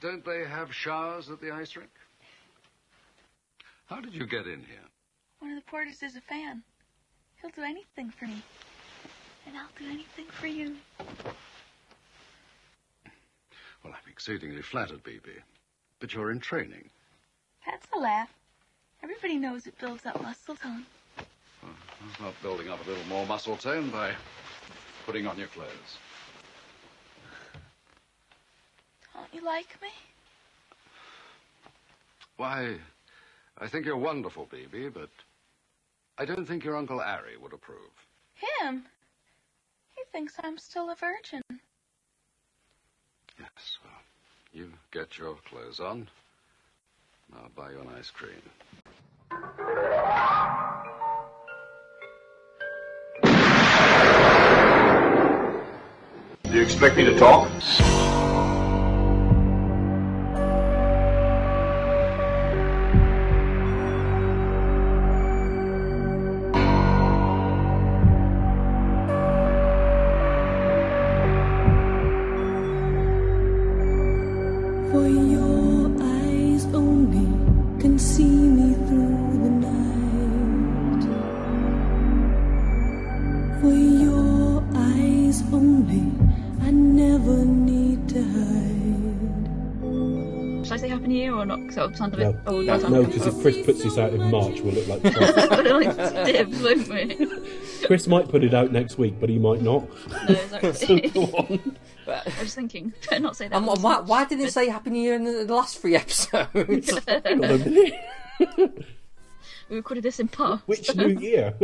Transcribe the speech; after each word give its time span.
Don't 0.00 0.24
they 0.24 0.44
have 0.46 0.74
showers 0.74 1.28
at 1.28 1.40
the 1.40 1.50
ice 1.50 1.76
rink? 1.76 1.90
How 3.86 4.00
did 4.00 4.14
you 4.14 4.26
get 4.26 4.46
in 4.46 4.60
here? 4.60 4.88
One 5.40 5.50
of 5.50 5.56
the 5.56 5.70
porters 5.70 6.02
is 6.02 6.16
a 6.16 6.20
fan. 6.22 6.62
He'll 7.40 7.50
do 7.50 7.62
anything 7.62 8.10
for 8.10 8.26
me. 8.26 8.42
And 9.46 9.56
I'll 9.56 9.68
do 9.78 9.84
anything 9.90 10.26
for 10.26 10.46
you. 10.46 10.76
Well, 13.84 13.92
I'm 13.94 14.10
exceedingly 14.10 14.62
flattered, 14.62 15.02
Bibi. 15.02 15.32
But 15.98 16.14
you're 16.14 16.30
in 16.30 16.40
training. 16.40 16.88
That's 17.66 17.86
a 17.94 17.98
laugh. 17.98 18.32
Everybody 19.02 19.36
knows 19.36 19.66
it 19.66 19.78
builds 19.78 20.06
up 20.06 20.22
muscle 20.22 20.54
tone. 20.54 20.84
Well, 21.62 21.72
not 22.20 22.34
building 22.42 22.68
up 22.68 22.84
a 22.86 22.88
little 22.88 23.04
more 23.04 23.26
muscle 23.26 23.56
tone 23.56 23.90
by 23.90 24.12
putting 25.04 25.26
on 25.26 25.38
your 25.38 25.48
clothes. 25.48 25.98
Don't 29.20 29.34
you 29.34 29.46
like 29.46 29.76
me? 29.82 29.88
Why, 32.38 32.76
I 33.58 33.66
think 33.66 33.84
you're 33.84 33.98
wonderful, 33.98 34.48
Bibi, 34.50 34.88
but 34.88 35.10
I 36.16 36.24
don't 36.24 36.46
think 36.46 36.64
your 36.64 36.74
Uncle 36.74 37.00
Ari 37.00 37.36
would 37.36 37.52
approve. 37.52 37.90
Him? 38.62 38.84
He 39.94 40.02
thinks 40.10 40.36
I'm 40.42 40.56
still 40.56 40.88
a 40.88 40.94
virgin. 40.94 41.42
Yes, 43.38 43.78
well, 43.84 43.92
you 44.54 44.72
get 44.90 45.18
your 45.18 45.36
clothes 45.50 45.80
on. 45.80 46.08
I'll 47.36 47.50
buy 47.54 47.72
you 47.72 47.80
an 47.80 47.88
ice 47.98 48.10
cream. 48.10 48.40
Do 56.44 56.56
you 56.56 56.62
expect 56.62 56.96
me 56.96 57.04
to 57.04 57.18
talk? 57.18 57.50
Year 91.80 91.86
or? 91.86 91.90
Because 91.90 92.00
it'll 92.00 92.10
sound 92.10 92.14
a 92.14 92.16
No, 92.18 92.32
bit 92.32 92.42
old. 92.46 92.68
Oh, 92.68 92.88
no, 92.88 92.88
no, 92.88 93.04
because 93.04 93.26
if 93.26 93.40
Chris 93.40 93.64
puts 93.64 93.82
this 93.82 93.98
out 93.98 94.12
in 94.12 94.30
March, 94.30 94.60
we'll 94.60 94.74
look 94.74 94.86
like 94.88 95.02
Trump. 95.14 95.50
we'll 95.50 96.24
dibs, 96.24 96.62
won't 96.62 96.88
we? 96.88 97.40
Chris 97.86 98.06
might 98.06 98.28
put 98.28 98.44
it 98.44 98.54
out 98.54 98.72
next 98.72 98.98
week, 98.98 99.14
but 99.18 99.28
he 99.28 99.38
might 99.38 99.62
not. 99.62 99.88
No, 100.28 100.34
so 100.48 100.56
exactly. 100.68 101.08
go 101.10 101.22
on. 101.24 101.76
I 102.06 102.22
was 102.40 102.54
thinking, 102.54 102.92
better 103.08 103.20
not 103.22 103.36
say 103.36 103.48
that. 103.48 103.56
And 103.56 103.64
wh- 103.66 103.82
why, 103.82 104.00
why 104.00 104.24
didn't 104.24 104.44
it 104.46 104.52
say 104.52 104.68
Happy 104.68 104.90
New 104.90 105.00
Year 105.00 105.14
in 105.14 105.24
the, 105.24 105.44
the 105.44 105.54
last 105.54 105.78
three 105.78 105.96
episodes? 105.96 106.90
Hang 107.06 107.44
on 107.44 107.50
a 107.50 107.58
minute. 107.58 107.94
We 109.68 109.76
recorded 109.76 110.02
this 110.02 110.18
in 110.18 110.28
part. 110.28 110.60
Which 110.66 110.94
new 110.96 111.08
year? 111.08 111.54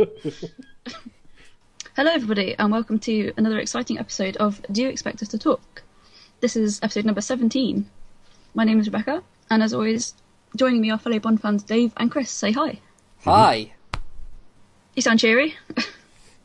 Hello, 1.95 2.11
everybody, 2.11 2.55
and 2.57 2.71
welcome 2.71 2.99
to 2.99 3.33
another 3.37 3.59
exciting 3.59 3.97
episode 3.99 4.37
of 4.37 4.61
Do 4.71 4.83
You 4.83 4.89
Expect 4.89 5.21
Us 5.21 5.27
to 5.29 5.37
Talk? 5.37 5.83
This 6.39 6.55
is 6.55 6.79
episode 6.81 7.05
number 7.05 7.21
17. 7.21 7.89
My 8.53 8.63
name 8.63 8.79
is 8.79 8.87
Rebecca, 8.87 9.23
and 9.49 9.63
as 9.63 9.73
always, 9.73 10.13
joining 10.55 10.81
me 10.81 10.91
are 10.91 10.97
fellow 10.97 11.19
Bond 11.19 11.41
fans 11.41 11.63
Dave 11.63 11.93
and 11.97 12.11
Chris. 12.11 12.29
Say 12.31 12.51
hi. 12.51 12.79
Hi. 13.23 13.73
You 14.95 15.01
sound 15.01 15.19
cheery. 15.19 15.55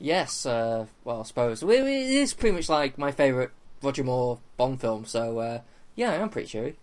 Yes, 0.04 0.47
uh, 0.47 0.87
well, 1.04 1.21
I 1.21 1.22
suppose. 1.22 1.62
It 1.62 1.71
is 1.71 2.34
pretty 2.34 2.56
much 2.56 2.69
like 2.69 2.99
my 2.99 3.12
favourite 3.12 3.50
Roger 3.84 4.03
Moore 4.03 4.41
Bond 4.56 4.81
film, 4.81 5.04
so 5.04 5.38
uh, 5.38 5.60
yeah, 5.94 6.21
I'm 6.21 6.28
pretty 6.28 6.49
cheery. 6.49 6.77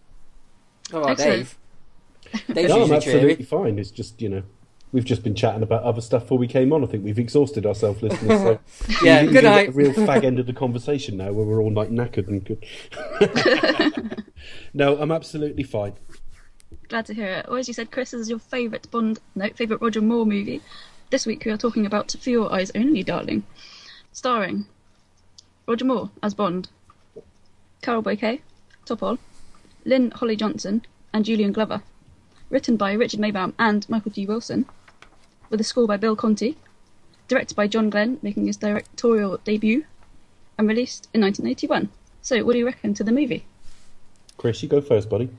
What 0.90 1.00
about 1.00 1.12
Excellent. 1.20 1.36
Dave? 2.32 2.56
Dave's 2.56 2.70
no, 2.74 2.84
I'm 2.86 2.94
absolutely 2.94 3.36
cheery. 3.36 3.44
fine. 3.46 3.78
It's 3.78 3.92
just, 3.92 4.22
you 4.22 4.30
know, 4.30 4.44
we've 4.94 5.04
just 5.04 5.22
been 5.22 5.36
chatting 5.36 5.64
about 5.64 5.84
other 5.84 6.00
stuff 6.00 6.22
before 6.22 6.38
we 6.38 6.48
came 6.48 6.72
on. 6.72 6.82
I 6.82 6.88
think 6.88 7.04
we've 7.04 7.20
exhausted 7.20 7.66
ourselves, 7.66 8.02
listeners. 8.02 8.40
So 8.40 8.60
Yeah, 9.04 9.26
good 9.26 9.44
night. 9.44 9.68
A 9.68 9.72
real 9.74 9.92
fag 9.92 10.24
end 10.24 10.40
of 10.40 10.46
the 10.46 10.54
conversation 10.54 11.18
now 11.18 11.34
where 11.34 11.46
we're 11.46 11.62
all 11.62 11.74
like 11.74 11.90
knackered 11.90 12.30
and 12.30 12.46
good. 12.46 12.66
No, 14.74 14.98
I'm 15.00 15.12
absolutely 15.12 15.64
fine. 15.64 15.94
Glad 16.88 17.06
to 17.08 17.14
hear 17.14 17.28
it. 17.28 17.46
Or 17.48 17.58
as 17.58 17.68
you 17.68 17.74
said, 17.74 17.92
Chris, 17.92 18.14
is 18.14 18.30
your 18.30 18.40
favourite 18.40 18.90
Bond, 18.92 19.20
no, 19.36 19.50
favourite 19.50 19.82
Roger 19.82 20.02
Moore 20.02 20.26
movie. 20.26 20.62
This 21.10 21.26
week 21.26 21.44
we 21.46 21.52
are 21.52 21.58
talking 21.58 21.86
about 21.86 22.16
For 22.20 22.30
Your 22.30 22.54
Eyes 22.54 22.72
Only, 22.76 23.04
Darling, 23.04 23.44
starring 24.12 24.66
Roger 25.68 25.86
Moore 25.86 26.12
as 26.22 26.34
Bond, 26.34 26.70
Carole 27.82 28.02
Bouquet, 28.02 28.42
Topol, 28.86 29.18
Lynn 29.86 30.12
Holly 30.12 30.36
Johnson, 30.36 30.84
and 31.14 31.26
Julian 31.26 31.52
Glover. 31.52 31.82
Written 32.50 32.78
by 32.78 32.94
Richard 32.94 33.20
Maibaum 33.20 33.54
and 33.60 33.88
Michael 33.90 34.12
G. 34.12 34.26
Wilson, 34.26 34.66
with 35.50 35.62
a 35.62 35.64
score 35.64 35.88
by 35.88 35.98
Bill 35.98 36.16
Conti, 36.16 36.58
directed 37.28 37.56
by 37.56 37.68
John 37.68 37.90
Glen, 37.90 38.20
making 38.22 38.48
his 38.48 38.58
directorial 38.58 39.40
debut, 39.44 39.86
and 40.58 40.68
released 40.68 41.08
in 41.14 41.22
1981. 41.22 41.90
So, 42.22 42.44
what 42.44 42.54
do 42.54 42.60
you 42.60 42.66
reckon 42.66 42.94
to 42.96 43.04
the 43.04 43.12
movie? 43.12 43.46
Chris, 44.40 44.64
you 44.64 44.70
go 44.70 44.80
first, 44.80 45.10
buddy. 45.10 45.30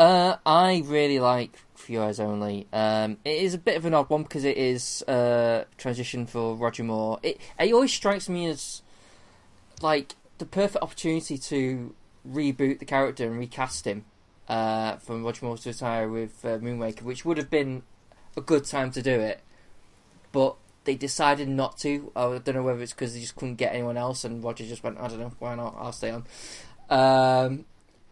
Uh, 0.00 0.36
I 0.44 0.82
really 0.84 1.20
like 1.20 1.56
For 1.76 2.02
Only. 2.02 2.66
Um, 2.72 3.16
it 3.24 3.40
is 3.40 3.54
a 3.54 3.58
bit 3.58 3.76
of 3.76 3.84
an 3.84 3.94
odd 3.94 4.10
one 4.10 4.24
because 4.24 4.44
it 4.44 4.56
is 4.56 5.02
uh, 5.04 5.64
transition 5.76 6.26
for 6.26 6.56
Roger 6.56 6.82
Moore. 6.82 7.20
It 7.22 7.40
it 7.58 7.72
always 7.72 7.92
strikes 7.92 8.28
me 8.28 8.46
as 8.46 8.82
like 9.80 10.16
the 10.38 10.44
perfect 10.44 10.82
opportunity 10.82 11.38
to 11.38 11.94
reboot 12.28 12.80
the 12.80 12.84
character 12.84 13.26
and 13.26 13.38
recast 13.38 13.86
him 13.86 14.04
uh, 14.48 14.96
from 14.96 15.24
Roger 15.24 15.46
Moore 15.46 15.56
to 15.56 15.68
retire 15.68 16.08
with 16.08 16.44
uh, 16.44 16.58
which 16.58 17.24
would 17.24 17.38
have 17.38 17.50
been 17.50 17.84
a 18.36 18.40
good 18.40 18.64
time 18.64 18.90
to 18.90 19.02
do 19.02 19.20
it, 19.20 19.40
but 20.32 20.56
they 20.82 20.96
decided 20.96 21.48
not 21.48 21.78
to. 21.78 22.10
I 22.16 22.38
don't 22.38 22.56
know 22.56 22.62
whether 22.64 22.82
it's 22.82 22.92
because 22.92 23.14
they 23.14 23.20
just 23.20 23.36
couldn't 23.36 23.54
get 23.54 23.72
anyone 23.72 23.96
else, 23.96 24.24
and 24.24 24.42
Roger 24.42 24.64
just 24.66 24.82
went, 24.82 24.98
I 24.98 25.06
don't 25.06 25.20
know, 25.20 25.32
why 25.38 25.54
not? 25.54 25.76
I'll 25.78 25.92
stay 25.92 26.10
on. 26.10 26.24
Um, 26.90 27.64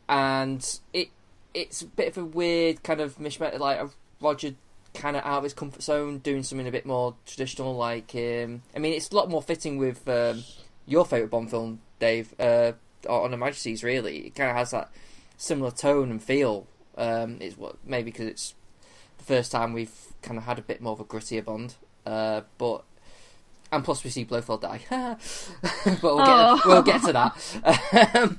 and 0.08 0.80
it 0.92 1.08
it's 1.54 1.82
a 1.82 1.86
bit 1.86 2.08
of 2.08 2.18
a 2.18 2.24
weird 2.24 2.82
kind 2.82 3.00
of 3.00 3.16
mishmash, 3.16 3.58
like 3.58 3.80
a 3.80 3.90
Roger 4.20 4.54
kind 4.94 5.16
of 5.16 5.24
out 5.24 5.38
of 5.38 5.44
his 5.44 5.54
comfort 5.54 5.82
zone, 5.82 6.18
doing 6.18 6.42
something 6.42 6.66
a 6.66 6.72
bit 6.72 6.86
more 6.86 7.14
traditional. 7.24 7.74
Like, 7.74 8.14
um, 8.14 8.62
I 8.74 8.78
mean, 8.78 8.92
it's 8.92 9.10
a 9.10 9.16
lot 9.16 9.30
more 9.30 9.42
fitting 9.42 9.78
with 9.78 10.06
um, 10.08 10.44
your 10.86 11.04
favorite 11.04 11.30
Bond 11.30 11.50
film, 11.50 11.80
Dave, 11.98 12.34
uh, 12.38 12.72
on 13.08 13.30
Her 13.30 13.36
Majesty's. 13.36 13.82
Really, 13.82 14.26
it 14.26 14.34
kind 14.34 14.50
of 14.50 14.56
has 14.56 14.72
that 14.72 14.90
similar 15.36 15.70
tone 15.70 16.10
and 16.10 16.22
feel. 16.22 16.66
Um, 16.96 17.38
it's 17.40 17.56
what 17.56 17.76
maybe 17.84 18.10
because 18.10 18.26
it's 18.26 18.54
the 19.18 19.24
first 19.24 19.52
time 19.52 19.72
we've 19.72 19.94
kind 20.22 20.38
of 20.38 20.44
had 20.44 20.58
a 20.58 20.62
bit 20.62 20.80
more 20.80 20.92
of 20.92 21.00
a 21.00 21.04
grittier 21.04 21.44
Bond, 21.44 21.74
uh, 22.04 22.42
but. 22.58 22.84
And 23.72 23.82
plus, 23.82 24.04
we 24.04 24.10
see 24.10 24.24
Blofeld 24.24 24.60
die, 24.60 24.80
but 24.88 26.02
we'll 26.02 26.18
get 26.18 26.28
Aw. 26.28 26.60
we'll 26.66 26.82
get 26.82 27.02
to 27.02 27.12
that. 27.12 28.38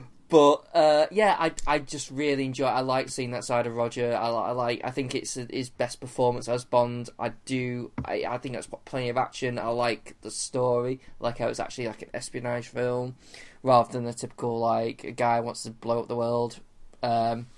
But 0.30 0.68
uh, 0.72 1.06
yeah, 1.10 1.34
I 1.38 1.52
I 1.66 1.80
just 1.80 2.08
really 2.10 2.44
enjoy. 2.44 2.68
It. 2.68 2.70
I 2.70 2.80
like 2.80 3.08
seeing 3.08 3.32
that 3.32 3.44
side 3.44 3.66
of 3.66 3.74
Roger. 3.74 4.14
I, 4.14 4.28
I 4.28 4.50
like. 4.52 4.80
I 4.84 4.92
think 4.92 5.16
it's 5.16 5.34
his 5.34 5.70
best 5.70 6.00
performance 6.00 6.48
as 6.48 6.64
Bond. 6.64 7.10
I 7.18 7.30
do. 7.44 7.90
I, 8.04 8.24
I 8.28 8.38
think 8.38 8.54
that's 8.54 8.68
got 8.68 8.84
plenty 8.84 9.08
of 9.08 9.16
action. 9.16 9.58
I 9.58 9.68
like 9.68 10.14
the 10.22 10.30
story. 10.30 11.00
Like 11.18 11.38
how 11.38 11.48
it's 11.48 11.58
actually 11.58 11.88
like 11.88 12.02
an 12.02 12.10
espionage 12.14 12.68
film, 12.68 13.16
rather 13.64 13.92
than 13.92 14.04
the 14.04 14.14
typical 14.14 14.60
like 14.60 15.02
a 15.02 15.10
guy 15.10 15.40
wants 15.40 15.64
to 15.64 15.72
blow 15.72 16.00
up 16.00 16.06
the 16.06 16.16
world. 16.16 16.60
Um, 17.02 17.48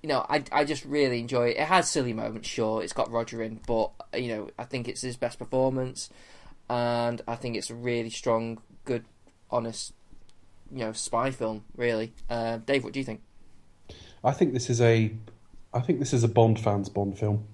you 0.00 0.08
know, 0.08 0.24
I 0.28 0.44
I 0.52 0.64
just 0.64 0.84
really 0.84 1.18
enjoy 1.18 1.48
it. 1.48 1.56
It 1.56 1.66
has 1.66 1.90
silly 1.90 2.12
moments, 2.12 2.48
sure. 2.48 2.84
It's 2.84 2.92
got 2.92 3.10
Roger 3.10 3.42
in, 3.42 3.60
but 3.66 3.90
you 4.16 4.28
know, 4.28 4.50
I 4.56 4.62
think 4.62 4.86
it's 4.86 5.00
his 5.00 5.16
best 5.16 5.40
performance, 5.40 6.08
and 6.70 7.20
I 7.26 7.34
think 7.34 7.56
it's 7.56 7.70
a 7.70 7.74
really 7.74 8.10
strong, 8.10 8.60
good, 8.84 9.06
honest 9.50 9.92
you 10.72 10.78
know 10.78 10.92
spy 10.92 11.30
film 11.30 11.64
really 11.76 12.12
uh, 12.30 12.56
dave 12.58 12.84
what 12.84 12.92
do 12.92 12.98
you 12.98 13.04
think 13.04 13.20
I 14.24 14.32
think 14.32 14.54
this 14.54 14.70
is 14.70 14.80
a, 14.80 15.14
I 15.72 15.80
think 15.80 15.98
this 15.98 16.12
is 16.14 16.24
a 16.24 16.28
Bond 16.28 16.58
fans 16.58 16.88
Bond 16.88 17.18
film. 17.18 17.46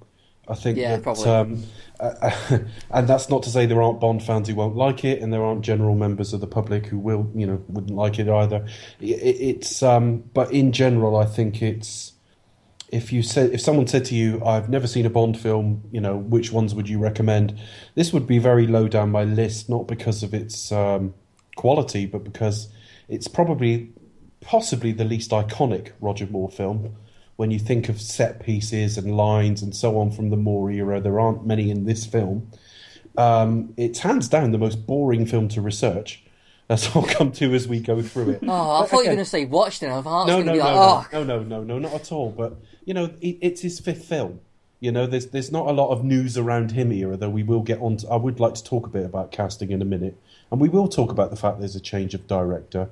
I 0.48 0.54
think 0.54 0.78
Yeah, 0.78 0.96
that, 0.96 1.02
probably. 1.02 1.24
um, 1.28 1.64
uh, 1.98 2.30
and 2.90 3.08
that's 3.08 3.28
not 3.28 3.42
to 3.42 3.50
say 3.50 3.66
there 3.66 3.82
aren't 3.82 4.00
Bond 4.00 4.22
fans 4.22 4.48
who 4.48 4.54
won't 4.54 4.76
like 4.76 5.04
it, 5.04 5.20
and 5.20 5.32
there 5.32 5.42
aren't 5.44 5.62
general 5.62 5.96
members 5.96 6.32
of 6.32 6.40
the 6.40 6.46
public 6.46 6.86
who 6.86 6.98
will, 6.98 7.30
you 7.34 7.46
know, 7.46 7.62
wouldn't 7.68 7.94
like 7.94 8.18
it 8.18 8.28
either. 8.28 8.66
It, 9.00 9.06
it's, 9.06 9.82
um, 9.82 10.18
but 10.32 10.52
in 10.52 10.72
general, 10.72 11.16
I 11.16 11.26
think 11.26 11.60
it's. 11.60 12.12
If 12.88 13.12
you 13.12 13.22
said, 13.22 13.52
if 13.52 13.60
someone 13.60 13.86
said 13.86 14.04
to 14.06 14.16
you, 14.16 14.44
"I've 14.44 14.68
never 14.68 14.88
seen 14.88 15.06
a 15.06 15.10
Bond 15.10 15.38
film," 15.38 15.82
you 15.92 16.00
know, 16.00 16.16
which 16.16 16.50
ones 16.50 16.74
would 16.74 16.88
you 16.88 16.98
recommend? 16.98 17.56
This 17.94 18.12
would 18.12 18.26
be 18.26 18.38
very 18.38 18.66
low 18.66 18.88
down 18.88 19.10
my 19.10 19.22
list, 19.22 19.68
not 19.68 19.86
because 19.86 20.24
of 20.24 20.34
its 20.34 20.72
um, 20.72 21.14
quality, 21.54 22.06
but 22.06 22.24
because 22.24 22.68
it's 23.10 23.28
probably 23.28 23.92
possibly 24.40 24.92
the 24.92 25.04
least 25.04 25.30
iconic 25.32 25.92
Roger 26.00 26.26
Moore 26.26 26.50
film. 26.50 26.96
When 27.36 27.50
you 27.50 27.58
think 27.58 27.88
of 27.88 28.00
set 28.00 28.40
pieces 28.40 28.98
and 28.98 29.16
lines 29.16 29.62
and 29.62 29.74
so 29.74 29.98
on 29.98 30.10
from 30.10 30.30
the 30.30 30.36
Moore 30.36 30.70
era, 30.70 31.00
there 31.00 31.18
aren't 31.18 31.46
many 31.46 31.70
in 31.70 31.84
this 31.84 32.06
film. 32.06 32.50
Um, 33.16 33.74
it's 33.76 34.00
hands 34.00 34.28
down 34.28 34.52
the 34.52 34.58
most 34.58 34.86
boring 34.86 35.26
film 35.26 35.48
to 35.48 35.60
research. 35.60 36.22
As 36.68 36.88
I'll 36.94 37.02
come 37.02 37.32
to 37.32 37.52
as 37.52 37.66
we 37.66 37.80
go 37.80 38.00
through 38.00 38.30
it. 38.30 38.44
Oh, 38.46 38.82
I 38.82 38.86
thought 38.86 38.98
you 38.98 38.98
were 38.98 39.04
going 39.06 39.18
to 39.18 39.24
say 39.24 39.44
watched 39.44 39.82
it. 39.82 39.90
I 39.90 40.00
thought 40.02 40.28
no, 40.28 40.40
no, 40.40 40.54
no, 40.54 40.58
like, 40.60 41.12
no, 41.12 41.18
oh, 41.18 41.24
no, 41.24 41.42
no, 41.42 41.42
no, 41.42 41.64
no, 41.64 41.78
not 41.80 41.94
at 41.94 42.12
all. 42.12 42.30
But 42.30 42.58
you 42.84 42.94
know, 42.94 43.06
it, 43.20 43.38
it's 43.42 43.62
his 43.62 43.80
fifth 43.80 44.04
film. 44.04 44.40
You 44.78 44.92
know, 44.92 45.04
there's 45.04 45.26
there's 45.26 45.50
not 45.50 45.66
a 45.66 45.72
lot 45.72 45.90
of 45.90 46.04
news 46.04 46.38
around 46.38 46.70
him 46.70 46.92
here, 46.92 47.16
though 47.16 47.28
we 47.28 47.42
will 47.42 47.62
get 47.62 47.80
on. 47.80 47.96
To, 47.96 48.08
I 48.08 48.14
would 48.14 48.38
like 48.38 48.54
to 48.54 48.62
talk 48.62 48.86
a 48.86 48.88
bit 48.88 49.04
about 49.04 49.32
casting 49.32 49.72
in 49.72 49.82
a 49.82 49.84
minute, 49.84 50.16
and 50.52 50.60
we 50.60 50.68
will 50.68 50.86
talk 50.86 51.10
about 51.10 51.30
the 51.30 51.36
fact 51.36 51.58
there's 51.58 51.74
a 51.74 51.80
change 51.80 52.14
of 52.14 52.28
director. 52.28 52.88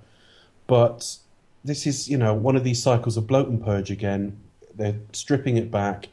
But 0.68 1.16
this 1.64 1.84
is, 1.86 2.08
you 2.08 2.16
know, 2.16 2.32
one 2.32 2.54
of 2.54 2.62
these 2.62 2.80
cycles 2.80 3.16
of 3.16 3.26
bloat 3.26 3.48
and 3.48 3.62
purge 3.62 3.90
again. 3.90 4.38
They're 4.72 5.00
stripping 5.12 5.56
it 5.56 5.72
back, 5.72 6.08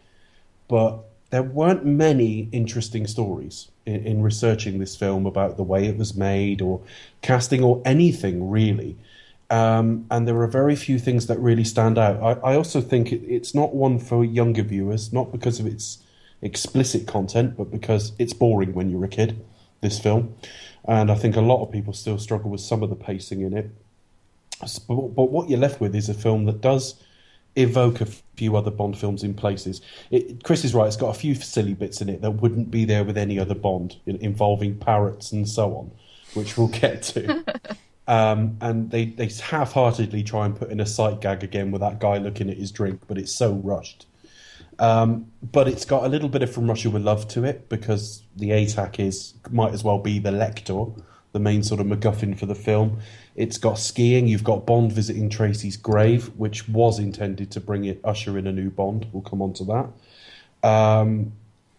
but 0.67 1.03
there 1.29 1.43
weren't 1.43 1.85
many 1.85 2.49
interesting 2.51 3.05
stories 3.05 3.69
in, 3.85 4.05
in 4.05 4.21
researching 4.23 4.79
this 4.79 4.95
film 4.95 5.27
about 5.27 5.57
the 5.57 5.63
way 5.63 5.85
it 5.85 5.97
was 5.97 6.15
made 6.15 6.61
or 6.61 6.81
casting 7.21 7.63
or 7.63 7.81
anything 7.85 8.49
really. 8.49 8.97
Um, 9.49 10.07
and 10.09 10.27
there 10.27 10.41
are 10.41 10.47
very 10.47 10.75
few 10.75 10.97
things 10.97 11.27
that 11.27 11.37
really 11.39 11.63
stand 11.63 11.99
out. 11.99 12.21
I, 12.21 12.53
I 12.53 12.55
also 12.55 12.81
think 12.81 13.11
it, 13.11 13.21
it's 13.27 13.53
not 13.53 13.75
one 13.75 13.99
for 13.99 14.25
younger 14.25 14.63
viewers, 14.63 15.13
not 15.13 15.31
because 15.31 15.59
of 15.59 15.67
its 15.67 15.99
explicit 16.41 17.05
content, 17.05 17.55
but 17.57 17.69
because 17.69 18.13
it's 18.17 18.33
boring 18.33 18.73
when 18.73 18.89
you're 18.89 19.05
a 19.05 19.09
kid, 19.09 19.45
this 19.81 19.99
film. 19.99 20.35
And 20.87 21.11
I 21.11 21.15
think 21.15 21.35
a 21.35 21.41
lot 21.41 21.63
of 21.63 21.71
people 21.71 21.93
still 21.93 22.17
struggle 22.17 22.49
with 22.49 22.61
some 22.61 22.81
of 22.81 22.89
the 22.89 22.95
pacing 22.95 23.41
in 23.41 23.55
it. 23.55 23.69
But, 24.59 24.79
but 24.87 25.31
what 25.31 25.49
you're 25.49 25.59
left 25.59 25.81
with 25.81 25.95
is 25.95 26.09
a 26.09 26.13
film 26.13 26.45
that 26.45 26.61
does 26.61 27.01
evoke 27.55 28.01
a 28.01 28.05
few 28.35 28.55
other 28.55 28.71
Bond 28.71 28.97
films 28.97 29.23
in 29.23 29.33
places. 29.33 29.81
It, 30.11 30.43
Chris 30.43 30.65
is 30.65 30.73
right; 30.73 30.87
it's 30.87 30.97
got 30.97 31.15
a 31.15 31.19
few 31.19 31.35
silly 31.35 31.73
bits 31.73 32.01
in 32.01 32.09
it 32.09 32.21
that 32.21 32.31
wouldn't 32.31 32.71
be 32.71 32.85
there 32.85 33.03
with 33.03 33.17
any 33.17 33.39
other 33.39 33.55
Bond, 33.55 33.97
in, 34.05 34.17
involving 34.17 34.77
parrots 34.77 35.31
and 35.31 35.47
so 35.47 35.75
on, 35.75 35.91
which 36.33 36.57
we'll 36.57 36.67
get 36.67 37.03
to. 37.03 37.43
um, 38.07 38.57
and 38.61 38.91
they 38.91 39.05
they 39.05 39.27
half-heartedly 39.27 40.23
try 40.23 40.45
and 40.45 40.55
put 40.55 40.69
in 40.69 40.79
a 40.79 40.85
sight 40.85 41.21
gag 41.21 41.43
again 41.43 41.71
with 41.71 41.81
that 41.81 41.99
guy 41.99 42.17
looking 42.17 42.49
at 42.49 42.57
his 42.57 42.71
drink, 42.71 43.01
but 43.07 43.17
it's 43.17 43.33
so 43.33 43.53
rushed. 43.53 44.05
Um, 44.77 45.31
but 45.41 45.67
it's 45.69 45.85
got 45.85 46.03
a 46.03 46.09
little 46.09 46.27
bit 46.27 46.43
of 46.43 46.51
From 46.51 46.67
Russia 46.67 46.89
with 46.89 47.01
Love 47.01 47.27
to 47.29 47.45
it 47.45 47.69
because 47.69 48.23
the 48.35 48.49
ATAC 48.49 48.99
is 48.99 49.33
might 49.49 49.73
as 49.73 49.83
well 49.83 49.99
be 49.99 50.19
the 50.19 50.31
Lektor, 50.31 51.01
the 51.31 51.39
main 51.39 51.63
sort 51.63 51.79
of 51.79 51.87
MacGuffin 51.87 52.37
for 52.37 52.45
the 52.45 52.55
film. 52.55 52.99
It's 53.35 53.57
got 53.57 53.77
skiing. 53.77 54.27
You've 54.27 54.43
got 54.43 54.65
Bond 54.65 54.91
visiting 54.93 55.29
Tracy's 55.29 55.75
grave, 55.75 56.27
which 56.37 56.69
was 56.69 56.99
intended 56.99 57.51
to 57.51 57.59
bring 57.59 57.83
it 57.85 57.99
usher 58.03 58.37
in 58.37 58.47
a 58.47 58.51
new 58.51 58.69
Bond. 58.69 59.07
We'll 59.11 59.23
come 59.23 59.41
on 59.41 59.53
to 59.53 59.63
that. 59.65 60.67
Um, 60.67 61.33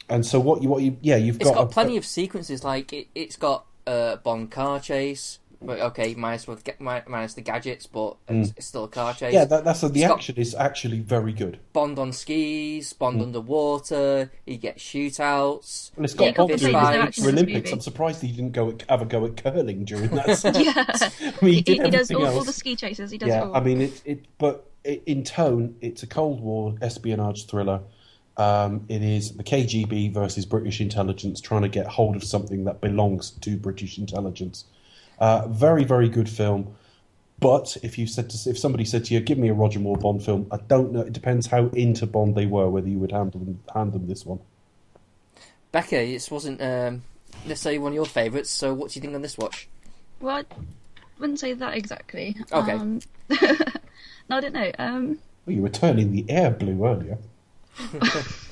and 0.09 0.25
so 0.25 0.39
what 0.39 0.63
you 0.63 0.69
what 0.69 0.83
you 0.83 0.97
yeah 1.01 1.17
you've 1.17 1.37
it's 1.37 1.45
got, 1.45 1.55
got 1.55 1.63
a- 1.65 1.67
plenty 1.67 1.97
of 1.97 2.05
sequences. 2.05 2.63
Like 2.63 2.93
it, 2.93 3.09
it's 3.15 3.37
got 3.37 3.65
a 3.87 4.19
Bond 4.23 4.51
car 4.51 4.81
chase. 4.81 5.39
But 5.61 5.81
okay, 5.81 6.15
minus 6.15 6.47
with 6.47 6.65
ga- 6.65 6.77
mi- 6.79 7.03
minus 7.07 7.35
the 7.35 7.41
gadgets, 7.41 7.87
but 7.87 8.17
it's, 8.29 8.53
it's 8.57 8.67
still 8.67 8.85
a 8.85 8.89
car 8.89 9.15
chase. 9.15 9.31
Mm. 9.31 9.35
yeah 9.35 9.45
that, 9.47 9.65
that's 9.65 9.81
the 9.81 9.89
It's 9.89 10.05
action 10.05 10.37
is 10.37 10.55
actually 10.55 11.01
very 11.01 11.33
good. 11.33 11.59
Bond 11.73 11.99
on 11.99 12.13
skis, 12.13 12.93
Bond 12.93 13.23
underwater. 13.23 14.31
He 14.45 14.57
gets 14.57 14.83
shootouts. 14.83 15.93
And 15.97 16.05
it's 16.05 16.15
Yeah, 16.15 16.19
got 16.19 16.27
you 16.27 16.33
can't 16.33 16.37
Bond 16.37 16.61
doing 16.61 16.73
there's 16.73 16.89
the 16.89 17.03
action 17.03 17.25
in 17.25 17.35
this 17.35 17.43
Olympics. 17.43 17.73
I'm 17.73 17.81
surprised 17.81 18.23
he 18.23 18.33
didn't 18.33 18.53
go 18.53 18.71
at, 18.71 18.85
have 18.89 19.03
a 19.03 19.07
go 19.07 19.25
at 19.25 19.37
curling 19.43 19.85
during 19.85 20.11
that. 20.11 20.27
Yeah. 20.57 20.85
I 21.21 21.45
mean, 21.45 21.55
he, 21.55 21.57
he, 21.57 21.63
did 21.63 21.85
he 21.85 21.91
does 21.91 22.11
all, 22.11 22.27
all 22.27 22.45
the 22.45 22.53
ski 22.53 22.77
chases. 22.77 23.11
He 23.11 23.19
does 23.19 23.29
yeah, 23.29 23.43
all. 23.43 23.55
I 23.55 23.61
mean, 23.61 23.83
it, 23.83 24.03
it, 24.05 24.25
but 24.39 24.71
i 24.87 25.01
in 25.07 25.25
tone, 25.25 25.77
it's 25.81 26.03
a 26.03 26.07
Cold 26.07 26.41
War 26.41 26.77
espionage 26.81 27.47
thriller. 27.47 27.81
Um, 28.37 28.85
it 28.89 29.03
is 29.03 29.37
the 29.37 29.45
KGB 29.45 30.13
versus 30.13 30.45
British 30.45 30.81
intelligence 30.81 31.41
trying 31.41 31.63
to 31.63 31.69
get 31.69 31.87
hold 31.87 32.17
of 32.17 32.25
something 32.25 32.65
that 32.65 32.81
belongs 32.81 33.31
to 33.31 33.57
British 33.57 33.99
intelligence. 33.99 34.65
Uh, 35.19 35.47
very, 35.49 35.85
very 35.85 36.09
good 36.09 36.29
film. 36.29 36.75
But 37.39 37.77
if 37.83 37.99
you 37.99 38.07
said 38.07 38.31
to, 38.31 38.51
if 38.51 38.59
somebody 38.59 38.85
said 38.85 39.05
to 39.07 39.15
you, 39.15 39.21
"Give 39.21 39.39
me 39.39 39.49
a 39.49 39.55
Roger 39.55 39.79
Moore 39.79 39.97
Bond 39.97 40.25
film," 40.25 40.47
I 40.51 40.57
don't 40.57 40.93
know. 40.93 41.01
It 41.01 41.13
depends 41.13 41.47
how 41.47 41.67
into 41.69 42.07
Bond 42.07 42.35
they 42.35 42.47
were 42.47 42.69
whether 42.69 42.89
you 42.89 42.99
would 42.99 43.13
hand 43.13 43.33
them 43.33 43.61
hand 43.75 43.93
them 43.93 44.07
this 44.07 44.25
one. 44.25 44.39
Becca, 45.71 45.97
this 45.97 46.31
wasn't 46.31 46.63
um, 46.63 47.03
necessarily 47.45 47.79
one 47.79 47.93
of 47.93 47.97
your 47.97 48.07
favourites. 48.07 48.49
So, 48.49 48.73
what 48.73 48.91
do 48.91 48.99
you 48.99 49.03
think 49.03 49.15
on 49.15 49.21
this 49.21 49.37
watch? 49.37 49.69
Well, 50.21 50.37
I 50.37 50.45
wouldn't 51.19 51.39
say 51.39 51.53
that 51.53 51.77
exactly. 51.77 52.37
Okay. 52.51 52.73
Um, 52.73 53.01
no, 53.29 54.37
I 54.39 54.41
don't 54.41 54.55
know. 54.55 54.73
Um, 54.79 55.19
Oh, 55.47 55.53
you 55.53 55.63
were 55.63 55.69
turning 55.69 56.11
the 56.11 56.25
air 56.29 56.51
blue 56.51 56.85
earlier. 56.85 57.19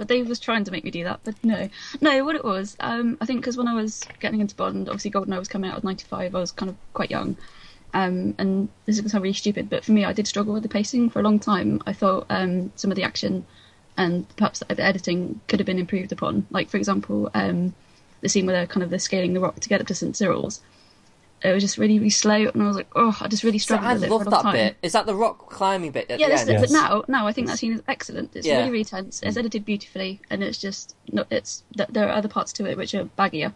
well, 0.00 0.06
Dave 0.06 0.30
was 0.30 0.40
trying 0.40 0.64
to 0.64 0.70
make 0.70 0.82
me 0.82 0.90
do 0.90 1.04
that, 1.04 1.20
but 1.24 1.34
no. 1.44 1.68
No, 2.00 2.24
what 2.24 2.34
it 2.34 2.42
was, 2.42 2.74
um, 2.80 3.18
I 3.20 3.26
think 3.26 3.42
because 3.42 3.58
when 3.58 3.68
I 3.68 3.74
was 3.74 4.02
getting 4.18 4.40
into 4.40 4.56
Bond, 4.56 4.88
obviously 4.88 5.10
GoldenEye 5.10 5.38
was 5.38 5.46
coming 5.46 5.70
out 5.70 5.76
of 5.76 5.84
95, 5.84 6.34
I 6.34 6.40
was 6.40 6.52
kind 6.52 6.70
of 6.70 6.76
quite 6.94 7.10
young. 7.10 7.36
Um, 7.92 8.34
and 8.38 8.70
this 8.86 8.94
is 8.94 9.00
going 9.00 9.08
to 9.08 9.10
sound 9.10 9.24
really 9.24 9.34
stupid, 9.34 9.68
but 9.68 9.84
for 9.84 9.92
me, 9.92 10.06
I 10.06 10.14
did 10.14 10.26
struggle 10.26 10.54
with 10.54 10.62
the 10.62 10.70
pacing 10.70 11.10
for 11.10 11.20
a 11.20 11.22
long 11.22 11.38
time. 11.38 11.82
I 11.86 11.92
thought 11.92 12.24
um, 12.30 12.72
some 12.76 12.90
of 12.90 12.96
the 12.96 13.02
action 13.02 13.44
and 13.98 14.26
perhaps 14.36 14.60
the 14.60 14.80
editing 14.80 15.38
could 15.48 15.60
have 15.60 15.66
been 15.66 15.78
improved 15.78 16.12
upon. 16.12 16.46
Like, 16.50 16.70
for 16.70 16.78
example, 16.78 17.30
um, 17.34 17.74
the 18.22 18.30
scene 18.30 18.46
where 18.46 18.56
they're 18.56 18.66
kind 18.66 18.82
of 18.82 18.88
they're 18.88 18.98
scaling 18.98 19.34
the 19.34 19.40
rock 19.40 19.60
to 19.60 19.68
get 19.68 19.82
up 19.82 19.86
to 19.88 19.94
St. 19.94 20.16
Cyril's. 20.16 20.62
It 21.42 21.52
was 21.52 21.62
just 21.62 21.78
really, 21.78 21.98
really 21.98 22.10
slow, 22.10 22.34
and 22.48 22.62
I 22.62 22.66
was 22.66 22.76
like, 22.76 22.88
oh, 22.94 23.16
I 23.20 23.28
just 23.28 23.44
really 23.44 23.58
So 23.58 23.74
struggled 23.74 23.88
I 23.90 23.94
with 23.94 24.04
it 24.04 24.10
love 24.10 24.24
for 24.24 24.30
that 24.30 24.42
time. 24.42 24.52
bit. 24.52 24.76
Is 24.82 24.92
that 24.92 25.06
the 25.06 25.14
rock 25.14 25.48
climbing 25.50 25.90
bit 25.90 26.10
at 26.10 26.20
Yeah, 26.20 26.26
the 26.26 26.32
that's 26.34 26.42
end? 26.42 26.50
Yes. 26.50 26.60
But 26.60 26.70
now, 26.70 27.04
now 27.08 27.26
I 27.26 27.32
think 27.32 27.46
that 27.46 27.58
scene 27.58 27.72
is 27.72 27.82
excellent. 27.88 28.36
It's 28.36 28.46
Yeah. 28.46 28.58
really, 28.58 28.70
really 28.70 28.84
tense. 28.84 29.22
It's 29.22 29.36
edited 29.38 29.64
beautifully, 29.64 30.20
and 30.28 30.42
it's 30.44 30.58
just 30.58 30.94
no, 31.10 31.24
it's 31.30 31.62
th- 31.76 31.88
there 31.90 32.06
are 32.08 32.12
other 32.12 32.28
parts 32.28 32.52
to 32.54 32.66
it 32.66 32.76
which 32.76 32.94
are 32.94 33.04
baggier. 33.18 33.54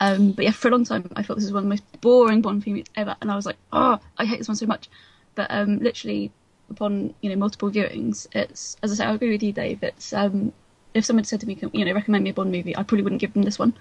Um, 0.00 0.32
but 0.32 0.44
yeah, 0.44 0.50
for 0.50 0.68
a 0.68 0.70
long 0.72 0.84
time, 0.84 1.08
I 1.14 1.22
thought 1.22 1.36
this 1.36 1.44
was 1.44 1.52
one 1.52 1.62
of 1.62 1.64
the 1.66 1.68
most 1.70 2.00
boring 2.00 2.42
Bond 2.42 2.64
films 2.64 2.86
ever, 2.96 3.14
and 3.20 3.30
I 3.30 3.36
was 3.36 3.46
like, 3.46 3.56
oh, 3.72 4.00
I 4.18 4.24
hate 4.24 4.38
this 4.38 4.48
one 4.48 4.56
so 4.56 4.66
much. 4.66 4.88
But 5.36 5.46
um, 5.50 5.78
literally, 5.78 6.32
upon 6.68 7.14
you 7.20 7.30
know 7.30 7.36
multiple 7.36 7.70
viewings, 7.70 8.26
it's 8.32 8.76
as 8.82 8.90
I 8.90 8.94
say, 8.96 9.04
I 9.04 9.14
agree 9.14 9.30
with 9.30 9.42
you, 9.44 9.52
Dave. 9.52 9.84
It's 9.84 10.12
um, 10.12 10.52
if 10.94 11.04
someone 11.04 11.24
said 11.24 11.40
to 11.40 11.46
me, 11.46 11.58
you 11.72 11.84
know, 11.84 11.92
recommend 11.92 12.24
me 12.24 12.30
a 12.30 12.34
Bond 12.34 12.50
movie, 12.50 12.76
I 12.76 12.82
probably 12.82 13.02
wouldn't 13.02 13.20
give 13.20 13.34
them 13.34 13.42
this 13.44 13.58
one. 13.58 13.74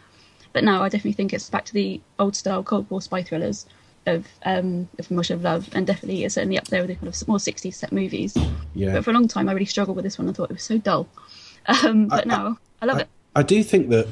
But 0.53 0.63
now 0.63 0.83
I 0.83 0.89
definitely 0.89 1.13
think 1.13 1.33
it's 1.33 1.49
back 1.49 1.65
to 1.65 1.73
the 1.73 1.99
old 2.19 2.35
style 2.35 2.63
Cold 2.63 2.89
War 2.89 3.01
spy 3.01 3.23
thrillers 3.23 3.65
of 4.05 4.27
um, 4.45 4.87
of 4.99 5.09
Russia 5.09 5.33
of 5.33 5.41
Love, 5.41 5.69
and 5.73 5.85
definitely 5.87 6.23
it's 6.23 6.35
certainly 6.35 6.57
up 6.57 6.67
there 6.67 6.81
with 6.81 6.89
the 6.89 6.95
kind 6.95 7.07
of 7.07 7.27
more 7.27 7.37
60s 7.37 7.73
set 7.73 7.91
movies. 7.91 8.37
Yeah. 8.75 8.93
But 8.93 9.05
for 9.05 9.11
a 9.11 9.13
long 9.13 9.27
time, 9.27 9.49
I 9.49 9.53
really 9.53 9.65
struggled 9.65 9.95
with 9.95 10.03
this 10.03 10.17
one. 10.17 10.29
I 10.29 10.33
thought 10.33 10.49
it 10.49 10.53
was 10.53 10.63
so 10.63 10.77
dull. 10.77 11.07
Um, 11.65 12.09
but 12.09 12.27
now 12.27 12.57
I 12.81 12.85
love 12.85 12.99
it. 12.99 13.07
I 13.37 13.41
do 13.41 13.63
think 13.63 13.87
that 13.87 14.09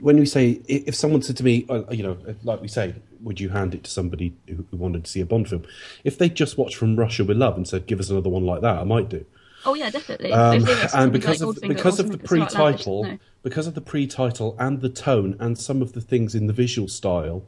when 0.00 0.18
we 0.18 0.24
say 0.24 0.62
if 0.66 0.94
someone 0.94 1.20
said 1.20 1.36
to 1.36 1.44
me, 1.44 1.66
uh, 1.68 1.82
you 1.90 2.02
know, 2.02 2.16
like 2.44 2.62
we 2.62 2.68
say, 2.68 2.94
would 3.20 3.40
you 3.40 3.50
hand 3.50 3.74
it 3.74 3.84
to 3.84 3.90
somebody 3.90 4.34
who 4.48 4.64
wanted 4.72 5.04
to 5.04 5.10
see 5.10 5.20
a 5.20 5.26
Bond 5.26 5.50
film? 5.50 5.64
If 6.02 6.16
they 6.16 6.30
just 6.30 6.56
watched 6.56 6.76
From 6.76 6.96
Russia 6.96 7.24
with 7.24 7.36
Love 7.36 7.58
and 7.58 7.68
said, 7.68 7.86
"Give 7.86 8.00
us 8.00 8.08
another 8.08 8.30
one 8.30 8.46
like 8.46 8.62
that," 8.62 8.78
I 8.78 8.84
might 8.84 9.10
do. 9.10 9.26
Oh 9.64 9.74
yeah, 9.74 9.90
definitely. 9.90 10.32
Um, 10.32 10.56
If 10.56 10.64
they 10.64 10.74
were 10.74 10.88
and 10.94 11.12
because 11.12 11.40
like 11.40 11.56
of 11.56 11.62
Goldfinger 11.62 11.68
because 11.68 12.00
of 12.00 12.06
the 12.06 12.12
something 12.12 12.40
that's 12.40 12.52
so 12.52 12.58
outlandish, 12.58 12.84
pre-title, 12.84 13.04
no. 13.04 13.18
because 13.42 13.66
of 13.66 13.74
the 13.74 13.80
pre-title 13.80 14.56
and 14.58 14.80
the 14.80 14.88
tone 14.88 15.36
and 15.38 15.58
some 15.58 15.82
of 15.82 15.92
the 15.92 16.00
things 16.00 16.34
in 16.34 16.46
the 16.46 16.52
visual 16.52 16.88
style, 16.88 17.44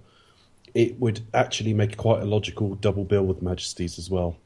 it 0.75 1.01
would 1.01 1.21
actually 1.33 1.75
make 1.75 1.97
quite 1.97 2.21
a 2.21 2.25
logical 2.25 2.75
double 2.75 3.05
bill 3.05 3.25
with 3.25 3.43
Majesties 3.43 3.99
as 3.99 4.11
well. 4.11 4.37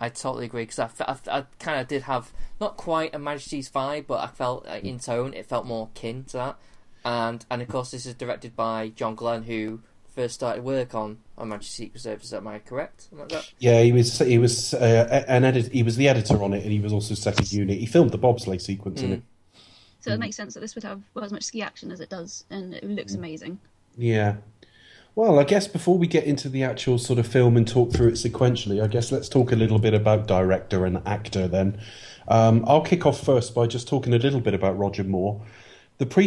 I 0.00 0.08
totally 0.08 0.46
agree 0.46 0.64
because 0.64 0.80
I, 0.80 0.90
I, 1.00 1.38
I 1.38 1.44
kind 1.60 1.80
of 1.80 1.86
did 1.86 2.02
have 2.02 2.32
not 2.60 2.76
quite 2.76 3.14
a 3.14 3.18
Majesty's 3.20 3.70
vibe, 3.70 4.08
but 4.08 4.20
I 4.20 4.26
felt 4.26 4.66
uh, 4.66 4.80
in 4.82 4.98
tone 4.98 5.32
it 5.32 5.46
felt 5.46 5.64
more 5.64 5.90
kin 5.94 6.24
to 6.24 6.36
that. 6.38 6.58
And 7.04 7.46
and 7.50 7.62
of 7.62 7.68
course 7.68 7.92
this 7.92 8.04
is 8.04 8.14
directed 8.14 8.56
by 8.56 8.88
John 8.88 9.14
Glen, 9.14 9.44
who 9.44 9.80
first 10.14 10.34
started 10.34 10.62
work 10.64 10.94
on 10.94 11.18
on 11.38 11.48
Majesty's 11.48 11.74
Secret 11.86 12.00
Service. 12.00 12.32
Am 12.32 12.46
I 12.46 12.58
correct? 12.58 13.08
Am 13.12 13.22
I 13.22 13.24
correct? 13.26 13.54
Yeah, 13.58 13.80
he 13.82 13.92
was 13.92 14.18
he 14.18 14.38
was 14.38 14.74
uh, 14.74 15.24
an 15.28 15.44
edit. 15.44 15.72
He 15.72 15.82
was 15.82 15.96
the 15.96 16.08
editor 16.08 16.42
on 16.42 16.52
it, 16.54 16.62
and 16.62 16.72
he 16.72 16.80
was 16.80 16.92
also 16.92 17.14
second 17.14 17.50
unit. 17.52 17.78
He 17.78 17.86
filmed 17.86 18.10
the 18.10 18.18
bobsleigh 18.18 18.60
sequence 18.60 19.02
in 19.02 19.10
Mm. 19.10 19.12
it. 19.14 19.22
So 20.00 20.10
it 20.12 20.18
makes 20.18 20.34
sense 20.36 20.54
that 20.54 20.60
this 20.60 20.74
would 20.74 20.84
have 20.84 21.00
well, 21.14 21.24
as 21.24 21.32
much 21.32 21.44
ski 21.44 21.62
action 21.62 21.90
as 21.92 22.00
it 22.00 22.08
does, 22.10 22.44
and 22.50 22.74
it 22.74 22.84
Mm. 22.84 22.96
looks 22.96 23.14
amazing. 23.14 23.58
Yeah. 23.96 24.36
Well, 25.14 25.38
I 25.38 25.44
guess 25.44 25.68
before 25.68 25.98
we 25.98 26.06
get 26.06 26.24
into 26.24 26.48
the 26.48 26.62
actual 26.62 26.96
sort 26.98 27.18
of 27.18 27.26
film 27.26 27.56
and 27.58 27.68
talk 27.68 27.92
through 27.92 28.08
it 28.08 28.14
sequentially, 28.14 28.82
I 28.82 28.86
guess 28.86 29.12
let's 29.12 29.28
talk 29.28 29.52
a 29.52 29.56
little 29.56 29.78
bit 29.78 29.92
about 29.92 30.26
director 30.26 30.86
and 30.86 31.02
actor 31.06 31.46
then. 31.46 31.78
Um, 32.28 32.64
I'll 32.66 32.80
kick 32.80 33.04
off 33.04 33.22
first 33.22 33.54
by 33.54 33.66
just 33.66 33.86
talking 33.86 34.14
a 34.14 34.18
little 34.18 34.40
bit 34.40 34.54
about 34.54 34.78
Roger 34.78 35.04
Moore. 35.04 35.42
The 36.02 36.06
pre 36.06 36.26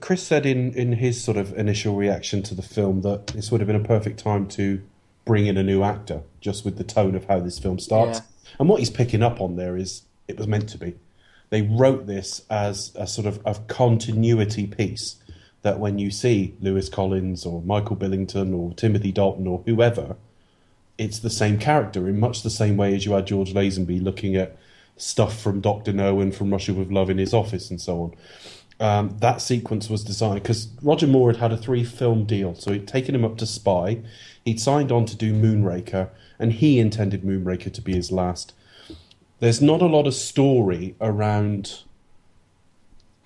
Chris 0.00 0.22
said 0.22 0.46
in, 0.46 0.72
in 0.72 0.94
his 0.94 1.22
sort 1.22 1.36
of 1.36 1.52
initial 1.58 1.94
reaction 1.94 2.42
to 2.44 2.54
the 2.54 2.62
film 2.62 3.02
that 3.02 3.26
this 3.26 3.50
would 3.50 3.60
have 3.60 3.66
been 3.66 3.76
a 3.76 3.84
perfect 3.84 4.18
time 4.18 4.48
to 4.48 4.80
bring 5.26 5.46
in 5.46 5.58
a 5.58 5.62
new 5.62 5.82
actor, 5.82 6.22
just 6.40 6.64
with 6.64 6.78
the 6.78 6.84
tone 6.84 7.14
of 7.14 7.26
how 7.26 7.38
this 7.38 7.58
film 7.58 7.78
starts. 7.78 8.20
Yeah. 8.20 8.54
And 8.58 8.66
what 8.66 8.78
he's 8.78 8.88
picking 8.88 9.22
up 9.22 9.42
on 9.42 9.56
there 9.56 9.76
is 9.76 10.04
it 10.26 10.38
was 10.38 10.46
meant 10.46 10.70
to 10.70 10.78
be. 10.78 10.94
They 11.50 11.60
wrote 11.60 12.06
this 12.06 12.46
as 12.48 12.92
a 12.94 13.06
sort 13.06 13.26
of 13.26 13.42
a 13.44 13.56
continuity 13.66 14.66
piece 14.66 15.16
that 15.60 15.78
when 15.78 15.98
you 15.98 16.10
see 16.10 16.54
Lewis 16.62 16.88
Collins 16.88 17.44
or 17.44 17.60
Michael 17.60 17.96
Billington 17.96 18.54
or 18.54 18.72
Timothy 18.72 19.12
Dalton 19.12 19.46
or 19.46 19.62
whoever, 19.66 20.16
it's 20.96 21.18
the 21.18 21.28
same 21.28 21.58
character 21.58 22.08
in 22.08 22.18
much 22.18 22.42
the 22.42 22.48
same 22.48 22.78
way 22.78 22.94
as 22.94 23.04
you 23.04 23.12
had 23.12 23.26
George 23.26 23.52
Lazenby 23.52 24.02
looking 24.02 24.34
at 24.34 24.56
stuff 24.96 25.38
from 25.38 25.60
Doctor 25.60 25.92
No 25.92 26.20
and 26.20 26.34
from 26.34 26.50
Russia 26.50 26.72
with 26.72 26.90
Love 26.90 27.10
in 27.10 27.18
his 27.18 27.34
office 27.34 27.68
and 27.68 27.78
so 27.78 28.00
on. 28.00 28.14
Um, 28.80 29.16
that 29.20 29.40
sequence 29.40 29.88
was 29.88 30.02
designed 30.02 30.42
because 30.42 30.68
Roger 30.82 31.06
Moore 31.06 31.30
had 31.30 31.40
had 31.40 31.52
a 31.52 31.56
three 31.56 31.84
film 31.84 32.24
deal, 32.24 32.54
so 32.54 32.72
he'd 32.72 32.88
taken 32.88 33.14
him 33.14 33.24
up 33.24 33.36
to 33.38 33.46
Spy, 33.46 34.00
he'd 34.44 34.60
signed 34.60 34.90
on 34.90 35.06
to 35.06 35.16
do 35.16 35.32
Moonraker, 35.32 36.10
and 36.38 36.52
he 36.52 36.80
intended 36.80 37.22
Moonraker 37.22 37.72
to 37.72 37.80
be 37.80 37.94
his 37.94 38.10
last. 38.10 38.52
There's 39.38 39.62
not 39.62 39.80
a 39.80 39.86
lot 39.86 40.06
of 40.06 40.14
story 40.14 40.96
around 41.00 41.84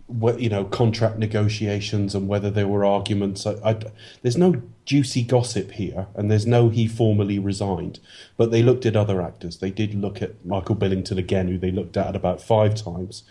what 0.09 0.41
you 0.41 0.49
know 0.49 0.65
contract 0.65 1.19
negotiations 1.19 2.15
and 2.15 2.27
whether 2.29 2.51
there 2.51 2.67
were 2.67 2.85
arguments. 2.85 3.47
I, 3.47 3.53
I, 3.65 3.79
there's 4.23 4.39
no 4.39 4.63
juicy 4.85 5.23
gossip 5.23 5.73
here, 5.73 6.09
and 6.15 6.31
there's 6.31 6.47
no 6.47 6.71
he 6.71 6.89
formally 6.89 7.39
resigned. 7.39 8.01
But 8.37 8.51
they 8.51 8.63
looked 8.63 8.87
at 8.87 8.97
other 8.97 9.23
actors. 9.23 9.59
They 9.59 9.71
did 9.71 9.95
look 9.95 10.21
at 10.21 10.45
Michael 10.45 10.75
Billington 10.75 11.19
again, 11.19 11.49
who 11.49 11.59
they 11.59 11.71
looked 11.71 11.97
at 11.97 12.17
about 12.17 12.43
five 12.43 12.75
times. 12.75 13.23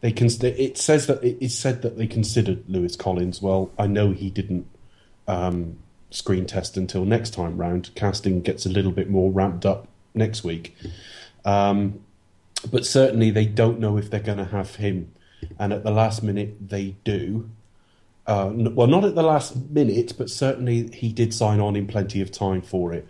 They 0.00 0.12
cons- 0.12 0.42
it 0.42 0.78
says 0.78 1.06
that 1.06 1.22
it 1.24 1.38
is 1.40 1.58
said 1.58 1.82
that 1.82 1.98
they 1.98 2.06
considered 2.06 2.64
Lewis 2.68 2.94
Collins. 2.94 3.42
Well, 3.42 3.70
I 3.78 3.86
know 3.86 4.12
he 4.12 4.30
didn't 4.30 4.66
um, 5.26 5.78
screen 6.10 6.46
test 6.46 6.76
until 6.76 7.04
next 7.04 7.30
time 7.34 7.56
round. 7.56 7.90
Casting 7.94 8.40
gets 8.40 8.64
a 8.64 8.68
little 8.68 8.92
bit 8.92 9.10
more 9.10 9.30
ramped 9.30 9.66
up 9.66 9.88
next 10.14 10.44
week. 10.44 10.76
Um, 11.44 12.00
but 12.70 12.86
certainly 12.86 13.30
they 13.30 13.46
don't 13.46 13.78
know 13.80 13.96
if 13.96 14.10
they're 14.10 14.20
going 14.20 14.38
to 14.38 14.44
have 14.44 14.76
him 14.76 15.12
and 15.58 15.72
at 15.72 15.84
the 15.84 15.90
last 15.90 16.22
minute 16.22 16.68
they 16.68 16.96
do. 17.04 17.50
Uh, 18.26 18.50
well, 18.52 18.86
not 18.86 19.04
at 19.04 19.14
the 19.14 19.22
last 19.22 19.56
minute, 19.70 20.12
but 20.18 20.28
certainly 20.28 20.88
he 20.88 21.12
did 21.12 21.32
sign 21.32 21.60
on 21.60 21.76
in 21.76 21.86
plenty 21.86 22.20
of 22.20 22.30
time 22.30 22.60
for 22.60 22.92
it. 22.92 23.06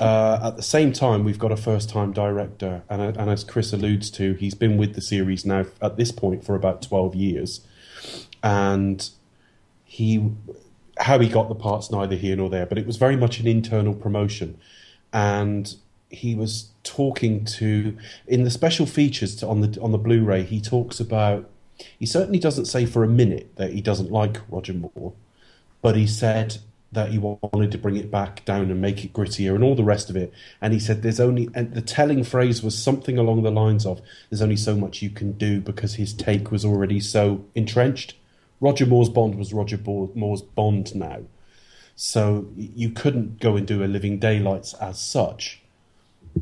Uh, 0.00 0.40
at 0.42 0.56
the 0.56 0.62
same 0.62 0.92
time, 0.92 1.24
we've 1.24 1.38
got 1.38 1.52
a 1.52 1.56
first-time 1.56 2.12
director, 2.12 2.82
and, 2.90 3.00
uh, 3.00 3.12
and 3.16 3.30
as 3.30 3.44
Chris 3.44 3.72
alludes 3.72 4.10
to, 4.10 4.34
he's 4.34 4.54
been 4.54 4.76
with 4.76 4.94
the 4.94 5.00
series 5.00 5.46
now 5.46 5.66
at 5.80 5.96
this 5.96 6.10
point 6.10 6.44
for 6.44 6.54
about 6.54 6.82
twelve 6.82 7.14
years, 7.14 7.60
and 8.42 9.10
he 9.84 10.30
how 10.98 11.18
he 11.18 11.28
got 11.28 11.48
the 11.48 11.54
parts 11.54 11.90
neither 11.90 12.16
here 12.16 12.36
nor 12.36 12.50
there, 12.50 12.66
but 12.66 12.78
it 12.78 12.86
was 12.86 12.96
very 12.96 13.16
much 13.16 13.40
an 13.40 13.46
internal 13.46 13.94
promotion, 13.94 14.58
and 15.12 15.76
he 16.10 16.34
was 16.34 16.70
talking 16.82 17.44
to 17.44 17.96
in 18.26 18.44
the 18.44 18.50
special 18.50 18.86
features 18.86 19.36
to, 19.36 19.46
on 19.46 19.60
the 19.60 19.80
on 19.80 19.92
the 19.92 19.98
Blu-ray. 19.98 20.42
He 20.42 20.60
talks 20.60 21.00
about. 21.00 21.48
He 21.98 22.06
certainly 22.06 22.38
doesn't 22.38 22.66
say 22.66 22.86
for 22.86 23.02
a 23.02 23.08
minute 23.08 23.56
that 23.56 23.72
he 23.72 23.80
doesn't 23.80 24.10
like 24.10 24.40
Roger 24.48 24.74
Moore, 24.74 25.12
but 25.82 25.96
he 25.96 26.06
said 26.06 26.58
that 26.94 27.10
he 27.10 27.18
wanted 27.18 27.70
to 27.72 27.78
bring 27.78 27.96
it 27.96 28.10
back 28.10 28.44
down 28.44 28.70
and 28.70 28.80
make 28.80 29.04
it 29.04 29.12
grittier 29.12 29.54
and 29.54 29.62
all 29.62 29.74
the 29.74 29.84
rest 29.84 30.10
of 30.10 30.16
it. 30.16 30.32
And 30.60 30.72
he 30.72 30.80
said 30.80 31.02
there's 31.02 31.20
only 31.20 31.48
and 31.54 31.74
the 31.74 31.82
telling 31.82 32.24
phrase 32.24 32.62
was 32.62 32.76
something 32.76 33.18
along 33.18 33.42
the 33.42 33.50
lines 33.50 33.84
of 33.86 34.00
"There's 34.30 34.42
only 34.42 34.56
so 34.56 34.76
much 34.76 35.02
you 35.02 35.10
can 35.10 35.32
do" 35.32 35.60
because 35.60 35.94
his 35.94 36.12
take 36.12 36.50
was 36.50 36.64
already 36.64 37.00
so 37.00 37.44
entrenched. 37.54 38.14
Roger 38.60 38.86
Moore's 38.86 39.10
Bond 39.10 39.36
was 39.36 39.52
Roger 39.52 39.78
Moore's 39.78 40.42
Bond 40.42 40.94
now, 40.94 41.22
so 41.94 42.46
you 42.56 42.90
couldn't 42.90 43.40
go 43.40 43.56
and 43.56 43.66
do 43.66 43.84
a 43.84 43.86
Living 43.86 44.18
Daylights 44.18 44.74
as 44.74 44.98
such 44.98 45.60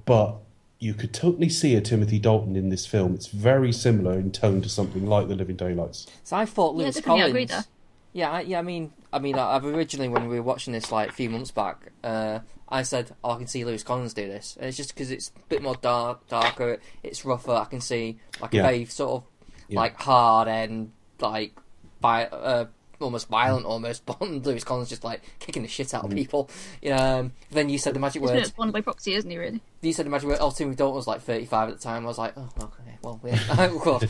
but 0.04 0.36
you 0.78 0.94
could 0.94 1.12
totally 1.12 1.48
see 1.48 1.76
a 1.76 1.80
Timothy 1.80 2.18
Dalton 2.18 2.56
in 2.56 2.68
this 2.68 2.86
film. 2.86 3.14
It's 3.14 3.28
very 3.28 3.72
similar 3.72 4.18
in 4.18 4.32
tone 4.32 4.62
to 4.62 4.68
something 4.68 5.06
like 5.06 5.28
The 5.28 5.36
Living 5.36 5.56
Daylights. 5.56 6.08
So 6.24 6.36
I 6.36 6.44
thought 6.44 6.74
Yeah, 6.74 6.84
Lewis 6.84 6.94
definitely, 6.96 7.22
I 7.22 7.46
Collins. 7.46 7.68
Agree 8.12 8.20
there. 8.20 8.30
Yeah, 8.30 8.30
I, 8.36 8.40
yeah. 8.42 8.58
I 8.58 8.62
mean, 8.62 8.92
I 9.12 9.18
mean, 9.18 9.38
I- 9.38 9.56
I've 9.56 9.64
originally 9.64 10.08
when 10.08 10.28
we 10.28 10.36
were 10.36 10.42
watching 10.42 10.72
this 10.72 10.90
like 10.92 11.08
a 11.10 11.12
few 11.12 11.30
months 11.30 11.50
back, 11.50 11.92
uh, 12.04 12.40
I 12.68 12.82
said, 12.82 13.14
"Oh, 13.22 13.32
I 13.32 13.36
can 13.38 13.46
see 13.46 13.64
Lewis 13.64 13.82
Collins 13.82 14.14
do 14.14 14.26
this." 14.26 14.56
And 14.58 14.66
it's 14.68 14.76
just 14.76 14.94
because 14.94 15.10
it's 15.10 15.30
a 15.36 15.40
bit 15.48 15.62
more 15.62 15.74
dark, 15.76 16.26
darker. 16.28 16.78
It's 17.02 17.24
rougher. 17.24 17.52
I 17.52 17.64
can 17.66 17.80
see 17.80 18.18
like 18.40 18.54
a 18.54 18.56
Yeah. 18.58 18.62
very 18.62 18.84
sort 18.86 19.10
of 19.22 19.24
Yeah. 19.68 19.80
like 19.80 19.96
hard 20.00 20.48
and 20.48 20.92
like 21.20 21.52
vi- 22.00 22.24
uh, 22.24 22.66
almost 23.00 23.28
violent, 23.28 23.66
almost 23.66 24.06
Bond. 24.06 24.46
Lewis 24.46 24.64
Collins 24.64 24.88
just 24.88 25.04
like 25.04 25.22
kicking 25.38 25.62
the 25.62 25.68
shit 25.68 25.88
Mm. 25.88 25.94
out 25.94 26.04
of 26.04 26.10
people. 26.12 26.48
You 26.80 26.90
know, 26.90 26.96
um, 27.20 27.32
then 27.50 27.68
you 27.68 27.76
said 27.78 27.94
the 27.94 28.00
magic 28.00 28.22
He's 28.22 28.30
been 28.30 28.40
word. 28.42 28.52
Bond 28.56 28.72
by 28.72 28.80
proxy, 28.80 29.14
isn't 29.14 29.30
he? 29.30 29.36
Really? 29.38 29.60
You 29.82 29.92
said 29.92 30.06
the 30.06 30.10
magic 30.10 30.28
word. 30.28 30.38
Oh, 30.40 30.50
Timothy 30.50 30.76
Dalton 30.76 30.96
was 30.96 31.06
like 31.06 31.20
thirty-five 31.20 31.68
at 31.68 31.76
the 31.76 31.82
time. 31.82 32.04
I 32.04 32.08
was 32.08 32.18
like, 32.18 32.32
oh, 32.36 32.48
okay, 32.60 32.81
well, 33.02 33.20
yeah, 33.24 33.64
of 33.64 33.78
course. 33.80 34.04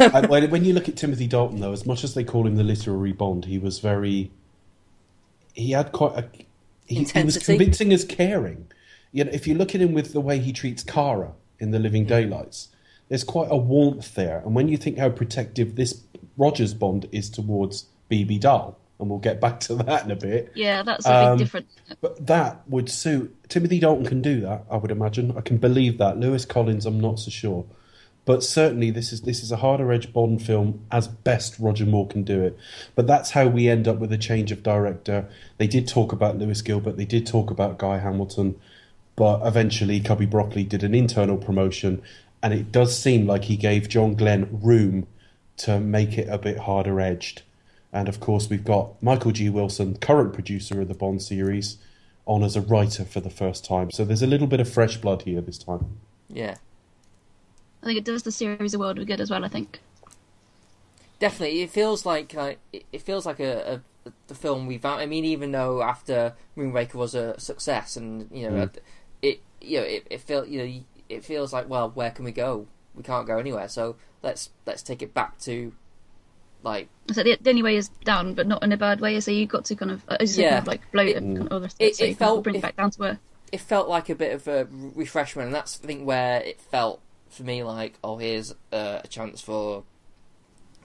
and 0.00 0.28
when, 0.28 0.50
when 0.50 0.64
you 0.64 0.72
look 0.72 0.88
at 0.88 0.96
Timothy 0.96 1.26
Dalton, 1.26 1.60
though, 1.60 1.72
as 1.72 1.84
much 1.86 2.04
as 2.04 2.14
they 2.14 2.24
call 2.24 2.46
him 2.46 2.56
the 2.56 2.64
literary 2.64 3.12
Bond, 3.12 3.44
he 3.46 3.58
was 3.58 3.78
very. 3.78 4.30
He 5.54 5.72
had 5.72 5.92
quite 5.92 6.16
a. 6.16 6.28
He, 6.86 7.04
he 7.04 7.22
was 7.24 7.38
convincing 7.38 7.92
as 7.92 8.04
caring. 8.04 8.66
You 9.12 9.24
know, 9.24 9.30
if 9.32 9.46
you 9.46 9.54
look 9.54 9.74
at 9.74 9.80
him 9.80 9.92
with 9.92 10.12
the 10.12 10.20
way 10.20 10.38
he 10.38 10.52
treats 10.52 10.82
Kara 10.82 11.32
in 11.58 11.70
The 11.70 11.78
Living 11.78 12.04
Daylights, 12.06 12.68
there's 13.08 13.24
quite 13.24 13.48
a 13.50 13.56
warmth 13.56 14.14
there. 14.14 14.38
And 14.44 14.54
when 14.54 14.68
you 14.68 14.76
think 14.76 14.98
how 14.98 15.08
protective 15.10 15.76
this 15.76 16.02
Rogers 16.36 16.74
Bond 16.74 17.08
is 17.12 17.28
towards 17.28 17.86
Bibi 18.08 18.38
Dahl, 18.38 18.78
and 19.00 19.08
we'll 19.10 19.18
get 19.18 19.40
back 19.40 19.60
to 19.60 19.74
that 19.84 20.04
in 20.04 20.10
a 20.10 20.16
bit. 20.16 20.52
Yeah, 20.54 20.82
that's 20.82 21.04
a 21.06 21.08
big 21.08 21.14
Um, 21.16 21.38
difference. 21.38 21.72
But 22.00 22.26
that 22.26 22.62
would 22.68 22.88
suit 22.88 23.34
Timothy 23.48 23.78
Dalton 23.80 24.06
can 24.06 24.22
do 24.22 24.40
that. 24.42 24.64
I 24.70 24.76
would 24.76 24.90
imagine. 24.90 25.34
I 25.36 25.40
can 25.40 25.56
believe 25.58 25.98
that. 25.98 26.18
Lewis 26.18 26.44
Collins, 26.44 26.86
I'm 26.86 27.00
not 27.00 27.18
so 27.18 27.30
sure. 27.30 27.64
But 28.28 28.44
certainly, 28.44 28.90
this 28.90 29.10
is 29.10 29.22
this 29.22 29.42
is 29.42 29.50
a 29.52 29.56
harder 29.56 29.90
edge 29.90 30.12
Bond 30.12 30.42
film 30.42 30.84
as 30.92 31.08
best 31.08 31.58
Roger 31.58 31.86
Moore 31.86 32.06
can 32.06 32.24
do 32.24 32.42
it. 32.42 32.58
But 32.94 33.06
that's 33.06 33.30
how 33.30 33.46
we 33.46 33.70
end 33.70 33.88
up 33.88 33.96
with 33.96 34.12
a 34.12 34.18
change 34.18 34.52
of 34.52 34.62
director. 34.62 35.26
They 35.56 35.66
did 35.66 35.88
talk 35.88 36.12
about 36.12 36.36
Lewis 36.36 36.60
Gilbert. 36.60 36.98
They 36.98 37.06
did 37.06 37.26
talk 37.26 37.50
about 37.50 37.78
Guy 37.78 37.96
Hamilton. 37.96 38.60
But 39.16 39.46
eventually, 39.46 39.98
Cubby 40.00 40.26
Broccoli 40.26 40.64
did 40.64 40.82
an 40.82 40.94
internal 40.94 41.38
promotion, 41.38 42.02
and 42.42 42.52
it 42.52 42.70
does 42.70 42.98
seem 42.98 43.26
like 43.26 43.44
he 43.44 43.56
gave 43.56 43.88
John 43.88 44.12
Glen 44.14 44.60
room 44.62 45.06
to 45.64 45.80
make 45.80 46.18
it 46.18 46.28
a 46.28 46.36
bit 46.36 46.58
harder 46.58 47.00
edged. 47.00 47.40
And 47.94 48.10
of 48.10 48.20
course, 48.20 48.50
we've 48.50 48.62
got 48.62 49.02
Michael 49.02 49.32
G. 49.32 49.48
Wilson, 49.48 49.96
current 49.96 50.34
producer 50.34 50.82
of 50.82 50.88
the 50.88 50.94
Bond 50.94 51.22
series, 51.22 51.78
on 52.26 52.42
as 52.42 52.56
a 52.56 52.60
writer 52.60 53.06
for 53.06 53.20
the 53.20 53.30
first 53.30 53.64
time. 53.64 53.90
So 53.90 54.04
there's 54.04 54.20
a 54.20 54.26
little 54.26 54.46
bit 54.46 54.60
of 54.60 54.70
fresh 54.70 54.98
blood 54.98 55.22
here 55.22 55.40
this 55.40 55.56
time. 55.56 55.96
yeah. 56.28 56.56
I 57.88 57.92
think 57.92 57.98
it 58.00 58.04
does 58.04 58.22
the 58.22 58.30
series 58.32 58.74
a 58.74 58.78
world 58.78 58.98
of 58.98 59.06
good 59.06 59.18
as 59.18 59.30
well. 59.30 59.46
I 59.46 59.48
think. 59.48 59.80
Definitely, 61.20 61.62
it 61.62 61.70
feels 61.70 62.04
like 62.04 62.34
like 62.34 62.58
it 62.70 62.84
it 62.92 63.00
feels 63.00 63.24
like 63.24 63.40
a, 63.40 63.80
a 64.06 64.10
the 64.26 64.34
film 64.34 64.66
we've. 64.66 64.84
I 64.84 65.06
mean, 65.06 65.24
even 65.24 65.52
though 65.52 65.82
after 65.82 66.34
Moonraker 66.54 66.94
was 66.96 67.14
a 67.14 67.40
success, 67.40 67.96
and 67.96 68.28
you 68.30 68.50
know, 68.50 68.66
Mm. 68.66 68.76
it 69.22 69.40
you 69.62 69.78
know 69.80 69.86
it, 69.86 70.06
it 70.10 70.20
felt 70.20 70.48
you 70.48 70.58
know 70.62 70.80
it 71.08 71.24
feels 71.24 71.50
like 71.54 71.66
well, 71.66 71.88
where 71.90 72.10
can 72.10 72.26
we 72.26 72.30
go? 72.32 72.66
We 72.94 73.02
can't 73.02 73.26
go 73.26 73.38
anywhere. 73.38 73.68
So 73.68 73.96
let's 74.22 74.50
let's 74.66 74.82
take 74.82 75.00
it 75.00 75.14
back 75.14 75.38
to 75.40 75.72
like 76.62 76.88
So 77.10 77.22
the, 77.22 77.38
the 77.40 77.48
only 77.50 77.62
way 77.62 77.76
is 77.76 77.88
down, 78.04 78.34
but 78.34 78.46
not 78.46 78.62
in 78.62 78.70
a 78.72 78.76
bad 78.76 79.00
way. 79.00 79.18
So 79.20 79.30
you've 79.30 79.48
got 79.48 79.64
to 79.64 79.74
kind 79.76 79.90
of, 79.92 80.04
uh, 80.08 80.18
as 80.20 80.36
you 80.36 80.44
Yeah. 80.44 80.50
kind 80.50 80.60
of 80.60 80.66
like 80.66 80.92
bloat 80.92 81.08
It- 81.08 81.16
and 81.16 81.36
kind 81.38 81.46
of 81.48 81.52
other 81.54 81.68
it- 81.78 81.96
so 81.96 82.04
it 82.04 82.08
you 82.10 82.12
kind 82.12 82.12
of 82.12 82.18
felt- 82.18 82.44
bring 82.44 82.54
it 82.56 82.58
it- 82.58 82.62
back 82.62 82.76
down 82.76 82.90
to 82.92 83.02
earth. 83.04 83.18
it 83.50 83.60
felt 83.62 83.88
like 83.88 84.08
a 84.10 84.14
bit 84.14 84.34
of 84.34 84.46
a 84.46 84.68
refreshment, 84.70 85.46
and 85.46 85.54
that's 85.54 85.80
I 85.82 85.86
think 85.86 86.06
where 86.06 86.40
it 86.42 86.60
felt 86.60 87.00
for 87.30 87.42
me 87.42 87.62
like 87.62 87.98
oh 88.02 88.16
here's 88.18 88.52
uh, 88.72 89.00
a 89.04 89.08
chance 89.08 89.40
for 89.40 89.84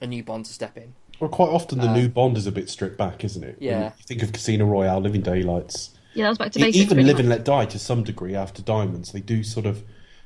a 0.02 0.08
new 0.08 0.24
Bond 0.24 0.46
to 0.46 0.54
step 0.54 0.78
in. 0.78 0.94
Well, 1.20 1.30
quite 1.30 1.50
often 1.50 1.80
the 1.80 1.88
Uh, 1.88 1.94
new 1.94 2.10
Bond 2.10 2.38
is 2.38 2.48
a 2.48 2.52
bit 2.52 2.70
stripped 2.70 2.98
back, 2.98 3.24
isn't 3.24 3.44
it? 3.44 3.58
When 3.60 3.70
Yeah. 3.70 3.86
you 3.98 4.04
think 4.06 4.24
of 4.24 4.34
Casino 4.34 4.66
Royale, 4.66 5.00
Living 5.00 5.22
Daylights, 5.22 5.92
Yeah, 6.14 6.26
that 6.26 6.30
was 6.30 6.38
back 6.38 6.52
to 6.54 6.60
basics. 6.60 6.78
even 6.78 6.96
pretty 6.96 7.08
Live 7.08 7.20
and. 7.20 7.30
Let 7.30 7.46
Die 7.46 7.66
to 7.66 7.80
some 7.80 8.04
degree 8.04 8.36
after 8.36 8.62
Diamonds. 8.62 9.12
They 9.12 9.22
do 9.22 9.44
sort 9.44 9.66
of, 9.66 9.84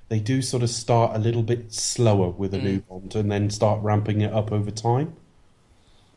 they 0.10 0.20
do 0.20 0.42
sort 0.42 0.64
of 0.64 0.70
start 0.70 1.16
a 1.16 1.20
little 1.20 1.44
bit 1.44 1.74
slower 1.74 2.30
with 2.30 2.54
a 2.54 2.58
Mm. 2.58 2.64
new 2.64 2.80
Bond 2.82 3.16
and 3.16 3.32
then 3.32 3.50
start 3.50 3.84
ramping 3.84 4.22
it 4.22 4.34
up 4.34 4.52
over 4.52 4.72
time. 4.72 5.16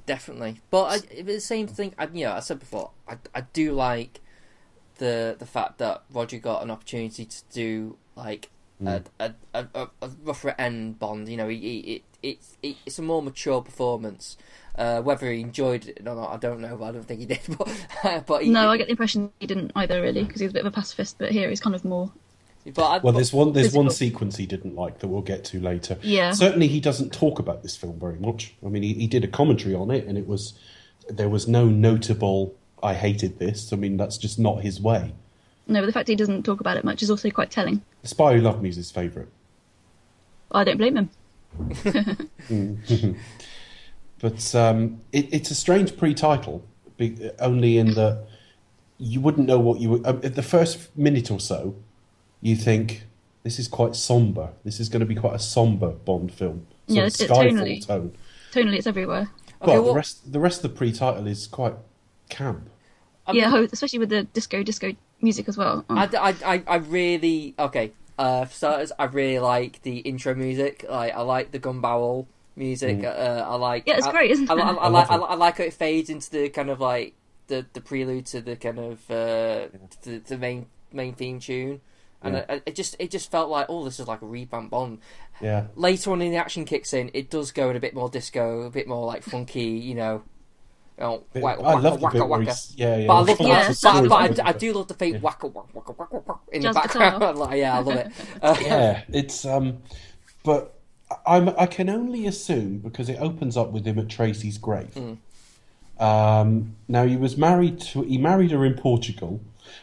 Definitely, 0.07 0.61
but 0.71 1.04
I, 1.14 1.23
the 1.23 1.40
same 1.40 1.66
thing. 1.69 1.95
I, 1.99 2.09
you 2.12 2.25
know, 2.25 2.33
I 2.33 2.40
said 2.40 2.59
before, 2.59 2.90
I, 3.07 3.19
I 3.35 3.42
do 3.52 3.73
like 3.73 4.21
the 4.99 5.37
the 5.38 5.47
fact 5.47 5.78
that 5.78 6.02
Roger 6.12 6.38
got 6.38 6.62
an 6.62 6.71
opportunity 6.71 7.25
to 7.25 7.42
do 7.52 7.97
like 8.16 8.50
a, 8.87 9.02
a, 9.18 9.34
a, 9.54 9.66
a, 9.75 9.88
a 10.02 10.08
rougher 10.22 10.54
end 10.58 10.99
Bond. 10.99 11.28
You 11.28 11.37
know, 11.37 11.49
he, 11.49 11.58
he, 11.58 11.78
it, 11.78 12.02
it, 12.22 12.38
it, 12.62 12.76
it's 12.87 12.99
a 12.99 13.02
more 13.02 13.22
mature 13.22 13.62
performance. 13.62 14.37
Uh, 14.76 15.02
whether 15.02 15.30
he 15.30 15.40
enjoyed 15.40 15.87
it 15.88 16.00
or 16.06 16.14
not, 16.14 16.32
I 16.32 16.37
don't 16.37 16.60
know. 16.60 16.76
But 16.76 16.84
I 16.84 16.92
don't 16.92 17.04
think 17.04 17.20
he 17.20 17.26
did. 17.26 17.40
But, 18.02 18.26
but 18.26 18.44
he, 18.44 18.50
No, 18.50 18.68
I 18.68 18.76
get 18.76 18.87
the 18.87 18.92
impression 18.92 19.32
he 19.40 19.46
didn't 19.46 19.72
either, 19.75 20.00
really, 20.00 20.25
because 20.25 20.40
he 20.40 20.46
was 20.46 20.52
a 20.52 20.54
bit 20.54 20.66
of 20.66 20.72
a 20.72 20.75
pacifist. 20.75 21.18
But 21.18 21.32
here 21.32 21.49
he's 21.49 21.60
kind 21.60 21.75
of 21.75 21.84
more. 21.84 22.12
But 22.75 22.84
I, 22.84 22.99
Well, 22.99 23.12
there's 23.12 23.32
one 23.32 23.52
there's 23.52 23.72
one 23.72 23.90
sequence 23.90 24.37
he 24.37 24.46
didn't 24.46 24.75
like 24.75 24.99
that 24.99 25.08
we'll 25.08 25.22
get 25.22 25.44
to 25.46 25.60
later. 25.60 25.96
Yeah. 26.02 26.32
Certainly, 26.32 26.68
he 26.68 26.80
doesn't 26.80 27.12
talk 27.12 27.38
about 27.38 27.62
this 27.62 27.76
film 27.76 27.99
very 27.99 28.18
much. 28.18 28.54
I 28.64 28.68
mean, 28.68 28.82
he, 28.82 28.94
he 28.94 29.06
did 29.06 29.25
a 29.25 29.28
commentary 29.28 29.75
on 29.75 29.90
it, 29.90 30.06
and 30.06 30.18
it 30.18 30.26
was 30.26 30.58
there 31.08 31.28
was 31.28 31.49
no 31.49 31.66
notable. 31.66 32.54
I 32.82 32.94
hated 32.94 33.38
this. 33.38 33.72
I 33.72 33.76
mean, 33.76 33.96
that's 33.96 34.18
just 34.18 34.38
not 34.38 34.62
his 34.62 34.80
way. 34.80 35.14
No, 35.71 35.81
but 35.81 35.87
the 35.87 35.93
fact 35.93 36.09
he 36.09 36.17
doesn't 36.17 36.43
talk 36.43 36.61
about 36.61 36.77
it 36.77 36.85
much 36.85 37.00
is 37.03 37.11
also 37.11 37.31
quite 37.31 37.50
telling. 37.50 37.81
The 38.03 38.09
Spy 38.09 38.35
Who 38.35 38.41
Loved 38.41 38.61
Me 38.61 38.69
is 38.69 38.77
his 38.77 38.91
favourite. 38.91 39.29
I 40.50 40.65
don't 40.65 40.77
blame 40.79 40.97
him. 40.97 41.11
But 44.21 44.55
um, 44.55 45.00
it, 45.12 45.33
it's 45.33 45.50
a 45.50 45.55
strange 45.55 45.97
pre-title, 45.97 46.62
only 47.39 47.79
in 47.79 47.95
that 47.95 48.27
you 48.99 49.19
wouldn't 49.19 49.47
know 49.47 49.59
what 49.59 49.81
you 49.81 49.89
would. 49.91 50.07
Um, 50.07 50.21
at 50.23 50.35
the 50.35 50.43
first 50.43 50.95
minute 50.95 51.31
or 51.31 51.41
so, 51.41 51.75
you 52.43 52.55
think 52.55 53.05
this 53.45 53.59
is 53.59 53.67
quite 53.67 53.97
somber. 53.97 54.50
This 54.62 54.79
is 54.79 54.91
going 54.91 55.00
to 55.00 55.07
be 55.07 55.15
quite 55.15 55.35
a 55.35 55.39
somber 55.39 55.89
Bond 55.93 56.31
film. 56.33 56.67
Sort 56.87 56.97
Yeah, 56.97 57.07
it's- 57.07 57.21
it's 57.21 57.33
tonally. 57.33 57.87
tone. 57.87 58.12
Tonally, 58.53 58.77
it's 58.77 58.87
everywhere. 58.87 59.31
Okay, 59.62 59.73
but 59.77 59.83
well- 59.85 59.85
the 59.85 59.95
rest, 59.95 60.31
the 60.33 60.41
rest 60.41 60.62
of 60.65 60.71
the 60.71 60.77
pre-title 60.77 61.27
is 61.27 61.47
quite 61.47 61.77
camp. 62.29 62.69
I 63.27 63.33
yeah, 63.33 63.57
especially 63.73 64.00
with 64.00 64.11
the 64.11 64.25
disco 64.25 64.62
disco 64.62 64.93
music 65.23 65.49
as 65.49 65.57
well. 65.57 65.85
Oh. 65.89 65.97
I, 65.97 66.09
I, 66.19 66.35
I, 66.55 66.62
I 66.67 66.77
really 66.77 67.55
okay. 67.59 67.93
Uh, 68.19 68.45
for 68.45 68.53
starters, 68.53 68.93
I 68.99 69.05
really 69.05 69.39
like 69.39 69.81
the 69.83 69.99
intro 69.99 70.35
music. 70.35 70.85
Like 70.89 71.15
I 71.15 71.23
like 71.23 71.53
the 71.53 71.59
gun 71.59 71.81
barrel 71.81 72.29
music. 72.57 73.03
Uh, 73.05 73.45
I 73.49 73.55
like 73.57 73.85
Yeah, 73.87 73.97
it's 73.97 74.07
I- 74.07 74.11
great, 74.12 74.31
isn't 74.33 74.50
I, 74.50 74.55
it? 74.55 74.61
I, 74.61 74.71
I, 74.71 74.75
I 74.75 74.89
like 74.89 75.11
I, 75.11 75.17
love 75.17 75.31
it. 75.31 75.33
I 75.33 75.37
like 75.37 75.59
how 75.59 75.65
it 75.65 75.73
fades 75.73 76.11
into 76.11 76.31
the 76.31 76.49
kind 76.50 76.69
of 76.71 76.81
like 76.81 77.15
the, 77.47 77.65
the 77.73 77.81
prelude 77.81 78.27
to 78.27 78.41
the 78.43 78.57
kind 78.57 78.79
of 78.79 79.11
uh, 79.11 79.69
the, 80.03 80.19
the 80.27 80.37
main 80.37 80.67
main 80.93 81.15
theme 81.15 81.41
tune, 81.41 81.81
and 82.23 82.35
Yeah. 82.35 82.45
it, 82.55 82.62
it 82.67 82.75
just 82.75 82.95
it 82.99 83.11
just 83.11 83.31
felt 83.31 83.49
like 83.49 83.67
oh 83.71 83.85
this 83.85 83.99
is 84.00 84.07
like 84.07 84.21
a 84.23 84.27
revamp 84.27 84.71
Bond. 84.71 84.99
Yeah, 85.41 85.69
Later 85.75 86.12
on 86.12 86.21
in 86.21 86.33
the 86.33 86.37
action 86.37 86.67
kicks 86.67 86.93
in, 86.93 87.11
it 87.15 87.31
does 87.31 87.50
go 87.53 87.71
in 87.71 87.77
a 87.77 87.81
bit 87.81 87.95
more 87.95 88.11
disco, 88.11 88.62
a 88.62 88.71
bit 88.71 88.87
more 88.87 89.07
like 89.07 89.23
funky, 89.23 89.62
you 89.62 89.95
know. 89.95 90.23
You 91.00 91.07
know, 91.07 91.25
I 91.35 91.38
wacka, 91.57 91.83
love 91.83 92.00
the 92.00 92.07
wacka, 92.07 92.12
bit 92.12 92.28
where 92.28 92.40
wacka. 92.40 92.73
yeah 92.76 92.97
yeah. 92.97 93.07
But 93.07 93.14
I 93.14 93.19
love, 93.21 93.40
Yeah, 93.40 93.69
but, 93.83 93.83
but, 94.02 94.09
but 94.09 94.40
I, 94.40 94.49
I 94.49 94.52
do 94.52 94.73
love 94.75 94.88
the 94.88 94.95
fade 94.95 95.14
Yeah. 95.14 95.21
wacka, 95.21 95.50
wacka, 95.52 95.73
wacka, 95.73 95.97
wacka, 95.97 96.25
wacka 96.25 96.38
in 96.52 96.62
Jazz 96.62 96.75
the 96.75 96.80
background. 96.80 97.38
like, 97.38 97.59
yeah, 97.59 97.76
I 97.76 97.80
love 97.80 97.97
it. 97.97 98.12
Uh, 98.42 98.57
yeah, 98.61 99.02
it's 99.09 99.45
um, 99.47 99.78
but 100.45 100.75
I'm 101.26 101.49
I 101.59 101.66
can 101.66 101.88
only 101.88 102.26
assume 102.26 102.78
because 102.78 103.09
it 103.09 103.19
opens 103.19 103.57
up 103.57 103.71
with 103.73 103.87
him 103.87 103.99
at 103.99 104.09
Tracy's 104.11 104.59
grave. 104.59 104.92
Hmm. 104.95 105.14
Um, 106.04 106.76
now 106.88 107.04
he 107.07 107.16
was 107.16 107.37
married 107.37 107.80
to 107.80 108.02
he 108.02 108.19
married 108.19 108.50
her 108.50 108.64
in 108.64 108.75
Portugal, 108.75 109.40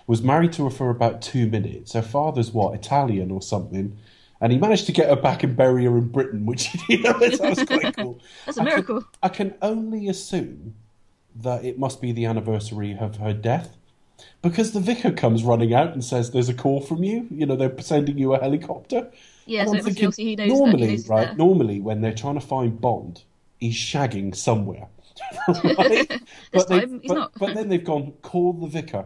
was 0.07 0.21
married 0.21 0.53
to 0.53 0.63
her 0.65 0.69
for 0.69 0.89
about 0.89 1.21
two 1.21 1.47
minutes. 1.47 1.93
Her 1.93 2.01
father's 2.01 2.51
what 2.51 2.73
Italian 2.75 3.29
or 3.31 3.41
something, 3.41 3.97
and 4.41 4.51
he 4.51 4.57
managed 4.57 4.85
to 4.87 4.91
get 4.91 5.09
her 5.09 5.15
back 5.15 5.43
and 5.43 5.55
bury 5.55 5.85
her 5.85 5.97
in 5.97 6.07
Britain, 6.09 6.45
which 6.45 6.75
you 6.89 6.99
know 7.03 7.13
that 7.19 7.39
was 7.39 7.63
quite 7.65 7.95
cool. 7.95 8.19
That's 8.45 8.57
a 8.57 8.61
I 8.61 8.63
can- 8.65 8.73
miracle. 8.73 9.03
I 9.23 9.29
can 9.29 9.53
only 9.61 10.07
assume 10.09 10.73
that 11.41 11.63
it 11.65 11.77
must 11.79 12.01
be 12.01 12.11
the 12.11 12.25
anniversary 12.25 12.97
of 12.99 13.17
her 13.17 13.33
death. 13.33 13.75
Because 14.41 14.71
the 14.71 14.79
vicar 14.79 15.11
comes 15.11 15.43
running 15.43 15.73
out 15.73 15.93
and 15.93 16.03
says, 16.03 16.31
"There's 16.31 16.49
a 16.49 16.53
call 16.53 16.81
from 16.81 17.03
you. 17.03 17.27
You 17.31 17.45
know, 17.45 17.55
they're 17.55 17.79
sending 17.81 18.17
you 18.17 18.33
a 18.33 18.39
helicopter." 18.39 19.11
Yeah, 19.45 19.61
And 19.61 19.69
so 19.69 19.73
I'm 19.75 19.79
it 19.79 19.83
must 19.83 19.95
be 19.95 20.01
thinking, 20.01 20.27
he 20.27 20.35
knows 20.35 20.49
normally, 20.59 20.71
that 20.81 20.85
he 20.87 20.91
knows 20.97 21.09
right? 21.09 21.27
there. 21.27 21.35
Normally, 21.35 21.79
when 21.79 22.01
they're 22.01 22.13
trying 22.13 22.35
to 22.35 22.41
find 22.45 22.79
Bond, 22.81 23.23
he's 23.59 23.75
shagging 23.75 24.35
somewhere. 24.35 24.87
right? 25.63 26.07
This 26.51 26.63
but, 26.63 26.67
they- 26.69 26.79
time, 26.81 26.99
he's 27.01 27.09
but, 27.09 27.13
not. 27.15 27.31
but 27.39 27.53
then 27.55 27.69
they've 27.69 27.83
gone 27.83 28.13
call 28.21 28.53
the 28.53 28.67
vicar. 28.67 29.05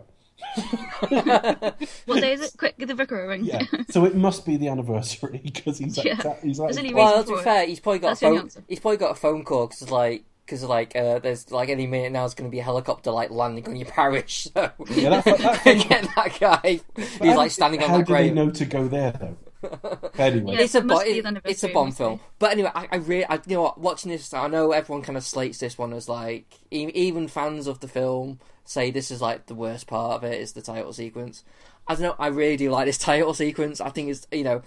What 2.06 2.22
day 2.22 2.34
is 2.34 2.42
it? 2.42 2.54
Quick, 2.58 2.78
give 2.78 2.88
the 2.88 2.96
vicar 2.96 3.24
a 3.24 3.28
ring. 3.28 3.44
Yeah, 3.46 3.64
so 3.90 4.06
it 4.06 4.16
must 4.16 4.46
be 4.46 4.58
the 4.58 4.68
anniversary 4.70 5.40
because 5.44 5.78
he's 5.78 5.98
like, 5.98 6.06
Yeah. 6.08 6.16
that- 6.16 6.40
he's 6.44 6.60
like 6.60 6.70
There's 6.74 6.78
only 6.80 6.94
well, 6.94 7.24
to 7.24 7.36
be 7.38 7.42
fair, 7.42 7.66
he's 7.66 7.80
probably 7.80 8.00
got 8.00 8.08
a 8.08 8.10
That's 8.12 8.20
the 8.54 8.60
phone. 8.60 8.66
He's 8.68 8.80
probably 8.80 8.98
got 8.98 9.12
a 9.12 9.16
phone 9.16 9.44
call 9.44 9.68
because 9.68 9.90
like 9.92 10.24
because 10.46 10.64
like 10.64 10.96
uh, 10.96 11.20
there's 11.20 11.52
like 11.52 11.70
any 11.70 11.88
minute 11.88 12.12
now, 12.12 12.26
it's 12.26 12.34
going 12.34 12.50
to 12.50 12.52
be 12.52 12.60
a 12.60 12.64
helicopter 12.64 13.12
like 13.12 13.30
landing 13.32 13.68
on 13.68 13.76
your 13.76 13.88
parish. 13.88 14.48
So 14.56 14.72
Yeah, 14.90 15.22
that- 15.22 15.38
that 15.38 15.62
phone 15.64 15.78
get 15.80 16.08
that 16.16 16.38
guy. 16.40 16.80
But 16.96 17.06
He's 17.06 17.36
like 17.36 17.52
standing 17.52 17.82
on 17.84 17.90
How 17.90 17.98
do 17.98 18.04
they 18.14 18.30
grave. 18.30 18.34
know 18.34 18.50
to 18.50 18.66
go 18.66 18.88
there 18.88 19.12
though? 19.12 19.38
Anyway, 20.18 20.54
Yeah. 20.54 20.62
It's 20.62 20.74
a 20.76 20.80
it 20.80 20.86
must 20.86 21.06
Bond. 21.06 21.24
be 21.24 21.30
It, 21.30 21.42
it's 21.46 21.64
a 21.64 21.70
it 21.70 21.74
Bond 21.74 21.92
be. 21.92 21.96
film. 21.96 22.20
But 22.40 22.52
anyway, 22.52 22.72
I, 22.74 22.88
I 22.92 22.96
really, 22.98 23.26
I, 23.26 23.36
you 23.46 23.56
know 23.56 23.62
what? 23.64 23.80
Watching 23.80 24.12
this, 24.12 24.34
I 24.34 24.48
know 24.48 24.72
everyone 24.72 25.04
kind 25.04 25.18
of 25.18 25.24
slates 25.24 25.60
this 25.60 25.78
one 25.78 25.94
as 25.94 26.10
like 26.10 26.46
e- 26.72 26.92
even 26.96 27.28
fans 27.28 27.68
of 27.68 27.80
the 27.80 27.88
film 27.88 28.40
say 28.66 28.90
this 28.92 29.12
is 29.12 29.22
like 29.22 29.46
the 29.48 29.56
worst 29.56 29.86
part 29.88 30.14
of 30.14 30.24
it 30.24 30.40
is 30.42 30.54
the 30.54 30.62
title 30.62 30.94
sequence. 30.94 31.44
I 31.88 31.94
don't 31.94 32.04
know. 32.04 32.16
I 32.20 32.28
really 32.28 32.58
do 32.58 32.70
like 32.72 32.86
this 32.88 32.98
title 32.98 33.34
sequence. 33.34 33.80
I 33.82 33.90
think 33.90 34.10
it's 34.10 34.26
you 34.32 34.44
know 34.44 34.62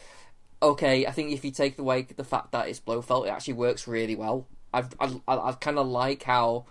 okay. 0.62 1.06
I 1.06 1.10
think 1.10 1.32
if 1.32 1.44
you 1.44 1.50
take 1.50 1.78
away 1.78 2.02
the 2.16 2.24
fact 2.24 2.52
that 2.52 2.68
it's 2.68 2.80
Blofeld, 2.80 3.26
it 3.26 3.30
actually 3.30 3.54
works 3.54 3.87
really 3.88 4.14
well. 4.14 4.46
I've, 4.74 4.94
I 5.00 5.20
I, 5.28 5.52
kind 5.52 5.78
of 5.78 5.87
like 5.87 6.22
how 6.22 6.66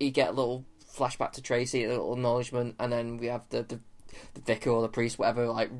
you 0.00 0.10
get 0.10 0.30
a 0.30 0.32
little 0.32 0.64
flashback 0.96 1.32
to 1.32 1.42
Tracy, 1.42 1.84
a 1.84 1.88
little 1.88 2.14
acknowledgement, 2.14 2.76
and 2.78 2.92
then 2.92 3.16
we 3.16 3.26
have 3.26 3.48
the, 3.50 3.62
the 3.62 3.80
the 4.34 4.40
vicar 4.40 4.70
or 4.70 4.82
the 4.82 4.88
priest, 4.88 5.18
whatever, 5.18 5.48
like 5.48 5.70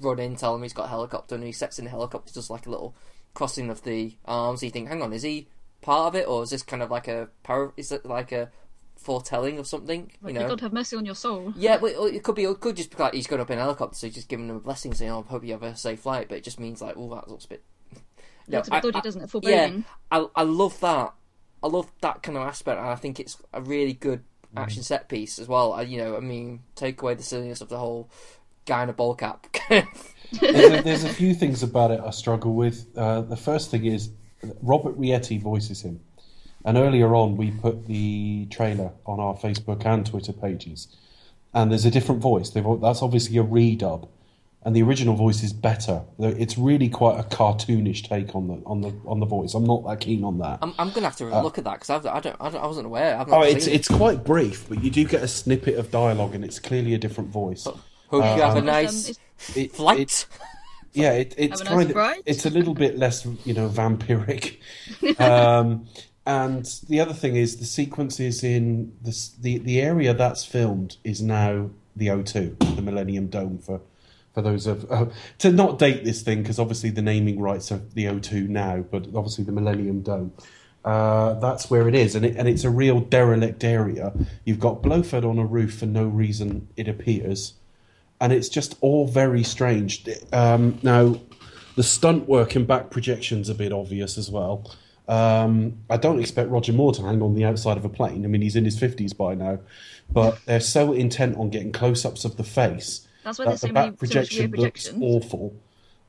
run 0.00 0.18
in, 0.18 0.36
tell 0.36 0.54
him 0.54 0.62
he's 0.62 0.72
got 0.72 0.86
a 0.86 0.88
helicopter, 0.88 1.34
and 1.34 1.44
he 1.44 1.52
sets 1.52 1.78
in 1.78 1.84
the 1.84 1.90
helicopter, 1.90 2.32
just 2.32 2.50
like 2.50 2.66
a 2.66 2.70
little 2.70 2.94
crossing 3.34 3.70
of 3.70 3.82
the 3.82 4.16
arms. 4.24 4.62
You 4.62 4.70
think, 4.70 4.88
hang 4.88 5.02
on, 5.02 5.12
is 5.12 5.22
he 5.22 5.48
part 5.80 6.08
of 6.08 6.20
it, 6.20 6.26
or 6.26 6.42
is 6.42 6.50
this 6.50 6.62
kind 6.62 6.82
of 6.82 6.90
like 6.90 7.08
a 7.08 7.28
power? 7.42 7.72
Is 7.76 7.92
it 7.92 8.04
like 8.06 8.32
a 8.32 8.50
foretelling 8.96 9.58
of 9.58 9.66
something? 9.66 10.10
You 10.26 10.32
know? 10.32 10.48
God 10.48 10.60
have 10.60 10.72
mercy 10.72 10.96
on 10.96 11.04
your 11.04 11.14
soul. 11.14 11.52
Yeah, 11.56 11.78
but 11.78 11.92
it 11.92 12.22
could 12.22 12.34
be. 12.34 12.44
It 12.44 12.60
could 12.60 12.76
just 12.76 12.90
be 12.90 13.02
like 13.02 13.14
he's 13.14 13.26
going 13.26 13.42
up 13.42 13.50
in 13.50 13.58
a 13.58 13.62
helicopter, 13.62 13.96
so 13.96 14.06
he's 14.06 14.14
just 14.14 14.28
giving 14.28 14.48
them 14.48 14.56
a 14.56 14.60
blessing, 14.60 14.94
saying, 14.94 15.10
"Oh, 15.10 15.24
I 15.26 15.30
hope 15.30 15.44
you 15.44 15.52
have 15.52 15.62
a 15.62 15.76
safe 15.76 16.00
flight." 16.00 16.28
But 16.28 16.38
it 16.38 16.44
just 16.44 16.60
means 16.60 16.82
like, 16.82 16.96
oh, 16.96 17.14
that 17.14 17.28
looks 17.28 17.44
a 17.44 17.48
bit. 17.48 17.64
It 17.92 18.00
looks 18.48 18.68
a 18.68 18.72
bit 18.72 18.82
dodgy, 18.82 18.98
I- 18.98 19.00
doesn't 19.00 19.22
it? 19.22 19.30
For 19.30 19.40
Yeah, 19.42 19.72
I 20.10 20.26
I 20.34 20.42
love 20.42 20.78
that. 20.80 21.14
I 21.64 21.68
love 21.68 21.90
that 22.02 22.22
kind 22.22 22.36
of 22.36 22.46
aspect, 22.46 22.78
and 22.78 22.90
I 22.90 22.94
think 22.94 23.18
it's 23.18 23.38
a 23.54 23.62
really 23.62 23.94
good 23.94 24.22
action 24.54 24.82
set 24.82 25.08
piece 25.08 25.38
as 25.38 25.48
well. 25.48 25.72
I, 25.72 25.82
you 25.82 25.96
know, 25.96 26.14
I 26.14 26.20
mean, 26.20 26.60
take 26.74 27.00
away 27.00 27.14
the 27.14 27.22
silliness 27.22 27.62
of 27.62 27.70
the 27.70 27.78
whole 27.78 28.10
guy 28.66 28.82
in 28.82 28.90
a 28.90 28.92
ball 28.92 29.14
cap. 29.14 29.46
there's, 29.70 29.84
a, 30.42 30.82
there's 30.82 31.04
a 31.04 31.08
few 31.08 31.32
things 31.32 31.62
about 31.62 31.90
it 31.90 32.00
I 32.00 32.10
struggle 32.10 32.54
with. 32.54 32.86
Uh, 32.94 33.22
the 33.22 33.36
first 33.36 33.70
thing 33.70 33.86
is 33.86 34.10
Robert 34.60 34.94
Rietti 34.98 35.38
voices 35.38 35.80
him, 35.80 36.00
and 36.66 36.76
earlier 36.76 37.14
on 37.14 37.38
we 37.38 37.50
put 37.50 37.86
the 37.86 38.44
trailer 38.50 38.90
on 39.06 39.18
our 39.18 39.34
Facebook 39.34 39.86
and 39.86 40.04
Twitter 40.04 40.34
pages, 40.34 40.88
and 41.54 41.70
there's 41.70 41.86
a 41.86 41.90
different 41.90 42.20
voice. 42.20 42.50
They've, 42.50 42.80
that's 42.82 43.00
obviously 43.00 43.38
a 43.38 43.42
redub, 43.42 44.06
and 44.64 44.74
the 44.74 44.82
original 44.82 45.14
voice 45.14 45.42
is 45.42 45.52
better. 45.52 46.02
It's 46.18 46.56
really 46.56 46.88
quite 46.88 47.18
a 47.20 47.22
cartoonish 47.24 48.08
take 48.08 48.34
on 48.34 48.48
the 48.48 48.62
on 48.66 48.80
the 48.80 48.94
on 49.06 49.20
the 49.20 49.26
voice. 49.26 49.54
I'm 49.54 49.64
not 49.64 49.86
that 49.86 50.00
keen 50.00 50.24
on 50.24 50.38
that. 50.38 50.58
I'm 50.62 50.72
I'm 50.78 50.90
gonna 50.90 51.06
have 51.06 51.16
to 51.16 51.26
look 51.42 51.58
at 51.58 51.64
that 51.64 51.74
because 51.80 51.90
I 51.90 51.98
don't, 52.20 52.36
I 52.40 52.48
don't 52.50 52.62
I 52.62 52.66
wasn't 52.66 52.86
aware. 52.86 53.16
I've 53.18 53.30
Oh, 53.32 53.42
it's 53.42 53.66
it. 53.66 53.74
it's 53.74 53.88
quite 53.88 54.24
brief, 54.24 54.66
but 54.68 54.82
you 54.82 54.90
do 54.90 55.04
get 55.04 55.22
a 55.22 55.28
snippet 55.28 55.76
of 55.76 55.90
dialogue, 55.90 56.34
and 56.34 56.44
it's 56.44 56.58
clearly 56.58 56.94
a 56.94 56.98
different 56.98 57.30
voice. 57.30 57.64
Hope 57.64 57.78
you 58.12 58.20
have 58.20 58.38
a 58.38 58.44
Um, 58.52 58.56
um, 58.58 58.64
nice 58.66 59.18
It- 59.54 59.72
flight. 59.72 59.98
it- 60.00 60.26
yeah, 60.92 61.12
it, 61.12 61.34
it's 61.36 61.60
Have 61.60 61.72
a 61.72 61.74
nice 61.84 61.92
kind 61.92 62.16
of 62.18 62.22
it's 62.24 62.46
a 62.46 62.50
little 62.50 62.72
bit 62.74 62.96
less, 62.96 63.26
you 63.44 63.52
know, 63.52 63.68
vampiric. 63.68 64.58
um, 65.20 65.86
and 66.24 66.64
the 66.88 67.00
other 67.00 67.12
thing 67.12 67.36
is 67.36 67.56
the 67.56 67.64
sequences 67.66 68.42
in 68.44 68.92
the 69.02 69.14
the 69.40 69.58
the 69.58 69.80
area 69.80 70.14
that's 70.14 70.44
filmed 70.44 70.96
is 71.04 71.20
now 71.20 71.70
the 71.96 72.06
O2, 72.08 72.76
the 72.76 72.82
Millennium 72.82 73.26
Dome 73.26 73.58
for 73.58 73.80
for 74.34 74.42
those 74.42 74.66
of 74.66 74.90
uh, 74.90 75.06
to 75.38 75.52
not 75.52 75.78
date 75.78 76.04
this 76.04 76.22
thing 76.22 76.42
because 76.42 76.58
obviously 76.58 76.90
the 76.90 77.00
naming 77.00 77.40
rights 77.40 77.70
are 77.70 77.80
the 77.94 78.06
O2 78.06 78.48
now, 78.48 78.84
but 78.90 79.06
obviously 79.14 79.44
the 79.44 79.52
Millennium 79.52 80.02
Dome. 80.02 80.32
Uh, 80.84 81.34
that's 81.34 81.70
where 81.70 81.88
it 81.88 81.94
is, 81.94 82.14
and 82.14 82.26
it, 82.26 82.36
and 82.36 82.46
it's 82.46 82.64
a 82.64 82.68
real 82.68 83.00
derelict 83.00 83.64
area. 83.64 84.12
You've 84.44 84.60
got 84.60 84.82
Blofeld 84.82 85.24
on 85.24 85.38
a 85.38 85.46
roof 85.46 85.78
for 85.78 85.86
no 85.86 86.04
reason, 86.04 86.68
it 86.76 86.88
appears, 86.88 87.54
and 88.20 88.34
it's 88.34 88.50
just 88.50 88.76
all 88.82 89.06
very 89.06 89.42
strange. 89.42 90.06
Um, 90.30 90.78
now, 90.82 91.18
the 91.76 91.82
stunt 91.82 92.28
work 92.28 92.54
and 92.54 92.66
back 92.66 92.90
projections 92.90 93.48
a 93.48 93.54
bit 93.54 93.72
obvious 93.72 94.18
as 94.18 94.30
well. 94.30 94.70
Um, 95.08 95.78
I 95.88 95.96
don't 95.96 96.20
expect 96.20 96.50
Roger 96.50 96.72
Moore 96.72 96.92
to 96.92 97.02
hang 97.02 97.22
on 97.22 97.34
the 97.34 97.44
outside 97.44 97.78
of 97.78 97.84
a 97.86 97.90
plane. 97.90 98.24
I 98.24 98.28
mean, 98.28 98.42
he's 98.42 98.56
in 98.56 98.66
his 98.66 98.78
fifties 98.78 99.14
by 99.14 99.34
now, 99.34 99.60
but 100.10 100.38
they're 100.44 100.60
so 100.60 100.92
intent 100.92 101.38
on 101.38 101.48
getting 101.48 101.72
close-ups 101.72 102.26
of 102.26 102.36
the 102.36 102.44
face 102.44 103.03
That's 103.24 103.38
why 103.38 103.46
that 103.46 103.50
there's 103.52 103.60
the 103.62 103.68
so 103.68 103.72
many 103.72 103.74
back 103.74 103.84
so 103.86 103.90
much 103.90 103.98
projection 103.98 104.50
looks 104.52 104.88
projections. 104.88 105.02
awful. 105.02 105.56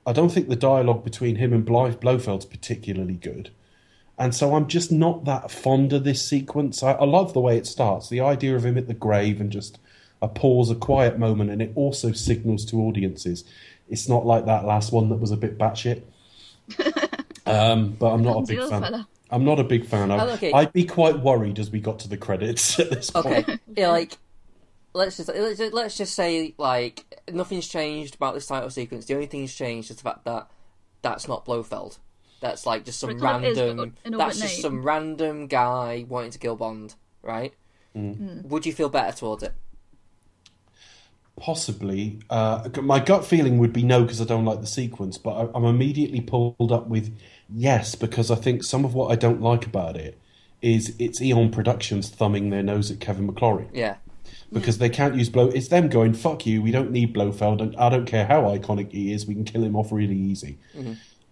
I 0.05 0.13
don't 0.13 0.29
think 0.29 0.49
the 0.49 0.55
dialogue 0.55 1.03
between 1.03 1.37
him 1.37 1.51
and 1.53 1.65
Blythe 1.65 1.99
Blofeld's 1.99 2.45
particularly 2.45 3.15
good. 3.15 3.49
And 4.17 4.33
so 4.33 4.55
I'm 4.55 4.67
just 4.67 4.91
not 4.91 5.25
that 5.25 5.51
fond 5.51 5.91
of 5.93 6.03
this 6.03 6.25
sequence. 6.25 6.83
I, 6.83 6.91
I 6.93 7.05
love 7.05 7.33
the 7.33 7.41
way 7.41 7.57
it 7.57 7.65
starts. 7.65 8.07
The 8.09 8.21
idea 8.21 8.55
of 8.55 8.65
him 8.65 8.77
at 8.77 8.87
the 8.87 8.93
grave 8.93 9.41
and 9.41 9.51
just 9.51 9.79
a 10.21 10.27
pause, 10.27 10.69
a 10.71 10.75
quiet 10.75 11.19
moment, 11.19 11.49
and 11.49 11.61
it 11.61 11.71
also 11.75 12.11
signals 12.11 12.65
to 12.65 12.77
audiences. 12.77 13.43
It's 13.89 14.07
not 14.07 14.25
like 14.25 14.45
that 14.45 14.63
last 14.65 14.91
one 14.91 15.09
that 15.09 15.17
was 15.17 15.31
a 15.31 15.37
bit 15.37 15.57
batshit. 15.57 16.03
um, 17.45 17.91
but 17.99 18.11
I'm 18.13 18.23
not 18.23 18.37
a 18.37 18.45
big 18.47 18.59
fan. 18.59 18.81
fella. 18.81 19.07
I'm 19.31 19.43
not 19.43 19.59
a 19.59 19.63
big 19.63 19.85
fan. 19.85 20.11
I, 20.11 20.23
Oh, 20.25 20.29
okay. 20.33 20.51
I'd 20.53 20.71
be 20.71 20.85
quite 20.85 21.19
worried 21.19 21.59
as 21.59 21.69
we 21.71 21.79
got 21.79 21.99
to 21.99 22.07
the 22.07 22.17
credits 22.17 22.79
at 22.79 22.89
this 22.91 23.09
point. 23.09 23.25
Okay, 23.25 23.59
yeah, 23.75 23.89
like 23.89 24.17
let's 24.95 25.17
just 25.17 25.29
let's 25.29 25.57
just, 25.57 25.73
let's 25.73 25.97
just 25.97 26.15
say 26.15 26.53
like 26.57 27.03
nothing's 27.31 27.67
changed 27.67 28.15
about 28.15 28.33
this 28.33 28.47
title 28.47 28.69
sequence. 28.69 29.05
The 29.05 29.13
only 29.13 29.27
thing 29.27 29.41
that's 29.41 29.55
changed 29.55 29.91
is 29.91 29.97
the 29.97 30.03
fact 30.03 30.25
that 30.25 30.47
that's 31.01 31.27
not 31.27 31.45
Blofeld. 31.45 31.99
That's 32.41 32.65
like 32.65 32.85
just 32.85 32.99
some 32.99 33.09
Well, 33.09 33.17
it 33.17 33.21
kind 33.21 33.45
of 33.45 33.51
is, 33.51 33.57
random. 33.57 33.95
that's 34.17 34.39
just 34.39 34.55
name? 34.55 34.61
some 34.61 34.83
random 34.83 35.47
guy 35.47 36.05
wanting 36.07 36.31
to 36.31 36.39
kill 36.39 36.55
Bond, 36.55 36.95
right? 37.21 37.53
Would 37.93 38.65
you 38.65 38.73
feel 38.73 38.89
better 38.89 39.15
towards 39.15 39.41
it? 39.43 39.53
Possibly. 41.37 42.19
Uh, 42.29 42.69
my 42.81 42.99
gut 42.99 43.25
feeling 43.25 43.57
would 43.57 43.73
be 43.73 43.83
no 43.83 44.03
because 44.03 44.21
I 44.21 44.25
don't 44.25 44.45
like 44.45 44.61
the 44.61 44.67
sequence, 44.67 45.17
but 45.17 45.31
I, 45.31 45.49
I'm 45.57 45.65
immediately 45.65 46.21
pulled 46.21 46.71
up 46.71 46.87
with 46.87 47.17
yes 47.49 47.95
because 47.95 48.31
I 48.31 48.35
think 48.35 48.63
some 48.63 48.85
of 48.85 48.93
what 48.93 49.11
I 49.11 49.15
don't 49.15 49.41
like 49.41 49.65
about 49.65 49.97
it 49.97 50.17
is 50.61 50.95
it's 50.99 51.21
Eon 51.21 51.51
Productions 51.51 52.09
thumbing 52.09 52.49
their 52.49 52.63
nose 52.63 52.89
at 52.89 52.99
Kevin 53.01 53.27
McClory. 53.29 53.67
Yeah, 53.73 53.95
because 54.53 54.77
they 54.77 54.89
can't 54.89 55.15
use 55.15 55.29
Blow. 55.29 55.47
It's 55.47 55.67
them 55.69 55.89
going 55.89 56.13
fuck 56.13 56.45
you. 56.45 56.61
We 56.61 56.71
don't 56.71 56.91
need 56.91 57.13
Blofeld, 57.13 57.61
and 57.61 57.75
I 57.77 57.89
don't 57.89 58.05
care 58.05 58.25
how 58.25 58.43
iconic 58.43 58.91
he 58.91 59.11
is. 59.11 59.25
We 59.25 59.33
can 59.35 59.45
kill 59.45 59.63
him 59.63 59.75
off 59.75 59.91
really 59.91 60.17
easy. 60.17 60.59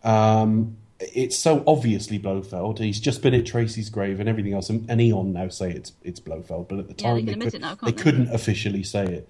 Um, 0.03 0.77
it's 0.99 1.37
so 1.37 1.63
obviously 1.67 2.19
Blofeld. 2.19 2.79
He's 2.79 2.99
just 2.99 3.21
been 3.21 3.33
at 3.33 3.45
Tracy's 3.45 3.89
grave 3.89 4.19
and 4.19 4.29
everything 4.29 4.53
else, 4.53 4.69
and, 4.69 4.89
and 4.89 5.01
Eon 5.01 5.33
now 5.33 5.49
say 5.49 5.71
it's 5.71 5.93
it's 6.03 6.19
Blofeld, 6.19 6.67
but 6.69 6.79
at 6.79 6.87
the 6.87 6.93
Yeah, 6.97 7.13
time 7.13 7.25
they 7.25 7.35
they, 7.35 7.35
could, 7.35 7.61
now, 7.61 7.75
they 7.83 7.91
they? 7.91 7.91
couldn't 7.91 8.29
officially 8.33 8.83
say 8.83 9.05
it, 9.05 9.29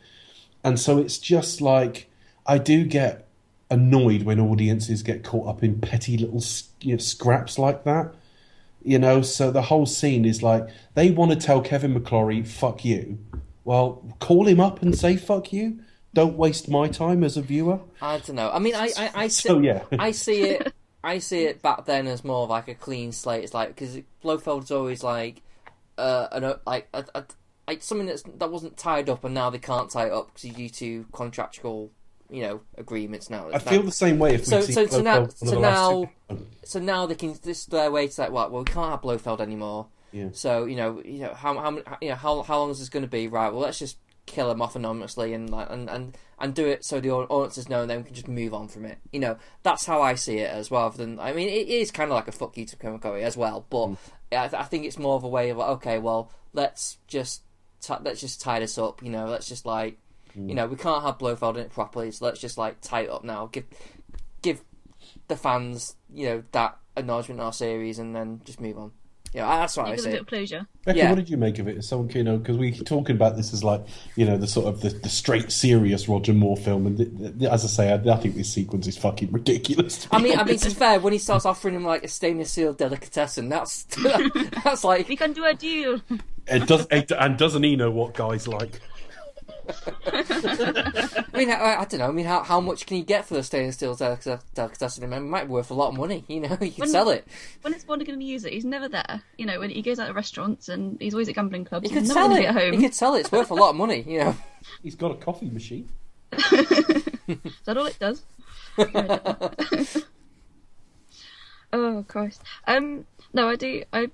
and 0.63 0.79
so 0.79 0.97
it's 0.99 1.19
just 1.19 1.61
like 1.61 2.09
I 2.47 2.57
do 2.57 2.85
get 2.85 3.27
annoyed 3.71 4.23
when 4.23 4.39
audiences 4.39 5.03
get 5.03 5.23
caught 5.23 5.47
up 5.47 5.63
in 5.63 5.79
petty 5.81 6.17
little 6.17 6.41
you 6.81 6.93
know, 6.93 6.99
scraps 6.99 7.57
like 7.59 7.83
that. 7.85 8.13
You 8.83 8.99
know, 8.99 9.21
so 9.21 9.51
the 9.51 9.63
whole 9.63 9.85
scene 9.85 10.25
is 10.25 10.43
like 10.43 10.67
they 10.95 11.11
want 11.11 11.31
to 11.31 11.37
tell 11.37 11.61
Kevin 11.61 11.95
McClory, 11.95 12.45
"Fuck 12.47 12.85
you." 12.85 13.19
Well, 13.65 14.15
call 14.19 14.47
him 14.47 14.59
up 14.59 14.81
and 14.81 14.97
say 14.97 15.15
"fuck 15.15 15.53
you." 15.53 15.79
Don't 16.13 16.37
waste 16.37 16.69
my 16.69 16.87
time 16.89 17.23
as 17.23 17.37
a 17.37 17.41
viewer. 17.41 17.79
I 18.01 18.19
don't 18.19 18.35
know. 18.35 18.51
I 18.51 18.59
mean, 18.59 18.75
I, 18.75 18.91
I, 18.95 19.11
I 19.15 19.27
see, 19.29 19.47
So 19.49 19.59
yeah, 19.59 19.83
I 19.97 20.11
see 20.11 20.41
it. 20.43 20.73
I 21.03 21.17
see 21.19 21.43
it 21.45 21.61
back 21.61 21.85
then 21.85 22.07
as 22.07 22.23
more 22.23 22.43
of 22.43 22.49
like 22.49 22.67
a 22.69 22.75
clean 22.75 23.11
slate. 23.11 23.43
It's 23.43 23.53
like 23.53 23.69
because 23.69 23.97
Blofeld's 24.23 24.71
always 24.71 25.03
like, 25.03 25.41
uh, 25.97 26.27
an, 26.31 26.53
like 26.67 26.87
a, 26.93 27.03
a, 27.15 27.25
like 27.67 27.81
something 27.81 28.05
that's 28.07 28.23
that 28.37 28.51
wasn't 28.51 28.77
tied 28.77 29.09
up, 29.09 29.23
and 29.23 29.33
now 29.33 29.49
they 29.49 29.57
can't 29.59 29.89
tie 29.89 30.05
it 30.07 30.13
up 30.13 30.33
because 30.35 30.55
due 30.55 30.69
to 30.69 31.05
contractual, 31.11 31.91
you 32.29 32.43
know, 32.43 32.61
agreements 32.77 33.29
now. 33.29 33.49
I 33.51 33.57
feel 33.59 33.81
the 33.83 33.91
same 33.91 34.19
way 34.19 34.35
if 34.35 34.41
we 34.41 34.45
So- 34.45 34.61
see 34.61 34.73
so- 34.73 34.85
so 34.87 35.01
now- 35.01 35.27
so 35.27 35.59
now- 35.59 36.09
so 36.63 36.79
now 36.79 37.05
they 37.05 37.15
can 37.15 37.31
this 37.43 37.61
is 37.61 37.65
their 37.65 37.91
way 37.91 38.07
to 38.07 38.21
like, 38.21 38.31
well, 38.31 38.49
well, 38.51 38.63
we 38.63 38.71
can't 38.71 38.91
have 38.91 39.01
Blofeld 39.01 39.41
anymore. 39.41 39.87
Yeah. 40.13 40.29
So 40.31 40.65
you 40.65 40.75
know, 40.77 41.01
you 41.03 41.19
know 41.19 41.33
how 41.33 41.57
how 41.59 41.71
you 42.01 42.09
know 42.09 42.15
how 42.15 42.41
how 42.43 42.59
long 42.59 42.69
is 42.69 42.79
this 42.79 42.89
going 42.89 43.03
to 43.03 43.09
be? 43.09 43.27
Right. 43.27 43.51
Well, 43.51 43.61
let's 43.61 43.79
just 43.79 43.97
kill 44.25 44.49
him 44.49 44.61
off 44.61 44.75
anonymously 44.77 45.33
and 45.33 45.49
like 45.49 45.69
and 45.69 45.89
and 45.89 46.17
and 46.39 46.53
do 46.55 46.65
it 46.65 46.85
so 46.85 47.01
the 47.01 47.09
au- 47.11 47.23
audiences 47.25 47.67
know, 47.67 47.81
and 47.81 47.89
then 47.89 47.97
we 47.97 48.03
can 48.05 48.13
just 48.13 48.27
move 48.29 48.53
on 48.53 48.67
from 48.69 48.85
it. 48.85 48.97
You 49.11 49.19
know, 49.19 49.37
that's 49.63 49.85
how 49.85 50.01
I 50.01 50.15
see 50.15 50.37
it 50.37 50.49
as 50.49 50.69
well. 50.71 50.89
Than, 50.91 51.19
I 51.19 51.33
mean, 51.33 51.49
it 51.49 51.67
is 51.67 51.91
kind 51.91 52.09
of 52.11 52.15
like 52.15 52.27
a 52.27 52.31
fuck 52.31 52.55
you 52.57 52.65
to 52.65 52.75
McClory 52.77 53.23
as 53.23 53.35
well, 53.35 53.65
but 53.69 53.87
Mm. 53.87 53.97
I, 54.31 54.45
I 54.45 54.63
think 54.63 54.85
it's 54.85 54.97
more 54.97 55.15
of 55.15 55.23
a 55.23 55.27
way 55.27 55.49
of 55.49 55.57
like, 55.57 55.69
okay, 55.69 55.99
well, 55.99 56.31
let's 56.53 56.97
just 57.07 57.41
t- 57.81 57.93
let's 58.01 58.21
just 58.21 58.39
tie 58.41 58.59
this 58.59 58.77
up. 58.77 59.01
You 59.03 59.09
know, 59.09 59.25
let's 59.25 59.47
just 59.49 59.65
like, 59.65 59.97
Mm. 60.37 60.49
you 60.49 60.55
know, 60.55 60.67
we 60.67 60.75
can't 60.77 61.03
have 61.03 61.17
Blofeld 61.19 61.57
in 61.57 61.63
it 61.63 61.71
properly, 61.71 62.11
so 62.11 62.25
let's 62.25 62.39
just 62.39 62.57
like 62.57 62.81
tie 62.81 63.01
it 63.01 63.09
up 63.09 63.23
now. 63.23 63.47
Give 63.51 63.65
give 64.41 64.61
the 65.27 65.35
fans, 65.35 65.95
you 66.13 66.25
know, 66.27 66.43
that 66.53 66.77
acknowledgement 66.97 67.39
in 67.39 67.45
our 67.45 67.53
series, 67.53 67.99
and 67.99 68.15
then 68.15 68.41
just 68.45 68.59
move 68.61 68.77
on. 68.77 68.91
Yeah, 69.33 69.47
ah, 69.47 69.59
that's 69.61 69.75
what 69.75 69.87
I 69.87 69.89
Give 69.89 69.99
us 69.99 70.01
a 70.01 70.03
say. 70.03 70.11
bit 70.11 70.21
of 70.21 70.27
closure. 70.27 70.67
Becky, 70.85 70.99
Yeah. 70.99 71.09
what 71.09 71.15
did 71.15 71.29
you 71.29 71.37
make 71.37 71.57
of 71.57 71.67
it? 71.67 71.77
As 71.77 71.87
someone, 71.87 72.09
you 72.11 72.23
know, 72.23 72.37
because 72.37 72.55
we 72.57 72.71
keep 72.71 72.85
talking 72.85 73.15
about 73.15 73.35
this 73.35 73.51
as 73.53 73.63
like, 73.63 73.81
you 74.15 74.25
know, 74.25 74.37
the 74.37 74.47
sort 74.47 74.67
of 74.67 74.81
the, 74.81 74.89
the 74.89 75.09
straight, 75.09 75.51
serious 75.51 76.07
Roger 76.07 76.33
Moore 76.33 76.55
film, 76.57 76.85
and 76.85 76.97
th- 76.97 77.09
th- 77.39 77.51
as 77.51 77.63
I 77.65 77.67
say, 77.67 77.91
I, 77.91 77.95
I 78.13 78.17
think 78.17 78.35
this 78.35 78.53
sequence 78.53 78.85
is 78.87 78.95
fucking 78.97 79.31
ridiculous. 79.31 79.97
to 80.03 80.09
be 80.09 80.15
I 80.15 80.19
mean, 80.19 80.31
I 80.33 80.35
mean, 80.37 80.39
honest. 80.49 80.63
to 80.65 80.69
be 80.69 80.75
fair, 80.75 80.99
when 80.99 81.13
he 81.13 81.19
starts 81.19 81.45
offering 81.45 81.73
him 81.75 81.83
like 81.83 82.03
a 82.03 82.07
stainless 82.07 82.51
steel 82.51 82.73
delicatessen, 82.73 83.49
that's 83.49 83.83
that's 84.63 84.83
like 84.83 85.07
We 85.09 85.15
can 85.15 85.33
do 85.33 85.45
a 85.45 85.53
deal. 85.55 85.99
it 86.47 86.67
does, 86.67 86.85
it, 86.91 87.11
and 87.11 87.37
doesn't 87.37 87.63
he 87.63 87.75
know 87.75 87.89
what 87.89 88.13
guys 88.13 88.47
like? 88.47 88.79
I 89.69 91.23
mean, 91.33 91.49
I, 91.49 91.77
I 91.81 91.85
don't 91.85 91.99
know. 91.99 92.07
I 92.07 92.11
mean, 92.11 92.25
how, 92.25 92.43
how 92.43 92.59
much 92.59 92.85
can 92.85 92.97
you 92.97 93.03
get 93.03 93.25
for 93.25 93.33
the 93.35 93.43
stainless 93.43 93.75
steel 93.75 93.95
delic- 93.95 94.41
delicatessen? 94.53 95.03
I 95.03 95.07
mean, 95.07 95.19
it 95.25 95.29
might 95.29 95.45
be 95.45 95.51
worth 95.51 95.71
a 95.71 95.73
lot 95.73 95.89
of 95.89 95.95
money. 95.97 96.23
You 96.27 96.41
know, 96.41 96.49
you 96.61 96.71
can 96.71 96.81
When- 96.81 96.89
sell 96.89 97.09
it. 97.09 97.25
When 97.61 97.73
is 97.73 97.83
Bond 97.85 98.05
going 98.05 98.19
to 98.19 98.25
use 98.25 98.45
it? 98.45 98.53
He's 98.53 98.65
never 98.65 98.89
there. 98.89 99.21
You 99.37 99.45
know, 99.45 99.59
when 99.59 99.69
he 99.69 99.81
goes 99.81 99.99
out 99.99 100.07
to 100.07 100.13
restaurants 100.13 100.69
and 100.69 100.97
he's 100.99 101.13
always 101.13 101.29
at 101.29 101.35
gambling 101.35 101.65
clubs. 101.65 101.87
He 101.89 101.93
he's 101.95 102.07
could 102.07 102.13
sell 102.13 102.31
it. 102.35 102.45
at 102.45 102.53
home. 102.53 102.73
He 102.73 102.79
could 102.79 102.93
sell 102.93 103.15
it. 103.15 103.21
It's 103.21 103.31
worth 103.31 103.51
a 103.51 103.55
lot 103.55 103.69
of 103.71 103.75
money. 103.75 104.03
You 104.07 104.19
know. 104.19 104.35
He's 104.83 104.95
got 104.95 105.11
a 105.11 105.15
coffee 105.15 105.49
machine. 105.49 105.89
Is 106.31 107.37
that 107.65 107.77
all 107.77 107.85
it 107.85 107.99
does? 107.99 108.23
oh 111.73 112.05
Christ. 112.07 112.41
Um 112.67 113.05
no, 113.33 113.49
I 113.49 113.55
do 113.55 113.83
I 113.91 114.09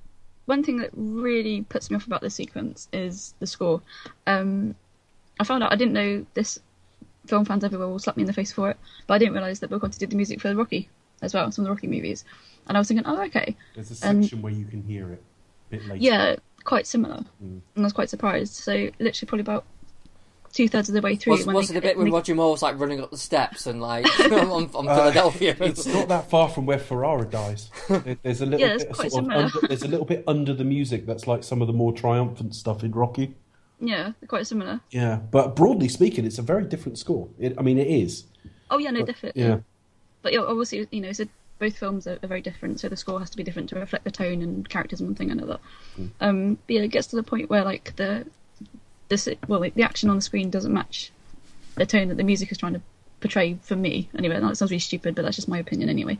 one 0.46 0.64
thing 0.64 0.78
that 0.78 0.90
really 0.94 1.62
puts 1.62 1.90
me 1.90 1.96
off 1.96 2.08
about 2.08 2.22
this 2.22 2.36
sequence 2.36 2.88
is 2.92 3.34
the 3.40 3.48
score. 3.48 3.82
Um 4.28 4.76
I 5.40 5.44
found 5.44 5.64
out 5.64 5.72
I 5.72 5.76
didn't 5.76 5.94
know 5.94 6.26
this 6.34 6.60
film 7.28 7.46
fans 7.46 7.64
everywhere 7.64 7.88
will 7.88 8.00
slap 8.00 8.18
me 8.18 8.24
in 8.24 8.28
the 8.28 8.34
face 8.34 8.52
for 8.52 8.70
it, 8.72 8.78
but 9.08 9.14
I 9.14 9.18
didn't 9.18 9.34
realise 9.34 9.60
that 9.60 9.70
Bill 9.70 9.80
Conti 9.80 9.98
did 10.00 10.10
the 10.10 10.16
music 10.16 10.42
for 10.42 10.54
Rocky 10.56 10.90
as 11.22 11.34
well, 11.34 11.52
some 11.52 11.64
of 11.64 11.68
the 11.68 11.72
Rocky 11.74 11.88
movies. 11.88 12.26
And 12.68 12.78
I 12.78 12.80
was 12.80 12.88
thinking, 12.88 13.06
oh 13.06 13.22
okay. 13.24 13.56
There's 13.76 14.02
a 14.04 14.06
And- 14.08 14.24
section 14.24 14.42
where 14.42 14.54
you 14.54 14.66
can 14.66 14.84
hear 14.84 15.12
it 15.14 15.24
a 15.70 15.72
bit 15.72 15.82
later. 15.88 15.96
Yeah, 15.96 16.36
quite 16.64 16.88
similar. 16.88 17.18
Mm. 17.44 17.62
And 17.76 17.78
I 17.78 17.82
was 17.82 17.94
quite 17.94 18.10
surprised. 18.10 18.54
So 18.54 18.74
literally 19.00 19.28
probably 19.28 19.42
about 19.42 19.66
two 20.52 20.68
thirds 20.68 20.90
of 20.90 20.96
the 20.96 21.02
way 21.02 21.16
through 21.16 21.34
Was, 21.34 21.46
was 21.46 21.68
they- 21.70 21.76
it 21.76 21.78
a 21.78 21.82
bit 21.82 21.98
when 21.98 22.12
Roger 22.12 22.34
Moore 22.34 22.52
was 22.52 22.62
like 22.64 22.80
running 22.80 23.00
up 23.02 23.12
the 23.12 23.18
steps 23.18 23.68
and 23.68 23.80
like 23.82 24.06
on, 24.32 24.70
on 24.74 24.88
uh, 24.88 24.96
Philadelphia? 24.96 25.56
It's 25.60 25.86
not 25.86 26.08
that 26.10 26.30
far 26.30 26.50
from 26.50 26.66
where 26.66 26.80
Ferrara 26.80 27.26
dies. 27.26 27.70
There's 28.24 28.42
a 28.42 28.46
little 28.46 28.60
Yeah, 28.68 28.74
it's 28.76 28.84
bit 28.86 28.94
quite 28.94 29.12
sort 29.12 29.26
of 29.26 29.32
under, 29.32 29.68
there's 29.68 29.84
a 29.84 29.88
little 29.88 30.06
bit 30.06 30.24
under 30.28 30.54
the 30.54 30.64
music 30.64 31.06
that's 31.06 31.28
like 31.28 31.44
some 31.44 31.62
of 31.62 31.68
the 31.68 31.74
more 31.74 31.94
triumphant 31.94 32.56
stuff 32.56 32.84
in 32.84 32.92
Rocky. 32.92 33.36
Yeah, 33.80 34.12
they're 34.20 34.28
quite 34.28 34.46
similar. 34.48 34.82
Yeah, 34.92 35.20
but 35.32 35.56
broadly 35.56 35.88
speaking, 35.88 36.26
it's 36.26 36.38
a 36.38 36.42
very 36.42 36.66
different 36.66 36.98
score. 36.98 37.30
It, 37.40 37.56
I 37.58 37.62
mean, 37.62 37.78
it 37.78 37.88
is. 37.88 38.26
Oh 38.70 38.78
yeah, 38.78 38.92
no, 38.92 39.04
definitely. 39.06 39.42
Yeah, 39.42 39.60
But 40.22 40.34
yeah, 40.34 40.42
obviously, 40.42 40.88
you 40.92 41.02
know, 41.02 41.12
so 41.12 41.26
both 41.60 41.78
films 41.78 42.08
are, 42.08 42.20
are 42.22 42.28
very 42.28 42.42
different, 42.42 42.80
so 42.80 42.90
the 42.90 42.98
score 42.98 43.20
has 43.20 43.30
to 43.32 43.38
be 43.38 43.44
different 43.44 43.70
to 43.70 43.76
reflect 43.76 44.04
the 44.04 44.12
tone 44.12 44.42
and 44.42 44.68
characters 44.68 45.00
and 45.00 45.10
one 45.10 45.16
thing 45.16 45.32
and 45.32 45.42
another. 45.42 45.60
Um, 46.20 46.56
but 46.56 46.76
yeah, 46.76 46.82
it 46.82 46.90
gets 46.90 47.08
to 47.08 47.16
the 47.16 47.24
point 47.24 47.50
where 47.50 47.64
like 47.64 47.96
the 47.96 48.26
the 49.10 49.38
well, 49.48 49.60
like, 49.60 49.74
the 49.76 49.84
action 49.84 50.10
on 50.10 50.16
the 50.16 50.22
screen 50.22 50.50
doesn't 50.50 50.74
match 50.74 51.12
the 51.76 51.86
tone 51.86 52.10
that 52.10 52.18
the 52.18 52.24
music 52.24 52.52
is 52.52 52.58
trying 52.58 52.74
to 52.74 52.82
portray 53.22 53.58
for 53.62 53.76
me. 53.76 54.10
Anyway, 54.18 54.40
that 54.40 54.58
sounds 54.58 54.72
really 54.72 54.80
stupid, 54.80 55.16
but 55.16 55.24
that's 55.24 55.36
just 55.36 55.48
my 55.48 55.58
opinion 55.58 55.90
anyway. 55.90 56.18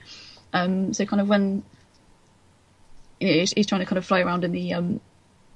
Um, 0.54 0.94
so 0.94 1.06
kind 1.06 1.22
of 1.22 1.30
when 1.30 1.64
you 3.20 3.28
know 3.28 3.34
he's, 3.34 3.52
he's 3.54 3.68
trying 3.68 3.82
to 3.82 3.86
kind 3.86 3.98
of 3.98 4.06
fly 4.06 4.22
around 4.22 4.44
in 4.44 4.52
the 4.52 4.74
um 4.74 5.00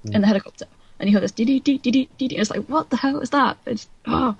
in 0.04 0.20
the 0.20 0.26
helicopter, 0.26 0.66
and 0.98 1.08
you 1.08 1.14
hear 1.14 1.20
this 1.20 1.32
dee 1.32 1.44
dee 1.44 1.60
dee 1.60 1.78
dee 1.78 2.08
dee 2.18 2.28
dee, 2.28 2.36
it's 2.36 2.50
like 2.50 2.64
what 2.66 2.90
the 2.90 2.96
hell 2.96 3.20
is 3.20 3.30
that? 3.30 3.56
It's 3.66 3.88
oh, 4.06 4.36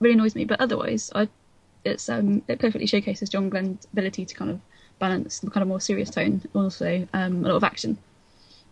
really 0.00 0.14
annoys 0.14 0.34
me. 0.34 0.44
But 0.44 0.60
otherwise, 0.60 1.10
I 1.14 1.28
it's 1.84 2.08
um 2.08 2.42
it 2.48 2.58
perfectly 2.58 2.86
showcases 2.86 3.28
John 3.28 3.48
Glen's 3.48 3.86
ability 3.92 4.24
to 4.26 4.34
kind 4.34 4.50
of 4.50 4.60
balance 4.98 5.40
the 5.40 5.50
kind 5.50 5.62
of 5.62 5.68
more 5.68 5.80
serious 5.80 6.10
tone, 6.10 6.42
also 6.54 7.06
um 7.12 7.44
a 7.44 7.48
lot 7.48 7.56
of 7.56 7.64
action. 7.64 7.98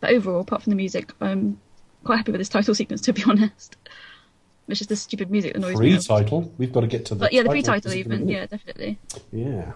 But 0.00 0.10
overall, 0.10 0.40
apart 0.40 0.62
from 0.62 0.70
the 0.70 0.76
music, 0.76 1.12
I'm 1.20 1.60
quite 2.04 2.18
happy 2.18 2.32
with 2.32 2.40
this 2.40 2.48
title 2.48 2.74
sequence. 2.74 3.00
To 3.02 3.12
be 3.12 3.22
honest, 3.26 3.76
it's 4.68 4.78
just 4.78 4.88
the 4.88 4.96
stupid 4.96 5.30
music 5.30 5.54
that 5.54 5.58
annoys 5.58 5.80
me. 5.80 5.96
pre-title. 5.96 6.52
We've 6.58 6.72
got 6.72 6.80
to 6.80 6.86
get 6.86 7.06
to 7.06 7.14
the. 7.14 7.20
But 7.20 7.32
yeah, 7.32 7.42
the 7.42 7.48
title 7.48 7.62
pre-title 7.62 7.94
even. 7.94 8.28
Yeah, 8.28 8.46
definitely. 8.46 8.98
Yeah. 9.32 9.72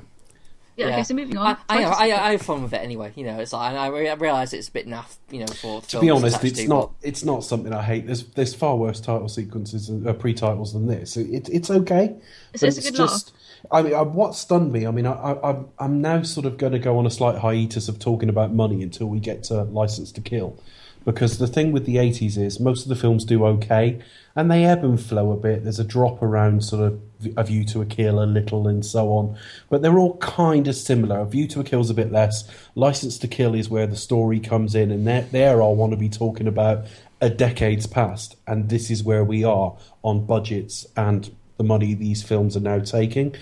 Yeah. 0.76 0.86
Yeah. 0.88 0.92
Okay, 0.94 1.02
so 1.04 1.14
moving 1.14 1.36
on. 1.36 1.46
I, 1.46 1.56
I, 1.68 1.82
know, 1.82 1.90
Title 1.90 2.14
I. 2.14 2.28
I 2.28 2.30
have 2.32 2.42
fun 2.42 2.62
with 2.62 2.72
it 2.72 2.78
anyway. 2.82 3.12
You 3.14 3.24
know, 3.24 3.38
it's 3.40 3.52
like 3.52 3.74
I, 3.74 3.86
I 3.86 4.14
realise 4.14 4.52
it's 4.54 4.68
a 4.68 4.72
bit 4.72 4.86
naff. 4.86 5.16
You 5.30 5.40
know, 5.40 5.46
for 5.46 5.82
To 5.82 6.00
be 6.00 6.08
honest, 6.10 6.42
it's 6.44 6.66
not. 6.66 6.92
It's 7.02 7.24
not 7.24 7.44
something 7.44 7.72
I 7.72 7.82
hate. 7.82 8.06
There's 8.06 8.24
there's 8.28 8.54
far 8.54 8.76
worse 8.76 8.98
title 9.00 9.28
sequences, 9.28 9.90
uh, 9.90 10.12
pre-titles 10.14 10.72
than 10.72 10.86
this. 10.86 11.16
It, 11.16 11.48
it's 11.50 11.70
okay. 11.70 12.04
It's- 12.04 12.60
but 12.60 12.62
it's 12.68 12.78
a 12.78 12.90
good 12.90 12.98
laugh. 12.98 13.22
I 13.70 13.82
mean, 13.82 13.92
what 14.14 14.34
stunned 14.34 14.72
me. 14.72 14.86
I 14.86 14.90
mean, 14.90 15.06
I, 15.06 15.12
I, 15.12 15.32
I'm- 15.34 15.68
I'm 15.78 16.00
now 16.00 16.22
sort 16.22 16.46
of 16.46 16.56
going 16.58 16.72
to 16.72 16.78
go 16.80 16.98
on 16.98 17.06
a 17.06 17.10
slight 17.10 17.38
hiatus 17.38 17.88
of 17.88 17.98
talking 17.98 18.28
about 18.28 18.52
money 18.52 18.82
until 18.82 19.06
we 19.08 19.20
get 19.20 19.44
to 19.44 19.62
License 19.62 20.10
to 20.12 20.20
Kill, 20.20 20.58
because 21.04 21.38
the 21.38 21.46
thing 21.46 21.70
with 21.70 21.84
the 21.86 21.96
80s 21.96 22.36
is 22.38 22.58
most 22.58 22.82
of 22.82 22.88
the 22.88 22.96
films 22.96 23.24
do 23.24 23.44
okay, 23.46 24.00
and 24.34 24.50
they 24.50 24.64
ebb 24.64 24.84
and 24.84 25.00
flow 25.00 25.32
a 25.32 25.36
bit. 25.36 25.62
There's 25.62 25.78
a 25.78 25.84
drop 25.84 26.22
around 26.22 26.64
sort 26.64 26.92
of 26.92 27.00
A 27.36 27.44
View 27.44 27.64
to 27.66 27.82
a 27.82 27.86
Kill 27.86 28.22
a 28.22 28.24
little 28.24 28.66
and 28.68 28.84
so 28.84 29.08
on, 29.12 29.36
but 29.68 29.82
they're 29.82 29.98
all 29.98 30.16
kind 30.18 30.68
of 30.68 30.74
similar. 30.74 31.20
A 31.20 31.26
View 31.26 31.46
to 31.48 31.60
a 31.60 31.64
Kill's 31.64 31.90
a 31.90 31.94
bit 31.94 32.12
less. 32.12 32.44
License 32.74 33.18
to 33.18 33.28
Kill 33.28 33.54
is 33.54 33.68
where 33.68 33.86
the 33.86 33.96
story 33.96 34.40
comes 34.40 34.74
in, 34.74 34.90
and 34.90 35.06
there, 35.06 35.22
there 35.22 35.62
I 35.62 35.68
want 35.68 35.92
to 35.92 35.98
be 35.98 36.08
talking 36.08 36.46
about 36.46 36.86
a 37.20 37.30
decade's 37.30 37.86
past, 37.86 38.36
and 38.46 38.68
this 38.68 38.90
is 38.90 39.04
where 39.04 39.24
we 39.24 39.44
are 39.44 39.76
on 40.02 40.26
budgets 40.26 40.86
and 40.96 41.34
the 41.56 41.64
money 41.64 41.94
these 41.94 42.22
films 42.22 42.56
are 42.56 42.60
now 42.60 42.80
taking. 42.80 43.34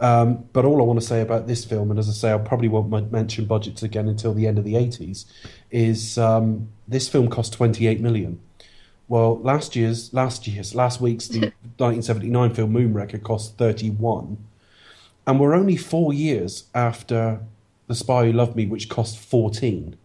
Um, 0.00 0.44
but 0.52 0.64
all 0.64 0.80
I 0.80 0.84
want 0.84 0.98
to 0.98 1.06
say 1.06 1.20
about 1.20 1.46
this 1.46 1.64
film, 1.64 1.90
and 1.90 2.00
as 2.00 2.08
I 2.08 2.12
say, 2.12 2.32
I 2.32 2.38
probably 2.38 2.68
won't 2.68 3.12
mention 3.12 3.44
budgets 3.44 3.82
again 3.82 4.08
until 4.08 4.32
the 4.32 4.46
end 4.46 4.58
of 4.58 4.64
the 4.64 4.74
80s, 4.74 5.26
is 5.70 6.18
um, 6.18 6.70
this 6.88 7.08
film 7.08 7.28
cost 7.28 7.52
28 7.52 8.00
million. 8.00 8.40
Well, 9.10 9.40
last 9.40 9.74
year's, 9.74 10.14
last 10.14 10.46
year's, 10.46 10.72
last 10.72 11.00
week's 11.00 11.26
the 11.26 11.40
1979 11.78 12.54
film 12.54 12.72
Moonraker 12.72 13.20
cost 13.20 13.58
31, 13.58 14.38
and 15.26 15.40
we're 15.40 15.52
only 15.52 15.76
four 15.76 16.14
years 16.14 16.66
after 16.76 17.40
The 17.88 17.96
Spy 17.96 18.26
Who 18.26 18.32
Loved 18.32 18.54
Me, 18.54 18.66
which 18.66 18.88
cost 18.88 19.18
14, 19.18 19.96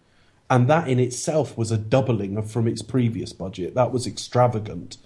and 0.50 0.68
that 0.68 0.88
in 0.88 1.00
itself 1.00 1.56
was 1.56 1.70
a 1.70 1.78
doubling 1.78 2.36
of 2.36 2.50
from 2.50 2.68
its 2.68 2.82
previous 2.82 3.32
budget. 3.32 3.76
That 3.76 3.92
was 3.92 4.08
extravagant. 4.08 4.98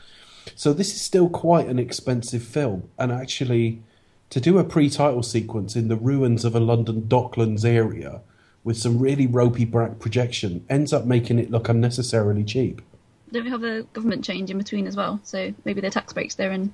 So 0.56 0.72
this 0.72 0.94
is 0.94 1.02
still 1.02 1.28
quite 1.28 1.68
an 1.68 1.78
expensive 1.78 2.44
film, 2.44 2.90
and 2.98 3.12
actually, 3.12 3.82
to 4.30 4.40
do 4.40 4.60
a 4.60 4.64
pre-title 4.64 5.24
sequence 5.24 5.76
in 5.76 5.90
the 5.90 5.98
ruins 5.98 6.46
of 6.46 6.56
a 6.56 6.62
London 6.62 7.02
Docklands 7.02 7.66
area 7.66 8.22
with 8.64 8.78
some 8.78 8.98
really 8.98 9.28
ropey 9.28 9.66
black 9.66 10.00
projection 10.00 10.66
ends 10.70 10.94
up 10.94 11.06
making 11.06 11.38
it 11.38 11.52
look 11.52 11.68
unnecessarily 11.68 12.46
cheap. 12.46 12.82
Don't 13.32 13.44
we 13.44 13.50
have 13.50 13.64
a 13.64 13.84
government 13.94 14.24
change 14.24 14.50
in 14.50 14.58
between 14.58 14.88
as 14.88 14.96
well? 14.96 15.20
So 15.24 15.54
maybe 15.66 15.82
the 15.82 15.90
tax 15.90 16.14
breaks 16.14 16.36
they're 16.36 16.52
in. 16.52 16.74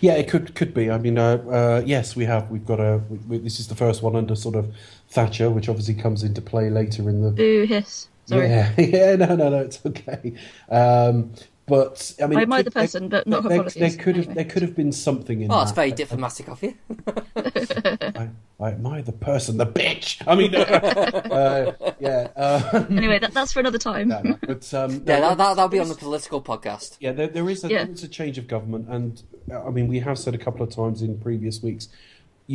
Yeah, 0.00 0.14
it 0.14 0.28
could 0.28 0.54
could 0.54 0.72
be. 0.72 0.90
I 0.90 0.98
mean, 0.98 1.18
uh, 1.18 1.36
uh, 1.50 1.82
yes, 1.84 2.14
we 2.14 2.24
have. 2.26 2.50
We've 2.50 2.64
got 2.64 2.80
a. 2.80 3.00
We, 3.28 3.38
this 3.38 3.58
is 3.58 3.68
the 3.68 3.74
first 3.74 4.02
one 4.02 4.14
under 4.14 4.36
sort 4.36 4.54
of 4.54 4.72
Thatcher, 5.08 5.50
which 5.50 5.68
obviously 5.68 5.94
comes 5.94 6.22
into 6.22 6.40
play 6.40 6.70
later 6.70 7.08
in 7.08 7.22
the. 7.22 7.30
Boo 7.30 7.64
hiss. 7.68 8.08
Sorry. 8.26 8.48
Yeah, 8.48 8.72
yeah, 8.78 9.16
no, 9.16 9.34
no, 9.34 9.50
no, 9.50 9.58
it's 9.58 9.84
okay. 9.84 10.34
Um, 10.70 11.32
but 11.66 12.14
I 12.22 12.26
mean, 12.26 12.38
I 12.38 12.40
it 12.40 12.42
admire 12.44 12.62
the 12.62 12.70
person, 12.70 13.08
but 13.08 13.26
not 13.26 13.42
her 13.44 13.48
there, 13.48 13.58
policies. 13.58 13.80
there 13.96 14.04
could 14.04 14.16
have 14.16 14.24
Anyway. 14.26 14.34
there 14.34 14.52
could 14.52 14.62
have 14.62 14.76
been 14.76 14.92
something 14.92 15.40
in 15.42 15.50
Oh, 15.50 15.58
that's 15.58 15.70
that. 15.72 15.76
very 15.76 15.92
diplomatic 15.92 16.48
of 16.48 16.62
you. 16.62 16.74
I, 17.36 18.28
I 18.60 18.68
admire 18.68 19.02
the 19.02 19.12
person, 19.12 19.56
the 19.56 19.66
bitch. 19.66 20.22
I 20.26 20.34
mean, 20.34 20.54
uh, 20.54 21.72
yeah, 22.00 22.28
uh, 22.36 22.84
Anyway, 22.90 23.18
that, 23.18 23.32
that's 23.32 23.52
for 23.52 23.60
another 23.60 23.78
time. 23.78 24.08
no, 24.08 24.20
no, 24.22 24.38
but 24.46 24.72
um, 24.74 24.92
Yeah, 25.06 25.20
no, 25.20 25.28
that, 25.30 25.38
that, 25.38 25.56
that'll 25.56 25.68
be 25.68 25.78
on 25.80 25.88
the 25.88 25.94
political 25.94 26.40
podcast. 26.42 26.96
Yeah, 27.00 27.12
there, 27.12 27.28
there 27.28 27.48
is 27.50 27.64
a, 27.64 27.68
Yeah. 27.68 27.84
there 27.84 27.94
is 27.94 28.02
a 28.04 28.08
change 28.08 28.38
of 28.38 28.46
government, 28.46 28.86
and 28.88 29.22
uh, 29.50 29.64
I 29.66 29.70
mean, 29.70 29.88
we 29.88 30.00
have 30.00 30.18
said 30.18 30.34
a 30.34 30.38
couple 30.38 30.62
of 30.62 30.70
times 30.70 31.02
in 31.02 31.18
previous 31.18 31.62
weeks, 31.62 31.88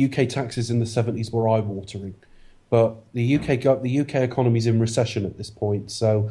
UK 0.00 0.28
taxes 0.28 0.70
in 0.70 0.78
the 0.78 0.86
seventies 0.86 1.30
were 1.30 1.48
eye 1.48 1.60
watering, 1.60 2.14
but 2.70 2.96
the 3.12 3.36
UK 3.36 3.58
gov- 3.60 3.82
the 3.82 4.00
UK 4.00 4.16
economy 4.16 4.58
is 4.58 4.66
in 4.66 4.78
recession 4.80 5.26
at 5.26 5.36
this 5.36 5.50
point, 5.50 5.90
so 5.90 6.30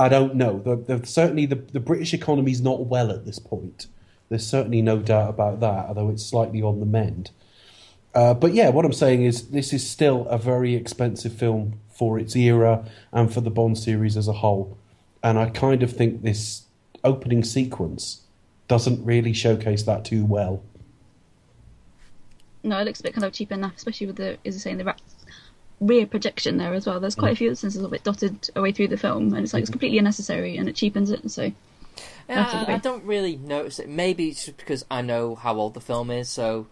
I 0.00 0.08
don't 0.08 0.34
know. 0.34 0.60
The, 0.60 0.76
the, 0.76 1.06
certainly, 1.06 1.44
the, 1.44 1.56
the 1.56 1.78
British 1.78 2.14
economy 2.14 2.52
is 2.52 2.62
not 2.62 2.86
well 2.86 3.10
at 3.10 3.26
this 3.26 3.38
point. 3.38 3.86
There's 4.30 4.46
certainly 4.46 4.80
no 4.80 5.00
doubt 5.00 5.28
about 5.28 5.60
that, 5.60 5.88
although 5.88 6.08
it's 6.08 6.24
slightly 6.24 6.62
on 6.62 6.80
the 6.80 6.86
mend. 6.86 7.32
Uh, 8.14 8.32
but 8.32 8.54
yeah, 8.54 8.70
what 8.70 8.86
I'm 8.86 8.94
saying 8.94 9.24
is 9.24 9.48
this 9.48 9.74
is 9.74 9.86
still 9.86 10.26
a 10.28 10.38
very 10.38 10.74
expensive 10.74 11.34
film 11.34 11.80
for 11.90 12.18
its 12.18 12.34
era 12.34 12.86
and 13.12 13.30
for 13.30 13.42
the 13.42 13.50
Bond 13.50 13.76
series 13.76 14.16
as 14.16 14.26
a 14.26 14.32
whole. 14.32 14.78
And 15.22 15.38
I 15.38 15.50
kind 15.50 15.82
of 15.82 15.94
think 15.94 16.22
this 16.22 16.62
opening 17.04 17.44
sequence 17.44 18.22
doesn't 18.68 19.04
really 19.04 19.34
showcase 19.34 19.82
that 19.82 20.06
too 20.06 20.24
well. 20.24 20.62
No, 22.62 22.78
it 22.78 22.86
looks 22.86 23.00
a 23.00 23.02
bit 23.02 23.12
kind 23.12 23.26
of 23.26 23.34
cheap 23.34 23.52
enough, 23.52 23.76
especially 23.76 24.06
with 24.06 24.16
the, 24.16 24.38
as 24.46 24.54
you 24.54 24.60
say, 24.60 24.74
the 24.74 24.84
ra- 24.84 24.94
rear 25.80 26.06
projection 26.06 26.58
there 26.58 26.74
as 26.74 26.86
well. 26.86 27.00
There's 27.00 27.14
quite 27.14 27.32
a 27.32 27.36
few 27.36 27.48
instances 27.48 27.82
of 27.82 27.92
it 27.92 28.04
dotted 28.04 28.50
away 28.54 28.72
through 28.72 28.88
the 28.88 28.96
film, 28.96 29.34
and 29.34 29.44
it's 29.44 29.52
like 29.52 29.62
it's 29.62 29.70
completely 29.70 29.98
unnecessary 29.98 30.56
and 30.56 30.68
it 30.68 30.76
cheapens 30.76 31.10
it. 31.10 31.28
So 31.30 31.50
Yeah, 32.28 32.64
I, 32.68 32.74
I 32.74 32.78
don't 32.78 33.04
really 33.04 33.36
notice 33.36 33.78
it. 33.78 33.88
Maybe 33.88 34.28
it's 34.28 34.44
just 34.44 34.58
because 34.58 34.84
I 34.90 35.02
know 35.02 35.34
how 35.34 35.56
old 35.56 35.74
the 35.74 35.80
film 35.80 36.10
is, 36.10 36.28
so 36.28 36.66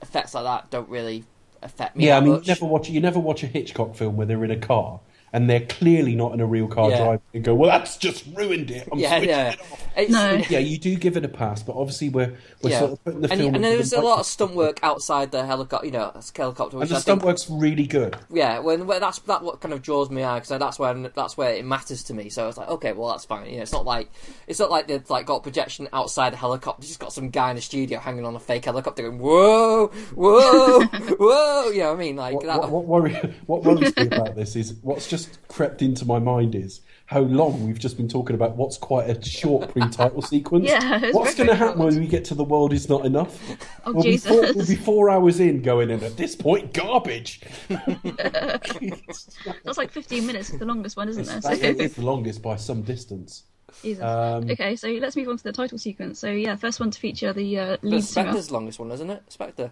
effects 0.00 0.34
like 0.34 0.44
that 0.44 0.70
don't 0.70 0.88
really 0.88 1.24
affect 1.62 1.96
me. 1.96 2.06
yeah, 2.06 2.16
I 2.16 2.20
mean, 2.20 2.34
much. 2.34 2.46
you 2.46 2.54
never 2.54 2.66
watch 2.66 2.88
you 2.88 3.00
never 3.00 3.18
watch 3.18 3.42
a 3.42 3.46
Hitchcock 3.46 3.96
film 3.96 4.16
where 4.16 4.26
they're 4.26 4.44
in 4.44 4.50
a 4.50 4.56
car 4.56 5.00
and 5.32 5.48
they're 5.48 5.66
clearly 5.66 6.14
not 6.14 6.32
in 6.32 6.40
a 6.40 6.46
real 6.46 6.68
car 6.68 6.90
Yeah. 6.90 6.98
driving 6.98 7.20
and 7.34 7.44
go, 7.44 7.54
well, 7.54 7.70
that's 7.70 7.96
just 7.96 8.24
ruined 8.34 8.70
it. 8.70 8.88
I'm 8.90 8.98
yeah, 8.98 9.10
switching 9.18 9.28
yeah. 9.28 9.50
it 9.52 9.60
off." 9.60 9.84
It's, 9.96 10.12
No. 10.12 10.42
Yeah, 10.48 10.58
you 10.60 10.78
do 10.78 10.94
give 10.96 11.16
it 11.16 11.24
a 11.24 11.28
pass, 11.28 11.62
but 11.62 11.74
obviously 11.76 12.08
we're 12.08 12.32
we're 12.62 12.70
yeah. 12.70 12.78
sort 12.78 12.92
of 12.92 13.04
putting 13.04 13.20
the 13.22 13.30
and, 13.32 13.40
film. 13.40 13.54
and 13.54 13.64
into 13.64 13.76
there's 13.76 13.92
a 13.92 13.96
lot 14.00 14.12
of 14.12 14.18
micro- 14.18 14.22
stunt 14.22 14.54
work 14.54 14.80
outside 14.82 15.30
the 15.32 15.44
helicopter. 15.44 15.86
You 15.86 15.92
know, 15.92 16.12
it's 16.14 16.32
helicopter. 16.36 16.80
And 16.80 16.88
the 16.88 16.96
I 16.96 16.98
stunt 17.00 17.20
think, 17.20 17.26
work's 17.26 17.50
really 17.50 17.86
good. 17.86 18.16
yeah, 18.32 18.58
when, 18.60 18.86
when 18.86 19.00
that's 19.00 19.18
that 19.20 19.42
what 19.42 19.60
kind 19.60 19.72
of 19.74 19.82
draws 19.82 20.08
me 20.10 20.22
out 20.22 20.42
because 20.42 20.58
that's 20.58 20.78
when 20.78 21.10
that's 21.14 21.36
where 21.36 21.54
it 21.54 21.64
matters 21.64 22.04
to 22.04 22.14
me. 22.14 22.28
So 22.28 22.48
it's 22.48 22.56
like, 22.56 22.68
okay, 22.68 22.92
well 22.92 23.10
that's 23.10 23.24
fine. 23.24 23.46
You 23.50 23.56
know, 23.56 23.62
it's 23.62 23.72
not 23.72 23.84
like 23.84 24.10
it's 24.46 24.60
not 24.60 24.70
like 24.70 24.86
they've 24.86 25.08
like 25.10 25.26
got 25.26 25.42
projection 25.42 25.88
outside 25.92 26.32
the 26.32 26.36
helicopter. 26.36 26.80
It's 26.80 26.88
just 26.88 27.00
got 27.00 27.12
some 27.12 27.30
guy 27.30 27.50
in 27.50 27.56
the 27.56 27.62
studio 27.62 27.98
hanging 27.98 28.24
on 28.24 28.36
a 28.36 28.40
fake 28.40 28.64
helicopter 28.66 29.02
going, 29.02 29.18
whoa, 29.18 29.88
whoa, 30.14 30.80
whoa. 31.18 31.70
You 31.70 31.78
know 31.80 31.88
what 31.88 31.96
I 31.96 31.98
mean? 31.98 32.16
Like 32.16 32.34
What, 32.34 32.46
that. 32.46 32.60
what, 32.60 32.70
what, 32.70 32.84
worry, 32.86 33.14
what 33.46 33.64
worries 33.64 33.96
me 33.96 34.06
about 34.06 34.36
this 34.36 34.54
is 34.56 34.74
what's 34.82 35.08
just 35.08 35.17
crept 35.48 35.82
into 35.82 36.04
my 36.04 36.18
mind 36.18 36.54
is 36.54 36.80
how 37.06 37.20
long 37.20 37.66
we've 37.66 37.78
just 37.78 37.96
been 37.96 38.08
talking 38.08 38.34
about 38.34 38.56
what's 38.56 38.76
quite 38.76 39.08
a 39.08 39.24
short 39.24 39.72
pre-title 39.72 40.20
sequence. 40.22 40.66
Yeah, 40.66 41.00
it's 41.02 41.14
what's 41.14 41.34
going 41.34 41.48
to 41.48 41.54
happen 41.54 41.78
when 41.78 41.98
we 41.98 42.06
get 42.06 42.24
to 42.26 42.34
the 42.34 42.44
world 42.44 42.74
is 42.74 42.88
not 42.88 43.06
enough? 43.06 43.40
Oh, 43.86 43.92
we'll, 43.92 44.02
be 44.02 44.18
four, 44.18 44.42
Jesus. 44.42 44.56
we'll 44.56 44.66
be 44.66 44.76
four 44.76 45.08
hours 45.08 45.40
in 45.40 45.62
going 45.62 45.88
in 45.88 46.04
at 46.04 46.18
this 46.18 46.36
point 46.36 46.74
garbage. 46.74 47.40
that's 47.68 49.78
like 49.78 49.90
15 49.90 50.26
minutes, 50.26 50.50
is 50.50 50.58
the 50.58 50.66
longest 50.66 50.98
one, 50.98 51.08
isn't 51.08 51.24
there? 51.24 51.40
So, 51.40 51.56
That 51.56 51.80
is 51.80 51.94
the 51.94 52.04
longest 52.04 52.42
by 52.42 52.56
some 52.56 52.82
distance. 52.82 53.44
Jesus. 53.82 54.04
Um, 54.04 54.50
okay, 54.50 54.76
so 54.76 54.88
let's 54.88 55.16
move 55.16 55.28
on 55.28 55.38
to 55.38 55.44
the 55.44 55.52
title 55.52 55.78
sequence. 55.78 56.18
So 56.18 56.30
yeah, 56.30 56.56
first 56.56 56.78
one 56.78 56.90
to 56.90 56.98
feature 56.98 57.32
the 57.32 57.58
uh, 57.58 57.76
but 57.80 57.84
lead 57.84 58.04
singer. 58.04 58.26
Spectre's 58.26 58.48
the 58.48 58.54
longest 58.54 58.78
one, 58.78 58.92
isn't 58.92 59.10
it? 59.10 59.22
Spectre. 59.28 59.70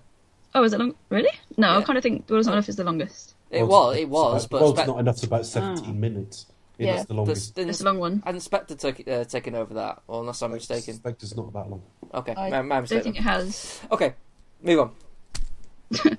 Oh, 0.54 0.62
is 0.62 0.72
it 0.72 0.78
long? 0.78 0.94
Really? 1.10 1.30
No, 1.56 1.76
I 1.76 1.82
kind 1.82 1.98
of 1.98 2.02
think 2.02 2.28
World's 2.30 2.46
Not 2.46 2.54
Enough 2.54 2.68
is 2.68 2.76
the 2.76 2.84
longest. 2.84 3.34
It 3.50 3.62
World's- 3.62 3.70
was. 3.70 3.96
It 3.96 4.08
was. 4.08 4.46
But 4.46 4.60
World's 4.60 4.78
Spec- 4.78 4.86
not 4.88 4.98
enough. 5.00 5.22
About 5.22 5.46
seventeen 5.46 6.00
minutes. 6.00 6.46
Yeah, 6.78 6.86
Yeah. 6.86 6.92
that's 6.96 7.06
the 7.08 7.14
but 7.14 7.16
longest. 7.16 7.54
then 7.54 7.68
It's 7.70 7.80
a 7.80 7.84
long 7.84 7.98
one. 7.98 8.22
And 8.26 8.42
Spectre 8.42 8.74
took 8.74 9.06
uh, 9.08 9.24
taken 9.24 9.54
over 9.54 9.72
that, 9.74 10.02
or 10.08 10.20
unless 10.20 10.42
I'm 10.42 10.52
mistaken. 10.52 10.94
Spectre's 10.94 11.34
not 11.36 11.52
that 11.54 11.70
long. 11.70 11.82
Okay, 12.12 12.34
I 12.36 12.50
my, 12.50 12.62
my 12.62 12.80
don't 12.82 13.02
think 13.02 13.16
it 13.16 13.22
has. 13.22 13.80
Okay, 13.90 14.14
move 14.62 14.80
on. 14.80 14.90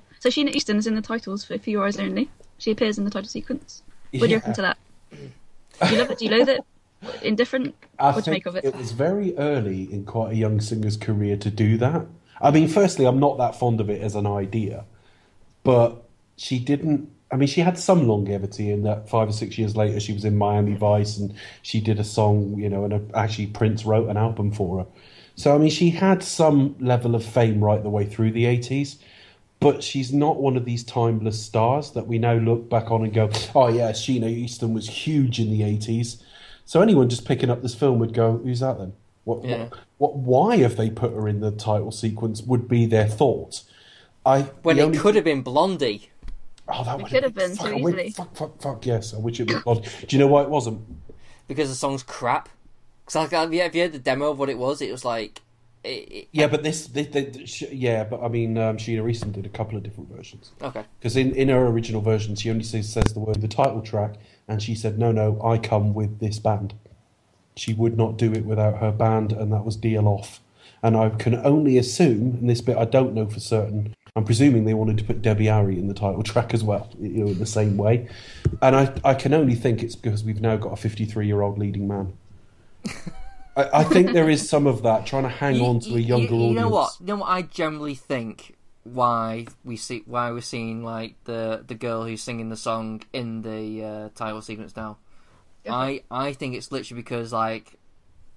So 0.20 0.30
Sheena 0.30 0.52
Easton 0.52 0.78
is 0.78 0.88
in 0.88 0.96
the 0.96 1.00
titles 1.00 1.44
for 1.44 1.54
A 1.54 1.58
Few 1.60 1.80
Hours 1.80 1.96
Only. 1.96 2.28
She 2.58 2.72
appears 2.72 2.98
in 2.98 3.04
the 3.04 3.10
title 3.10 3.28
sequence. 3.28 3.84
What 4.10 4.22
do 4.22 4.26
you 4.30 4.34
reckon 4.38 4.52
to 4.54 4.62
that? 4.62 4.78
Do 5.12 5.94
you 5.94 5.98
love 5.98 6.10
it? 6.10 6.18
Do 6.18 6.24
you 6.24 6.30
loathe 6.32 6.48
it? 6.48 6.60
Indifferent? 7.22 7.76
I 8.00 8.10
what 8.10 8.24
do 8.24 8.32
you 8.32 8.34
make 8.34 8.46
of 8.46 8.56
it? 8.56 8.64
it 8.64 8.74
was 8.74 8.90
very 8.90 9.36
early 9.38 9.84
in 9.92 10.04
quite 10.04 10.32
a 10.32 10.34
young 10.34 10.60
singer's 10.60 10.96
career 10.96 11.36
to 11.36 11.50
do 11.52 11.78
that. 11.78 12.04
I 12.40 12.50
mean, 12.50 12.66
firstly, 12.66 13.04
I'm 13.04 13.20
not 13.20 13.38
that 13.38 13.54
fond 13.54 13.80
of 13.80 13.88
it 13.90 14.02
as 14.02 14.16
an 14.16 14.26
idea, 14.26 14.86
but 15.62 16.02
she 16.36 16.58
didn't. 16.58 17.10
I 17.30 17.36
mean, 17.36 17.48
she 17.48 17.60
had 17.60 17.78
some 17.78 18.08
longevity 18.08 18.70
in 18.70 18.82
that 18.84 19.08
five 19.08 19.28
or 19.28 19.32
six 19.32 19.58
years 19.58 19.76
later, 19.76 20.00
she 20.00 20.12
was 20.14 20.24
in 20.24 20.36
Miami 20.38 20.74
Vice 20.74 21.18
and 21.18 21.34
she 21.62 21.80
did 21.80 21.98
a 22.00 22.04
song, 22.04 22.54
you 22.58 22.68
know, 22.70 22.84
and 22.84 22.92
a, 22.94 23.02
actually 23.14 23.48
Prince 23.48 23.84
wrote 23.84 24.08
an 24.08 24.16
album 24.16 24.50
for 24.50 24.78
her. 24.78 24.86
So, 25.36 25.54
I 25.54 25.58
mean, 25.58 25.70
she 25.70 25.90
had 25.90 26.22
some 26.22 26.74
level 26.80 27.14
of 27.14 27.24
fame 27.24 27.62
right 27.62 27.82
the 27.82 27.90
way 27.90 28.06
through 28.06 28.32
the 28.32 28.44
80s, 28.44 28.96
but 29.60 29.82
she's 29.84 30.12
not 30.12 30.40
one 30.40 30.56
of 30.56 30.64
these 30.64 30.82
timeless 30.82 31.40
stars 31.40 31.90
that 31.92 32.06
we 32.06 32.18
now 32.18 32.34
look 32.34 32.70
back 32.70 32.90
on 32.90 33.04
and 33.04 33.12
go, 33.12 33.28
oh, 33.54 33.68
yeah, 33.68 33.92
Sheena 33.92 34.28
Easton 34.28 34.72
was 34.72 34.88
huge 34.88 35.38
in 35.38 35.50
the 35.50 35.60
80s. 35.60 36.22
So 36.64 36.80
anyone 36.80 37.08
just 37.08 37.24
picking 37.26 37.50
up 37.50 37.62
this 37.62 37.74
film 37.74 37.98
would 37.98 38.12
go, 38.12 38.38
"Who's 38.38 38.60
that 38.60 38.78
then? 38.78 38.92
What, 39.24 39.44
Yeah. 39.44 39.68
what, 39.98 40.16
what? 40.16 40.16
Why 40.16 40.56
have 40.58 40.76
they 40.76 40.90
put 40.90 41.12
her 41.12 41.26
in 41.28 41.40
the 41.40 41.50
title 41.50 41.90
sequence? 41.92 42.42
Would 42.42 42.68
be 42.68 42.84
their 42.86 43.06
thought. 43.08 43.62
I 44.26 44.42
When 44.62 44.78
it 44.78 44.82
only- 44.82 44.98
could 44.98 45.14
have 45.14 45.24
been 45.24 45.40
Blondie. 45.42 46.10
Oh, 46.68 46.84
that 46.84 46.98
would 46.98 47.10
could 47.10 47.22
have 47.22 47.34
been 47.34 47.54
fuck, 47.56 47.66
so 47.66 47.72
I 47.76 47.80
wish- 47.80 47.94
easily. 47.94 48.10
Fuck, 48.10 48.36
fuck, 48.36 48.60
fuck, 48.62 48.86
yes. 48.86 49.14
I 49.14 49.18
wish 49.18 49.40
it 49.40 49.50
was. 49.50 49.62
God. 49.64 49.88
Do 50.06 50.16
you 50.16 50.20
know 50.20 50.28
why 50.28 50.42
it 50.42 50.50
wasn't? 50.50 50.80
because 51.48 51.68
the 51.70 51.74
song's 51.74 52.02
crap. 52.02 52.48
Because 53.04 53.14
like, 53.16 53.30
have 53.30 53.52
you 53.52 53.62
have 53.62 53.74
you 53.74 53.82
heard 53.82 53.92
the 53.92 53.98
demo 53.98 54.30
of 54.30 54.38
what 54.38 54.50
it 54.50 54.58
was? 54.58 54.80
It 54.82 54.92
was 54.92 55.04
like, 55.04 55.40
it, 55.82 55.88
it, 55.88 56.28
Yeah, 56.30 56.46
but 56.46 56.62
this, 56.62 56.86
this, 56.88 57.06
this 57.06 57.48
sh- 57.48 57.72
yeah, 57.72 58.04
but 58.04 58.22
I 58.22 58.28
mean, 58.28 58.58
um, 58.58 58.76
Sheena 58.76 59.08
Easton 59.10 59.32
did 59.32 59.46
a 59.46 59.48
couple 59.48 59.76
of 59.76 59.82
different 59.82 60.10
versions 60.14 60.52
okay, 60.60 60.84
because 61.00 61.16
in, 61.16 61.34
in 61.34 61.48
her 61.48 61.66
original 61.66 62.02
version, 62.02 62.34
she 62.34 62.50
only 62.50 62.64
says, 62.64 62.92
says 62.92 63.14
the 63.14 63.20
word 63.20 63.40
the 63.40 63.48
title 63.48 63.80
track, 63.80 64.16
and 64.46 64.62
she 64.62 64.74
said, 64.74 64.98
"No, 64.98 65.10
no, 65.10 65.40
I 65.42 65.56
come 65.58 65.94
with 65.94 66.20
this 66.20 66.38
band." 66.38 66.74
She 67.56 67.72
would 67.74 67.96
not 67.96 68.16
do 68.18 68.32
it 68.32 68.44
without 68.44 68.78
her 68.78 68.92
band, 68.92 69.32
and 69.32 69.52
that 69.52 69.64
was 69.64 69.74
Deal 69.74 70.06
Off. 70.06 70.40
And 70.80 70.96
I 70.96 71.08
can 71.08 71.34
only 71.34 71.76
assume, 71.76 72.36
and 72.40 72.48
this 72.48 72.60
bit 72.60 72.76
I 72.76 72.84
don't 72.84 73.14
know 73.14 73.26
for 73.26 73.40
certain. 73.40 73.96
I'm 74.18 74.24
presuming 74.24 74.64
they 74.64 74.74
wanted 74.74 74.98
to 74.98 75.04
put 75.04 75.22
Debbie 75.22 75.46
Harry 75.46 75.78
in 75.78 75.88
the 75.88 75.94
title 75.94 76.22
track 76.22 76.52
as 76.54 76.62
well, 76.62 76.90
you 77.00 77.24
know, 77.24 77.28
in 77.30 77.38
the 77.38 77.46
same 77.46 77.76
way. 77.76 78.08
And 78.60 78.76
I, 78.76 78.92
I 79.04 79.14
can 79.14 79.32
only 79.32 79.54
think 79.54 79.82
it's 79.82 79.96
because 79.96 80.22
we've 80.24 80.40
now 80.40 80.56
got 80.56 80.72
a 80.72 80.76
53 80.76 81.26
year 81.26 81.40
old 81.40 81.58
leading 81.58 81.88
man. 81.88 82.12
I, 83.56 83.80
I 83.80 83.84
think 83.84 84.12
there 84.12 84.28
is 84.30 84.48
some 84.48 84.66
of 84.66 84.82
that 84.82 85.06
trying 85.06 85.24
to 85.24 85.28
hang 85.28 85.56
You- 85.56 85.66
on 85.66 85.80
to 85.80 85.90
a 85.90 85.92
you- 85.98 85.98
younger 86.06 86.34
you, 86.34 86.40
you 86.40 86.44
audience. 86.46 86.60
know 86.60 86.68
what? 86.68 86.92
You 87.00 87.06
know 87.06 87.16
what? 87.16 87.26
I 87.30 87.42
generally 87.42 87.94
think 87.94 88.54
why 88.84 89.46
we 89.64 89.76
see 89.76 90.02
why 90.06 90.30
we're 90.30 90.40
seeing 90.40 90.82
like 90.82 91.14
the 91.24 91.62
the 91.66 91.74
girl 91.74 92.04
who's 92.04 92.22
singing 92.22 92.48
the 92.48 92.56
song 92.56 93.02
in 93.12 93.42
the 93.42 93.84
uh, 93.84 94.08
title 94.14 94.40
sequence 94.40 94.74
now. 94.76 94.96
I 95.68 96.02
I 96.10 96.32
think 96.32 96.54
it's 96.54 96.72
literally 96.72 97.02
because 97.02 97.32
like 97.32 97.74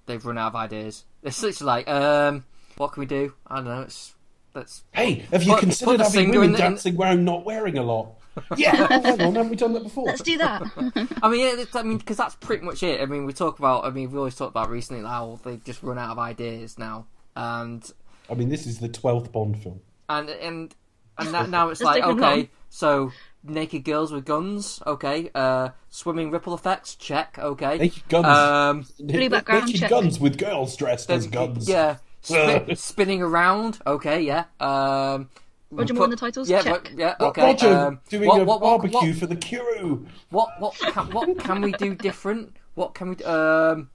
they've 0.06 0.24
run 0.24 0.36
out 0.38 0.48
of 0.48 0.56
ideas. 0.56 1.04
It's 1.22 1.42
literally 1.42 1.66
like, 1.68 1.88
um, 1.88 2.44
what 2.76 2.92
can 2.92 3.00
we 3.00 3.06
do? 3.06 3.32
I 3.46 3.56
don't 3.56 3.64
know. 3.66 3.80
It's 3.82 4.14
let's 4.54 4.82
Hey, 4.92 5.24
have 5.32 5.42
you 5.42 5.52
Put- 5.52 5.60
considered 5.60 5.98
put 5.98 6.06
having 6.06 6.30
women 6.30 6.44
in 6.44 6.52
the- 6.52 6.58
in- 6.58 6.62
dancing 6.64 6.96
where 6.96 7.08
I'm 7.08 7.24
not 7.24 7.44
wearing 7.44 7.78
a 7.78 7.82
lot? 7.82 8.12
Yeah, 8.56 8.86
oh, 8.90 9.02
hang 9.02 9.20
on, 9.20 9.34
haven't 9.34 9.50
we 9.50 9.56
done 9.56 9.74
that 9.74 9.82
before? 9.82 10.06
Let's 10.06 10.22
do 10.22 10.38
that. 10.38 10.62
I 11.22 11.28
mean, 11.28 11.40
yeah, 11.40 11.60
it's, 11.62 11.76
I 11.76 11.82
mean, 11.82 11.98
because 11.98 12.16
that's 12.16 12.34
pretty 12.36 12.64
much 12.64 12.82
it. 12.82 13.02
I 13.02 13.04
mean, 13.04 13.26
we 13.26 13.34
talk 13.34 13.58
about. 13.58 13.84
I 13.84 13.90
mean, 13.90 14.10
we 14.10 14.16
always 14.16 14.34
talked 14.36 14.50
about 14.52 14.70
recently 14.70 15.04
how 15.06 15.38
they've 15.44 15.62
just 15.62 15.82
run 15.82 15.98
out 15.98 16.12
of 16.12 16.18
ideas 16.18 16.78
now, 16.78 17.04
and 17.36 17.90
I 18.30 18.34
mean, 18.34 18.48
this 18.48 18.66
is 18.66 18.78
the 18.78 18.88
12th 18.88 19.32
Bond 19.32 19.62
film. 19.62 19.80
and 20.08 20.30
and 20.30 20.74
and 21.18 21.28
that, 21.34 21.50
now 21.50 21.68
it's 21.68 21.82
like 21.82 22.02
okay, 22.02 22.18
long. 22.36 22.48
so 22.70 23.12
naked 23.44 23.84
girls 23.84 24.10
with 24.12 24.24
guns, 24.24 24.80
okay, 24.86 25.28
uh, 25.34 25.68
swimming 25.90 26.30
ripple 26.30 26.54
effects, 26.54 26.94
check, 26.94 27.38
okay, 27.38 27.76
Naked 27.76 28.08
guns. 28.08 28.26
um, 28.26 28.86
Blue 29.06 29.28
background, 29.28 29.66
Naked 29.66 29.80
check. 29.82 29.90
guns 29.90 30.18
with 30.18 30.38
girls 30.38 30.74
dressed 30.76 31.10
as 31.10 31.26
guns. 31.26 31.68
yeah, 31.68 31.98
spin, 32.22 32.76
spinning 32.76 33.22
around, 33.22 33.80
okay, 33.86 34.22
yeah, 34.22 34.44
um, 34.60 35.28
Roger 35.70 35.94
put- 35.94 35.96
Moore 35.96 36.04
in 36.04 36.10
the 36.10 36.16
titles, 36.16 36.50
yeah, 36.50 36.62
check. 36.62 36.84
but- 36.84 36.98
yeah, 36.98 37.14
okay, 37.20 37.42
Roger 37.42 37.74
um, 37.74 38.00
doing 38.08 38.28
what, 38.28 38.40
a 38.40 38.44
what, 38.44 38.60
what, 38.60 38.80
barbecue 38.82 39.10
what, 39.10 39.16
for 39.18 39.26
the 39.26 39.36
Kuru. 39.36 40.06
What 40.30 40.48
what 40.60 40.74
can, 40.78 41.10
what 41.10 41.38
can 41.38 41.60
we 41.62 41.72
do 41.72 41.94
different? 41.94 42.56
What 42.74 42.94
can 42.94 43.10
we 43.10 43.14
do? 43.16 43.26
Um, 43.26 43.90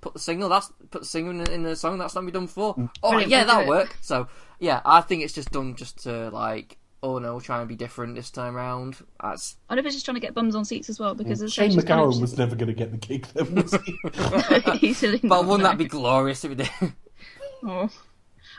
put 0.00 0.12
the 0.12 0.18
single. 0.18 0.48
That's 0.48 0.70
put 0.90 1.02
the 1.02 1.06
single 1.06 1.32
in, 1.40 1.50
in 1.50 1.62
the 1.62 1.76
song. 1.76 1.98
That's 1.98 2.14
not 2.14 2.22
been 2.24 2.34
done 2.34 2.46
before. 2.46 2.74
Mm. 2.74 2.90
All 3.02 3.12
right, 3.12 3.26
Brilliant, 3.26 3.30
yeah, 3.30 3.44
that'll 3.44 3.68
work. 3.68 3.96
So 4.02 4.28
yeah, 4.58 4.80
I 4.84 5.00
think 5.00 5.22
it's 5.22 5.32
just 5.32 5.50
done 5.50 5.74
just 5.76 6.02
to 6.04 6.30
like, 6.30 6.76
oh 7.02 7.18
no, 7.18 7.32
we'll 7.32 7.40
try 7.40 7.60
and 7.60 7.68
be 7.68 7.76
different 7.76 8.14
this 8.14 8.30
time 8.30 8.54
round. 8.54 8.96
That's 9.22 9.56
I 9.68 9.74
know 9.74 9.80
if 9.80 9.86
it's 9.86 9.94
just 9.94 10.04
trying 10.04 10.16
to 10.16 10.20
get 10.20 10.34
bums 10.34 10.54
on 10.54 10.64
seats 10.64 10.88
as 10.90 11.00
well 11.00 11.14
because 11.14 11.42
as 11.42 11.52
I 11.52 11.62
Shane 11.62 11.70
she's 11.72 11.84
kind 11.84 12.00
of 12.00 12.08
MacGowan 12.08 12.20
was 12.20 12.38
never 12.38 12.54
going 12.54 12.68
to 12.68 12.74
get 12.74 12.90
the 12.90 12.98
gig, 12.98 13.26
then, 13.34 13.54
was 13.54 13.72
he? 13.84 13.98
just- 14.12 14.82
easily 14.82 15.18
but 15.18 15.28
not, 15.28 15.44
wouldn't 15.46 15.62
no. 15.62 15.68
that 15.70 15.78
be 15.78 15.86
glorious 15.86 16.44
if 16.44 16.52
it 16.52 16.56
did? 16.56 16.92
Oh. 17.64 17.88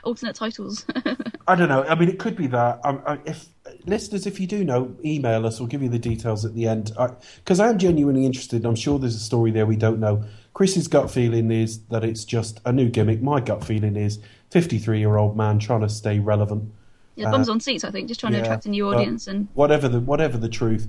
alternate 0.02 0.34
titles? 0.36 0.84
I 1.46 1.54
don't 1.54 1.68
know. 1.68 1.82
I 1.84 1.94
mean, 1.94 2.08
it 2.08 2.18
could 2.18 2.36
be 2.36 2.46
that. 2.48 2.80
Um, 2.84 3.02
I, 3.06 3.18
if 3.26 3.48
listeners, 3.86 4.26
if 4.26 4.40
you 4.40 4.46
do 4.46 4.64
know, 4.64 4.94
email 5.04 5.46
us. 5.46 5.60
We'll 5.60 5.68
give 5.68 5.82
you 5.82 5.88
the 5.88 5.98
details 5.98 6.44
at 6.44 6.54
the 6.54 6.66
end. 6.66 6.92
Because 7.36 7.60
I, 7.60 7.68
am 7.68 7.78
genuinely 7.78 8.24
interested. 8.26 8.64
I'm 8.64 8.74
sure 8.76 8.98
there's 8.98 9.14
a 9.16 9.20
story 9.20 9.50
there 9.50 9.66
we 9.66 9.76
don't 9.76 10.00
know. 10.00 10.24
Chris's 10.54 10.88
gut 10.88 11.10
feeling 11.10 11.50
is 11.50 11.80
that 11.86 12.04
it's 12.04 12.24
just 12.24 12.60
a 12.64 12.72
new 12.72 12.88
gimmick. 12.88 13.20
My 13.20 13.40
gut 13.40 13.64
feeling 13.64 13.96
is 13.96 14.18
53 14.52 14.98
year 14.98 15.16
old 15.16 15.36
man 15.36 15.58
trying 15.58 15.80
to 15.80 15.88
stay 15.88 16.18
relevant. 16.18 16.72
yeah, 17.16 17.30
bums 17.30 17.48
on 17.48 17.60
seats. 17.60 17.84
I 17.84 17.90
think 17.90 18.08
just 18.08 18.20
trying 18.20 18.32
to 18.32 18.38
Uh, 18.38 18.42
attract 18.42 18.66
a 18.66 18.70
new 18.70 18.88
audience 18.88 19.26
and 19.26 19.48
whatever 19.54 19.88
the 19.88 20.00
whatever 20.00 20.38
the 20.38 20.48
truth, 20.48 20.88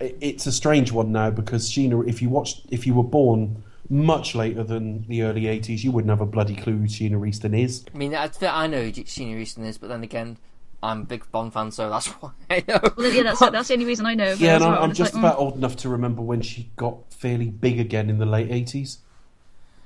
i- 0.00 0.14
it's 0.20 0.46
a 0.46 0.52
strange 0.52 0.90
one 0.92 1.12
now 1.12 1.30
because 1.30 1.70
Sheena. 1.70 2.06
If 2.08 2.20
you 2.20 2.28
watched, 2.28 2.66
if 2.70 2.86
you 2.86 2.94
were 2.94 3.04
born 3.04 3.62
much 3.90 4.34
later 4.34 4.64
than 4.64 5.06
the 5.08 5.22
early 5.22 5.42
80s, 5.42 5.84
you 5.84 5.92
wouldn't 5.92 6.10
have 6.10 6.20
a 6.20 6.26
bloody 6.26 6.56
clue 6.56 6.78
who 6.78 6.84
Sheena 6.86 7.26
Easton 7.26 7.54
is. 7.54 7.84
I 7.94 7.98
mean, 7.98 8.14
I, 8.14 8.30
I 8.42 8.66
know 8.66 8.82
who 8.82 8.92
Sheena 8.92 9.38
Easton 9.38 9.64
is, 9.64 9.78
but 9.78 9.88
then 9.88 10.02
again, 10.02 10.38
I'm 10.82 11.02
a 11.02 11.04
big 11.04 11.30
Bond 11.30 11.52
fan, 11.52 11.70
so 11.70 11.88
that's 11.90 12.06
why 12.20 12.30
I 12.50 12.64
know. 12.66 12.80
well, 12.96 13.12
yeah, 13.12 13.22
that's 13.24 13.40
that's 13.40 13.68
the 13.68 13.74
only 13.74 13.86
reason 13.86 14.06
I 14.06 14.14
know. 14.14 14.32
Yeah, 14.32 14.56
and 14.56 14.64
well. 14.64 14.74
I'm, 14.74 14.82
I'm 14.84 14.94
just 14.94 15.14
like, 15.14 15.22
about 15.22 15.38
mm, 15.38 15.40
old 15.40 15.56
enough 15.56 15.76
to 15.76 15.88
remember 15.88 16.22
when 16.22 16.42
she 16.42 16.70
got 16.76 17.12
fairly 17.12 17.50
big 17.50 17.80
again 17.80 18.10
in 18.10 18.18
the 18.18 18.26
late 18.26 18.50
80s. 18.50 18.98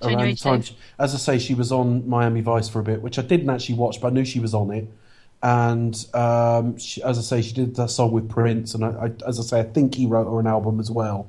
Showing 0.02 0.16
Around 0.16 0.26
the 0.26 0.36
time, 0.36 0.60
Dave. 0.60 0.76
as 0.98 1.14
I 1.14 1.18
say, 1.18 1.38
she 1.38 1.54
was 1.54 1.72
on 1.72 2.08
Miami 2.08 2.40
Vice 2.40 2.68
for 2.68 2.78
a 2.78 2.84
bit, 2.84 3.02
which 3.02 3.18
I 3.18 3.22
didn't 3.22 3.50
actually 3.50 3.74
watch, 3.76 4.00
but 4.00 4.08
I 4.08 4.10
knew 4.10 4.24
she 4.24 4.38
was 4.38 4.54
on 4.54 4.70
it. 4.70 4.88
And 5.42 6.06
um, 6.14 6.78
she, 6.78 7.02
as 7.02 7.18
I 7.18 7.22
say, 7.22 7.42
she 7.42 7.52
did 7.52 7.74
that 7.76 7.90
song 7.90 8.12
with 8.12 8.28
Prince, 8.28 8.74
and 8.74 8.84
I, 8.84 8.88
I, 8.88 9.12
as 9.26 9.40
I 9.40 9.42
say, 9.42 9.60
I 9.60 9.64
think 9.64 9.94
he 9.96 10.06
wrote 10.06 10.30
her 10.30 10.38
an 10.38 10.46
album 10.46 10.78
as 10.78 10.90
well. 10.90 11.28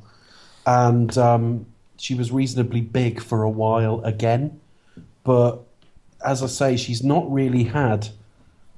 And 0.65 1.15
um, 1.17 1.65
she 1.99 2.15
was 2.15 2.31
reasonably 2.31 2.81
big 2.81 3.21
for 3.21 3.43
a 3.43 3.49
while 3.49 4.01
again, 4.03 4.59
but 5.23 5.59
as 6.25 6.41
I 6.43 6.47
say, 6.47 6.77
she's 6.77 7.03
not 7.03 7.31
really 7.31 7.65
had 7.65 8.09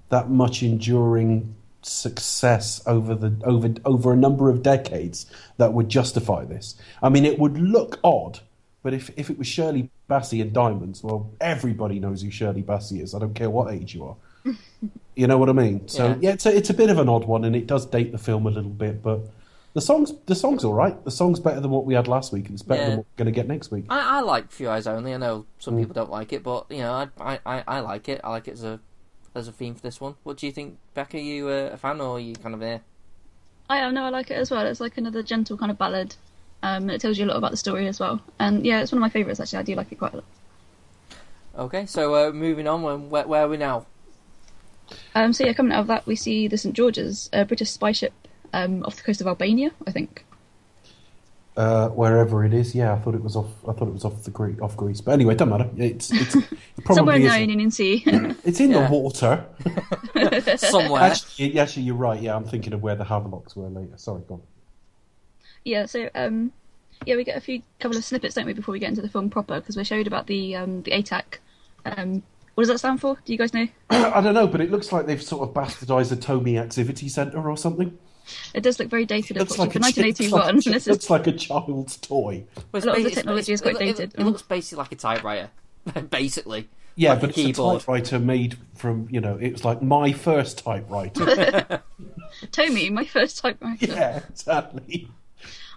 that 0.10 0.30
much 0.30 0.62
enduring 0.62 1.56
success 1.84 2.82
over 2.86 3.16
the 3.16 3.34
over 3.44 3.74
over 3.86 4.14
a 4.14 4.18
number 4.18 4.50
of 4.50 4.62
decades 4.62 5.26
that 5.58 5.74
would 5.74 5.90
justify 5.90 6.46
this. 6.46 6.76
I 7.02 7.10
mean, 7.10 7.26
it 7.26 7.40
would 7.40 7.58
look 7.58 8.00
odd, 8.04 8.40
but 8.84 8.94
if 8.94 9.10
if 9.18 9.30
it 9.30 9.38
was 9.38 9.48
Shirley 9.48 9.90
Bassey 10.10 10.42
and 10.42 10.52
Diamonds, 10.54 11.04
well, 11.04 11.30
everybody 11.40 12.00
knows 12.00 12.22
who 12.22 12.30
Shirley 12.30 12.64
Bassey 12.64 13.02
is. 13.02 13.16
I 13.16 13.20
don't 13.20 13.34
care 13.34 13.50
what 13.50 13.74
age 13.74 13.96
you 13.96 14.06
are. 14.06 14.16
you 15.16 15.28
know 15.28 15.38
what 15.38 15.50
I 15.50 15.54
mean? 15.54 15.88
So 15.88 16.08
Yeah. 16.08 16.18
yeah, 16.22 16.32
it's 16.32 16.46
a, 16.46 16.56
it's 16.56 16.70
a 16.70 16.74
bit 16.74 16.90
of 16.90 16.98
an 16.98 17.08
odd 17.10 17.26
one, 17.26 17.46
and 17.46 17.56
it 17.56 17.68
does 17.68 17.86
date 17.86 18.12
the 18.12 18.18
film 18.18 18.46
a 18.48 18.52
little 18.52 18.72
bit, 18.72 19.02
but. 19.02 19.22
The 19.74 19.82
song's 19.82 20.14
the 20.26 20.36
song's 20.36 20.66
all 20.66 20.74
right. 20.74 21.02
The 21.06 21.12
song's 21.12 21.40
better 21.40 21.62
than 21.62 21.72
what 21.72 21.86
we 21.86 21.94
had 21.94 22.08
last 22.08 22.34
week, 22.34 22.46
and 22.48 22.54
it's 22.54 22.62
better 22.64 22.82
Yeah. 22.82 22.88
than 22.90 22.98
what 22.98 23.06
we're 23.16 23.24
going 23.24 23.34
to 23.34 23.40
get 23.40 23.48
next 23.48 23.72
week. 23.72 23.86
I, 23.90 24.18
I 24.18 24.22
like 24.22 24.52
For 24.52 24.64
Your 24.64 24.72
Eyes 24.74 24.86
Only. 24.86 25.14
I 25.14 25.18
know 25.18 25.46
some 25.60 25.76
Mm. 25.76 25.80
people 25.80 25.94
don't 25.94 26.12
like 26.12 26.34
it, 26.34 26.44
but 26.44 26.66
you 26.70 26.80
know, 26.80 26.92
I, 26.94 27.08
I, 27.20 27.40
I, 27.46 27.64
I 27.68 27.80
like 27.80 28.10
it. 28.10 28.20
I 28.24 28.30
like 28.32 28.48
it 28.50 28.54
as 28.54 28.64
a 28.66 28.80
as 29.34 29.48
a 29.48 29.52
theme 29.54 29.76
for 29.76 29.82
this 29.82 30.02
one. 30.02 30.16
What 30.24 30.38
do 30.38 30.46
you 30.46 30.52
think, 30.52 30.78
Becca? 30.94 31.16
Are 31.18 31.20
you 31.22 31.48
uh, 31.48 31.70
a 31.72 31.78
fan 31.78 32.02
or 32.02 32.18
are 32.18 32.20
you 32.20 32.36
kind 32.36 32.54
of 32.54 32.60
there? 32.60 32.82
I 33.70 33.78
am 33.78 33.94
no, 33.94 34.04
I 34.04 34.10
like 34.10 34.30
it 34.30 34.34
as 34.36 34.52
well. 34.52 34.66
It's 34.66 34.82
like 34.82 34.98
another 34.98 35.24
gentle 35.24 35.58
kind 35.58 35.72
of 35.72 35.78
ballad. 35.78 36.16
Um, 36.64 36.90
it 36.90 37.00
tells 37.00 37.18
you 37.18 37.24
a 37.26 37.28
lot 37.28 37.38
about 37.38 37.52
the 37.52 37.58
story 37.58 37.88
as 37.88 37.98
well. 38.00 38.20
And 38.40 38.66
yeah, 38.66 38.82
it's 38.82 38.92
one 38.92 38.98
of 38.98 39.02
my 39.02 39.10
favourites 39.10 39.40
actually. 39.40 39.60
I 39.60 39.64
do 39.64 39.76
like 39.76 39.90
it 39.92 39.98
quite 39.98 40.12
a 40.14 40.18
lot. 40.18 40.26
Okay, 41.58 41.86
so 41.86 42.16
uh, 42.16 42.32
moving 42.34 42.68
on. 42.68 43.10
Where, 43.10 43.26
where 43.28 43.44
are 43.44 43.48
we 43.48 43.56
now? 43.58 43.86
Um, 45.16 45.32
so 45.32 45.46
yeah, 45.46 45.54
coming 45.54 45.72
out 45.72 45.80
of 45.82 45.88
that, 45.88 46.06
we 46.06 46.16
see 46.18 46.48
the 46.50 46.58
St 46.58 46.76
George's, 46.76 47.30
a 47.32 47.46
British 47.46 47.72
spy 47.72 47.94
ship 47.94 48.12
um, 48.54 48.84
off 48.84 48.96
the 48.98 49.04
coast 49.04 49.22
of 49.22 49.28
Albania, 49.28 49.72
I 49.88 49.92
think. 49.92 50.26
uh, 51.58 51.90
wherever 51.90 52.46
it 52.46 52.54
is. 52.54 52.74
Yeah, 52.74 52.94
I 52.94 53.00
thought 53.00 53.14
it 53.16 53.24
was 53.24 53.36
off. 53.36 53.52
I 53.68 53.74
thought 53.74 53.88
it 53.88 53.94
was 53.94 54.06
off 54.06 54.24
the 54.24 54.32
Gre- 54.32 54.62
off 54.62 54.76
Greece, 54.78 55.02
but 55.02 55.12
anyway, 55.12 55.34
it 55.34 55.38
doesn't 55.38 55.52
matter. 55.52 55.70
It's 55.78 56.12
it's 56.12 56.36
it 56.36 56.46
probably 56.86 56.96
Somewhere 56.96 57.16
in 57.18 57.22
the 57.24 57.28
is- 57.28 57.34
Ionian 57.34 57.72
Sea. 57.72 58.04
It's 58.44 58.60
in 58.60 58.72
Yeah. 58.72 58.88
the 58.88 58.94
water. 58.94 59.46
Somewhere. 60.58 61.02
Actually, 61.04 61.60
actually, 61.60 61.84
you're 61.84 61.96
right. 61.96 62.22
Yeah, 62.22 62.36
I'm 62.36 62.46
thinking 62.46 62.74
of 62.74 62.82
where 62.82 62.96
the 62.96 63.04
Havelocks 63.06 63.56
were 63.56 63.68
later. 63.70 63.98
Sorry, 63.98 64.22
go 64.28 64.36
on. 64.36 64.42
yeah, 65.66 65.86
so 65.86 66.10
um, 66.16 66.52
yeah, 67.06 67.16
we 67.16 67.24
get 67.24 67.38
a 67.38 67.42
few 67.42 67.62
couple 67.80 67.98
of 67.98 68.04
snippets, 68.06 68.36
don't 68.36 68.46
we, 68.46 68.54
before 68.54 68.74
we 68.74 68.80
get 68.80 68.90
into 68.90 69.02
the 69.02 69.10
film 69.10 69.30
proper? 69.30 69.60
Because 69.60 69.76
we're 69.76 69.84
showed 69.84 70.08
about 70.08 70.28
the 70.28 70.56
um, 70.56 70.82
the 70.84 70.92
ATAC. 70.92 71.38
Um, 71.86 72.24
what 72.56 72.64
does 72.64 72.70
that 72.70 72.80
stand 72.80 73.00
for? 73.02 73.18
Do 73.26 73.32
you 73.34 73.38
guys 73.38 73.54
know? 73.54 73.68
I 73.90 74.22
don't 74.22 74.34
know, 74.34 74.48
but 74.48 74.62
it 74.62 74.72
looks 74.72 74.92
like 74.92 75.06
they've 75.06 75.22
sort 75.22 75.48
of 75.48 75.54
bastardised 75.56 76.10
the 76.10 76.16
Tomy 76.18 76.58
Activity 76.60 77.10
Centre 77.10 77.50
or 77.50 77.58
something. 77.58 77.98
It 78.54 78.62
does 78.62 78.80
look 78.80 78.90
very 78.90 79.06
dated, 79.06 79.38
Looks 79.38 79.58
like 79.58 79.74
for 79.74 79.80
a, 79.80 79.88
it's 79.88 79.98
1981. 79.98 80.56
like, 80.56 80.56
this 80.66 80.84
is 80.84 80.88
looks 80.88 81.10
like 81.10 81.28
a 81.28 81.32
child's 81.32 81.98
toy. 81.98 82.44
Well, 82.72 82.84
A 82.84 82.86
lot 82.86 82.98
of 82.98 83.04
the 83.04 83.12
technology 83.12 83.54
is 83.54 83.62
quite 83.62 83.76
it- 83.76 83.82
it- 83.82 83.86
dated. 83.98 84.14
It, 84.18 84.24
looks 84.24 84.42
basically 84.42 84.84
like 84.84 84.92
a 84.92 84.96
typewriter, 84.96 85.50
basically. 86.10 86.70
Yeah, 86.96 87.14
Like 87.14 87.18
a 87.24 87.28
but 87.28 87.38
it's 87.38 87.60
a 87.60 87.62
typewriter 87.62 88.20
made 88.20 88.58
from 88.76 89.08
you 89.10 89.22
know. 89.22 89.38
It 89.38 89.54
was 89.54 89.64
like 89.66 89.82
my 89.82 90.12
first 90.12 90.60
typewriter. 90.64 91.82
Tomy, 92.52 92.92
my 92.92 93.06
first 93.06 93.40
typewriter. 93.40 93.86
yeah, 93.86 94.22
exactly. 94.30 95.08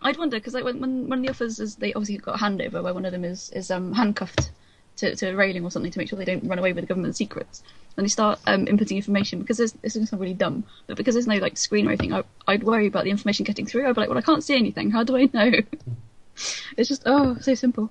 I'd 0.02 0.18
wonder 0.18 0.36
because 0.38 0.54
like 0.54 0.64
when, 0.64 0.80
when 0.80 1.08
one 1.08 1.20
of 1.20 1.24
the 1.24 1.30
offers 1.30 1.60
is 1.60 1.76
they 1.76 1.92
obviously 1.94 2.18
got 2.18 2.34
a 2.40 2.44
handover 2.44 2.82
where 2.82 2.92
one 2.92 3.04
of 3.04 3.12
them 3.12 3.24
is 3.24 3.48
is 3.50 3.70
um, 3.70 3.92
handcuffed 3.92 4.50
to, 4.96 5.14
to 5.16 5.26
a 5.30 5.34
railing 5.36 5.64
or 5.64 5.70
something 5.70 5.90
to 5.90 5.98
make 5.98 6.08
sure 6.08 6.18
they 6.18 6.24
don't 6.24 6.44
run 6.46 6.58
away 6.58 6.72
with 6.72 6.82
the 6.84 6.88
government 6.88 7.16
secrets. 7.16 7.62
And 7.96 8.04
they 8.04 8.08
start 8.08 8.40
um, 8.46 8.66
inputting 8.66 8.96
information 8.96 9.38
because 9.40 9.58
there's, 9.58 9.72
this 9.72 9.92
is 9.92 9.94
going 9.96 10.06
to 10.06 10.10
sound 10.10 10.20
really 10.20 10.34
dumb, 10.34 10.64
but 10.86 10.96
because 10.96 11.14
there's 11.14 11.26
no 11.26 11.36
like 11.36 11.56
screen 11.56 11.86
or 11.86 11.90
anything, 11.90 12.12
I, 12.12 12.24
I'd 12.46 12.64
worry 12.64 12.86
about 12.86 13.04
the 13.04 13.10
information 13.10 13.44
getting 13.44 13.66
through. 13.66 13.86
I'd 13.88 13.94
be 13.94 14.00
like, 14.00 14.08
well, 14.08 14.18
I 14.18 14.22
can't 14.22 14.42
see 14.42 14.56
anything. 14.56 14.90
How 14.90 15.04
do 15.04 15.16
I 15.16 15.28
know? 15.32 15.50
it's 16.76 16.88
just 16.88 17.02
oh, 17.06 17.36
so 17.40 17.54
simple. 17.54 17.90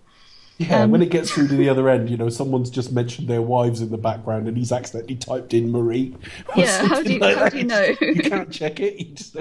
Yeah, 0.58 0.84
Um, 0.84 0.92
when 0.92 1.02
it 1.02 1.10
gets 1.10 1.32
through 1.32 1.48
to 1.48 1.56
the 1.56 1.68
other 1.70 1.90
end, 1.90 2.10
you 2.10 2.18
know, 2.18 2.30
someone's 2.30 2.70
just 2.70 2.92
mentioned 2.92 3.28
their 3.28 3.42
wives 3.42 3.82
in 3.82 3.90
the 3.90 3.98
background, 3.98 4.48
and 4.48 4.56
he's 4.56 4.72
accidentally 4.72 5.16
typed 5.16 5.54
in 5.54 5.72
Marie. 5.72 6.16
Yeah, 6.56 6.86
how 6.88 7.02
do 7.02 7.12
you- 7.12 7.20
like 7.20 7.38
how 7.38 7.50
do 7.50 7.58
you 7.58 7.64
know? 7.64 7.96
you 8.02 8.22
can't 8.22 8.52
check 8.52 8.80
it. 8.80 9.00
You 9.00 9.16
just 9.16 9.36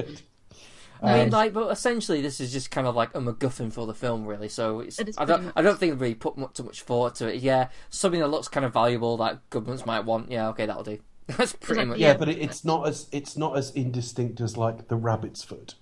I 1.03 1.15
mean, 1.15 1.23
Um, 1.25 1.31
like, 1.31 1.53
but 1.53 1.69
essentially, 1.71 2.21
this 2.23 2.41
is 2.41 2.53
just 2.53 2.71
kind 2.71 2.87
of 2.87 2.95
like 2.95 3.15
a 3.15 3.19
MacGuffin 3.21 3.73
for 3.73 3.87
the 3.87 3.95
film, 3.95 4.25
really. 4.25 4.49
So 4.49 4.81
it's, 4.81 4.99
It 4.99 5.09
is 5.09 5.19
I 5.19 5.25
don't, 5.25 5.45
much. 5.47 5.53
I 5.57 5.63
don't 5.63 5.79
think 5.79 5.95
they 5.95 5.97
really 5.99 6.15
put 6.15 6.39
much, 6.39 6.55
too 6.55 6.63
much 6.63 6.83
thought 6.83 7.17
to 7.17 7.27
it. 7.35 7.43
Yeah, 7.43 7.69
something 7.91 8.21
that 8.21 8.29
looks 8.29 8.49
kind 8.49 8.65
of 8.65 8.73
valuable 8.73 9.17
that 9.19 9.41
governments 9.51 9.85
might 9.85 10.01
want. 10.05 10.31
Yeah, 10.31 10.49
okay, 10.51 10.67
that'll 10.67 10.85
do. 10.85 10.99
That's 11.27 11.53
pretty 11.55 11.81
like- 11.81 11.89
much. 11.89 11.99
yeah, 11.99 12.09
Yeah. 12.13 12.17
but 12.17 12.29
it, 12.29 12.39
it's 12.39 12.65
not 12.65 12.87
as 12.89 13.09
it's 13.13 13.37
not 13.37 13.57
as 13.57 13.71
indistinct 13.73 14.41
as 14.41 14.57
like 14.57 14.89
the 14.89 14.97
Rabbit's 14.97 15.43
Foot, 15.43 15.75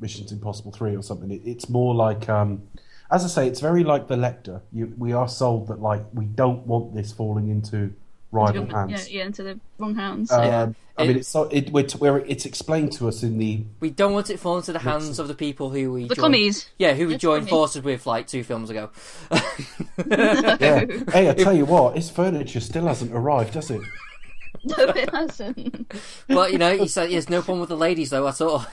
Missions 0.00 0.32
Impossible 0.32 0.72
Three 0.72 0.94
or 0.96 1.02
something. 1.02 1.30
It, 1.30 1.42
it's 1.44 1.68
more 1.68 1.94
like, 1.94 2.28
um, 2.28 2.62
as 3.10 3.24
I 3.24 3.28
say, 3.28 3.48
it's 3.48 3.60
very 3.60 3.84
like 3.84 4.06
the 4.08 4.16
Lektor. 4.16 4.60
You, 4.72 4.92
we 4.98 5.12
are 5.12 5.28
sold 5.28 5.68
that 5.68 5.80
like 5.80 6.02
we 6.12 6.24
don't 6.26 6.66
want 6.66 6.94
this 6.94 7.12
falling 7.12 7.48
into 7.48 7.94
rival 8.32 8.66
yeah, 8.66 8.86
hands. 8.86 9.10
yeah, 9.10 9.24
into 9.24 9.42
the 9.42 9.60
wrong 9.78 9.94
hands. 9.94 10.30
Um, 10.32 10.44
Yeah. 10.44 10.72
I 11.00 11.06
mean, 11.06 11.18
it's 11.18 11.28
so 11.28 11.44
it, 11.44 11.70
we're, 11.70 11.86
where 11.98 12.18
it's 12.18 12.44
explained 12.44 12.90
to 12.94 13.06
us 13.06 13.22
in 13.22 13.38
the 13.38 13.62
We 13.78 13.90
don't 13.90 14.12
want 14.14 14.30
it 14.30 14.40
falling 14.40 14.62
into 14.62 14.72
the 14.72 14.80
hands 14.80 15.20
of 15.20 15.28
the 15.28 15.34
people 15.34 15.70
who 15.70 15.92
we 15.92 16.02
the 16.08 16.16
joined- 16.16 16.18
commies. 16.18 16.66
Yeah, 16.76 16.94
who 16.94 17.06
we 17.06 17.14
It's 17.14 17.22
joined 17.22 17.42
funny. 17.44 17.50
forces 17.50 17.82
with 17.84 18.04
like 18.04 18.26
two 18.26 18.42
films 18.42 18.68
ago. 18.68 18.90
yeah. 19.30 20.84
hey, 21.12 21.28
I 21.30 21.34
tell 21.38 21.52
you 21.56 21.66
what, 21.66 21.94
his 21.94 22.10
furniture 22.10 22.58
still 22.58 22.86
hasn't 22.88 23.12
arrived, 23.12 23.54
has 23.54 23.70
it? 23.70 23.80
no, 24.64 24.74
it 24.88 25.08
hasn't. 25.14 25.92
but 26.26 26.50
you 26.50 26.58
know, 26.58 26.76
he 26.76 26.88
said 26.88 27.10
there's 27.12 27.30
no 27.30 27.42
problem 27.42 27.60
with 27.60 27.68
the 27.68 27.76
ladies 27.76 28.10
though 28.10 28.26
at 28.26 28.40
all. 28.40 28.66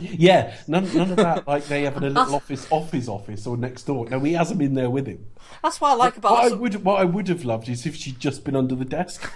It's, 0.00 0.14
Yeah, 0.14 0.54
none, 0.68 0.92
none 0.94 1.10
of 1.10 1.16
that. 1.16 1.46
Like 1.46 1.64
they 1.66 1.82
have 1.82 1.96
in 1.96 2.04
a 2.04 2.10
little 2.10 2.34
office 2.34 2.66
off 2.70 2.90
his 2.92 3.08
office 3.08 3.46
or 3.46 3.56
next 3.56 3.84
door. 3.84 4.08
No, 4.08 4.20
he 4.20 4.32
has 4.34 4.48
them 4.48 4.60
in 4.60 4.74
there 4.74 4.90
with 4.90 5.06
him. 5.06 5.26
that's 5.62 5.80
what 5.80 5.90
I 5.90 5.94
like 5.94 6.16
about. 6.16 6.32
What 6.32 6.52
I 6.52 6.54
would, 6.56 6.84
what 6.84 7.00
I 7.00 7.04
would 7.04 7.28
have 7.28 7.44
loved 7.44 7.68
is 7.68 7.86
if 7.86 7.94
she'd 7.96 8.18
just 8.20 8.44
been 8.44 8.56
under 8.56 8.74
the 8.74 8.84
desk, 8.84 9.30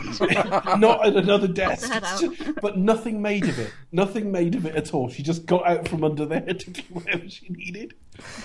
not 0.20 1.06
at 1.06 1.16
another 1.16 1.48
desk. 1.48 1.88
head 1.90 2.02
It's 2.02 2.12
out. 2.24 2.34
just- 2.36 2.60
but 2.60 2.78
nothing 2.78 3.20
made 3.22 3.44
of 3.44 3.58
it. 3.58 3.72
Nothing 3.92 4.30
made 4.32 4.54
of 4.54 4.66
it 4.66 4.74
at 4.76 4.94
all. 4.94 5.08
She 5.08 5.22
just 5.22 5.46
got 5.46 5.66
out 5.66 5.88
from 5.88 6.04
under 6.04 6.24
there 6.26 6.40
to 6.54 6.70
do 6.70 6.82
whatever 6.90 7.28
she 7.28 7.48
needed. 7.50 7.94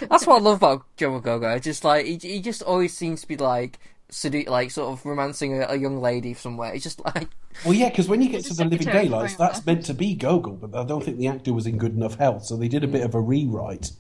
That's 0.02 0.28
what 0.28 0.38
I 0.38 0.40
love 0.44 0.58
about 0.58 0.86
Joe 0.98 1.20
McGogo. 1.20 1.62
Just 1.62 1.84
like 1.84 2.06
he, 2.06 2.18
he 2.18 2.42
just 2.42 2.62
always 2.62 2.96
seems 2.96 3.22
to 3.22 3.28
be 3.28 3.38
like 3.38 3.80
sedu- 4.14 4.48
like 4.48 4.72
sort 4.72 4.92
of 4.92 5.06
romancing 5.06 5.62
a, 5.62 5.68
a 5.70 5.76
young 5.76 6.00
lady 6.02 6.34
somewhere. 6.34 6.74
It's 6.74 6.84
just 6.84 7.04
like 7.04 7.28
Well, 7.66 7.74
yeah, 7.74 7.90
because 7.90 8.08
when 8.08 8.22
you 8.22 8.30
get 8.30 8.46
to 8.46 8.54
the 8.54 8.66
Living 8.66 8.88
Daylights, 8.88 9.36
that's 9.36 9.66
meant 9.66 9.86
to 9.86 9.94
be 9.94 10.16
Gogol, 10.16 10.54
but 10.54 10.78
I 10.80 10.86
don't 10.86 11.04
think 11.04 11.18
the 11.18 11.28
actor 11.28 11.54
was 11.54 11.68
in 11.68 11.78
good 11.78 11.96
enough 11.96 12.16
health, 12.16 12.46
so 12.46 12.56
they 12.56 12.68
did 12.68 12.84
a 12.84 12.88
bit 12.88 13.02
mm. 13.02 13.06
of 13.06 13.16
a 13.16 13.20
rewrite, 13.22 13.92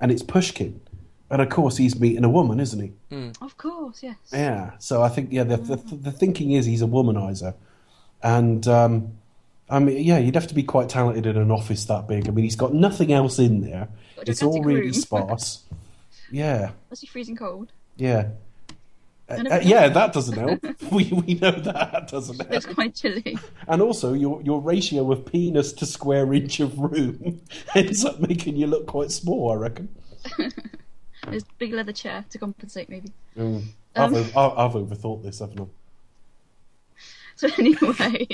and 0.00 0.10
it's 0.10 0.22
Pushkin, 0.22 0.80
and 1.30 1.42
of 1.42 1.48
course 1.48 1.76
he's 1.76 1.98
meeting 2.00 2.24
a 2.24 2.28
woman, 2.30 2.58
isn't 2.60 2.80
he? 2.80 2.92
Hmm. 3.14 3.30
Of 3.42 3.56
course, 3.56 4.02
yes. 4.02 4.16
Yeah. 4.32 4.72
So 4.78 5.02
I 5.02 5.08
think 5.08 5.30
yeah, 5.32 5.44
the 5.44 5.56
the, 5.58 5.76
mm. 5.76 6.02
the 6.04 6.12
thinking 6.12 6.52
is 6.52 6.64
he's 6.66 6.82
a 6.82 6.86
womanizer, 6.86 7.54
and 8.22 8.66
um, 8.66 9.12
I 9.68 9.78
mean 9.78 10.02
yeah, 10.04 10.18
you'd 10.18 10.34
have 10.34 10.46
to 10.48 10.54
be 10.54 10.62
quite 10.62 10.88
talented 10.88 11.26
in 11.26 11.36
an 11.36 11.50
office 11.50 11.84
that 11.86 12.08
big. 12.08 12.28
I 12.28 12.30
mean, 12.30 12.44
he's 12.44 12.56
got 12.56 12.72
nothing 12.74 13.12
else 13.12 13.38
in 13.38 13.60
there. 13.60 13.88
Got 14.16 14.28
a 14.28 14.30
It's 14.30 14.42
all 14.42 14.52
gigantic 14.52 14.66
really 14.66 14.80
room. 14.82 14.92
sparse. 14.94 15.64
Yeah, 16.30 16.72
Must 16.90 17.00
he 17.00 17.06
freezing 17.06 17.36
cold. 17.36 17.72
yeah. 17.96 18.28
Uh, 19.30 19.44
uh, 19.50 19.60
yeah, 19.62 19.88
that 19.88 20.12
doesn't 20.12 20.38
help. 20.38 20.60
we 20.92 21.04
we 21.12 21.34
know 21.34 21.50
that 21.50 22.08
doesn't 22.08 22.40
help. 22.50 22.64
quite 22.74 22.94
chilly. 22.94 23.38
And 23.66 23.82
also, 23.82 24.14
your 24.14 24.40
your 24.42 24.60
ratio 24.60 25.10
of 25.12 25.26
penis 25.26 25.72
to 25.74 25.86
square 25.86 26.32
inch 26.32 26.60
of 26.60 26.78
room 26.78 27.40
ends 27.74 28.04
up 28.04 28.20
making 28.20 28.56
you 28.56 28.66
look 28.66 28.86
quite 28.86 29.10
small. 29.10 29.52
I 29.52 29.56
reckon. 29.56 29.88
There's 31.28 31.42
a 31.42 31.46
big 31.58 31.72
leather 31.74 31.92
chair 31.92 32.24
to 32.30 32.38
compensate, 32.38 32.88
maybe. 32.88 33.12
Mm. 33.36 33.64
Um, 33.96 34.14
I've, 34.14 34.36
o- 34.36 34.40
I- 34.40 34.64
I've 34.64 34.72
overthought 34.72 35.22
this, 35.22 35.40
haven't 35.40 35.60
I? 35.60 35.64
So 37.36 37.48
anyway. 37.58 38.26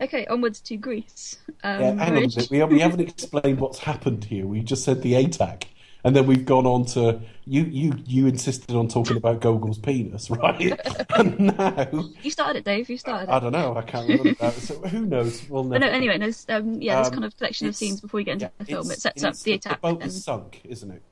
okay, 0.00 0.26
onwards 0.26 0.60
to 0.60 0.76
Greece. 0.76 1.38
Um, 1.62 1.80
Yeah, 1.80 1.86
hang 1.94 2.00
on 2.00 2.08
a 2.08 2.20
minute. 2.22 2.48
We, 2.50 2.62
we 2.64 2.80
haven't 2.80 3.00
explained 3.00 3.60
what's 3.60 3.78
happened 3.78 4.24
here. 4.24 4.46
We 4.46 4.60
just 4.60 4.84
said 4.84 5.02
the 5.02 5.12
ATAC, 5.14 5.64
and 6.06 6.14
then 6.14 6.24
we've 6.26 6.44
gone 6.44 6.66
on 6.66 6.84
to 6.86 7.20
you. 7.46 7.64
You 7.64 7.92
you 8.06 8.26
insisted 8.28 8.74
on 8.76 8.86
talking 8.88 9.16
about 9.16 9.40
Gogol's 9.40 9.78
penis, 9.78 10.30
right? 10.42 10.78
and 11.16 11.38
now 11.40 11.88
You 12.22 12.30
started 12.30 12.60
it, 12.60 12.64
Dave. 12.64 12.88
You 12.88 12.96
started 12.96 13.28
I 13.28 13.40
don't 13.40 13.52
know. 13.52 13.76
I 13.76 13.82
can't 13.82 14.08
remember. 14.08 14.34
That. 14.40 14.54
So 14.54 14.78
who 14.80 15.04
knows? 15.06 15.46
We'll 15.48 15.64
no, 15.64 15.76
anyway, 15.76 16.16
there's 16.18 16.46
um, 16.48 16.80
yeah, 16.80 16.98
this 17.00 17.08
Um, 17.08 17.14
kind 17.14 17.24
of 17.24 17.36
collection 17.36 17.66
of 17.66 17.74
scenes 17.76 18.00
before 18.00 18.20
you 18.20 18.24
get 18.24 18.32
into 18.34 18.44
yeah, 18.46 18.50
the 18.58 18.64
film. 18.64 18.90
It 18.90 19.00
sets 19.00 19.24
up 19.24 19.34
the 19.36 19.58
ATAC, 19.58 19.68
The 19.70 19.76
boat 19.78 20.00
and 20.02 20.10
is 20.10 20.24
sunk, 20.24 20.60
isn't 20.64 20.90
it? 20.90 21.02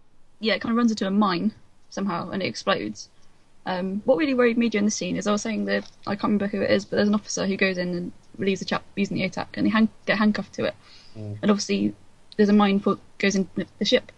yeah, 0.41 0.55
it 0.55 0.61
kind 0.61 0.73
of 0.73 0.77
runs 0.77 0.93
into 0.93 1.07
a 1.07 1.11
mine 1.11 1.53
somehow, 1.91 2.31
and 2.31 2.43
it 2.43 2.47
explodes. 2.47 3.09
Um, 3.67 4.03
what 4.05 4.17
really 4.19 4.35
worried 4.35 4.59
me 4.59 4.69
during 4.69 4.85
the 4.85 4.91
scene 4.91 5.17
is 5.17 5.27
I 5.27 5.33
was 5.33 5.43
saying 5.43 5.65
that 5.65 5.91
I 6.07 6.15
can't 6.17 6.25
remember 6.25 6.47
who 6.49 6.61
it 6.63 6.71
is, 6.71 6.85
but 6.85 6.97
there's 6.97 7.09
an 7.09 7.15
officer 7.15 7.47
who 7.47 7.57
goes 7.57 7.79
in 7.79 7.89
and 7.95 8.13
relieves 8.39 8.61
the 8.61 8.67
chap 8.67 8.85
using 8.95 9.17
the 9.17 9.23
ATAC, 9.29 9.47
and 9.55 9.67
they 9.67 9.71
hang- 9.71 9.89
get 10.07 10.19
handcuffed 10.19 10.53
to 10.55 10.65
it. 10.65 10.75
Mm. 11.17 11.39
And 11.43 11.51
obviously, 11.51 11.95
there's 12.37 12.49
a 12.51 12.53
mine 12.53 12.79
put 12.81 13.01
goes 13.19 13.35
in 13.37 13.49
the 13.79 13.85
ship 13.85 14.13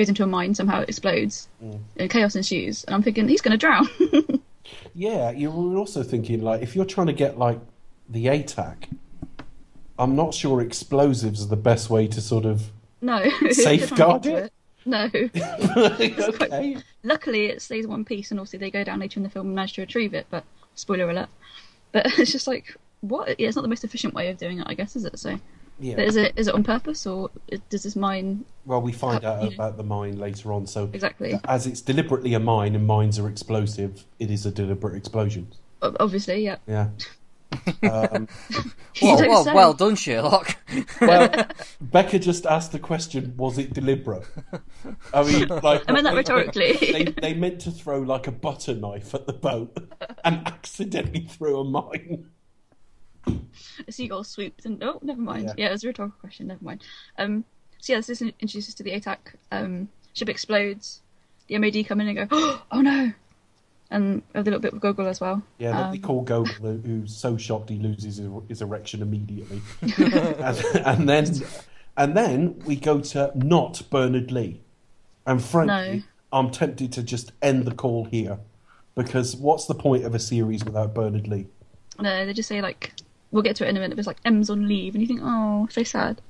goes 0.00 0.08
into 0.08 0.22
a 0.22 0.26
mine 0.26 0.54
somehow 0.54 0.80
it 0.80 0.88
explodes, 0.88 1.48
Mm. 1.62 1.80
and 1.98 2.10
chaos 2.10 2.34
ensues. 2.36 2.84
And 2.84 2.94
I'm 2.94 3.02
thinking 3.02 3.28
he's 3.28 3.40
going 3.42 3.52
to 3.52 3.58
drown. 3.58 3.88
Yeah, 4.94 5.30
you 5.32 5.50
were 5.50 5.76
also 5.78 6.02
thinking 6.04 6.42
like 6.42 6.62
if 6.62 6.76
you're 6.76 6.84
trying 6.84 7.08
to 7.08 7.12
get 7.12 7.38
like 7.38 7.58
the 8.08 8.26
ATAC, 8.26 8.76
I'm 9.98 10.14
not 10.14 10.32
sure 10.32 10.60
explosives 10.60 11.42
are 11.44 11.48
the 11.48 11.56
best 11.56 11.90
way 11.90 12.06
to 12.06 12.20
sort 12.20 12.44
of. 12.44 12.70
no, 13.00 13.16
if 13.22 13.40
you're 13.40 13.40
trying 13.40 13.48
to 13.48 13.54
Safeguard 13.54 14.26
it? 14.26 14.52
No. 14.84 15.10
okay. 15.14 16.76
Luckily, 17.02 17.46
it 17.46 17.62
stays 17.62 17.86
one 17.86 18.04
piece, 18.04 18.30
and 18.30 18.38
obviously 18.38 18.58
they 18.60 18.70
go 18.70 18.84
down 18.84 19.00
later 19.00 19.18
in 19.18 19.24
the 19.24 19.30
film 19.30 19.46
and 19.46 19.54
manage 19.56 19.72
to 19.74 19.80
retrieve 19.82 20.14
it. 20.14 20.26
But 20.30 20.44
spoiler 20.76 21.10
alert. 21.10 21.28
But 21.92 22.06
it's 22.18 22.30
just 22.32 22.46
like 22.46 22.76
what? 23.00 23.40
Yeah, 23.40 23.48
it's 23.48 23.56
not 23.56 23.62
the 23.62 23.68
most 23.68 23.82
efficient 23.84 24.14
way 24.14 24.28
of 24.30 24.38
doing 24.38 24.60
it, 24.60 24.66
I 24.68 24.74
guess, 24.74 24.94
is 24.94 25.04
it? 25.04 25.18
So, 25.18 25.38
Yeah. 25.80 25.96
but 25.96 26.04
is 26.04 26.16
it 26.16 26.32
is 26.36 26.46
it 26.46 26.54
on 26.54 26.62
purpose, 26.62 27.06
or 27.06 27.30
does 27.70 27.82
this 27.84 27.96
mine 27.96 28.44
Well, 28.66 28.82
we 28.82 28.92
find 28.92 29.24
out 29.24 29.42
yeah. 29.42 29.54
about 29.54 29.76
the 29.76 29.82
mine 29.82 30.18
later 30.18 30.52
on. 30.52 30.66
So, 30.66 30.90
exactly? 30.92 31.38
as 31.48 31.66
it's 31.66 31.80
deliberately 31.80 32.34
a 32.34 32.40
mine 32.40 32.74
and 32.74 32.86
mines 32.86 33.18
are 33.18 33.28
explosive, 33.28 34.04
it 34.18 34.30
is 34.30 34.44
a 34.46 34.50
deliberate 34.50 34.94
explosion. 34.96 35.48
Obviously, 35.82 36.44
yeah. 36.44 36.56
Yeah. 36.66 36.88
Um, 37.82 38.28
Well, 39.02 39.16
well, 39.18 39.54
well 39.54 39.72
done, 39.74 39.96
Sherlock. 39.96 40.56
well, 41.00 41.46
Becca 41.80 42.18
just 42.18 42.44
asked 42.46 42.72
the 42.72 42.78
question: 42.78 43.34
Was 43.36 43.56
it 43.58 43.72
deliberate? 43.72 44.24
I 45.14 45.22
mean, 45.24 45.48
like 45.48 45.82
I 45.88 45.92
meant 45.92 46.04
that 46.04 46.10
they- 46.10 46.16
rhetorically. 46.16 46.72
They, 46.74 47.04
they 47.04 47.34
meant 47.34 47.60
to 47.62 47.70
throw 47.70 48.00
like 48.00 48.26
a 48.26 48.32
butter 48.32 48.74
knife 48.74 49.14
at 49.14 49.26
the 49.26 49.32
boat 49.32 49.76
and 50.24 50.46
accidentally 50.46 51.26
threw 51.28 51.58
a 51.60 51.64
mine. 51.64 52.26
A 53.26 53.92
seagull 53.92 54.24
swooped 54.24 54.64
and 54.66 54.82
oh, 54.82 54.98
never 55.02 55.20
mind. 55.20 55.44
Yeah. 55.46 55.54
Yeah, 55.56 55.66
it 55.68 55.72
was 55.72 55.84
a 55.84 55.88
rhetorical 55.88 56.18
question. 56.20 56.46
Never 56.48 56.64
mind. 56.64 56.82
Um, 57.18 57.44
so 57.78 57.92
yeah, 57.92 57.98
this 57.98 58.10
is 58.10 58.22
introduces 58.22 58.74
to 58.74 58.82
the 58.82 58.90
ATAC. 58.92 59.18
Um, 59.52 59.88
ship 60.14 60.28
explodes. 60.28 61.00
The 61.48 61.58
MOD 61.58 61.86
come 61.86 62.00
in 62.00 62.08
and 62.16 62.28
go, 62.30 62.60
oh 62.70 62.80
no, 62.80 63.12
and 63.90 64.22
a 64.34 64.42
little 64.42 64.60
bit 64.60 64.72
with 64.72 64.82
Gogol 64.82 65.06
as 65.08 65.20
well. 65.20 65.42
Yeah, 65.58 65.72
they- 65.72 65.98
they 65.98 66.02
Um, 66.02 66.02
call 66.02 66.22
Gogol, 66.22 66.52
who- 66.54 66.78
who's 66.78 67.16
so 67.16 67.36
shocked 67.36 67.70
he 67.70 67.78
loses 67.78 68.16
his, 68.18 68.28
his 68.48 68.62
erection 68.62 69.02
immediately, 69.02 69.60
and, 69.98 70.58
and 70.86 71.08
then 71.08 71.26
and 71.96 72.16
then 72.16 72.58
we 72.64 72.76
go 72.76 73.00
to 73.00 73.32
not 73.34 73.82
Bernard 73.90 74.30
Lee, 74.30 74.60
and 75.26 75.42
frankly, 75.42 75.98
No. 75.98 76.02
I'm 76.32 76.50
tempted 76.50 76.92
to 76.92 77.02
just 77.02 77.32
end 77.42 77.64
the 77.64 77.74
call 77.74 78.04
here 78.04 78.38
because 78.94 79.34
what's 79.34 79.66
the 79.66 79.74
point 79.74 80.04
of 80.04 80.14
a 80.14 80.18
series 80.20 80.64
without 80.64 80.94
Bernard 80.94 81.26
Lee? 81.26 81.48
No, 81.98 82.24
they 82.24 82.32
just 82.32 82.48
say 82.48 82.62
like, 82.62 82.92
we'll 83.30 83.42
get 83.42 83.56
to 83.56 83.66
it 83.66 83.68
in 83.68 83.76
a 83.76 83.80
minute. 83.80 83.94
But 83.94 84.00
it's 84.00 84.06
like 84.06 84.20
M's 84.24 84.50
on 84.50 84.66
leave, 84.68 84.94
and 84.94 85.02
you 85.02 85.06
think, 85.08 85.20
oh, 85.22 85.68
so 85.70 85.82
sad. 85.82 86.20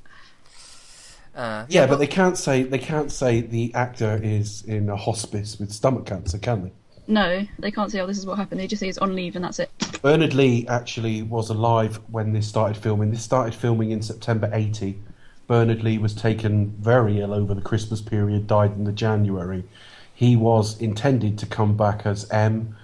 Uh, 1.35 1.65
Yeah, 1.69 1.87
but 1.87 1.99
they 1.99 2.07
can't 2.07 2.37
say 2.37 2.63
they 2.63 2.79
can't 2.79 3.13
say 3.13 3.41
the 3.41 3.73
actor 3.75 4.21
is 4.23 4.63
in 4.63 4.89
a 4.89 4.97
hospice 4.97 5.59
with 5.59 5.73
stomach 5.73 6.07
cancer, 6.07 6.39
can 6.39 6.65
they? 6.65 6.73
No, 7.07 7.45
they 7.59 7.71
can't 7.71 7.91
say, 7.91 8.01
oh, 8.01 8.07
this 8.07 8.19
is 8.19 8.27
what 8.27 8.39
happened. 8.39 8.61
They 8.61 8.69
just 8.69 8.81
say 8.81 8.87
he's 8.87 8.99
on 8.99 9.17
leave, 9.17 9.35
and 9.35 9.45
that's 9.45 9.59
it. 9.59 9.71
Bernard 10.01 10.33
Lee 10.33 10.67
actually 10.69 11.23
was 11.23 11.51
alive 11.51 11.99
when 12.11 12.33
this 12.33 12.47
started 12.47 12.81
filming. 12.81 13.11
This 13.11 13.23
started 13.23 13.55
filming 13.55 13.91
in 13.91 14.01
September 14.01 14.49
80. 14.53 14.97
Bernard 15.49 15.83
Lee 15.83 15.99
was 15.99 16.15
taken 16.15 16.71
very 16.79 17.21
ill 17.21 17.35
over 17.35 17.53
the 17.53 17.61
Christmas 17.61 18.01
period, 18.01 18.47
died 18.47 18.73
in 18.73 18.85
the 18.85 18.93
January. 18.93 19.65
He 20.15 20.37
was 20.37 20.81
intended 20.81 21.37
to 21.39 21.47
come 21.47 21.77
back 21.77 22.07
as 22.07 22.31
M. 22.31 22.77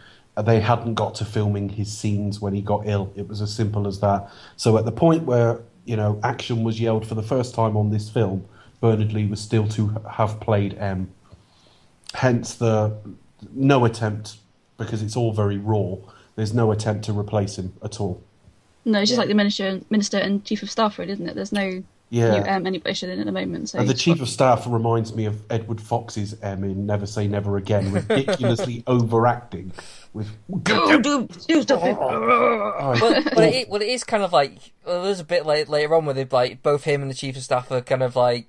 They 0.43 0.61
hadn't 0.61 0.95
got 0.95 1.15
to 1.17 1.25
filming 1.25 1.71
his 1.71 1.91
scenes 1.91 2.41
when 2.41 2.53
he 2.53 2.61
got 2.61 2.87
ill. 2.87 3.13
It 3.17 3.27
was 3.27 3.41
as 3.41 3.55
simple 3.55 3.87
as 3.87 4.01
that. 4.01 4.31
So 4.57 4.77
at 4.77 4.85
the 4.85 4.93
point 4.93 5.23
where, 5.25 5.61
you 5.87 5.97
know, 5.97 6.21
action 6.23 6.63
was 6.63 6.79
yelled 6.79 7.07
for 7.07 7.15
the 7.15 7.23
first 7.23 7.55
time 7.55 7.77
on 7.77 7.91
this 7.91 8.11
film, 8.11 8.47
Bernard 8.81 9.13
Lee 9.15 9.27
was 9.27 9.41
still 9.41 9.67
to 9.69 9.89
have 10.11 10.39
played 10.41 10.77
M. 10.79 11.11
Hence 12.15 12.55
the 12.55 12.97
no 13.55 13.85
attempt, 13.87 14.37
because 14.77 15.03
it's 15.03 15.17
all 15.17 15.33
very 15.33 15.57
raw, 15.57 15.97
there's 16.35 16.53
no 16.53 16.71
attempt 16.71 17.05
to 17.07 17.19
replace 17.19 17.57
him 17.57 17.73
at 17.83 17.99
all. 18.01 18.23
No, 18.85 19.01
it's 19.01 19.11
just 19.11 19.17
Yeah. 19.17 19.23
like 19.23 19.29
the 19.29 19.35
minister, 19.35 19.81
minister 19.91 20.19
and 20.19 20.45
chief 20.45 20.63
of 20.63 20.71
staff, 20.71 20.99
really, 20.99 21.13
isn't 21.13 21.27
it? 21.29 21.35
There's 21.35 21.53
no 21.53 21.83
Yeah. 22.09 22.39
new 22.39 22.45
M 22.45 22.67
anybody 22.67 22.95
should 22.95 23.09
in 23.09 23.19
at 23.19 23.27
the 23.27 23.33
moment. 23.33 23.71
So 23.71 23.81
And 23.81 23.89
the 23.89 23.95
chief 23.95 24.21
of 24.21 24.29
staff 24.29 24.65
reminds 24.67 25.15
me 25.15 25.25
of 25.25 25.43
Edward 25.51 25.81
Fox's 25.81 26.37
M 26.41 26.63
in 26.63 26.87
Never 26.87 27.05
Say 27.05 27.27
Never 27.27 27.57
Again, 27.57 27.93
ridiculously 27.93 28.85
overacting 28.87 29.73
with. 30.13 30.29
Oh, 30.71 31.01
do, 31.01 31.27
do 31.49 31.63
stuff. 31.63 31.83
But, 31.83 33.25
but 33.35 33.55
it, 33.55 33.69
well, 33.69 33.83
it 33.83 33.89
is 33.89 34.05
kind 34.05 34.23
of 34.23 34.33
like 34.33 34.73
well, 34.85 35.03
there's 35.03 35.21
a 35.21 35.25
bit 35.25 35.47
like 35.47 35.69
later 35.69 35.95
on 35.95 36.05
where 36.05 36.15
they 36.15 36.25
like 36.25 36.63
both 36.63 36.85
him 36.85 37.03
and 37.03 37.11
the 37.11 37.15
chief 37.15 37.37
of 37.37 37.43
staff 37.43 37.71
are 37.73 37.81
kind 37.81 38.03
of 38.03 38.15
like 38.15 38.47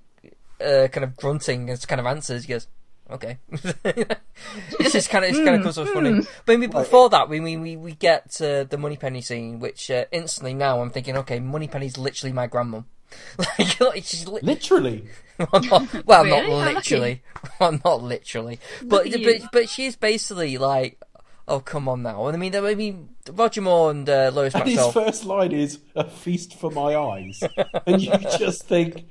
uh, 0.61 0.87
kind 0.91 1.03
of 1.03 1.15
grunting 1.15 1.69
as 1.69 1.85
kind 1.85 1.99
of 1.99 2.05
answers. 2.05 2.43
He 2.43 2.53
goes, 2.53 2.67
"Okay." 3.09 3.39
it's 3.51 4.93
just 4.93 5.09
kind 5.09 5.25
of 5.25 5.31
it's 5.31 5.39
kind 5.39 5.55
of 5.55 5.63
comes 5.63 5.77
off 5.79 5.89
funny. 5.89 6.21
But 6.45 6.53
I 6.53 6.57
mean, 6.57 6.69
before 6.69 7.09
that, 7.09 7.27
we 7.27 7.39
we 7.39 7.57
we, 7.57 7.75
we 7.75 7.93
get 7.93 8.39
uh, 8.39 8.65
the 8.65 8.77
Moneypenny 8.77 9.21
scene, 9.21 9.59
which 9.59 9.89
uh, 9.89 10.05
instantly 10.11 10.53
now 10.53 10.81
I'm 10.81 10.91
thinking, 10.91 11.17
okay, 11.17 11.39
Moneypenny's 11.39 11.97
literally 11.97 12.33
my 12.33 12.47
grandmum. 12.47 12.85
like, 13.37 13.79
like 13.79 14.03
she's 14.03 14.27
li- 14.27 14.39
literally. 14.43 15.05
well, 15.51 15.61
not, 15.63 16.05
well, 16.05 16.23
Really? 16.23 16.47
not 16.49 16.73
literally. 16.73 17.21
Well, 17.59 17.79
not 17.85 18.03
literally. 18.03 18.59
But, 18.83 19.05
at 19.07 19.11
but 19.23 19.39
you. 19.39 19.47
but 19.51 19.69
she's 19.69 19.95
basically 19.95 20.57
like, 20.57 20.99
oh 21.47 21.59
come 21.59 21.87
on 21.87 22.01
now. 22.03 22.25
And 22.27 22.35
I 22.35 22.39
mean, 22.39 22.55
I 22.55 22.73
mean, 22.75 23.09
Roger 23.31 23.61
Moore 23.61 23.91
and 23.91 24.09
uh, 24.09 24.31
Lois 24.33 24.53
And 24.55 24.63
his 24.67 24.75
Maxwell. 24.77 24.91
first 25.05 25.25
line 25.25 25.51
is 25.51 25.79
"a 25.95 26.03
feast 26.09 26.57
for 26.59 26.71
my 26.71 26.95
eyes," 26.95 27.41
and 27.85 28.01
you 28.01 28.11
just 28.37 28.63
think, 28.63 29.05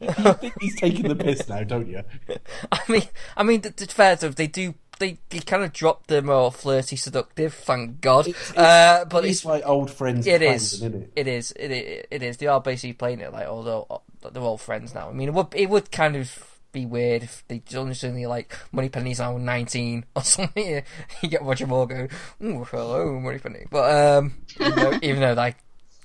you 0.00 0.10
think 0.12 0.54
he's 0.60 0.76
taking 0.80 1.08
the 1.08 1.14
piss 1.16 1.48
now, 1.48 1.62
don't 1.62 1.86
you? 1.88 2.02
I 2.72 2.80
mean, 2.88 3.02
I 3.36 3.42
mean, 3.42 3.60
to, 3.62 3.70
to 3.70 3.86
be 3.86 3.92
fair 3.92 4.16
to 4.16 4.26
them, 4.26 4.32
they 4.32 4.46
do. 4.46 4.74
They, 5.00 5.18
they 5.30 5.40
kind 5.40 5.64
of 5.64 5.72
dropped 5.72 6.06
the 6.08 6.22
more 6.22 6.52
flirty, 6.52 6.94
seductive. 6.94 7.54
Thank 7.54 8.00
God. 8.00 8.28
It's- 8.28 8.56
uh, 8.56 9.04
but 9.06 9.24
it's 9.24 9.38
it's 9.38 9.44
like 9.44 9.66
old 9.66 9.90
friends. 9.90 10.26
it 10.26 10.42
is. 10.42 10.74
isn't 10.74 10.94
it? 10.94 11.12
It 11.16 11.26
is. 11.26 11.50
It, 11.52 11.70
it, 11.72 12.06
it 12.12 12.22
is. 12.22 12.36
They 12.36 12.46
are 12.46 12.60
basically 12.60 12.92
playing 12.92 13.20
it 13.20 13.32
like 13.32 13.48
although 13.48 14.02
they're 14.30 14.42
all 14.42 14.58
friends 14.58 14.94
now. 14.94 15.08
I 15.08 15.12
mean, 15.12 15.28
it 15.28 15.34
would 15.34 15.48
it 15.54 15.68
would 15.68 15.90
kind 15.90 16.14
of 16.14 16.46
be 16.72 16.86
weird 16.86 17.24
if 17.24 17.42
they 17.48 17.60
suddenly 17.68 18.26
like 18.26 18.54
Moneypenny's 18.70 19.18
now 19.18 19.36
nineteen 19.36 20.04
or 20.14 20.22
something. 20.22 20.82
You 21.22 21.28
get 21.28 21.42
Roger 21.42 21.66
Moore 21.66 21.86
go, 21.88 22.06
"Ooh, 22.44 22.64
hello, 22.64 23.18
Moneypenny," 23.18 23.66
but 23.70 23.90
um, 24.18 24.34
even 24.60 24.74
though, 24.76 24.98
even 25.02 25.20
though 25.20 25.34
that 25.34 25.56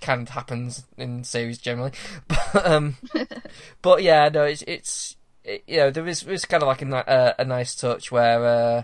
kind 0.01 0.21
of 0.21 0.29
happens 0.29 0.85
in 0.97 1.23
series 1.23 1.57
generally, 1.57 1.91
but 2.27 2.65
um, 2.65 2.95
but 3.81 4.01
yeah, 4.03 4.29
no, 4.29 4.43
it's 4.43 4.63
it's 4.63 5.17
it, 5.45 5.63
you 5.67 5.77
know 5.77 5.91
there 5.91 6.07
is 6.07 6.21
there's 6.21 6.45
kind 6.45 6.63
of 6.63 6.67
like 6.67 6.81
a 6.81 6.85
ni- 6.85 6.95
uh, 6.95 7.33
a 7.39 7.45
nice 7.45 7.75
touch 7.75 8.11
where 8.11 8.45
uh, 8.45 8.83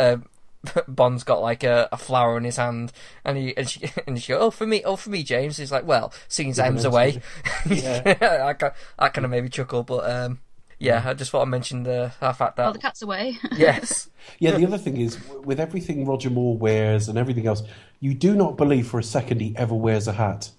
uh, 0.00 0.16
Bond's 0.88 1.24
got 1.24 1.40
like 1.40 1.62
a, 1.64 1.88
a 1.92 1.96
flower 1.96 2.36
in 2.36 2.44
his 2.44 2.56
hand, 2.56 2.92
and 3.24 3.38
he 3.38 3.56
and 3.56 3.68
she 3.68 3.90
and 4.06 4.20
she 4.20 4.32
goes, 4.32 4.42
"Oh 4.42 4.50
for 4.50 4.66
me, 4.66 4.82
oh 4.84 4.96
for 4.96 5.10
me, 5.10 5.22
James." 5.22 5.56
He's 5.56 5.72
like, 5.72 5.86
"Well, 5.86 6.12
seeing 6.28 6.52
Yeah, 6.56 6.66
M's 6.66 6.84
away," 6.84 7.20
Yeah. 7.68 8.44
I 8.46 8.52
kind 8.54 8.72
I 8.98 9.08
kind 9.08 9.24
of 9.24 9.30
maybe 9.30 9.48
chuckle, 9.48 9.82
but 9.82 10.10
um, 10.10 10.40
yeah, 10.78 11.02
I 11.04 11.14
just 11.14 11.30
thought 11.30 11.42
I 11.42 11.44
mentioned 11.46 11.86
the 11.86 12.12
uh, 12.20 12.32
fact 12.32 12.56
that. 12.56 12.68
Oh, 12.68 12.72
the 12.72 12.78
cat's 12.78 13.02
away. 13.02 13.38
yes, 13.56 14.08
Yeah, 14.38 14.52
the 14.52 14.66
other 14.66 14.78
thing 14.78 14.96
is, 14.96 15.18
with 15.44 15.60
everything 15.60 16.06
Roger 16.06 16.30
Moore 16.30 16.56
wears 16.56 17.08
and 17.08 17.18
everything 17.18 17.46
else, 17.46 17.62
you 18.00 18.14
do 18.14 18.34
not 18.34 18.56
believe 18.56 18.88
for 18.88 18.98
a 18.98 19.02
second 19.02 19.40
he 19.40 19.54
ever 19.56 19.74
wears 19.74 20.08
a 20.08 20.12
hat. 20.12 20.50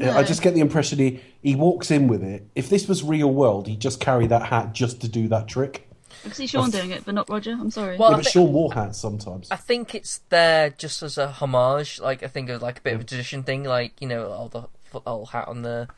I 0.00 0.22
just 0.22 0.42
get 0.42 0.54
the 0.54 0.60
impression 0.60 0.98
he, 0.98 1.20
he 1.42 1.54
walks 1.54 1.90
in 1.90 2.08
with 2.08 2.22
it. 2.22 2.46
If 2.54 2.70
this 2.70 2.88
was 2.88 3.02
real 3.02 3.30
world, 3.30 3.66
he'd 3.68 3.80
just 3.80 4.00
carry 4.00 4.26
that 4.28 4.44
hat 4.46 4.72
just 4.72 5.00
to 5.02 5.08
do 5.08 5.28
that 5.28 5.48
trick. 5.48 5.88
I 6.24 6.28
can 6.28 6.32
see 6.34 6.46
Sean 6.46 6.70
doing 6.70 6.90
it, 6.92 7.04
but 7.04 7.14
not 7.14 7.28
Roger. 7.28 7.50
I'm 7.52 7.70
sorry. 7.70 7.96
Well, 7.98 8.10
yeah, 8.10 8.14
I 8.14 8.18
but 8.18 8.24
thi- 8.26 8.30
Sean 8.30 8.52
wore 8.52 8.72
hats 8.72 8.98
sometimes. 8.98 9.50
I 9.50 9.56
think 9.56 9.94
it's 9.94 10.18
there 10.28 10.70
just 10.70 11.02
as 11.02 11.18
a 11.18 11.28
homage. 11.28 12.00
Like 12.00 12.22
I 12.22 12.28
think 12.28 12.48
of 12.48 12.62
like 12.62 12.78
a 12.78 12.80
bit 12.80 12.94
of 12.94 13.00
a 13.00 13.04
tradition 13.04 13.42
thing. 13.42 13.64
Like 13.64 14.00
you 14.00 14.06
know, 14.08 14.28
all 14.30 14.48
the 14.48 14.64
football 14.84 15.26
hat 15.26 15.48
on 15.48 15.62
the 15.62 15.88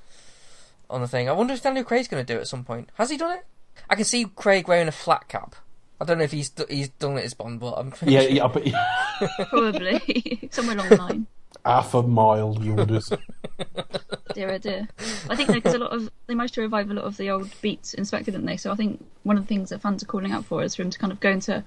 on 0.89 1.01
the 1.03 1.09
thing. 1.09 1.29
I 1.29 1.33
wonder 1.33 1.53
if 1.55 1.63
Daniel 1.63 1.85
Craig's 1.85 2.09
going 2.09 2.25
to 2.25 2.33
do 2.33 2.39
it 2.39 2.43
at 2.43 2.49
some 2.49 2.65
point. 2.65 2.89
Has 2.95 3.11
he 3.11 3.17
done 3.17 3.37
it? 3.37 3.45
I 3.91 3.97
can 3.97 4.05
see 4.05 4.25
Craig 4.25 4.67
wearing 4.67 4.89
a 4.89 4.93
flat 4.93 5.29
cap. 5.29 5.57
I 6.01 6.05
don't 6.07 6.19
know 6.19 6.25
if 6.25 6.33
he's 6.33 6.51
he's 6.71 6.89
done 6.89 7.19
it 7.19 7.25
as 7.25 7.35
Bond, 7.35 7.61
but 7.61 7.73
I'm 7.75 7.93
Yeah, 8.05 8.23
sure. 8.23 8.31
yeah, 8.31 8.49
but 8.49 8.65
Probably 9.51 10.49
somewhere 10.53 10.77
along 10.77 10.89
the 10.89 10.97
line. 10.97 11.27
Half 11.65 11.95
a 11.95 12.03
mile, 12.03 12.57
orders. 12.79 13.11
Dear, 14.35 14.53
oh 14.53 14.59
dear. 14.59 14.89
I 15.31 15.37
think 15.37 15.53
because 15.53 15.75
a 15.75 15.79
lot 15.79 15.93
of 15.93 16.11
they 16.27 16.35
managed 16.35 16.55
to 16.55 16.61
revive 16.63 16.91
a 16.91 16.95
lot 16.95 17.05
of 17.05 17.17
the 17.17 17.31
old 17.31 17.49
beats 17.63 17.95
in 17.95 18.05
Spectre, 18.05 18.33
didn't 18.33 18.47
they? 18.47 18.57
So 18.57 18.73
I 18.73 18.75
think 18.75 19.05
one 19.23 19.37
of 19.37 19.45
the 19.45 19.47
things 19.49 19.71
that 19.71 19.81
fans 19.81 20.03
are 20.03 20.07
calling 20.07 20.33
out 20.33 20.45
for 20.45 20.63
is 20.65 20.75
for 20.75 20.83
him 20.83 20.91
to 20.91 20.99
kind 20.99 21.13
of 21.13 21.21
go 21.21 21.31
into 21.31 21.63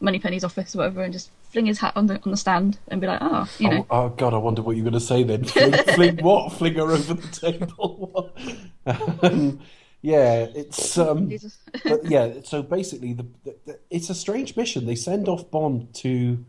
Moneypenny's 0.00 0.44
office 0.44 0.74
or 0.76 0.78
whatever 0.78 1.02
and 1.02 1.12
just 1.12 1.30
fling 1.50 1.66
his 1.66 1.80
hat 1.80 1.92
on 1.96 2.06
the 2.06 2.20
on 2.24 2.30
the 2.30 2.36
stand 2.36 2.78
and 2.88 3.00
be 3.00 3.08
like, 3.08 3.18
oh, 3.20 3.48
you 3.58 3.68
know, 3.68 3.86
Oh, 3.90 4.04
oh 4.04 4.08
God, 4.10 4.32
I 4.32 4.36
wonder 4.36 4.62
what 4.62 4.76
you're 4.76 4.84
going 4.84 4.92
to 4.94 5.00
say 5.00 5.24
then. 5.24 5.42
Fling, 5.44 5.72
fling 5.72 6.16
what? 6.22 6.52
Fling 6.52 6.74
her 6.74 6.82
over 6.92 7.14
the 7.14 7.28
table? 7.28 8.30
um, 8.86 9.58
yeah, 10.02 10.46
it's 10.54 10.96
um, 10.98 11.30
but 11.84 12.04
yeah. 12.08 12.34
So 12.44 12.62
basically, 12.62 13.12
the, 13.14 13.26
the, 13.44 13.56
the- 13.66 13.78
it's 13.90 14.08
a 14.08 14.14
strange 14.14 14.56
mission. 14.56 14.86
They 14.86 14.94
send 14.94 15.28
off 15.28 15.50
Bond 15.50 15.92
to 15.96 16.44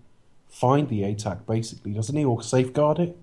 find 0.53 0.87
the 0.87 1.01
ATAC, 1.01 1.45
basically, 1.47 1.91
doesn't 1.93 2.15
he, 2.15 2.23
or 2.23 2.41
safeguard 2.43 2.99
it? 2.99 3.17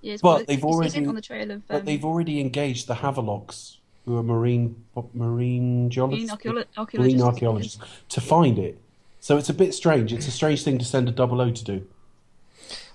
Yeah, 0.00 0.14
it's- 0.14 0.22
But 0.22 0.36
he's- 0.38 0.46
they've 0.48 0.64
already- 0.64 1.06
on 1.06 1.14
the 1.14 1.20
trail 1.20 1.50
of 1.50 1.66
But 1.68 1.80
um, 1.80 1.84
they've 1.84 2.04
already 2.04 2.40
engaged 2.40 2.86
the 2.86 2.94
Havelocks, 2.94 3.76
who 4.06 4.16
are 4.16 4.22
marine 4.22 4.76
marine 4.94 5.10
marine 5.14 5.90
geologists, 5.90 6.30
archeolo- 6.32 6.54
marine 6.54 6.64
archaeologists. 6.78 7.22
archaeologists, 7.22 7.78
to 8.08 8.20
find 8.20 8.58
it. 8.58 8.78
So 9.20 9.36
it's 9.36 9.48
a 9.48 9.54
bit 9.54 9.74
strange. 9.74 10.12
It's 10.12 10.28
a 10.28 10.30
strange 10.30 10.62
thing 10.64 10.78
to 10.78 10.84
send 10.84 11.08
a 11.08 11.12
double 11.12 11.40
O 11.40 11.50
to 11.50 11.64
do. 11.64 11.86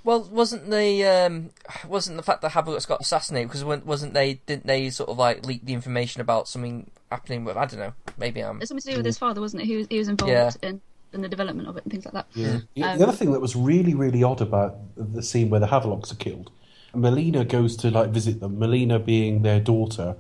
Well, 0.03 0.24
wasn't 0.32 0.69
the 0.72 1.03
um, 1.05 1.49
wasn't 1.88 2.17
the 2.17 2.24
fact 2.24 2.41
that 2.41 2.49
Havelock's 2.53 2.86
got 2.88 3.01
assassinated 3.01 3.49
because 3.49 3.63
wasn't 3.63 4.13
they 4.15 4.36
didn't 4.47 4.65
they 4.65 4.89
sort 4.89 5.09
of 5.09 5.17
like 5.17 5.45
leak 5.45 5.63
the 5.65 5.74
information 5.74 6.22
about 6.22 6.47
something 6.47 6.89
happening 7.11 7.43
with 7.45 7.55
I 7.57 7.65
don't 7.65 7.80
know 7.80 7.93
maybe 8.17 8.39
I'm 8.41 8.61
It's 8.61 8.69
something 8.69 8.82
to 8.84 8.91
do 8.91 8.97
with 8.97 9.05
his 9.05 9.17
father, 9.19 9.41
wasn't 9.41 9.61
it? 9.63 9.65
He 9.65 9.76
was 9.76 9.88
he 9.89 9.99
was 9.99 10.07
involved 10.07 10.32
Yeah. 10.32 10.51
in, 10.69 10.82
in 11.14 11.22
the 11.22 11.30
development 11.30 11.68
of 11.68 11.78
it 11.78 11.84
and 11.84 11.91
things 11.91 12.05
like 12.05 12.14
that. 12.14 12.28
Yeah. 12.34 12.59
The- 12.76 12.84
Um, 12.84 12.97
the 12.99 13.03
other 13.07 13.16
thing 13.18 13.32
that 13.34 13.41
was 13.41 13.55
really, 13.55 13.93
really 13.93 14.24
odd 14.24 14.41
about 14.41 14.78
the 14.95 15.22
scene 15.22 15.49
where 15.49 15.59
the 15.59 15.68
Havelocks 15.68 16.12
are 16.12 16.16
killed, 16.16 16.51
Melina 16.93 17.45
goes 17.45 17.76
to 17.78 17.91
like 17.91 18.09
visit 18.12 18.39
them. 18.39 18.59
Melina 18.59 18.99
being 18.99 19.41
their 19.43 19.59
daughter, 19.59 20.16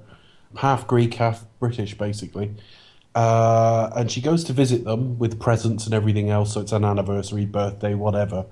half 0.57 0.87
Greek, 0.87 1.13
half 1.15 1.45
British, 1.59 1.97
basically. 1.97 2.51
Uh, 3.13 3.89
and 3.95 4.09
she 4.09 4.21
goes 4.21 4.43
to 4.45 4.53
visit 4.53 4.85
them 4.85 5.19
with 5.19 5.39
presents 5.39 5.85
and 5.85 5.93
everything 5.93 6.29
else. 6.29 6.53
So 6.53 6.61
it's 6.61 6.71
an 6.71 6.85
anniversary, 6.85 7.45
birthday, 7.45 7.93
whatever. 7.93 8.45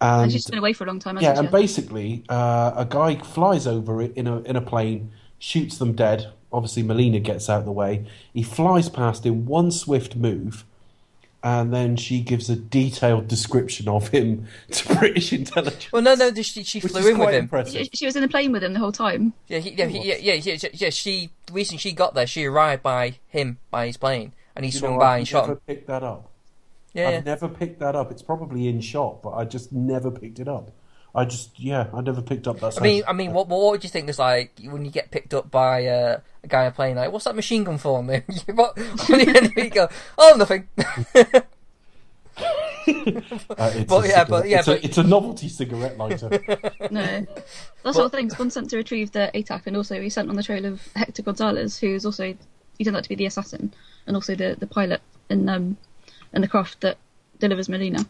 And, 0.00 0.24
And 0.24 0.32
she's 0.32 0.46
been 0.46 0.58
away 0.58 0.72
for 0.72 0.84
a 0.84 0.86
long 0.88 0.98
time, 0.98 1.16
yeah, 1.18 1.30
hasn't 1.30 1.48
and 1.48 1.56
she? 1.56 1.62
basically, 1.62 2.24
uh, 2.28 2.72
a 2.76 2.84
guy 2.84 3.16
flies 3.16 3.66
over 3.66 4.02
it 4.02 4.12
in 4.16 4.26
a 4.26 4.40
in 4.40 4.56
a 4.56 4.60
plane, 4.60 5.10
shoots 5.38 5.78
them 5.78 5.92
dead. 5.92 6.32
Obviously, 6.52 6.82
Melina 6.82 7.20
gets 7.20 7.48
out 7.48 7.60
of 7.60 7.64
the 7.64 7.72
way. 7.72 8.04
He 8.34 8.42
flies 8.42 8.88
past 8.88 9.24
in 9.24 9.46
one 9.46 9.70
swift 9.70 10.16
move, 10.16 10.64
and 11.42 11.72
then 11.72 11.94
she 11.96 12.20
gives 12.20 12.50
a 12.50 12.56
detailed 12.56 13.28
description 13.28 13.88
of 13.88 14.08
him 14.08 14.46
to 14.72 14.94
British 14.98 15.32
intelligence. 15.32 15.92
well 15.92 16.02
no 16.02 16.14
no 16.14 16.34
she, 16.34 16.64
she 16.64 16.80
flew 16.80 17.00
is 17.00 17.06
in 17.06 17.18
with 17.18 17.28
him 17.30 17.44
impressive. 17.44 17.84
She, 17.84 17.90
she 17.94 18.06
was 18.06 18.16
in 18.16 18.22
the 18.22 18.28
plane 18.28 18.50
with 18.52 18.64
him 18.64 18.72
the 18.72 18.80
whole 18.80 18.92
time. 18.92 19.32
yeah 19.46 19.58
he, 19.58 19.70
yeah, 19.70 19.86
he, 19.86 19.98
yeah 20.08 20.16
yeah 20.16 20.34
yeah 20.34 20.56
yeah 20.60 20.68
yeah 20.72 20.90
she 20.90 21.30
the 21.46 21.52
reason 21.52 21.78
she 21.78 21.92
got 21.92 22.14
there 22.14 22.26
she 22.26 22.44
arrived 22.44 22.82
by 22.82 23.18
him 23.28 23.58
by 23.70 23.86
his 23.86 23.96
plane 23.96 24.32
and 24.56 24.64
he 24.64 24.72
You 24.72 24.78
swung 24.78 24.92
know, 24.94 24.98
by 24.98 25.14
I've 25.14 25.18
and 25.20 25.28
shot 25.28 25.42
never 25.42 25.52
him 25.52 25.60
picked 25.66 25.86
that 25.86 26.02
up. 26.02 26.30
yeah, 26.92 27.10
yeah. 27.10 27.18
I've 27.18 27.24
never 27.24 27.48
picked 27.48 27.78
that 27.80 27.94
up. 27.94 28.10
It's 28.10 28.22
probably 28.22 28.66
in 28.66 28.80
shot, 28.80 29.22
but 29.22 29.30
I 29.30 29.44
just 29.44 29.72
never 29.72 30.10
picked 30.10 30.40
it 30.40 30.48
up. 30.48 30.72
I 31.18 31.24
just, 31.24 31.58
yeah, 31.58 31.88
I 31.92 32.00
never 32.00 32.22
picked 32.22 32.46
up 32.46 32.60
that. 32.60 32.78
I 32.78 32.82
mean. 32.82 33.02
I 33.08 33.12
mean, 33.12 33.32
what 33.32 33.48
what 33.48 33.72
would 33.72 33.82
you 33.84 33.90
think 33.90 34.08
is 34.08 34.18
like 34.18 34.52
when 34.64 34.84
you 34.84 34.90
get 34.90 35.10
picked 35.10 35.34
up 35.34 35.50
by 35.50 35.86
uh, 35.86 36.20
a 36.44 36.46
guy 36.46 36.62
on 36.62 36.66
a 36.68 36.70
plane? 36.70 36.96
Like, 36.96 37.10
what's 37.12 37.24
that 37.24 37.34
machine 37.34 37.64
gun 37.64 37.78
for? 37.78 37.98
And 37.98 38.08
then 38.08 38.22
what, 38.54 38.78
on 38.78 39.18
the 39.18 39.24
end 39.36 39.46
of 39.46 39.52
it, 39.56 39.64
you 39.64 39.70
go, 39.70 39.88
oh, 40.16 40.34
nothing. 40.38 40.68
Uh, 42.88 43.72
it's 43.74 43.84
but 43.88 44.04
a 44.04 44.08
yeah, 44.08 44.24
cigarette- 44.24 44.28
but- 44.28 44.48
yeah, 44.48 44.58
it's, 44.60 44.68
a, 44.68 44.72
but- 44.74 44.84
it's 44.84 44.98
a 44.98 45.02
novelty 45.02 45.48
cigarette 45.48 45.98
lighter. 45.98 46.28
No, 46.90 47.26
that's 47.82 47.96
what 47.98 48.12
things. 48.12 48.34
Bond 48.34 48.52
sent 48.52 48.70
to 48.70 48.76
retrieve 48.76 49.12
the 49.12 49.30
ATAC, 49.34 49.66
and 49.66 49.76
also 49.76 50.00
he 50.00 50.08
sent 50.08 50.30
on 50.30 50.36
the 50.36 50.42
trail 50.42 50.64
of 50.64 50.80
Hector 50.94 51.22
Gonzalez, 51.22 51.78
who's 51.78 52.06
also 52.06 52.34
he 52.78 52.84
turned 52.84 52.96
out 52.96 53.02
to 53.02 53.08
be 53.08 53.14
the 53.16 53.26
assassin 53.26 53.74
and 54.06 54.16
also 54.16 54.34
the, 54.34 54.56
the 54.58 54.66
pilot 54.66 55.02
in 55.28 55.48
um 55.48 55.76
in 56.32 56.40
the 56.42 56.48
craft 56.48 56.80
that 56.82 56.96
delivers 57.40 57.68
Melina. 57.68 58.06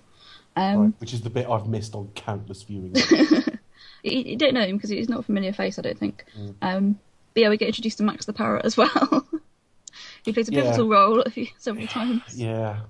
Um, 0.59 0.80
right, 0.82 0.92
which 0.98 1.12
is 1.14 1.20
the 1.22 1.30
bit 1.30 1.48
I've 1.48 1.66
missed 1.68 1.94
on 1.94 2.09
countless 2.14 2.64
viewings. 2.64 2.98
you, 4.02 4.18
you 4.20 4.36
don't 4.36 4.54
know 4.54 4.64
him 4.66 4.76
because 4.76 4.90
he's 4.90 5.09
not 5.09 5.20
a 5.20 5.22
familiar 5.22 5.52
face, 5.52 5.78
I 5.78 5.82
don't 5.82 5.98
think. 5.98 6.24
Um, 6.62 6.98
but 7.34 7.40
yeah, 7.42 7.48
we 7.50 7.56
get 7.56 7.68
introduced 7.68 7.98
to 7.98 8.04
Max 8.04 8.26
the 8.26 8.32
Parrot 8.32 8.64
as 8.64 8.76
well. 8.76 9.26
he 10.24 10.32
plays 10.32 10.48
a 10.48 10.52
Yeah. 10.52 10.62
pivotal 10.62 10.88
role 10.88 11.20
a 11.20 11.30
few, 11.36 11.46
several 11.59 11.86
times. 11.86 12.22
yeah. 12.34 12.80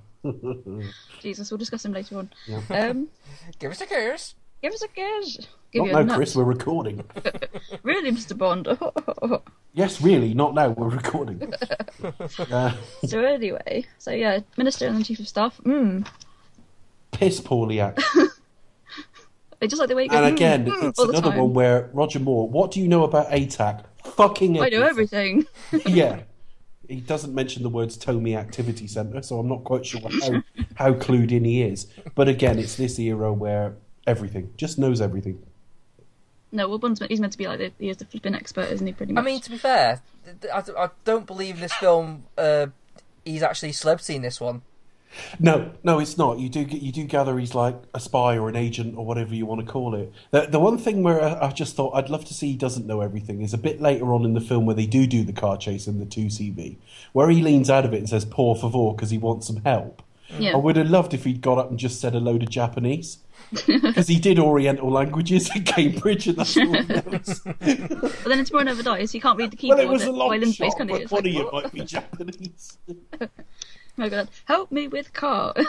Jesus, 1.21 1.51
we'll 1.51 1.59
discuss 1.59 1.85
him 1.85 1.93
later 1.93 2.19
on. 2.19 2.31
Yeah. 2.47 2.61
Um, 2.71 3.09
Give 3.59 3.71
us 3.71 3.81
a 3.81 3.87
kiss. 3.87 4.35
give 4.63 4.73
us 4.73 4.83
a 4.83 4.89
kiss. 4.89 5.39
Give 5.73 5.83
Not 5.83 5.87
you 5.87 5.93
now, 5.93 5.99
a 6.01 6.05
nut. 6.05 6.17
Chris. 6.17 6.35
We're 6.35 6.45
recording. 6.45 7.05
Really, 7.83 8.11
Mr. 8.11 8.37
Bond. 8.37 8.67
yes, 9.75 10.01
really. 10.01 10.33
Not 10.35 10.55
now. 10.55 10.71
We're 10.71 10.89
recording. 10.89 11.53
uh, 12.51 12.75
so 13.07 13.21
anyway, 13.23 13.85
so 13.99 14.11
yeah, 14.11 14.41
Minister 14.57 14.87
and 14.87 15.05
Chief 15.05 15.21
of 15.21 15.29
Staff. 15.29 15.61
Mm. 15.65 16.07
Piss 17.11 17.41
poorly 17.41 17.81
acted. 17.81 18.05
They 19.61 19.67
just 19.69 19.81
like 19.81 19.89
the 19.89 19.97
way 19.97 20.05
it 20.05 20.09
goes. 20.09 20.19
And 20.19 20.27
"Mm, 20.27 20.37
again, 20.37 20.67
mm," 20.67 20.89
it's 20.91 20.99
another 20.99 21.31
one 21.31 21.55
where 21.55 21.91
Roger 21.93 22.21
Moore. 22.21 22.49
What 22.49 22.71
do 22.71 22.81
you 22.81 22.89
know 22.89 23.05
about 23.05 23.29
ATAC? 23.31 23.85
Fucking 24.05 24.61
I 24.61 24.69
know 24.69 24.83
everything. 24.83 25.47
yeah. 25.87 26.21
He 26.89 27.03
doesn't 27.03 27.35
mention 27.35 27.63
the 27.63 27.69
words 27.69 27.99
Tomy 27.99 28.35
Activity 28.35 28.87
Centre, 28.87 29.21
so 29.21 29.39
I'm 29.39 29.47
not 29.47 29.63
quite 29.63 29.85
sure 29.85 30.01
how, 30.01 30.43
how 30.77 30.95
clued 30.95 31.33
in 31.33 31.45
he 31.45 31.61
is. 31.61 31.87
But 32.15 32.29
again, 32.29 32.59
it's 32.59 32.77
this 32.77 32.99
era 32.99 33.31
where 33.31 33.77
everything, 34.07 34.55
just 34.57 34.79
knows 34.79 35.03
everything. 35.03 35.39
No, 36.51 36.67
well, 36.67 36.79
Bond's 36.79 36.99
meant, 36.99 37.11
he's 37.11 37.21
meant 37.21 37.33
to 37.33 37.39
be 37.39 37.47
like 37.47 37.59
the, 37.59 37.73
he 37.79 37.91
is 37.91 37.99
the 37.99 38.07
flipping 38.07 38.35
expert, 38.35 38.71
isn't 38.71 38.87
he? 38.87 38.95
Pretty 38.95 39.13
much. 39.13 39.23
I 39.23 39.25
mean, 39.27 39.41
to 39.43 39.51
be 39.51 39.59
fair, 39.59 40.01
th- 40.25 40.41
th- 40.41 40.77
I, 40.79 40.85
I 40.85 40.89
don't 41.05 41.27
believe 41.27 41.57
in 41.57 41.61
this 41.61 41.75
film. 41.75 42.25
Uh, 42.39 42.69
he's 43.23 43.43
actually 43.43 43.73
celebrity 43.73 44.17
in 44.17 44.23
this 44.23 44.41
one. 44.41 44.63
No, 45.41 45.73
no, 45.83 45.99
it's 45.99 46.17
not. 46.19 46.39
You 46.39 46.49
do 46.49 46.61
you 46.61 46.93
do 46.93 47.05
gather 47.05 47.39
he's 47.39 47.55
like 47.55 47.77
a 47.95 48.01
spy 48.01 48.37
or 48.39 48.49
an 48.49 48.57
agent 48.57 48.97
or 48.97 49.05
whatever 49.07 49.35
you 49.35 49.47
want 49.47 49.65
to 49.65 49.67
call 49.71 49.95
it. 49.95 50.13
The, 50.31 50.43
the 50.43 50.61
one 50.61 50.79
thing 50.79 51.03
where 51.03 51.21
I, 51.23 51.47
I 51.49 51.51
just 51.51 51.75
thought 51.75 51.93
I'd 51.95 52.11
love 52.11 52.25
to 52.27 52.35
see 52.35 52.49
he 52.49 52.57
doesn't 52.57 52.87
know 52.87 53.01
everything 53.01 53.41
is 53.43 53.53
a 53.55 53.59
bit 53.59 53.81
later 53.81 54.13
on 54.13 54.25
in 54.25 54.35
the 54.35 54.41
film 54.41 54.67
where 54.67 54.77
they 54.77 54.87
do 54.87 55.07
do 55.07 55.25
the 55.25 55.33
car 55.33 55.57
chase 55.57 55.87
in 55.87 55.99
the 55.99 56.07
2CV, 56.07 56.77
where 57.13 57.31
he 57.31 57.43
leans 57.43 57.71
out 57.71 57.85
of 57.85 57.95
it 57.95 57.99
and 57.99 58.09
says 58.09 58.25
"por 58.25 58.55
favor" 58.55 58.93
because 58.93 59.11
he 59.11 59.19
wants 59.19 59.47
some 59.47 59.63
help. 59.65 60.03
yeah. 60.39 60.53
I 60.53 60.57
would 60.57 60.77
have 60.77 60.91
loved 60.91 61.15
if 61.15 61.25
he'd 61.25 61.41
got 61.41 61.59
up 61.59 61.71
and 61.71 61.79
just 61.79 62.01
said 62.01 62.15
a 62.15 62.21
load 62.21 62.43
of 62.43 62.51
Japanese. 62.51 63.19
Because 63.67 64.09
he 64.09 64.19
did 64.19 64.39
Oriental 64.39 64.91
languages 64.91 65.49
at 65.55 65.65
Cambridge, 65.65 66.27
and 66.27 66.37
that's 66.37 66.55
all 66.57 66.67
he 66.67 66.83
knows. 66.83 67.41
But 67.45 68.25
then 68.27 68.41
it's 68.41 68.51
Tomorrow 68.51 68.65
Never 68.67 68.83
Dies, 68.83 69.15
You 69.15 69.21
can't 69.23 69.39
read 69.39 69.53
the 69.53 69.57
keyboard. 69.57 69.79
well, 69.79 69.87
it 69.89 69.91
was 69.91 70.05
a 70.05 70.13
long 70.13 70.39
shot, 70.43 70.53
Space, 70.55 70.75
can 70.75 70.89
he? 70.89 70.99
but 70.99 71.11
one 71.11 71.27
of 71.27 71.33
you 71.33 71.49
"Oh, 71.51 71.61
might 71.63 71.73
be 71.73 71.81
Japanese. 71.81 72.77
my 73.99 74.09
God, 74.09 74.29
help 74.45 74.71
me 74.71 74.89
with 74.89 75.13
car. 75.13 75.53
but 75.57 75.67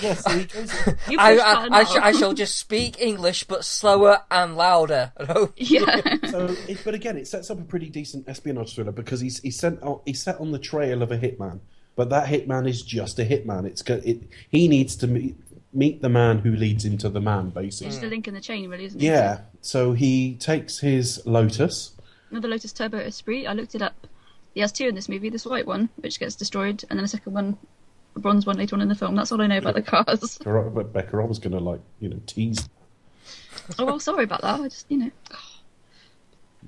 yes, 0.00 0.24
so 0.24 0.30
he 0.30 0.44
goes. 0.44 0.72
you 1.10 1.18
I, 1.18 1.36
I, 1.36 1.68
I, 1.70 1.84
sh- 1.84 1.98
I 2.00 2.12
shall 2.12 2.32
just 2.32 2.56
speak 2.56 3.00
English, 3.00 3.44
but 3.44 3.64
slower 3.64 4.22
and 4.30 4.56
louder. 4.56 5.12
yeah. 5.56 6.00
So, 6.30 6.54
it, 6.68 6.78
but 6.84 6.94
again, 6.94 7.16
it 7.16 7.26
sets 7.26 7.50
up 7.50 7.58
a 7.60 7.64
pretty 7.64 7.90
decent 7.90 8.28
espionage 8.28 8.74
thriller 8.74 8.92
because 8.92 9.20
he's 9.20 9.40
he's 9.40 9.58
sent 9.58 9.82
out, 9.82 10.02
he's 10.06 10.22
set 10.22 10.40
on 10.40 10.52
the 10.52 10.58
trail 10.58 11.02
of 11.02 11.10
a 11.10 11.18
hitman, 11.18 11.60
but 11.96 12.08
that 12.10 12.28
hitman 12.28 12.68
is 12.68 12.82
just 12.82 13.18
a 13.18 13.24
hitman. 13.24 13.66
It's 13.66 13.82
it, 13.82 14.22
he 14.48 14.68
needs 14.68 14.96
to 14.96 15.06
meet 15.06 15.36
meet 15.72 16.02
the 16.02 16.08
man 16.08 16.38
who 16.38 16.54
leads 16.54 16.84
him 16.84 16.98
to 16.98 17.08
the 17.08 17.20
man, 17.20 17.50
basically. 17.50 17.90
Just 17.90 18.02
a 18.02 18.06
link 18.06 18.28
in 18.28 18.34
the 18.34 18.40
chain, 18.40 18.68
really, 18.68 18.84
isn't 18.84 19.00
it? 19.00 19.04
Yeah. 19.04 19.40
So 19.60 19.92
he 19.92 20.34
takes 20.34 20.78
his 20.78 21.24
Lotus. 21.26 21.92
Another 22.30 22.48
Lotus 22.48 22.72
Turbo 22.72 22.98
Esprit. 22.98 23.46
I 23.46 23.52
looked 23.52 23.74
it 23.74 23.82
up. 23.82 24.06
He 24.54 24.60
has 24.60 24.72
two 24.72 24.86
in 24.86 24.94
this 24.94 25.08
movie. 25.08 25.30
This 25.30 25.46
white 25.46 25.66
one, 25.66 25.88
which 25.96 26.20
gets 26.20 26.34
destroyed, 26.36 26.84
and 26.90 26.98
then 26.98 27.04
a 27.04 27.08
second 27.08 27.32
one, 27.32 27.56
a 28.16 28.20
bronze 28.20 28.46
one 28.46 28.56
later 28.58 28.76
on 28.76 28.82
in 28.82 28.88
the 28.88 28.94
film. 28.94 29.14
That's 29.14 29.32
all 29.32 29.40
I 29.40 29.46
know 29.46 29.58
about 29.58 29.74
the 29.74 29.82
cars. 29.82 30.38
But 30.44 30.92
Becca, 30.92 31.16
I 31.16 31.24
was 31.24 31.38
going 31.38 31.52
to 31.52 31.60
like 31.60 31.80
you 32.00 32.08
know 32.08 32.20
tease, 32.26 32.68
oh 33.78 33.84
well, 33.84 34.00
sorry 34.00 34.24
about 34.24 34.42
that. 34.42 34.60
I 34.60 34.68
just, 34.68 34.86
you 34.88 34.98
know, 34.98 35.10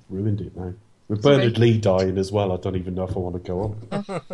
ruined 0.09 0.41
it 0.41 0.57
now. 0.57 0.75
With 1.09 1.23
Sorry. 1.23 1.37
Bernard 1.37 1.59
Lee 1.59 1.77
dying 1.77 2.17
as 2.17 2.33
well, 2.33 2.51
I 2.51 2.57
don't 2.57 2.77
even 2.77 2.95
know 2.95 3.05
if 3.05 3.15
I 3.15 3.21
want 3.21 3.35
to 3.37 3.47
go 3.47 3.77
on. 3.93 4.25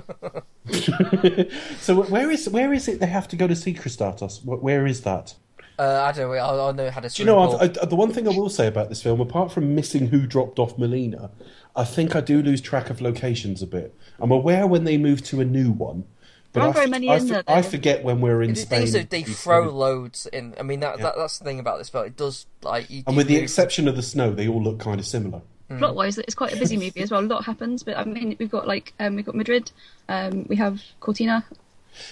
so 1.80 2.02
where 2.02 2.30
is 2.30 2.48
where 2.48 2.72
is 2.72 2.86
it 2.86 3.00
they 3.00 3.06
have 3.06 3.26
to 3.28 3.36
go 3.36 3.48
to 3.48 3.56
see 3.56 3.74
Christatos? 3.74 4.44
Where 4.44 4.86
is 4.86 5.00
that? 5.02 5.34
Uh, 5.80 6.02
I 6.04 6.12
don't 6.12 6.28
know. 6.30 6.34
I, 6.36 6.68
I 6.68 6.72
know 6.72 6.84
it 6.84 6.92
had 6.92 7.04
a. 7.06 7.08
Do 7.08 7.22
you 7.22 7.26
know, 7.26 7.38
I've. 7.58 7.78
I, 7.78 7.84
the 7.86 7.96
one 7.96 8.12
thing 8.12 8.28
I 8.28 8.32
will 8.36 8.50
say 8.50 8.66
about 8.66 8.90
this 8.90 9.02
film, 9.02 9.20
apart 9.20 9.50
from 9.50 9.74
missing 9.74 10.08
who 10.08 10.26
dropped 10.26 10.58
off 10.58 10.76
Melina, 10.76 11.30
I 11.74 11.84
think 11.84 12.14
I 12.14 12.20
do 12.20 12.42
lose 12.42 12.60
track 12.60 12.90
of 12.90 13.00
locations 13.00 13.62
a 13.62 13.66
bit. 13.66 13.94
I'm 14.18 14.30
aware 14.30 14.66
when 14.66 14.84
they 14.84 14.98
move 14.98 15.22
to 15.24 15.40
a 15.40 15.44
new 15.46 15.70
one, 15.72 16.04
but 16.52 16.60
aren't 16.62 16.76
I, 16.76 16.80
very 16.80 16.90
many 16.90 17.08
I 17.08 17.16
in 17.16 17.22
f- 17.22 17.28
there, 17.46 17.56
I 17.56 17.62
forget 17.62 18.04
when 18.04 18.20
we're 18.20 18.42
in 18.42 18.50
The 18.50 18.56
Spain. 18.56 18.78
thing 18.80 18.82
is 18.88 18.92
that 18.92 19.08
they 19.10 19.22
throw 19.22 19.64
sort 19.64 19.74
loads 19.74 20.26
in. 20.26 20.54
I 20.60 20.62
mean, 20.64 20.80
that, 20.80 20.98
Yeah. 20.98 21.04
that 21.04 21.14
that's 21.16 21.38
the 21.38 21.44
thing 21.46 21.60
about 21.60 21.78
this 21.78 21.88
film. 21.88 22.04
It 22.04 22.16
does 22.16 22.44
like. 22.62 22.90
You, 22.90 23.02
and 23.06 23.14
you 23.14 23.16
with 23.16 23.28
the 23.28 23.34
move- 23.34 23.42
exception 23.44 23.88
of 23.88 23.96
the 23.96 24.02
snow, 24.02 24.32
they 24.34 24.48
all 24.48 24.62
look 24.62 24.80
kind 24.80 25.00
of 25.00 25.06
similar. 25.06 25.40
plot 25.78 25.94
wise, 25.94 26.18
it's 26.18 26.34
quite 26.34 26.52
a 26.52 26.56
busy 26.56 26.76
movie 26.84 27.00
as 27.00 27.10
well. 27.10 27.20
A 27.20 27.22
lot 27.22 27.46
happens, 27.46 27.82
but 27.84 27.96
I 27.96 28.04
mean, 28.04 28.36
we've 28.38 28.50
got 28.50 28.66
like 28.66 28.92
um, 29.00 29.16
we've 29.16 29.24
got 29.24 29.34
Madrid, 29.34 29.70
um, 30.10 30.44
we 30.46 30.56
have 30.56 30.82
Cortina, 31.00 31.46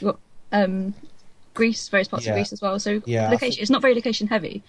we've 0.00 0.12
got 0.12 0.20
um, 0.52 0.94
Greece, 1.58 1.88
various 1.88 2.08
parts 2.08 2.24
Yeah. 2.24 2.32
of 2.32 2.36
Greece 2.36 2.52
as 2.52 2.62
well. 2.62 2.78
So 2.78 3.02
Yeah, 3.04 3.24
location, 3.30 3.38
think- 3.52 3.60
it's 3.62 3.70
not 3.70 3.82
very 3.82 3.94
location 3.94 4.26
heavy, 4.28 4.62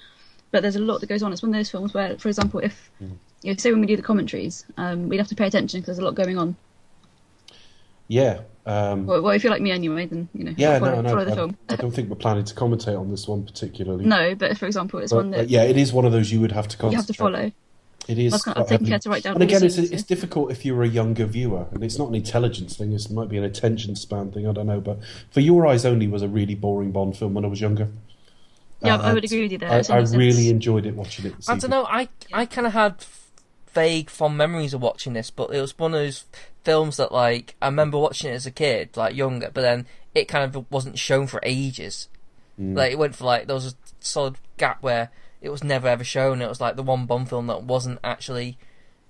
but 0.51 0.61
there's 0.63 0.75
a 0.75 0.79
lot 0.81 0.99
that 1.01 1.07
goes 1.07 1.21
on. 1.23 1.31
It's 1.31 1.41
one 1.43 1.51
of 1.51 1.55
those 1.59 1.69
films 1.69 1.93
where, 1.93 2.17
for 2.17 2.27
example, 2.27 2.59
if 2.61 2.89
Mm. 3.01 3.11
you 3.43 3.51
know, 3.53 3.57
say 3.57 3.71
when 3.71 3.81
we 3.81 3.87
do 3.87 3.95
the 3.95 4.01
commentaries, 4.01 4.65
um, 4.77 5.07
we'd 5.07 5.17
have 5.17 5.27
to 5.29 5.35
pay 5.35 5.47
attention 5.47 5.79
because 5.79 5.95
there's 5.97 5.99
a 5.99 6.05
lot 6.09 6.15
going 6.15 6.37
on. 6.37 6.55
Yeah. 8.07 8.39
Um, 8.65 9.05
Well, 9.05 9.21
well, 9.21 9.33
if 9.33 9.43
you're 9.43 9.51
like 9.53 9.61
me 9.61 9.71
anyway, 9.71 10.05
then 10.07 10.29
you 10.33 10.43
know, 10.43 10.53
yeah, 10.57 10.79
follow, 10.79 11.01
no, 11.01 11.13
no. 11.13 11.19
I, 11.31 11.35
film. 11.35 11.57
I 11.69 11.75
don't 11.75 11.91
think 11.91 12.09
we're 12.09 12.15
planning 12.15 12.43
to 12.43 12.53
commentate 12.55 12.99
on 12.99 13.09
this 13.11 13.27
one 13.27 13.43
particularly. 13.43 14.05
No, 14.05 14.35
but 14.35 14.57
for 14.57 14.65
example, 14.65 14.99
it's 14.99 15.11
But, 15.11 15.17
one 15.17 15.31
that 15.31 15.49
yeah, 15.49 15.63
it 15.63 15.77
is 15.77 15.93
one 15.93 16.05
of 16.05 16.11
those 16.11 16.31
you 16.31 16.39
would 16.41 16.51
have 16.51 16.67
to 16.69 16.89
you 16.89 16.95
have 16.95 17.05
to 17.07 17.13
follow. 17.13 17.51
It 18.09 18.17
is. 18.17 18.31
That's 18.31 18.43
kind 18.43 18.55
quite 18.55 18.63
of 18.63 18.69
taking 18.69 18.87
heavy. 18.87 18.89
care 18.89 18.99
to 18.99 19.09
write 19.11 19.23
down. 19.23 19.33
And 19.35 19.43
again, 19.43 19.63
it's, 19.63 19.77
it's 19.77 20.01
difficult 20.01 20.49
if 20.51 20.65
you're 20.65 20.81
a 20.81 20.87
younger 20.87 21.25
viewer, 21.25 21.67
and 21.71 21.83
it's 21.83 21.99
not 21.99 22.09
an 22.09 22.15
intelligence 22.15 22.75
thing. 22.75 22.91
It 22.91 23.09
might 23.11 23.29
be 23.29 23.37
an 23.37 23.43
attention 23.43 23.95
span 23.95 24.31
thing. 24.31 24.47
I 24.47 24.51
don't 24.51 24.65
know, 24.65 24.81
but 24.81 24.97
for 25.29 25.41
Your 25.41 25.67
Eyes 25.67 25.85
Only 25.85 26.07
was 26.07 26.23
a 26.23 26.27
really 26.27 26.55
boring 26.55 26.91
Bond 26.91 27.15
film 27.15 27.35
when 27.35 27.45
I 27.45 27.47
was 27.47 27.61
younger. 27.61 27.87
Yeah, 28.81 28.97
I 28.97 29.13
would 29.13 29.23
agree 29.23 29.43
with 29.43 29.51
you 29.51 29.59
there. 29.59 29.69
I, 29.69 29.83
I 29.93 29.99
really 29.99 30.49
enjoyed 30.49 30.87
it 30.87 30.95
watching 30.95 31.27
it. 31.27 31.35
This 31.35 31.49
I 31.49 31.57
don't 31.57 31.69
know. 31.69 31.85
I 31.85 32.09
I 32.33 32.47
kind 32.47 32.65
of 32.65 32.73
had 32.73 33.05
vague 33.73 34.09
fond 34.09 34.37
memories 34.37 34.73
of 34.73 34.81
watching 34.81 35.13
this, 35.13 35.29
but 35.29 35.53
it 35.53 35.61
was 35.61 35.77
one 35.77 35.93
of 35.93 35.99
those 35.99 36.25
films 36.63 36.97
that 36.97 37.11
like 37.11 37.55
I 37.61 37.67
remember 37.67 37.99
watching 37.99 38.31
it 38.31 38.33
as 38.33 38.47
a 38.47 38.51
kid, 38.51 38.97
like 38.97 39.15
younger, 39.15 39.51
but 39.53 39.61
then 39.61 39.85
it 40.15 40.27
kind 40.27 40.43
of 40.43 40.65
wasn't 40.71 40.97
shown 40.97 41.27
for 41.27 41.39
ages. 41.43 42.07
Mm. 42.59 42.75
Like 42.75 42.91
it 42.91 42.97
went 42.97 43.15
for 43.15 43.25
like 43.25 43.45
there 43.45 43.55
was 43.55 43.67
a 43.67 43.75
solid 43.99 44.37
gap 44.57 44.81
where 44.81 45.11
it 45.41 45.49
was 45.49 45.63
never 45.63 45.87
ever 45.87 46.03
shown. 46.03 46.41
It 46.41 46.49
was 46.49 46.61
like 46.61 46.75
the 46.75 46.83
one 46.83 47.05
Bond 47.05 47.29
film 47.29 47.47
that 47.47 47.63
wasn't 47.63 47.99
actually 48.03 48.57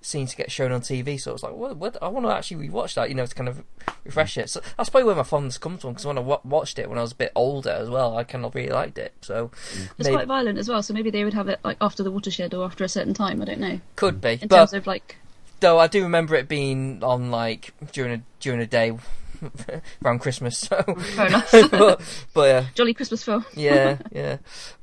seen 0.02 0.26
to 0.26 0.36
get 0.36 0.50
shown 0.50 0.72
on 0.72 0.80
TV. 0.80 1.20
So 1.20 1.30
it 1.30 1.34
was 1.34 1.42
like, 1.42 1.52
what, 1.52 1.76
what, 1.76 2.02
I 2.02 2.08
want 2.08 2.26
to 2.26 2.32
actually 2.32 2.68
rewatch 2.68 2.94
that, 2.94 3.10
you 3.10 3.14
know, 3.14 3.26
to 3.26 3.34
kind 3.34 3.48
of 3.48 3.62
refresh 4.04 4.38
it. 4.38 4.48
So 4.48 4.60
that's 4.76 4.88
probably 4.88 5.04
where 5.06 5.16
my 5.16 5.22
fondness 5.22 5.58
comes 5.58 5.82
from 5.82 5.92
because 5.92 6.06
when 6.06 6.16
I 6.16 6.20
watched 6.20 6.78
it 6.78 6.88
when 6.88 6.98
I 6.98 7.02
was 7.02 7.12
a 7.12 7.16
bit 7.16 7.32
older 7.34 7.70
as 7.70 7.90
well, 7.90 8.16
I 8.16 8.24
kind 8.24 8.44
of 8.44 8.54
really 8.54 8.70
liked 8.70 8.98
it. 8.98 9.12
So 9.20 9.50
It's 9.98 10.08
maybe 10.08 10.14
quite 10.14 10.28
violent 10.28 10.58
as 10.58 10.68
well, 10.68 10.82
so 10.82 10.94
maybe 10.94 11.10
they 11.10 11.24
would 11.24 11.34
have 11.34 11.48
it 11.48 11.60
like 11.64 11.76
after 11.80 12.02
the 12.02 12.10
watershed 12.10 12.54
or 12.54 12.64
after 12.64 12.84
a 12.84 12.88
certain 12.88 13.14
time. 13.14 13.42
I 13.42 13.44
don't 13.44 13.60
know. 13.60 13.80
could 13.96 14.20
be, 14.20 14.38
In 14.40 14.48
but 14.48 14.56
terms 14.56 14.72
of 14.72 14.86
like, 14.86 15.16
Though 15.60 15.78
I 15.78 15.88
do 15.88 16.02
remember 16.02 16.34
it 16.36 16.48
being 16.48 17.04
on 17.04 17.30
like 17.30 17.74
during 17.92 18.14
a 18.14 18.22
during 18.40 18.60
a 18.60 18.66
day 18.66 18.96
around 20.04 20.20
Christmas. 20.20 20.56
So, 20.56 20.82
fair 20.82 21.26
enough. 21.26 21.50
but, 21.70 22.00
but 22.32 22.48
yeah, 22.48 22.64
Jolly 22.74 22.94
Christmas 22.94 23.22
film. 23.22 23.44
yeah, 23.54 23.98
yeah. 24.12 24.38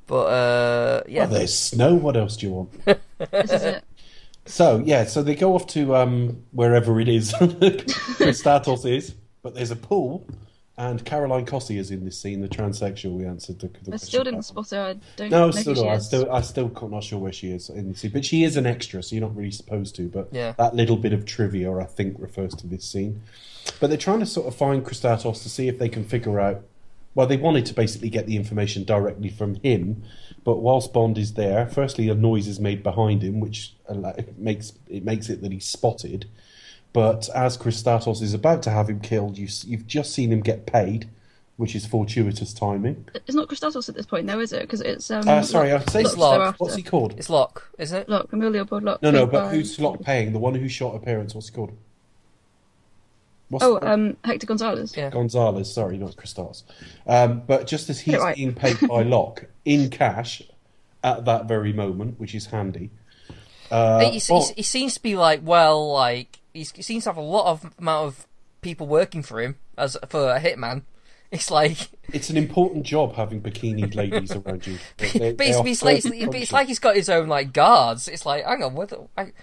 But 0.08 0.26
uh, 0.26 1.04
yeah, 1.08 1.26
Well, 1.26 1.40
there's 1.40 1.54
snow. 1.58 1.94
What 1.96 2.16
else 2.18 2.38
do 2.38 2.48
you 2.48 2.54
want? 2.54 2.70
This 3.32 3.52
is 3.52 3.64
it. 3.64 3.84
So 4.46 4.82
yeah, 4.86 5.04
so 5.06 5.22
they 5.24 5.36
go 5.36 5.54
off 5.56 5.68
to 5.68 5.96
um, 5.96 6.44
wherever 6.52 7.00
it 7.02 7.10
is 7.10 7.34
Christatos 7.34 8.90
is, 8.90 9.14
but 9.42 9.56
there's 9.56 9.72
a 9.72 9.76
pool, 9.76 10.26
and 10.78 11.04
Caroline 11.04 11.46
Cossey 11.46 11.78
is 11.78 11.92
in 11.92 12.06
this 12.06 12.18
scene, 12.18 12.42
the 12.42 12.48
transsexual. 12.48 13.12
We 13.18 13.26
answered 13.26 13.60
the, 13.60 13.68
the 13.68 13.74
I 13.80 13.84
question 13.90 14.08
still 14.08 14.24
didn't 14.24 14.36
about. 14.36 14.46
spot 14.46 14.70
her. 14.70 14.82
I 14.82 14.96
don't 15.18 15.30
No, 15.32 15.46
know 15.48 15.52
still 15.52 15.74
who 15.74 15.80
she 15.82 15.86
not. 15.86 15.96
I 15.96 15.98
still, 15.98 16.32
I 16.32 16.42
still 16.42 16.70
can't- 16.70 16.92
not 16.92 17.04
sure 17.04 17.20
where 17.20 17.34
she 17.34 17.52
is 17.52 17.70
in 17.70 17.92
the 17.92 17.98
scene, 17.98 18.12
but 18.12 18.24
she 18.24 18.44
is 18.44 18.56
an 18.56 18.66
extra, 18.66 19.02
so 19.04 19.16
you're 19.16 19.26
not 19.26 19.36
really 19.36 19.52
supposed 19.52 19.96
to. 19.96 20.08
But 20.08 20.30
Yeah. 20.32 20.54
that 20.58 20.76
little 20.76 20.96
bit 20.98 21.12
of 21.14 21.26
trivia, 21.26 21.76
I 21.76 21.86
think, 21.86 22.16
refers 22.20 22.54
to 22.56 22.68
this 22.68 22.86
scene. 22.86 23.22
But 23.82 23.88
they're 23.88 23.98
trying 23.98 24.20
to 24.20 24.26
sort 24.26 24.48
of 24.48 24.56
find 24.56 24.86
Christatos 24.86 25.42
to 25.44 25.50
see 25.50 25.68
if 25.68 25.80
they 25.80 25.90
can 25.90 26.06
figure 26.06 26.40
out. 26.40 26.62
Well, 27.18 27.26
they 27.26 27.38
wanted 27.38 27.66
to 27.66 27.74
basically 27.74 28.12
get 28.12 28.28
the 28.28 28.36
information 28.36 28.84
directly 28.84 29.30
from 29.30 29.56
him, 29.64 30.04
but 30.44 30.58
whilst 30.58 30.94
Bond 30.94 31.18
is 31.18 31.34
there, 31.34 31.66
firstly 31.68 32.10
a 32.10 32.14
noise 32.14 32.48
is 32.48 32.60
made 32.60 32.84
behind 32.84 33.24
him, 33.24 33.40
which 33.40 33.74
makes 34.38 34.74
it 34.88 35.04
makes 35.04 35.28
it 35.28 35.42
that 35.42 35.52
he's 35.52 35.66
spotted. 35.66 36.28
But 36.94 37.28
as 37.34 37.58
Christatos 37.58 38.22
is 38.22 38.36
about 38.36 38.62
to 38.64 38.70
have 38.70 38.88
him 38.88 39.00
killed, 39.00 39.36
you, 39.40 39.48
s- 39.48 39.66
you've 39.66 39.88
just 39.88 40.14
seen 40.14 40.32
him 40.32 40.42
get 40.42 40.68
paid, 40.68 41.10
which 41.56 41.76
is 41.76 41.88
fortuitous 41.88 42.54
timing. 42.54 43.08
It's 43.16 43.36
not 43.36 43.48
Christatos 43.48 43.90
at 43.90 43.96
this 43.96 44.06
point, 44.06 44.28
though, 44.28 44.40
is 44.40 44.54
it? 44.54 44.62
Because 44.62 44.82
it's 44.82 45.10
um. 45.10 45.28
Uh, 45.28 45.42
sorry, 45.42 45.72
I'd 45.72 45.90
say 45.90 46.04
Locke's 46.04 46.18
Locke. 46.18 46.34
thereafter. 46.38 46.64
What's 46.64 46.76
he 46.76 46.84
called? 46.84 47.16
it's 47.18 47.32
Locke, 47.32 47.68
isn't 47.80 47.98
it? 48.02 48.10
Locke, 48.10 48.30
Emile 48.32 48.52
Leopold 48.52 48.84
Locke. 48.84 49.02
No, 49.02 49.10
no, 49.10 49.26
but 49.26 49.46
by- 49.46 49.56
who's 49.56 49.80
Locke 49.80 50.04
paying? 50.04 50.34
The 50.34 50.40
one 50.40 50.54
who 50.54 50.70
shot 50.70 50.94
appearance. 50.94 51.34
What's 51.34 51.50
he 51.50 51.56
called? 51.56 51.76
What's 53.50 53.64
Oh, 53.64 53.80
um, 53.82 54.18
Hector 54.24 54.46
Gonzalez. 54.46 54.96
Yeah. 54.98 55.10
Gonzalez. 55.10 55.74
Sorry, 55.74 55.98
not 55.98 56.18
Christos. 56.18 56.64
Um, 57.06 57.44
but 57.48 57.66
just 57.68 57.90
as 57.90 58.00
he's 58.02 58.18
right. 58.18 58.36
being 58.36 58.54
paid 58.54 58.80
by 58.88 59.04
Locke 59.04 59.46
in 59.64 59.90
cash 59.90 60.42
at 61.04 61.26
that 61.26 61.46
very 61.46 61.72
moment, 61.74 62.20
which 62.20 62.36
is 62.36 62.48
handy. 62.48 62.90
Uh, 63.72 64.00
he, 64.00 64.20
he, 64.20 64.22
Bond- 64.28 64.54
he 64.56 64.64
seems 64.64 64.96
to 64.96 65.02
be 65.02 65.16
like 65.16 65.42
well, 65.44 65.92
like 65.92 66.40
he's, 66.54 66.72
he 66.72 66.82
seems 66.82 67.04
to 67.04 67.10
have 67.10 67.18
a 67.18 67.22
lot 67.22 67.52
of 67.52 67.72
amount 67.80 68.08
of 68.08 68.28
people 68.62 68.88
working 68.88 69.24
for 69.24 69.42
him 69.42 69.56
as 69.78 69.98
for 70.10 70.30
a 70.32 70.40
hitman. 70.40 70.84
It's 71.30 71.52
like 71.52 71.90
it's 72.14 72.30
an 72.30 72.38
important 72.38 72.86
job 72.86 73.16
having 73.16 73.42
bikini 73.42 73.94
ladies 73.94 74.32
around 74.32 74.66
you. 74.66 74.78
They- 74.98 75.10
they- 75.10 75.34
but 75.34 75.46
it's, 75.48 75.58
are 75.58 75.68
it's, 75.68 75.84
like, 75.84 76.04
perfect 76.04 76.24
it's, 76.24 76.36
it's 76.44 76.52
like 76.54 76.68
he's 76.70 76.80
got 76.80 76.96
his 76.96 77.10
own 77.10 77.28
like 77.28 77.52
guards. 77.52 78.08
It's 78.08 78.26
like 78.26 78.46
hang 78.46 78.64
on, 78.64 78.76
what? 78.76 78.88
the- 78.88 79.08
I, 79.18 79.34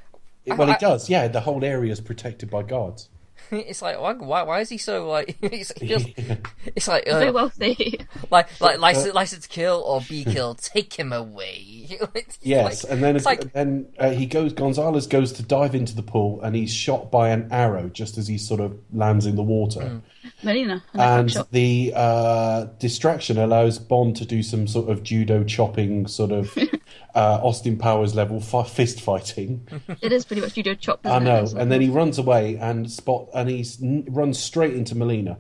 well, 0.46 0.70
I- 0.70 0.74
it 0.74 0.80
does. 0.80 1.10
Yeah, 1.10 1.28
the 1.28 1.42
whole 1.42 1.62
area 1.62 1.92
is 1.92 2.00
protected 2.00 2.48
by 2.50 2.62
guards. 2.62 3.10
it's 3.50 3.82
like 3.82 4.00
why, 4.00 4.12
why 4.14 4.42
why 4.42 4.60
is 4.60 4.68
he 4.68 4.78
so 4.78 5.08
like? 5.08 5.36
It's, 5.42 5.72
it's, 5.80 6.04
it's 6.66 6.88
like 6.88 7.04
Very 7.04 7.28
uh, 7.28 7.32
wealthy. 7.32 8.00
like 8.30 8.60
like 8.60 8.78
license, 8.78 9.14
license 9.14 9.42
to 9.44 9.48
kill 9.48 9.82
or 9.86 10.00
be 10.00 10.24
killed. 10.24 10.58
Take 10.62 10.94
him 10.94 11.12
away. 11.12 11.98
Yes, 12.42 12.84
like- 12.84 12.92
and 12.92 13.02
then 13.02 13.16
it's 13.16 13.26
like 13.26 13.52
then 13.52 13.86
uh, 13.98 14.10
he 14.10 14.26
goes. 14.26 14.52
Gonzalez 14.52 15.06
goes 15.06 15.32
to 15.32 15.42
dive 15.42 15.74
into 15.74 15.94
the 15.94 16.02
pool, 16.02 16.40
and 16.42 16.56
he's 16.56 16.72
shot 16.72 17.10
by 17.10 17.28
an 17.30 17.48
arrow 17.50 17.88
just 17.88 18.18
as 18.18 18.26
he 18.28 18.38
sort 18.38 18.60
of 18.60 18.78
lands 18.92 19.26
in 19.26 19.36
the 19.36 19.42
water. 19.42 19.80
Mm. 19.80 20.02
Melina. 20.42 20.82
And, 20.92 21.34
And 21.34 21.46
the 21.50 21.92
uh, 21.94 22.64
distraction 22.78 23.38
allows 23.38 23.78
Bond 23.78 24.16
to 24.16 24.24
do 24.26 24.42
some 24.42 24.66
sort 24.66 24.88
of 24.90 25.02
judo 25.02 25.44
chopping, 25.44 26.06
sort 26.06 26.32
of 26.32 26.56
uh, 27.14 27.40
Austin 27.42 27.76
Powers 27.78 28.14
level 28.14 28.40
fi- 28.40 28.64
fist 28.64 29.00
fighting. 29.00 29.66
It 30.00 30.12
is 30.12 30.24
pretty 30.24 30.42
much 30.42 30.54
judo 30.54 30.74
chop. 30.74 31.06
I 31.06 31.16
isn't 31.16 31.22
it? 31.26 31.54
know, 31.54 31.60
and 31.60 31.70
then 31.72 31.80
he 31.80 31.88
runs 31.88 32.18
away 32.18 32.56
and 32.56 32.90
spot, 32.90 33.28
and 33.34 33.48
he 33.48 33.64
runs 34.08 34.38
straight 34.38 34.74
into 34.74 34.94
Melina, 34.94 35.38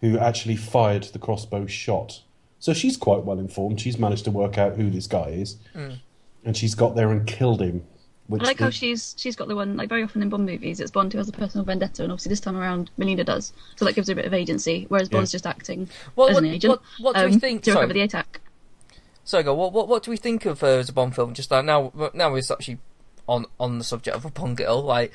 who 0.00 0.18
actually 0.18 0.56
fired 0.56 1.04
the 1.04 1.18
crossbow 1.18 1.66
shot. 1.66 2.22
So 2.58 2.72
she's 2.72 2.96
quite 2.96 3.24
well 3.24 3.38
informed. 3.38 3.80
She's 3.80 3.98
managed 3.98 4.24
to 4.24 4.30
work 4.30 4.58
out 4.58 4.76
who 4.76 4.90
this 4.90 5.06
guy 5.06 5.28
is, 5.28 5.56
and 6.44 6.56
she's 6.56 6.74
got 6.74 6.96
there 6.96 7.10
and 7.10 7.26
killed 7.26 7.60
him. 7.62 7.84
Which 8.28 8.42
I 8.42 8.46
like 8.46 8.58
the- 8.58 8.64
how 8.64 8.70
she's 8.70 9.14
she's 9.18 9.34
got 9.36 9.48
the 9.48 9.56
one 9.56 9.76
like 9.76 9.88
very 9.88 10.02
often 10.02 10.20
in 10.22 10.28
Bond 10.28 10.44
movies. 10.46 10.80
It's 10.80 10.90
Bond 10.90 11.12
who 11.12 11.18
has 11.18 11.28
a 11.28 11.32
personal 11.32 11.64
vendetta, 11.64 12.02
and 12.02 12.12
obviously 12.12 12.28
this 12.30 12.40
time 12.40 12.56
around 12.56 12.90
Melina 12.98 13.24
does, 13.24 13.52
so 13.76 13.84
that 13.86 13.94
gives 13.94 14.08
her 14.08 14.12
a 14.12 14.16
bit 14.16 14.26
of 14.26 14.34
agency. 14.34 14.84
Whereas 14.88 15.08
Bond's 15.08 15.32
just 15.32 15.46
acting 15.46 15.88
Well, 16.14 16.28
as 16.28 16.34
what- 16.34 16.44
an 16.44 16.50
agent 16.50 16.70
what- 16.70 16.82
what 17.00 17.16
do 17.16 17.24
we 17.26 17.32
um, 17.34 17.40
think- 17.40 17.62
to 17.62 17.70
recover 17.70 17.86
sorry. 17.94 18.06
the 18.06 18.08
ATAC. 18.16 18.24
So 19.24 19.42
go. 19.42 19.54
What, 19.54 19.72
what 19.72 19.88
what 19.88 20.02
do 20.02 20.10
we 20.10 20.16
think 20.18 20.44
of 20.46 20.60
her 20.60 20.78
as 20.78 20.88
a 20.88 20.92
Bond 20.92 21.14
film? 21.14 21.32
Just 21.34 21.50
like 21.50 21.64
now, 21.64 21.92
now 22.14 22.30
we're 22.32 22.42
actually 22.50 22.78
on 23.26 23.46
on 23.58 23.78
the 23.78 23.84
subject 23.84 24.14
of 24.16 24.24
a 24.26 24.30
Bond 24.30 24.56
girl. 24.58 24.82
Like, 24.82 25.12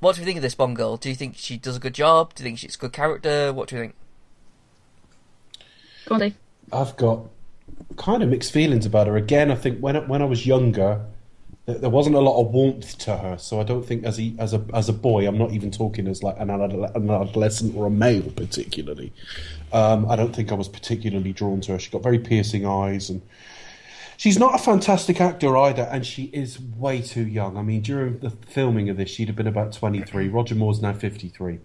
what 0.00 0.14
do 0.16 0.20
we 0.22 0.26
think 0.26 0.36
of 0.36 0.42
this 0.42 0.54
Bond 0.54 0.76
girl? 0.76 0.96
Do 0.98 1.08
you 1.08 1.14
think 1.14 1.36
she 1.36 1.56
does 1.56 1.76
a 1.76 1.80
good 1.80 1.94
job? 1.94 2.34
Do 2.34 2.42
you 2.42 2.48
think 2.48 2.58
she's 2.58 2.74
a 2.74 2.78
good 2.78 2.92
character? 2.92 3.52
What 3.54 3.68
do 3.68 3.76
you 3.76 3.82
think? 3.82 3.94
Go 6.06 6.14
on, 6.14 6.20
Dave. 6.20 6.34
I've 6.72 6.96
got 6.96 7.20
kind 7.96 8.22
of 8.22 8.28
mixed 8.28 8.52
feelings 8.52 8.86
about 8.86 9.06
her. 9.06 9.16
Again, 9.16 9.50
I 9.50 9.54
think 9.54 9.78
when 9.80 9.96
I- 9.96 10.00
when 10.06 10.22
I 10.22 10.24
was 10.24 10.46
younger, 10.46 10.94
th- 10.96 11.08
there 11.74 11.90
wasn't 11.90 12.16
a 12.16 12.20
lot 12.20 12.40
of 12.40 12.52
warmth 12.52 12.96
to 12.98 13.16
her. 13.16 13.36
So 13.38 13.60
I 13.60 13.64
don't 13.64 13.84
think 13.84 14.04
as 14.04 14.18
a 14.18 14.32
as 14.38 14.54
a 14.54 14.64
as 14.72 14.88
a 14.88 14.92
boy, 14.92 15.28
I'm 15.28 15.36
not 15.36 15.52
even 15.52 15.70
talking 15.70 16.08
as 16.08 16.22
like 16.22 16.36
an, 16.38 16.50
an 16.50 17.10
adolescent 17.10 17.76
or 17.76 17.86
a 17.86 17.90
male 17.90 18.30
particularly. 18.30 19.12
Um, 19.72 20.10
I 20.10 20.16
don't 20.16 20.34
think 20.34 20.50
I 20.50 20.54
was 20.54 20.68
particularly 20.68 21.32
drawn 21.32 21.60
to 21.62 21.72
her. 21.72 21.78
She 21.78 21.90
got 21.90 22.02
very 22.02 22.18
piercing 22.18 22.66
eyes 22.66 23.10
and. 23.10 23.22
She's 24.16 24.36
not 24.36 24.56
a 24.56 24.58
fantastic 24.58 25.20
actor 25.20 25.56
either, 25.56 25.84
and 25.92 26.04
she 26.04 26.24
is 26.32 26.58
way 26.60 27.02
too 27.02 27.24
young. 27.24 27.56
I 27.56 27.62
mean, 27.62 27.82
during 27.82 28.18
the 28.18 28.30
filming 28.30 28.88
of 28.88 28.96
this, 28.96 29.10
she'd 29.10 29.28
have 29.28 29.36
been 29.36 29.46
about 29.46 29.72
23. 29.72 30.26
Roger 30.26 30.56
Moore's 30.56 30.82
now 30.82 30.92
53. 30.92 31.60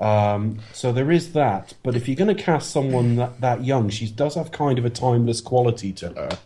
Um, 0.00 0.58
so 0.72 0.90
there 0.90 1.12
is 1.12 1.34
that. 1.34 1.74
But 1.84 1.94
if 1.94 2.08
you're 2.08 2.16
going 2.16 2.34
to 2.36 2.42
cast 2.42 2.72
someone 2.72 3.14
that, 3.14 3.40
that 3.40 3.64
young, 3.64 3.90
she 3.90 4.08
does 4.10 4.34
have 4.34 4.50
kind 4.50 4.76
of 4.80 4.84
a 4.84 4.90
timeless 4.90 5.40
quality 5.40 5.92
to 5.92 6.08
her. 6.14 6.38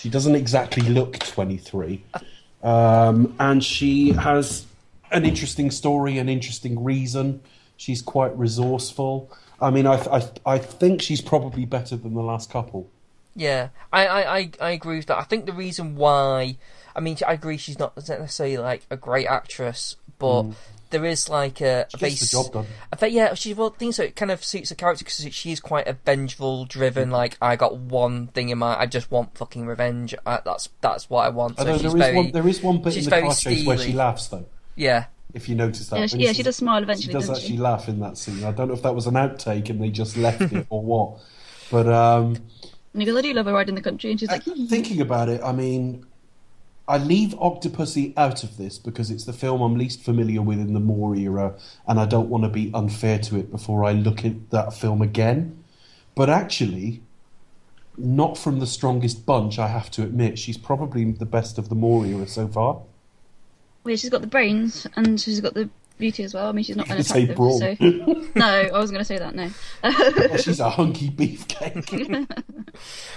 She 0.00 0.08
doesn't 0.08 0.34
exactly 0.34 0.88
look 0.88 1.18
23. 1.18 2.02
Um, 2.62 3.34
and 3.38 3.62
she 3.62 4.12
has 4.12 4.64
an 5.10 5.26
interesting 5.26 5.70
story, 5.70 6.16
an 6.16 6.30
interesting 6.30 6.82
reason. 6.82 7.42
She's 7.76 8.00
quite 8.00 8.34
resourceful. 8.38 9.30
I 9.60 9.68
mean, 9.70 9.86
I, 9.86 9.96
I, 9.96 10.30
I 10.46 10.58
think 10.58 11.02
she's 11.02 11.20
probably 11.20 11.66
better 11.66 11.96
than 11.96 12.14
the 12.14 12.22
last 12.22 12.50
couple. 12.50 12.88
Yeah, 13.36 13.68
I, 13.92 14.06
I, 14.06 14.38
I, 14.38 14.50
I 14.58 14.70
agree 14.70 14.96
with 14.96 15.06
that. 15.06 15.18
I 15.18 15.24
think 15.24 15.44
the 15.44 15.52
reason 15.52 15.96
why, 15.96 16.56
I 16.96 17.00
mean, 17.00 17.18
I 17.26 17.34
agree 17.34 17.58
she's 17.58 17.78
not 17.78 17.94
necessarily 17.96 18.56
like 18.56 18.86
a 18.88 18.96
great 18.96 19.26
actress, 19.26 19.96
but 20.18 20.46
there 20.90 21.04
is 21.04 21.28
like 21.28 21.60
a, 21.60 21.86
a. 21.92 21.98
She 21.98 21.98
gets 21.98 22.20
the 22.20 22.26
job 22.42 22.52
done. 22.52 22.66
I 22.92 22.96
think 22.96 23.14
yeah, 23.14 23.34
she 23.34 23.54
well, 23.54 23.72
I 23.74 23.78
think 23.78 23.94
so. 23.94 24.02
It 24.04 24.16
kind 24.16 24.30
of 24.30 24.44
suits 24.44 24.68
the 24.68 24.74
character 24.74 25.04
because 25.04 25.34
she 25.34 25.52
is 25.52 25.60
quite 25.60 25.86
a 25.88 25.94
vengeful, 26.04 26.64
driven. 26.66 27.10
Like 27.10 27.36
I 27.40 27.56
got 27.56 27.76
one 27.76 28.28
thing 28.28 28.48
in 28.50 28.58
mind. 28.58 28.80
I 28.80 28.86
just 28.86 29.10
want 29.10 29.36
fucking 29.38 29.66
revenge. 29.66 30.14
I, 30.26 30.40
that's 30.44 30.68
that's 30.80 31.08
what 31.08 31.24
I 31.24 31.28
want. 31.30 31.56
So 31.58 31.62
Although 31.66 31.72
she's 31.78 31.82
there 31.82 31.88
is 31.88 32.04
very 32.04 32.16
one, 32.16 32.30
there 32.32 32.48
is 32.48 32.62
one 32.62 32.78
bit 32.78 32.86
in 32.86 32.92
she's 32.92 33.04
the 33.04 33.10
very 33.10 33.22
car 33.22 33.34
chase 33.34 33.66
where 33.66 33.78
she 33.78 33.92
laughs 33.92 34.28
though. 34.28 34.46
yeah. 34.76 35.06
If 35.32 35.48
you 35.48 35.54
notice 35.54 35.88
that, 35.90 36.00
Yeah, 36.00 36.06
she, 36.06 36.16
yeah, 36.18 36.32
she 36.32 36.42
does 36.42 36.56
smile 36.56 36.80
She 36.80 36.82
eventually, 36.82 37.12
does 37.12 37.28
doesn't 37.28 37.36
actually 37.36 37.56
she? 37.56 37.62
laugh 37.62 37.88
in 37.88 38.00
that 38.00 38.18
scene. 38.18 38.42
I 38.42 38.50
don't 38.50 38.66
know 38.66 38.74
if 38.74 38.82
that 38.82 38.96
was 38.96 39.06
an 39.06 39.14
outtake 39.14 39.70
and 39.70 39.80
they 39.80 39.88
just 39.90 40.16
left 40.16 40.40
it 40.52 40.66
or 40.70 40.82
what. 40.82 41.20
But 41.70 41.86
um, 41.86 42.34
And 42.92 43.00
he 43.00 43.06
goes, 43.06 43.16
I 43.16 43.22
do 43.22 43.32
love 43.34 43.46
a 43.46 43.52
ride 43.52 43.68
in 43.68 43.76
the 43.76 43.80
country, 43.80 44.10
and 44.10 44.18
she's 44.18 44.28
like, 44.28 44.42
thinking 44.42 45.00
about 45.00 45.28
it, 45.28 45.40
I 45.44 45.52
mean, 45.52 46.04
I 46.90 46.98
leave 46.98 47.30
Octopussy 47.34 48.12
out 48.16 48.42
of 48.42 48.56
this 48.56 48.76
because 48.76 49.12
it's 49.12 49.24
the 49.24 49.32
film 49.32 49.62
I'm 49.62 49.76
least 49.76 50.02
familiar 50.02 50.42
with 50.42 50.58
in 50.58 50.74
the 50.74 50.80
Moore 50.80 51.14
era, 51.14 51.54
and 51.86 52.00
I 52.00 52.04
don't 52.04 52.28
want 52.28 52.42
to 52.42 52.50
be 52.50 52.72
unfair 52.74 53.20
to 53.20 53.38
it 53.38 53.52
before 53.52 53.84
I 53.84 53.92
look 53.92 54.24
at 54.24 54.50
that 54.50 54.74
film 54.74 55.00
again. 55.00 55.62
But 56.16 56.28
actually, 56.28 57.00
not 57.96 58.36
from 58.36 58.58
the 58.58 58.66
strongest 58.66 59.24
bunch, 59.24 59.56
I 59.60 59.68
have 59.68 59.88
to 59.92 60.02
admit. 60.02 60.36
She's 60.36 60.58
probably 60.58 61.08
the 61.12 61.26
best 61.26 61.58
of 61.58 61.68
the 61.68 61.76
Moore 61.76 62.04
era 62.04 62.26
so 62.26 62.48
far. 62.48 62.74
well, 62.74 63.92
yeah, 63.92 63.96
she's 63.96 64.10
got 64.10 64.20
the 64.20 64.26
brains, 64.26 64.88
and 64.96 65.20
she's 65.20 65.40
got 65.40 65.54
the 65.54 65.70
beauty 65.96 66.24
as 66.24 66.34
well. 66.34 66.48
I 66.48 66.52
mean, 66.52 66.64
she's 66.64 66.76
not 66.76 66.88
You 66.88 66.96
could 66.96 67.06
say 67.06 67.28
unattractive, 67.28 67.36
brawn. 67.36 68.24
so 68.24 68.30
no, 68.34 68.46
I 68.46 68.72
wasn't 68.72 68.96
going 68.96 68.98
to 68.98 69.04
say 69.04 69.18
that. 69.18 69.36
No, 69.36 69.48
Yeah, 69.84 70.36
she's 70.38 70.58
a 70.58 70.70
hunky 70.70 71.10
beefcake. 71.10 72.26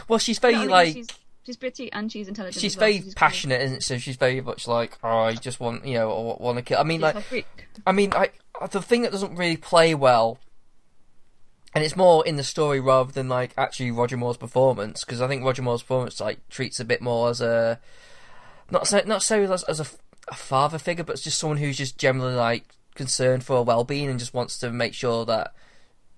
Well, 0.07 0.19
she's 0.19 0.39
very 0.39 0.53
No, 0.53 0.59
I 0.59 0.61
mean, 0.63 0.71
like 0.71 0.93
she's, 0.93 1.07
she's 1.45 1.57
pretty 1.57 1.91
and 1.91 2.11
she's 2.11 2.27
intelligent. 2.27 2.61
she's 2.61 2.75
well, 2.77 2.87
very 2.87 2.99
so 2.99 3.03
she's 3.05 3.13
passionate, 3.13 3.61
isn't 3.61 3.77
it? 3.77 3.83
So 3.83 3.97
she's 3.97 4.15
very 4.15 4.41
much 4.41 4.67
like, 4.67 4.97
oh, 5.03 5.19
I 5.19 5.35
just 5.35 5.59
want 5.59 5.85
you 5.85 5.95
know, 5.95 6.37
I 6.39 6.43
want 6.43 6.57
to 6.57 6.63
kill. 6.63 6.79
I 6.79 6.83
mean, 6.83 7.01
She's 7.01 7.31
like. 7.31 7.45
I 7.85 7.91
mean, 7.91 8.13
I 8.13 8.29
the 8.71 8.81
thing 8.81 9.01
that 9.01 9.11
doesn't 9.11 9.35
really 9.35 9.57
play 9.57 9.95
well, 9.95 10.39
and 11.73 11.83
it's 11.83 11.95
more 11.95 12.25
in 12.25 12.37
the 12.37 12.43
story 12.43 12.79
rather 12.79 13.11
than 13.11 13.29
like 13.29 13.53
actually 13.57 13.91
Roger 13.91 14.17
Moore's 14.17 14.37
performance, 14.37 15.03
because 15.03 15.21
I 15.21 15.27
think 15.27 15.43
Roger 15.43 15.61
Moore's 15.61 15.81
performance 15.81 16.19
like 16.19 16.47
treats 16.49 16.79
a 16.79 16.85
bit 16.85 17.01
more 17.01 17.29
as 17.29 17.41
a 17.41 17.79
not 18.69 18.87
so 18.87 19.01
not 19.05 19.23
so 19.23 19.41
as, 19.43 19.63
as 19.63 19.79
a, 19.79 19.85
a 20.29 20.35
father 20.35 20.77
figure, 20.77 21.03
but 21.03 21.13
it's 21.13 21.23
just 21.23 21.39
someone 21.39 21.57
who's 21.57 21.77
just 21.77 21.97
generally 21.97 22.35
like 22.35 22.75
concerned 22.95 23.43
for 23.43 23.57
her 23.57 23.63
well 23.63 23.83
being 23.83 24.09
and 24.09 24.19
just 24.19 24.33
wants 24.33 24.57
to 24.59 24.71
make 24.71 24.93
sure 24.93 25.25
that 25.25 25.53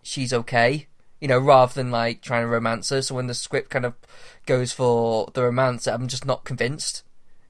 she's 0.04 0.34
okay. 0.34 0.88
You 1.22 1.28
know, 1.28 1.40
rather 1.40 1.74
than 1.74 1.92
like 1.92 2.22
trying 2.22 2.44
to 2.44 2.48
romance 2.48 2.90
her. 2.90 3.02
So 3.02 3.16
when 3.16 3.28
the 3.28 3.34
script 3.34 3.70
kind 3.70 3.86
of 3.86 3.94
goes 4.46 4.72
for 4.72 5.30
the 5.34 5.44
romance, 5.44 5.88
I'm 5.88 6.08
just 6.08 6.26
not 6.26 6.44
convinced. 6.44 7.04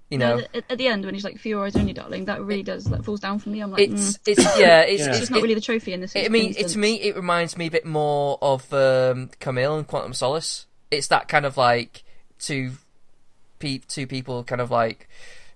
You 0.09 0.19
know, 0.19 0.41
at, 0.53 0.63
at 0.69 0.77
the 0.77 0.87
end 0.87 1.03
when 1.03 1.15
he's 1.15 1.23
like, 1.23 1.39
"For 1.39 1.47
your 1.47 1.65
eyes 1.65 1.75
only, 1.75 1.91
darling," 1.91 2.25
that 2.25 2.39
really 2.43 2.61
does 2.61 2.85
that 2.85 3.03
falls 3.03 3.19
down 3.19 3.39
for 3.39 3.49
me. 3.49 3.59
I'm 3.59 3.71
like, 3.71 3.81
it's 3.89 4.17
mm, 4.17 4.19
it's 4.27 4.59
yeah, 4.59 4.81
it's 4.81 5.01
Yeah. 5.01 5.09
it's, 5.09 5.17
she's 5.17 5.31
not 5.31 5.39
it- 5.39 5.41
really 5.41 5.55
the 5.55 5.61
trophy 5.61 5.93
in 5.93 6.01
this. 6.01 6.15
I 6.15 6.27
mean, 6.27 6.53
it, 6.55 6.67
to 6.69 6.77
me, 6.77 7.01
it 7.01 7.15
reminds 7.15 7.57
me 7.57 7.65
a 7.65 7.71
bit 7.71 7.87
more 7.87 8.37
of 8.39 8.71
um, 8.71 9.31
Camille 9.39 9.75
and 9.77 9.87
Quantum 9.87 10.13
Solace. 10.13 10.67
It's 10.91 11.07
that 11.07 11.27
kind 11.27 11.43
of 11.43 11.57
like 11.57 12.03
two, 12.37 12.73
pe- 13.57 13.79
two 13.79 14.05
people 14.05 14.43
kind 14.43 14.61
of 14.61 14.69
like 14.69 15.09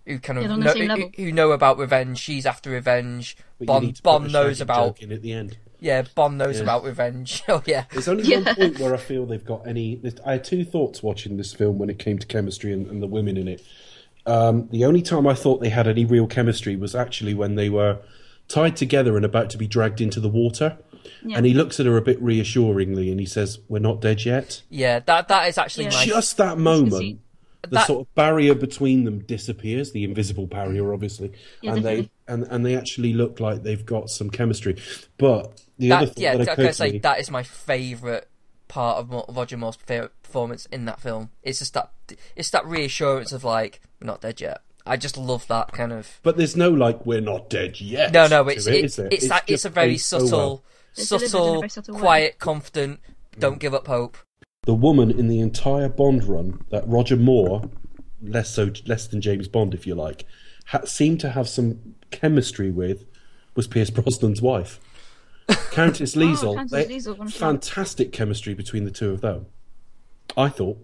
who 0.07 0.17
kind 0.17 0.39
of 0.39 0.45
Yeah, 0.45 0.51
on 0.51 0.59
know, 0.87 0.95
who, 0.95 1.11
who 1.15 1.31
know 1.31 1.51
about 1.51 1.77
revenge. 1.77 2.17
She's 2.17 2.47
after 2.47 2.71
revenge. 2.71 3.37
But 3.59 3.63
you 3.63 3.67
Bond, 3.67 3.85
need 3.85 3.95
to 3.97 4.01
put 4.01 4.09
Bond 4.09 4.33
knows 4.33 4.61
about 4.61 4.99
in 4.99 5.11
at 5.11 5.21
the 5.21 5.31
end. 5.31 5.57
Yeah. 5.79 6.03
Bond 6.15 6.37
knows 6.37 6.57
Yeah. 6.57 6.63
about 6.63 6.83
revenge. 6.83 7.43
oh 7.49 7.61
yeah, 7.65 7.85
There's 7.91 8.07
only 8.07 8.23
Yeah. 8.23 8.41
one 8.41 8.55
point 8.55 8.79
where 8.79 8.93
I 8.93 8.97
feel 8.97 9.25
they've 9.25 9.43
got 9.45 9.67
any. 9.67 10.01
I 10.25 10.33
had 10.33 10.43
two 10.43 10.63
thoughts 10.65 11.01
watching 11.03 11.37
this 11.37 11.53
film 11.53 11.77
when 11.77 11.89
it 11.89 11.99
came 11.99 12.19
to 12.19 12.27
chemistry 12.27 12.71
and, 12.73 12.87
and 12.87 13.01
the 13.01 13.07
women 13.07 13.37
in 13.37 13.47
it. 13.47 13.63
Um, 14.25 14.67
the 14.71 14.85
only 14.85 15.01
time 15.01 15.25
I 15.25 15.33
thought 15.33 15.61
they 15.61 15.69
had 15.69 15.87
any 15.87 16.05
real 16.05 16.27
chemistry 16.27 16.75
was 16.75 16.93
actually 16.93 17.33
when 17.33 17.55
they 17.55 17.69
were 17.69 17.99
tied 18.47 18.75
together 18.75 19.15
and 19.15 19.25
about 19.25 19.49
to 19.51 19.57
be 19.57 19.67
dragged 19.67 20.01
into 20.01 20.19
the 20.19 20.29
water. 20.29 20.77
Yeah. 21.23 21.37
And 21.37 21.45
he 21.45 21.53
looks 21.53 21.79
at 21.79 21.85
her 21.85 21.97
a 21.97 22.01
bit 22.01 22.21
reassuringly 22.21 23.09
and 23.09 23.19
he 23.19 23.25
says, 23.25 23.59
We're 23.67 23.79
not 23.79 24.01
dead 24.01 24.25
yet. 24.25 24.61
yeah. 24.69 24.99
That 24.99 25.27
that 25.29 25.47
is 25.47 25.57
actually 25.57 25.85
Yeah. 25.85 25.91
my 25.91 26.05
Just 26.05 26.37
that 26.37 26.53
scene. 26.55 26.63
moment, 26.63 27.19
the 27.63 27.69
That- 27.71 27.87
sort 27.87 28.01
of 28.07 28.15
barrier 28.15 28.53
between 28.55 29.05
them 29.05 29.19
disappears, 29.19 29.91
the 29.93 30.03
invisible 30.03 30.45
barrier, 30.45 30.93
obviously. 30.93 31.31
Yeah, 31.61 31.73
and 31.75 31.83
they 31.85 31.95
definitely. 32.01 32.11
And, 32.29 32.43
and 32.43 32.65
they 32.65 32.75
actually 32.75 33.13
look 33.13 33.39
like 33.39 33.63
they've 33.63 33.85
got 33.85 34.09
some 34.09 34.29
chemistry. 34.29 34.77
But 35.17 35.61
the 35.77 35.89
that, 35.89 36.03
other 36.03 36.11
yeah. 36.15 36.37
that 36.37 36.49
I 36.49 36.53
occurred 36.53 36.75
say 36.75 36.91
me, 36.91 36.97
that 36.99 37.19
is 37.19 37.29
my 37.31 37.43
favourite 37.43 38.25
part 38.67 38.97
of 38.97 39.35
Roger 39.35 39.57
Moore's 39.57 39.77
performance 39.77 40.65
in 40.67 40.85
that 40.85 41.01
film. 41.01 41.31
It's 41.43 41.59
just 41.59 41.73
that 41.73 41.91
it's 42.35 42.49
that 42.51 42.65
reassurance 42.65 43.31
of 43.33 43.43
like 43.43 43.81
we're 43.99 44.07
not 44.07 44.21
dead 44.21 44.39
yet. 44.39 44.61
I 44.85 44.97
just 44.97 45.17
love 45.17 45.45
that 45.47 45.71
kind 45.71 45.91
of. 45.91 46.19
But 46.23 46.37
there's 46.37 46.55
no 46.55 46.69
like 46.69 47.05
we're 47.05 47.21
not 47.21 47.49
dead 47.49 47.81
yet. 47.81 48.13
No, 48.13 48.27
no, 48.27 48.47
it's 48.47 48.65
it, 48.65 48.75
it, 48.75 48.85
is 48.85 48.99
it's 48.99 49.27
that 49.27 49.43
it's 49.43 49.63
just 49.63 49.65
a 49.65 49.69
very 49.69 49.89
played 49.89 50.01
so 50.01 50.17
oh, 50.17 50.25
subtle, 50.25 50.39
well. 50.39 50.63
It's 50.91 51.11
a 51.11 51.19
subtle, 51.19 51.59
very 51.59 51.69
subtle 51.69 51.95
way. 51.95 52.01
quiet, 52.01 52.39
confident. 52.39 52.99
Don't 53.37 53.59
give 53.59 53.73
up 53.73 53.87
hope. 53.87 54.17
The 54.63 54.73
woman 54.73 55.11
in 55.11 55.27
the 55.27 55.39
entire 55.39 55.87
Bond 55.87 56.25
run 56.25 56.65
that 56.71 56.87
Roger 56.87 57.15
Moore, 57.15 57.69
less 58.21 58.49
so 58.49 58.71
less 58.85 59.07
than 59.07 59.21
James 59.21 59.47
Bond, 59.47 59.73
if 59.73 59.87
you 59.87 59.95
like, 59.95 60.25
ha- 60.67 60.85
seemed 60.85 61.19
to 61.21 61.29
have 61.29 61.47
some 61.47 61.95
chemistry 62.11 62.71
with, 62.71 63.05
was 63.55 63.67
Pierce 63.67 63.89
Brosnan's 63.89 64.41
wife, 64.41 64.79
Countess 65.71 66.15
oh, 66.15 66.19
Liesel. 66.19 66.43
Oh, 66.51 66.55
Countess 66.55 66.71
They- 66.71 66.95
Liesel, 66.95 67.17
one 67.17 67.27
of 67.27 67.33
the- 67.33 67.39
fantastic 67.39 68.11
chemistry 68.11 68.53
between 68.53 68.85
the 68.85 68.91
two 68.91 69.11
of 69.11 69.21
them. 69.21 69.47
I 70.37 70.49
thought. 70.49 70.77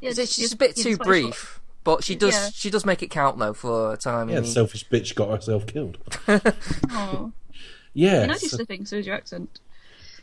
Yeah, 0.00 0.10
It's, 0.10 0.18
it's 0.18 0.36
just 0.36 0.54
a 0.54 0.56
bit 0.56 0.76
too 0.76 0.90
it's 0.90 0.98
quite 0.98 1.06
brief, 1.06 1.60
but 1.82 2.02
she 2.04 2.14
does 2.14 2.34
Yeah. 2.34 2.48
she 2.54 2.70
does 2.70 2.84
make 2.84 3.02
it 3.02 3.10
count 3.10 3.38
though 3.38 3.52
for 3.54 3.92
a 3.92 3.96
time. 3.96 4.28
Yeah, 4.28 4.40
the 4.40 4.46
selfish 4.46 4.86
bitch 4.88 5.14
got 5.14 5.30
herself 5.30 5.66
killed. 5.66 5.98
Oh, 6.90 7.32
Yeah, 7.96 8.22
you 8.22 8.26
know 8.26 8.34
she's 8.34 8.50
so- 8.50 8.56
slipping. 8.56 8.86
So 8.86 8.96
is 8.96 9.06
your 9.06 9.14
accent. 9.14 9.60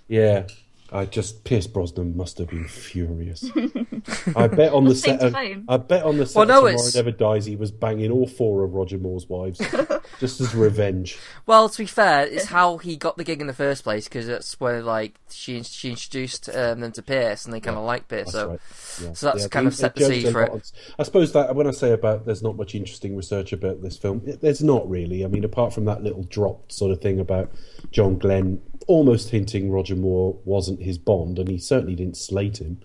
yeah. 0.08 0.44
I 0.94 1.06
just 1.06 1.46
Pierce 1.46 1.68
Brosnan 1.68 2.18
must 2.18 2.38
have 2.38 2.50
been 2.50 2.68
furious. 2.68 3.46
I 4.36 4.48
bet 4.48 4.74
on 4.74 4.84
the 4.86 4.96
set. 4.96 5.22
Of. 5.22 5.34
I 5.36 5.78
bet 5.78 6.04
on 6.04 6.18
the 6.18 6.26
set 6.26 6.38
Well, 6.38 6.48
no, 6.48 6.54
of 6.66 6.72
Tomorrow 6.72 6.88
it's- 6.88 6.96
Never 6.96 7.12
Dies, 7.12 7.46
he 7.46 7.56
was 7.56 7.72
banging 7.72 8.12
all 8.12 8.28
four 8.28 8.64
of 8.66 8.74
Roger 8.74 8.98
Moore's 8.98 9.28
wives, 9.30 9.60
just 10.20 10.40
as 10.42 10.54
revenge. 10.54 11.18
Well, 11.46 11.70
to 11.70 11.78
be 11.78 11.86
fair, 11.86 12.26
it's 12.28 12.46
how 12.46 12.78
he 12.78 12.96
got 12.98 13.18
the 13.18 13.24
gig 13.24 13.42
in 13.42 13.48
the 13.48 13.54
first 13.54 13.84
place 13.84 14.06
because 14.06 14.28
that's 14.28 14.60
where 14.60 14.82
like 14.82 15.16
she 15.30 15.62
she 15.64 15.90
introduced 15.90 16.50
um, 16.50 16.80
them 16.82 16.92
to 16.94 17.02
Pierce 17.02 17.46
and 17.46 17.54
they 17.54 17.60
kind 17.60 17.78
of 17.78 17.84
liked 17.84 18.08
Pierce. 18.08 18.32
So 18.32 18.50
right. 18.50 18.60
Yeah. 19.02 19.14
so 19.14 19.26
that's 19.28 19.44
Yeah, 19.44 19.48
kind 19.48 19.68
of 19.68 19.76
set 19.76 19.96
the 19.96 20.06
seed 20.06 20.32
for 20.32 20.44
it. 20.44 20.52
on- 20.52 20.62
I 21.00 21.04
suppose 21.04 21.32
that 21.34 21.56
when 21.56 21.68
I 21.68 21.72
say 21.72 21.92
about 21.92 22.26
there's 22.26 22.44
not 22.44 22.56
much 22.58 22.76
interesting 22.76 23.16
research 23.16 23.54
about 23.54 23.82
this 23.82 23.98
film, 23.98 24.22
it- 24.26 24.42
there's 24.42 24.64
not 24.64 24.90
really. 24.90 25.24
I 25.24 25.28
mean, 25.28 25.44
apart 25.44 25.74
from 25.74 25.86
that 25.86 26.04
little 26.04 26.24
dropped 26.24 26.72
sort 26.74 26.92
of 26.92 27.02
thing 27.02 27.20
about 27.20 27.52
John 27.92 28.18
Glen 28.18 28.62
almost 28.88 29.30
hinting 29.30 29.72
Roger 29.72 29.96
Moore 29.96 30.38
wasn't 30.44 30.82
his 30.82 30.98
Bond, 30.98 31.38
and 31.40 31.48
he 31.48 31.58
certainly 31.60 31.96
didn't 31.96 32.18
slate 32.18 32.60
him. 32.60 32.82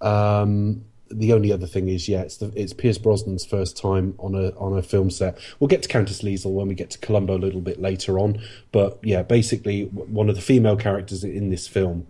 Um, 0.00 0.84
the 1.10 1.32
only 1.32 1.52
other 1.52 1.66
thing 1.66 1.88
is, 1.88 2.08
yeah, 2.08 2.20
it's 2.22 2.36
the, 2.36 2.52
it's 2.54 2.72
Pierce 2.72 2.98
Brosnan's 2.98 3.44
first 3.44 3.76
time 3.76 4.14
on 4.18 4.34
a 4.34 4.50
on 4.56 4.76
a 4.76 4.82
film 4.82 5.10
set. 5.10 5.38
We'll 5.58 5.68
get 5.68 5.82
to 5.82 5.88
Countess 5.88 6.22
Liesel 6.22 6.52
when 6.52 6.68
we 6.68 6.74
get 6.74 6.90
to 6.90 6.98
Columbo 6.98 7.36
a 7.36 7.38
little 7.38 7.60
bit 7.60 7.80
later 7.80 8.18
on, 8.18 8.40
but 8.72 8.98
yeah, 9.02 9.22
basically 9.22 9.84
one 9.86 10.28
of 10.28 10.34
the 10.36 10.42
female 10.42 10.76
characters 10.76 11.24
in 11.24 11.50
this 11.50 11.66
film, 11.68 12.06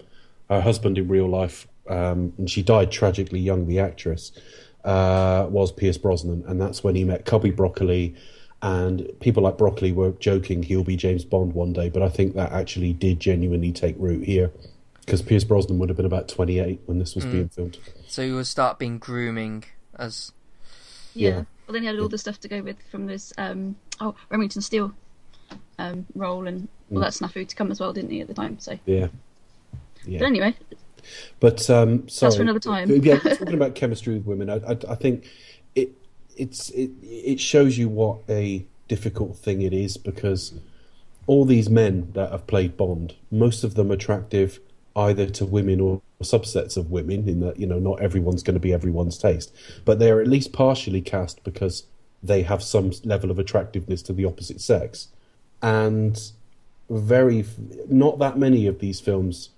her 0.48 0.60
husband 0.60 0.98
in 0.98 1.08
real 1.08 1.28
life, 1.28 1.66
um, 1.88 2.32
and 2.38 2.50
she 2.50 2.62
died 2.62 2.90
tragically 2.90 3.40
young. 3.40 3.66
The 3.66 3.78
actress 3.78 4.32
uh, 4.84 5.46
was 5.50 5.72
Pierce 5.72 5.98
Brosnan, 5.98 6.44
and 6.46 6.60
that's 6.60 6.82
when 6.84 6.94
he 6.94 7.04
met 7.04 7.24
Cubby 7.24 7.50
Broccoli. 7.50 8.14
And 8.60 9.08
people 9.20 9.44
like 9.44 9.56
Broccoli 9.56 9.92
were 9.92 10.10
joking 10.18 10.64
he'll 10.64 10.82
be 10.82 10.96
James 10.96 11.24
Bond 11.24 11.52
one 11.52 11.72
day, 11.72 11.88
but 11.90 12.02
I 12.02 12.08
think 12.08 12.34
that 12.34 12.50
actually 12.50 12.92
did 12.92 13.20
genuinely 13.20 13.70
take 13.70 13.94
root 13.98 14.24
here 14.24 14.50
because 15.06 15.22
Pierce 15.22 15.44
Brosnan 15.44 15.78
would 15.78 15.88
have 15.88 15.96
been 15.96 16.04
about 16.04 16.26
28 16.28 16.80
when 16.86 16.98
this 16.98 17.14
was 17.14 17.24
Mm. 17.24 17.32
being 17.32 17.48
filmed. 17.50 17.78
So 18.08 18.24
he 18.24 18.32
would 18.32 18.46
start 18.46 18.78
being 18.78 18.98
grooming 18.98 19.64
as 19.98 20.32
Yeah. 21.14 21.28
Yeah. 21.28 21.34
Well, 21.66 21.72
then 21.74 21.82
he 21.82 21.86
had 21.86 21.98
all 21.98 22.08
the 22.08 22.18
stuff 22.18 22.40
to 22.40 22.48
go 22.48 22.62
with 22.62 22.76
from 22.90 23.06
this 23.06 23.32
um 23.38 23.76
oh 24.00 24.14
Remington 24.30 24.62
Steele 24.62 24.92
um 25.78 26.06
role 26.14 26.46
and 26.46 26.68
all 26.90 26.98
Mm. 26.98 27.02
that 27.02 27.12
snafu 27.12 27.46
to 27.46 27.54
come 27.56 27.70
as 27.70 27.80
well, 27.80 27.92
didn't 27.92 28.10
he 28.10 28.20
at 28.22 28.28
the 28.28 28.34
time? 28.34 28.58
So, 28.58 28.78
Yeah. 28.86 29.08
Yeah. 30.06 30.20
but 30.20 30.26
anyway, 30.26 30.54
But 31.40 31.68
um, 31.68 32.08
sorry. 32.08 32.34
for 32.36 32.42
another 32.42 32.60
time. 32.60 32.88
yeah, 32.90 33.18
talking 33.18 33.54
about 33.54 33.74
chemistry 33.74 34.14
with 34.14 34.24
women, 34.24 34.48
I, 34.48 34.54
I, 34.56 34.76
I 34.90 34.94
think 34.94 35.28
it 35.74 35.90
it's 36.36 36.70
it 36.70 36.90
it 37.02 37.40
shows 37.40 37.76
you 37.76 37.88
what 37.90 38.20
a 38.28 38.64
difficult 38.88 39.36
thing 39.36 39.60
it 39.60 39.74
is 39.74 39.96
because 39.98 40.54
all 41.26 41.44
these 41.44 41.68
men 41.68 42.10
that 42.14 42.30
have 42.30 42.46
played 42.46 42.76
Bond, 42.78 43.16
most 43.30 43.64
of 43.64 43.74
them 43.74 43.90
attractive 43.90 44.60
either 44.96 45.26
to 45.28 45.44
women 45.44 45.80
or 45.80 46.00
subsets 46.24 46.76
of 46.76 46.90
women. 46.90 47.28
In 47.28 47.40
that 47.40 47.58
you 47.58 47.66
know 47.66 47.78
not 47.78 48.00
everyone's 48.00 48.42
going 48.42 48.54
to 48.54 48.60
be 48.60 48.72
everyone's 48.72 49.18
taste, 49.18 49.54
but 49.84 49.98
they 49.98 50.10
are 50.10 50.20
at 50.20 50.28
least 50.28 50.52
partially 50.52 51.00
cast 51.00 51.42
because 51.44 51.84
they 52.22 52.42
have 52.42 52.62
some 52.62 52.92
level 53.04 53.30
of 53.30 53.38
attractiveness 53.38 54.02
to 54.02 54.12
the 54.12 54.24
opposite 54.24 54.60
sex, 54.60 55.08
and 55.62 56.32
very 56.90 57.44
not 57.88 58.18
that 58.18 58.38
many 58.38 58.66
of 58.66 58.78
these 58.78 59.00
films 59.00 59.50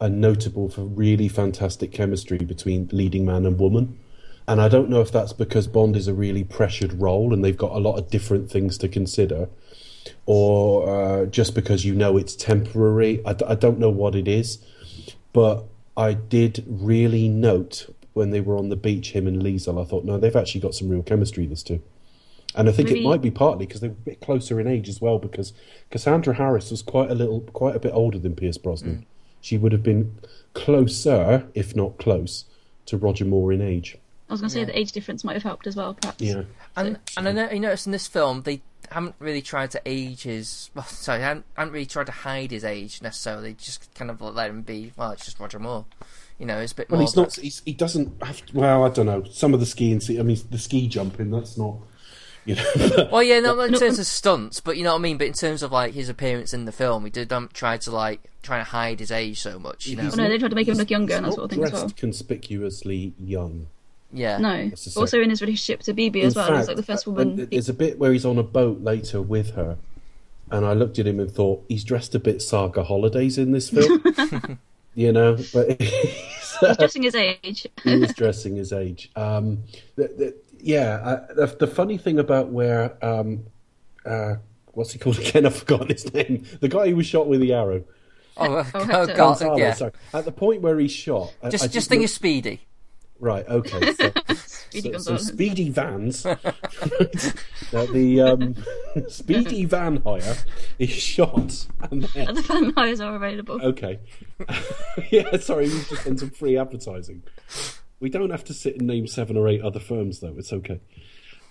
are 0.00 0.08
notable 0.08 0.68
for 0.68 0.82
really 0.82 1.28
fantastic 1.28 1.90
chemistry 1.90 2.38
between 2.38 2.88
leading 2.92 3.26
man 3.26 3.44
and 3.44 3.58
woman. 3.58 3.98
And 4.46 4.62
I 4.62 4.68
don't 4.68 4.88
know 4.88 5.00
if 5.00 5.12
that's 5.12 5.32
because 5.32 5.66
Bond 5.66 5.96
is 5.96 6.08
a 6.08 6.14
really 6.14 6.44
pressured 6.44 6.94
role 6.94 7.34
and 7.34 7.44
they've 7.44 7.56
got 7.56 7.72
a 7.72 7.78
lot 7.78 7.98
of 7.98 8.08
different 8.08 8.50
things 8.50 8.78
to 8.78 8.88
consider, 8.88 9.48
or 10.24 10.88
uh, 10.88 11.26
just 11.26 11.54
because 11.54 11.84
you 11.84 11.94
know 11.94 12.16
it's 12.16 12.34
temporary. 12.34 13.20
I, 13.26 13.34
d- 13.34 13.44
I 13.46 13.54
don't 13.56 13.78
know 13.78 13.90
what 13.90 14.14
it 14.14 14.26
is, 14.26 14.58
but 15.32 15.64
I 15.98 16.14
did 16.14 16.64
really 16.66 17.28
note 17.28 17.94
when 18.14 18.30
they 18.30 18.40
were 18.40 18.56
on 18.56 18.68
the 18.68 18.76
beach, 18.76 19.12
him 19.12 19.26
and 19.26 19.42
Liesel, 19.42 19.80
I 19.80 19.84
thought, 19.84 20.04
no, 20.04 20.16
they've 20.16 20.34
actually 20.34 20.60
got 20.60 20.74
some 20.74 20.88
real 20.88 21.02
chemistry, 21.02 21.44
these 21.46 21.62
two. 21.62 21.82
And 22.54 22.68
I 22.68 22.72
think 22.72 22.88
Maybe- 22.88 23.00
it 23.00 23.04
might 23.08 23.20
be 23.20 23.30
partly 23.30 23.66
because 23.66 23.80
they 23.82 23.88
were 23.88 23.94
a 23.94 24.04
bit 24.10 24.20
closer 24.20 24.58
in 24.58 24.66
age 24.66 24.88
as 24.88 25.00
well, 25.00 25.18
because 25.18 25.52
Cassandra 25.90 26.34
Harris 26.34 26.70
was 26.70 26.82
quite 26.82 27.10
a 27.10 27.14
little, 27.14 27.40
quite 27.52 27.76
a 27.76 27.80
bit 27.80 27.92
older 27.92 28.18
than 28.18 28.34
Pierce 28.34 28.58
Brosnan. 28.58 28.96
Mm. 29.00 29.04
She 29.40 29.58
would 29.58 29.72
have 29.72 29.82
been 29.82 30.14
closer, 30.54 31.46
if 31.54 31.76
not 31.76 31.98
close, 31.98 32.44
to 32.86 32.96
Roger 32.96 33.24
Moore 33.24 33.52
in 33.52 33.60
age. 33.60 33.96
I 34.28 34.32
was 34.34 34.40
going 34.40 34.48
to 34.48 34.54
say 34.54 34.60
Yeah. 34.60 34.66
the 34.66 34.78
age 34.78 34.92
difference 34.92 35.24
might 35.24 35.34
have 35.34 35.42
helped 35.42 35.66
as 35.66 35.76
well, 35.76 35.94
perhaps. 35.94 36.20
Yeah. 36.22 36.42
And 36.76 36.98
and 37.16 37.28
I 37.28 37.32
know 37.32 37.50
you 37.50 37.60
noticed 37.60 37.86
in 37.86 37.92
this 37.92 38.06
film 38.06 38.42
they 38.42 38.60
haven't 38.90 39.14
really 39.18 39.42
tried 39.42 39.70
to 39.72 39.82
age 39.86 40.22
his. 40.22 40.70
Well, 40.74 40.84
sorry, 40.88 41.18
they 41.18 41.24
haven't, 41.24 41.46
haven't 41.56 41.72
really 41.72 41.86
tried 41.86 42.06
to 42.06 42.12
hide 42.12 42.50
his 42.50 42.64
age 42.64 43.00
necessarily. 43.02 43.54
Just 43.54 43.92
kind 43.94 44.10
of 44.10 44.20
let 44.20 44.50
him 44.50 44.62
be. 44.62 44.92
Well, 44.96 45.10
it's 45.12 45.24
just 45.24 45.38
Roger 45.40 45.58
Moore. 45.58 45.86
You 46.38 46.46
know, 46.46 46.58
it's 46.58 46.72
a 46.72 46.76
bit 46.76 46.90
Well, 46.90 46.98
more. 47.00 47.06
he's 47.06 47.16
not. 47.16 47.34
He's, 47.34 47.62
he 47.64 47.72
doesn't 47.72 48.22
have. 48.22 48.44
To, 48.46 48.56
well, 48.56 48.84
I 48.84 48.88
don't 48.90 49.06
know. 49.06 49.24
Some 49.24 49.54
of 49.54 49.60
the 49.60 49.66
skiing. 49.66 50.00
I 50.18 50.22
mean, 50.22 50.38
the 50.50 50.58
ski 50.58 50.86
jumping. 50.86 51.30
That's 51.30 51.58
not. 51.58 51.76
You 52.44 52.54
know. 52.54 53.08
Well, 53.12 53.22
yeah, 53.22 53.40
not 53.40 53.58
in 53.58 53.72
No, 53.72 53.78
terms 53.78 53.98
of 53.98 54.06
stunts, 54.06 54.60
but 54.60 54.76
you 54.78 54.84
know 54.84 54.92
what 54.92 55.00
I 55.00 55.02
mean. 55.02 55.18
But 55.18 55.26
in 55.26 55.32
terms 55.34 55.62
of 55.62 55.70
like 55.72 55.92
his 55.94 56.08
appearance 56.08 56.54
in 56.54 56.64
the 56.64 56.72
film, 56.72 57.04
he 57.04 57.10
did 57.10 57.30
um, 57.32 57.50
try 57.52 57.76
to 57.78 57.90
like 57.90 58.20
try 58.42 58.56
to 58.58 58.64
hide 58.64 59.00
his 59.00 59.10
age 59.10 59.40
so 59.40 59.58
much. 59.58 59.86
You 59.86 59.96
know, 59.96 60.04
He's 60.04 60.14
Oh, 60.14 60.22
no, 60.22 60.28
they 60.28 60.38
tried 60.38 60.48
to 60.50 60.54
make 60.54 60.68
him 60.68 60.76
look 60.78 60.88
younger 60.90 61.14
and 61.14 61.26
that 61.26 61.34
sort 61.34 61.44
of 61.44 61.50
thing 61.50 61.64
as 61.64 61.72
well. 61.72 61.90
Conspicuously 61.94 63.12
young. 63.22 63.66
Yeah. 64.12 64.38
No, 64.38 64.70
also 64.96 65.20
in 65.20 65.30
his 65.30 65.40
relationship 65.42 65.80
to 65.82 65.92
Bibi 65.92 66.22
as 66.22 66.34
In 66.36 66.42
well. 66.42 66.56
he's 66.58 66.68
like 66.68 66.76
the 66.76 66.82
first 66.82 67.06
uh, 67.06 67.10
woman. 67.10 67.40
uh, 67.42 67.46
There's 67.50 67.68
a 67.68 67.74
bit 67.74 67.98
where 67.98 68.12
he's 68.12 68.24
on 68.24 68.38
a 68.38 68.42
boat 68.42 68.80
later 68.82 69.20
with 69.20 69.54
her, 69.54 69.76
and 70.50 70.64
I 70.64 70.72
looked 70.72 70.98
at 70.98 71.06
him 71.06 71.20
and 71.20 71.30
thought 71.30 71.64
he's 71.68 71.84
dressed 71.84 72.14
a 72.14 72.18
bit 72.18 72.40
Saga 72.40 72.84
Holidays 72.84 73.36
in 73.38 73.52
this 73.52 73.68
film. 73.70 74.58
you 74.94 75.12
know, 75.12 75.36
but 75.52 75.80
He's 75.82 76.76
dressing 76.76 77.02
his 77.04 77.14
age. 77.14 77.66
he 77.84 77.96
was 77.98 78.12
dressing 78.14 78.56
his 78.56 78.72
age. 78.72 79.10
Um, 79.14 79.62
the, 79.96 80.08
the, 80.08 80.34
yeah, 80.58 80.94
uh, 81.04 81.34
the, 81.34 81.46
the 81.60 81.66
funny 81.68 81.98
thing 81.98 82.18
about 82.18 82.48
where 82.48 82.96
um, 83.04 83.44
uh, 84.04 84.36
what's 84.72 84.92
he 84.92 84.98
called 84.98 85.18
again? 85.20 85.46
I've 85.46 85.54
forgotten 85.56 85.88
his 85.88 86.12
name. 86.12 86.44
The 86.60 86.68
guy 86.68 86.88
who 86.88 86.96
was 86.96 87.06
shot 87.06 87.28
with 87.28 87.40
the 87.40 87.52
arrow. 87.52 87.84
Oh, 88.36 88.56
Oh, 88.56 88.70
oh, 88.74 88.86
God, 88.86 89.16
Gonzalo, 89.16 89.56
yeah. 89.56 89.74
sorry. 89.74 89.92
At 90.14 90.24
the 90.24 90.32
point 90.32 90.62
where 90.62 90.78
he's 90.78 90.92
shot, 90.92 91.32
Just 91.50 91.64
I 91.64 91.68
just 91.68 91.88
think 91.88 92.02
of 92.04 92.10
Speedy. 92.10 92.60
Right, 93.20 93.46
okay. 93.48 93.92
So, 93.94 94.12
Speedy 94.34 94.92
so, 94.92 94.98
so 94.98 95.16
Speedy 95.16 95.70
Vans. 95.70 96.24
now, 96.24 96.36
the 97.86 98.20
um, 98.20 98.54
Speedy 99.08 99.64
Van 99.64 99.96
Hire 100.02 100.36
is 100.78 100.90
shot, 100.90 101.66
and 101.90 102.02
then 102.04 102.34
the 102.34 102.42
fan 102.42 102.72
hires 102.74 103.00
are 103.00 103.16
available. 103.16 103.60
okay, 103.62 103.98
yeah. 105.10 105.36
Sorry, 105.38 105.64
we've 105.64 105.88
just 105.88 106.04
done 106.04 106.18
some 106.18 106.30
free 106.30 106.56
advertising. 106.56 107.22
We 108.00 108.08
don't 108.10 108.30
have 108.30 108.44
to 108.44 108.54
sit 108.54 108.76
and 108.76 108.86
name 108.86 109.08
seven 109.08 109.36
or 109.36 109.48
eight 109.48 109.62
other 109.62 109.80
firms, 109.80 110.20
though. 110.20 110.34
It's 110.38 110.52
okay. 110.52 110.80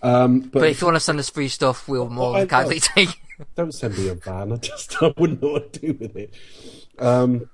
Um, 0.02 0.42
but, 0.42 0.60
But 0.62 0.70
if 0.70 0.80
you 0.82 0.86
want 0.88 0.96
to 0.96 1.02
send 1.02 1.20
us 1.20 1.30
free 1.30 1.50
stuff, 1.50 1.88
we'll 1.88 2.10
more 2.10 2.36
I 2.36 2.40
than 2.42 2.48
kindly 2.50 2.80
take. 2.80 3.10
don't 3.56 3.74
send 3.74 3.98
me 3.98 4.08
a 4.08 4.14
van. 4.16 4.54
I 4.54 4.58
just 4.58 5.02
I 5.04 5.14
wouldn't 5.18 5.42
know 5.42 5.50
what 5.50 5.74
to 5.74 5.80
do 5.80 5.98
with 6.00 6.16
it. 6.16 6.34
Um, 7.00 7.50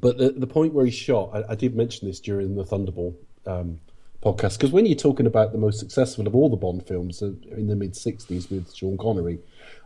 but 0.00 0.18
the 0.18 0.30
the 0.30 0.46
point 0.46 0.72
where 0.72 0.84
he's 0.84 0.94
shot, 0.94 1.30
I, 1.32 1.52
I 1.52 1.54
did 1.54 1.74
mention 1.76 2.08
this 2.08 2.20
during 2.20 2.54
the 2.54 2.64
Thunderball 2.64 3.14
um, 3.46 3.80
podcast 4.22 4.58
because 4.58 4.70
when 4.70 4.86
you're 4.86 4.96
talking 4.96 5.26
about 5.26 5.52
the 5.52 5.58
most 5.58 5.78
successful 5.78 6.26
of 6.26 6.34
all 6.34 6.48
the 6.48 6.56
Bond 6.56 6.86
films 6.86 7.22
uh, 7.22 7.32
in 7.50 7.66
the 7.66 7.76
mid 7.76 7.92
'60s 7.92 8.50
with 8.50 8.74
Sean 8.74 8.96
Connery, 8.96 9.38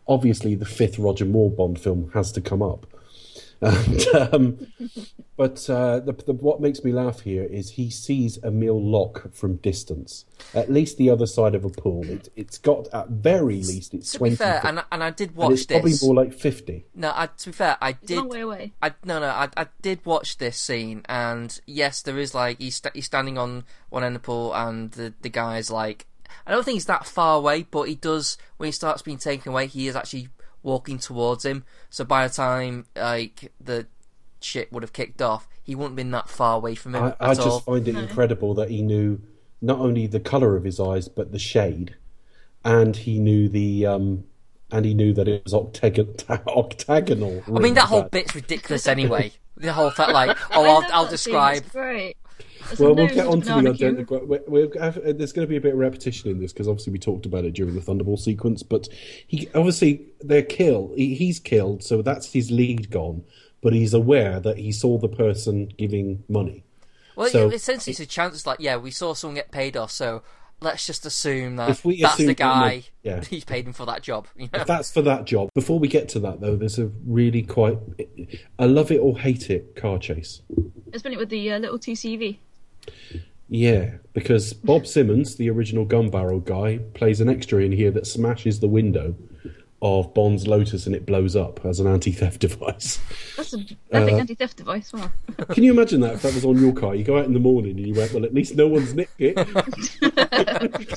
obviously 0.07 0.55
the 0.55 0.65
fifth 0.65 0.99
Roger 0.99 1.25
Moore 1.25 1.51
Bond 1.51 1.81
film 1.81 2.11
has 2.15 2.31
to 2.33 2.41
come 2.41 2.63
up. 2.63 2.87
And, 3.61 4.07
um, 4.15 4.67
but 5.37 5.69
uh, 5.71 6.01
the, 6.01 6.13
the, 6.13 6.33
what 6.35 6.61
makes 6.61 6.85
me 6.85 6.93
laugh 6.93 7.21
here 7.21 7.45
is 7.45 7.71
he 7.71 7.89
sees 7.91 8.39
Emile 8.45 8.83
Locke 8.83 9.33
from 9.33 9.57
distance, 9.57 10.25
at 10.55 10.71
least 10.71 10.99
the 10.99 11.11
other 11.11 11.27
side 11.27 11.55
of 11.55 11.65
a 11.65 11.71
pool. 11.71 12.05
It, 12.09 12.29
it's 12.37 12.59
got 12.59 12.89
at 12.93 13.09
very 13.09 13.57
least 13.57 13.95
it's 13.95 14.13
To 14.13 14.19
twenty. 14.19 14.35
be 14.35 14.37
fair, 14.37 14.61
and 14.65 14.85
and 14.93 15.03
I 15.03 15.11
did 15.11 15.31
and 15.31 15.37
watch 15.37 15.53
it's 15.53 15.67
probably 15.67 15.95
more 16.03 16.15
like 16.15 16.33
50. 16.35 16.85
No, 16.95 17.13
I, 17.15 17.27
to 17.27 17.47
be 17.49 17.53
fair, 17.53 17.77
I 17.81 17.97
It's 18.03 18.11
a 18.11 18.17
long 18.17 18.29
did. 18.29 18.33
way 18.35 18.41
away. 18.41 18.73
I 18.83 18.93
no 19.05 19.19
no 19.21 19.29
I, 19.29 19.49
I 19.57 19.67
did 19.83 20.05
watch 20.05 20.39
this 20.39 20.57
scene 20.59 21.03
and 21.09 21.59
yes 21.67 22.03
there 22.03 22.19
is 22.19 22.35
like 22.35 22.59
he's 22.59 22.77
sta 22.77 22.91
he's 22.95 23.07
standing 23.07 23.39
on 23.39 23.65
one 23.91 24.05
end 24.05 24.17
of 24.17 24.23
the 24.23 24.27
pool 24.27 24.55
and 24.55 24.91
the 24.93 25.15
the 25.23 25.29
guy's 25.31 25.71
like 25.71 26.07
I 26.47 26.51
don't 26.53 26.65
think 26.65 26.75
he's 26.77 26.87
that 26.87 27.07
far 27.07 27.37
away 27.39 27.63
but 27.63 27.85
he 27.89 27.95
does 27.95 28.37
when 28.59 28.67
he 28.69 28.73
starts 28.73 29.03
being 29.03 29.19
taken 29.19 29.51
away 29.53 29.67
he 29.67 29.87
is 29.89 29.97
actually 29.97 30.29
walking 30.67 30.99
towards 30.99 31.45
him 31.45 31.65
so 31.89 32.05
by 32.05 32.27
the 32.27 32.35
time 32.35 32.85
like 32.97 33.53
the 33.61 33.87
shit 34.41 34.71
would 34.73 34.83
have 34.83 34.93
kicked 34.93 35.23
off 35.23 35.49
he 35.63 35.75
wouldn't 35.75 35.93
have 35.93 35.97
been 35.97 36.11
that 36.11 36.29
far 36.29 36.57
away 36.57 36.75
from 36.75 36.95
him 36.95 37.05
I, 37.05 37.09
at 37.11 37.17
I 37.21 37.35
just 37.35 37.47
all. 37.49 37.61
find 37.61 37.87
it 37.89 37.93
No. 37.95 38.01
incredible 38.01 38.53
that 38.55 38.69
he 38.71 38.83
knew 38.83 39.21
not 39.63 39.79
only 39.79 40.07
the 40.07 40.21
color 40.21 40.57
of 40.57 40.65
his 40.65 40.79
eyes 40.79 41.09
but 41.09 41.33
the 41.33 41.39
shade, 41.39 41.95
and 42.65 42.95
he 42.97 43.19
knew 43.19 43.49
the 43.49 43.87
um, 43.87 44.25
and 44.71 44.85
he 44.85 44.93
knew 44.93 45.13
that 45.15 45.29
it 45.29 45.45
was 45.45 45.55
octagon- 45.55 46.15
octagonal. 46.49 47.43
I 47.47 47.59
mean 47.61 47.75
that 47.75 47.85
whole 47.87 48.03
bit. 48.03 48.11
bit's 48.13 48.35
ridiculous 48.35 48.87
anyway 48.89 49.33
the 49.57 49.73
whole 49.73 49.91
fact 49.91 50.13
like 50.13 50.37
oh 50.53 50.63
I 50.65 50.69
I'll, 50.69 50.93
I'll 50.93 51.09
describe 51.09 51.71
great. 51.71 52.17
It's 52.71 52.81
Well, 52.81 52.95
we'll 52.95 53.07
get 53.09 53.27
of 53.27 53.33
on 53.33 53.41
to 53.41 53.47
the 53.47 53.53
banana 53.55 53.71
identical. 53.75 54.25
we 54.27 54.39
we'll 54.47 54.71
have, 54.81 54.99
uh, 54.99 55.13
there's 55.13 55.33
going 55.33 55.47
to 55.47 55.51
be 55.51 55.57
a 55.57 55.61
bit 55.61 55.73
of 55.75 55.79
repetition 55.79 56.31
in 56.31 56.41
this 56.41 56.53
because 56.53 56.69
obviously 56.69 56.93
we 56.93 56.99
talked 56.99 57.27
about 57.27 57.45
it 57.45 57.53
during 57.55 57.75
the 57.75 57.81
Thunderball 57.81 58.19
sequence. 58.19 58.63
But 58.63 58.89
he 59.27 59.49
obviously 59.55 60.07
they're 60.21 60.43
killed. 60.43 60.95
He, 60.97 61.15
he's 61.15 61.39
killed, 61.39 61.83
so 61.85 62.03
that's 62.03 62.33
his 62.33 62.51
lead 62.51 62.91
gone. 62.91 63.25
But 63.63 63.73
he's 63.73 63.95
aware 63.95 64.39
that 64.41 64.59
he 64.59 64.71
saw 64.73 64.99
the 64.99 65.09
person 65.09 65.67
giving 65.79 66.23
money. 66.29 66.65
well 67.17 67.29
so- 67.29 67.49
essentially 67.51 67.91
it's 67.93 68.01
a 68.01 68.07
chance 68.07 68.35
it's 68.35 68.47
like 68.47 68.61
yeah 68.61 68.77
we 68.77 68.91
saw 68.91 69.15
someone 69.15 69.35
get 69.35 69.51
paid 69.51 69.77
off 69.77 69.91
so 69.91 70.23
let's 70.61 70.87
just 70.87 71.05
assume 71.07 71.57
that 71.57 71.71
If 71.71 71.85
we 71.85 72.01
that's 72.03 72.15
assume 72.15 72.27
the 72.29 72.35
that 72.35 72.45
no- 72.45 72.61
guy 72.61 72.83
yeah. 73.03 73.25
he's 73.31 73.45
paid 73.45 73.67
him 73.67 73.73
for 73.73 73.87
that 73.87 74.03
job 74.03 74.27
you 74.37 74.49
know 74.53 74.61
If 74.61 74.67
that's 74.67 74.93
for 74.93 75.03
that 75.03 75.25
job. 75.25 75.49
Before 75.55 75.79
we 75.79 75.89
get 75.89 76.09
to 76.11 76.21
that, 76.21 76.41
though, 76.41 76.55
there's 76.57 76.79
a 76.79 76.87
really 77.07 77.43
quite 77.43 77.79
I 78.59 78.67
love 78.67 78.91
it 78.93 78.99
or 78.99 79.19
hate 79.19 79.51
it 79.51 79.75
car 79.77 79.99
chase. 79.99 80.43
It's 80.93 81.03
brilliant 81.03 81.21
with 81.21 81.31
the 81.31 81.53
uh, 81.53 81.59
little 81.59 81.79
2CV. 81.79 82.39
Yeah, 83.49 83.93
because 84.13 84.53
Bob 84.53 84.87
Simmons, 84.87 85.37
the 85.37 85.51
original 85.51 85.85
gun 85.85 86.11
barrel 86.11 86.41
guy, 86.41 86.79
plays 86.95 87.21
an 87.21 87.29
extra 87.29 87.63
in 87.63 87.73
here 87.73 87.91
that 87.93 88.07
smashes 88.07 88.59
the 88.61 88.69
window 88.69 89.15
of 89.87 90.13
Bond's 90.15 90.47
Lotus 90.47 90.87
and 90.87 90.95
it 90.97 91.07
blows 91.07 91.37
up 91.37 91.65
as 91.65 91.79
an 91.81 91.87
anti-theft 91.87 92.41
device. 92.41 92.99
That's 93.37 93.55
a 93.55 93.59
Uh, 93.93 93.99
anti-theft 93.99 94.57
device. 94.57 94.93
Wow. 94.93 95.11
Can 95.51 95.63
you 95.65 95.73
imagine 95.73 96.01
that 96.01 96.15
if 96.15 96.23
that 96.23 96.35
was 96.35 96.45
on 96.45 96.59
your 96.59 96.73
car? 96.73 96.95
You 96.95 97.05
go 97.05 97.19
out 97.19 97.25
in 97.27 97.33
the 97.35 97.39
morning 97.41 97.77
and 97.77 97.87
you 97.87 97.95
went, 97.95 98.13
well, 98.13 98.25
at 98.25 98.35
least 98.35 98.57
no 98.57 98.67
one's 98.67 98.95
nicked 98.95 99.21
it. 99.21 99.35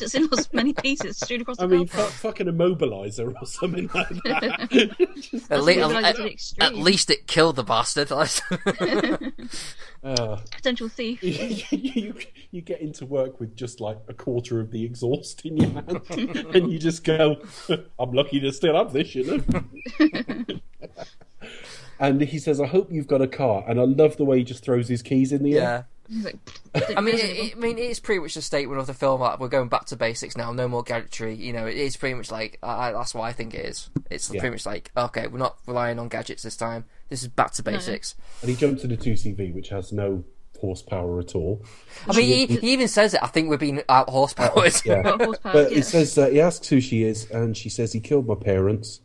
it's 0.01 0.15
in 0.15 0.27
those 0.27 0.51
many 0.53 0.73
pieces 0.73 1.17
straight 1.17 1.41
across 1.41 1.57
the 1.57 1.63
I 1.63 1.67
mean, 1.67 1.87
car 1.87 2.05
fu- 2.05 2.27
fucking 2.29 2.47
immobilizer 2.47 3.33
or 3.39 3.45
something 3.45 3.89
like 3.93 4.09
that. 4.23 4.89
At, 5.49 5.63
le- 5.63 5.73
at, 6.03 6.19
at- 6.19 6.53
at 6.61 6.75
least 6.75 7.09
it 7.11 7.27
killed 7.27 7.55
the 7.57 7.63
bastard. 7.63 8.11
Uh, 10.01 10.37
Potential 10.55 10.87
thief. 10.87 11.21
you, 11.73 12.13
you 12.51 12.61
get 12.61 12.79
into 12.79 13.05
work 13.05 13.39
with 13.39 13.55
just 13.55 13.81
like 13.81 13.97
a 14.07 14.13
quarter 14.13 14.59
of 14.61 14.71
the 14.71 14.83
exhaust 14.85 15.45
in 15.45 15.57
your 15.57 15.69
hand, 15.71 16.01
and 16.55 16.71
you 16.71 16.79
just 16.79 17.03
go, 17.03 17.35
"I'm 17.99 18.11
lucky 18.13 18.39
to 18.39 18.51
still 18.53 18.77
have 18.79 18.93
this," 18.93 19.13
you 19.15 19.23
know. 19.99 20.59
and 21.99 22.21
he 22.21 22.39
says, 22.39 22.59
"I 22.61 22.67
hope 22.67 22.91
you've 22.91 23.07
got 23.07 23.21
a 23.21 23.27
car," 23.27 23.63
and 23.67 23.79
I 23.79 23.83
love 23.83 24.17
the 24.17 24.25
way 24.25 24.39
he 24.39 24.43
just 24.43 24.63
throws 24.63 24.87
his 24.87 25.01
keys 25.01 25.31
in 25.31 25.43
the 25.43 25.51
yeah. 25.51 25.61
air. 25.61 25.87
He's 26.07 26.25
I 26.97 27.01
mean, 27.01 27.15
it, 27.15 27.19
it- 27.23 27.55
I 27.55 27.59
mean, 27.59 27.77
it's 27.77 27.99
pretty 27.99 28.19
much 28.19 28.35
a 28.35 28.41
statement 28.41 28.79
of 28.79 28.87
the 28.87 28.93
film. 28.95 29.21
Like, 29.21 29.39
we're 29.39 29.47
going 29.47 29.69
back 29.69 29.85
to 29.87 29.95
basics 29.95 30.35
now. 30.35 30.51
No 30.51 30.67
more 30.67 30.81
gadgetry. 30.81 31.35
You 31.35 31.53
know, 31.53 31.67
it 31.67 31.77
is 31.77 31.97
pretty 31.97 32.15
much 32.15 32.31
like 32.31 32.57
I, 32.63 32.89
I- 32.89 32.91
that's 32.93 33.13
what 33.13 33.23
I 33.23 33.33
think 33.33 33.53
it 33.53 33.65
is. 33.65 33.89
It's 34.09 34.31
Yeah. 34.33 34.39
pretty 34.39 34.53
much 34.55 34.65
like 34.65 34.91
okay, 34.97 35.27
we're 35.27 35.37
not 35.39 35.57
relying 35.67 35.99
on 35.99 36.07
gadgets 36.07 36.43
this 36.43 36.55
time. 36.57 36.85
This 37.09 37.21
is 37.21 37.27
back 37.27 37.51
to 37.53 37.63
basics. 37.63 38.15
And 38.41 38.49
he 38.49 38.55
jumps 38.55 38.81
to 38.81 38.87
the 38.87 38.97
two 38.97 39.13
CV, 39.13 39.53
which 39.53 39.69
has 39.69 39.91
no 39.91 40.23
horsepower 40.59 41.19
at 41.19 41.35
all. 41.35 41.63
I 42.07 42.15
mean, 42.15 42.25
he, 42.25 42.57
he 42.57 42.73
even 42.73 42.87
says 42.87 43.13
it. 43.13 43.23
I 43.23 43.27
think 43.27 43.49
we're 43.49 43.57
being 43.57 43.81
out 43.89 44.09
horsepowered. 44.09 44.73
Yeah. 44.85 45.17
horsepower. 45.17 45.53
But 45.53 45.71
yeah. 45.71 45.79
it 45.79 45.85
says 45.85 46.17
uh, 46.17 46.27
he 46.27 46.41
asks 46.41 46.67
who 46.67 46.79
she 46.79 47.03
is, 47.03 47.29
and 47.31 47.55
she 47.55 47.69
says 47.69 47.93
he 47.93 47.99
killed 47.99 48.27
my 48.27 48.35
parents. 48.35 49.01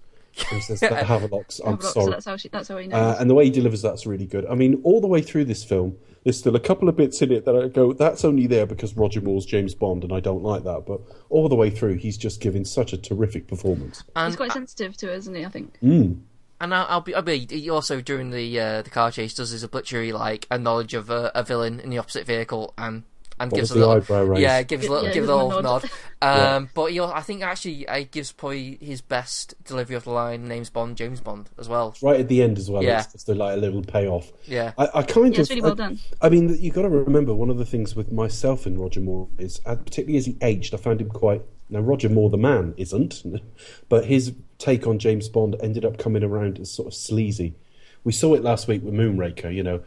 And 0.50 0.57
he 0.57 0.61
says, 0.61 0.80
"The 0.80 0.88
Havelocks, 0.88 1.61
I'm 1.61 1.72
Havelock, 1.72 1.82
so 1.82 1.90
sorry." 1.92 2.11
that's 2.11 2.26
how 2.26 2.36
she. 2.36 2.48
That's 2.48 2.68
how 2.68 2.76
he 2.78 2.88
knows. 2.88 3.16
Uh, 3.16 3.20
and 3.20 3.30
the 3.30 3.34
way 3.34 3.44
he 3.44 3.50
delivers 3.50 3.82
that's 3.82 4.05
really 4.07 4.26
good. 4.26 4.46
I 4.46 4.55
mean, 4.55 4.80
all 4.82 5.00
the 5.00 5.07
way 5.07 5.22
through 5.22 5.44
this 5.44 5.62
film, 5.62 5.96
there's 6.24 6.38
still 6.38 6.57
a 6.57 6.61
couple 6.61 6.88
of 6.88 6.96
bits 6.96 7.22
in 7.22 7.30
it 7.30 7.44
that 7.44 7.55
I 7.55 7.68
go, 7.68 7.92
that's 7.92 8.24
only 8.24 8.46
there 8.46 8.66
because 8.66 8.96
Roger 8.96 9.20
Moore's 9.20 9.46
James 9.46 9.74
Bond, 9.74 10.02
and 10.02 10.12
I 10.12 10.20
don't 10.20 10.42
like 10.42 10.64
that. 10.64 10.86
But 10.86 11.00
all 11.28 11.48
the 11.48 11.55
way 11.55 11.70
through, 11.70 11.94
he's 11.94 12.16
just 12.16 12.40
giving 12.40 12.64
such 12.64 12.92
a 12.92 12.98
terrific 12.98 13.46
performance. 13.46 14.02
He's 14.16 14.36
quite 14.36 14.52
sensitive 14.52 14.96
to 14.98 15.12
it, 15.12 15.16
isn't 15.18 15.34
he? 15.34 15.44
I 15.44 15.50
think. 15.50 15.78
Mm. 15.80 16.20
And 16.65 16.75
I'll, 16.75 16.87
I'll 16.89 17.01
be, 17.03 17.15
I'll 17.15 17.23
be. 17.23 17.47
He 17.49 17.69
also 17.71 18.01
during 18.01 18.31
the 18.31 18.59
uh, 18.59 18.83
the 18.83 18.91
car 18.91 19.11
chase 19.11 19.35
does 19.35 19.51
his 19.51 19.62
obituary 19.65 20.12
like 20.12 20.47
a 20.51 20.59
knowledge 20.59 20.95
of 20.95 21.11
a, 21.11 21.31
a 21.35 21.43
villain 21.43 21.79
in 21.79 21.91
the 21.91 21.99
opposite 21.99 22.27
vehicle 22.27 22.73
and 22.79 23.03
and 23.39 23.51
What 23.51 23.59
gives 23.59 23.71
a 23.73 23.75
little 23.75 24.39
yeah 24.39 24.62
gives 24.62 24.87
a 24.87 24.91
little, 24.93 25.05
Yeah, 25.05 25.12
gives 25.12 25.15
a 25.15 25.15
give 25.15 25.25
him 25.25 25.31
a 25.31 25.45
little 25.45 25.62
nod. 25.62 25.83
nod. 25.83 25.91
Um, 26.25 26.71
but 26.73 26.87
he, 26.93 27.01
I 27.01 27.21
think 27.21 27.43
actually 27.43 27.87
uh, 27.87 28.05
gives 28.11 28.33
probably 28.33 28.79
his 28.81 29.03
best 29.03 29.53
delivery 29.65 29.95
of 29.95 30.05
the 30.05 30.11
line 30.11 30.49
names 30.49 30.71
Bond 30.71 30.97
James 30.97 31.21
Bond 31.21 31.51
as 31.59 31.69
well. 31.69 31.95
Right 32.01 32.19
at 32.21 32.29
the 32.29 32.43
end 32.43 32.57
as 32.57 32.71
well. 32.71 32.83
Yeah. 32.83 33.01
It's 33.01 33.12
just 33.12 33.29
a, 33.29 33.35
like 33.35 33.59
a 33.59 33.61
little 33.61 33.83
payoff. 33.83 34.33
Yeah. 34.47 34.73
I, 34.79 34.89
I 34.95 35.03
kind 35.03 35.35
Yeah, 35.35 35.41
of. 35.41 35.41
it's 35.41 35.51
really 35.51 35.61
well 35.61 35.73
I, 35.73 35.75
done. 35.75 35.99
I 36.23 36.29
mean, 36.31 36.57
you 36.59 36.71
got 36.73 36.83
to 36.83 36.89
remember 36.89 37.35
one 37.35 37.51
of 37.51 37.59
the 37.59 37.67
things 37.67 37.95
with 37.95 38.11
myself 38.11 38.65
and 38.65 38.81
Roger 38.81 39.01
Moore 39.01 39.29
is, 39.37 39.61
uh, 39.67 39.75
particularly 39.77 40.17
as 40.17 40.25
he 40.25 40.39
aged, 40.41 40.73
I 40.73 40.79
found 40.79 41.03
him 41.03 41.11
quite. 41.11 41.43
Now, 41.69 41.81
Roger 41.81 42.09
Moore, 42.09 42.31
the 42.31 42.39
man, 42.39 42.73
isn't, 42.79 43.23
but 43.91 44.07
his 44.07 44.33
take 44.65 44.87
on 44.87 44.99
James 44.99 45.29
Bond 45.29 45.57
ended 45.61 45.85
up 45.85 45.99
coming 45.99 46.25
around 46.25 46.59
as 46.59 46.71
sort 46.71 46.89
of 46.89 46.95
sleazy. 46.95 47.55
We 48.03 48.12
saw 48.12 48.35
it 48.35 48.43
last 48.43 48.67
week 48.67 48.83
with 48.83 48.95
Moonraker. 48.95 49.55
You 49.55 49.62
know, 49.62 49.81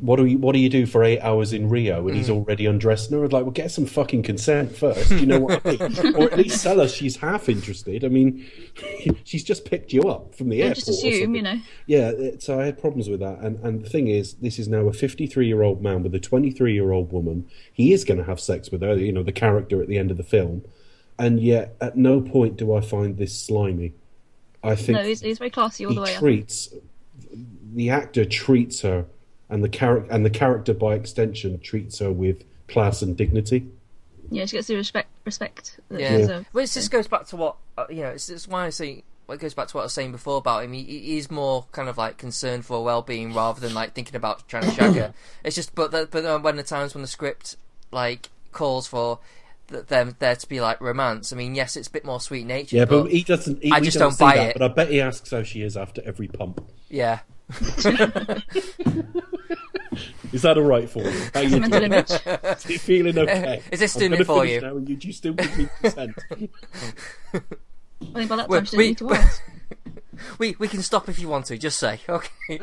what 0.00 0.16
do 0.16 0.24
we, 0.24 0.36
what 0.36 0.52
do 0.52 0.58
you 0.58 0.68
do 0.68 0.84
for 0.84 1.02
eight 1.02 1.20
hours 1.20 1.54
in 1.54 1.68
Rio 1.70 2.06
and 2.06 2.16
he's 2.16 2.28
mm. 2.28 2.34
already 2.34 2.66
undressed? 2.66 3.10
And 3.10 3.18
I 3.18 3.22
was 3.22 3.32
like, 3.32 3.44
well, 3.44 3.50
get 3.50 3.70
some 3.70 3.86
fucking 3.86 4.22
consent 4.22 4.76
first. 4.76 5.10
You 5.10 5.26
know 5.26 5.40
what 5.40 5.62
I 5.64 5.70
mean? 5.70 6.16
or 6.16 6.30
at 6.30 6.38
least 6.38 6.62
tell 6.62 6.80
us 6.80 6.92
she's 6.92 7.16
half 7.16 7.48
interested. 7.48 8.04
I 8.04 8.08
mean, 8.08 8.46
she's 9.24 9.44
just 9.44 9.64
picked 9.64 9.92
you 9.92 10.02
up 10.02 10.34
from 10.34 10.50
the 10.50 10.56
Yeah, 10.56 10.64
airport. 10.66 10.76
just 10.76 10.88
assume, 10.88 11.34
you 11.34 11.42
know. 11.42 11.60
Yeah, 11.86 12.12
so 12.38 12.60
I 12.60 12.66
had 12.66 12.78
problems 12.78 13.08
with 13.08 13.20
that. 13.20 13.38
And, 13.40 13.58
and 13.60 13.82
the 13.82 13.88
thing 13.88 14.08
is, 14.08 14.34
this 14.34 14.58
is 14.58 14.68
now 14.68 14.86
a 14.86 14.92
53 14.92 15.46
year 15.46 15.62
old 15.62 15.82
man 15.82 16.02
with 16.02 16.14
a 16.14 16.20
23 16.20 16.74
year 16.74 16.92
old 16.92 17.10
woman. 17.10 17.48
He 17.72 17.92
is 17.94 18.04
going 18.04 18.18
to 18.18 18.24
have 18.24 18.40
sex 18.40 18.70
with 18.70 18.82
her, 18.82 18.96
you 18.96 19.12
know, 19.12 19.22
the 19.22 19.32
character 19.32 19.80
at 19.80 19.88
the 19.88 19.98
end 19.98 20.10
of 20.10 20.18
the 20.18 20.22
film. 20.22 20.62
And 21.18 21.40
yet, 21.40 21.76
at 21.80 21.96
no 21.96 22.20
point 22.20 22.56
do 22.56 22.74
I 22.74 22.80
find 22.80 23.16
this 23.16 23.38
slimy. 23.38 23.94
I 24.62 24.74
think 24.74 24.98
No, 24.98 25.02
he's, 25.04 25.20
he's 25.20 25.38
very 25.38 25.50
classy 25.50 25.84
all 25.86 25.90
he 25.90 25.96
the 25.96 26.02
way 26.02 26.14
up. 26.14 26.20
treats 26.20 26.68
the 27.72 27.90
actor 27.90 28.24
treats 28.24 28.80
her, 28.80 29.06
and 29.48 29.62
the 29.62 29.68
character 29.68 30.10
and 30.12 30.24
the 30.24 30.30
character 30.30 30.74
by 30.74 30.94
extension 30.94 31.58
treats 31.60 31.98
her 32.00 32.10
with 32.12 32.42
class 32.68 33.02
and 33.02 33.16
dignity. 33.16 33.66
Yeah, 34.30 34.46
she 34.46 34.56
gets 34.56 34.68
the 34.68 34.76
respect 34.76 35.08
respect 35.24 35.78
that 35.88 36.00
Yeah. 36.00 36.18
she. 36.40 36.46
Well, 36.52 36.64
it 36.64 36.70
just 36.70 36.90
goes 36.90 37.06
back 37.08 37.26
to 37.26 37.36
what 37.36 37.56
uh, 37.78 37.86
you 37.88 38.02
know. 38.02 38.10
It's, 38.10 38.28
it's 38.28 38.46
why 38.48 38.66
I 38.66 38.70
say 38.70 39.02
well, 39.26 39.36
it 39.36 39.40
goes 39.40 39.54
back 39.54 39.68
to 39.68 39.76
what 39.76 39.82
I 39.82 39.84
was 39.84 39.92
saying 39.94 40.10
before 40.12 40.38
about 40.38 40.64
him. 40.64 40.72
He, 40.72 40.82
he- 40.82 40.98
he's 41.14 41.30
more 41.30 41.66
kind 41.72 41.88
of 41.88 41.96
like 41.96 42.16
concerned 42.18 42.64
for 42.66 42.82
well-being 42.84 43.32
rather 43.32 43.60
than 43.60 43.72
like 43.74 43.92
thinking 43.94 44.16
about 44.16 44.48
trying 44.48 44.64
to 44.64 44.70
shag 44.72 44.94
her. 44.96 45.14
It's 45.44 45.54
just, 45.56 45.74
but 45.74 45.90
the, 45.92 46.08
but 46.10 46.24
uh, 46.24 46.38
when 46.40 46.56
the 46.56 46.62
times 46.64 46.94
when 46.94 47.02
the 47.02 47.08
script 47.08 47.56
like 47.92 48.30
calls 48.52 48.86
for 48.88 49.16
th- 49.16 49.26
them 49.70 50.16
there 50.18 50.36
to 50.36 50.48
be 50.48 50.60
like 50.60 50.80
romance. 50.80 51.32
I 51.32 51.36
mean, 51.36 51.54
yes, 51.54 51.76
it's 51.76 51.88
a 51.88 51.90
bit 51.90 52.04
more 52.04 52.20
sweet 52.20 52.46
nature. 52.46 52.76
Yeah, 52.76 52.84
but 52.84 53.10
he 53.10 53.22
doesn't. 53.22 53.62
He, 53.62 53.70
I 53.72 53.80
just 53.80 53.98
don't, 53.98 54.10
don't 54.10 54.18
buy 54.18 54.36
that, 54.36 54.48
it. 54.50 54.58
But 54.58 54.70
I 54.70 54.74
bet 54.74 54.90
he 54.90 55.00
asks 55.00 55.30
how 55.30 55.42
she 55.42 55.62
is 55.62 55.76
after 55.76 56.02
every 56.04 56.28
pump. 56.28 56.64
yeah. 56.88 57.20
Is 60.32 60.42
that 60.42 60.56
all 60.56 60.62
right 60.62 60.88
for 60.88 61.02
you? 61.02 61.10
How 61.34 61.40
you 61.40 61.58
Mental 61.58 61.80
doing? 61.80 61.92
image. 61.92 62.10
Is 62.24 62.70
it 62.70 62.80
feeling 62.80 63.18
okay? 63.18 63.60
Is 63.72 63.80
this 63.80 63.96
I'm 63.96 64.00
doing 64.00 64.12
it 64.20 64.24
for 64.24 64.44
you? 64.46 64.60
Now 64.60 64.76
and 64.76 64.88
you, 64.88 64.94
do 64.96 65.08
you 65.08 65.12
still 65.12 65.32
give 65.32 65.58
me 65.58 65.68
consent? 65.80 66.16
I 66.30 66.38
think 68.14 68.28
by 68.28 68.36
that 68.36 68.48
Well, 68.48 68.60
time 68.60 68.64
she 68.66 68.76
didn't 68.76 68.78
we- 68.78 68.86
need 68.86 68.98
to 68.98 69.12
ask. 69.14 69.42
We 70.38 70.54
we 70.60 70.68
can 70.68 70.82
stop 70.82 71.08
if 71.08 71.18
you 71.18 71.28
want 71.28 71.46
to. 71.46 71.58
Just 71.58 71.80
say 71.80 71.98
okay. 72.08 72.60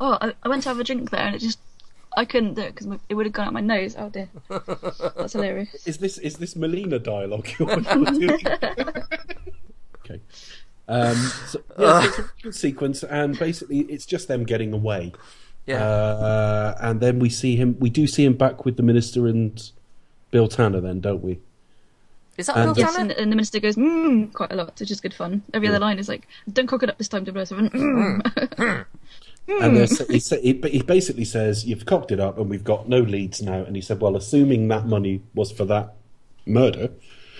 Oh, 0.00 0.16
I, 0.20 0.32
I 0.42 0.48
went 0.48 0.62
to 0.62 0.68
have 0.70 0.78
a 0.80 0.84
drink 0.84 1.10
there 1.10 1.20
and 1.20 1.34
it 1.36 1.40
just. 1.40 1.58
I 2.18 2.24
couldn't 2.24 2.54
do 2.54 2.62
it 2.62 2.74
because 2.74 2.98
it 3.08 3.14
would 3.14 3.26
have 3.26 3.32
gone 3.32 3.46
out 3.46 3.52
my 3.52 3.60
nose. 3.60 3.94
Oh 3.96 4.08
dear. 4.08 4.28
That's 5.16 5.34
hilarious. 5.34 5.86
is 5.86 5.98
this 5.98 6.18
is 6.18 6.34
this 6.34 6.56
Melina 6.56 6.98
dialogue 6.98 7.46
you're, 7.56 7.70
you're 7.70 8.12
doing? 8.12 8.40
okay. 10.00 10.20
Um, 10.88 11.14
so, 11.46 11.62
yeah, 11.78 12.00
so 12.00 12.08
it's 12.08 12.18
a 12.18 12.30
good 12.42 12.54
sequence, 12.56 13.04
and 13.04 13.38
basically 13.38 13.80
it's 13.82 14.04
just 14.04 14.26
them 14.26 14.42
getting 14.42 14.72
away. 14.72 15.12
Yeah. 15.66 15.84
Uh, 15.84 16.76
and 16.80 17.00
then 17.00 17.20
we 17.20 17.30
see 17.30 17.54
him. 17.54 17.76
We 17.78 17.88
do 17.88 18.08
see 18.08 18.24
him 18.24 18.34
back 18.34 18.64
with 18.64 18.76
the 18.76 18.82
minister 18.82 19.28
and 19.28 19.70
Bill 20.32 20.48
Tanner. 20.48 20.80
Then, 20.80 20.98
don't 20.98 21.22
we? 21.22 21.38
Is 22.36 22.46
that 22.46 22.56
and- 22.56 22.74
Bill 22.74 22.84
Tanner? 22.84 22.98
and, 22.98 23.12
and 23.12 23.30
the 23.30 23.36
minister 23.36 23.60
goes 23.60 23.76
mmm 23.76 24.32
quite 24.32 24.50
a 24.50 24.56
lot, 24.56 24.80
which 24.80 24.90
is 24.90 25.00
good 25.00 25.14
fun. 25.14 25.44
Every 25.54 25.68
other 25.68 25.78
line 25.78 26.00
is 26.00 26.08
like, 26.08 26.26
"Don't 26.52 26.66
cock 26.66 26.82
it 26.82 26.88
up 26.88 26.98
this 26.98 27.08
time, 27.08 27.24
007." 27.24 27.70
Mm. 27.70 28.86
And 29.48 29.76
there's, 29.76 29.98
hmm. 29.98 30.12
he, 30.12 30.20
sa- 30.20 30.36
he, 30.36 30.60
he 30.70 30.82
basically 30.82 31.24
says, 31.24 31.64
"You've 31.64 31.86
cocked 31.86 32.12
it 32.12 32.20
up, 32.20 32.38
and 32.38 32.50
we've 32.50 32.64
got 32.64 32.88
no 32.88 33.00
leads 33.00 33.40
now." 33.42 33.62
And 33.64 33.74
he 33.74 33.82
said, 33.82 34.00
"Well, 34.00 34.14
assuming 34.16 34.68
that 34.68 34.86
money 34.86 35.22
was 35.34 35.50
for 35.50 35.64
that 35.66 35.94
murder, 36.46 36.90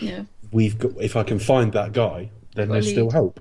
yeah. 0.01 0.23
we've 0.51 0.79
got. 0.79 0.93
If 1.01 1.17
I 1.17 1.23
can 1.23 1.39
find 1.39 1.73
that 1.75 1.93
guy, 1.93 2.31
then 2.55 2.69
Got 2.69 2.75
a 2.75 2.81
there's 2.81 2.91
still 2.91 3.11
hope." 3.11 3.41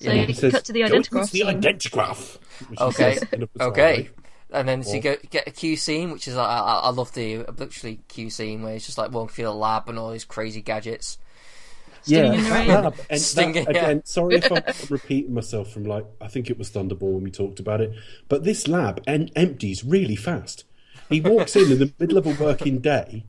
So 0.00 0.10
Yeah. 0.10 0.20
you 0.22 0.26
He 0.26 0.32
says, 0.32 0.52
cut 0.52 0.64
to 0.64 0.72
the 0.72 0.80
"Go 0.80 0.88
identigraph. 0.98 1.30
The 1.30 1.38
scene. 1.38 1.46
identigraph. 1.46 2.38
Okay. 2.80 3.14
says 3.16 3.24
in 3.32 3.42
a 3.42 3.46
bizarre 3.46 3.68
Okay. 3.68 3.82
way. 4.02 4.10
And 4.52 4.68
then 4.68 4.82
so 4.82 4.94
you 4.94 4.98
Or- 4.98 5.02
go, 5.02 5.16
get 5.30 5.46
a 5.46 5.52
Q 5.52 5.76
scene, 5.76 6.10
which 6.10 6.26
is 6.26 6.36
I, 6.36 6.44
I, 6.44 6.74
I 6.80 6.90
love 6.90 7.12
the 7.14 7.44
literally 7.56 8.00
Q 8.08 8.30
scene 8.30 8.62
where 8.62 8.74
it's 8.74 8.86
just 8.86 8.98
like 8.98 9.12
walking 9.12 9.32
through 9.34 9.44
the 9.44 9.54
lab 9.54 9.88
and 9.88 9.96
all 9.98 10.10
these 10.10 10.24
crazy 10.24 10.60
gadgets. 10.60 11.18
Stinging 12.02 12.34
in 12.34 12.44
that 12.44 12.66
lab, 12.68 12.94
and 13.08 13.20
Stinging, 13.20 13.64
that, 13.64 13.74
yeah. 13.74 13.84
again, 13.84 14.04
sorry 14.04 14.36
if 14.36 14.50
I'm 14.50 14.62
repeating 14.90 15.34
myself 15.34 15.70
from 15.70 15.84
like 15.84 16.06
I 16.20 16.28
think 16.28 16.50
it 16.50 16.58
was 16.58 16.70
Thunderball 16.70 17.12
when 17.14 17.22
we 17.24 17.30
talked 17.30 17.60
about 17.60 17.80
it, 17.80 17.92
but 18.28 18.44
this 18.44 18.68
lab 18.68 19.02
en- 19.06 19.30
empties 19.36 19.84
really 19.84 20.16
fast. 20.16 20.64
He 21.08 21.20
walks 21.20 21.56
in 21.56 21.72
in 21.72 21.78
the 21.78 21.92
middle 21.98 22.18
of 22.18 22.26
a 22.26 22.42
working 22.42 22.78
day, 22.78 23.24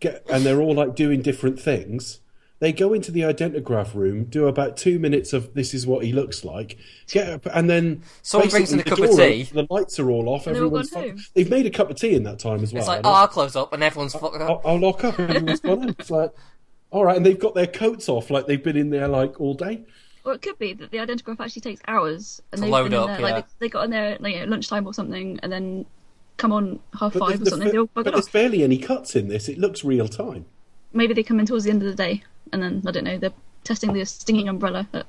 get, 0.00 0.24
and 0.30 0.44
they're 0.44 0.60
all 0.60 0.74
like 0.74 0.94
doing 0.94 1.22
different 1.22 1.60
things. 1.60 2.20
They 2.60 2.72
go 2.72 2.94
into 2.94 3.12
the 3.12 3.22
identigraph 3.22 3.94
room, 3.94 4.24
do 4.24 4.46
about 4.46 4.78
two 4.78 4.98
minutes 4.98 5.32
of 5.34 5.52
this 5.52 5.74
is 5.74 5.86
what 5.86 6.04
he 6.04 6.12
looks 6.12 6.44
like, 6.44 6.78
get 7.08 7.28
up, 7.28 7.46
and 7.52 7.68
then 7.68 8.02
Someone 8.22 8.48
brings 8.48 8.72
in 8.72 8.80
a 8.80 8.84
cup 8.84 9.00
of 9.00 9.10
tea. 9.10 9.42
The 9.42 9.66
lights 9.68 9.98
are 9.98 10.10
all 10.10 10.30
off. 10.30 10.46
And 10.46 10.56
Everyone's 10.56 10.94
home. 10.94 11.18
They've 11.34 11.50
made 11.50 11.66
a 11.66 11.70
cup 11.70 11.90
of 11.90 11.96
tea 11.96 12.14
in 12.14 12.22
that 12.22 12.38
time 12.38 12.62
as 12.62 12.72
well. 12.72 12.80
It's 12.80 12.88
like, 12.88 13.02
oh, 13.04 13.12
I'll 13.12 13.28
close 13.28 13.54
up, 13.54 13.74
and 13.74 13.82
everyone's 13.82 14.14
fucked 14.14 14.36
up. 14.36 14.48
I'll, 14.48 14.62
I'll 14.64 14.80
lock 14.80 15.04
up. 15.04 15.18
Everyone's 15.20 15.60
gone. 15.60 15.94
It's 15.98 16.10
like, 16.10 16.32
all 16.94 17.04
right, 17.04 17.16
and 17.16 17.26
they've 17.26 17.38
got 17.38 17.54
their 17.54 17.66
coats 17.66 18.08
off, 18.08 18.30
like 18.30 18.46
they've 18.46 18.62
been 18.62 18.76
in 18.76 18.90
there 18.90 19.08
like 19.08 19.40
all 19.40 19.52
day. 19.54 19.82
Or 20.24 20.32
it 20.32 20.40
could 20.42 20.58
be 20.58 20.72
that 20.74 20.90
the 20.92 20.98
identigraph 20.98 21.40
actually 21.40 21.60
takes 21.62 21.82
hours, 21.88 22.40
and 22.52 22.58
To 22.58 22.62
they've 22.62 22.70
load 22.72 22.84
been 22.84 22.92
in 22.94 22.98
up, 23.00 23.06
there, 23.08 23.20
yeah. 23.20 23.34
like 23.34 23.48
they, 23.48 23.54
they 23.58 23.68
got 23.68 23.84
in 23.84 23.90
there 23.90 24.16
like 24.20 24.34
you 24.34 24.40
know, 24.40 24.46
lunchtime 24.46 24.86
or 24.86 24.94
something, 24.94 25.38
and 25.42 25.50
then 25.52 25.84
come 26.36 26.52
on 26.52 26.78
half 26.98 27.12
But, 27.14 27.18
five 27.18 27.40
the- 27.40 27.46
or 27.46 27.50
something. 27.50 27.70
They 27.72 27.78
all 27.78 27.90
but 27.92 28.04
there's 28.04 28.26
off. 28.28 28.32
barely 28.32 28.62
any 28.62 28.78
cuts 28.78 29.16
in 29.16 29.28
this. 29.28 29.48
It 29.48 29.58
looks 29.58 29.84
real 29.84 30.08
time. 30.08 30.46
Maybe 30.92 31.12
they 31.14 31.24
come 31.24 31.40
in 31.40 31.46
towards 31.46 31.64
the 31.64 31.70
end 31.70 31.82
of 31.82 31.88
the 31.88 31.94
day, 31.96 32.22
and 32.52 32.62
then 32.62 32.82
I 32.86 32.92
don't 32.92 33.04
know. 33.04 33.18
They're 33.18 33.32
testing 33.64 33.92
the 33.92 34.04
stinging 34.06 34.48
umbrella 34.48 34.88
at 34.92 35.06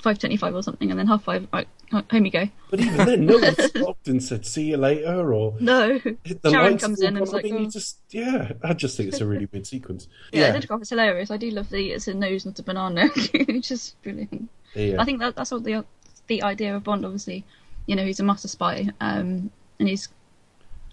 five 0.00 0.18
twenty-five 0.18 0.54
or 0.54 0.62
something, 0.62 0.90
and 0.90 0.98
then 0.98 1.06
half 1.06 1.24
five. 1.24 1.46
Right, 1.52 1.68
home 1.90 2.24
you 2.24 2.30
go. 2.30 2.48
But 2.70 2.80
even 2.80 2.96
then, 2.96 3.26
no 3.26 3.38
one 3.38 3.54
stopped 3.54 4.08
and 4.08 4.22
said 4.22 4.46
"see 4.46 4.64
you 4.64 4.76
later" 4.76 5.32
or 5.32 5.54
No, 5.60 5.98
the 5.98 6.50
Sharon 6.50 6.78
comes 6.78 7.00
in 7.00 7.16
and 7.16 7.26
is 7.26 7.32
like, 7.32 7.44
mean, 7.44 7.58
you 7.58 7.66
oh. 7.66 7.70
just 7.70 7.98
yeah. 8.10 8.52
I 8.62 8.74
just 8.74 8.96
think 8.96 9.08
it's 9.08 9.20
a 9.20 9.26
really 9.26 9.48
weird 9.50 9.66
sequence. 9.66 10.08
yeah, 10.32 10.48
Yeah, 10.48 10.54
identigraph 10.54 10.82
is 10.82 10.90
hilarious. 10.90 11.30
I 11.30 11.36
do 11.36 11.50
love 11.50 11.70
the 11.70 11.92
it's 11.92 12.08
a 12.08 12.14
nose, 12.14 12.46
not 12.46 12.58
a 12.58 12.62
banana, 12.62 13.08
which 13.48 13.70
is 13.70 13.94
brilliant. 14.02 14.48
yeah. 14.74 15.00
I 15.00 15.04
think 15.04 15.20
that 15.20 15.36
that's 15.36 15.52
all 15.52 15.60
the 15.60 15.84
the 16.26 16.42
idea 16.42 16.76
of 16.76 16.84
Bond. 16.84 17.04
Obviously, 17.04 17.44
you 17.86 17.96
know, 17.96 18.04
he's 18.04 18.20
a 18.20 18.24
master 18.24 18.48
spy, 18.48 18.88
um, 19.00 19.50
and 19.78 19.88
he's 19.88 20.08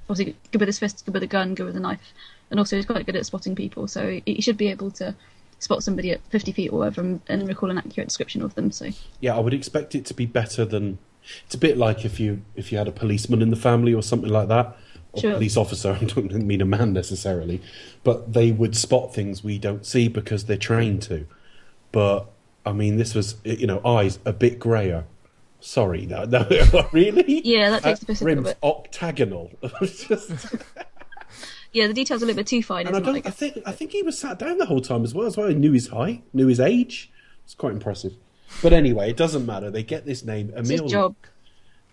obviously 0.10 0.36
good 0.51 0.62
with 0.62 0.68
his 0.68 0.80
fist, 0.80 1.06
good 1.06 1.14
with 1.14 1.24
a 1.24 1.28
gun, 1.28 1.56
good 1.56 1.66
with 1.66 1.76
a 1.76 1.80
knife, 1.80 2.14
and 2.49 2.60
also 2.60 2.76
he's 2.76 2.86
quite 2.86 3.06
good 3.06 3.16
at 3.16 3.26
spotting 3.26 3.56
people. 3.56 3.88
So 3.88 4.10
he 4.10 4.24
he 4.26 4.41
should 4.41 4.58
be 4.58 4.70
able 4.70 4.91
to 4.91 5.16
spot 5.60 5.84
somebody 5.84 6.12
at 6.12 6.22
fifty 6.30 6.51
feet 6.51 6.72
or 6.72 6.80
whatever 6.80 7.01
and, 7.01 7.22
and 7.28 7.47
recall 7.47 7.70
an 7.72 7.78
accurate 7.78 8.08
description 8.10 8.41
of 8.41 8.56
them. 8.56 8.72
So 8.72 8.89
yeah, 9.20 9.36
I 9.36 9.39
would 9.39 9.53
expect 9.53 9.95
it 9.95 10.06
to 10.06 10.14
be 10.14 10.26
better 10.26 10.66
than. 10.66 10.97
It's 11.45 11.56
a 11.56 11.58
bit 11.58 11.76
like 11.78 12.06
if 12.06 12.20
you 12.20 12.41
if 12.56 12.72
you 12.72 12.78
had 12.78 12.88
a 12.88 12.91
policeman 12.91 13.41
in 13.41 13.49
the 13.49 13.56
family 13.56 13.93
or 13.93 14.03
something 14.03 14.30
like 14.30 14.47
that, 14.49 14.78
or 15.14 15.22
Sure. 15.22 15.34
police 15.34 15.58
officer. 15.58 15.93
I 16.01 16.06
don't 16.06 16.32
mean 16.34 16.62
a 16.62 16.66
man 16.66 16.93
necessarily, 16.93 17.62
but 18.03 18.34
they 18.34 18.51
would 18.51 18.76
spot 18.76 19.14
things 19.14 19.43
we 19.43 19.58
don't 19.58 19.86
see 19.86 20.08
because 20.08 20.45
they're 20.45 20.56
trained 20.58 21.01
to. 21.03 21.26
But 21.91 22.28
I 22.64 22.74
mean, 22.74 22.97
this 22.97 23.16
was 23.16 23.36
you 23.43 23.66
know 23.66 23.82
eyes 23.84 24.20
a 24.26 24.34
bit 24.34 24.60
grayer. 24.60 25.06
Sorry, 25.62 26.06
no, 26.06 26.24
no, 26.26 26.47
really. 26.91 27.41
Yeah, 27.43 27.72
that 27.72 27.82
takes 27.82 28.01
the 28.01 28.06
piss 28.06 28.22
a 28.22 28.26
little 28.26 28.43
rims 28.43 28.53
bit. 28.53 28.58
octagonal. 28.62 29.51
Just- 29.82 30.56
yeah, 31.76 31.88
the 31.88 31.93
details 31.93 32.21
are 32.21 32.26
a 32.26 32.28
little 32.28 32.39
bit 32.39 32.47
too 32.47 32.63
fine. 32.63 32.88
and 32.88 32.95
I 32.95 32.99
Isn't 32.99 33.05
don't. 33.13 33.17
it? 33.17 33.26
I 33.26 33.30
Like, 33.30 33.36
think. 33.38 33.57
I 33.65 33.71
think 33.71 33.91
he 33.91 34.01
was 34.01 34.17
sat 34.17 34.39
down 34.39 34.57
the 34.57 34.65
whole 34.65 34.82
time 34.82 35.03
as 35.03 35.13
well. 35.13 35.28
As 35.28 35.38
well, 35.38 35.47
he 35.49 35.55
knew 35.55 35.73
his 35.73 35.89
height, 35.89 36.23
knew 36.34 36.47
his 36.47 36.59
age. 36.59 37.11
It's 37.43 37.53
quite 37.53 37.73
impressive. 37.73 38.13
But 38.63 38.73
anyway, 38.73 39.09
it 39.09 39.17
doesn't 39.17 39.45
matter. 39.45 39.69
They 39.69 39.84
get 39.84 40.05
this 40.05 40.23
name, 40.23 40.51
it's 40.55 40.69
his 40.69 40.80
Emile. 40.80 40.89
job. 40.89 41.15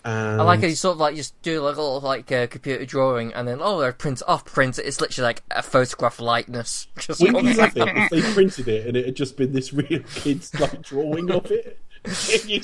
And 0.05 0.41
I 0.41 0.45
like 0.45 0.61
how 0.61 0.67
you 0.67 0.75
sort 0.75 0.95
of 0.95 1.01
like 1.01 1.15
just 1.15 1.41
do 1.43 1.61
like 1.61 1.77
a 1.77 1.81
little 1.81 2.01
like 2.01 2.31
uh, 2.33 2.49
computer 2.49 2.85
drawing, 2.85 3.33
and 3.35 3.47
then 3.47 3.59
oh, 3.61 3.79
they're 3.81 3.93
print 3.93 4.21
off 4.27 4.45
print. 4.45 4.79
It's 4.79 5.01
literally 5.01 5.27
like 5.27 5.43
a 5.53 5.63
photograph 5.63 6.19
likeness. 6.21 6.89
Just 6.99 7.21
Wouldn't 7.21 7.45
you 7.45 7.55
love 7.55 7.77
it 7.77 7.89
if 7.97 8.11
they 8.11 8.21
printed 8.35 8.67
it 8.67 8.87
and 8.89 8.97
it 8.97 9.07
had 9.07 9.15
just 9.15 9.37
been 9.37 9.53
this 9.53 9.73
real 9.73 10.01
kid's 10.15 10.59
like 10.59 10.83
drawing 10.83 11.31
of 11.31 11.51
it? 11.53 11.79
Here 12.05 12.61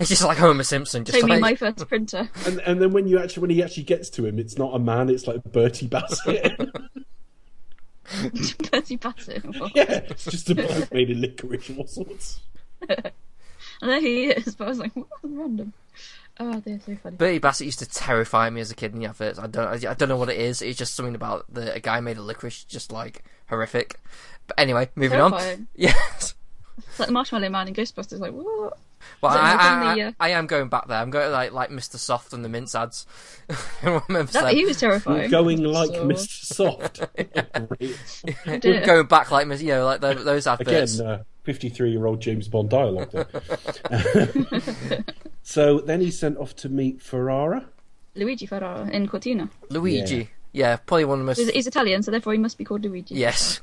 it's 0.00 0.08
just 0.08 0.24
like 0.24 0.38
Homer 0.38 0.64
Simpson. 0.64 1.04
Just 1.04 1.20
Show 1.20 1.26
me 1.26 1.38
my 1.38 1.54
first 1.54 1.86
printer. 1.86 2.28
And 2.46 2.58
and 2.60 2.82
then 2.82 2.90
when 2.90 3.06
you 3.06 3.20
actually 3.20 3.42
when 3.42 3.50
he 3.50 3.62
actually 3.62 3.84
gets 3.84 4.10
to 4.10 4.26
him, 4.26 4.38
it's 4.38 4.58
not 4.58 4.74
a 4.74 4.80
man, 4.80 5.08
it's 5.08 5.28
like 5.28 5.44
Bertie 5.44 5.86
Bassett. 5.86 6.58
Bertie 8.72 8.96
Bassett. 8.96 9.44
What? 9.44 9.76
Yeah, 9.76 10.00
it's 10.08 10.24
just 10.24 10.50
a 10.50 10.56
bloke 10.56 10.92
made 10.92 11.10
of 11.10 11.18
licorice 11.18 11.68
and 11.68 11.78
all 11.78 11.86
sorts. 11.86 12.40
And 12.88 13.90
there 13.90 14.00
he 14.00 14.24
is, 14.24 14.56
but 14.56 14.64
I 14.64 14.68
was 14.70 14.78
like, 14.78 14.96
what? 14.96 15.06
Random. 15.22 15.72
Oh, 16.40 16.60
they're 16.60 16.80
so 16.80 16.96
funny. 16.96 17.16
Bertie 17.16 17.38
Bassett 17.38 17.66
used 17.66 17.78
to 17.80 17.88
terrify 17.88 18.50
me 18.50 18.60
as 18.60 18.70
a 18.70 18.74
kid 18.74 18.92
in 18.92 18.98
the 18.98 19.06
adverts. 19.06 19.38
I 19.38 19.46
don't, 19.46 19.84
I, 19.84 19.90
I 19.90 19.94
don't 19.94 20.08
know 20.08 20.16
what 20.16 20.30
it 20.30 20.38
is. 20.38 20.62
It's 20.62 20.78
just 20.78 20.94
something 20.94 21.14
about 21.14 21.44
the 21.52 21.74
a 21.74 21.80
guy 21.80 22.00
made 22.00 22.18
of 22.18 22.24
licorice, 22.24 22.64
just 22.64 22.90
like 22.90 23.24
horrific. 23.48 24.00
But 24.46 24.58
anyway, 24.58 24.88
moving 24.96 25.20
on. 25.20 25.68
Yes. 25.76 26.34
It's 26.88 26.98
like 26.98 27.06
the 27.08 27.12
Marshmallow 27.12 27.48
Man 27.48 27.68
in 27.68 27.74
Ghostbusters, 27.74 28.18
like, 28.20 28.32
what? 28.32 28.78
Well, 29.22 29.32
I, 29.32 29.56
I, 29.58 29.94
the, 29.94 30.02
uh, 30.02 30.12
I 30.20 30.28
am 30.30 30.46
going 30.46 30.68
back 30.68 30.86
there. 30.86 30.98
I'm 30.98 31.10
going 31.10 31.32
like 31.32 31.52
like 31.52 31.70
Mr. 31.70 31.96
Soft 31.96 32.34
and 32.34 32.44
the 32.44 32.50
Mints 32.50 32.74
ads. 32.74 33.06
Everyone 33.82 34.26
That, 34.26 34.52
he 34.52 34.64
was 34.66 34.78
terrifying. 34.78 35.30
Going 35.30 35.62
like 35.62 35.88
So- 35.88 36.06
Mr. 36.06 36.44
Soft. 36.44 37.00
Great. 37.78 38.60
dear. 38.60 38.84
going 38.84 39.06
back 39.06 39.30
like 39.30 39.46
you 39.60 39.68
know 39.68 39.86
like 39.86 40.00
those, 40.02 40.22
those 40.24 40.46
Again, 40.46 40.60
adverts. 40.74 41.00
uh, 41.00 41.22
53 41.44 41.90
year 41.90 42.06
old 42.06 42.20
James 42.20 42.48
Bond 42.48 42.68
dialogue 42.68 43.10
there. 43.10 43.26
so 45.42 45.80
then 45.80 46.00
he's 46.00 46.18
sent 46.18 46.36
off 46.38 46.54
to 46.56 46.68
meet 46.68 47.00
Ferrara. 47.00 47.64
Luigi 48.14 48.46
Ferrara 48.46 48.88
in 48.90 49.08
Cortina. 49.08 49.48
Luigi, 49.70 50.28
yeah. 50.52 50.76
probably 50.76 51.04
one 51.06 51.20
of 51.20 51.24
the 51.24 51.26
most 51.26 51.38
He's, 51.38 51.50
he's 51.50 51.66
Italian, 51.66 52.02
so 52.02 52.10
therefore 52.10 52.32
he 52.34 52.38
must 52.38 52.58
be 52.58 52.64
called 52.64 52.82
Luigi. 52.84 53.14
yes, 53.14 53.60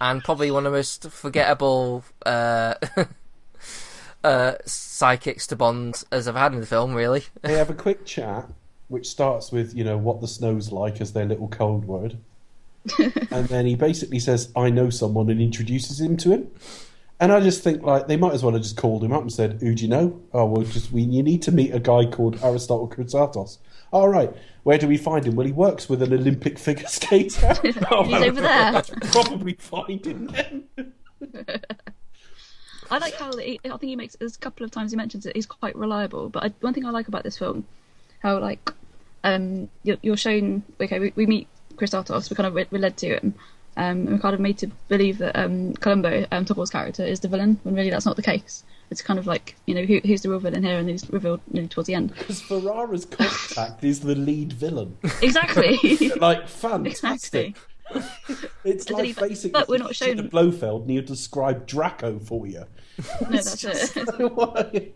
and 0.00 0.22
probably 0.22 0.50
one 0.50 0.66
of 0.66 0.72
the 0.72 0.78
most 0.78 1.10
forgettable 1.10 2.04
uh, 2.24 2.74
uh, 4.24 4.54
sidekicks 4.64 5.46
to 5.48 5.56
Bond 5.56 6.04
as 6.10 6.28
I've 6.28 6.36
had 6.36 6.52
in 6.52 6.60
the 6.60 6.66
film. 6.66 6.94
Really, 6.94 7.24
They 7.42 7.54
have 7.54 7.70
a 7.70 7.74
quick 7.74 8.04
chat, 8.04 8.48
which 8.88 9.08
starts 9.08 9.52
with, 9.52 9.74
you 9.74 9.84
know, 9.84 9.96
what 9.96 10.20
the 10.20 10.28
snow's 10.28 10.72
like 10.72 11.00
as 11.00 11.12
their 11.12 11.26
little 11.26 11.48
cold 11.48 11.84
word. 11.84 12.16
and 12.98 13.48
then 13.48 13.66
he 13.66 13.74
basically 13.74 14.18
says, 14.18 14.50
I 14.56 14.70
know 14.70 14.88
someone, 14.88 15.28
and 15.30 15.40
introduces 15.40 16.00
him 16.00 16.16
to 16.18 16.30
him. 16.32 16.50
And 17.20 17.32
I 17.32 17.40
just 17.40 17.64
think, 17.64 17.82
like, 17.82 18.06
they 18.06 18.16
might 18.16 18.32
as 18.32 18.44
well 18.44 18.52
have 18.52 18.62
just 18.62 18.76
called 18.76 19.02
him 19.02 19.12
up 19.12 19.22
and 19.22 19.32
said, 19.32 19.60
Who 19.60 19.74
do 19.74 19.82
you 19.82 19.88
know? 19.88 20.20
Oh, 20.32 20.46
well, 20.46 20.62
just 20.64 20.92
we, 20.92 21.02
you 21.02 21.22
need 21.22 21.42
to 21.42 21.52
meet 21.52 21.74
a 21.74 21.80
guy 21.80 22.06
called 22.06 22.42
Aristotle 22.42 22.88
Kristatos. 22.88 23.58
All 23.90 24.08
right, 24.08 24.32
where 24.62 24.78
do 24.78 24.86
we 24.86 24.96
find 24.98 25.26
him? 25.26 25.34
Well, 25.34 25.46
he 25.46 25.52
works 25.52 25.88
with 25.88 26.02
an 26.02 26.12
Olympic 26.12 26.58
figure 26.58 26.86
skater. 26.88 27.54
Oh, 27.90 28.04
He's 28.04 28.22
over 28.22 28.40
there. 28.40 28.50
I'll 28.76 28.82
probably 28.82 29.54
find 29.54 30.04
him 30.06 30.26
then. 30.26 30.92
I 32.90 32.98
like 32.98 33.14
how 33.14 33.36
he, 33.36 33.60
I 33.64 33.68
think 33.68 33.82
he 33.82 33.96
makes 33.96 34.16
there's 34.16 34.36
a 34.36 34.38
couple 34.38 34.64
of 34.64 34.70
times 34.70 34.92
he 34.92 34.96
mentions 34.96 35.26
it. 35.26 35.34
He's 35.34 35.46
quite 35.46 35.76
reliable. 35.76 36.28
But 36.28 36.44
I, 36.44 36.48
one 36.60 36.74
thing 36.74 36.84
I 36.84 36.90
like 36.90 37.08
about 37.08 37.24
this 37.24 37.38
film, 37.38 37.66
how 38.20 38.38
like 38.38 38.70
um 39.24 39.68
you're, 39.82 39.98
you're 40.02 40.16
shown 40.16 40.62
okay 40.80 40.98
we, 40.98 41.12
we 41.16 41.26
meet 41.26 41.48
Kristatos, 41.74 42.30
we're 42.30 42.36
kind 42.36 42.46
of 42.46 42.54
we're, 42.54 42.66
we're 42.70 42.78
led 42.78 42.96
to 42.98 43.08
him, 43.08 43.34
um, 43.78 44.00
and 44.00 44.10
we're 44.10 44.18
kind 44.18 44.34
of 44.34 44.40
made 44.40 44.58
to 44.58 44.66
believe 44.88 45.18
that 45.18 45.34
um 45.38 45.72
Columbo, 45.74 46.26
um 46.32 46.44
Topol's 46.44 46.70
character, 46.70 47.04
is 47.04 47.20
the 47.20 47.28
villain 47.28 47.58
when 47.62 47.74
really 47.74 47.90
that's 47.90 48.04
not 48.06 48.16
the 48.16 48.22
case. 48.22 48.64
It's 48.90 49.02
kind 49.02 49.18
of 49.18 49.26
like 49.26 49.54
you 49.66 49.74
know 49.74 49.82
who, 49.84 50.00
who's 50.04 50.22
the 50.22 50.28
real 50.30 50.40
villain 50.40 50.62
here, 50.62 50.78
and 50.78 50.88
he's 50.88 51.08
revealed 51.10 51.40
nearly 51.50 51.68
towards 51.68 51.86
the 51.86 51.94
end. 51.94 52.12
Because 52.14 52.40
Ferrara's 52.42 53.04
contact 53.04 53.84
is 53.90 54.00
the 54.00 54.14
lead 54.14 54.52
villain. 54.52 54.96
Exactly. 55.22 55.78
Like, 56.18 56.48
fantastic. 56.48 57.56
exactly. 57.94 58.44
It's 58.64 58.90
like 58.90 59.16
basically 59.16 59.50
but 59.50 59.68
we're 59.68 59.78
not 59.78 59.88
you 59.88 59.94
see 59.94 60.12
the 60.12 60.22
shown- 60.22 60.28
Blofeld 60.28 60.82
and 60.82 60.90
you 60.90 61.02
describe 61.02 61.66
Draco 61.66 62.18
for 62.18 62.46
you. 62.46 62.64
No, 63.22 63.28
that's 63.30 63.64
it. 63.64 64.94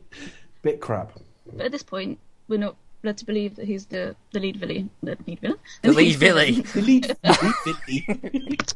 Bit 0.62 0.80
crap. 0.80 1.12
But 1.47 1.66
at 1.66 1.72
this 1.72 1.83
point, 1.83 2.18
we're 2.49 2.59
not 2.59 2.76
led 3.03 3.16
to 3.18 3.24
believe 3.26 3.57
that 3.57 3.66
he's 3.66 3.86
the, 3.86 4.14
the 4.32 4.40
lead 4.40 4.57
villain. 4.57 4.90
The 5.03 5.16
lead 5.26 5.40
villain? 5.40 5.59
the 5.82 5.92
lead 5.92 6.16
villain. 6.16 6.55
The 6.74 6.80
lead, 6.82 7.16
lead 8.32 8.74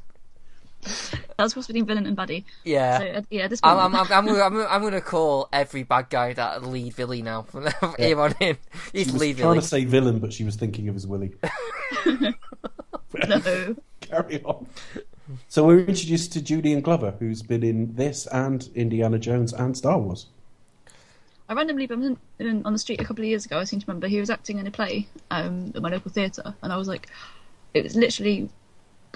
That 1.37 1.43
was 1.43 1.53
cross 1.53 1.67
between 1.67 1.85
villain 1.87 2.07
and 2.07 2.17
baddie. 2.17 2.45
Yeah. 2.65 2.99
So, 2.99 3.05
uh, 3.07 3.23
yeah, 3.31 3.49
this 3.49 3.61
I'm, 3.63 3.79
I'm, 3.79 3.95
I'm, 3.97 4.13
I'm, 4.13 4.27
gonna, 4.27 4.43
I'm, 4.43 4.53
gonna- 4.53 4.69
I'm 4.69 4.83
gonna 4.83 5.01
call 5.01 5.49
every 5.53 5.83
bad 5.83 6.11
guy 6.11 6.33
that 6.35 6.65
lead 6.65 6.95
villain 6.95 7.25
now 7.25 7.43
from 7.51 7.67
here 7.99 8.21
on 8.21 8.35
in. 8.41 8.57
He's 8.93 9.07
She 9.07 9.13
was 9.13 9.21
lead 9.21 9.37
trying 9.37 9.49
villain. 9.49 9.61
to 9.63 9.67
say 9.67 9.85
villain, 9.85 10.19
but 10.21 10.33
she 10.33 10.45
was 10.45 10.55
thinking 10.57 10.89
of 10.89 10.95
his 10.95 11.07
Willy. 11.07 11.33
no. 13.27 13.77
Carry 14.01 14.43
on. 14.45 14.67
So 15.49 15.65
we're 15.67 15.81
introduced 15.81 16.33
to 16.35 16.41
Julian 16.43 16.81
Glover, 16.83 17.15
who's 17.19 17.43
been 17.43 17.65
in 17.65 17.97
this 17.97 18.27
and 18.29 18.69
Indiana 18.77 19.19
Jones 19.19 19.53
and 19.53 19.77
Star 19.77 19.99
Wars. 19.99 20.27
I 21.49 21.55
randomly 21.55 21.87
bumped 21.87 22.05
in, 22.39 22.47
in, 22.47 22.67
on 22.67 22.73
the 22.73 22.79
street 22.79 23.01
a 23.01 23.05
couple 23.05 23.23
of 23.25 23.29
years 23.29 23.47
ago. 23.47 23.59
I 23.59 23.65
seem 23.65 23.81
to 23.81 23.87
remember 23.87 24.09
he 24.09 24.21
was 24.21 24.31
acting 24.31 24.59
in 24.59 24.67
a 24.67 24.71
play 24.71 25.07
um, 25.31 25.73
at 25.75 25.83
my 25.83 25.91
local 25.91 26.11
theatre, 26.11 26.55
and 26.63 26.73
I 26.73 26.77
was 26.77 26.89
like, 26.89 27.09
it 27.75 27.85
was 27.85 27.95
literally. 27.95 28.49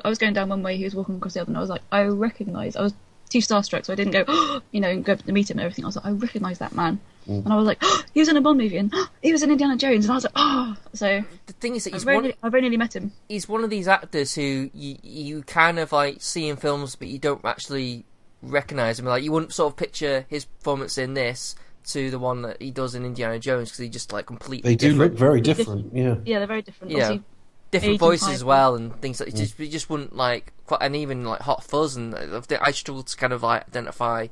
I 0.04 0.08
was 0.08 0.18
going 0.18 0.32
down 0.32 0.48
one 0.48 0.62
way, 0.62 0.76
he 0.76 0.84
was 0.84 0.94
walking 0.94 1.16
across 1.16 1.34
the 1.34 1.40
other, 1.42 1.48
and 1.50 1.56
I 1.56 1.60
was 1.60 1.68
like, 1.68 1.82
I 1.92 2.04
recognise. 2.04 2.76
I 2.76 2.82
was 2.82 2.94
too 3.28 3.38
starstruck, 3.38 3.84
so 3.84 3.92
I 3.92 3.96
didn't 3.96 4.12
go, 4.12 4.60
you 4.72 4.80
know, 4.80 4.88
and 4.88 5.04
go 5.04 5.12
up 5.12 5.22
to 5.22 5.32
meet 5.32 5.50
him 5.50 5.58
and 5.58 5.64
everything. 5.64 5.84
I 5.84 5.88
was 5.88 5.96
like, 5.96 6.06
I 6.06 6.10
recognise 6.10 6.58
that 6.58 6.74
man, 6.74 7.00
and 7.26 7.52
I 7.52 7.56
was 7.56 7.66
like, 7.66 7.82
he 8.14 8.20
was 8.20 8.28
in 8.28 8.36
a 8.36 8.40
Bond 8.40 8.58
movie, 8.58 8.76
and 8.76 8.94
he 9.22 9.32
was 9.32 9.42
in 9.42 9.50
Indiana 9.50 9.76
Jones, 9.76 10.04
and 10.04 10.12
I 10.12 10.14
was 10.14 10.24
like, 10.24 10.32
oh, 10.36 10.76
so 10.94 11.24
The 11.46 11.52
thing 11.54 11.74
is 11.74 11.84
that 11.84 11.90
I've 11.90 12.00
he's 12.00 12.06
one, 12.06 12.14
nearly, 12.22 12.34
I've 12.42 12.52
very 12.52 12.62
nearly 12.62 12.76
met 12.76 12.94
him. 12.94 13.12
he's 13.28 13.48
one 13.48 13.64
of 13.64 13.70
these 13.70 13.88
actors 13.88 14.34
who 14.34 14.70
you, 14.72 14.96
you 15.02 15.42
kind 15.42 15.78
of 15.78 15.92
like 15.92 16.22
see 16.22 16.48
in 16.48 16.56
films, 16.56 16.94
but 16.96 17.08
you 17.08 17.18
don't 17.18 17.44
actually 17.44 18.04
recognise 18.42 18.98
him. 18.98 19.06
Like 19.06 19.22
you 19.22 19.32
wouldn't 19.32 19.52
sort 19.52 19.72
of 19.72 19.76
picture 19.76 20.26
his 20.28 20.44
performance 20.44 20.96
in 20.96 21.14
this 21.14 21.54
to 21.88 22.10
the 22.10 22.18
one 22.18 22.42
that 22.42 22.60
he 22.60 22.70
does 22.70 22.94
in 22.94 23.04
Indiana 23.04 23.38
Jones 23.38 23.68
because 23.70 23.78
he 23.78 23.88
just 23.88 24.12
like 24.12 24.26
completely 24.26 24.70
They 24.70 24.76
do 24.76 24.90
different. 24.90 25.12
look 25.12 25.18
very 25.18 25.40
different, 25.40 25.94
yeah. 25.94 26.16
Yeah, 26.24 26.38
they're 26.38 26.46
very 26.46 26.62
different. 26.62 26.92
Yeah. 26.92 26.98
Obviously, 27.04 27.22
different 27.70 27.98
voices 28.00 28.28
as 28.28 28.42
well 28.44 28.74
and 28.74 29.00
things 29.00 29.20
like 29.20 29.32
just 29.34 29.58
you 29.58 29.68
just 29.68 29.88
wouldn't 29.88 30.14
like 30.16 30.52
quite 30.66 30.82
and 30.82 30.96
even 30.96 31.24
like 31.24 31.40
Hot 31.42 31.62
Fuzz 31.64 31.94
and 31.96 32.14
uh, 32.14 32.40
I 32.60 32.72
struggle 32.72 33.02
to 33.04 33.16
kind 33.16 33.32
of 33.32 33.42
like 33.44 33.66
identify 33.68 34.26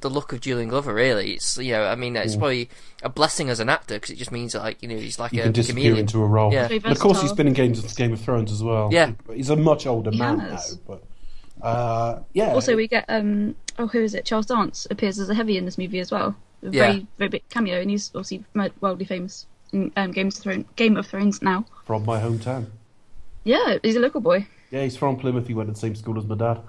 the 0.00 0.08
look 0.08 0.32
of 0.32 0.40
Julian 0.40 0.68
Glover. 0.70 0.94
Really, 0.94 1.32
it's 1.32 1.58
you 1.58 1.72
know 1.72 1.84
I 1.84 1.94
mean 1.96 2.16
it's 2.16 2.36
probably 2.36 2.70
a 3.02 3.08
blessing 3.10 3.50
as 3.50 3.60
an 3.60 3.68
actor 3.68 3.94
because 3.96 4.10
it 4.10 4.16
just 4.16 4.32
means 4.32 4.52
that 4.54 4.60
like 4.60 4.82
you 4.82 4.88
know 4.88 4.96
he's 4.96 5.18
like 5.18 5.32
You 5.32 5.40
a 5.40 5.44
can 5.44 5.52
disappear 5.52 5.82
chameleon. 5.82 5.98
into 6.00 6.22
a 6.22 6.26
role. 6.26 6.52
Yeah. 6.52 6.68
And 6.70 6.86
of 6.86 6.98
course, 6.98 7.20
he's 7.20 7.32
been 7.32 7.46
in 7.46 7.52
Games 7.52 7.82
of 7.84 7.94
Game 7.96 8.12
of 8.12 8.20
Thrones 8.20 8.50
as 8.52 8.62
well. 8.62 8.88
Yeah. 8.90 9.12
He's 9.32 9.50
a 9.50 9.56
much 9.56 9.86
older 9.86 10.10
He 10.10 10.18
man 10.18 10.38
has. 10.38 10.74
now. 10.76 10.80
But 10.86 11.04
uh, 11.62 12.20
yeah, 12.32 12.52
Also, 12.54 12.76
we 12.76 12.88
get 12.88 13.04
um 13.08 13.54
oh 13.78 13.86
who 13.86 14.02
is 14.02 14.14
it? 14.14 14.24
Charles 14.24 14.46
Dance 14.46 14.86
appears 14.90 15.18
as 15.18 15.28
a 15.30 15.34
heavy 15.34 15.56
in 15.56 15.64
this 15.64 15.78
movie 15.78 16.00
as 16.00 16.10
well. 16.10 16.34
A 16.62 16.66
Yeah. 16.70 16.70
very 16.86 17.06
very 17.18 17.28
big 17.28 17.48
cameo, 17.48 17.80
and 17.80 17.90
he's 17.90 18.10
obviously 18.14 18.44
wildly 18.80 19.04
famous 19.04 19.46
in 19.72 19.92
um, 19.96 20.10
Games 20.12 20.36
of 20.38 20.42
Thrones. 20.42 20.64
Game 20.76 20.96
of 20.96 21.06
Thrones 21.06 21.40
now. 21.42 21.64
from 21.84 22.04
my 22.04 22.20
hometown. 22.20 22.66
Yeah, 23.44 23.78
he's 23.82 23.96
a 23.96 24.00
local 24.00 24.20
boy. 24.20 24.46
Yeah, 24.70 24.82
he's 24.84 24.96
from 24.96 25.16
Plymouth. 25.16 25.46
He 25.46 25.54
went 25.54 25.68
to 25.68 25.72
the 25.72 25.78
same 25.78 25.94
school 25.96 26.18
as 26.18 26.24
my 26.26 26.36
dad. 26.36 26.60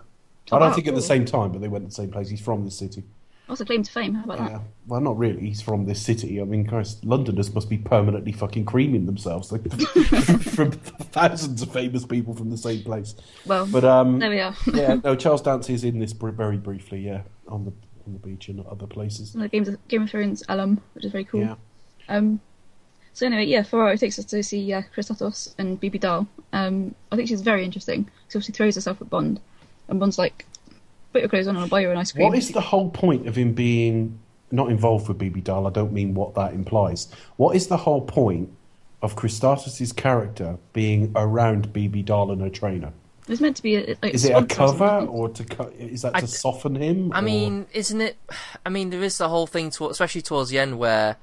Oh, 0.52 0.56
I 0.56 0.60
don't 0.60 0.70
wow, 0.70 0.74
think 0.76 0.88
at 0.88 0.96
the 0.96 1.02
same 1.02 1.26
time, 1.26 1.52
but 1.52 1.62
they 1.62 1.68
went 1.68 1.84
to 1.84 1.89
the 1.89 1.94
same 1.96 2.10
place. 2.12 2.30
He's 2.30 2.42
from 2.42 2.64
the 2.66 2.72
city. 2.72 3.04
Also 3.52 3.66
claim 3.66 3.84
to 3.84 3.91
fame. 3.91 4.14
How 4.14 4.24
about 4.24 4.49
Yeah. 4.49 4.60
Well, 4.88 5.02
not 5.02 5.18
really. 5.18 5.41
He's 5.41 5.62
from 5.62 5.84
this 5.86 6.02
city. 6.02 6.39
I 6.39 6.45
mean, 6.45 6.66
Christ, 6.66 7.04
Londoners 7.04 7.54
must 7.54 7.70
be 7.70 7.78
permanently 7.78 8.32
fucking 8.32 8.64
creaming 8.64 9.08
themselves 9.08 9.52
like, 9.52 9.70
from 10.41 10.71
thousands 10.71 11.62
of 11.62 11.74
famous 11.74 12.05
people 12.05 12.34
from 12.34 12.50
the 12.50 12.55
same 12.55 12.82
place. 12.82 13.13
Well, 13.46 13.67
But 13.67 13.84
um, 13.84 14.20
there 14.20 14.30
we 14.30 14.39
are. 14.39 14.55
yeah, 14.74 14.96
no, 15.04 15.17
Charles 15.17 15.42
Dance 15.42 15.70
is 15.70 15.84
in 15.84 16.00
this 16.00 16.13
very 16.13 16.55
briefly. 16.55 17.01
Yeah, 17.01 17.24
on 17.50 17.66
the 17.66 17.74
on 18.08 18.13
the 18.13 18.20
beach 18.20 18.47
and 18.47 18.66
other 18.67 18.88
places. 18.88 19.34
the 19.34 19.50
Games 19.50 19.67
of, 19.67 19.86
Game 19.89 20.04
of 20.04 20.09
Thrones 20.09 20.43
alum, 20.47 20.80
which 20.93 21.04
is 21.04 21.12
very 21.12 21.25
cool. 21.25 21.42
Yeah. 21.42 21.55
Um, 22.08 22.39
so 23.12 23.25
anyway, 23.25 23.47
yeah, 23.47 23.63
Ferraro 23.63 23.97
takes 23.97 24.17
us 24.17 24.24
to 24.25 24.42
see 24.43 24.71
uh, 24.71 24.84
Kristatos 24.96 25.54
and 25.58 25.78
Bibi 25.78 26.00
Dahl. 26.00 26.25
Um, 26.54 26.96
I 27.12 27.17
think 27.17 27.28
she's 27.28 27.42
very 27.42 27.66
interesting. 27.66 28.09
She 28.30 28.38
obviously 28.38 28.54
throws 28.54 28.75
herself 28.75 29.01
at 29.01 29.09
Bond, 29.09 29.42
and 29.89 30.00
Bond's 30.00 30.17
like, 30.17 30.46
"Put 31.13 31.21
your 31.21 31.29
clothes 31.29 31.47
on, 31.47 31.55
and 31.55 31.63
I'll 31.63 31.70
buy 31.70 31.82
you 31.82 31.92
an 31.92 31.97
ice 31.97 32.12
cream." 32.12 32.28
What 32.28 32.38
is 32.38 32.50
the 32.51 32.62
whole 32.62 32.89
point 32.89 33.28
of 33.28 33.36
him 33.38 33.54
being 33.54 34.20
not 34.51 34.70
involved 34.70 35.08
with 35.08 35.17
Bibi 35.17 35.42
Dahl? 35.42 35.67
I 35.67 35.70
don't 35.70 35.93
mean 35.93 36.13
what 36.13 36.36
that 36.36 36.54
implies. 36.54 37.08
What 37.38 37.55
is 37.55 37.67
the 37.67 37.78
whole 37.78 38.01
point 38.01 38.50
of 39.01 39.16
Kristatos' 39.16 39.96
character 39.96 40.58
being 40.74 41.12
around 41.16 41.74
Bibi 41.74 42.04
Dahl 42.04 42.32
and 42.32 42.42
her 42.42 42.50
trainer? 42.50 42.93
It's 43.28 43.39
meant 43.39 43.55
to 43.58 43.63
be 43.63 43.75
a, 43.75 43.96
like, 44.01 44.13
Is 44.13 44.25
it 44.25 44.32
a 44.32 44.43
sponsor 44.50 44.62
or 44.63 44.67
cover 44.67 45.05
or 45.08 45.29
to 45.29 45.43
cut? 45.46 45.74
Is 45.78 46.01
that 46.01 46.16
to 46.16 46.21
d- 46.21 46.28
soften 46.28 46.75
him? 46.75 47.12
I 47.13 47.20
or- 47.20 47.21
mean, 47.21 47.67
isn't 47.74 48.01
it? 48.01 48.17
I 48.66 48.70
mean, 48.70 48.89
there 48.89 49.04
is 49.04 49.17
the 49.17 49.29
whole 49.29 49.47
thing, 49.47 49.70
to, 49.71 49.89
especially 49.89 50.21
towards 50.21 50.50
the 50.50 50.59
end, 50.59 50.79
where 50.79 51.17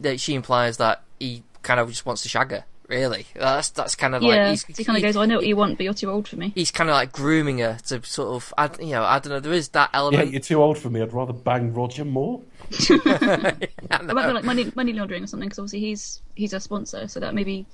that 0.00 0.20
she 0.20 0.34
implies 0.34 0.76
that 0.78 1.02
he 1.18 1.42
kind 1.62 1.80
of 1.80 1.88
just 1.88 2.04
wants 2.04 2.22
to 2.22 2.28
shag 2.28 2.50
her. 2.50 2.64
Really, 2.90 3.24
that's 3.34 3.70
that's 3.70 3.94
kind 3.94 4.16
of 4.16 4.22
like 4.22 4.32
Yeah, 4.32 4.50
he's, 4.50 4.64
he 4.64 4.82
kind 4.82 4.96
of 4.96 5.02
goes, 5.02 5.16
"I 5.16 5.24
know 5.24 5.36
what 5.36 5.46
you 5.46 5.54
want, 5.54 5.78
but 5.78 5.84
you're 5.84 5.94
too 5.94 6.10
old 6.10 6.26
for 6.26 6.34
me." 6.34 6.50
he's 6.56 6.72
kind 6.72 6.90
of 6.90 6.94
like 6.94 7.12
grooming 7.12 7.58
her 7.58 7.78
to 7.86 8.02
sort 8.04 8.34
of, 8.34 8.52
I, 8.58 8.68
you 8.80 8.90
know, 8.90 9.04
I 9.04 9.20
don't 9.20 9.30
know. 9.30 9.38
There 9.38 9.52
is 9.52 9.68
that 9.68 9.90
element. 9.92 10.14
yeah, 10.14 10.18
element. 10.22 10.32
you're 10.32 10.40
too 10.40 10.60
old 10.60 10.76
for 10.76 10.90
me. 10.90 11.00
I'd 11.00 11.12
rather 11.12 11.32
bang 11.32 11.72
Roger 11.72 12.04
Moore. 12.04 12.42
It 12.90 13.70
might 13.90 14.26
be 14.26 14.32
like 14.32 14.44
money 14.44 14.72
money 14.74 14.92
laundering 14.92 15.22
or 15.22 15.26
something, 15.28 15.48
because 15.48 15.60
obviously 15.60 15.80
he's 15.80 16.20
he's 16.34 16.52
a 16.52 16.58
sponsor, 16.60 17.06
so 17.08 17.20
that 17.20 17.34
maybe 17.34 17.64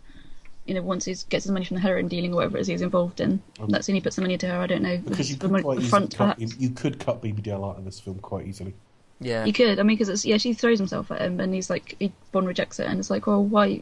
you 0.67 0.75
know 0.75 0.83
once 0.83 1.05
he 1.07 1.15
gets 1.31 1.45
his 1.45 1.51
money 1.51 1.65
from 1.65 1.77
the 1.77 1.81
heroin 1.81 2.09
dealing 2.09 2.33
or 2.33 2.37
whatever 2.37 2.59
it 2.59 2.61
is 2.61 2.67
he's 2.67 2.83
involved 2.83 3.21
in, 3.21 3.43
um, 3.61 3.69
that's 3.71 3.89
when 3.89 3.95
he 3.95 4.01
puts 4.01 4.17
some 4.17 4.25
money 4.25 4.35
into 4.35 4.47
her. 4.49 4.59
I 4.59 4.67
don't 4.67 4.83
know. 4.83 4.99
Because 4.99 5.31
you 5.31 5.37
could 5.39 5.51
money- 5.51 5.63
quite 5.63 5.83
front, 5.83 6.15
cut, 6.15 6.37
perhaps. 6.39 6.59
you 6.59 6.71
could 6.71 6.99
cut 6.99 7.23
Bibi 7.23 7.41
Dahl 7.43 7.65
out 7.65 7.79
of 7.79 7.85
this 7.85 8.01
film 8.01 8.19
quite 8.19 8.47
easily. 8.47 8.75
yeah, 9.21 9.45
You 9.47 9.53
could, 9.53 9.79
I 9.79 9.83
mean, 9.83 9.97
because 9.97 10.09
it's 10.11 10.25
yeah, 10.27 10.37
she 10.37 10.53
throws 10.53 10.79
himself 10.79 11.11
at 11.11 11.23
him, 11.23 11.41
and 11.41 11.55
he's 11.55 11.71
like, 11.71 11.97
he, 11.99 12.13
Bond 12.33 12.47
rejects 12.47 12.79
it, 12.81 12.87
and 12.87 12.99
it's 12.99 13.09
like, 13.11 13.27
well, 13.27 13.43
why? 13.43 13.81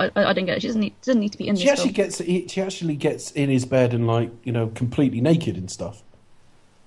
I, 0.00 0.10
I, 0.16 0.24
I 0.26 0.32
don't 0.32 0.46
get 0.46 0.56
it. 0.56 0.60
She 0.62 0.68
doesn't 0.68 0.80
need, 0.80 0.94
doesn't 1.02 1.20
need 1.20 1.32
to 1.32 1.38
be 1.38 1.48
in 1.48 1.56
She 1.56 1.64
this 1.64 1.72
actually 1.72 1.92
film. 1.92 2.06
gets 2.06 2.18
he- 2.18 2.48
she 2.48 2.60
actually 2.62 2.96
gets 2.96 3.30
in 3.32 3.48
his 3.50 3.64
bed 3.64 3.94
and 3.94 4.06
like 4.06 4.30
you 4.44 4.52
know 4.52 4.68
completely 4.68 5.20
naked 5.20 5.56
and 5.56 5.70
stuff. 5.70 6.02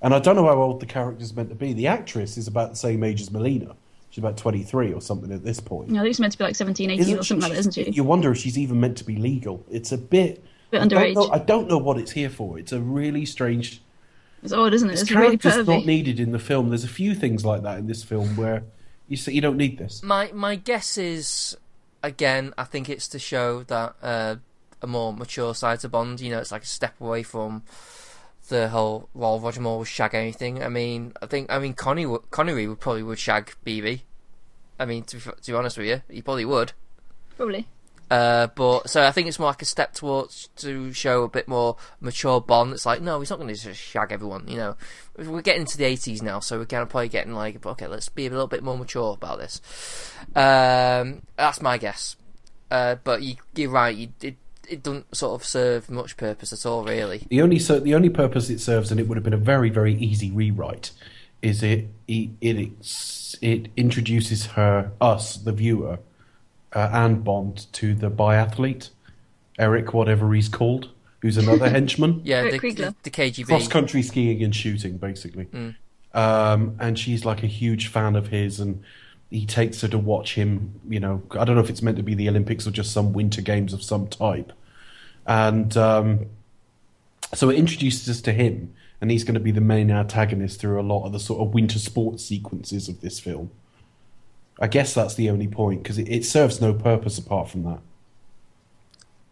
And 0.02 0.14
I 0.14 0.20
don't 0.20 0.36
know 0.36 0.46
how 0.46 0.62
old 0.62 0.80
the 0.82 0.86
character's 0.86 1.34
meant 1.34 1.50
to 1.50 1.56
be. 1.56 1.72
The 1.74 1.88
actress 1.88 2.38
is 2.38 2.48
about 2.48 2.72
the 2.72 2.76
same 2.76 3.04
age 3.04 3.22
as 3.22 3.32
Melina. 3.32 3.76
She's 4.10 4.18
about 4.22 4.38
twenty 4.38 4.62
three 4.64 4.92
or 4.94 5.02
something 5.02 5.32
at 5.32 5.44
this 5.44 5.60
point. 5.60 5.90
You 5.90 5.96
know, 5.96 6.06
she's 6.06 6.20
meant 6.20 6.34
to 6.34 6.38
be 6.38 6.44
like 6.44 6.56
17, 6.56 6.92
18 6.92 7.00
Isn't 7.02 7.20
or 7.20 7.24
something 7.24 7.42
like 7.42 7.54
that, 7.54 7.60
isn't 7.60 7.72
she? 7.74 7.90
You 7.90 8.04
wonder 8.04 8.32
if 8.32 8.38
she's 8.38 8.58
even 8.58 8.80
meant 8.80 8.98
to 8.98 9.04
be 9.06 9.16
legal. 9.16 9.66
It's 9.72 9.92
a 9.92 9.98
bit. 9.98 10.44
Bit 10.72 10.82
I 10.82 10.88
don't, 10.88 11.02
underage. 11.02 11.16
know, 11.16 11.30
I 11.32 11.40
don't 11.40 11.68
know 11.70 11.78
what 11.78 11.98
it's 11.98 12.12
here 12.12 12.30
for. 12.30 12.60
It's 12.60 12.72
a 12.74 12.80
really 12.82 13.26
strange. 13.26 13.82
It's 14.44 14.52
odd, 14.54 14.74
isn't 14.74 14.90
it? 14.90 14.92
This 14.92 15.02
It's 15.04 15.12
really 15.12 15.38
character's 15.38 15.66
not 15.68 15.86
needed 15.86 16.20
in 16.20 16.32
the 16.32 16.40
film. 16.40 16.70
There's 16.70 16.84
a 16.84 16.88
few 16.90 17.16
things 17.16 17.46
like 17.46 17.62
that 17.64 17.78
in 17.80 17.88
this 17.88 18.04
film 18.04 18.36
where 18.36 18.64
you 19.08 19.16
say 19.18 19.32
you 19.32 19.42
don't 19.42 19.56
need 19.58 19.78
this. 19.78 20.04
My 20.04 20.32
my 20.34 20.58
guess 20.58 20.98
is 20.98 21.56
again, 22.04 22.54
I 22.58 22.66
think 22.66 22.90
it's 22.90 23.08
to 23.10 23.20
show 23.20 23.64
that 23.64 23.96
uh, 24.04 24.36
a 24.82 24.88
more 24.88 25.14
mature 25.14 25.56
side 25.56 25.80
to 25.80 25.90
Bond. 25.90 26.22
You 26.22 26.32
know, 26.32 26.40
it's 26.40 26.52
like 26.52 26.64
a 26.64 26.68
step 26.68 27.00
away 27.02 27.24
from 27.24 27.64
the 28.50 28.70
whole 28.70 29.10
well 29.14 29.40
Roger 29.40 29.62
Moore 29.62 29.80
would 29.80 29.88
shag 29.88 30.14
anything. 30.14 30.62
I 30.62 30.70
mean, 30.70 31.14
I 31.22 31.26
think 31.26 31.52
I 31.52 31.58
mean 31.60 31.76
would, 32.10 32.30
Connery 32.30 32.68
would 32.68 32.80
probably 32.80 33.04
would 33.04 33.20
shag 33.20 33.56
Bibi. 33.64 34.04
I 34.80 34.86
mean, 34.86 35.04
to 35.06 35.16
be, 35.16 35.22
to 35.22 35.52
be 35.52 35.58
honest 35.58 35.78
with 35.78 35.88
you, 35.88 36.02
he 36.10 36.22
probably 36.22 36.46
would. 36.46 36.74
Probably. 37.38 37.68
Uh, 38.10 38.48
but 38.48 38.90
so 38.90 39.04
I 39.04 39.12
think 39.12 39.28
it's 39.28 39.40
more 39.40 39.50
like 39.50 39.62
a 39.62 39.66
step 39.66 39.94
towards 39.94 40.50
to 40.58 40.94
show 40.94 41.24
a 41.24 41.30
bit 41.30 41.48
more 41.48 41.78
mature 42.00 42.40
Bond. 42.42 42.74
It's 42.74 42.86
like 42.86 43.02
no, 43.02 43.20
he's 43.20 43.30
not 43.30 43.40
going 43.40 43.54
to 43.54 43.60
just 43.60 43.80
shag 43.80 44.12
everyone. 44.12 44.48
You 44.48 44.58
know, 44.58 44.76
we're 45.18 45.42
getting 45.42 45.62
into 45.62 45.78
the 45.78 45.86
eighties 45.86 46.22
now, 46.22 46.40
so 46.40 46.60
we're 46.60 46.66
kind 46.66 46.84
of 46.84 46.90
probably 46.90 47.10
getting 47.10 47.34
like 47.34 47.66
okay, 47.66 47.88
let's 47.88 48.10
be 48.10 48.28
a 48.28 48.30
little 48.30 48.48
bit 48.48 48.64
more 48.64 48.78
mature 48.78 49.14
about 49.14 49.40
this. 49.40 49.62
Um, 50.36 51.24
that's 51.38 51.62
my 51.62 51.78
guess. 51.78 52.16
Uh, 52.70 52.96
but 53.04 53.22
you, 53.22 53.36
you're 53.56 53.70
right. 53.70 53.96
You, 53.96 54.10
it 54.22 54.36
it 54.70 54.84
doesn't 54.84 55.16
sort 55.16 55.40
of 55.40 55.46
serve 55.46 55.90
much 55.90 56.18
purpose 56.18 56.54
at 56.54 56.66
all, 56.66 56.84
really. 56.84 57.24
The 57.30 57.42
only 57.42 57.60
so 57.60 57.80
the 57.80 57.96
only 57.96 58.10
purpose 58.10 58.50
it 58.50 58.60
serves, 58.60 58.92
and 58.92 59.00
it 59.00 59.08
would 59.08 59.18
have 59.18 59.24
been 59.24 59.34
a 59.34 59.38
very 59.38 59.70
very 59.70 59.96
easy 59.96 60.32
rewrite, 60.32 60.92
is 61.42 61.64
it 61.64 61.88
it 62.08 62.30
it, 62.42 62.70
it 63.42 63.68
introduces 63.76 64.48
her 64.48 64.92
us 65.02 65.38
the 65.38 65.52
viewer 65.52 66.00
uh, 66.74 66.90
and 66.92 67.24
Bond 67.24 67.72
to 67.74 67.94
the 67.94 68.12
biathlete 68.12 68.90
Eric 69.60 69.94
whatever 69.94 70.34
he's 70.34 70.50
called, 70.50 70.90
who's 71.22 71.38
another 71.38 71.70
henchman. 71.70 72.22
Yeah, 72.24 72.50
the, 72.50 72.60
Kriegler. 72.60 72.76
the, 72.76 72.96
the 73.04 73.12
KGB. 73.12 73.46
cross 73.46 73.68
country 73.68 74.02
skiing 74.02 74.44
and 74.44 74.56
shooting, 74.56 74.98
basically. 74.98 75.48
Um, 76.14 76.76
and 76.80 76.98
she's 76.98 77.26
like 77.26 77.44
a 77.44 77.48
huge 77.48 77.88
fan 77.88 78.16
of 78.16 78.28
his, 78.28 78.60
and 78.60 78.84
he 79.30 79.46
takes 79.46 79.82
her 79.82 79.88
to 79.90 79.98
watch 79.98 80.36
him. 80.36 80.80
You 80.88 81.00
know, 81.00 81.24
I 81.32 81.46
don't 81.46 81.56
know 81.56 81.62
if 81.62 81.70
it's 81.70 81.82
meant 81.82 81.98
to 81.98 82.04
be 82.04 82.16
the 82.16 82.30
Olympics 82.30 82.68
or 82.68 82.72
just 82.72 82.92
some 82.92 83.14
winter 83.14 83.42
games 83.42 83.74
of 83.74 83.84
some 83.84 84.08
type. 84.08 84.52
And 85.26 85.76
um, 85.78 86.26
so 87.34 87.50
it 87.50 87.56
introduces 87.56 88.10
us 88.10 88.22
to 88.22 88.34
him, 88.34 88.74
and 89.02 89.12
he's 89.12 89.24
going 89.24 89.36
to 89.36 89.40
be 89.40 89.52
the 89.52 89.62
main 89.62 89.92
antagonist 89.92 90.60
through 90.60 90.80
a 90.80 90.84
lot 90.84 91.06
of 91.06 91.12
the 91.12 91.20
sort 91.20 91.42
of 91.42 91.54
winter 91.54 91.80
sports 91.80 92.26
sequences 92.26 92.90
of 92.90 93.02
this 93.02 93.20
film. 93.20 93.52
I 94.60 94.68
guess 94.68 94.94
that's 94.94 95.16
the 95.16 95.30
only 95.30 95.48
point 95.48 95.84
because 95.84 95.98
it, 95.98 96.08
it 96.10 96.26
serves 96.26 96.62
no 96.62 96.74
purpose 96.74 97.18
apart 97.18 97.50
from 97.50 97.64
that. 97.64 97.80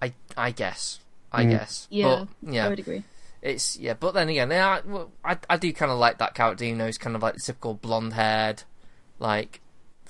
I 0.01 0.13
I 0.35 0.51
guess. 0.51 0.99
I 1.31 1.45
Mm. 1.45 1.49
guess. 1.51 1.87
Yeah, 1.89 2.25
But, 2.43 2.53
yeah. 2.53 2.65
I 2.65 2.69
would 2.69 2.79
agree. 2.79 3.03
It's 3.41 3.77
yeah, 3.77 3.93
but 3.93 4.13
then 4.13 4.29
again, 4.29 4.51
yeah, 4.51 4.67
I, 4.67 4.81
well, 4.87 5.11
I, 5.23 5.37
I 5.49 5.57
do 5.57 5.71
kind 5.73 5.91
of 5.91 5.97
like 5.97 6.17
that 6.19 6.35
character. 6.35 6.65
You 6.65 6.75
know, 6.75 6.85
he's 6.85 6.97
kind 6.97 7.15
of 7.15 7.21
like 7.23 7.35
the 7.35 7.39
typical 7.39 7.73
blonde-haired, 7.73 8.63
like 9.19 9.61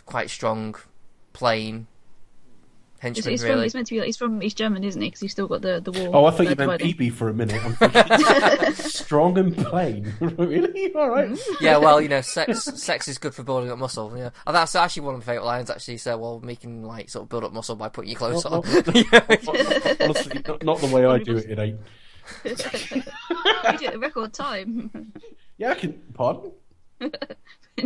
quite 0.06 0.30
strong, 0.30 0.76
plain 1.34 1.88
He's, 1.88 1.88
henchman. 3.02 3.32
he's, 3.32 3.42
from, 3.42 3.50
really, 3.50 3.64
he's 3.64 3.74
meant 3.74 3.88
to 3.88 3.96
be 3.96 4.00
like, 4.00 4.06
he's 4.06 4.18
from 4.18 4.44
East 4.44 4.58
Germany, 4.58 4.88
isn't 4.88 5.02
he? 5.02 5.08
Because 5.08 5.22
he's 5.22 5.32
still 5.32 5.48
got 5.48 5.62
the, 5.62 5.82
the 5.82 5.92
war. 5.92 6.12
Oh, 6.16 6.26
I 6.26 6.32
thought 6.32 6.44
you 6.44 6.52
uh, 6.52 6.56
meant 6.56 6.60
dividing. 6.60 6.88
Bibi 6.88 7.10
for 7.10 7.30
a 7.30 7.34
minute. 7.34 7.60
I'm 7.66 7.74
thinking 7.76 8.74
strong 8.76 9.38
and 9.38 9.58
plain. 9.58 10.14
really? 10.20 10.94
All 10.94 11.10
right. 11.10 11.38
yeah. 11.60 11.78
Well, 11.78 12.00
you 12.00 12.10
know, 12.10 12.22
sex 12.22 12.64
sex 12.64 13.08
is 13.08 13.18
good 13.18 13.34
for 13.34 13.44
building 13.44 13.72
up 13.72 13.80
muscle. 13.80 14.16
Yeah, 14.16 14.30
and 14.46 14.56
that's 14.56 14.76
actually 14.76 15.04
one 15.04 15.16
of 15.16 15.22
my 15.22 15.26
favorite 15.26 15.46
lines. 15.46 15.70
Actually, 15.70 15.98
so 15.98 16.18
well, 16.18 16.40
we 16.40 16.56
can 16.56 16.84
like 16.84 17.10
sort 17.10 17.24
of 17.24 17.30
build 17.30 17.44
up 17.44 17.54
muscle 17.54 17.76
by 17.76 17.90
putting 17.90 18.12
your 18.12 18.20
clothes 18.20 18.46
Well, 18.46 18.56
on. 18.56 18.66
Honestly, 20.00 20.42
not, 20.48 20.64
not 20.64 20.80
the 20.80 20.92
way 20.94 21.06
I 21.06 21.18
do 21.18 21.38
it. 21.38 21.50
It 21.50 21.60
ain't. 21.60 21.80
you 22.46 22.56
do 22.56 23.86
it 23.86 23.94
in 23.96 24.00
record 24.00 24.34
time. 24.34 25.12
Yeah, 25.58 25.72
I 25.72 25.76
can. 25.76 25.94
Pardon? 26.14 26.52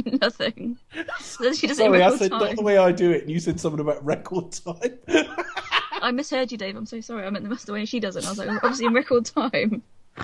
Nothing. 0.21 0.77
So 1.19 1.53
she 1.53 1.67
does 1.67 1.79
it 1.79 1.85
in 1.85 1.91
Sorry, 1.91 2.01
I 2.01 2.05
record 2.05 2.19
said 2.19 2.31
time. 2.31 2.39
not 2.41 2.55
the 2.55 2.61
way 2.63 2.77
I 2.77 2.91
do 2.91 3.11
it, 3.11 3.21
and 3.23 3.31
you 3.31 3.39
said 3.39 3.59
something 3.59 3.79
about 3.79 4.03
record 4.05 4.51
time. 4.51 4.99
I 6.01 6.11
misheard 6.11 6.51
you, 6.51 6.57
Dave. 6.57 6.75
I'm 6.75 6.85
so 6.85 7.01
sorry. 7.01 7.25
I 7.25 7.29
meant 7.29 7.43
the 7.43 7.49
that's 7.49 7.63
the 7.65 7.73
way 7.73 7.85
she 7.85 7.99
does 7.99 8.15
it. 8.15 8.19
And 8.19 8.27
I 8.27 8.29
was 8.31 8.37
like, 8.39 8.49
obviously 8.63 8.85
in 8.85 8.93
record 8.93 9.25
time. 9.25 9.81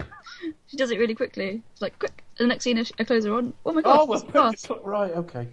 She 0.68 0.78
does 0.78 0.90
it 0.90 0.98
really 0.98 1.14
quickly. 1.14 1.62
It's 1.74 1.82
like 1.82 2.00
quick. 2.00 2.24
And 2.40 2.46
the 2.46 2.54
next 2.54 2.64
scene, 2.64 2.84
I 2.98 3.04
close 3.04 3.26
her 3.26 3.34
on. 3.34 3.54
Oh 3.66 3.74
my 3.74 3.82
god, 3.82 4.00
oh, 4.00 4.06
well, 4.06 4.20
fast. 4.20 4.70
right, 4.84 5.12
okay. 5.12 5.48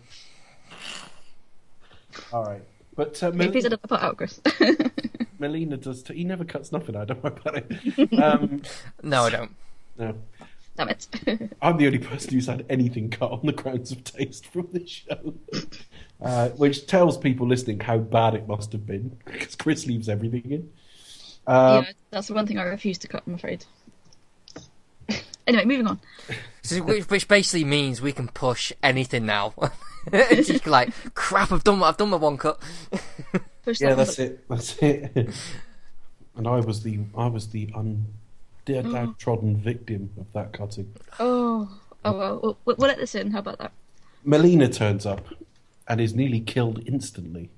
All 2.32 2.44
right, 2.44 2.62
but 2.96 3.22
uh, 3.22 3.26
Okay, 3.26 3.36
Mel- 3.36 3.50
please 3.50 3.64
edit 3.66 3.82
that 3.82 3.88
part 3.88 4.02
out, 4.02 4.16
Chris. 4.16 4.40
Melina 5.38 5.76
does. 5.76 6.02
T- 6.02 6.14
he 6.14 6.24
never 6.24 6.44
cuts 6.44 6.72
nothing 6.72 6.96
out. 6.96 7.08
Don't 7.08 7.22
worry 7.22 7.34
about 7.40 7.56
it. 7.56 8.22
Um, 8.22 8.62
no, 9.02 9.24
I 9.24 9.30
don't. 9.30 9.54
no, 9.98 10.14
Damn 10.78 10.88
it. 10.88 11.08
I'm 11.62 11.76
the 11.76 11.86
only 11.86 11.98
person 11.98 12.32
who's 12.32 12.46
had 12.46 12.64
anything 12.70 13.10
cut 13.10 13.32
on 13.32 13.40
the 13.44 13.52
grounds 13.52 13.90
of 13.90 14.04
taste 14.04 14.46
from 14.46 14.68
this 14.72 14.88
show, 14.88 15.34
uh, 16.22 16.50
which 16.50 16.86
tells 16.86 17.18
people 17.18 17.46
listening 17.48 17.80
how 17.80 17.98
bad 17.98 18.34
it 18.34 18.46
must 18.46 18.70
have 18.72 18.86
been 18.86 19.18
because 19.24 19.56
Chris 19.56 19.86
leaves 19.86 20.08
everything 20.08 20.50
in. 20.50 20.70
Um, 21.48 21.84
yeah, 21.84 21.92
that's 22.10 22.28
the 22.28 22.34
one 22.34 22.46
thing 22.46 22.58
I 22.58 22.62
refuse 22.62 22.96
to 22.98 23.08
cut, 23.08 23.24
I'm 23.26 23.34
afraid. 23.34 23.64
anyway, 25.46 25.64
moving 25.64 25.88
on. 25.88 26.00
So, 26.62 26.80
which, 26.82 27.04
which 27.10 27.26
basically 27.26 27.64
means 27.64 28.00
we 28.00 28.12
can 28.12 28.28
push 28.28 28.72
anything 28.82 29.26
now. 29.26 29.54
It's 30.10 30.48
just 30.48 30.66
like 30.66 30.90
crap. 31.12 31.52
I've 31.52 31.64
done. 31.64 31.82
I've 31.82 31.98
done 31.98 32.08
my 32.08 32.16
one 32.16 32.38
cut. 32.38 32.62
Push 33.62 33.80
Yeah, 33.80 33.92
that's 33.94 34.16
button. 34.16 34.32
it. 34.32 34.48
That's 34.48 34.78
it. 34.78 35.34
and 36.34 36.48
I 36.48 36.60
was 36.60 36.82
the 36.82 37.00
I 37.14 37.26
was 37.26 37.48
the 37.48 37.68
un 37.74 38.06
downtrodden 38.74 39.56
victim 39.56 40.10
of 40.18 40.26
that 40.32 40.52
cutting. 40.52 40.92
Oh, 41.18 41.68
oh 42.04 42.12
well. 42.12 42.40
We'll, 42.64 42.76
we'll 42.76 42.88
let 42.88 42.98
this 42.98 43.14
in. 43.14 43.30
How 43.30 43.40
about 43.40 43.58
that? 43.58 43.72
Melina 44.24 44.68
turns 44.68 45.06
up 45.06 45.26
and 45.86 46.00
is 46.00 46.14
nearly 46.14 46.40
killed 46.40 46.82
instantly. 46.86 47.50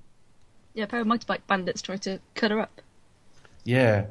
Yeah, 0.73 0.85
a 0.85 0.87
pair 0.87 1.01
of 1.01 1.07
motorbike 1.07 1.41
bandits 1.47 1.81
try 1.81 1.97
to 1.97 2.19
cut 2.35 2.51
her 2.51 2.59
up. 2.59 2.81
Yeah, 3.63 4.05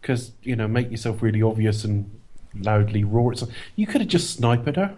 because 0.00 0.32
you 0.42 0.56
know, 0.56 0.68
make 0.68 0.90
yourself 0.90 1.22
really 1.22 1.42
obvious 1.42 1.84
and 1.84 2.10
loudly 2.54 3.04
roar. 3.04 3.32
It's 3.32 3.44
you 3.76 3.86
could 3.86 4.00
have 4.00 4.08
just 4.08 4.34
sniped 4.36 4.76
her. 4.76 4.96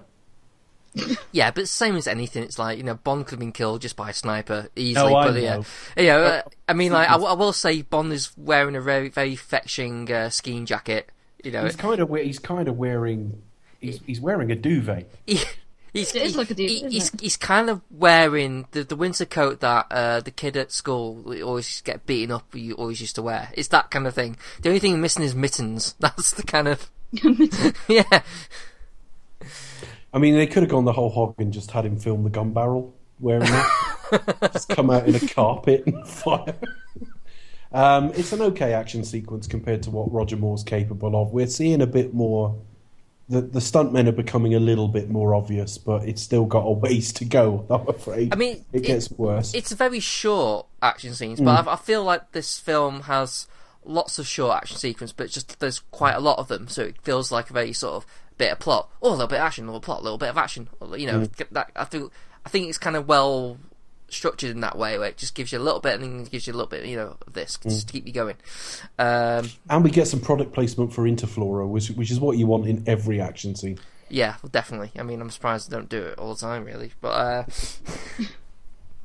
Yeah, 1.31 1.51
but 1.51 1.69
same 1.69 1.97
as 1.97 2.07
anything, 2.07 2.43
it's 2.43 2.59
like 2.59 2.79
you 2.79 2.85
know 2.85 2.95
Bond 2.95 3.27
could 3.27 3.33
have 3.33 3.41
been 3.41 3.53
killed 3.53 3.83
just 3.83 3.97
by 3.97 4.11
a 4.11 4.13
sniper 4.15 4.69
easily. 4.75 5.13
Oh, 5.13 5.17
I 5.17 5.27
but 5.27 5.43
yeah, 5.43 5.57
know. 5.57 5.65
yeah. 5.99 6.17
uh, 6.17 6.43
I 6.69 6.73
mean, 6.73 6.91
like 6.93 7.09
I, 7.09 7.13
w- 7.13 7.31
I 7.31 7.35
will 7.35 7.53
say 7.53 7.83
Bond 7.83 8.11
is 8.15 8.31
wearing 8.39 8.75
a 8.75 8.81
very 8.81 9.11
very 9.11 9.37
fetching 9.37 10.11
uh, 10.11 10.31
skiing 10.31 10.65
jacket. 10.65 11.11
You 11.47 11.53
know, 11.53 11.63
He's 11.63 11.77
kind 11.77 12.01
of 12.01 12.11
we- 12.11 12.25
he's 12.25 12.41
kind 12.41 12.67
of 12.67 12.77
wearing 12.77 13.41
he's 13.81 14.01
he's 14.05 14.21
wearing 14.21 14.51
a 14.51 14.57
duvet. 14.57 15.09
he, 15.27 15.39
he's 15.93 16.13
It 16.13 16.23
is 16.23 16.37
like 16.37 16.51
a 16.51 16.55
duvet, 16.55 16.71
he- 16.71 16.77
isn't 16.79 16.91
he's, 16.91 17.15
it? 17.15 17.21
he's 17.21 17.37
kind 17.37 17.71
of 17.71 17.83
wearing 17.89 18.67
the 18.73 18.83
the 18.83 18.97
winter 18.97 19.25
coat 19.25 19.61
that 19.61 19.87
uh, 19.93 20.19
the 20.19 20.33
kid 20.33 20.57
at 20.57 20.73
school 20.73 21.23
always 21.45 21.83
get 21.83 22.05
beaten 22.05 22.33
up. 22.35 22.53
You 22.53 22.75
always 22.75 23.01
used 23.01 23.15
to 23.15 23.23
wear. 23.23 23.51
It's 23.55 23.69
that 23.69 23.93
kind 23.93 24.09
of 24.09 24.15
thing. 24.15 24.37
The 24.63 24.71
only 24.71 24.81
thing 24.81 25.01
missing 25.01 25.23
is 25.23 25.37
mittens. 25.37 25.95
That's 26.01 26.33
the 26.33 26.43
kind 26.43 26.67
of 26.67 26.91
yeah. 27.89 28.23
I 30.13 30.19
mean, 30.19 30.35
they 30.35 30.49
could 30.49 30.65
have 30.65 30.71
gone 30.71 30.85
the 30.85 30.93
whole 30.95 31.11
hog 31.11 31.37
and 31.39 31.53
just 31.53 31.71
had 31.71 31.87
him 31.87 31.97
film 31.97 32.25
the 32.25 32.31
gun 32.31 32.53
barrel 32.53 32.93
wearing 33.21 33.45
that. 33.45 34.51
just 34.53 34.69
come 34.71 34.91
out 34.91 35.07
in 35.07 35.15
a 35.15 35.21
carpet 35.21 35.85
and 35.87 36.05
fire. 36.09 36.57
Um, 37.77 38.11
it's 38.15 38.33
an 38.33 38.41
okay 38.41 38.73
action 38.73 39.05
sequence 39.05 39.47
compared 39.47 39.83
to 39.83 39.91
what 39.91 40.11
Roger 40.11 40.37
Moore's 40.37 40.65
capable 40.65 41.15
of. 41.15 41.33
We're 41.33 41.47
seeing 41.47 41.83
a 41.83 41.87
bit 41.87 42.15
more. 42.15 42.57
The 43.29 43.43
the 43.43 43.59
stuntmen 43.59 44.09
are 44.09 44.13
becoming 44.13 44.55
a 44.55 44.61
little 44.61 44.89
bit 44.89 45.11
more 45.11 45.35
obvious, 45.35 45.77
but 45.77 46.09
it's 46.09 46.23
still 46.23 46.47
got 46.47 46.61
a 46.61 46.71
ways 46.71 47.13
to 47.15 47.27
go. 47.27 47.67
I'm 47.71 47.87
afraid. 47.87 48.33
I 48.33 48.37
mean, 48.37 48.65
it 48.73 48.83
gets 48.83 49.11
worse. 49.11 49.53
It's 49.53 49.73
very 49.73 50.01
short 50.01 50.67
action 50.81 51.15
scenes, 51.15 51.39
but 51.39 51.69
I, 51.69 51.75
I 51.75 51.77
feel 51.77 52.03
like 52.03 52.33
this 52.33 52.59
film 52.59 53.03
has 53.03 53.47
lots 53.85 54.19
of 54.19 54.27
short 54.27 54.57
action 54.57 54.79
sequence, 54.79 55.13
but 55.13 55.29
just 55.29 55.61
there's 55.61 55.81
quite 55.91 56.15
a 56.15 56.21
lot 56.21 56.39
of 56.39 56.49
them, 56.49 56.69
so 56.69 56.85
it 56.85 56.97
feels 57.03 57.31
like 57.31 57.51
a 57.51 57.53
very 57.53 57.75
sort 57.75 57.97
of 57.97 58.07
bit 58.39 58.53
of 58.53 58.59
plot, 58.59 58.91
oh, 59.03 59.11
a 59.11 59.13
little 59.13 59.27
bit 59.27 59.41
of 59.41 59.45
action, 59.45 59.65
a 59.65 59.67
little 59.67 59.81
plot, 59.83 60.01
a 60.01 60.03
little 60.03 60.19
bit 60.19 60.31
of 60.31 60.39
action. 60.39 60.69
You 60.97 61.07
know, 61.09 61.25
that 61.51 61.73
I 61.77 61.85
feel 61.85 62.11
I 62.47 62.49
think 62.49 62.69
it's 62.71 62.79
kind 62.79 62.97
of 62.97 63.07
well 63.07 63.59
structured 64.09 64.51
in 64.51 64.61
that 64.61 64.79
way, 64.79 64.99
where 64.99 65.09
it 65.09 65.17
just 65.17 65.35
gives 65.35 65.53
you 65.53 65.59
a 65.59 65.61
little 65.61 65.81
bit 65.81 65.95
and 66.01 66.03
then 66.03 66.25
gives 66.25 66.47
you 66.47 66.53
a 66.53 66.57
little 66.57 66.69
bit, 66.69 66.87
you 66.87 66.97
know, 66.97 67.17
of 67.27 67.33
this 67.33 67.59
just 67.63 67.87
to 67.89 67.93
keep 67.93 68.07
you 68.07 68.13
going. 68.13 68.37
Um, 68.99 69.49
and 69.69 69.83
we 69.85 69.91
get 69.91 70.07
some 70.09 70.21
product 70.21 70.53
placement 70.53 70.93
for 70.93 71.03
Interflora, 71.05 71.69
which 71.69 71.89
which 71.91 72.11
is 72.11 72.21
what 72.21 72.39
you 72.39 72.47
want 72.47 72.67
in 72.67 72.85
every 72.87 73.21
action 73.21 73.55
scene. 73.57 73.79
yeah, 74.09 74.37
definitely. 74.51 74.93
I 74.99 75.03
mean, 75.03 75.21
I'm 75.21 75.31
surprised 75.31 75.71
they 75.71 75.77
don't 75.77 75.89
do 75.89 76.03
it 76.03 76.19
all 76.19 76.35
the 76.35 76.41
time, 76.41 76.65
really, 76.65 76.93
but. 77.01 77.09
Uh, 77.09 77.45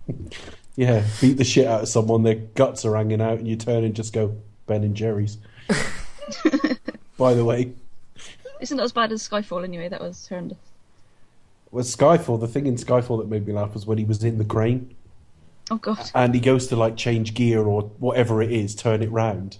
Yeah, 0.75 1.03
beat 1.19 1.37
the 1.37 1.43
shit 1.43 1.67
out 1.67 1.81
of 1.81 1.89
someone, 1.89 2.23
their 2.23 2.35
guts 2.35 2.85
are 2.85 2.95
hanging 2.95 3.21
out, 3.21 3.39
and 3.39 3.47
you 3.47 3.55
turn 3.57 3.83
and 3.83 3.93
just 3.93 4.13
go 4.13 4.35
Ben 4.67 4.83
and 4.83 4.95
Jerry's. 4.95 5.37
By 7.17 7.33
the 7.33 7.43
way, 7.43 7.73
Isn't 8.61 8.77
that 8.77 8.83
as 8.83 8.93
bad 8.93 9.11
as 9.11 9.27
Skyfall 9.27 9.63
anyway? 9.63 9.89
That 9.89 10.01
was 10.01 10.27
horrendous. 10.27 10.57
With 11.71 11.85
Skyfall, 11.87 12.39
the 12.39 12.47
thing 12.47 12.65
in 12.67 12.75
Skyfall 12.75 13.19
that 13.19 13.29
made 13.29 13.47
me 13.47 13.53
laugh 13.53 13.73
was 13.73 13.85
when 13.85 13.97
he 13.97 14.05
was 14.05 14.23
in 14.23 14.37
the 14.37 14.45
crane 14.45 14.95
Oh 15.71 15.77
god. 15.77 16.11
and 16.13 16.33
he 16.33 16.39
goes 16.41 16.67
to 16.67 16.75
like 16.75 16.97
change 16.97 17.33
gear 17.33 17.63
or 17.63 17.83
whatever 17.99 18.41
it 18.41 18.51
is, 18.51 18.75
turn 18.75 19.01
it 19.01 19.11
round, 19.11 19.57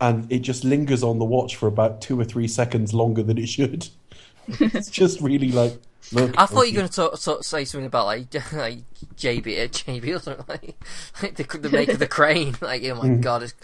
and 0.00 0.30
it 0.32 0.40
just 0.40 0.64
lingers 0.64 1.02
on 1.02 1.18
the 1.18 1.24
watch 1.24 1.56
for 1.56 1.66
about 1.66 2.00
two 2.00 2.18
or 2.20 2.24
three 2.24 2.48
seconds 2.48 2.94
longer 2.94 3.22
than 3.22 3.38
it 3.38 3.48
should. 3.48 3.88
it's 4.48 4.90
just 4.90 5.20
really 5.20 5.52
like. 5.52 5.80
Look, 6.12 6.34
I 6.36 6.46
thought 6.46 6.62
you 6.62 6.72
were 6.72 6.80
going 6.80 6.88
to 6.88 6.94
talk, 6.94 7.20
talk, 7.20 7.44
say 7.44 7.64
something 7.64 7.86
about 7.86 8.06
like 8.06 8.34
like 8.52 8.78
JB, 9.16 9.64
uh, 9.64 9.68
JB 9.68 10.16
or 10.16 10.18
something 10.18 10.44
like, 10.48 10.76
like 11.22 11.36
the, 11.36 11.58
the 11.58 11.70
make 11.70 11.92
of 11.92 11.98
the 12.00 12.06
crane. 12.08 12.56
Like 12.60 12.84
oh 12.84 12.94
my 12.96 13.08
Mm. 13.08 13.20
god, 13.20 13.44
it's, 13.44 13.54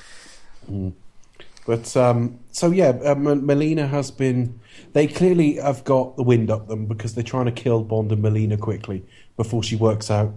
But 1.66 1.94
um, 1.96 2.38
so 2.52 2.70
yeah, 2.70 2.88
uh, 3.04 3.14
Melina 3.14 3.86
has 3.88 4.10
been. 4.10 4.60
They 4.92 5.06
clearly 5.06 5.54
have 5.56 5.84
got 5.84 6.16
the 6.16 6.22
wind 6.22 6.50
up 6.50 6.68
them 6.68 6.86
because 6.86 7.14
they're 7.14 7.24
trying 7.24 7.46
to 7.46 7.52
kill 7.52 7.82
Bond 7.84 8.10
and 8.12 8.22
Melina 8.22 8.56
quickly 8.56 9.04
before 9.36 9.62
she 9.62 9.76
works 9.76 10.10
out, 10.10 10.32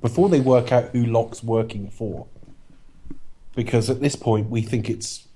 before 0.00 0.28
they 0.28 0.40
work 0.40 0.72
out 0.72 0.90
who 0.90 1.04
Locke's 1.04 1.42
working 1.42 1.90
for. 1.90 2.26
Because 3.54 3.90
at 3.90 4.00
this 4.00 4.14
point, 4.16 4.48
we 4.48 4.62
think 4.62 4.88
it's 4.88 5.26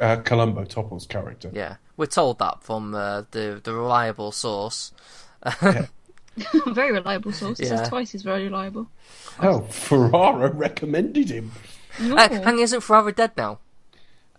uh, 0.00 0.16
Columbo 0.16 0.64
Topol's 0.64 1.06
character. 1.06 1.50
yeah. 1.52 1.76
We're 1.96 2.06
told 2.06 2.38
that 2.40 2.62
from 2.62 2.94
uh, 2.94 3.22
the 3.30 3.58
the 3.64 3.72
reliable 3.72 4.30
source. 4.30 4.92
Very 6.66 6.92
reliable 6.92 7.32
source. 7.32 7.58
It 7.58 7.64
Yeah. 7.68 7.76
says 7.78 7.88
twice 7.88 8.10
he's 8.12 8.22
very 8.22 8.44
reliable. 8.44 8.88
Oh, 9.40 9.60
Ferrara 9.70 10.52
recommended 10.52 11.30
him. 11.30 11.52
No. 11.98 12.16
Uh, 12.16 12.28
hang 12.28 12.58
isn't 12.58 12.82
forever 12.82 13.10
dead 13.12 13.32
now. 13.38 13.58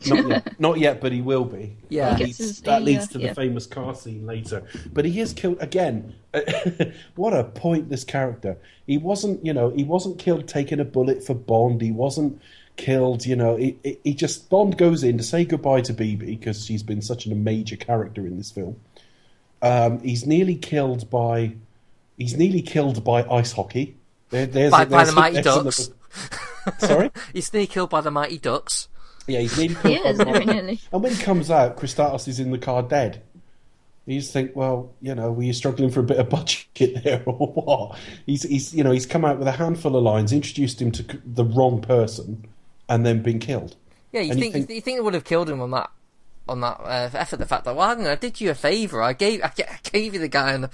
Not 0.05 0.27
yet, 0.27 0.59
not 0.59 0.77
yet, 0.79 1.01
but 1.01 1.11
he 1.11 1.21
will 1.21 1.45
be. 1.45 1.75
Yeah. 1.89 2.11
that 2.11 2.19
leads, 2.19 2.37
his- 2.37 2.61
that 2.61 2.83
leads 2.83 3.07
to 3.09 3.17
the 3.17 3.25
yeah. 3.25 3.33
famous 3.33 3.65
car 3.65 3.95
scene 3.95 4.25
later. 4.25 4.63
But 4.93 5.05
he 5.05 5.19
is 5.19 5.33
killed 5.33 5.57
again. 5.59 6.13
what 7.15 7.33
a 7.33 7.43
pointless 7.43 8.03
character! 8.03 8.57
He 8.85 8.97
wasn't, 8.97 9.45
you 9.45 9.53
know, 9.53 9.69
he 9.71 9.83
wasn't 9.83 10.19
killed 10.19 10.47
taking 10.47 10.79
a 10.79 10.85
bullet 10.85 11.23
for 11.25 11.33
Bond. 11.33 11.81
He 11.81 11.91
wasn't 11.91 12.41
killed, 12.75 13.25
you 13.25 13.35
know. 13.35 13.55
He, 13.55 13.77
he- 13.83 13.99
he 14.03 14.13
just 14.13 14.49
Bond 14.49 14.77
goes 14.77 15.03
in 15.03 15.17
to 15.17 15.23
say 15.23 15.45
goodbye 15.45 15.81
to 15.81 15.93
Bibi 15.93 16.35
because 16.35 16.65
she's 16.65 16.83
been 16.83 17.01
such 17.01 17.25
a 17.25 17.33
major 17.33 17.75
character 17.75 18.21
in 18.21 18.37
this 18.37 18.51
film. 18.51 18.79
Um, 19.61 19.99
he's 20.01 20.27
nearly 20.27 20.55
killed 20.55 21.09
by, 21.09 21.55
he's 22.17 22.37
nearly 22.37 22.61
killed 22.61 23.03
by 23.03 23.23
ice 23.23 23.51
hockey. 23.53 23.95
There, 24.29 24.45
there's 24.45 24.71
By- 24.71 24.85
by 24.85 24.97
there's 24.97 25.09
the 25.09 25.15
Mighty 25.15 25.41
Ducks. 25.41 25.89
Sorry. 26.79 27.11
He's 27.33 27.53
nearly 27.53 27.67
killed 27.67 27.89
by 27.89 28.01
the 28.01 28.11
mighty 28.11 28.37
ducks. 28.37 28.89
Yeah, 29.27 29.39
he's 29.39 29.57
nearly 29.57 29.75
He 29.83 29.95
is, 29.95 30.17
the 30.17 30.25
very 30.25 30.45
nearly. 30.45 30.79
and 30.91 31.03
when 31.03 31.13
he 31.13 31.21
comes 31.21 31.51
out, 31.51 31.77
Kristatos 31.77 32.27
is 32.27 32.39
in 32.39 32.51
the 32.51 32.57
car 32.57 32.81
dead. 32.81 33.21
You 34.05 34.19
just 34.21 34.31
think, 34.31 34.55
well, 34.55 34.93
you 35.01 35.13
know, 35.13 35.33
were 35.33 35.43
you 35.43 35.51
struggling 35.51 35.89
for 35.91 35.99
a 35.99 36.03
bit 36.03 36.17
of 36.17 36.29
budget 36.29 36.65
there 37.03 37.21
or 37.25 37.47
what? 37.47 37.99
He's, 38.25 38.43
he's, 38.43 38.73
you 38.73 38.83
know, 38.83 38.91
he's 38.91 39.05
come 39.05 39.25
out 39.25 39.37
with 39.37 39.47
a 39.49 39.51
handful 39.53 39.97
of 39.97 40.03
lines, 40.03 40.31
introduced 40.31 40.81
him 40.81 40.91
to 40.93 41.03
the 41.25 41.43
wrong 41.43 41.81
person, 41.81 42.47
and 42.87 43.05
then 43.05 43.21
been 43.21 43.39
killed. 43.39 43.75
Yeah, 44.13 44.21
you 44.21 44.31
And 44.31 44.39
you 44.39 44.43
think, 44.45 44.53
think- 44.53 44.69
you 44.69 44.81
think 44.81 44.97
they 44.97 45.01
would 45.01 45.13
have 45.13 45.25
killed 45.25 45.49
him 45.49 45.59
on 45.61 45.71
that 45.71 45.89
on 46.47 46.61
that 46.61 46.79
uh, 46.79 47.09
effort? 47.13 47.39
The 47.39 47.45
fact 47.45 47.65
that 47.65 47.75
well, 47.75 47.89
hang 47.89 48.05
on, 48.05 48.11
I 48.11 48.15
did 48.15 48.39
you 48.39 48.49
a 48.49 48.55
favour. 48.55 49.01
I 49.01 49.11
gave 49.11 49.43
I 49.43 49.47
I 49.57 49.79
gave 49.83 50.13
you 50.13 50.21
the 50.21 50.29
guy. 50.29 50.53
And 50.53 50.69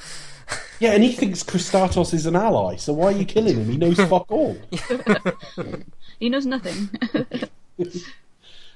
Yeah, 0.80 0.92
and 0.92 1.04
he 1.04 1.12
thinks 1.12 1.42
Kristatos 1.42 2.14
is 2.14 2.28
an 2.28 2.36
ally, 2.36 2.76
so 2.76 2.94
why 2.94 3.06
are 3.08 3.12
you 3.18 3.26
killing 3.26 3.56
him? 3.58 3.68
He 3.68 3.78
knows 3.78 3.98
fuck 3.98 4.32
all. 4.32 4.56
He 6.20 6.30
knows 6.30 6.46
nothing. 6.46 6.92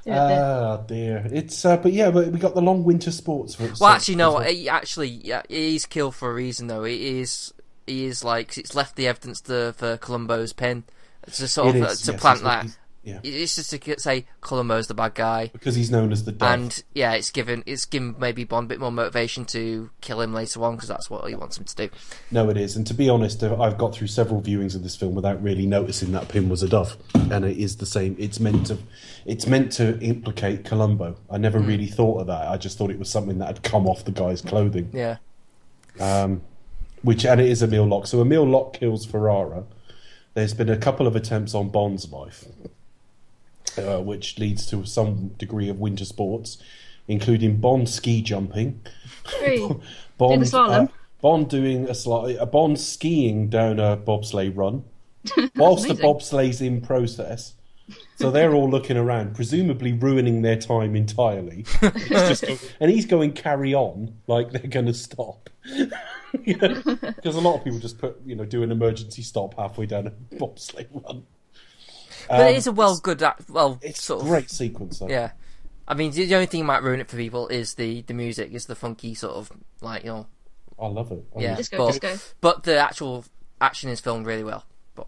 Yeah, 0.07 0.27
there. 0.27 0.43
Ah, 0.43 0.77
dear. 0.77 1.27
It's, 1.31 1.65
uh, 1.65 1.77
but 1.77 1.91
yeah, 1.93 2.11
but 2.11 2.27
we 2.27 2.39
got 2.39 2.55
the 2.55 2.61
long 2.61 2.83
winter 2.83 3.11
sports 3.11 3.55
for 3.55 3.65
it. 3.65 3.79
well, 3.79 3.91
actually, 3.91 4.15
no. 4.15 4.39
He 4.39 4.69
actually, 4.69 5.09
yeah, 5.09 5.41
he 5.49 5.79
killed 5.89 6.15
for 6.15 6.31
a 6.31 6.33
reason 6.33 6.67
though. 6.67 6.83
He 6.83 7.19
is 7.19 7.53
he 7.85 8.05
is 8.05 8.23
like 8.23 8.57
it's 8.57 8.75
left 8.75 8.95
the 8.95 9.07
evidence 9.07 9.41
to, 9.41 9.73
for 9.77 9.97
Columbo's 9.97 10.53
pen 10.53 10.83
to 11.33 11.47
sort 11.47 11.75
It 11.75 11.81
of 11.81 11.87
uh, 11.87 11.95
to 11.95 12.11
yes, 12.11 12.21
plant 12.21 12.37
it's 12.37 12.43
what 12.43 12.63
that. 12.63 12.77
Yeah, 13.07 13.19
It's 13.23 13.55
just 13.55 13.69
to 13.71 13.99
say 14.01 14.25
Columbo's 14.41 14.87
the 14.87 14.93
bad 14.93 15.15
guy. 15.15 15.49
because 15.53 15.75
he's 15.75 15.89
known 15.89 16.11
as 16.11 16.25
the 16.25 16.33
dove. 16.33 16.51
And 16.51 16.83
yeah, 16.93 17.13
it's 17.13 17.31
given 17.31 17.63
it's 17.65 17.85
given 17.85 18.15
maybe 18.19 18.43
Bond 18.43 18.65
a 18.65 18.67
bit 18.67 18.81
more 18.81 18.91
motivation 18.91 19.45
to 19.45 19.89
kill 20.01 20.19
him 20.19 20.33
later 20.33 20.61
on 20.65 20.75
because 20.75 20.89
that's 20.89 21.09
what 21.09 21.25
he 21.29 21.33
wants 21.35 21.57
him 21.57 21.63
to 21.63 21.75
do. 21.75 21.89
No, 22.31 22.49
it 22.49 22.57
is. 22.57 22.75
And 22.75 22.85
to 22.87 22.93
be 22.93 23.07
honest, 23.07 23.41
uh, 23.41 23.55
I've 23.61 23.77
got 23.77 23.95
through 23.95 24.07
several 24.07 24.41
viewings 24.41 24.75
of 24.75 24.83
this 24.83 24.97
film 24.97 25.15
without 25.15 25.41
really 25.41 25.65
noticing 25.65 26.11
that 26.11 26.27
Pym 26.27 26.49
was 26.49 26.63
a 26.63 26.67
dove, 26.67 26.97
and 27.15 27.45
it 27.45 27.57
is 27.57 27.77
the 27.77 27.85
same. 27.85 28.17
It's 28.19 28.41
meant 28.41 28.67
to, 28.67 28.77
it's 29.25 29.47
meant 29.47 29.71
to 29.73 29.97
implicate 30.01 30.65
Columbo. 30.65 31.15
I 31.29 31.37
never 31.37 31.59
Hmm. 31.59 31.67
really 31.67 31.87
thought 31.87 32.19
of 32.19 32.27
that. 32.27 32.49
I 32.49 32.57
just 32.57 32.77
thought 32.77 32.91
it 32.91 32.99
was 32.99 33.09
something 33.09 33.37
that 33.37 33.45
had 33.45 33.63
come 33.63 33.87
off 33.87 34.03
the 34.03 34.11
guy's 34.11 34.41
clothing. 34.41 34.89
Yeah, 34.91 35.17
Um, 35.99 36.41
which 37.03 37.25
and 37.25 37.39
it 37.39 37.47
is 37.47 37.63
Emile 37.63 37.85
Locke. 37.85 38.07
So 38.07 38.19
Emile 38.21 38.43
Locke 38.45 38.73
kills 38.73 39.05
Ferrara. 39.05 39.63
There's 40.33 40.53
been 40.53 40.69
a 40.69 40.77
couple 40.77 41.07
of 41.07 41.15
attempts 41.15 41.55
on 41.55 41.69
Bond's 41.69 42.11
life, 42.11 42.45
uh, 43.77 43.99
which 44.01 44.37
leads 44.39 44.65
to 44.67 44.85
some 44.85 45.29
degree 45.37 45.69
of 45.69 45.79
winter 45.79 46.05
sports, 46.05 46.57
including 47.07 47.57
Bond 47.57 47.87
ski 47.89 48.21
jumping. 48.21 48.81
Very- 49.39 49.59
Bond, 50.17 50.41
slalom. 50.43 50.87
uh, 50.89 50.91
Bond 51.21 51.49
doing 51.49 51.85
a 51.87 51.91
sli- 51.93 52.39
a 52.39 52.45
Bond 52.45 52.79
skiing 52.79 53.49
down 53.49 53.79
a 53.79 53.95
bobsleigh 53.97 54.55
run, 54.55 54.83
whilst 55.55 55.87
the 55.87 55.93
bobsleigh's 55.95 56.61
in 56.61 56.81
process. 56.81 57.53
So 58.17 58.31
they're 58.31 58.53
all 58.53 58.69
looking 58.69 58.97
around, 58.97 59.33
presumably 59.35 59.93
ruining 59.93 60.41
their 60.41 60.57
time 60.57 60.93
entirely. 60.95 61.63
Just 62.09 62.43
and 62.81 62.91
he's 62.91 63.05
going 63.05 63.31
carry 63.31 63.73
on 63.73 64.15
like 64.27 64.51
they're 64.51 64.67
going 64.69 64.87
to 64.87 64.93
stop. 64.93 65.49
Because 66.43 67.35
a 67.35 67.39
lot 67.39 67.57
of 67.59 67.63
people 67.63 67.79
just 67.79 67.97
put, 67.97 68.17
you 68.25 68.35
know, 68.35 68.43
do 68.43 68.61
an 68.63 68.71
emergency 68.71 69.21
stop 69.21 69.55
halfway 69.55 69.85
down 69.85 70.07
a 70.07 70.11
bobsleigh 70.35 70.87
run. 70.91 71.23
But 72.29 72.41
Um, 72.41 72.47
it 72.47 72.55
is 72.57 72.67
a 72.67 72.71
well 72.71 72.97
good 72.97 73.21
act. 73.23 73.49
Well, 73.49 73.79
It's 73.81 74.03
sort 74.03 74.21
a 74.21 74.23
of 74.25 74.29
great 74.29 74.49
sequence. 74.49 74.99
Though. 74.99 75.09
Yeah, 75.09 75.31
I 75.87 75.93
mean 75.93 76.11
the 76.11 76.33
only 76.35 76.45
thing 76.47 76.61
that 76.61 76.67
might 76.67 76.83
ruin 76.83 76.99
it 76.99 77.09
for 77.09 77.17
people 77.17 77.47
is 77.47 77.75
the 77.75 78.01
the 78.03 78.13
music, 78.13 78.51
is 78.53 78.65
the 78.65 78.75
funky 78.75 79.13
sort 79.13 79.35
of 79.35 79.51
like 79.81 80.03
you 80.03 80.09
know. 80.11 80.27
I 80.79 80.87
love 80.87 81.11
it. 81.11 81.25
I 81.35 81.39
Yeah. 81.41 81.47
mean, 81.49 81.57
Disco, 81.57 81.77
but- 81.77 81.99
disco. 82.01 82.17
But 82.41 82.63
the 82.63 82.77
actual 82.77 83.25
action 83.59 83.89
is 83.89 83.99
filmed 83.99 84.25
really 84.27 84.43
well. 84.43 84.63
But 84.93 85.07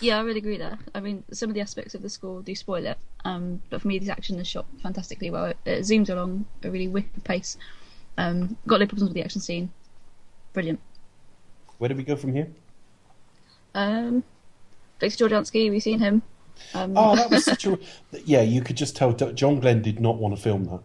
Yeah, 0.00 0.18
I 0.18 0.22
really 0.22 0.38
agree 0.38 0.56
there. 0.56 0.78
I 0.94 1.00
mean, 1.00 1.24
some 1.32 1.50
of 1.50 1.54
the 1.54 1.60
aspects 1.60 1.94
of 1.94 2.00
the 2.02 2.08
score 2.08 2.40
do 2.42 2.54
spoil 2.54 2.86
it, 2.86 2.96
um, 3.26 3.60
but 3.68 3.82
for 3.82 3.88
me, 3.88 3.98
the 3.98 4.10
action 4.10 4.38
is 4.38 4.46
shot 4.46 4.64
fantastically 4.82 5.30
well. 5.30 5.44
It, 5.46 5.56
it 5.66 5.80
zooms 5.80 6.08
along 6.08 6.46
a 6.62 6.70
really 6.70 6.88
wicked 6.88 7.22
pace. 7.24 7.58
Um, 8.16 8.56
got 8.66 8.80
no 8.80 8.86
problems 8.86 9.08
with 9.10 9.14
the 9.14 9.22
action 9.22 9.40
scene. 9.42 9.70
Brilliant. 10.54 10.80
Where 11.78 11.88
do 11.88 11.94
we 11.96 12.02
go 12.04 12.16
from 12.16 12.32
here? 12.34 12.48
Um, 13.74 14.22
Victor 15.02 15.28
Tourjansky, 15.28 15.68
we've 15.70 15.82
seen 15.82 15.98
him. 15.98 16.22
Um, 16.74 16.94
Oh, 16.96 17.16
that 17.16 17.30
was 17.30 17.44
such 17.44 17.66
a. 17.66 17.78
Yeah, 18.24 18.42
you 18.42 18.62
could 18.62 18.76
just 18.76 18.94
tell 18.96 19.12
John 19.12 19.60
Glen 19.60 19.82
did 19.82 20.00
not 20.00 20.16
want 20.16 20.34
to 20.36 20.40
film 20.40 20.64
that. 20.66 20.80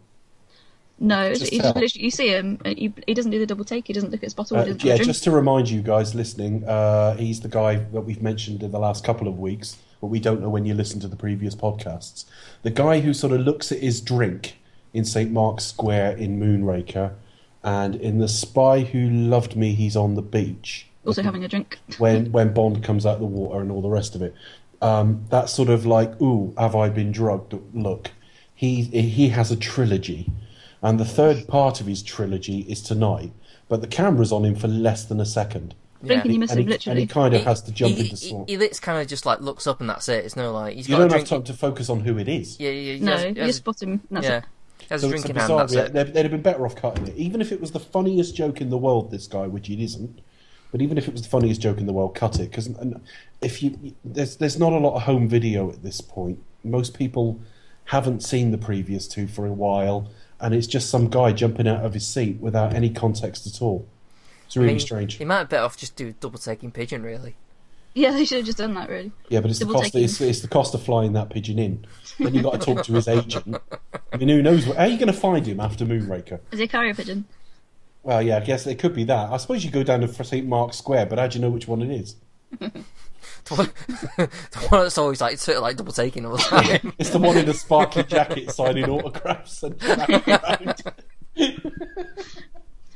no, 1.00 1.34
just 1.36 1.52
just 1.54 1.96
you 1.96 2.10
see 2.10 2.30
him, 2.30 2.60
he, 2.66 2.92
he 3.06 3.14
doesn't 3.14 3.32
do 3.32 3.38
the 3.40 3.46
double 3.46 3.64
take. 3.64 3.86
He 3.88 3.94
doesn't 3.94 4.10
look 4.10 4.22
at 4.22 4.26
his 4.26 4.34
bottle. 4.34 4.58
Uh, 4.58 4.66
yeah, 4.66 4.96
drink. 4.96 5.04
just 5.04 5.24
to 5.26 5.32
remind 5.32 5.70
you 5.70 5.82
guys 5.84 6.16
listening, 6.16 6.64
uh, 6.66 7.16
he's 7.16 7.42
the 7.42 7.48
guy 7.48 7.76
that 7.76 8.02
we've 8.02 8.22
mentioned 8.22 8.64
in 8.64 8.72
the 8.72 8.80
last 8.80 9.04
couple 9.04 9.28
of 9.28 9.38
weeks, 9.38 9.78
but 10.02 10.08
we 10.08 10.20
don't 10.20 10.42
know 10.42 10.50
when 10.50 10.66
you 10.66 10.74
listen 10.74 11.00
to 11.02 11.08
the 11.08 11.16
previous 11.16 11.54
podcasts. 11.56 12.26
The 12.64 12.72
guy 12.72 13.02
who 13.02 13.14
sort 13.14 13.34
of 13.34 13.42
looks 13.42 13.72
at 13.72 13.80
his 13.80 14.02
drink 14.02 14.58
in 14.94 15.06
St. 15.06 15.32
Mark's 15.32 15.66
Square 15.66 16.18
in 16.18 16.40
Moonraker, 16.40 17.14
and 17.64 17.94
in 17.96 18.18
The 18.18 18.28
Spy 18.28 18.80
Who 18.82 19.08
Loved 19.10 19.56
Me, 19.56 19.74
he's 19.74 19.96
on 19.96 20.16
the 20.16 20.22
beach 20.24 20.88
also 21.08 21.22
having 21.24 21.44
a 21.44 21.48
drink. 21.48 21.80
when 21.98 22.32
when 22.32 22.54
Bond 22.54 22.84
comes 22.84 23.06
out 23.06 23.16
of 23.16 23.20
the 23.22 23.26
water 23.26 23.62
and 23.62 23.72
all 23.72 23.82
the 23.82 23.90
rest 23.90 24.16
of 24.16 24.22
it. 24.22 24.36
Um, 24.82 25.26
that 25.30 25.50
sort 25.50 25.70
of 25.70 25.86
like, 25.88 26.22
ooh, 26.22 26.54
have 26.58 26.76
I 26.76 26.90
been 26.90 27.12
drugged? 27.12 27.56
Look, 27.74 28.12
he 28.54 28.84
he 28.84 29.30
has 29.30 29.52
a 29.52 29.56
trilogy, 29.56 30.30
and 30.84 31.00
the 31.00 31.06
third 31.06 31.48
part 31.48 31.82
of 31.82 31.88
his 31.88 32.04
trilogy 32.04 32.60
is 32.70 32.82
tonight. 32.84 33.32
But 33.70 33.82
the 33.82 33.88
camera's 33.88 34.32
on 34.32 34.46
him 34.46 34.56
for 34.56 34.68
less 34.68 35.04
than 35.04 35.20
a 35.20 35.26
second, 35.26 35.74
Blink 36.02 36.24
and 36.26 36.34
you 36.34 36.40
miss 36.40 36.52
and 36.52 36.60
him, 36.60 36.68
he, 36.68 36.74
and 36.74 36.80
literally. 36.80 37.02
he 37.02 37.08
kind 37.08 37.34
of 37.34 37.44
has 37.44 37.62
to 37.64 37.72
jump 37.72 37.96
he, 37.96 38.02
into 38.02 38.16
he, 38.16 38.30
swamp. 38.30 38.50
he, 38.50 38.58
lit- 38.58 38.80
kind 38.82 39.02
of 39.02 39.08
just 39.08 39.26
like 39.26 39.42
looks 39.42 39.66
up 39.68 39.82
and 39.82 39.90
that's 39.90 40.08
it. 40.10 40.24
It's 40.26 40.36
no 40.36 40.54
like 40.54 40.76
he's 40.76 40.88
You 40.88 40.96
got 40.98 41.06
a 41.06 41.10
don't 41.10 41.20
have 41.20 41.28
time 41.28 41.44
to 41.44 41.54
focus 41.54 41.90
on 41.90 42.02
who 42.02 42.18
it 42.20 42.30
is. 42.30 42.60
Yeah, 42.60 42.70
yeah, 42.70 42.94
he 42.94 43.00
no, 43.00 43.12
has- 43.14 43.24
you 43.26 43.34
has- 43.42 43.48
just 43.48 43.58
spot 43.60 43.82
him. 43.82 44.02
That's 44.12 44.28
yeah. 44.28 44.38
it. 44.38 44.44
He 44.80 44.86
has 44.92 45.02
So 45.02 45.10
a 45.10 45.14
it's 45.14 45.26
a 45.26 45.30
in 45.30 45.36
hand. 45.36 45.48
bizarre. 45.48 45.60
That's 45.60 45.74
yeah, 45.74 45.82
it. 45.86 45.94
they'd, 45.94 46.14
they'd 46.14 46.22
have 46.22 46.32
been 46.32 46.42
better 46.44 46.66
off 46.66 46.76
cutting 46.76 47.08
it, 47.08 47.16
even 47.18 47.42
if 47.42 47.52
it 47.52 47.60
was 47.60 47.72
the 47.72 47.80
funniest 47.80 48.36
joke 48.36 48.62
in 48.62 48.70
the 48.70 48.78
world. 48.78 49.10
This 49.12 49.26
guy, 49.28 49.48
which 49.48 49.70
it 49.70 49.84
isn't, 49.84 50.22
but 50.72 50.82
even 50.82 50.98
if 50.98 51.08
it 51.08 51.14
was 51.14 51.22
the 51.22 51.30
funniest 51.30 51.62
joke 51.62 51.78
in 51.78 51.86
the 51.86 51.94
world, 51.94 52.16
cut 52.16 52.40
it 52.40 52.50
because 52.50 52.70
if 53.42 53.64
you 53.64 53.96
there's 54.04 54.38
there's 54.38 54.60
not 54.60 54.74
a 54.74 54.78
lot 54.78 54.96
of 54.96 55.04
home 55.04 55.28
video 55.28 55.70
at 55.70 55.84
this 55.84 56.02
point. 56.02 56.40
Most 56.64 56.98
people 56.98 57.40
haven't 57.86 58.22
seen 58.22 58.52
the 58.52 58.58
previous 58.58 59.08
two 59.08 59.28
for 59.28 59.46
a 59.46 59.54
while, 59.54 60.10
and 60.40 60.54
it's 60.54 60.68
just 60.68 60.90
some 60.90 61.10
guy 61.10 61.32
jumping 61.32 61.68
out 61.68 61.86
of 61.86 61.94
his 61.94 62.06
seat 62.06 62.38
without 62.40 62.74
any 62.74 62.90
context 62.90 63.48
at 63.48 63.62
all. 63.62 63.88
It's 64.46 64.58
really 64.58 64.70
I 64.70 64.74
mean, 64.74 64.80
strange. 64.80 65.16
He 65.16 65.26
might 65.26 65.40
have 65.40 65.50
better 65.50 65.64
off 65.64 65.78
just 65.78 65.96
do 65.96 66.14
double 66.20 66.40
taking 66.40 66.72
pigeon 66.72 67.04
really. 67.04 67.36
Yeah, 67.98 68.12
they 68.12 68.26
should 68.26 68.38
have 68.38 68.46
just 68.46 68.60
done 68.60 68.76
that, 68.76 68.90
really. 68.90 69.12
Yeah, 69.28 69.40
but 69.42 69.50
it's 69.50 69.60
the 69.60 69.66
cost. 69.66 69.86
taking. 69.86 70.04
It's, 70.04 70.22
it's 70.22 70.42
the 70.42 70.48
cost 70.48 70.76
of 70.76 70.84
flying 70.84 71.14
that 71.14 71.32
pigeon 71.32 71.58
in. 71.58 71.86
Then 72.20 72.34
you 72.34 72.42
have 72.42 72.52
got 72.52 72.62
to 72.62 72.66
talk 72.76 72.84
to 72.86 72.94
his 72.94 73.08
agent. 73.08 73.62
I 74.12 74.18
mean, 74.18 74.30
who 74.30 74.42
knows? 74.42 74.66
What, 74.66 74.78
how 74.78 74.84
are 74.84 74.88
you 74.88 74.98
going 74.98 75.06
to 75.06 75.14
find 75.14 75.46
him 75.46 75.60
after 75.60 75.86
Moonraker? 75.86 76.40
Is 76.52 76.58
he 76.58 76.66
a 76.66 76.68
carrier 76.68 76.96
pigeon? 76.96 77.26
Well, 78.04 78.22
yeah, 78.22 78.38
I 78.38 78.40
guess 78.40 78.66
it 78.68 78.80
could 78.80 78.94
be 78.94 79.04
that. 79.06 79.32
I 79.32 79.38
suppose 79.38 79.66
you 79.66 79.72
go 79.72 79.84
down 79.84 80.02
to 80.02 80.24
St 80.24 80.48
Mark's 80.48 80.78
Square, 80.78 81.08
but 81.08 81.20
how 81.20 81.28
do 81.28 81.38
you 81.38 81.42
know 81.42 81.50
which 81.50 81.68
one 81.68 81.82
it 81.82 81.92
is? 81.92 82.16
the 82.60 83.56
one 83.56 83.70
the 84.18 84.68
one 84.70 84.84
that's 84.84 84.98
always 84.98 85.22
like 85.22 85.38
sort 85.38 85.58
of 85.58 85.64
like 85.64 85.78
double 85.78 85.94
taking 85.94 86.26
all 86.26 86.38
the 86.38 86.44
time. 86.44 86.94
It's 86.98 87.10
the 87.10 87.20
one 87.20 87.38
in 87.38 87.46
the 87.46 87.54
sparkly 87.54 88.04
jacket 88.04 88.52
signing 88.52 88.90
autographs 88.90 89.64
and. 89.64 89.76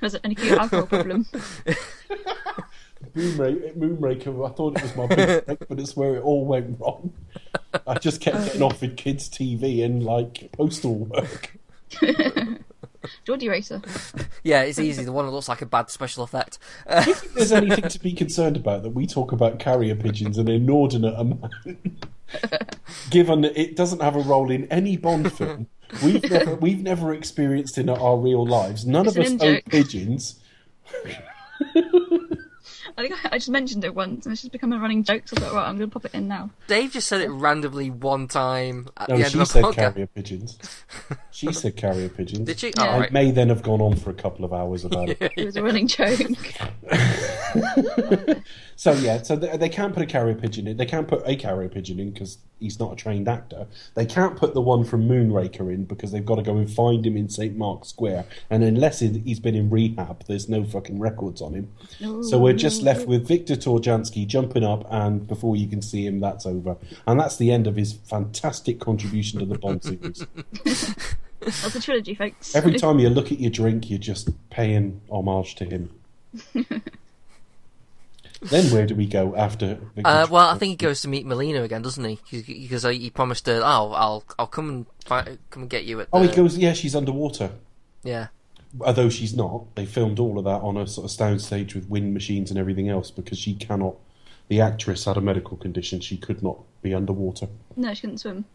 Was 0.02 0.16
it 0.16 0.22
an 0.24 0.32
acute 0.32 0.58
alcohol 0.58 0.88
problem? 0.88 1.28
Moonraker, 3.16 3.76
Moonraker, 3.76 4.50
I 4.50 4.54
thought 4.54 4.78
it 4.78 4.84
was 4.84 4.96
my 4.96 5.08
big 5.08 5.46
break, 5.46 5.68
but 5.68 5.80
it's 5.80 5.96
where 5.96 6.16
it 6.16 6.22
all 6.22 6.46
went 6.46 6.80
wrong. 6.80 7.14
I 7.86 8.00
just 8.00 8.22
kept 8.22 8.46
getting 8.46 8.64
oh. 8.64 8.68
offered 8.68 8.98
kids' 8.98 9.30
TV 9.30 9.84
and 9.84 10.04
like 10.04 10.52
postal 10.54 10.96
work. 10.96 11.58
Geordie 13.26 13.50
Racer. 13.50 13.82
yeah, 14.44 14.62
it's 14.62 14.80
easy. 14.80 15.04
The 15.04 15.12
one 15.12 15.26
that 15.26 15.32
looks 15.32 15.50
like 15.50 15.62
a 15.62 15.66
bad 15.66 15.90
special 15.90 16.24
effect. 16.24 16.60
If 16.88 17.34
there's 17.34 17.52
anything 17.52 17.90
to 17.90 18.00
be 18.00 18.14
concerned 18.14 18.58
about 18.58 18.84
that 18.84 18.92
we 18.92 19.08
talk 19.08 19.32
about 19.32 19.60
carrier 19.60 19.96
pigeons 19.96 20.38
an 20.38 20.50
inordinate 20.50 21.16
amount, 21.18 21.54
given 23.10 23.42
that 23.42 23.60
it 23.60 23.76
doesn't 23.76 24.02
have 24.02 24.16
a 24.16 24.22
role 24.22 24.52
in 24.52 24.66
any 24.72 24.98
Bond 24.98 25.32
film. 25.34 25.68
We've 26.04 26.30
never, 26.30 26.56
we've 26.62 26.82
never 26.82 27.14
experienced 27.14 27.78
in 27.78 27.90
our 27.90 28.18
real 28.18 28.46
lives. 28.46 28.86
None 28.86 29.08
It's 29.08 29.16
of 29.16 29.26
us 29.26 29.42
own 29.42 29.62
pigeons. 29.70 30.40
I 33.02 33.08
think 33.08 33.26
I, 33.26 33.30
I 33.34 33.38
just 33.38 33.50
mentioned 33.50 33.84
it 33.84 33.96
once, 33.96 34.26
and 34.26 34.34
it's 34.34 34.42
just 34.42 34.52
become 34.52 34.72
a 34.74 34.80
running 34.80 35.04
joke. 35.04 35.28
So 35.28 35.36
I 35.38 35.40
thought, 35.42 35.54
right, 35.54 35.68
I'm 35.68 35.78
going 35.78 35.90
to 35.90 35.94
pop 35.94 36.06
it 36.06 36.14
in 36.14 36.28
now. 36.28 36.50
Dave 36.68 36.92
just 36.92 37.08
said 37.08 37.22
it 37.22 37.30
randomly 37.30 37.90
one 37.90 38.28
time 38.28 38.88
at 38.98 39.10
No, 39.10 39.18
the 39.18 39.24
end 39.24 39.32
she 39.32 39.40
of 39.40 39.48
the 39.48 39.54
said 39.54 39.64
podcast. 39.64 39.76
carrier 39.76 40.08
pigeons. 40.08 40.60
She 41.32 41.52
said 41.54 41.76
carrier 41.76 42.10
pigeons. 42.10 42.46
Did 42.46 42.60
she? 42.60 42.68
Yeah. 42.68 42.74
Oh, 42.78 42.84
I 42.84 43.00
right. 43.00 43.12
may 43.12 43.32
then 43.32 43.50
have 43.50 43.64
gone 43.64 43.82
on 43.82 43.96
for 43.96 44.10
a 44.10 44.14
couple 44.14 44.46
of 44.46 44.54
hours 44.54 44.86
about 44.86 45.10
it. 45.10 45.18
It 45.38 45.46
was 45.46 45.56
a 45.56 45.64
running 45.64 45.88
joke. 45.88 46.20
So 48.78 48.94
yeah, 48.94 49.22
so 49.22 49.36
they, 49.36 49.56
they 49.58 49.70
can't 49.70 49.94
put 49.94 50.02
a 50.02 50.08
carrier 50.08 50.34
pigeon 50.34 50.66
in. 50.68 50.76
They 50.78 50.88
can't 50.88 51.08
put 51.08 51.22
a 51.28 51.36
carrier 51.36 51.70
pigeon 51.70 52.00
in 52.00 52.10
because 52.10 52.40
he's 52.60 52.80
not 52.80 52.94
a 52.94 52.96
trained 52.96 53.28
actor. 53.28 53.68
They 53.94 54.08
can't 54.08 54.36
put 54.36 54.56
the 54.56 54.62
one 54.62 54.86
from 54.86 55.08
Moonraker 55.08 55.72
in 55.72 55.84
because 55.86 56.12
they've 56.12 56.26
got 56.26 56.38
to 56.38 56.42
go 56.42 56.58
and 56.58 56.68
find 56.68 57.06
him 57.06 57.16
in 57.16 57.30
St 57.30 57.56
Mark's 57.56 57.90
Square. 57.90 58.26
And 58.50 58.64
unless 58.64 59.00
he- 59.00 59.20
he's 59.20 59.40
been 59.40 59.54
in 59.54 59.70
rehab, 59.70 60.24
there's 60.26 60.50
no 60.50 60.64
fucking 60.64 60.98
records 60.98 61.44
on 61.44 61.54
him. 61.54 62.24
So 62.24 62.40
we're 62.40 62.54
just 62.54 62.82
left 62.82 62.91
with 63.00 63.28
Victor 63.28 63.56
Tourjansky 63.56 64.28
jumping 64.28 64.64
up, 64.64 64.86
and 64.90 65.28
before 65.28 65.56
you 65.56 65.68
can 65.68 65.82
see 65.82 66.06
him, 66.06 66.20
that's 66.20 66.46
over. 66.46 66.78
And 67.08 67.20
that's 67.20 67.38
the 67.38 67.52
end 67.52 67.68
of 67.68 67.76
his 67.76 67.94
fantastic 67.94 68.80
contribution 68.80 69.40
to 69.40 69.46
the 69.46 69.58
Bond 69.58 69.84
series. 69.84 70.26
That's 71.40 71.76
a 71.76 71.82
trilogy, 71.82 72.16
folks. 72.16 72.56
Every 72.56 72.74
time 72.76 73.00
you 73.00 73.10
look 73.10 73.32
at 73.32 73.40
your 73.40 73.52
drink, 73.52 73.90
you're 73.90 74.00
just 74.00 74.30
paying 74.50 75.02
homage 75.10 75.56
to 75.56 75.66
him. 75.66 75.90
then 78.42 78.66
where 78.72 78.86
do 78.86 78.96
we 78.96 79.08
go 79.08 79.36
after? 79.36 79.76
Victor 79.96 80.10
Uh, 80.10 80.28
well, 80.30 80.50
I 80.50 80.58
think 80.58 80.70
he 80.70 80.76
goes 80.76 81.02
to 81.02 81.08
meet 81.08 81.26
Melina 81.26 81.64
again, 81.64 81.82
doesn't 81.82 82.04
he? 82.04 82.20
Because 82.30 82.84
he 82.84 83.10
promised 83.10 83.48
her, 83.48 83.62
"Oh, 83.64 83.92
I'll 83.94 84.24
I'll 84.38 84.48
come 84.48 84.70
and 84.70 84.86
fi- 85.06 85.38
come 85.50 85.64
and 85.64 85.70
get 85.70 85.86
you 85.86 86.00
at." 86.02 86.12
The... 86.12 86.18
Oh, 86.18 86.22
he 86.22 86.30
goes. 86.30 86.58
Yeah, 86.58 86.74
she's 86.74 86.96
underwater. 86.96 87.52
Yeah, 88.04 88.28
Although 88.80 89.10
she's 89.10 89.36
not. 89.36 89.76
They 89.76 89.86
filmed 89.86 90.20
all 90.20 90.38
of 90.38 90.46
that 90.46 90.62
on 90.62 90.78
a 90.78 90.88
sort 90.88 91.12
of 91.12 91.18
soundstage 91.18 91.76
with 91.76 91.90
wind 91.90 92.14
machines 92.14 92.50
and 92.50 92.58
everything 92.60 92.88
else 92.90 93.12
because 93.12 93.38
she 93.38 93.54
cannot. 93.54 93.96
The 94.48 94.62
actress 94.62 95.06
had 95.06 95.18
a 95.18 95.22
medical 95.22 95.58
condition; 95.58 96.00
she 96.00 96.18
could 96.18 96.42
not 96.42 96.58
be 96.82 96.94
underwater. 96.94 97.48
No, 97.76 97.94
she 97.94 98.02
couldn't 98.02 98.20
swim. 98.20 98.46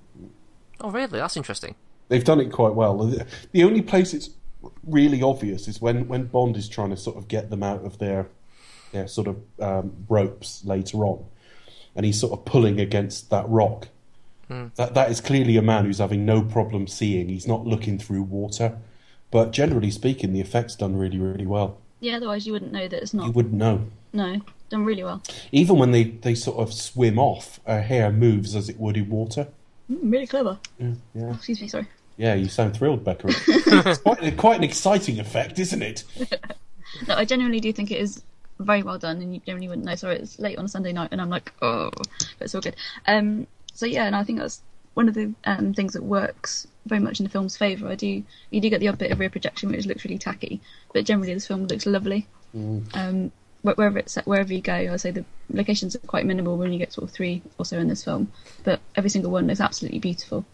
Oh, 0.80 0.90
really? 0.90 1.18
That's 1.18 1.36
interesting. 1.36 1.74
They've 2.08 2.24
done 2.24 2.40
it 2.40 2.52
quite 2.52 2.74
well. 2.74 2.96
The- 2.98 3.26
The 3.52 3.64
only 3.64 3.82
place 3.82 4.14
it's 4.14 4.30
really 4.84 5.22
obvious 5.22 5.68
is 5.68 5.80
when, 5.80 6.08
when 6.08 6.24
Bond 6.26 6.56
is 6.56 6.68
trying 6.68 6.90
to 6.90 6.96
sort 6.96 7.16
of 7.16 7.28
get 7.28 7.50
them 7.50 7.62
out 7.62 7.84
of 7.84 7.98
their 7.98 8.28
their 8.92 9.08
sort 9.08 9.26
of 9.26 9.36
um, 9.60 9.92
ropes 10.08 10.64
later 10.64 11.04
on, 11.04 11.24
and 11.94 12.06
he's 12.06 12.18
sort 12.20 12.32
of 12.32 12.44
pulling 12.44 12.80
against 12.80 13.30
that 13.30 13.48
rock. 13.48 13.88
That 14.48 14.94
that 14.94 15.10
is 15.10 15.20
clearly 15.20 15.56
a 15.56 15.62
man 15.62 15.84
who's 15.86 15.98
having 15.98 16.24
no 16.24 16.40
problem 16.40 16.86
seeing. 16.86 17.28
He's 17.28 17.48
not 17.48 17.66
looking 17.66 17.98
through 17.98 18.22
water, 18.22 18.78
but 19.30 19.52
generally 19.52 19.90
speaking, 19.90 20.32
the 20.32 20.40
effect's 20.40 20.76
done 20.76 20.96
really 20.96 21.18
really 21.18 21.46
well. 21.46 21.78
Yeah, 22.00 22.16
otherwise 22.16 22.46
you 22.46 22.52
wouldn't 22.52 22.72
know 22.72 22.88
that 22.88 23.02
it's 23.02 23.14
not. 23.14 23.26
You 23.26 23.32
wouldn't 23.32 23.54
know. 23.54 23.86
No, 24.12 24.40
done 24.68 24.84
really 24.84 25.04
well. 25.04 25.22
Even 25.52 25.76
when 25.78 25.90
they, 25.90 26.04
they 26.04 26.34
sort 26.34 26.58
of 26.58 26.72
swim 26.72 27.18
off, 27.18 27.60
her 27.66 27.82
hair 27.82 28.10
moves 28.10 28.54
as 28.54 28.68
it 28.68 28.78
would 28.78 28.96
in 28.96 29.08
water. 29.10 29.48
Mm, 29.90 30.12
really 30.12 30.26
clever. 30.26 30.58
Yeah, 30.78 30.92
yeah. 31.14 31.34
Excuse 31.34 31.60
me, 31.60 31.68
sorry. 31.68 31.88
Yeah, 32.16 32.34
you 32.34 32.48
sound 32.48 32.76
thrilled, 32.76 33.04
Becca. 33.04 33.28
it's 33.28 33.98
quite, 33.98 34.36
quite 34.36 34.58
an 34.58 34.64
exciting 34.64 35.20
effect, 35.20 35.58
isn't 35.58 35.82
it? 35.82 36.04
No, 37.08 37.14
I 37.14 37.24
genuinely 37.26 37.60
do 37.60 37.72
think 37.72 37.90
it 37.90 37.98
is 37.98 38.22
very 38.58 38.82
well 38.82 38.96
done, 38.96 39.20
and 39.20 39.34
you 39.34 39.40
generally 39.44 39.68
wouldn't 39.68 39.84
know. 39.84 39.96
Sorry, 39.96 40.16
it's 40.16 40.38
late 40.38 40.56
on 40.56 40.64
a 40.64 40.68
Sunday 40.68 40.92
night, 40.92 41.08
and 41.12 41.20
I'm 41.20 41.28
like, 41.28 41.52
oh, 41.60 41.90
but 41.92 42.08
it's 42.40 42.54
all 42.54 42.60
good. 42.60 42.76
Um, 43.06 43.46
so 43.74 43.84
yeah, 43.84 44.06
and 44.06 44.16
I 44.16 44.24
think 44.24 44.38
that's 44.38 44.62
one 44.96 45.08
of 45.08 45.14
the 45.14 45.30
um, 45.44 45.74
things 45.74 45.92
that 45.92 46.02
works 46.02 46.66
very 46.86 47.00
much 47.02 47.20
in 47.20 47.24
the 47.24 47.30
film's 47.30 47.54
favour. 47.54 47.86
I 47.88 47.96
do, 47.96 48.22
you 48.50 48.60
do 48.62 48.70
get 48.70 48.80
the 48.80 48.88
odd 48.88 48.96
bit 48.96 49.10
of 49.12 49.20
rear 49.20 49.28
projection, 49.28 49.70
which 49.70 49.84
looks 49.84 50.04
really 50.06 50.16
tacky, 50.16 50.58
but 50.94 51.04
generally 51.04 51.34
this 51.34 51.46
film 51.46 51.66
looks 51.66 51.84
lovely. 51.84 52.26
Um, 52.54 53.30
wherever 53.60 53.98
it's 53.98 54.12
set, 54.14 54.26
wherever 54.26 54.54
you 54.54 54.62
go, 54.62 54.72
I 54.72 54.96
say 54.96 55.10
the 55.10 55.24
locations 55.52 55.94
are 55.94 55.98
quite 56.00 56.24
minimal 56.24 56.56
when 56.56 56.72
you 56.72 56.78
get 56.78 56.94
sort 56.94 57.06
of 57.08 57.14
three 57.14 57.42
or 57.58 57.66
so 57.66 57.76
in 57.78 57.88
this 57.88 58.02
film, 58.04 58.32
but 58.64 58.80
every 58.94 59.10
single 59.10 59.30
one 59.30 59.50
is 59.50 59.60
absolutely 59.60 59.98
beautiful. 59.98 60.46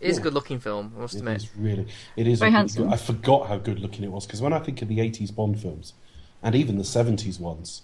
It 0.00 0.08
is 0.10 0.16
Yeah. 0.16 0.20
a 0.20 0.24
good 0.24 0.34
looking 0.34 0.58
film, 0.60 0.92
I 0.98 1.00
must 1.00 1.14
It 1.14 1.18
admit. 1.20 1.36
is 1.38 1.56
really, 1.56 1.86
it 2.16 2.26
is. 2.26 2.40
Very 2.40 2.48
a 2.48 2.52
good- 2.52 2.56
handsome. 2.58 2.92
I 2.92 2.98
forgot 2.98 3.48
how 3.48 3.56
good 3.56 3.80
looking 3.80 4.04
it 4.04 4.12
was 4.12 4.26
because 4.26 4.42
when 4.42 4.52
I 4.52 4.58
think 4.58 4.82
of 4.82 4.88
the 4.88 4.98
'80s 4.98 5.30
Bond 5.34 5.58
films, 5.58 5.94
and 6.42 6.54
even 6.54 6.76
the 6.76 6.84
'70s 6.84 7.40
ones, 7.40 7.80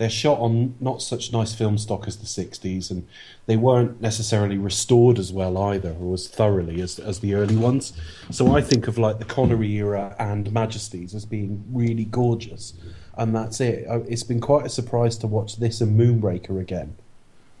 they're 0.00 0.08
shot 0.08 0.38
on 0.38 0.74
not 0.80 1.02
such 1.02 1.30
nice 1.30 1.54
film 1.54 1.76
stock 1.76 2.08
as 2.08 2.16
the 2.16 2.24
'60s, 2.24 2.90
and 2.90 3.06
they 3.44 3.58
weren't 3.58 4.00
necessarily 4.00 4.56
restored 4.56 5.18
as 5.18 5.30
well 5.30 5.58
either, 5.58 5.94
or 6.00 6.14
as 6.14 6.26
thoroughly 6.26 6.80
as 6.80 6.98
as 6.98 7.20
the 7.20 7.34
early 7.34 7.54
ones. 7.54 7.92
So 8.30 8.56
I 8.56 8.62
think 8.62 8.88
of 8.88 8.96
like 8.96 9.18
the 9.18 9.26
Connery 9.26 9.70
era 9.74 10.16
and 10.18 10.50
Majesties 10.52 11.14
as 11.14 11.26
being 11.26 11.62
really 11.70 12.06
gorgeous, 12.06 12.72
and 13.18 13.36
that's 13.36 13.60
it. 13.60 13.84
It's 14.08 14.22
been 14.22 14.40
quite 14.40 14.64
a 14.64 14.70
surprise 14.70 15.18
to 15.18 15.26
watch 15.26 15.56
this 15.56 15.82
and 15.82 16.00
Moonraker 16.00 16.58
again. 16.58 16.96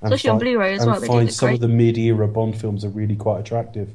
And 0.00 0.14
Especially 0.14 0.30
on 0.30 0.38
Blu-ray 0.38 0.74
as 0.76 0.82
and 0.82 0.92
well, 0.92 1.00
they 1.00 1.08
find 1.08 1.30
some 1.30 1.48
great. 1.48 1.54
of 1.56 1.60
the 1.60 1.68
mid-era 1.68 2.26
Bond 2.26 2.58
films 2.58 2.86
are 2.86 2.88
really 2.88 3.16
quite 3.16 3.40
attractive. 3.40 3.90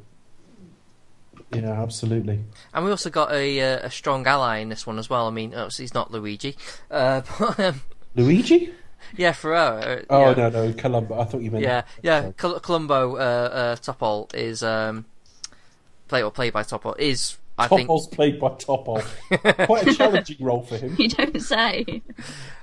Yeah, 1.52 1.82
absolutely. 1.82 2.42
And 2.76 2.86
we 2.86 2.92
also 2.92 3.10
got 3.10 3.32
a 3.32 3.60
uh, 3.60 3.88
a 3.88 3.90
strong 3.90 4.28
ally 4.28 4.58
in 4.58 4.70
this 4.70 4.86
one 4.86 5.00
as 5.00 5.10
well. 5.10 5.28
I 5.28 5.32
mean, 5.32 5.56
obviously 5.56 5.82
he's 5.82 5.96
not 5.96 6.12
Luigi, 6.12 6.56
uh, 6.92 7.22
but 7.40 7.60
um, 7.60 7.82
Luigi? 8.16 8.74
yeah, 9.18 9.32
Ferrero. 9.32 9.78
uh, 9.80 10.02
Oh 10.10 10.30
yeah. 10.30 10.34
no, 10.34 10.50
no, 10.50 10.74
Columbo. 10.74 11.20
I 11.20 11.26
thought 11.26 11.42
you 11.42 11.52
meant. 11.52 11.64
Yeah, 11.64 11.84
yeah. 12.02 12.32
Col- 12.38 12.60
Columbo 12.60 13.16
uh, 13.16 13.20
uh, 13.20 13.76
Topol 13.78 14.34
is 14.34 14.64
um, 14.64 15.06
played 16.08 16.24
or 16.24 16.32
played 16.32 16.54
by 16.54 16.64
Topol 16.64 16.98
is 17.00 17.38
I 17.58 17.68
think. 17.68 17.90
Topol's 17.90 18.08
played 18.08 18.40
by 18.40 18.50
Topol. 18.50 19.02
Quite 19.66 19.88
a 19.88 19.94
challenging 19.94 20.38
role 20.40 20.62
for 20.62 20.78
him. 20.78 20.96
You 21.00 21.10
don't 21.10 21.40
say. 21.42 22.02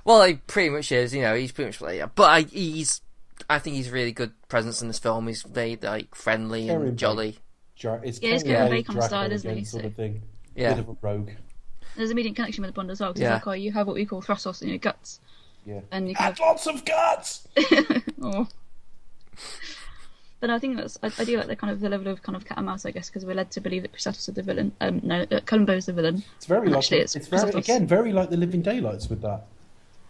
Well, 0.05 0.23
he 0.25 0.35
pretty 0.35 0.71
much 0.71 0.91
is. 0.93 1.15
You 1.15 1.23
know, 1.23 1.35
he's 1.35 1.53
pretty 1.53 1.69
much 1.69 1.81
like 1.81 1.97
yeah. 1.99 2.07
But 2.15 2.25
I, 2.31 2.41
he's 2.43 3.01
I 3.49 3.59
think 3.59 3.77
he's 3.77 3.91
really 3.91 4.13
good 4.13 4.33
presence 4.49 4.83
in 4.83 4.89
this 4.89 4.99
film. 4.99 5.27
He's 5.29 5.43
very 5.43 5.79
like 5.81 6.15
friendly 6.15 6.67
Karen 6.67 6.89
and 6.89 6.99
jolly. 6.99 7.39
Dra- 7.79 8.01
It's 8.05 8.21
Yeah, 8.21 8.33
he's 8.33 8.43
Karen 8.43 8.59
got 8.59 8.67
a 8.67 8.71
Bay 8.71 8.77
Bacon 8.79 8.95
Draco 8.95 9.07
style, 9.09 9.33
isn't 9.33 9.57
he? 9.57 9.65
Sort 9.65 9.83
So- 9.83 9.87
of 9.89 9.95
thing. 9.95 10.23
Yeah. 10.55 10.75
Bit 10.75 10.81
of 10.81 10.89
a 10.91 10.97
rogue. 11.01 11.31
There's 11.97 12.11
a 12.11 12.13
immediate 12.13 12.37
connection 12.37 12.63
with 12.63 12.69
the 12.71 12.75
Bond 12.75 12.91
as 12.91 13.01
well, 13.01 13.13
because 13.13 13.23
Yeah. 13.23 13.35
like, 13.35 13.47
oh, 13.47 13.53
you 13.53 13.73
have 13.73 13.87
what 13.87 13.95
we 13.95 14.05
call 14.07 14.21
thrust 14.23 14.43
sauce 14.45 14.61
in 14.63 14.69
your 14.69 14.79
guts. 14.79 15.21
Yeah. 15.67 15.81
And 15.91 16.09
you 16.09 16.15
kind 16.15 16.37
Had 16.37 16.41
lots 16.45 16.67
of 16.67 16.85
guts. 16.85 17.47
Oh. 18.23 18.47
But 20.41 20.51
I 20.51 20.59
think 20.59 20.77
that's 20.77 20.99
I, 21.05 21.11
I 21.19 21.25
do 21.25 21.37
like 21.37 21.47
the 21.47 21.55
kind 21.55 21.73
of 21.73 21.81
the 21.81 21.89
level 21.89 22.09
of 22.09 22.23
kind 22.23 22.35
of 22.35 22.45
cat 22.45 22.57
and 22.59 22.67
mouse, 22.67 22.85
I 22.85 22.91
guess, 22.91 23.09
because 23.09 23.25
we're 23.25 23.35
led 23.37 23.53
to 23.53 23.61
believe 23.61 23.83
that 23.83 23.93
Kristatos 23.93 24.29
is 24.29 24.35
the 24.35 24.43
villain. 24.43 24.73
Um, 24.81 25.01
no, 25.05 25.25
that 25.27 25.47
Columbo 25.47 25.75
is 25.75 25.87
the 25.87 25.93
villain. 25.93 26.25
It's 26.37 26.47
very 26.47 26.69
like. 26.69 26.79
Actually, 26.79 26.99
it's, 27.01 27.15
it's 27.15 27.29
very 27.29 27.51
again 27.53 27.87
very 27.87 28.13
like 28.13 28.31
the 28.31 28.37
Living 28.37 28.61
Daylights 28.61 29.09
with 29.09 29.23
that. 29.23 29.43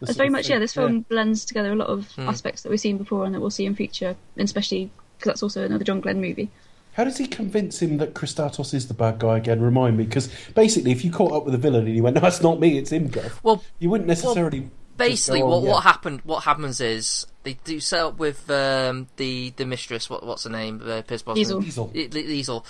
It's 0.00 0.16
very 0.16 0.30
much 0.30 0.46
thing. 0.46 0.54
yeah. 0.54 0.58
This 0.60 0.72
film 0.74 1.02
blends 1.02 1.44
together 1.44 1.72
a 1.72 1.76
lot 1.76 1.88
of 1.88 2.10
Hmm. 2.12 2.28
aspects 2.28 2.62
that 2.62 2.70
we've 2.70 2.80
seen 2.80 2.96
before 2.98 3.24
and 3.26 3.34
that 3.34 3.40
we'll 3.40 3.50
see 3.50 3.66
in 3.66 3.74
future, 3.74 4.16
and 4.36 4.44
especially 4.44 4.90
because 5.18 5.30
that's 5.30 5.42
also 5.42 5.64
another 5.64 5.84
John 5.84 6.00
Glen 6.00 6.20
movie. 6.20 6.50
How 6.94 7.04
does 7.04 7.18
he 7.18 7.26
convince 7.26 7.80
him 7.80 7.98
that 7.98 8.12
Kristatos 8.14 8.74
is 8.74 8.88
the 8.88 8.94
bad 8.94 9.18
guy 9.18 9.36
again? 9.38 9.60
Remind 9.62 9.96
me, 9.98 10.04
because 10.04 10.28
basically, 10.54 10.92
if 10.92 11.04
you 11.04 11.10
caught 11.12 11.32
up 11.32 11.44
with 11.44 11.52
the 11.52 11.58
villain 11.58 11.86
and 11.86 11.94
he 11.94 12.00
went, 12.00 12.20
"No, 12.20 12.26
it's 12.26 12.42
not 12.42 12.58
me, 12.58 12.78
it's 12.78 12.90
him," 12.90 13.08
Gav, 13.08 13.38
Well, 13.42 13.62
you 13.78 13.90
wouldn't 13.90 14.08
necessarily. 14.08 14.60
just 14.60 14.72
basically, 14.96 15.40
go, 15.40 15.46
"Oh, 15.46 15.58
what 15.58 15.62
yeah." 15.64 15.70
what 15.70 15.82
happened? 15.84 16.20
What 16.24 16.44
happens 16.44 16.80
is 16.80 17.26
they 17.42 17.54
do 17.64 17.80
set 17.80 18.00
up 18.00 18.18
with 18.18 18.50
um, 18.50 19.08
the 19.16 19.52
the 19.56 19.64
mistress. 19.66 20.08
What 20.10 20.24
what's 20.24 20.44
her 20.44 20.50
name? 20.50 20.82
Uh, 20.84 21.02
Pierce 21.02 21.22
Brosnan. 21.22 21.60
Diesel. 21.60 21.60
Diesel. 21.60 21.92
I- 21.94 22.08
Liesel. 22.08 22.64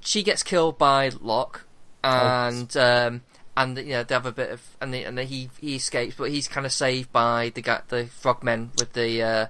She 0.00 0.22
gets 0.22 0.42
killed 0.42 0.78
by 0.78 1.10
Locke, 1.20 1.64
and 2.04 2.76
um, 2.76 3.22
and 3.56 3.76
you 3.78 3.84
know 3.92 4.02
they 4.04 4.14
have 4.14 4.26
a 4.26 4.32
bit 4.32 4.50
of 4.50 4.76
and 4.80 4.94
the, 4.94 5.02
and 5.04 5.18
the, 5.18 5.24
he 5.24 5.50
he 5.60 5.76
escapes, 5.76 6.14
but 6.16 6.30
he's 6.30 6.46
kind 6.48 6.64
of 6.66 6.72
saved 6.72 7.12
by 7.12 7.50
the 7.54 7.62
guy, 7.62 7.80
the 7.88 8.06
frogmen 8.06 8.70
with 8.78 8.92
the 8.92 9.22
uh, 9.22 9.46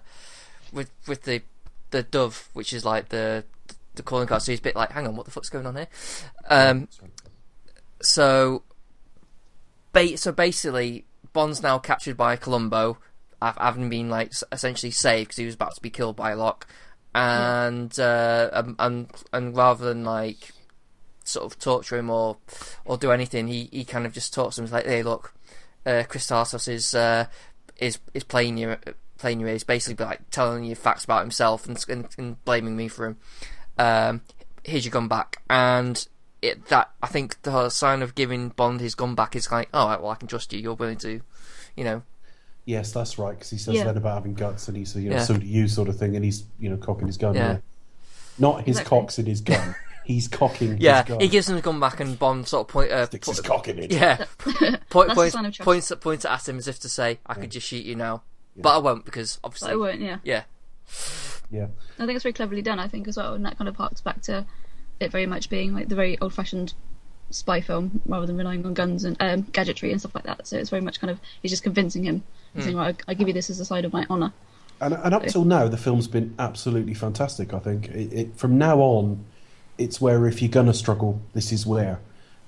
with 0.73 0.91
with 1.07 1.25
the 1.25 1.43
the 1.91 2.03
dove, 2.03 2.49
which 2.55 2.73
is 2.73 2.85
like 2.85 3.11
the 3.11 3.45
the 3.95 4.03
calling 4.03 4.27
card. 4.27 4.43
So 4.43 4.53
he's 4.53 4.61
a 4.61 4.63
bit 4.63 4.77
like, 4.77 4.93
hang 4.93 5.07
on, 5.07 5.17
what 5.17 5.27
the 5.27 5.31
fuck's 5.33 5.51
going 5.51 5.67
on 5.67 5.77
here? 5.77 5.89
Um, 6.49 6.89
so, 8.01 8.63
ba- 9.93 10.17
so 10.17 10.33
basically, 10.33 11.05
Bond's 11.39 11.63
now 11.63 11.79
captured 11.79 12.17
by 12.17 12.35
Columbo, 12.35 12.99
ha- 13.41 13.55
having 13.59 13.89
been 13.89 14.11
like 14.11 14.33
essentially 14.51 14.91
saved 14.91 15.29
because 15.29 15.37
he 15.37 15.47
was 15.47 15.55
about 15.55 15.73
to 15.77 15.81
be 15.81 15.89
killed 15.89 16.17
by 16.17 16.33
Locke, 16.33 16.67
and 17.15 17.97
uh, 17.97 18.51
um, 18.53 18.75
and 18.81 19.09
and 19.33 19.57
rather 19.57 19.85
than 19.85 20.03
like 20.03 20.51
sort 21.23 21.47
of 21.47 21.57
torture 21.61 21.97
him 21.97 22.11
or 22.11 22.39
or 22.85 22.97
do 22.97 23.13
anything, 23.13 23.47
he, 23.47 23.69
he 23.71 23.85
kind 23.85 24.05
of 24.05 24.13
just 24.13 24.35
talks 24.35 24.57
to 24.57 24.63
him. 24.63 24.67
He's 24.67 24.73
like, 24.73 24.87
hey, 24.87 25.05
look, 25.05 25.33
uh, 25.87 26.03
is 26.13 26.95
uh, 26.97 27.27
is 27.77 28.01
is 28.15 28.25
playing 28.25 28.59
you 28.59 28.77
playing 29.17 29.39
you. 29.39 29.47
He's 29.47 29.63
basically 29.63 30.05
like 30.05 30.31
telling 30.31 30.65
you 30.65 30.75
facts 30.75 31.05
about 31.05 31.21
himself 31.21 31.69
and 31.69 31.85
and, 31.89 32.09
and 32.19 32.45
blaming 32.45 32.77
me 32.77 32.89
for 32.89 33.07
him. 33.07 33.17
Um, 33.79 34.23
here's 34.65 34.85
your 34.85 34.91
gun 34.91 35.07
back, 35.07 35.41
and 35.49 36.05
it 36.43 36.67
that 36.67 36.91
I 37.03 37.07
think 37.09 37.41
the 37.43 37.69
sign 37.71 38.03
of 38.03 38.15
giving 38.15 38.51
Bond 38.51 38.81
his 38.81 38.95
gun 38.95 39.15
back 39.15 39.35
is 39.37 39.51
like, 39.51 39.69
oh, 39.75 39.87
right, 39.89 40.01
well, 40.01 40.11
I 40.11 40.15
can 40.15 40.29
trust 40.29 40.53
you. 40.53 40.61
You're 40.61 40.75
willing 40.75 40.99
to, 40.99 41.21
you 41.77 41.85
know, 41.85 42.03
Yes, 42.65 42.93
that's 42.93 43.19
right. 43.19 43.31
Because 43.35 43.49
he 43.49 43.57
says 43.57 43.75
Yeah. 43.77 43.85
then 43.85 43.97
about 43.97 44.15
having 44.17 44.35
guts, 44.35 44.69
and 44.69 44.77
he's 44.77 44.93
says, 44.93 45.03
you 45.03 45.09
know, 45.09 45.17
Yeah. 45.17 45.23
so 45.25 45.39
do 45.39 45.47
you, 45.47 45.69
sort 45.69 45.89
of 45.89 45.99
thing, 45.99 46.15
and 46.17 46.23
he's 46.25 46.45
you 46.61 46.69
know 46.69 46.77
cocking 46.77 47.07
his 47.07 47.17
gun. 47.17 47.35
Yeah. 47.35 47.53
Yeah. 47.53 47.59
Not 48.39 48.59
his 48.65 48.77
Exactly. 48.77 48.99
cocks 49.01 49.19
in 49.19 49.25
his 49.27 49.41
gun. 49.41 49.75
He's 50.05 50.29
cocking. 50.29 50.77
yeah. 50.79 51.03
his 51.03 51.09
gun. 51.09 51.21
He 51.21 51.29
gives 51.29 51.49
him 51.49 51.57
the 51.57 51.63
gun 51.63 51.81
back, 51.81 51.99
and 52.01 52.19
Bond 52.19 52.47
sort 52.47 52.69
of 52.69 52.73
point 52.73 52.91
uh, 52.93 53.07
sticks 53.07 53.27
put- 53.27 53.37
his 53.37 53.41
cock 53.45 53.69
in 53.69 53.79
it. 53.79 53.91
Yeah, 53.91 54.25
point, 54.39 55.09
That's 55.09 55.15
points, 55.15 55.33
sign 55.33 55.47
of 55.47 55.55
trust. 55.55 55.65
points, 55.65 55.93
points 56.01 56.25
at 56.27 56.47
him 56.49 56.59
as 56.59 56.69
if 56.69 56.79
to 56.81 56.89
say, 56.91 57.19
"I 57.27 57.35
could 57.35 57.51
just 57.51 57.67
shoot 57.67 57.87
you 57.87 57.95
now," 57.97 58.23
but 58.57 58.75
I 58.75 58.79
won't 58.79 59.05
because 59.07 59.39
But 59.43 59.47
obviously, 59.49 59.71
I 59.71 59.75
won't. 59.77 60.01
Yeah. 60.03 60.19
yeah, 60.23 60.43
Yeah. 61.51 61.69
I 61.99 62.05
think 62.07 62.17
it's 62.17 62.23
very 62.23 62.33
cleverly 62.35 62.61
done. 62.63 62.79
I 62.79 62.87
think 62.89 63.09
as 63.09 63.17
well, 63.17 63.33
and 63.35 63.45
that 63.47 63.57
kind 63.57 63.69
of 63.69 63.77
harks 63.77 64.01
back 64.03 64.21
to 64.23 64.45
it 65.01 65.11
very 65.11 65.27
much 65.27 65.49
being 65.49 65.75
like 65.75 65.89
the 65.89 65.95
very 65.95 66.19
old-fashioned 66.21 66.75
spy 67.31 67.61
film 67.61 68.01
rather 68.07 68.27
than 68.27 68.37
relying 68.37 68.65
on 68.65 68.75
guns 68.75 69.05
and 69.05 69.17
um, 69.21 69.43
gadgetry 69.53 69.91
and 69.91 70.01
stuff 70.01 70.15
like 70.15 70.25
that. 70.25 70.47
So 70.47 70.57
it's 70.57 70.71
very 70.71 70.83
much 70.83 71.01
kind 71.01 71.11
of 71.11 71.21
he's 71.43 71.51
just 71.51 71.63
convincing 71.63 72.05
him, 72.05 72.23
Hmm. 72.55 72.61
saying, 72.63 72.77
"Right, 72.77 72.97
I, 73.07 73.11
I 73.11 73.15
give 73.15 73.29
you 73.29 73.35
this 73.35 73.51
as 73.51 73.61
a 73.61 73.65
side 73.65 73.85
of 73.85 73.93
my 73.93 74.07
honour." 74.09 74.33
And, 74.81 74.95
and 74.95 75.13
up 75.15 75.27
till 75.27 75.45
now, 75.45 75.67
the 75.69 75.77
film's 75.77 76.07
been 76.07 76.35
absolutely 76.39 76.95
fantastic. 76.95 77.53
I 77.53 77.59
think 77.59 77.89
it, 77.89 78.13
it, 78.13 78.37
from 78.37 78.59
now 78.59 78.79
on, 78.79 79.25
it's 79.77 80.01
where 80.01 80.27
if 80.27 80.41
you're 80.41 80.51
gonna 80.51 80.75
struggle, 80.75 81.21
this 81.35 81.53
is 81.53 81.67
where. 81.67 82.01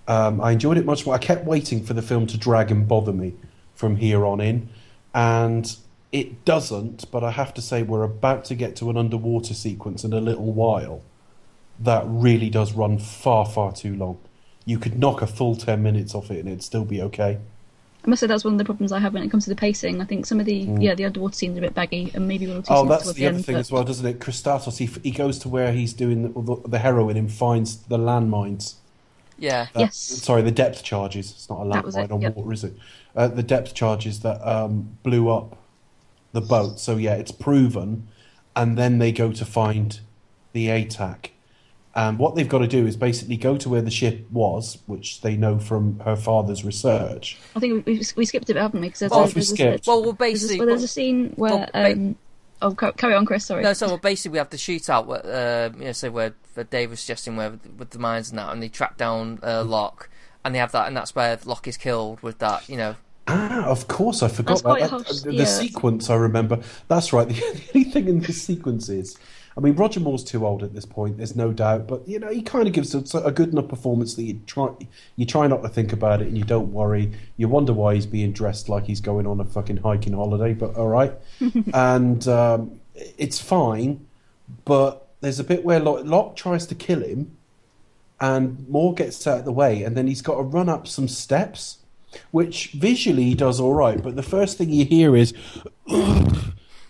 Um, 0.09 0.41
I 0.41 0.53
enjoyed 0.53 0.79
it 0.79 0.87
much 0.87 1.05
more. 1.07 1.15
I 1.15 1.19
kept 1.19 1.45
waiting 1.45 1.85
for 1.85 1.93
the 1.95 2.03
film 2.03 2.27
to 2.29 2.39
drag 2.39 2.71
and 2.71 2.89
bother 2.89 3.13
me 3.13 3.35
from 3.75 3.97
here 3.97 4.25
on 4.25 4.41
in, 4.41 4.69
and 5.15 5.77
it 6.13 6.45
doesn't. 6.45 7.11
But 7.11 7.23
I 7.23 7.33
have 7.33 7.53
to 7.55 7.63
say, 7.63 7.83
we're 7.83 8.03
about 8.03 8.45
to 8.47 8.55
get 8.55 8.77
to 8.77 8.91
an 8.91 8.97
underwater 8.97 9.55
sequence 9.55 10.05
in 10.05 10.13
a 10.13 10.21
little 10.21 10.53
while 10.53 11.03
that 11.81 12.05
really 12.07 12.51
does 12.51 12.73
run 12.73 12.99
far, 12.99 13.47
far 13.47 13.73
too 13.73 13.95
long. 13.97 14.19
You 14.67 14.79
could 14.79 14.99
knock 14.99 15.23
a 15.23 15.27
full 15.27 15.57
ten 15.57 15.83
minutes 15.83 16.15
off 16.15 16.31
it, 16.31 16.39
and 16.39 16.49
it'd 16.49 16.63
still 16.63 16.85
be 16.85 17.01
okay. 17.03 17.39
I 18.03 18.09
must 18.09 18.21
say 18.21 18.27
that's 18.27 18.45
one 18.45 18.55
of 18.55 18.59
the 18.59 18.65
problems 18.65 18.93
I 18.93 18.99
have 18.99 19.13
when 19.13 19.23
it 19.23 19.31
comes 19.31 19.45
to 19.45 19.51
the 19.51 19.57
pacing. 19.57 20.01
I 20.01 20.05
think 20.07 20.25
some 20.25 20.41
of 20.41 20.47
the 20.47 20.55
yeah 20.79 20.95
the 20.95 21.05
underwater 21.05 21.35
scenes 21.35 21.57
are 21.57 21.61
a 21.61 21.63
bit 21.63 21.75
baggy 21.75 22.11
and 22.15 22.27
maybe 22.27 22.47
one 22.47 22.57
or 22.59 22.61
two. 22.61 22.67
scenes 22.67 22.79
Oh, 22.81 22.87
that's 22.87 23.03
towards 23.05 23.19
the 23.19 23.27
other 23.27 23.37
end, 23.37 23.45
thing 23.47 23.55
but- 23.57 23.61
as 23.61 23.73
well, 23.73 23.85
doesn't 23.85 24.07
it? 24.07 24.19
Kristatos, 24.21 24.79
he, 24.79 24.87
he 25.03 25.11
goes 25.11 25.39
to 25.41 25.49
where 25.49 25.73
he's 25.73 25.93
doing 25.93 26.23
the, 26.23 26.41
the, 26.41 26.69
the 26.69 26.79
heroin 26.79 27.17
and 27.17 27.31
finds 27.31 27.77
the 27.77 27.99
landmines. 27.99 28.75
yeah, 29.39 29.67
Uh, 29.75 29.81
Yes. 29.81 29.97
Sorry, 29.97 30.41
the 30.43 30.51
depth 30.51 30.83
charges. 30.83 31.31
It's 31.33 31.51
not 31.51 31.61
a 31.61 31.65
landmine 31.65 32.11
on 32.13 32.21
yep. 32.23 32.37
water, 32.37 32.53
is 32.53 32.65
it? 32.65 32.75
Uh, 33.15 33.29
the 33.29 33.43
depth 33.43 33.75
charges 33.75 34.21
that 34.21 34.41
um, 34.49 34.97
blew 35.03 35.29
up 35.29 35.59
the 36.33 36.41
boat. 36.41 36.79
So, 36.81 36.97
yeah, 36.97 37.15
it's 37.15 37.33
proven. 37.33 38.07
And 38.57 38.79
then 38.79 38.99
they 38.99 39.13
go 39.13 39.31
to 39.33 39.45
find 39.45 40.01
the 40.53 40.69
ATAC. 40.69 41.31
And 41.95 42.19
what 42.21 42.37
they've 42.37 42.49
got 42.49 42.59
to 42.59 42.69
do 42.69 42.87
is 42.87 42.97
basically 42.97 43.37
go 43.37 43.57
to 43.57 43.69
where 43.69 43.83
the 43.83 43.91
ship 43.91 44.27
was, 44.31 44.79
which 44.87 45.23
they 45.23 45.37
know 45.37 45.59
from 45.59 45.99
her 46.01 46.15
father's 46.15 46.65
research. 46.65 47.37
I 47.57 47.59
think 47.61 47.85
we, 47.85 47.95
we, 47.95 48.03
we 48.17 48.25
skipped 48.25 48.49
it, 48.49 48.55
haven't 48.57 48.81
we? 48.81 48.87
Because 48.89 49.01
there's, 49.01 49.13
Oh, 49.13 49.23
a- 49.23 49.27
we 49.27 49.33
there's 49.33 49.51
a- 49.51 49.55
skipped. 49.55 49.87
Well, 49.89 50.03
well, 50.03 50.13
there's 50.13 50.33
basically, 50.41 50.59
well, 50.59 50.67
there's 50.69 50.85
a 50.85 50.89
scene 50.89 51.33
where 51.35 51.69
well, 51.75 51.87
um, 51.93 52.17
oh 52.63 52.75
carry 52.75 53.15
on, 53.15 53.27
Chris. 53.27 53.47
Sorry. 53.47 53.63
No, 53.65 53.73
so 53.73 53.89
well, 53.89 53.99
basically 53.99 54.33
we 54.33 54.39
have 54.39 54.51
the 54.51 54.57
shootout, 54.57 55.07
where, 55.07 55.25
uh, 55.27 55.77
you 55.77 55.87
know, 55.87 55.93
say 55.93 56.09
where, 56.11 56.35
where 56.55 56.63
Dave 56.65 56.91
was 56.91 57.01
suggesting 57.01 57.35
where 57.37 57.59
with 57.77 57.91
the 57.91 57.99
mines 57.99 58.31
and 58.31 58.39
that, 58.39 58.53
and 58.53 58.63
they 58.63 58.69
track 58.69 58.97
down 58.97 59.41
uh, 59.43 59.65
Locke, 59.65 60.09
and 60.45 60.55
they 60.55 60.61
have 60.61 60.71
that, 60.73 60.87
and 60.87 60.97
that's 60.97 61.17
where 61.17 61.39
Locke 61.45 61.67
is 61.67 61.77
killed 61.77 62.21
with 62.23 62.39
that, 62.39 62.69
you 62.69 62.77
know. 62.77 62.95
Ah, 63.27 63.65
of 63.67 63.89
course, 63.89 64.23
I 64.23 64.29
forgot 64.29 64.49
That's 64.49 64.63
quite 64.63 64.81
that. 64.83 64.91
harsh, 64.91 65.09
That- 65.09 65.25
the 65.25 65.35
yeah. 65.35 65.45
sequence, 65.45 66.09
I 66.09 66.15
remember. 66.15 66.61
That's 66.87 67.13
right. 67.13 67.29
The, 67.29 67.35
the 67.73 67.79
only 67.79 67.91
thing 67.91 68.09
in 68.09 68.21
this 68.21 68.41
sequence 68.43 68.89
is, 68.89 69.17
I 69.57 69.61
mean, 69.61 69.75
Roger 69.75 70.01
Moore's 70.01 70.23
too 70.23 70.47
old 70.47 70.63
at 70.63 70.75
this 70.75 70.87
point. 70.87 71.17
There's 71.17 71.35
no 71.35 71.53
doubt, 71.53 71.87
but 71.87 72.07
you 72.07 72.19
know, 72.19 72.29
he 72.31 72.43
kind 72.43 72.67
of 72.67 72.73
gives 72.73 72.95
a, 72.95 73.19
a 73.19 73.33
good 73.33 73.51
enough 73.51 73.69
performance 73.69 74.15
that 74.15 74.23
you 74.23 74.41
try, 74.47 74.71
you 75.17 75.27
try 75.27 75.47
not 75.47 75.63
to 75.63 75.69
think 75.69 75.93
about 75.93 76.23
it, 76.23 76.29
and 76.29 76.39
you 76.39 76.45
don't 76.45 76.73
worry. 76.73 77.13
You 77.37 77.49
wonder 77.49 77.73
why 77.73 77.95
he's 77.95 78.07
being 78.07 78.33
dressed 78.33 78.69
like 78.69 78.85
he's 78.85 79.01
going 79.01 79.27
on 79.27 79.41
a 79.41 79.45
fucking 79.45 79.79
hiking 79.79 80.13
holiday, 80.13 80.55
but 80.55 80.77
all 80.77 80.89
right. 80.89 81.13
and 81.75 82.27
um, 82.29 82.81
it's 82.95 83.41
fine, 83.41 84.07
but 84.65 85.09
there's 85.21 85.41
a 85.41 85.45
bit 85.45 85.65
where 85.65 85.81
Locke, 85.81 86.05
Locke 86.05 86.37
tries 86.37 86.67
to 86.67 86.75
kill 86.75 87.03
him, 87.03 87.37
and 88.21 88.69
Moore 88.69 88.95
gets 88.95 89.27
out 89.27 89.41
of 89.41 89.45
the 89.45 89.53
way, 89.53 89.83
and 89.83 89.97
then 89.97 90.07
he's 90.07 90.23
got 90.23 90.37
to 90.37 90.43
run 90.43 90.69
up 90.69 90.87
some 90.87 91.09
steps 91.09 91.79
which 92.31 92.73
visually 92.73 93.23
he 93.25 93.35
does 93.35 93.61
all 93.61 93.75
right, 93.75 94.03
but 94.03 94.17
the 94.17 94.23
first 94.23 94.59
thing 94.59 94.71
you 94.71 94.85
hear 94.85 95.17
is. 95.17 95.33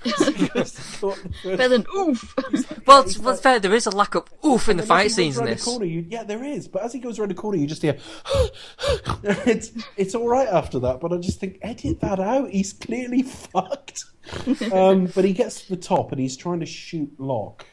Better 1.45 1.69
than 1.69 1.87
oof. 1.97 2.35
Well, 2.87 3.03
it's, 3.03 3.19
well, 3.19 3.35
it's 3.35 3.43
fair. 3.43 3.61
There 3.61 3.75
is 3.75 3.87
a 3.87 3.91
lack 3.91 4.15
of 4.17 4.25
oof 4.45 4.69
in 4.69 4.77
the 4.79 4.83
fight 4.83 5.11
scenes 5.13 5.39
in 5.39 5.45
this. 5.45 5.63
corner, 5.65 5.85
you, 5.85 6.05
yeah, 6.09 6.25
there 6.25 6.43
is. 6.43 6.67
But 6.67 6.83
as 6.83 6.93
he 6.93 6.99
goes 6.99 7.19
around 7.19 7.31
the 7.31 7.35
corner, 7.35 7.57
you 7.59 7.67
just 7.67 7.83
hear. 7.83 7.97
it's 9.23 9.73
it's 9.97 10.15
all 10.15 10.29
right 10.29 10.49
after 10.49 10.79
that, 10.81 11.01
but 11.01 11.13
I 11.13 11.19
just 11.19 11.39
think 11.41 11.59
edit 11.63 12.01
that 12.01 12.19
out. 12.19 12.51
He's 12.51 12.73
clearly 12.73 13.23
fucked. 13.23 14.05
um, 14.73 15.07
but 15.15 15.25
he 15.25 15.33
gets 15.33 15.63
to 15.63 15.71
the 15.71 15.77
top 15.81 16.11
and 16.13 16.21
he's 16.21 16.37
trying 16.37 16.61
to 16.61 16.67
shoot 16.67 17.13
Locke, 17.19 17.67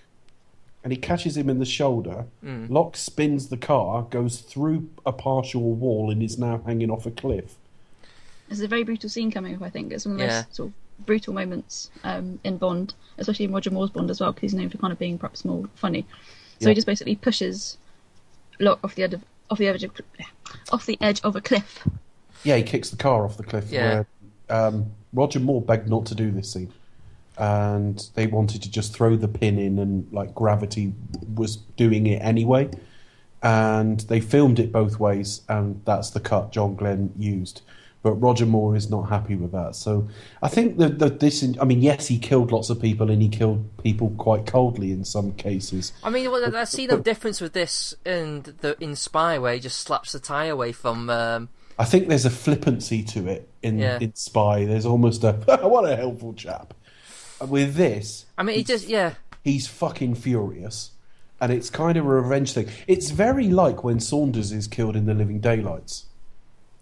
and 0.83 0.91
he 0.93 0.97
catches 0.97 1.35
him 1.37 1.49
in 1.49 1.59
the 1.59 1.65
shoulder. 1.65 2.25
Hmm. 2.41 2.65
Locke 2.69 2.95
spins 2.97 3.47
the 3.49 3.57
car, 3.57 4.03
goes 4.03 4.39
through 4.41 4.89
a 5.05 5.11
partial 5.13 5.73
wall, 5.73 6.11
and 6.11 6.21
is 6.21 6.37
now 6.37 6.61
hanging 6.65 6.91
off 6.91 7.05
a 7.05 7.11
cliff. 7.11 7.55
There's 8.47 8.61
a 8.61 8.67
very 8.67 8.83
brutal 8.83 9.09
scene 9.09 9.31
coming 9.31 9.55
up. 9.55 9.61
I 9.61 9.69
think 9.69 9.91
it's 9.91 10.05
one 10.05 10.13
of 10.15 10.19
the 10.19 10.25
Yeah. 10.25 10.43
sort 10.51 10.69
of 10.69 10.73
brutal 11.05 11.33
moments 11.33 11.89
um, 12.03 12.39
in 12.43 12.57
Bond, 12.57 12.93
especially 13.17 13.45
in 13.45 13.53
Roger 13.53 13.71
Moore's 13.71 13.89
Bond 13.89 14.09
as 14.09 14.19
well, 14.19 14.31
because 14.31 14.51
he's 14.51 14.59
known 14.59 14.69
for 14.69 14.77
kind 14.77 14.91
of 14.93 14.99
being 14.99 15.17
perhaps 15.17 15.45
more 15.45 15.65
funny. 15.75 16.05
So 16.59 16.65
Yeah. 16.65 16.69
he 16.69 16.75
just 16.75 16.87
basically 16.87 17.15
pushes 17.15 17.77
Locke 18.59 18.79
off 18.83 18.95
the 18.95 19.03
edge 19.03 19.13
of 19.13 19.23
off 19.49 19.59
the 19.59 19.67
edge 19.67 19.83
of, 19.83 19.91
off 20.71 20.85
the 20.85 20.97
edge 20.99 21.21
of 21.23 21.35
a 21.35 21.41
cliff. 21.41 21.87
Yeah, 22.43 22.57
he 22.57 22.63
kicks 22.63 22.89
the 22.89 22.97
car 22.97 23.23
off 23.23 23.37
the 23.37 23.43
cliff. 23.43 23.71
Yeah. 23.71 24.03
Where, 24.49 24.67
um, 24.67 24.91
Roger 25.13 25.39
Moore 25.39 25.61
begged 25.61 25.89
not 25.89 26.05
to 26.07 26.15
do 26.15 26.31
this 26.31 26.51
scene, 26.51 26.73
and 27.37 28.05
they 28.15 28.27
wanted 28.27 28.61
to 28.63 28.71
just 28.71 28.93
throw 28.93 29.15
the 29.15 29.27
pin 29.27 29.57
in, 29.57 29.79
and 29.79 30.11
like 30.11 30.35
gravity 30.35 30.93
was 31.35 31.57
doing 31.77 32.07
it 32.07 32.21
anyway. 32.21 32.69
And 33.43 33.99
they 34.01 34.19
filmed 34.19 34.59
it 34.59 34.71
both 34.71 34.99
ways, 34.99 35.41
and 35.47 35.81
that's 35.85 36.09
the 36.09 36.19
cut 36.19 36.51
John 36.51 36.75
Glen 36.75 37.13
used. 37.17 37.61
But 38.07 38.13
Roger 38.21 38.45
Moore 38.45 38.73
is 38.77 38.89
not 38.89 39.09
happy 39.09 39.35
with 39.35 39.51
that. 39.51 39.75
So 39.75 40.07
I 40.41 40.47
think 40.47 40.77
that, 40.77 40.97
that 40.99 41.19
this, 41.19 41.43
I 41.59 41.65
mean, 41.65 41.81
yes, 41.81 42.07
he 42.07 42.17
killed 42.17 42.53
lots 42.53 42.69
of 42.69 42.81
people, 42.81 43.11
and 43.11 43.21
he 43.21 43.27
killed 43.27 43.67
people 43.83 44.11
quite 44.17 44.45
coldly 44.45 44.93
in 44.93 45.03
some 45.03 45.33
cases. 45.33 45.91
I 46.05 46.09
mean, 46.09 46.31
well, 46.31 46.55
I 46.55 46.63
see 46.63 46.87
no 46.87 46.99
difference 46.99 47.41
with 47.41 47.51
this 47.51 47.93
and 48.05 48.45
the 48.45 48.77
in 48.81 48.95
Spy, 48.95 49.39
where 49.39 49.55
he 49.55 49.59
just 49.59 49.81
slaps 49.81 50.13
the 50.13 50.21
tie 50.21 50.45
away 50.45 50.71
from. 50.71 51.09
Um, 51.09 51.49
I 51.77 51.83
think 51.83 52.07
there's 52.07 52.23
a 52.23 52.29
flippancy 52.29 53.03
to 53.03 53.27
it 53.27 53.49
in, 53.61 53.77
Yeah. 53.77 53.99
in 53.99 54.15
Spy. 54.15 54.63
There's 54.63 54.85
almost 54.85 55.25
a 55.25 55.33
what 55.63 55.83
a 55.83 55.97
helpful 55.97 56.33
chap. 56.33 56.73
With 57.45 57.75
this, 57.75 58.25
I 58.37 58.43
mean, 58.43 58.55
he 58.55 58.63
just 58.63 58.87
yeah, 58.87 59.15
he's 59.43 59.67
fucking 59.67 60.15
furious, 60.15 60.91
and 61.41 61.51
it's 61.51 61.69
kind 61.69 61.97
of 61.97 62.05
a 62.05 62.09
revenge 62.09 62.53
thing. 62.53 62.69
It's 62.87 63.09
very 63.09 63.49
like 63.49 63.83
when 63.83 63.99
Saunders 63.99 64.53
is 64.53 64.65
killed 64.65 64.95
in 64.95 65.07
The 65.07 65.13
Living 65.13 65.41
Daylights. 65.41 66.05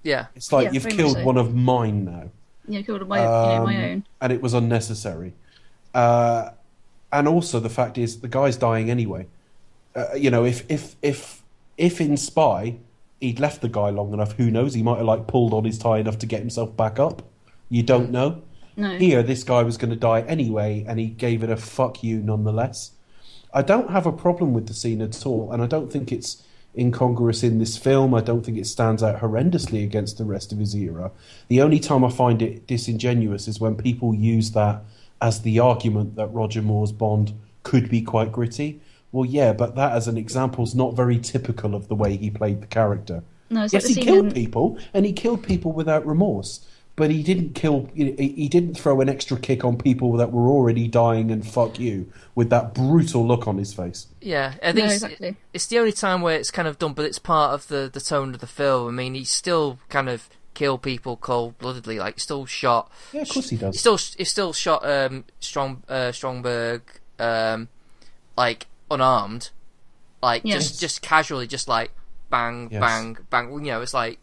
Yeah. 0.06 0.28
It's 0.36 0.52
like 0.54 0.66
Yeah, 0.66 0.72
you've 0.74 0.84
very 0.84 0.96
much 0.96 1.00
killed 1.04 1.18
so. 1.18 1.24
one 1.26 1.38
of 1.38 1.54
mine 1.54 2.06
now, 2.06 2.30
Yeah, 2.68 2.82
killed 2.84 3.06
my, 3.08 3.18
you 3.20 3.24
know, 3.26 3.66
my 3.66 3.76
Um, 3.76 3.84
own. 3.92 4.04
and 4.22 4.32
it 4.32 4.42
was 4.42 4.54
unnecessary. 4.54 5.34
Uh, 5.94 6.52
and 7.12 7.28
also 7.28 7.60
the 7.60 7.70
fact 7.70 7.98
is 7.98 8.20
the 8.22 8.28
guy's 8.28 8.58
dying 8.58 8.90
anyway. 8.90 9.28
Uh, 9.96 10.08
you 10.16 10.30
know, 10.30 10.44
if 10.46 10.64
if 10.70 10.96
if 11.02 11.42
if 11.78 12.00
in 12.02 12.18
Spy 12.18 12.76
he'd 13.22 13.40
left 13.40 13.62
the 13.62 13.70
guy 13.70 13.90
long 13.90 14.14
enough, 14.14 14.34
who 14.34 14.52
knows? 14.52 14.74
He 14.74 14.84
might 14.84 14.98
have 14.98 15.06
like 15.06 15.26
pulled 15.28 15.54
on 15.54 15.64
his 15.64 15.78
tie 15.78 16.00
enough 16.00 16.18
to 16.20 16.26
get 16.26 16.40
himself 16.40 16.76
back 16.76 17.00
up. 17.00 17.22
You 17.70 17.84
don't 17.84 18.12
know. 18.12 18.42
No. 18.78 18.90
Here, 18.98 19.24
this 19.24 19.44
guy 19.44 19.64
was 19.64 19.78
going 19.78 19.92
to 19.92 19.96
die 19.96 20.22
anyway, 20.22 20.84
and 20.88 21.00
he 21.00 21.08
gave 21.08 21.44
it 21.44 21.50
a 21.50 21.56
fuck 21.56 22.04
you 22.04 22.20
nonetheless. 22.22 22.92
I 23.54 23.62
don't 23.62 23.90
have 23.90 24.06
a 24.06 24.12
problem 24.12 24.54
with 24.54 24.68
the 24.68 24.74
scene 24.74 25.02
at 25.02 25.26
all, 25.26 25.50
and 25.54 25.64
I 25.64 25.66
don't 25.66 25.90
think 25.90 26.12
it's 26.12 26.44
incongruous 26.78 27.44
in 27.44 27.60
this 27.60 27.78
film. 27.78 28.14
I 28.14 28.22
don't 28.22 28.46
think 28.46 28.58
it 28.58 28.68
stands 28.68 29.04
out 29.04 29.20
horrendously 29.20 29.84
against 29.84 30.18
the 30.18 30.26
rest 30.26 30.52
of 30.52 30.60
his 30.60 30.76
era. 30.76 31.12
The 31.48 31.62
only 31.62 31.80
time 31.80 32.04
I 32.04 32.10
find 32.10 32.42
it 32.42 32.68
disingenuous 32.68 33.48
is 33.48 33.60
when 33.60 33.76
people 33.76 34.14
use 34.14 34.52
that 34.52 34.84
as 35.22 35.42
the 35.42 35.60
argument 35.60 36.16
that 36.16 36.28
Roger 36.28 36.62
Moore's 36.62 36.92
Bond 36.92 37.34
could 37.64 37.90
be 37.90 38.02
quite 38.02 38.32
gritty. 38.32 38.82
Well, 39.12 39.26
yeah, 39.26 39.54
but 39.54 39.76
that 39.76 39.94
as 39.94 40.08
an 40.08 40.18
example 40.18 40.64
is 40.64 40.76
not 40.76 40.94
very 40.94 41.18
typical 41.20 41.74
of 41.74 41.88
the 41.88 41.96
way 41.96 42.18
he 42.18 42.30
played 42.30 42.62
the 42.62 42.68
character. 42.68 43.24
No, 43.50 43.62
yes, 43.64 43.74
like 43.74 43.86
he 43.86 43.96
killed 43.96 44.34
people, 44.34 44.78
and 44.94 45.06
he 45.06 45.14
killed 45.14 45.44
people 45.44 45.72
without 45.72 46.06
remorse. 46.06 46.66
But 46.98 47.12
he 47.12 47.24
didn't 47.24 47.56
kill. 47.56 47.90
He 47.94 48.12
he 48.14 48.48
didn't 48.48 48.76
throw 48.76 49.02
an 49.02 49.10
extra 49.10 49.38
kick 49.38 49.66
on 49.66 49.78
people 49.78 50.14
that 50.14 50.32
were 50.32 50.48
already 50.50 50.88
dying 50.88 51.30
and 51.30 51.46
fuck 51.46 51.78
you 51.78 52.10
with 52.36 52.50
that 52.52 52.74
brutal 52.74 53.28
look 53.28 53.48
on 53.48 53.58
his 53.58 53.74
face. 53.74 54.08
Yeah, 54.22 54.54
I 54.64 54.72
think 54.72 54.78
No, 54.78 54.86
it's, 54.86 55.04
exactly. 55.04 55.36
it's 55.54 55.68
the 55.68 55.80
only 55.80 55.92
time 55.92 56.22
where 56.22 56.38
it's 56.38 56.52
kind 56.52 56.70
of 56.70 56.80
done, 56.80 56.94
but 56.94 57.04
it's 57.06 57.20
part 57.20 57.54
of 57.54 57.68
the, 57.68 57.90
the 57.92 58.00
tone 58.00 58.34
of 58.34 58.40
the 58.40 58.48
film. 58.48 58.88
I 58.88 58.92
mean, 58.92 59.14
he 59.14 59.26
still 59.26 59.78
kind 59.90 60.08
of 60.08 60.30
kill 60.54 60.78
people 60.78 61.18
cold 61.18 61.58
bloodedly, 61.60 62.00
like 62.00 62.18
still 62.18 62.46
shot. 62.46 62.90
Yeah, 63.12 63.24
of 63.24 63.30
course 63.30 63.50
he 63.50 63.58
He 63.58 63.60
does. 63.62 63.78
still 63.78 63.98
he 64.18 64.24
still 64.24 64.54
shot 64.54 64.86
um, 64.90 65.26
Strong 65.42 65.84
uh, 65.90 66.14
Stromberg 66.14 66.82
um, 67.20 67.68
like 68.38 68.68
unarmed, 68.90 69.50
like 70.24 70.44
Yes. 70.46 70.70
just 70.70 70.80
just 70.80 71.02
casually, 71.02 71.46
just 71.46 71.68
like 71.68 71.92
bang 72.30 72.70
Yes. 72.72 72.80
bang 72.80 73.18
bang. 73.30 73.52
You 73.52 73.72
know, 73.72 73.82
it's 73.82 73.94
like 73.94 74.18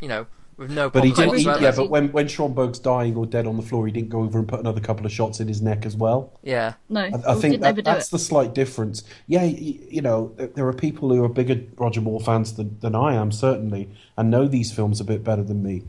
you 0.00 0.06
know 0.06 0.26
with 0.62 0.70
no. 0.70 0.88
But 0.88 1.04
he 1.04 1.12
didn't. 1.12 1.36
He, 1.38 1.44
yeah, 1.44 1.72
but 1.76 1.90
when 1.90 2.10
when 2.12 2.28
Stromberg's 2.28 2.78
dying 2.78 3.16
or 3.16 3.26
dead 3.26 3.46
on 3.46 3.56
the 3.56 3.62
floor, 3.62 3.84
he 3.86 3.92
didn't 3.92 4.08
go 4.08 4.20
over 4.22 4.38
and 4.38 4.48
put 4.48 4.60
another 4.60 4.80
couple 4.80 5.04
of 5.04 5.12
shots 5.12 5.40
in 5.40 5.48
his 5.48 5.60
neck 5.60 5.84
as 5.84 5.96
well. 5.96 6.32
yeah. 6.42 6.74
No, 6.88 7.00
I, 7.02 7.32
I 7.32 7.34
think 7.34 7.60
that, 7.60 7.84
that's 7.84 8.08
it. 8.08 8.12
the 8.12 8.18
slight 8.18 8.54
difference. 8.54 9.04
Yeah, 9.26 9.42
y- 9.42 9.78
you 9.90 10.00
know, 10.00 10.34
there 10.54 10.66
are 10.66 10.72
people 10.72 11.10
who 11.10 11.22
are 11.24 11.28
bigger 11.28 11.60
Roger 11.76 12.00
Moore 12.00 12.20
fans 12.20 12.54
than, 12.54 12.78
than 12.80 12.94
I 12.94 13.14
am, 13.14 13.30
certainly, 13.32 13.90
and 14.16 14.30
know 14.30 14.48
these 14.48 14.72
films 14.72 15.00
a 15.00 15.04
bit 15.04 15.22
better 15.22 15.42
than 15.42 15.62
me, 15.62 15.82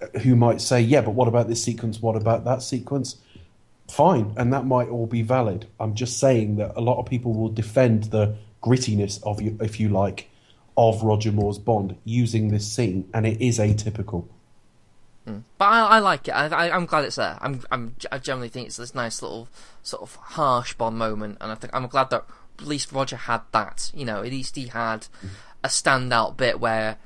uh, 0.00 0.18
who 0.20 0.36
might 0.36 0.60
say, 0.60 0.80
yeah, 0.80 1.00
but 1.02 1.12
what 1.12 1.28
about 1.28 1.48
this 1.48 1.62
sequence? 1.62 2.00
What 2.00 2.16
about 2.16 2.44
that 2.44 2.62
sequence? 2.62 3.16
Fine, 3.90 4.34
and 4.36 4.52
that 4.52 4.66
might 4.66 4.88
all 4.88 5.06
be 5.06 5.22
valid. 5.22 5.66
I'm 5.78 5.94
just 5.94 6.18
saying 6.18 6.56
that 6.56 6.72
a 6.76 6.80
lot 6.80 6.98
of 6.98 7.06
people 7.06 7.32
will 7.34 7.48
defend 7.48 8.04
the 8.04 8.36
grittiness 8.62 9.22
of 9.22 9.40
you, 9.40 9.56
if 9.60 9.78
you 9.78 9.88
like, 9.88 10.28
of 10.76 11.02
Roger 11.02 11.32
Moore's 11.32 11.58
Bond 11.58 11.96
using 12.04 12.48
this 12.48 12.66
scene, 12.70 13.08
and 13.14 13.26
it 13.26 13.40
is 13.40 13.58
atypical. 13.58 14.26
But 15.58 15.64
I, 15.64 15.80
I 15.80 15.98
like 15.98 16.28
it. 16.28 16.32
I, 16.32 16.46
I, 16.68 16.76
I'm 16.76 16.86
glad 16.86 17.04
it's 17.04 17.16
there. 17.16 17.36
I'm, 17.40 17.60
I'm, 17.72 17.96
I 18.12 18.18
generally 18.18 18.48
think 18.48 18.68
it's 18.68 18.76
this 18.76 18.94
nice 18.94 19.20
little 19.22 19.48
sort 19.82 20.02
of 20.02 20.14
harsh 20.14 20.74
Bond 20.74 20.98
moment, 20.98 21.38
and 21.40 21.50
I 21.50 21.56
think 21.56 21.74
I'm 21.74 21.88
glad 21.88 22.10
that 22.10 22.24
at 22.60 22.66
least 22.66 22.92
Roger 22.92 23.16
had 23.16 23.40
that. 23.50 23.90
You 23.92 24.04
know, 24.04 24.18
at 24.22 24.30
least 24.30 24.54
he 24.54 24.68
had 24.68 25.08
a 25.64 25.68
standout 25.68 26.36
bit 26.36 26.60
where, 26.60 26.98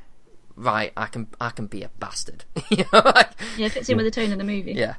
right, 0.54 0.92
I 0.98 1.06
can, 1.06 1.28
I 1.40 1.48
can 1.48 1.66
be 1.66 1.82
a 1.82 1.88
bastard. 1.98 2.44
you 2.70 2.84
know, 2.92 3.00
like, 3.06 3.30
Yeah, 3.56 3.68
fits 3.68 3.88
in 3.88 3.96
with 3.96 4.04
the 4.04 4.10
tone 4.10 4.32
of 4.32 4.38
the 4.38 4.44
movie. 4.44 4.72
yeah, 4.74 4.96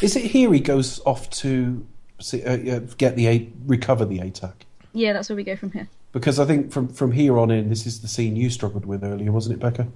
Is 0.00 0.14
it 0.14 0.26
here 0.26 0.52
he 0.52 0.60
goes 0.60 1.00
off 1.04 1.28
to 1.30 1.84
see, 2.20 2.44
uh, 2.44 2.76
uh, 2.76 2.78
get 2.96 3.16
the 3.16 3.26
A- 3.26 3.50
recover 3.66 4.04
the 4.04 4.18
ATAC? 4.20 4.52
Yeah, 4.92 5.14
that's 5.14 5.28
where 5.28 5.36
we 5.36 5.42
go 5.42 5.56
from 5.56 5.72
here. 5.72 5.88
Because 6.12 6.38
I 6.38 6.44
think 6.44 6.72
from 6.72 6.88
from 6.88 7.12
here 7.12 7.38
on 7.38 7.50
in, 7.50 7.68
this 7.68 7.86
is 7.86 8.00
the 8.00 8.08
scene 8.08 8.36
you 8.36 8.50
struggled 8.50 8.84
with 8.84 9.02
earlier, 9.02 9.32
wasn't 9.32 9.56
it, 9.56 9.60
Becca? 9.60 9.88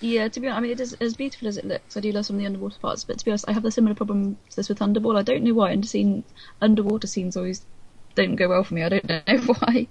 Yeah, 0.00 0.26
to 0.28 0.40
be 0.40 0.48
honest, 0.48 0.58
I 0.58 0.60
mean, 0.62 0.70
it 0.72 0.80
is 0.80 0.94
as 0.94 1.14
beautiful 1.14 1.46
as 1.46 1.56
it 1.56 1.64
looks. 1.64 1.96
I 1.96 2.00
do 2.00 2.10
love 2.10 2.26
some 2.26 2.36
of 2.36 2.40
the 2.40 2.46
underwater 2.46 2.78
parts, 2.80 3.04
but 3.04 3.18
to 3.18 3.24
be 3.24 3.30
honest, 3.30 3.44
I 3.48 3.52
have 3.52 3.64
a 3.64 3.70
similar 3.70 3.94
problem 3.94 4.36
to 4.50 4.56
this 4.56 4.68
with 4.68 4.80
Thunderball. 4.80 5.16
I 5.16 5.22
don't 5.22 5.44
know 5.44 5.54
why. 5.54 5.72
Under 5.72 5.86
scene, 5.86 6.24
underwater 6.60 7.06
scenes 7.06 7.36
always 7.36 7.64
don't 8.16 8.34
go 8.34 8.48
well 8.48 8.64
for 8.64 8.74
me. 8.74 8.82
I 8.82 8.88
don't 8.88 9.08
know 9.08 9.20
why. 9.46 9.56
I 9.62 9.86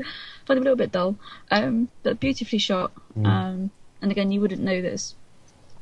find 0.46 0.58
them 0.58 0.64
a 0.64 0.70
little 0.72 0.76
bit 0.76 0.92
dull. 0.92 1.16
Um, 1.50 1.88
but 2.04 2.20
beautifully 2.20 2.60
shot. 2.60 2.92
Um, 3.24 3.72
and 4.02 4.12
again, 4.12 4.32
you 4.34 4.42
wouldn't 4.42 4.62
know 4.62 4.82
this, 4.82 5.16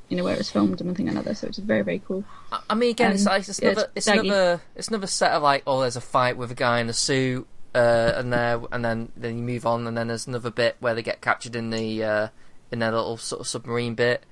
you 0.09 0.17
know, 0.17 0.23
where 0.23 0.35
it's 0.35 0.51
filmed 0.51 0.79
and 0.79 0.89
one 0.89 0.95
thing 0.95 1.07
or 1.07 1.11
another. 1.11 1.33
So 1.33 1.47
it's 1.47 1.57
very, 1.57 1.81
very 1.81 1.99
cool. 2.05 2.23
I, 2.51 2.59
I 2.69 2.75
mean, 2.75 2.91
again, 2.91 3.13
it's, 3.13 3.25
Um, 3.25 3.31
like, 3.33 3.47
it's 3.47 3.59
yeah, 3.59 3.69
it's 3.69 3.83
it's 3.95 4.07
another, 4.07 4.61
it's 4.75 4.89
another 4.89 5.07
set 5.07 5.31
of 5.31 5.41
like, 5.41 5.63
oh, 5.65 5.81
there's 5.81 5.95
a 5.95 6.01
fight 6.01 6.37
with 6.37 6.51
a 6.51 6.55
guy 6.55 6.81
in 6.81 6.89
a 6.89 6.93
suit, 6.93 7.47
uh, 7.75 8.13
and 8.15 8.33
there, 8.33 8.61
and 8.71 8.83
then 8.83 9.11
then 9.15 9.37
you 9.37 9.43
move 9.43 9.65
on, 9.65 9.87
and 9.87 9.97
then 9.97 10.07
there's 10.07 10.27
another 10.27 10.51
bit 10.51 10.75
where 10.79 10.95
they 10.95 11.03
get 11.03 11.21
captured 11.21 11.55
in 11.55 11.69
the 11.69 12.03
uh, 12.03 12.27
in 12.71 12.79
their 12.79 12.91
little 12.91 13.17
sort 13.17 13.41
of 13.41 13.47
submarine 13.47 13.95
bit, 13.95 14.23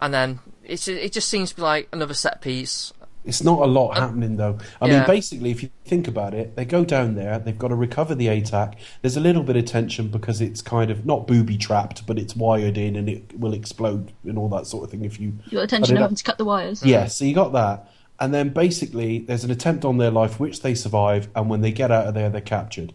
and 0.00 0.12
then 0.12 0.40
it's 0.64 0.88
it 0.88 1.12
just 1.12 1.28
seems 1.28 1.50
to 1.50 1.56
be 1.56 1.62
like 1.62 1.88
another 1.92 2.14
set 2.14 2.40
piece. 2.40 2.92
It's 3.24 3.42
not 3.42 3.60
a 3.60 3.66
lot 3.66 3.96
happening 3.96 4.36
though. 4.36 4.58
I 4.80 4.88
mean, 4.88 5.06
basically, 5.06 5.52
if 5.52 5.62
you 5.62 5.70
think 5.84 6.08
about 6.08 6.34
it, 6.34 6.56
they 6.56 6.64
go 6.64 6.84
down 6.84 7.14
there. 7.14 7.38
They've 7.38 7.56
got 7.56 7.68
to 7.68 7.76
recover 7.76 8.16
the 8.16 8.26
ATAC. 8.26 8.74
There's 9.00 9.16
a 9.16 9.20
little 9.20 9.44
bit 9.44 9.56
of 9.56 9.64
tension 9.64 10.08
because 10.08 10.40
it's 10.40 10.60
kind 10.60 10.90
of 10.90 11.06
not 11.06 11.28
booby 11.28 11.56
trapped, 11.56 12.04
but 12.04 12.18
it's 12.18 12.34
wired 12.34 12.76
in 12.76 12.96
and 12.96 13.08
it 13.08 13.38
will 13.38 13.54
explode 13.54 14.12
and 14.24 14.36
all 14.36 14.48
that 14.48 14.66
sort 14.66 14.82
of 14.84 14.90
thing. 14.90 15.04
If 15.04 15.20
you 15.20 15.38
You 15.46 15.58
got 15.58 15.60
the 15.60 15.66
tension 15.68 15.96
of 15.96 16.02
having 16.02 16.16
to 16.16 16.24
cut 16.24 16.38
the 16.38 16.44
wires. 16.44 16.84
Yeah, 16.84 17.06
so 17.06 17.24
you 17.24 17.34
got 17.34 17.52
that. 17.52 17.88
And 18.22 18.32
then 18.32 18.50
basically, 18.50 19.18
there's 19.18 19.42
an 19.42 19.50
attempt 19.50 19.84
on 19.84 19.98
their 19.98 20.12
life 20.12 20.38
which 20.38 20.62
they 20.62 20.76
survive, 20.76 21.28
and 21.34 21.50
when 21.50 21.60
they 21.60 21.72
get 21.72 21.90
out 21.90 22.06
of 22.06 22.14
there, 22.14 22.30
they're 22.30 22.40
captured. 22.40 22.94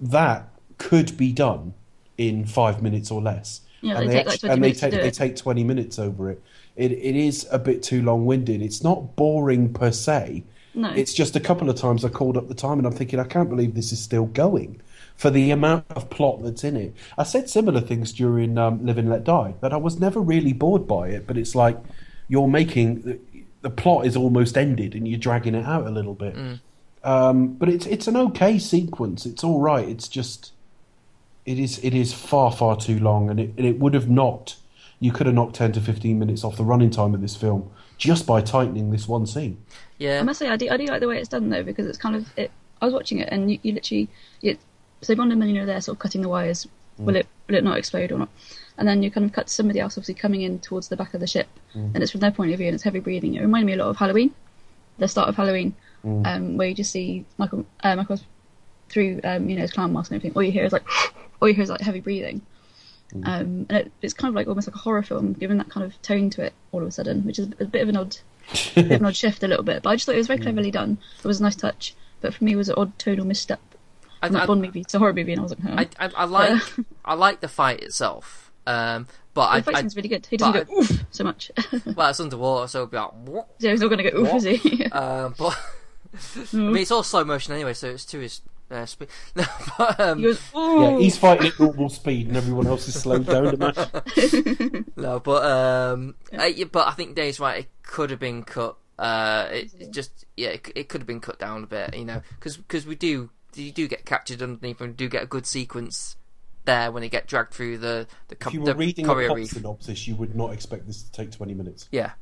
That 0.00 0.48
could 0.78 1.16
be 1.16 1.32
done 1.32 1.74
in 2.16 2.46
five 2.46 2.80
minutes 2.80 3.10
or 3.10 3.20
less. 3.20 3.62
Yeah, 3.80 3.98
and 3.98 4.08
they 4.08 4.22
take, 4.22 4.26
like, 4.26 4.38
20 4.38 4.52
and 4.52 4.62
they 4.62 4.66
minutes 4.68 4.80
take 4.80 4.92
they 4.92 5.10
take 5.10 5.34
twenty 5.34 5.64
minutes 5.64 5.98
over 5.98 6.30
it. 6.30 6.40
It 6.76 6.92
it 6.92 7.16
is 7.16 7.44
a 7.50 7.58
bit 7.58 7.82
too 7.82 8.02
long 8.02 8.24
winded. 8.24 8.62
It's 8.62 8.84
not 8.84 9.16
boring 9.16 9.72
per 9.72 9.90
se. 9.90 10.44
No. 10.74 10.92
It's 10.92 11.12
just 11.12 11.34
a 11.34 11.40
couple 11.40 11.68
of 11.68 11.74
times 11.74 12.04
I 12.04 12.08
called 12.08 12.36
up 12.36 12.46
the 12.46 12.54
time 12.54 12.78
and 12.78 12.86
I'm 12.86 12.94
thinking 12.94 13.18
I 13.18 13.24
can't 13.24 13.48
believe 13.48 13.74
this 13.74 13.90
is 13.90 14.00
still 14.00 14.26
going 14.26 14.80
for 15.16 15.28
the 15.28 15.50
amount 15.50 15.86
of 15.90 16.08
plot 16.08 16.40
that's 16.44 16.62
in 16.62 16.76
it. 16.76 16.94
I 17.18 17.24
said 17.24 17.50
similar 17.50 17.80
things 17.80 18.12
during 18.12 18.56
um, 18.56 18.86
Live 18.86 18.96
and 18.96 19.10
Let 19.10 19.24
Die 19.24 19.54
that 19.60 19.72
I 19.72 19.76
was 19.76 19.98
never 19.98 20.20
really 20.20 20.52
bored 20.52 20.86
by 20.86 21.08
it, 21.08 21.26
but 21.26 21.36
it's 21.36 21.56
like 21.56 21.78
you're 22.28 22.48
making 22.48 23.20
the, 23.62 23.68
the 23.68 23.74
plot 23.74 24.06
is 24.06 24.16
almost 24.16 24.58
ended 24.58 24.94
and 24.94 25.08
you're 25.08 25.18
dragging 25.18 25.54
it 25.54 25.64
out 25.64 25.86
a 25.86 25.90
little 25.90 26.14
bit. 26.14 26.36
Um, 27.04 27.54
but 27.54 27.68
it's 27.68 27.86
it's 27.86 28.06
an 28.06 28.16
okay 28.16 28.58
sequence. 28.58 29.26
It's 29.26 29.42
all 29.42 29.60
right. 29.60 29.88
It's 29.88 30.08
just 30.08 30.52
it 31.44 31.58
is 31.58 31.80
it 31.82 31.94
is 31.94 32.12
far 32.12 32.52
far 32.52 32.76
too 32.76 32.98
long, 32.98 33.28
and 33.30 33.40
it 33.40 33.50
and 33.56 33.66
it 33.66 33.78
would 33.78 33.94
have 33.94 34.08
knocked. 34.08 34.56
You 35.00 35.10
could 35.10 35.26
have 35.26 35.34
knocked 35.34 35.56
ten 35.56 35.72
to 35.72 35.80
fifteen 35.80 36.20
minutes 36.20 36.44
off 36.44 36.56
the 36.56 36.64
running 36.64 36.90
time 36.90 37.12
of 37.12 37.20
this 37.20 37.36
film 37.36 37.70
just 37.98 38.26
by 38.26 38.40
tightening 38.40 38.90
this 38.90 39.08
one 39.08 39.26
scene. 39.26 39.56
Yeah, 39.98 40.20
I 40.20 40.22
must 40.22 40.38
say, 40.38 40.48
I 40.48 40.56
do, 40.56 40.68
I 40.68 40.76
do 40.76 40.86
like 40.86 41.00
the 41.00 41.08
way 41.08 41.18
it's 41.18 41.28
done 41.28 41.50
though, 41.50 41.62
because 41.62 41.86
it's 41.86 41.98
kind 41.98 42.16
of 42.16 42.26
it. 42.36 42.50
I 42.80 42.84
was 42.84 42.94
watching 42.94 43.18
it, 43.18 43.28
and 43.30 43.50
you, 43.50 43.58
you 43.62 43.72
literally, 43.72 44.08
you, 44.40 44.58
so 45.00 45.14
Bond 45.14 45.30
and 45.30 45.38
Millionaire 45.38 45.64
are 45.64 45.66
there, 45.66 45.80
sort 45.80 45.96
of 45.96 46.00
cutting 46.00 46.22
the 46.22 46.28
wires. 46.28 46.66
Will 46.98 47.16
it 47.16 47.26
will 47.48 47.56
it 47.56 47.64
not 47.64 47.78
explode 47.78 48.12
or 48.12 48.18
not? 48.18 48.28
And 48.78 48.88
then 48.88 49.02
you 49.02 49.10
kind 49.10 49.24
of 49.26 49.32
cut 49.32 49.46
to 49.48 49.52
somebody 49.52 49.80
else, 49.80 49.94
obviously 49.94 50.14
coming 50.14 50.42
in 50.42 50.58
towards 50.58 50.88
the 50.88 50.96
back 50.96 51.12
of 51.14 51.20
the 51.20 51.26
ship, 51.26 51.48
and 51.74 51.96
it's 52.02 52.10
from 52.10 52.20
their 52.20 52.30
point 52.30 52.52
of 52.52 52.58
view, 52.58 52.66
and 52.68 52.74
it's 52.74 52.82
heavy 52.84 53.00
breathing. 53.00 53.34
It 53.34 53.40
reminded 53.42 53.66
me 53.66 53.72
a 53.74 53.76
lot 53.76 53.88
of 53.90 53.96
Halloween, 53.96 54.34
the 54.98 55.08
start 55.08 55.28
of 55.28 55.36
Halloween, 55.36 55.74
um, 56.04 56.56
where 56.56 56.68
you 56.68 56.74
just 56.74 56.90
see 56.90 57.24
Michael, 57.38 57.64
uh, 57.84 57.94
Michael 57.96 58.18
through, 58.88 59.20
um, 59.24 59.48
you 59.48 59.56
know, 59.56 59.62
his 59.62 59.72
clown 59.72 59.92
mask 59.92 60.10
and 60.10 60.16
everything. 60.18 60.34
All 60.36 60.42
you 60.42 60.52
hear 60.52 60.64
is 60.64 60.72
like, 60.72 60.84
all 61.40 61.48
you 61.48 61.54
hear 61.54 61.62
is 61.64 61.70
like 61.70 61.80
heavy 61.80 62.00
breathing. 62.00 62.42
Um, 63.24 63.66
and 63.68 63.72
it, 63.72 63.92
it's 64.00 64.14
kind 64.14 64.30
of 64.30 64.34
like 64.34 64.48
almost 64.48 64.66
like 64.68 64.74
a 64.74 64.78
horror 64.78 65.02
film, 65.02 65.34
given 65.34 65.58
that 65.58 65.68
kind 65.68 65.84
of 65.84 66.00
tone 66.02 66.30
to 66.30 66.42
it 66.42 66.54
all 66.72 66.80
of 66.80 66.88
a 66.88 66.90
sudden, 66.90 67.24
which 67.26 67.38
is 67.38 67.48
a 67.60 67.66
bit 67.66 67.82
of 67.82 67.88
an 67.90 67.96
odd 67.96 68.16
bit 68.74 68.86
of 68.86 68.90
an 68.92 69.04
odd 69.04 69.16
shift 69.16 69.42
a 69.42 69.48
little 69.48 69.64
bit. 69.64 69.82
But 69.82 69.90
I 69.90 69.94
just 69.96 70.06
thought 70.06 70.14
it 70.14 70.18
was 70.18 70.28
very 70.28 70.38
cleverly 70.40 70.70
done. 70.70 70.96
It 71.18 71.24
was 71.28 71.40
a 71.40 71.42
nice 71.42 71.56
touch. 71.56 71.94
But 72.22 72.32
for 72.34 72.42
me, 72.44 72.52
it 72.52 72.56
was 72.56 72.68
an 72.70 72.76
odd 72.78 72.98
tonal 72.98 73.26
misstep. 73.26 73.60
I, 74.22 74.28
From 74.28 74.34
that 74.34 74.42
I- 74.44 74.46
Bond 74.46 74.62
movie, 74.62 74.80
it's 74.80 74.94
a 74.94 74.98
horror 74.98 75.12
movie, 75.12 75.32
and 75.32 75.40
I 75.40 75.42
was 75.42 75.52
like, 75.58 75.60
huh. 75.60 75.84
I, 75.98 76.06
I, 76.06 76.10
I 76.16 76.24
like 76.24 76.62
I 77.04 77.14
like 77.14 77.40
the 77.40 77.48
fight 77.48 77.80
itself, 77.82 78.51
um, 78.66 79.06
but 79.34 79.42
I, 79.42 79.60
the 79.60 79.72
fight 79.72 79.84
I 79.84 79.88
really 79.96 80.08
good. 80.08 80.26
He 80.26 80.36
doesn't 80.36 80.52
but 80.52 80.68
go 80.68 80.80
oof 80.80 81.04
so 81.10 81.24
much. 81.24 81.50
well, 81.96 82.10
it's 82.10 82.20
underwater, 82.20 82.68
so 82.68 82.80
it'll 82.80 82.90
be 82.90 82.96
like, 82.96 83.12
what? 83.26 83.48
so 83.58 83.70
he's 83.70 83.80
not 83.80 83.88
going 83.88 84.04
to 84.04 84.10
go 84.10 84.18
oof, 84.18 84.32
What? 84.32 84.44
is 84.44 84.62
he? 84.62 84.84
Um, 84.92 85.34
but 85.38 85.58
I 86.52 86.56
mean, 86.56 86.76
it's 86.76 86.90
all 86.90 87.02
slow 87.02 87.24
motion 87.24 87.54
anyway, 87.54 87.72
so 87.72 87.90
it's 87.90 88.04
to 88.06 88.18
his 88.18 88.42
uh, 88.70 88.84
speed. 88.84 89.08
No, 89.34 89.44
but 89.78 90.00
um, 90.00 90.18
he 90.18 90.24
goes 90.24 90.40
ooh. 90.54 90.82
Yeah, 90.82 90.98
he's 90.98 91.16
fighting 91.16 91.46
at 91.46 91.58
normal 91.58 91.88
speed, 91.88 92.28
and 92.28 92.36
everyone 92.36 92.66
else 92.66 92.88
is 92.88 93.00
slowed 93.00 93.26
down 93.26 93.44
to 93.44 93.56
match. 93.56 94.86
No, 94.96 95.18
but 95.18 95.44
um, 95.44 96.14
yeah, 96.32 96.64
but 96.70 96.88
I 96.88 96.92
think 96.92 97.16
Dave's 97.16 97.40
right. 97.40 97.60
It 97.60 97.68
could 97.82 98.10
have 98.10 98.20
been 98.20 98.42
cut. 98.42 98.76
Uh, 98.98 99.48
it, 99.50 99.70
it 99.80 99.90
just 99.90 100.26
yeah, 100.36 100.50
it, 100.50 100.70
it 100.76 100.88
could 100.90 101.00
have 101.00 101.08
been 101.08 101.20
cut 101.20 101.38
down 101.38 101.64
a 101.64 101.66
bit, 101.66 101.96
you 101.96 102.04
know, 102.04 102.20
because 102.38 102.58
because 102.58 102.86
we 102.86 102.94
do 102.94 103.30
you 103.54 103.72
do 103.72 103.88
get 103.88 104.04
captured 104.04 104.42
underneath 104.42 104.80
and 104.80 104.96
do 104.96 105.08
get 105.08 105.22
a 105.22 105.26
good 105.26 105.46
sequence 105.46 106.16
there 106.64 106.90
when 106.92 107.00
they 107.02 107.08
get 107.08 107.26
dragged 107.26 107.52
through 107.54 107.78
the 107.78 108.06
the, 108.28 108.36
co- 108.36 108.48
If 108.50 108.54
you 108.54 108.64
the 108.64 108.72
were 108.72 108.78
reading 108.78 109.06
a 109.06 109.08
courier 109.08 109.28
plot 109.28 109.36
reef. 109.38 109.50
synopsis, 109.50 110.06
you 110.06 110.14
would 110.16 110.34
not 110.34 110.52
expect 110.52 110.86
this 110.86 111.02
to 111.02 111.12
take 111.12 111.30
twenty 111.30 111.54
minutes. 111.54 111.88
Yeah, 111.92 112.12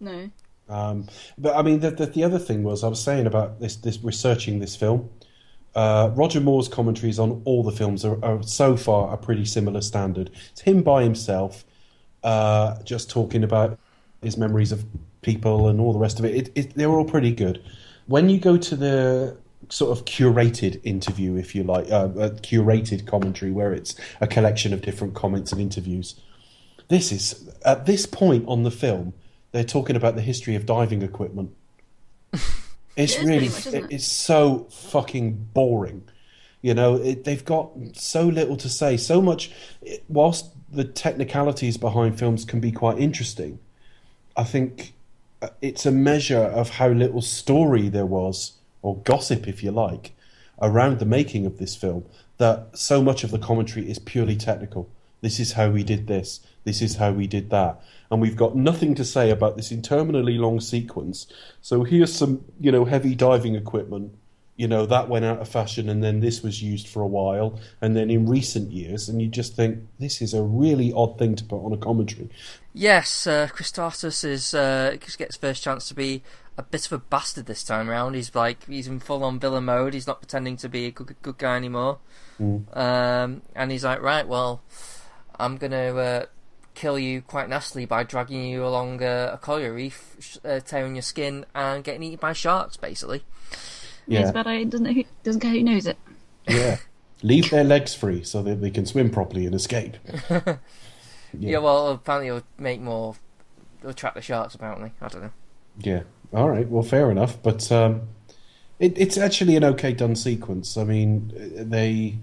No. 0.00 0.30
Um, 0.68 1.08
but 1.36 1.56
I 1.56 1.62
mean, 1.62 1.80
the, 1.80 1.90
the 1.90 2.06
the 2.06 2.22
other 2.24 2.38
thing 2.38 2.62
was 2.62 2.84
I 2.84 2.88
was 2.88 3.02
saying 3.02 3.26
about 3.26 3.58
this 3.60 3.76
this 3.76 3.98
researching 4.02 4.60
this 4.60 4.76
film. 4.76 5.10
Uh, 5.74 6.10
Roger 6.14 6.40
Moore's 6.40 6.68
commentaries 6.68 7.18
on 7.18 7.42
all 7.44 7.62
the 7.62 7.70
films 7.72 8.04
are, 8.04 8.22
are 8.24 8.42
so 8.42 8.76
far 8.76 9.12
a 9.12 9.16
pretty 9.16 9.44
similar 9.44 9.80
standard. 9.80 10.30
It's 10.52 10.60
him 10.62 10.82
by 10.82 11.02
himself, 11.04 11.64
uh, 12.24 12.82
just 12.82 13.08
talking 13.10 13.44
about 13.44 13.78
his 14.22 14.36
memories 14.36 14.72
of 14.72 14.84
people 15.22 15.68
and 15.68 15.80
all 15.80 15.92
the 15.92 15.98
rest 15.98 16.18
of 16.18 16.24
it. 16.24 16.34
It, 16.34 16.52
it. 16.54 16.74
They're 16.74 16.90
all 16.90 17.04
pretty 17.04 17.32
good. 17.32 17.62
When 18.06 18.28
you 18.28 18.38
go 18.38 18.56
to 18.56 18.76
the 18.76 19.36
sort 19.70 19.96
of 19.96 20.04
curated 20.04 20.80
interview, 20.84 21.36
if 21.36 21.54
you 21.54 21.62
like, 21.62 21.90
uh, 21.90 22.08
a 22.16 22.30
curated 22.30 23.06
commentary 23.06 23.50
where 23.50 23.72
it's 23.72 23.94
a 24.20 24.26
collection 24.26 24.72
of 24.72 24.82
different 24.82 25.14
comments 25.14 25.52
and 25.52 25.60
interviews. 25.60 26.20
This 26.88 27.12
is 27.12 27.48
at 27.64 27.86
this 27.86 28.04
point 28.04 28.44
on 28.48 28.64
the 28.64 28.70
film, 28.70 29.14
they're 29.52 29.64
talking 29.64 29.96
about 29.96 30.16
the 30.16 30.22
history 30.22 30.54
of 30.54 30.66
diving 30.66 31.02
equipment. 31.02 31.54
It's 32.96 33.18
really, 33.22 33.48
much, 33.48 33.66
it? 33.68 33.86
it's 33.88 34.06
so 34.06 34.66
fucking 34.70 35.48
boring. 35.54 36.02
You 36.60 36.74
know, 36.74 36.96
it, 36.96 37.24
they've 37.24 37.44
got 37.44 37.70
so 37.94 38.24
little 38.24 38.56
to 38.58 38.68
say, 38.68 38.96
so 38.96 39.22
much. 39.22 39.52
It, 39.80 40.04
whilst 40.08 40.50
the 40.70 40.84
technicalities 40.84 41.78
behind 41.78 42.18
films 42.18 42.44
can 42.44 42.60
be 42.60 42.72
quite 42.72 42.98
interesting, 42.98 43.58
I 44.36 44.44
think 44.44 44.92
uh, 45.40 45.48
it's 45.62 45.86
a 45.86 45.90
measure 45.90 46.42
of 46.42 46.70
how 46.70 46.88
little 46.88 47.22
story 47.22 47.88
there 47.88 48.06
was, 48.06 48.52
or 48.82 48.96
gossip, 48.98 49.46
if 49.46 49.62
you 49.62 49.70
like, 49.70 50.12
around 50.60 50.98
the 50.98 51.06
making 51.06 51.46
of 51.46 51.58
this 51.58 51.76
film. 51.76 52.04
That 52.38 52.78
so 52.78 53.02
much 53.02 53.22
of 53.24 53.30
the 53.30 53.38
commentary 53.38 53.90
is 53.90 53.98
purely 53.98 54.36
technical. 54.36 54.88
This 55.20 55.38
is 55.38 55.52
how 55.52 55.70
we 55.70 55.84
did 55.84 56.06
this. 56.06 56.40
This 56.64 56.82
is 56.82 56.96
how 56.96 57.12
we 57.12 57.26
did 57.26 57.50
that. 57.50 57.82
And 58.10 58.20
we've 58.20 58.36
got 58.36 58.56
nothing 58.56 58.94
to 58.96 59.04
say 59.04 59.30
about 59.30 59.56
this 59.56 59.70
interminably 59.70 60.38
long 60.38 60.60
sequence. 60.60 61.26
So 61.60 61.84
here's 61.84 62.14
some, 62.14 62.44
you 62.58 62.72
know, 62.72 62.84
heavy 62.84 63.14
diving 63.14 63.54
equipment. 63.54 64.14
You 64.56 64.68
know, 64.68 64.84
that 64.86 65.08
went 65.08 65.24
out 65.24 65.38
of 65.38 65.48
fashion 65.48 65.88
and 65.88 66.04
then 66.04 66.20
this 66.20 66.42
was 66.42 66.62
used 66.62 66.86
for 66.86 67.00
a 67.00 67.06
while. 67.06 67.58
And 67.80 67.96
then 67.96 68.10
in 68.10 68.26
recent 68.26 68.72
years, 68.72 69.08
and 69.08 69.22
you 69.22 69.28
just 69.28 69.56
think, 69.56 69.78
this 69.98 70.20
is 70.20 70.34
a 70.34 70.42
really 70.42 70.92
odd 70.92 71.18
thing 71.18 71.34
to 71.36 71.44
put 71.44 71.64
on 71.64 71.72
a 71.72 71.78
commentary. 71.78 72.28
Yes, 72.74 73.26
uh, 73.26 73.48
Kristatos 73.48 74.24
is 74.24 74.54
uh, 74.54 74.96
gets 75.16 75.36
first 75.36 75.62
chance 75.62 75.88
to 75.88 75.94
be 75.94 76.22
a 76.58 76.62
bit 76.62 76.86
of 76.86 76.92
a 76.92 76.98
bastard 76.98 77.46
this 77.46 77.64
time 77.64 77.88
around. 77.88 78.14
He's 78.14 78.34
like 78.34 78.66
he's 78.66 78.86
in 78.86 79.00
full 79.00 79.24
on 79.24 79.38
villain 79.40 79.64
mode. 79.64 79.94
He's 79.94 80.06
not 80.06 80.20
pretending 80.20 80.56
to 80.58 80.68
be 80.68 80.86
a 80.86 80.90
good, 80.90 81.14
good 81.22 81.38
guy 81.38 81.56
anymore. 81.56 81.98
Um, 82.72 83.42
and 83.54 83.70
he's 83.70 83.84
like, 83.84 84.00
right, 84.00 84.26
well, 84.26 84.62
I'm 85.38 85.56
gonna 85.58 85.94
uh, 85.94 86.26
kill 86.74 86.98
you 86.98 87.20
quite 87.22 87.48
nastily 87.48 87.84
by 87.84 88.02
dragging 88.02 88.44
you 88.44 88.64
along 88.64 89.02
uh, 89.02 89.30
a 89.34 89.38
coral 89.38 89.68
reef, 89.70 90.16
sh- 90.20 90.38
uh, 90.44 90.60
tearing 90.60 90.94
your 90.94 91.02
skin, 91.02 91.44
and 91.54 91.84
getting 91.84 92.02
eaten 92.02 92.18
by 92.20 92.32
sharks, 92.32 92.76
basically. 92.78 93.24
Yeah. 94.06 94.20
It's 94.20 94.26
Yeah. 94.26 94.30
a 94.30 94.32
bad 94.32 94.46
idea. 94.46 94.64
Doesn't 94.66 94.86
know 94.86 94.92
who, 94.92 95.04
doesn't 95.22 95.40
care 95.40 95.50
who 95.52 95.62
knows 95.62 95.86
it. 95.86 95.98
Yeah. 96.48 96.78
Leave 97.22 97.50
their 97.50 97.64
legs 97.64 97.94
free 97.94 98.22
so 98.24 98.42
that 98.42 98.62
they 98.62 98.70
can 98.70 98.86
swim 98.86 99.10
properly 99.10 99.44
and 99.46 99.54
escape. 99.54 99.96
Yeah. 101.38 101.58
well, 101.58 101.90
apparently 101.90 102.26
it'll 102.26 102.42
make 102.58 102.80
more. 102.80 103.14
It'll 103.78 103.90
attract 103.90 104.16
the 104.16 104.20
sharks. 104.20 104.56
Apparently, 104.56 104.90
I 105.00 105.06
don't 105.06 105.22
know. 105.22 105.30
Yeah. 105.78 106.02
All 106.32 106.48
right. 106.48 106.68
Well, 106.68 106.82
fair 106.82 107.10
enough. 107.10 107.42
But 107.42 107.70
um, 107.72 108.02
it, 108.78 108.96
it's 108.96 109.18
actually 109.18 109.56
an 109.56 109.64
okay 109.64 109.92
done 109.92 110.16
sequence. 110.16 110.76
I 110.76 110.84
mean, 110.84 111.32
they 111.54 112.18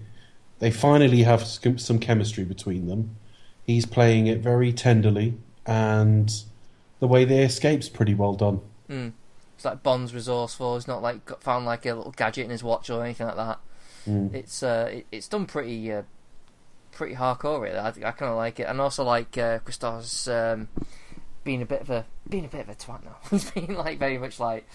they 0.58 0.70
finally 0.70 1.22
have 1.22 1.44
some 1.44 1.98
chemistry 1.98 2.44
between 2.44 2.86
them. 2.86 3.16
He's 3.64 3.86
playing 3.86 4.26
it 4.26 4.38
very 4.38 4.72
tenderly, 4.72 5.34
and 5.66 6.32
the 7.00 7.06
way 7.06 7.24
they 7.24 7.42
escape's 7.44 7.88
pretty 7.88 8.14
well 8.14 8.34
done. 8.34 8.60
Mm. 8.88 9.12
It's 9.54 9.64
like 9.64 9.82
Bond's 9.82 10.14
resourceful. 10.14 10.76
He's 10.76 10.88
not 10.88 11.02
like 11.02 11.24
got, 11.24 11.42
found 11.42 11.66
like 11.66 11.84
a 11.84 11.94
little 11.94 12.12
gadget 12.12 12.44
in 12.44 12.50
his 12.50 12.62
watch 12.62 12.90
or 12.90 13.04
anything 13.04 13.26
like 13.26 13.36
that. 13.36 13.58
Mm. 14.06 14.34
It's 14.34 14.62
uh, 14.62 14.88
it, 14.92 15.06
it's 15.12 15.28
done 15.28 15.46
pretty 15.46 15.92
uh, 15.92 16.02
pretty 16.92 17.14
hardcore. 17.14 17.60
Really, 17.60 17.78
I, 17.78 17.88
I 17.88 18.12
kind 18.12 18.30
of 18.30 18.36
like 18.36 18.58
it, 18.58 18.64
and 18.64 18.80
also 18.80 19.04
like 19.04 19.36
uh, 19.36 19.58
Christos 19.58 20.28
um, 20.28 20.68
being 21.48 21.62
a 21.62 21.66
bit 21.66 21.80
of 21.80 21.88
a 21.88 22.04
being 22.28 22.44
a 22.44 22.48
bit 22.48 22.60
of 22.60 22.68
a 22.68 22.74
twat 22.74 23.02
now. 23.04 23.16
He's 23.30 23.50
being 23.50 23.74
like 23.74 23.98
very 23.98 24.18
much 24.18 24.38
like. 24.38 24.68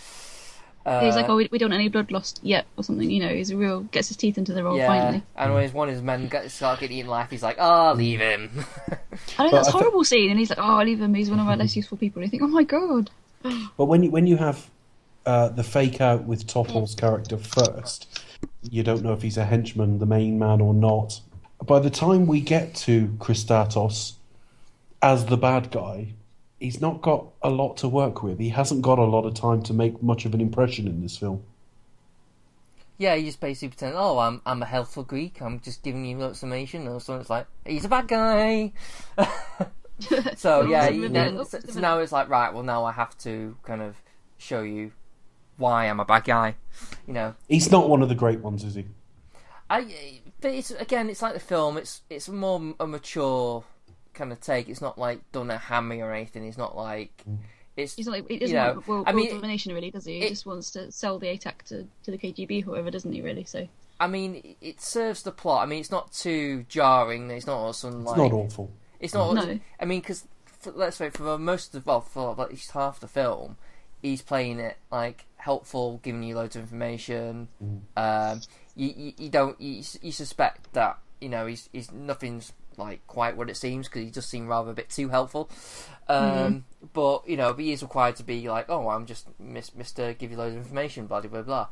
Uh, 0.85 0.99
He's 1.01 1.15
like, 1.15 1.29
oh, 1.29 1.35
we, 1.37 1.47
we 1.49 1.57
don't 1.59 1.69
want 1.69 1.79
any 1.79 1.87
blood 1.87 2.11
lost 2.11 2.41
yet, 2.43 2.65
or 2.75 2.83
something. 2.83 3.09
You 3.09 3.21
know, 3.23 3.29
he's 3.33 3.51
a 3.51 3.55
real 3.55 3.81
gets 3.83 4.09
his 4.09 4.17
teeth 4.17 4.37
into 4.37 4.53
the 4.53 4.63
role 4.65 4.75
yeah, 4.75 4.87
finally. 4.87 5.23
and 5.37 5.53
when 5.53 5.63
his, 5.63 5.71
one 5.71 5.87
of 5.87 5.93
his 5.93 6.03
men 6.03 6.27
gets 6.27 6.55
start 6.55 6.79
getting 6.81 6.97
eaten 6.97 7.07
alive, 7.09 7.29
he's 7.29 7.43
like, 7.43 7.57
"Ah, 7.59 7.91
leave 7.93 8.19
him." 8.19 8.49
I 9.37 9.43
know 9.45 9.51
that's 9.51 9.67
I 9.67 9.69
a 9.69 9.71
thi- 9.71 9.77
horrible 9.77 10.03
scene, 10.03 10.29
and 10.31 10.37
he's 10.39 10.49
like, 10.49 10.59
oh, 10.59 10.81
leave 10.83 10.99
him. 10.99 11.13
He's 11.13 11.29
one 11.29 11.39
of 11.39 11.47
our 11.47 11.55
less 11.55 11.75
useful 11.75 11.97
people. 11.97 12.21
And 12.21 12.27
you 12.27 12.31
think, 12.31 12.43
oh 12.43 12.47
my 12.47 12.63
god. 12.63 13.11
But 13.77 13.85
when 13.85 14.03
you 14.03 14.11
when 14.11 14.25
you 14.27 14.35
have 14.37 14.69
uh, 15.25 15.49
the 15.49 15.63
fake 15.63 16.01
out 16.01 16.23
with 16.25 16.47
Topol's 16.47 16.95
character 16.95 17.37
first, 17.37 18.21
you 18.69 18.83
don't 18.83 19.03
know 19.03 19.13
if 19.13 19.21
he's 19.21 19.37
a 19.37 19.45
henchman, 19.45 19.99
the 19.99 20.05
main 20.05 20.37
man, 20.39 20.59
or 20.59 20.73
not. 20.73 21.21
By 21.63 21.79
the 21.79 21.91
time 21.91 22.25
we 22.25 22.41
get 22.41 22.75
to 22.87 23.07
Kristatos 23.19 24.15
as 25.01 25.27
the 25.27 25.37
bad 25.37 25.71
guy, 25.71 26.13
he's 26.63 26.79
not 26.81 27.01
got 27.01 27.27
a 27.41 27.49
lot 27.49 27.77
to 27.77 27.89
work 27.89 28.23
with. 28.23 28.39
He 28.39 28.49
hasn't 28.49 28.81
got 28.81 28.97
a 28.97 29.03
lot 29.03 29.25
of 29.25 29.33
time 29.33 29.61
to 29.63 29.73
make 29.73 30.01
much 30.01 30.25
of 30.25 30.33
an 30.33 30.41
impression 30.41 30.87
in 30.87 31.01
this 31.01 31.17
film. 31.17 31.43
yeah, 32.97 33.15
he 33.15 33.25
just 33.25 33.39
basically 33.41 33.69
pretend, 33.69 33.95
"Oh, 33.97 34.17
I'm 34.19 34.41
I'm 34.45 34.61
a 34.61 34.65
helpful 34.65 35.03
Greek. 35.03 35.41
I'm 35.41 35.59
just 35.59 35.83
giving 35.83 36.05
you 36.05 36.17
lots 36.17 36.41
of 36.41 36.47
information." 36.47 36.87
Or 36.87 36.99
something. 37.01 37.21
It's 37.21 37.29
like 37.29 37.47
he's 37.65 37.85
a 37.85 37.89
bad 37.89 38.07
guy. 38.07 38.71
So 40.35 40.63
yeah, 40.63 40.85
Up 40.85 40.93
you 40.93 41.07
know, 41.07 41.43
so, 41.43 41.59
so 41.59 41.79
now 41.79 41.99
it's 41.99 42.11
like 42.11 42.27
right. 42.27 42.51
Well, 42.53 42.63
now 42.63 42.83
I 42.83 42.91
have 42.91 43.17
to 43.19 43.55
kind 43.63 43.81
of 43.81 43.95
show 44.37 44.61
you 44.61 44.91
why 45.57 45.87
I'm 45.87 45.99
a 45.99 46.05
bad 46.05 46.25
guy. 46.25 46.55
You 47.07 47.13
know, 47.13 47.35
He's 47.47 47.71
not 47.71 47.87
one 47.89 48.01
of 48.01 48.09
the 48.09 48.15
great 48.15 48.39
ones, 48.39 48.63
is 48.63 48.75
he? 48.75 48.85
I. 49.69 50.19
But 50.41 50.51
it's 50.55 50.71
again, 50.71 51.09
it's 51.09 51.21
like 51.21 51.35
the 51.35 51.39
film. 51.39 51.77
It's 51.77 52.01
it's 52.09 52.27
more 52.27 52.73
a 52.79 52.87
mature 52.87 53.63
kind 54.13 54.31
of 54.31 54.39
take. 54.39 54.69
It's 54.69 54.81
not 54.81 54.97
like 54.97 55.19
done 55.31 55.51
a 55.51 55.57
hammy 55.57 56.01
or 56.01 56.11
anything. 56.11 56.45
It's 56.45 56.57
not 56.57 56.75
like 56.75 57.23
it's. 57.75 57.95
He's 57.95 58.05
not 58.07 58.13
like 58.13 58.29
he 58.29 58.39
doesn't 58.39 58.55
you 58.55 58.61
know, 58.61 58.73
want 58.73 58.87
world, 58.87 59.03
I 59.07 59.11
mean, 59.13 59.27
world 59.29 59.41
domination, 59.41 59.73
really, 59.73 59.91
does 59.91 60.05
he? 60.05 60.19
He 60.19 60.25
it- 60.25 60.29
just 60.29 60.45
wants 60.45 60.71
to 60.71 60.91
sell 60.91 61.19
the 61.19 61.27
ATAC 61.27 61.63
to, 61.67 61.87
to 62.03 62.11
the 62.11 62.17
KGB, 62.17 62.63
whoever, 62.63 62.91
doesn't 62.91 63.11
he? 63.11 63.21
Really? 63.21 63.43
So 63.43 63.67
I 63.99 64.07
mean, 64.07 64.55
it 64.61 64.81
serves 64.81 65.23
the 65.23 65.31
plot. 65.31 65.63
I 65.63 65.65
mean, 65.65 65.79
it's 65.79 65.91
not 65.91 66.11
too 66.11 66.65
jarring. 66.67 67.29
It's 67.31 67.47
not 67.47 67.57
all 67.57 67.73
sudden 67.73 68.01
It's 68.01 68.09
like 68.09 68.17
not 68.17 68.33
awful. 68.33 68.71
It's 68.99 69.13
not. 69.13 69.33
No. 69.33 69.59
I 69.79 69.85
mean, 69.85 70.01
because 70.01 70.27
let's 70.73 70.97
say 70.97 71.09
for 71.09 71.37
most 71.37 71.75
of 71.75 71.85
well, 71.85 72.01
for 72.01 72.39
at 72.39 72.49
least 72.49 72.71
half 72.71 72.99
the 72.99 73.07
film, 73.07 73.57
he's 74.01 74.21
playing 74.21 74.59
it 74.59 74.77
like 74.91 75.25
helpful, 75.37 75.99
giving 76.03 76.23
you 76.23 76.35
loads 76.35 76.55
of 76.55 76.63
information. 76.63 77.47
Um, 77.97 78.41
you, 78.75 78.93
you 78.95 79.13
you 79.17 79.29
don't 79.29 79.59
you, 79.59 79.83
you 80.01 80.11
suspect 80.11 80.73
that 80.73 80.97
you 81.21 81.29
know 81.29 81.45
he's 81.45 81.69
he's 81.71 81.91
nothing's 81.91 82.53
like 82.77 83.05
quite 83.07 83.37
what 83.37 83.49
it 83.49 83.57
seems 83.57 83.87
because 83.87 84.03
he 84.03 84.11
just 84.11 84.29
seemed 84.29 84.47
rather 84.47 84.71
a 84.71 84.73
bit 84.73 84.89
too 84.89 85.09
helpful. 85.09 85.49
Um, 86.07 86.65
But 86.93 87.27
you 87.27 87.37
know, 87.37 87.53
but 87.53 87.63
he 87.63 87.71
is 87.71 87.81
required 87.81 88.17
to 88.17 88.23
be 88.23 88.49
like, 88.49 88.69
oh, 88.69 88.89
I'm 88.89 89.05
just 89.05 89.27
Mister, 89.39 90.13
give 90.13 90.31
you 90.31 90.37
loads 90.37 90.55
of 90.55 90.61
information, 90.61 91.07
blah 91.07 91.21
blah 91.21 91.41
blah. 91.41 91.67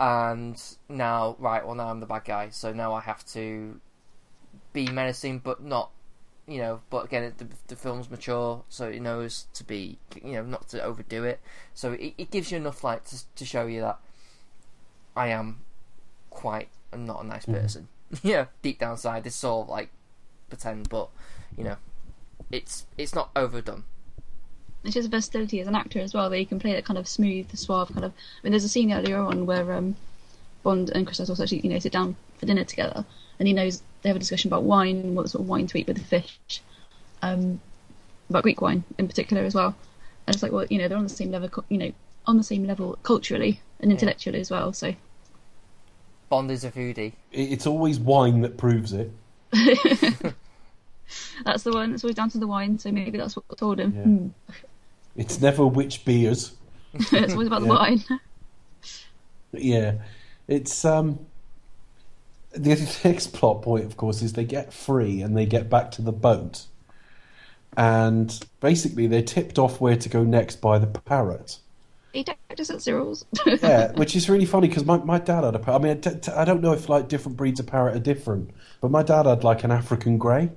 And 0.00 0.60
now, 0.88 1.36
right, 1.38 1.64
well 1.64 1.74
now 1.74 1.88
I'm 1.88 2.00
the 2.00 2.06
bad 2.06 2.24
guy, 2.24 2.50
so 2.50 2.72
now 2.72 2.94
I 2.94 3.00
have 3.00 3.24
to 3.26 3.80
be 4.72 4.86
menacing, 4.88 5.40
but 5.40 5.62
not 5.62 5.90
you 6.46 6.58
know, 6.58 6.80
but 6.90 7.04
again, 7.04 7.32
the, 7.38 7.46
the 7.68 7.76
film's 7.76 8.10
mature, 8.10 8.64
so 8.68 8.88
it 8.88 9.00
knows 9.00 9.46
to 9.54 9.64
be, 9.64 9.98
you 10.24 10.32
know, 10.32 10.42
not 10.42 10.68
to 10.68 10.82
overdo 10.82 11.24
it. 11.24 11.40
So 11.72 11.92
it, 11.92 12.14
it 12.18 12.30
gives 12.30 12.50
you 12.50 12.58
enough 12.58 12.82
light 12.82 13.04
to, 13.06 13.22
to 13.36 13.44
show 13.44 13.66
you 13.66 13.80
that 13.82 14.00
I 15.16 15.28
am 15.28 15.60
quite 16.30 16.68
not 16.96 17.24
a 17.24 17.26
nice 17.26 17.46
person. 17.46 17.88
yeah, 18.22 18.46
deep 18.60 18.80
down 18.80 18.92
inside, 18.92 19.24
this 19.24 19.36
sort 19.36 19.66
of 19.66 19.70
like 19.70 19.90
pretend, 20.52 20.88
but 20.90 21.08
you 21.56 21.64
know, 21.64 21.76
it's 22.50 22.84
it's 22.98 23.14
not 23.14 23.30
overdone. 23.34 23.84
it's 24.84 24.94
just 24.94 25.10
versatility 25.10 25.60
as 25.60 25.66
an 25.66 25.74
actor 25.74 26.00
as 26.00 26.12
well, 26.12 26.28
where 26.28 26.38
you 26.38 26.46
can 26.46 26.60
play 26.60 26.72
that 26.74 26.84
kind 26.84 26.98
of 26.98 27.08
smooth, 27.08 27.54
suave 27.56 27.88
kind 27.92 28.04
of. 28.04 28.12
I 28.12 28.40
mean, 28.42 28.52
there's 28.52 28.64
a 28.64 28.68
scene 28.68 28.92
earlier 28.92 29.18
on 29.18 29.46
where 29.46 29.72
um, 29.72 29.96
Bond 30.62 30.90
and 30.90 31.06
Kristatos 31.06 31.40
actually, 31.40 31.60
you 31.60 31.70
know, 31.70 31.78
sit 31.78 31.92
down 31.92 32.16
for 32.36 32.46
dinner 32.46 32.64
together, 32.64 33.04
and 33.38 33.48
he 33.48 33.54
knows 33.54 33.82
they 34.02 34.10
have 34.10 34.16
a 34.16 34.20
discussion 34.20 34.48
about 34.48 34.64
wine 34.64 34.96
and 34.96 35.16
what 35.16 35.30
sort 35.30 35.42
of 35.42 35.48
wine 35.48 35.66
to 35.68 35.78
eat 35.78 35.86
with 35.86 35.96
the 35.96 36.04
fish, 36.04 36.60
um, 37.22 37.60
about 38.28 38.42
Greek 38.42 38.60
wine 38.60 38.84
in 38.98 39.08
particular 39.08 39.42
as 39.42 39.54
well. 39.54 39.74
And 40.26 40.34
it's 40.36 40.42
like, 40.42 40.52
well, 40.52 40.66
you 40.68 40.78
know, 40.78 40.86
they're 40.86 40.98
on 40.98 41.04
the 41.04 41.08
same 41.08 41.30
level, 41.30 41.64
you 41.70 41.78
know, 41.78 41.92
on 42.26 42.36
the 42.36 42.44
same 42.44 42.64
level 42.64 42.98
culturally 43.02 43.60
and 43.80 43.90
intellectually 43.90 44.38
as 44.38 44.50
well. 44.50 44.72
So 44.72 44.94
Bond 46.28 46.50
is 46.50 46.64
a 46.64 46.70
foodie. 46.70 47.12
It's 47.32 47.66
always 47.66 47.98
wine 47.98 48.42
that 48.42 48.56
proves 48.56 48.92
it. 48.92 49.10
that's 51.44 51.62
the 51.62 51.72
one. 51.72 51.94
It's 51.94 52.04
always 52.04 52.16
down 52.16 52.30
to 52.30 52.38
the 52.38 52.46
wine. 52.46 52.78
So 52.78 52.90
maybe 52.92 53.18
that's 53.18 53.36
what 53.36 53.44
told 53.58 53.78
him. 53.80 53.92
Yeah. 53.94 54.02
Hmm. 54.02 54.28
It's 55.16 55.40
never 55.40 55.66
which 55.66 56.04
beers. 56.04 56.52
it's 56.94 57.32
always 57.32 57.46
about 57.48 57.62
Yeah. 57.62 57.68
the 57.68 57.74
wine. 57.74 58.04
Yeah, 59.54 59.94
it's 60.48 60.84
um. 60.84 61.18
The 62.52 62.76
next 63.04 63.34
plot 63.34 63.62
point, 63.62 63.84
of 63.84 63.96
course, 63.96 64.20
is 64.22 64.32
they 64.34 64.44
get 64.44 64.72
free 64.72 65.20
and 65.22 65.36
they 65.36 65.46
get 65.46 65.68
back 65.70 65.90
to 65.92 66.02
the 66.02 66.12
boat, 66.12 66.66
and 67.76 68.38
basically 68.60 69.06
they're 69.06 69.22
tipped 69.22 69.58
off 69.58 69.80
where 69.80 69.96
to 69.96 70.08
go 70.08 70.22
next 70.22 70.60
by 70.60 70.78
the 70.78 70.86
parrot. 70.86 71.58
he 72.12 72.22
doctors 72.22 72.70
at 72.70 72.82
Cyril's. 72.82 73.24
Yeah, 73.46 73.92
which 73.92 74.14
is 74.16 74.28
really 74.28 74.44
funny 74.44 74.68
because 74.68 74.84
my, 74.84 74.98
my 74.98 75.18
dad 75.18 75.44
had 75.44 75.54
a 75.54 75.58
parrot. 75.58 75.78
I 75.80 75.82
mean, 75.82 75.92
I 75.92 75.94
d- 75.94 76.18
d- 76.20 76.32
I 76.32 76.44
don't 76.44 76.60
know 76.60 76.72
if 76.72 76.88
like 76.90 77.08
different 77.08 77.36
breeds 77.38 77.58
of 77.60 77.66
parrot 77.66 77.96
are 77.96 78.00
different, 78.00 78.50
but 78.82 78.90
my 78.90 79.02
dad 79.02 79.24
had 79.26 79.44
like 79.44 79.64
an 79.64 79.70
African 79.70 80.18
grey, 80.18 80.50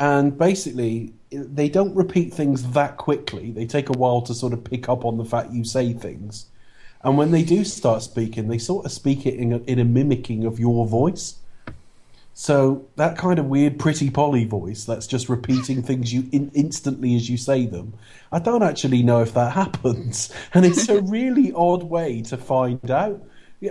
and 0.00 0.36
basically 0.36 1.12
they 1.30 1.68
don't 1.68 1.94
repeat 1.94 2.32
things 2.32 2.70
that 2.70 2.96
quickly. 2.96 3.50
They 3.50 3.66
take 3.66 3.88
a 3.88 3.98
while 3.98 4.22
to 4.22 4.34
sort 4.34 4.52
of 4.52 4.64
pick 4.64 4.88
up 4.88 5.04
on 5.04 5.18
the 5.18 5.24
fact 5.24 5.52
you 5.52 5.64
say 5.64 5.92
things, 5.92 6.46
And 7.02 7.16
when 7.16 7.30
they 7.30 7.42
do 7.42 7.64
start 7.64 8.02
speaking, 8.02 8.48
they 8.48 8.58
sort 8.58 8.86
of 8.86 8.92
speak 8.92 9.26
it 9.26 9.34
in 9.34 9.52
a, 9.52 9.58
in 9.58 9.78
a 9.78 9.84
mimicking 9.84 10.44
of 10.44 10.58
your 10.58 10.86
voice. 10.86 11.36
So 12.34 12.86
that 12.96 13.18
kind 13.18 13.38
of 13.38 13.46
weird, 13.46 13.80
pretty 13.80 14.10
Polly 14.10 14.44
voice 14.44 14.84
that's 14.84 15.08
just 15.08 15.28
repeating 15.28 15.82
things 15.82 16.12
you 16.12 16.28
in, 16.30 16.52
instantly 16.54 17.16
as 17.16 17.28
you 17.28 17.36
say 17.36 17.66
them. 17.66 17.94
I 18.30 18.38
don't 18.38 18.62
actually 18.62 19.02
know 19.02 19.20
if 19.22 19.34
that 19.34 19.52
happens, 19.62 20.32
and 20.54 20.64
it's 20.64 20.88
a 20.88 21.02
really 21.02 21.52
odd 21.52 21.82
way 21.82 22.22
to 22.22 22.36
find 22.36 22.90
out. 22.90 23.20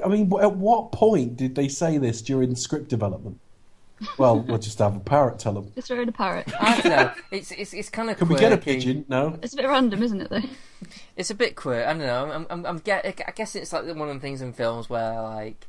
I 0.04 0.08
mean, 0.10 0.32
at 0.42 0.58
what 0.58 0.92
point 0.92 1.38
did 1.38 1.56
they 1.56 1.70
say 1.70 1.98
this 1.98 2.22
during 2.22 2.56
script 2.56 2.90
development? 2.90 3.40
Well, 4.18 4.40
we'll 4.40 4.58
just 4.58 4.80
have 4.80 4.96
a 4.96 5.00
parrot 5.00 5.40
tell 5.40 5.54
them. 5.54 5.72
Just 5.76 5.88
throw 5.88 6.02
in 6.02 6.10
a 6.10 6.12
parrot. 6.12 6.52
I 6.60 6.82
don't 6.82 6.92
know. 6.92 7.12
It's 7.32 7.52
it's 7.52 7.74
it's 7.74 7.90
kind 7.90 8.10
of 8.10 8.18
Can 8.18 8.28
we 8.28 8.36
get 8.36 8.52
a 8.52 8.58
pigeon? 8.58 9.06
No. 9.08 9.38
It's 9.42 9.54
a 9.54 9.58
bit 9.58 9.68
random, 9.68 10.04
isn't 10.04 10.22
it? 10.22 10.30
Though. 10.30 10.42
It's 11.16 11.30
a 11.30 11.36
bit 11.36 11.56
queer. 11.56 11.84
I 11.86 11.94
don't 11.94 12.00
know. 12.00 12.32
I'm, 12.32 12.48
I'm, 12.50 12.66
I'm 12.66 12.78
get, 12.80 13.06
I 13.06 13.32
guess 13.32 13.56
it's 13.56 13.74
like 13.74 13.86
one 13.86 14.10
of 14.10 14.14
the 14.14 14.20
things 14.20 14.42
in 14.42 14.54
films 14.54 14.90
where 14.90 15.22
like 15.22 15.68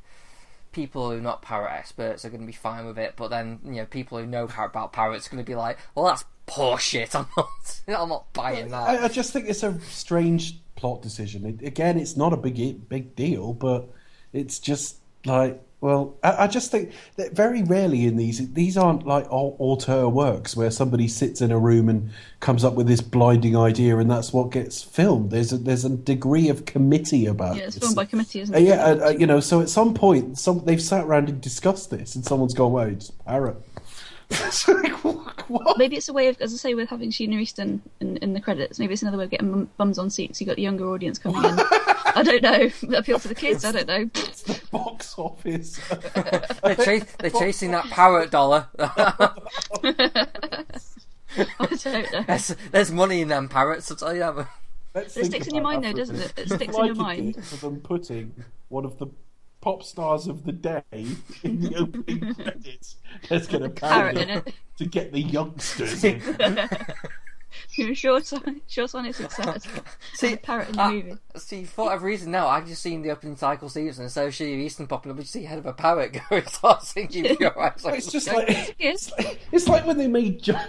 people 0.73 1.11
who 1.11 1.17
are 1.17 1.21
not 1.21 1.43
parrot 1.43 1.73
experts 1.73 2.25
are 2.25 2.29
going 2.29 2.43
to 2.43 2.47
be 2.47 2.53
fine 2.53 2.87
with 2.87 2.99
it, 2.99 3.15
but 3.17 3.29
then 3.29 3.61
you 3.65 3.77
know 3.77 3.87
people 3.87 4.19
who 4.19 4.27
know 4.27 4.47
par- 4.47 4.67
about 4.67 4.93
parrots 4.93 5.27
are 5.27 5.31
going 5.31 5.43
to 5.43 5.49
be 5.49 5.55
like, 5.55 5.79
well, 5.95 6.07
that's 6.07 6.25
poor 6.47 6.79
shit. 6.79 7.15
I'm 7.15 7.27
not, 7.37 7.49
I'm 7.89 8.09
not 8.09 8.33
buying 8.33 8.69
that. 8.71 8.89
I, 8.89 9.05
I 9.05 9.09
just 9.09 9.33
think 9.33 9.49
it's 9.49 9.63
a 9.63 9.79
strange 9.81 10.61
plot 10.77 11.03
decision. 11.03 11.47
It, 11.47 11.67
again, 11.67 11.99
it's 11.99 12.17
not 12.17 12.33
a 12.33 12.37
big 12.37 12.89
big 12.89 13.17
deal, 13.17 13.55
but 13.55 13.89
it's 14.33 14.59
just 14.59 14.99
like 15.25 15.63
well, 15.81 16.17
I, 16.25 16.45
I 16.45 16.47
just 16.49 16.71
think 16.73 16.93
that 17.17 17.33
very 17.33 17.63
rarely 17.63 18.07
in 18.07 18.17
these 18.17 18.53
these 18.53 18.77
aren't 18.77 19.07
like 19.07 19.27
au- 19.31 19.57
auteur 19.61 20.09
works 20.09 20.57
where 20.57 20.71
somebody 20.71 21.07
sits 21.09 21.41
in 21.41 21.53
a 21.53 21.59
room 21.59 21.89
and 21.89 22.11
comes 22.41 22.65
up 22.65 22.75
with 22.75 22.87
this 22.89 23.01
blinding 23.01 23.57
idea, 23.57 23.99
and 23.99 24.11
that's 24.11 24.33
what 24.33 24.51
gets 24.51 24.83
filmed. 24.83 25.31
There's 25.31 25.53
a, 25.53 25.59
there's 25.59 25.85
a 25.85 25.91
degree 25.91 26.49
of 26.49 26.65
committee 26.65 27.27
about 27.27 27.57
Yeah, 27.57 27.63
it's 27.65 27.75
this. 27.75 27.83
filmed 27.85 27.97
by 27.97 28.07
committee, 28.07 28.41
isn't 28.41 28.55
Uh, 28.55 28.59
it? 28.59 28.65
yeah, 28.65 28.85
uh, 28.85 29.07
uh, 29.07 29.09
you 29.11 29.27
know. 29.27 29.41
So 29.41 29.61
at 29.61 29.69
some 29.69 29.95
point, 29.95 30.39
some 30.39 30.65
they've 30.65 30.83
sat 30.83 31.05
around 31.05 31.29
and 31.29 31.41
discussed 31.41 31.91
this, 31.91 32.15
and 32.17 32.25
someone's 32.25 32.55
gone, 32.55 32.73
"Wait, 32.73 32.93
it's 32.95 33.11
parrot." 33.11 33.57
It's 34.31 34.69
like, 34.69 34.93
what? 35.05 35.49
what? 35.49 35.79
Maybe 35.79 35.97
it's 35.97 36.11
a 36.11 36.13
way 36.13 36.29
of, 36.29 36.39
as 36.43 36.53
I 36.53 36.59
say, 36.59 36.75
with 36.75 36.91
having 36.91 37.11
Sheena 37.11 37.41
Easton 37.41 37.81
in, 38.01 38.19
in 38.19 38.35
the 38.35 38.43
credits. 38.43 38.79
Maybe 38.79 38.93
it's 38.93 39.01
another 39.01 39.17
way 39.17 39.25
of 39.25 39.31
getting 39.31 39.65
bums 39.79 39.97
on 39.99 40.11
seats. 40.11 40.39
You've 40.39 40.49
got 40.49 40.57
the 40.57 40.63
younger 40.63 40.87
audience 40.91 41.19
coming 41.19 41.43
in. 41.43 41.57
I 42.19 42.23
don't 42.23 42.43
know. 42.43 42.97
Appeal 42.99 43.19
to 43.21 43.29
the 43.29 43.35
kids. 43.35 43.65
I 43.65 43.73
don't 43.73 43.87
know. 43.87 44.11
box 44.73 45.15
office. 45.19 45.79
They're, 46.63 46.75
chas- 46.75 47.17
they're 47.19 47.31
chasing 47.31 47.71
that 47.71 47.85
parrot 47.87 48.31
dollar. 48.31 48.67
I 48.79 49.35
don't 51.61 52.13
know. 52.13 52.23
there's, 52.27 52.57
there's 52.73 52.91
money 52.91 53.21
in 53.21 53.29
them 53.29 53.49
parrots. 53.49 53.91
I'll 53.91 53.97
tell 53.97 54.13
you 54.15 54.21
that. 54.21 54.49
Let's 54.95 55.17
It 55.17 55.27
sticks 55.27 55.47
in 55.47 55.55
your 55.55 55.63
mind, 55.65 55.85
though, 55.85 55.93
doesn't 55.93 56.17
it? 56.17 56.33
It 56.37 56.49
sticks 56.51 56.75
Like 56.75 56.81
in 56.81 56.87
your 56.87 56.95
mind. 56.97 57.37
is 57.37 57.51
For 57.51 57.57
them 57.69 57.81
putting 57.81 58.33
one 58.69 58.85
of 58.85 58.99
the 58.99 59.07
pop 59.61 59.83
stars 59.83 60.27
of 60.27 60.45
the 60.45 60.53
day 60.53 60.83
in 61.45 61.61
the 61.61 61.77
opening 61.77 62.35
credits. 62.35 62.97
Let's 63.31 63.47
get 63.47 63.63
a 63.63 63.69
Parrot 63.69 64.17
parrot 64.17 64.19
in 64.19 64.31
it. 64.31 64.55
to 64.79 64.87
get 64.87 65.13
the 65.13 65.21
youngsters 65.21 66.05
in. 67.79 67.85
You're 67.87 67.95
sure 67.95 68.21
sign, 68.23 68.61
sure 68.67 68.89
sign 68.89 69.07
of 69.07 69.17
success. 69.17 69.67
See, 70.15 70.33
a 70.33 70.37
parrot 70.37 70.69
in 70.71 70.77
the 70.77 70.83
uh, 70.83 70.91
movie. 70.91 71.17
See, 71.37 71.65
for 71.65 71.87
whatever 71.87 72.07
reason 72.07 72.31
now, 72.31 72.49
I've 72.49 72.67
just 72.67 72.83
seen 72.83 73.03
the 73.03 73.11
opening 73.11 73.37
cycle 73.37 73.69
season, 73.69 74.05
and 74.05 74.13
Sheena 74.13 74.59
Easton 74.59 74.87
popping 74.87 75.11
up, 75.13 75.19
and 75.19 75.25
you 75.25 75.29
see 75.29 75.45
head 75.45 75.59
of 75.59 75.67
a 75.67 75.73
parrot 75.73 76.19
going, 76.31 76.47
start 76.47 76.83
singing 76.85 77.37
your 77.41 77.59
eyes. 77.61 77.83
It's 77.85 78.11
just 78.13 78.33
like 78.33 78.75
Yes. 78.79 79.11
it's 79.53 79.69
like 79.69 79.87
when 79.87 79.99
they 79.99 80.09
made 80.09 80.43
John. 80.43 80.61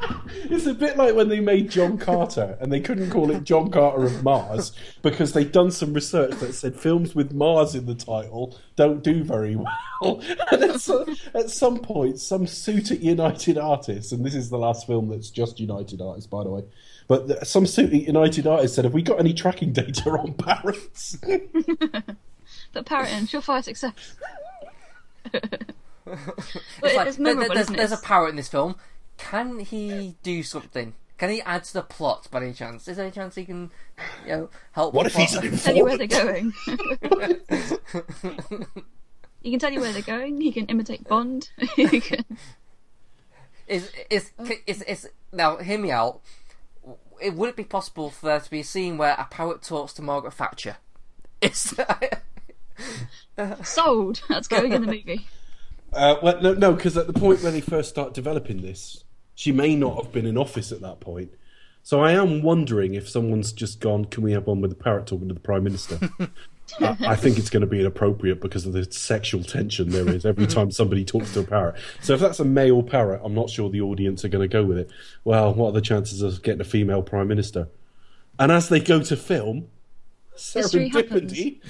it's 0.44 0.66
a 0.66 0.74
bit 0.74 0.96
like 0.96 1.14
when 1.14 1.28
they 1.28 1.40
made 1.40 1.70
John 1.70 1.98
Carter, 1.98 2.56
and 2.60 2.72
they 2.72 2.80
couldn't 2.80 3.10
call 3.10 3.30
it 3.30 3.44
John 3.44 3.70
Carter 3.70 4.04
of 4.04 4.22
Mars 4.22 4.72
because 5.02 5.32
they'd 5.32 5.52
done 5.52 5.70
some 5.70 5.92
research 5.92 6.32
that 6.40 6.54
said 6.54 6.76
films 6.76 7.14
with 7.14 7.32
Mars 7.32 7.74
in 7.74 7.86
the 7.86 7.94
title 7.94 8.56
don't 8.76 9.02
do 9.02 9.24
very 9.24 9.56
well. 9.56 9.72
And 10.52 10.62
at 10.62 10.80
some, 10.80 11.16
at 11.34 11.50
some 11.50 11.80
point, 11.80 12.20
some 12.20 12.46
suit 12.46 12.92
at 12.92 13.00
United 13.00 13.58
Artists, 13.58 14.12
and 14.12 14.24
this 14.24 14.36
is 14.36 14.48
the 14.48 14.58
last 14.58 14.86
film 14.86 15.08
that's 15.08 15.28
just 15.28 15.58
United 15.58 16.00
Artists, 16.00 16.28
by 16.28 16.44
the 16.44 16.50
way. 16.50 16.62
But 17.08 17.26
the, 17.26 17.44
some 17.44 17.66
suit 17.66 17.92
at 17.92 18.02
United 18.02 18.46
Artists 18.46 18.76
said, 18.76 18.84
"Have 18.84 18.94
we 18.94 19.02
got 19.02 19.18
any 19.18 19.34
tracking 19.34 19.72
data 19.72 20.10
on 20.10 20.34
parrots?" 20.34 21.16
Put 22.72 22.86
parrot 22.86 23.10
in. 23.10 23.26
Surefire 23.26 23.64
success. 23.64 23.92
It's 25.32 26.96
like, 26.96 27.08
it's 27.08 27.16
there- 27.16 27.24
memorable, 27.24 27.54
there's, 27.54 27.66
isn't 27.66 27.74
it? 27.74 27.78
there's 27.78 27.92
a 27.92 27.96
parrot 27.98 28.30
in 28.30 28.36
this 28.36 28.48
film. 28.48 28.76
Can 29.18 29.60
he 29.60 30.16
do 30.22 30.42
something? 30.42 30.94
Can 31.18 31.30
he 31.30 31.42
add 31.42 31.64
to 31.64 31.74
the 31.74 31.82
plot 31.82 32.28
by 32.30 32.42
any 32.42 32.52
chance? 32.52 32.86
Is 32.86 32.96
there 32.96 33.04
any 33.04 33.12
chance 33.12 33.34
he 33.34 33.44
can, 33.44 33.70
you 34.24 34.30
know, 34.30 34.50
help? 34.72 34.94
what 34.94 35.02
the 35.02 35.08
if 35.08 35.16
he's 35.16 35.32
plot? 35.32 35.44
an 35.44 35.58
tell 35.58 35.76
you 35.76 35.84
where 35.84 35.98
they're 35.98 36.06
going. 36.06 36.52
he 39.42 39.50
can 39.50 39.58
tell 39.58 39.72
you 39.72 39.80
where 39.80 39.92
they're 39.92 40.02
going. 40.02 40.40
He 40.40 40.52
can 40.52 40.66
imitate 40.66 41.08
Bond. 41.08 41.50
he 41.76 42.00
can... 42.00 42.24
Is 43.66 43.90
is 44.08 44.30
is 44.66 44.82
is 44.82 45.10
now? 45.30 45.58
Hear 45.58 45.78
me 45.78 45.90
out. 45.90 46.22
It 47.20 47.34
would 47.34 47.50
it 47.50 47.56
be 47.56 47.64
possible 47.64 48.08
for 48.08 48.26
there 48.26 48.40
to 48.40 48.50
be 48.50 48.60
a 48.60 48.64
scene 48.64 48.96
where 48.96 49.14
a 49.18 49.26
parrot 49.28 49.62
talks 49.62 49.92
to 49.94 50.02
Margaret 50.02 50.32
Thatcher? 50.32 50.76
Is 51.42 51.72
that... 51.72 52.22
Sold. 53.62 54.22
That's 54.28 54.48
going 54.48 54.72
in 54.72 54.80
the 54.80 54.86
movie. 54.86 55.26
Uh, 55.92 56.16
well, 56.22 56.40
no, 56.40 56.54
no, 56.54 56.72
because 56.72 56.96
at 56.96 57.06
the 57.06 57.12
point 57.12 57.42
where 57.42 57.52
they 57.52 57.60
first 57.60 57.88
start 57.88 58.14
developing 58.14 58.62
this, 58.62 59.04
she 59.38 59.52
may 59.52 59.76
not 59.76 60.02
have 60.02 60.10
been 60.10 60.26
in 60.26 60.36
office 60.36 60.72
at 60.72 60.80
that 60.80 60.98
point. 60.98 61.30
So 61.84 62.00
I 62.00 62.10
am 62.10 62.42
wondering 62.42 62.94
if 62.94 63.08
someone's 63.08 63.52
just 63.52 63.78
gone, 63.78 64.06
"Can 64.06 64.24
we 64.24 64.32
have 64.32 64.48
one 64.48 64.60
with 64.60 64.72
the 64.72 64.76
parrot 64.76 65.06
talking 65.06 65.28
to 65.28 65.34
the 65.34 65.38
prime 65.38 65.62
minister?" 65.62 66.00
I, 66.80 66.96
I 67.00 67.16
think 67.16 67.38
it's 67.38 67.48
going 67.48 67.60
to 67.60 67.68
be 67.68 67.78
inappropriate 67.78 68.40
because 68.40 68.66
of 68.66 68.72
the 68.72 68.90
sexual 68.90 69.44
tension 69.44 69.90
there 69.90 70.08
is 70.08 70.26
every 70.26 70.48
time 70.48 70.72
somebody 70.72 71.04
talks 71.04 71.32
to 71.34 71.40
a 71.40 71.44
parrot. 71.44 71.76
So 72.02 72.14
if 72.14 72.20
that's 72.20 72.40
a 72.40 72.44
male 72.44 72.82
parrot, 72.82 73.20
I'm 73.24 73.32
not 73.32 73.48
sure 73.48 73.70
the 73.70 73.80
audience 73.80 74.24
are 74.24 74.28
going 74.28 74.42
to 74.42 74.52
go 74.52 74.64
with 74.64 74.76
it. 74.76 74.90
Well, 75.22 75.54
what 75.54 75.68
are 75.68 75.72
the 75.72 75.80
chances 75.82 76.20
of 76.20 76.42
getting 76.42 76.60
a 76.60 76.64
female 76.64 77.02
prime 77.02 77.28
minister? 77.28 77.68
And 78.40 78.50
as 78.50 78.68
they 78.68 78.80
go 78.80 79.00
to 79.04 79.16
film, 79.16 79.68
History 80.36 80.88
happens. 80.88 81.32
serendipity. 81.32 81.60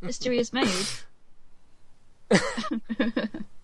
History 0.02 0.38
is 0.38 0.52
made. 0.52 0.70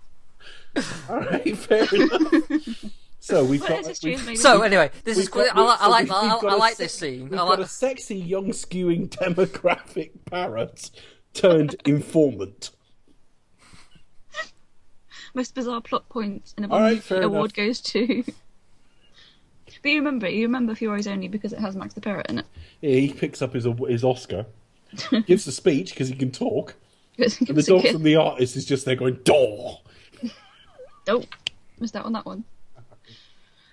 All 1.09 1.21
right, 1.21 1.57
fair 1.57 1.87
enough. 1.95 2.85
So 3.21 3.43
we've 3.45 3.61
What 3.63 3.69
got 3.71 3.81
is 3.81 3.87
history 3.89 4.15
is 4.15 4.27
made? 4.27 4.39
so. 4.39 4.63
Anyway, 4.63 4.91
this 5.05 5.17
is. 5.19 5.29
got- 5.29 5.57
I, 5.57 5.61
like- 5.63 5.81
I 5.81 5.87
like. 5.89 6.03
we've 6.05 6.13
I, 6.13 6.29
got 6.29 6.45
I 6.45 6.55
a 6.55 6.57
like 6.57 6.75
se- 6.77 6.85
this 6.85 6.95
scene. 6.95 7.23
We've 7.31 7.35
I 7.35 7.37
got 7.37 7.61
a 7.61 7.67
sexy, 7.67 8.17
young, 8.17 8.49
skewing 8.51 9.09
demographic 9.09 10.11
parrot 10.27 10.91
turned 11.33 11.75
informant. 11.87 12.71
most 15.35 15.55
bizarre 15.55 15.81
plot 15.81 16.09
point 16.09 16.55
in 16.59 16.65
a 16.65 16.69
All 16.69 16.81
right, 16.81 17.09
Bond 17.09 17.25
award 17.25 17.57
enough. 17.57 17.69
goes 17.69 17.81
to. 17.81 18.23
but 19.83 19.91
you 19.91 19.99
remember, 19.99 20.29
you 20.29 20.43
remember 20.43 20.75
For 20.75 20.85
Your 20.85 20.95
Eyes 20.97 21.07
Only 21.07 21.29
because 21.29 21.53
it 21.53 21.59
has 21.59 21.75
Max 21.77 21.95
the 21.95 22.01
Parrot 22.01 22.27
in 22.29 22.39
it. 22.39 22.47
Yeah, 22.81 22.97
he 22.97 23.13
picks 23.13 23.43
up 23.43 23.55
his 23.55 23.67
his 23.89 24.05
Oscar, 24.05 24.47
gives 25.27 25.47
a 25.47 25.53
speech 25.53 25.91
because 25.91 26.09
he 26.09 26.15
can 26.15 26.31
talk. 26.31 26.75
And 27.17 27.31
the 27.31 27.63
dog 27.63 27.87
from 27.89 28.03
the 28.03 28.17
artist 28.17 28.57
is 28.57 28.65
just 28.65 28.85
there 28.85 28.97
going, 28.97 29.15
"Door." 29.25 29.81
Oh, 31.09 31.23
missed 31.81 31.97
out 31.97 32.05
on 32.07 32.13
that 32.13 32.27
one. 32.27 32.45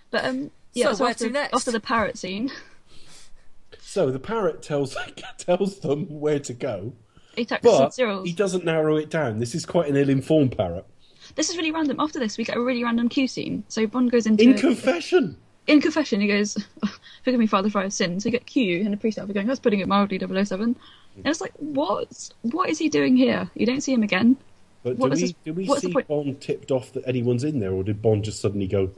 But 0.09 0.25
um, 0.25 0.51
yeah. 0.73 0.87
So 0.89 0.93
So, 0.95 1.03
where 1.03 1.11
after, 1.11 1.27
to 1.27 1.33
next? 1.33 1.53
after 1.55 1.71
the 1.71 1.79
parrot 1.79 2.17
scene, 2.17 2.51
So 3.79 4.09
the 4.11 4.19
parrot 4.19 4.61
tells 4.61 4.95
tells 5.37 5.79
them 5.79 6.05
where 6.07 6.39
to 6.39 6.53
go, 6.53 6.93
he 7.35 7.43
attacks 7.43 7.63
but 7.63 7.93
Cyril. 7.93 8.23
he 8.23 8.33
doesn't 8.33 8.65
narrow 8.65 8.97
it 8.97 9.09
down. 9.09 9.39
This 9.39 9.55
is 9.55 9.65
quite 9.65 9.89
an 9.89 9.95
ill-informed 9.97 10.57
parrot. 10.57 10.85
This 11.35 11.49
is 11.49 11.55
really 11.57 11.71
random. 11.71 11.97
After 11.99 12.19
this, 12.19 12.37
we 12.37 12.43
get 12.43 12.57
a 12.57 12.61
really 12.61 12.83
random 12.83 13.07
Q 13.09 13.27
scene. 13.27 13.63
So 13.69 13.85
Bond 13.87 14.11
goes 14.11 14.25
into 14.25 14.43
In 14.43 14.57
confession, 14.57 15.37
in 15.67 15.79
confession. 15.79 16.19
He 16.19 16.27
goes, 16.27 16.57
"Forgive 17.23 17.39
me, 17.39 17.47
Father, 17.47 17.69
for 17.69 17.79
I 17.79 17.83
have 17.83 17.93
sinned." 17.93 18.21
So 18.23 18.27
you 18.27 18.31
get 18.31 18.45
Q 18.45 18.81
and 18.81 18.91
the 18.91 18.97
priest 18.97 19.17
outfit 19.17 19.35
going, 19.35 19.47
"That's 19.47 19.59
putting 19.59 19.79
it 19.79 19.87
mildly, 19.87 20.19
007. 20.19 20.75
And 21.17 21.27
it's 21.27 21.41
like, 21.41 21.53
what? 21.57 22.29
What 22.41 22.69
is 22.69 22.79
he 22.79 22.87
doing 22.89 23.15
here? 23.17 23.49
You 23.55 23.65
don't 23.65 23.81
see 23.81 23.93
him 23.93 24.03
again. 24.03 24.37
But 24.83 24.97
What 24.97 25.09
do 25.13 25.13
is 25.13 25.21
we 25.21 25.35
do 25.45 25.53
we 25.53 25.65
what's 25.65 25.81
see? 25.81 25.91
Bond 25.93 26.41
tipped 26.41 26.71
off 26.71 26.91
that 26.93 27.07
anyone's 27.07 27.43
in 27.43 27.59
there, 27.59 27.71
or 27.71 27.83
did 27.83 28.01
Bond 28.01 28.23
just 28.23 28.41
suddenly 28.41 28.67
go? 28.67 28.89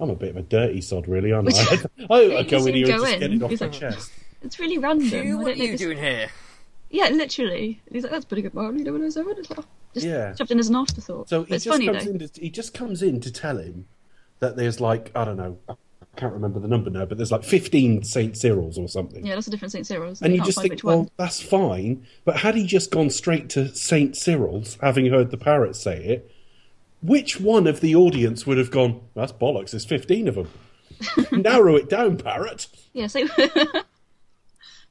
I'm 0.00 0.10
a 0.10 0.14
bit 0.14 0.30
of 0.30 0.36
a 0.36 0.42
dirty 0.42 0.80
sod, 0.80 1.08
really, 1.08 1.32
aren't 1.32 1.52
I? 1.58 1.78
I, 2.10 2.16
I 2.38 2.42
He 2.42 2.44
go 2.44 2.66
in 2.66 2.72
doesn't 2.72 2.74
here 2.74 2.84
and 2.90 3.00
just 3.02 3.12
in. 3.14 3.20
get 3.20 3.32
it 3.32 3.42
off 3.42 3.50
He's 3.50 3.60
my 3.60 3.66
like- 3.66 3.78
chest. 3.78 4.10
It's 4.42 4.58
really 4.60 4.78
random. 4.78 5.06
I 5.06 5.10
Q, 5.22 5.38
what 5.38 5.46
are 5.48 5.50
you 5.56 5.72
this- 5.72 5.80
doing 5.80 5.98
here? 5.98 6.28
Yeah, 6.90 7.08
literally. 7.08 7.80
He's 7.92 8.02
like, 8.04 8.12
"That's 8.12 8.24
putting 8.24 8.44
it 8.46 8.54
mildly, 8.54 8.84
007. 8.84 9.34
It's 9.38 9.50
like, 9.50 9.58
oh, 9.58 9.64
just 9.92 10.06
Yeah. 10.06 10.34
shoved 10.34 10.50
in 10.52 10.58
as 10.58 10.68
an 10.70 10.76
afterthought. 10.76 11.28
So 11.28 11.42
he 11.44 11.54
it's 11.54 11.64
just 11.64 11.74
funny 11.74 11.86
comes 11.86 12.04
though. 12.04 12.10
in. 12.12 12.18
To, 12.20 12.40
he 12.40 12.48
just 12.50 12.72
comes 12.72 13.02
in 13.02 13.20
to 13.20 13.30
tell 13.32 13.58
him 13.58 13.86
that 14.38 14.56
there's 14.56 14.80
like 14.80 15.10
I 15.14 15.24
don't 15.24 15.36
know, 15.36 15.58
I 15.68 15.74
can't 16.18 16.32
remember 16.32 16.58
the 16.58 16.68
number 16.68 16.90
now, 16.90 17.04
but 17.04 17.16
there's 17.16 17.30
like 17.30 17.44
15 17.44 18.02
Saint 18.02 18.34
Cyrils 18.34 18.76
or 18.76 18.88
something. 18.88 19.24
Yeah, 19.24 19.34
lots 19.34 19.46
of 19.46 19.52
different 19.52 19.72
St. 19.72 19.86
Cyril's. 19.86 20.20
and 20.20 20.34
you 20.34 20.42
just 20.42 20.60
think, 20.60 20.82
well, 20.82 20.98
one. 20.98 21.10
that's 21.16 21.40
fine. 21.40 22.06
But 22.24 22.38
had 22.38 22.54
he 22.56 22.66
just 22.66 22.90
gone 22.90 23.10
straight 23.10 23.48
to 23.50 23.74
Saint 23.74 24.16
Cyril's, 24.16 24.76
having 24.82 25.06
heard 25.06 25.30
the 25.30 25.36
parrot 25.36 25.76
say 25.76 26.04
it, 26.04 26.30
which 27.00 27.40
one 27.40 27.66
of 27.66 27.80
the 27.80 27.94
audience 27.94 28.46
would 28.46 28.58
have 28.58 28.70
gone? 28.70 29.00
That's 29.14 29.32
bollocks. 29.32 29.70
There's 29.70 29.84
15 29.84 30.28
of 30.28 30.34
them. 30.34 30.48
Narrow 31.32 31.76
it 31.76 31.88
down, 31.88 32.16
parrot. 32.16 32.66
Yeah, 32.92 33.06
so 33.06 33.26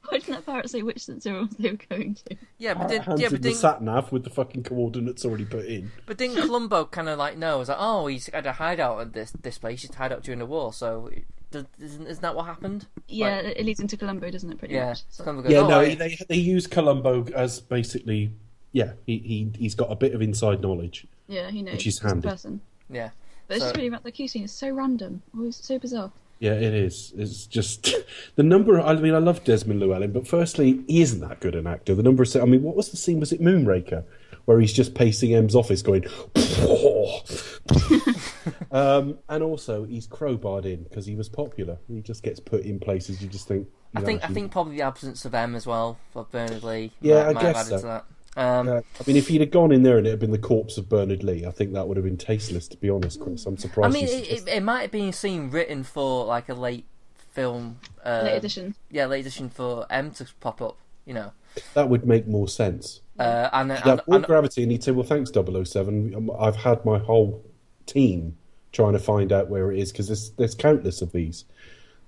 Why 0.08 0.18
didn't 0.18 0.34
that 0.34 0.46
parrot 0.46 0.70
say 0.70 0.82
which 0.82 1.04
St 1.04 1.22
they 1.22 1.32
were 1.32 1.46
going 1.88 2.14
to? 2.28 2.36
Yeah, 2.58 2.74
but 2.74 2.84
uh, 2.84 2.88
did, 2.88 3.02
Hands 3.02 3.20
yeah, 3.20 3.28
but 3.28 3.42
the 3.42 3.48
didn't, 3.50 3.60
sat 3.60 3.82
nav 3.82 4.10
with 4.12 4.24
the 4.24 4.30
fucking 4.30 4.62
coordinates 4.64 5.24
already 5.24 5.44
put 5.44 5.66
in. 5.66 5.90
but 6.06 6.16
didn't 6.16 6.36
Columbo 6.36 6.86
kind 6.86 7.08
of 7.08 7.18
like 7.18 7.36
know? 7.36 7.56
It 7.56 7.58
was 7.60 7.68
like, 7.68 7.78
oh, 7.80 8.06
he's 8.06 8.26
had 8.32 8.46
a 8.46 8.52
hideout 8.54 9.00
at 9.00 9.12
this 9.12 9.32
this 9.42 9.58
place. 9.58 9.82
He's 9.82 9.94
hideout 9.94 10.22
during 10.22 10.38
the 10.38 10.46
war, 10.46 10.72
so 10.72 11.10
does, 11.50 11.64
isn't, 11.80 12.06
isn't 12.06 12.22
that 12.22 12.34
what 12.34 12.46
happened? 12.46 12.86
Yeah, 13.08 13.36
Like- 13.42 13.56
it 13.56 13.64
leads 13.66 13.80
into 13.80 13.96
Columbo, 13.96 14.30
doesn't 14.30 14.50
it? 14.50 14.58
Pretty 14.58 14.74
Yeah, 14.74 14.86
much. 14.90 15.02
So- 15.10 15.24
goes, 15.24 15.50
Yeah, 15.50 15.58
oh, 15.60 15.68
no, 15.68 15.80
I- 15.80 15.94
they 15.94 16.16
they 16.28 16.36
use 16.36 16.66
Columbo 16.66 17.24
as 17.34 17.60
basically, 17.60 18.30
yeah, 18.72 18.92
he 19.06 19.18
he 19.18 19.52
he's 19.58 19.74
got 19.74 19.90
a 19.90 19.96
bit 19.96 20.14
of 20.14 20.22
inside 20.22 20.60
knowledge. 20.62 21.06
yeah, 21.26 21.50
he 21.50 21.62
knows. 21.62 21.74
Which 21.74 21.86
is 21.86 21.94
he's 21.96 22.00
the 22.00 22.08
handy. 22.08 22.28
person. 22.28 22.60
yeah. 22.90 23.10
But 23.46 23.56
it's 23.56 23.62
So- 23.64 23.68
just 23.70 23.76
really 23.76 23.88
about 23.88 24.04
the 24.04 24.12
Q 24.12 24.28
scene. 24.28 24.44
It's 24.44 24.52
so 24.52 24.68
random. 24.70 25.22
Always 25.34 25.56
so 25.56 25.78
bizarre. 25.78 26.12
Yeah, 26.40 26.52
it 26.52 26.74
is. 26.74 27.12
It's 27.16 27.46
just 27.46 27.94
the 28.36 28.42
number. 28.42 28.80
I 28.80 28.94
mean, 28.94 29.14
I 29.14 29.18
love 29.18 29.44
Desmond 29.44 29.80
Llewellyn, 29.80 30.12
but 30.12 30.26
firstly, 30.26 30.82
he 30.86 31.02
isn't 31.02 31.20
that 31.20 31.40
good 31.40 31.54
an 31.54 31.66
actor. 31.66 31.94
The 31.94 32.02
number 32.02 32.22
of. 32.22 32.36
I 32.36 32.44
mean, 32.44 32.62
what 32.62 32.76
was 32.76 32.90
the 32.90 32.96
scene? 32.96 33.18
Was 33.18 33.32
it 33.32 33.40
Moonraker, 33.40 34.04
where 34.44 34.60
he's 34.60 34.72
just 34.72 34.94
pacing 34.94 35.34
M's 35.34 35.56
office, 35.56 35.82
going, 35.82 36.04
um, 38.70 39.18
and 39.28 39.42
also 39.42 39.84
he's 39.84 40.06
crowbarred 40.06 40.64
in 40.64 40.84
because 40.84 41.06
he 41.06 41.16
was 41.16 41.28
popular. 41.28 41.78
He 41.88 42.00
just 42.00 42.22
gets 42.22 42.38
put 42.38 42.62
in 42.62 42.78
places 42.78 43.20
you 43.20 43.28
just 43.28 43.48
think. 43.48 43.68
I 43.94 44.00
know, 44.00 44.06
think 44.06 44.24
I 44.24 44.28
think 44.28 44.52
probably 44.52 44.76
the 44.76 44.82
absence 44.82 45.24
of 45.24 45.34
M 45.34 45.56
as 45.56 45.66
well 45.66 45.98
for 46.12 46.26
Bernard 46.30 46.62
Lee. 46.62 46.92
Yeah, 47.00 47.14
might, 47.14 47.28
I 47.28 47.32
might 47.32 47.42
have 47.42 47.68
guess 47.68 47.80
so. 47.80 48.02
To 48.38 48.42
that. 48.42 48.58
Um, 48.60 48.68
Uh, 48.68 48.80
I 49.00 49.04
mean, 49.06 49.16
if 49.16 49.28
he'd 49.28 49.40
have 49.40 49.50
gone 49.50 49.72
in 49.72 49.82
there 49.82 49.98
and 49.98 50.06
it 50.06 50.10
had 50.10 50.18
been 50.20 50.30
the 50.30 50.38
corpse 50.38 50.78
of 50.78 50.88
Bernard 50.88 51.22
Lee, 51.22 51.44
I 51.46 51.50
think 51.50 51.72
that 51.72 51.86
would 51.88 51.96
have 51.96 52.04
been 52.04 52.16
tasteless. 52.16 52.68
To 52.68 52.76
be 52.76 52.90
honest, 52.90 53.20
Chris, 53.20 53.46
I'm 53.46 53.56
surprised. 53.56 53.94
I 53.96 54.00
mean, 54.00 54.08
it, 54.08 54.30
it, 54.30 54.48
it 54.48 54.62
might 54.62 54.82
have 54.82 54.90
been 54.92 55.12
seen 55.12 55.50
written 55.50 55.82
for 55.84 56.24
like 56.24 56.48
a 56.48 56.54
late 56.54 56.86
film, 57.32 57.78
uh, 58.04 58.22
Late 58.24 58.36
edition. 58.36 58.74
yeah, 58.90 59.06
late 59.06 59.20
edition 59.20 59.48
for 59.50 59.86
M 59.90 60.10
to 60.12 60.26
pop 60.40 60.60
up. 60.62 60.78
You 61.04 61.14
know, 61.14 61.32
that 61.74 61.88
would 61.88 62.06
make 62.06 62.26
more 62.26 62.48
sense. 62.48 63.00
uh, 63.18 63.48
and, 63.52 63.72
and, 63.72 63.82
that 63.84 64.06
more 64.08 64.16
and- 64.16 64.26
gravity, 64.26 64.62
and 64.62 64.70
he'd 64.72 64.84
say, 64.84 64.92
"Well, 64.92 65.06
thanks, 65.06 65.30
007. 65.32 66.14
Um, 66.14 66.30
I've 66.38 66.56
had 66.56 66.84
my 66.84 66.98
whole 66.98 67.42
team 67.86 68.36
trying 68.72 68.92
to 68.92 68.98
find 68.98 69.32
out 69.32 69.48
where 69.48 69.72
it 69.72 69.78
is 69.78 69.90
because 69.90 70.08
there's 70.08 70.30
there's 70.32 70.54
countless 70.54 71.00
of 71.02 71.12
these." 71.12 71.44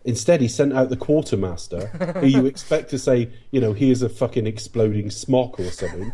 Instead, 0.04 0.40
he 0.40 0.48
sent 0.48 0.72
out 0.72 0.88
the 0.88 0.96
quartermaster, 0.96 1.88
who 2.20 2.26
you 2.26 2.46
expect 2.52 2.88
to 2.90 2.98
say, 2.98 3.30
you 3.50 3.60
know, 3.60 3.74
here's 3.74 4.00
a 4.00 4.08
fucking 4.08 4.46
exploding 4.46 5.10
smock 5.10 5.60
or 5.60 5.70
something, 5.70 6.12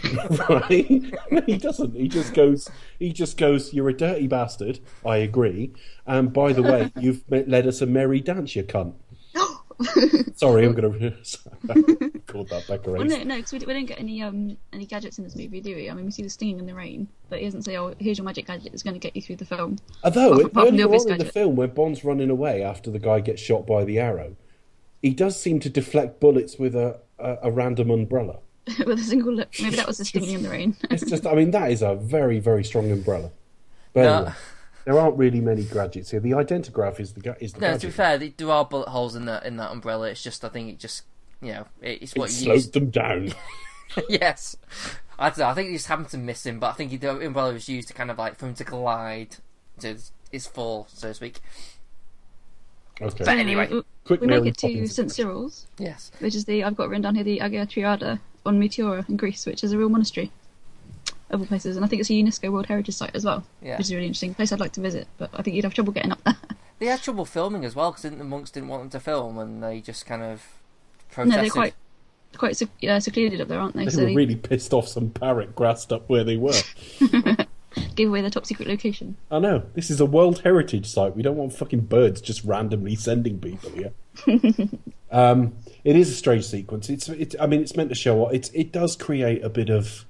right? 0.48 1.02
He 1.46 1.58
doesn't. 1.58 1.94
He 1.94 2.08
just 2.08 2.34
goes. 2.34 2.68
He 2.98 3.12
just 3.12 3.36
goes. 3.36 3.72
You're 3.74 3.90
a 3.90 3.96
dirty 3.96 4.26
bastard. 4.26 4.80
I 5.04 5.18
agree. 5.18 5.72
And 6.06 6.32
by 6.32 6.52
the 6.52 6.62
way, 6.62 6.92
you've 6.98 7.22
led 7.28 7.66
us 7.66 7.80
a 7.82 7.86
merry 7.86 8.20
dance, 8.20 8.56
you 8.56 8.64
cunt. 8.64 8.94
Sorry, 10.36 10.64
I'm 10.66 10.74
going 10.74 11.00
to 11.00 11.16
record 11.68 12.48
that 12.48 12.66
back 12.68 12.86
Well, 12.86 12.96
around. 12.96 13.08
no, 13.08 13.22
no, 13.22 13.36
because 13.36 13.52
we, 13.52 13.58
we 13.60 13.72
don't 13.72 13.86
get 13.86 13.98
any 14.00 14.22
um 14.22 14.56
any 14.72 14.86
gadgets 14.86 15.18
in 15.18 15.24
this 15.24 15.36
movie, 15.36 15.60
do 15.60 15.74
we? 15.74 15.90
I 15.90 15.94
mean, 15.94 16.04
we 16.06 16.10
see 16.10 16.22
the 16.22 16.30
stinging 16.30 16.58
in 16.58 16.66
the 16.66 16.74
rain, 16.74 17.08
but 17.28 17.38
he 17.40 17.44
doesn't 17.44 17.62
say, 17.62 17.76
"Oh, 17.76 17.94
here's 17.98 18.18
your 18.18 18.24
magic 18.24 18.46
gadget 18.46 18.72
that's 18.72 18.82
going 18.82 18.94
to 18.94 19.00
get 19.00 19.14
you 19.16 19.22
through 19.22 19.36
the 19.36 19.44
film." 19.44 19.76
Although 20.04 20.28
Apart 20.32 20.40
from- 20.40 20.50
apart 20.50 20.66
from 20.68 20.76
the 20.76 20.82
earlier 20.84 20.98
on 21.00 21.08
in 21.12 21.18
the 21.18 21.24
film, 21.24 21.56
where 21.56 21.68
Bond's 21.68 22.04
running 22.04 22.30
away 22.30 22.62
after 22.62 22.90
the 22.90 22.98
guy 22.98 23.20
gets 23.20 23.40
shot 23.42 23.66
by 23.66 23.84
the 23.84 23.98
arrow, 23.98 24.36
he 25.02 25.10
does 25.10 25.38
seem 25.40 25.60
to 25.60 25.68
deflect 25.70 26.20
bullets 26.20 26.58
with 26.58 26.74
a, 26.74 27.00
a, 27.18 27.36
a 27.44 27.50
random 27.50 27.90
umbrella. 27.90 28.38
With 28.84 28.98
a 28.98 29.02
single 29.02 29.32
look, 29.32 29.48
maybe 29.62 29.76
that 29.76 29.86
was 29.86 29.98
the 29.98 30.04
stinging 30.04 30.30
in 30.34 30.42
the 30.42 30.48
rain. 30.50 30.76
It's 30.90 31.04
just, 31.08 31.24
I 31.24 31.36
mean, 31.36 31.52
that 31.52 31.70
is 31.70 31.82
a 31.82 31.94
very, 31.94 32.40
very 32.40 32.64
strong 32.64 32.90
umbrella. 32.90 33.30
But 33.92 34.02
No. 34.02 34.14
anyway, 34.16 34.32
there 34.86 34.98
aren't 34.98 35.18
really 35.18 35.40
many 35.40 35.64
gadgets 35.64 36.10
here. 36.12 36.20
The 36.20 36.30
identigraph 36.30 36.98
is 37.00 37.12
the 37.12 37.36
is 37.40 37.52
the 37.52 37.60
no, 37.60 37.76
to 37.76 37.86
be 37.88 37.92
fair, 37.92 38.16
there- 38.16 38.32
there 38.36 38.50
are 38.50 38.64
bullet 38.64 38.88
holes 38.88 39.14
in 39.16 39.26
that 39.26 39.44
in 39.44 39.56
that 39.58 39.70
umbrella. 39.72 40.08
It's 40.10 40.22
just 40.22 40.44
I 40.44 40.48
think 40.48 40.70
it 40.70 40.78
just 40.78 41.02
you 41.42 41.52
know 41.52 41.66
it, 41.82 42.00
it's 42.02 42.12
It 42.12 42.18
what 42.18 42.30
you 42.30 42.36
slowed 42.36 42.54
use. 42.56 42.70
them 42.70 42.90
down. 42.90 43.32
yes, 44.08 44.56
I 45.18 45.28
don't 45.28 45.38
know. 45.38 45.46
I 45.48 45.54
think 45.54 45.68
he 45.68 45.74
just 45.74 45.88
happened 45.88 46.08
to 46.10 46.18
miss 46.18 46.46
him, 46.46 46.60
but 46.60 46.68
I 46.68 46.72
think 46.72 46.98
the 47.00 47.10
umbrella 47.10 47.52
was 47.52 47.68
used 47.68 47.88
to 47.88 47.94
kind 47.94 48.10
of 48.10 48.16
like 48.18 48.36
for 48.38 48.46
him 48.46 48.54
to 48.54 48.64
glide 48.64 49.36
to 49.80 49.96
his 50.30 50.46
fall, 50.46 50.86
so 50.88 51.08
to 51.08 51.14
speak. 51.14 51.40
Okay. 53.02 53.24
But 53.24 53.36
anyway, 53.38 53.68
we, 53.70 53.82
Quick 54.04 54.20
we 54.22 54.26
make 54.28 54.46
it 54.46 54.56
to 54.58 54.86
St. 54.88 55.10
Cyril's, 55.12 55.66
Yes. 55.78 56.10
which 56.20 56.34
is 56.34 56.46
the 56.46 56.64
I've 56.64 56.76
got 56.76 56.88
written 56.88 57.02
down 57.02 57.14
here 57.16 57.24
the 57.24 57.40
Agia 57.40 57.66
Triada 57.66 58.20
on 58.46 58.58
Meteora 58.58 59.06
in 59.08 59.16
Greece, 59.18 59.44
which 59.44 59.62
is 59.62 59.72
a 59.72 59.78
real 59.78 59.88
monastery 59.90 60.30
of 61.30 61.40
all 61.40 61.46
places, 61.46 61.76
and 61.76 61.84
I 61.84 61.88
think 61.88 62.00
it's 62.00 62.10
a 62.10 62.14
UNESCO 62.14 62.52
World 62.52 62.66
Heritage 62.66 62.94
Site 62.94 63.14
as 63.14 63.24
well, 63.24 63.44
Yeah. 63.62 63.76
which 63.76 63.86
is 63.86 63.90
a 63.92 63.94
really 63.96 64.06
interesting 64.06 64.34
place 64.34 64.52
I'd 64.52 64.60
like 64.60 64.72
to 64.72 64.80
visit, 64.80 65.08
but 65.18 65.30
I 65.34 65.42
think 65.42 65.56
you'd 65.56 65.64
have 65.64 65.74
trouble 65.74 65.92
getting 65.92 66.12
up 66.12 66.22
there. 66.24 66.36
They 66.78 66.86
had 66.86 67.00
trouble 67.00 67.24
filming 67.24 67.64
as 67.64 67.74
well 67.74 67.90
because 67.90 68.02
the 68.02 68.22
monks 68.22 68.50
didn't 68.50 68.68
want 68.68 68.82
them 68.82 68.90
to 68.90 69.00
film, 69.00 69.38
and 69.38 69.62
they 69.62 69.80
just 69.80 70.04
kind 70.04 70.22
of 70.22 70.42
no, 71.16 71.24
they're 71.24 71.48
quite 71.48 71.72
quite 72.36 72.54
sec- 72.54 72.68
uh, 72.86 73.00
secluded 73.00 73.40
up 73.40 73.48
there, 73.48 73.58
aren't 73.58 73.74
they? 73.74 73.86
They 73.86 73.90
so 73.90 74.00
were 74.00 74.06
they 74.06 74.14
really 74.14 74.36
pissed 74.36 74.74
off 74.74 74.86
some 74.86 75.08
parrot 75.08 75.54
grassed 75.54 75.90
up 75.90 76.06
where 76.08 76.22
they 76.22 76.36
were. 76.36 76.52
give 77.94 78.08
away 78.08 78.20
their 78.20 78.30
top 78.30 78.46
secret 78.46 78.68
location. 78.68 79.16
I 79.30 79.38
know. 79.38 79.62
This 79.74 79.90
is 79.90 80.00
a 80.00 80.06
World 80.06 80.42
Heritage 80.42 80.86
Site. 80.86 81.16
We 81.16 81.22
don't 81.22 81.36
want 81.36 81.52
fucking 81.52 81.80
birds 81.82 82.20
just 82.20 82.44
randomly 82.44 82.94
sending 82.94 83.40
people 83.40 83.70
here. 83.70 83.92
um, 85.10 85.54
it 85.84 85.96
is 85.96 86.10
a 86.10 86.14
strange 86.14 86.44
sequence. 86.44 86.88
It's, 86.90 87.08
it's. 87.08 87.34
I 87.40 87.46
mean, 87.46 87.60
it's 87.60 87.76
meant 87.76 87.88
to 87.88 87.94
show 87.94 88.14
what 88.16 88.34
it's. 88.34 88.50
It 88.50 88.72
does 88.72 88.96
create 88.96 89.42
a 89.42 89.48
bit 89.48 89.70
of 89.70 90.04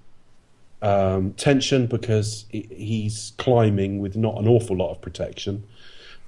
um, 0.82 1.32
tension 1.34 1.86
because 1.86 2.44
he- 2.50 2.68
he's 2.70 3.32
climbing 3.38 4.00
with 4.00 4.16
not 4.16 4.38
an 4.38 4.46
awful 4.48 4.76
lot 4.76 4.90
of 4.90 5.00
protection. 5.00 5.64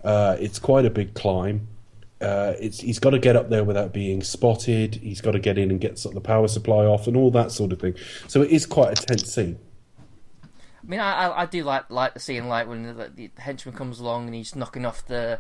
Uh, 0.05 0.37
it's 0.41 0.59
quite 0.59 0.85
a 0.85 0.91
big 0.91 1.15
climb. 1.15 1.69
Uh, 2.21 2.55
he's 2.61 2.99
got 2.99 3.11
to 3.11 3.19
get 3.19 3.37
up 3.37 3.49
there 3.49 3.63
without 3.63 3.93
being 3.93 4.23
spotted. 4.23 4.97
He's 4.97 5.21
got 5.21 5.33
to 5.33 5.39
get 5.39 5.57
in 5.57 5.71
and 5.71 5.81
get 5.81 5.99
sort 5.99 6.17
of 6.17 6.23
the 6.23 6.27
power 6.27 6.49
supply 6.49 6.85
off 6.85 7.07
and 7.07 7.17
all 7.17 7.31
that 7.31 7.53
sort 7.53 7.73
of 7.73 7.81
thing. 7.81 7.95
So 8.27 8.43
it 8.43 8.51
is 8.51 8.67
quite 8.67 8.99
a 8.99 9.07
tense 9.07 9.33
scene. 9.33 9.59
I 10.43 10.47
mean, 10.91 11.01
I, 11.01 11.27
I, 11.27 11.43
I 11.43 11.47
do 11.47 11.63
like 11.63 11.91
like 11.91 12.15
the 12.15 12.21
scene 12.21 12.49
like 12.49 12.67
when 12.67 12.83
the, 12.83 13.11
the 13.15 13.31
henchman 13.39 13.75
comes 13.75 14.01
along 14.01 14.27
and 14.27 14.35
he's 14.35 14.57
knocking 14.57 14.85
off 14.85 15.07
the 15.07 15.39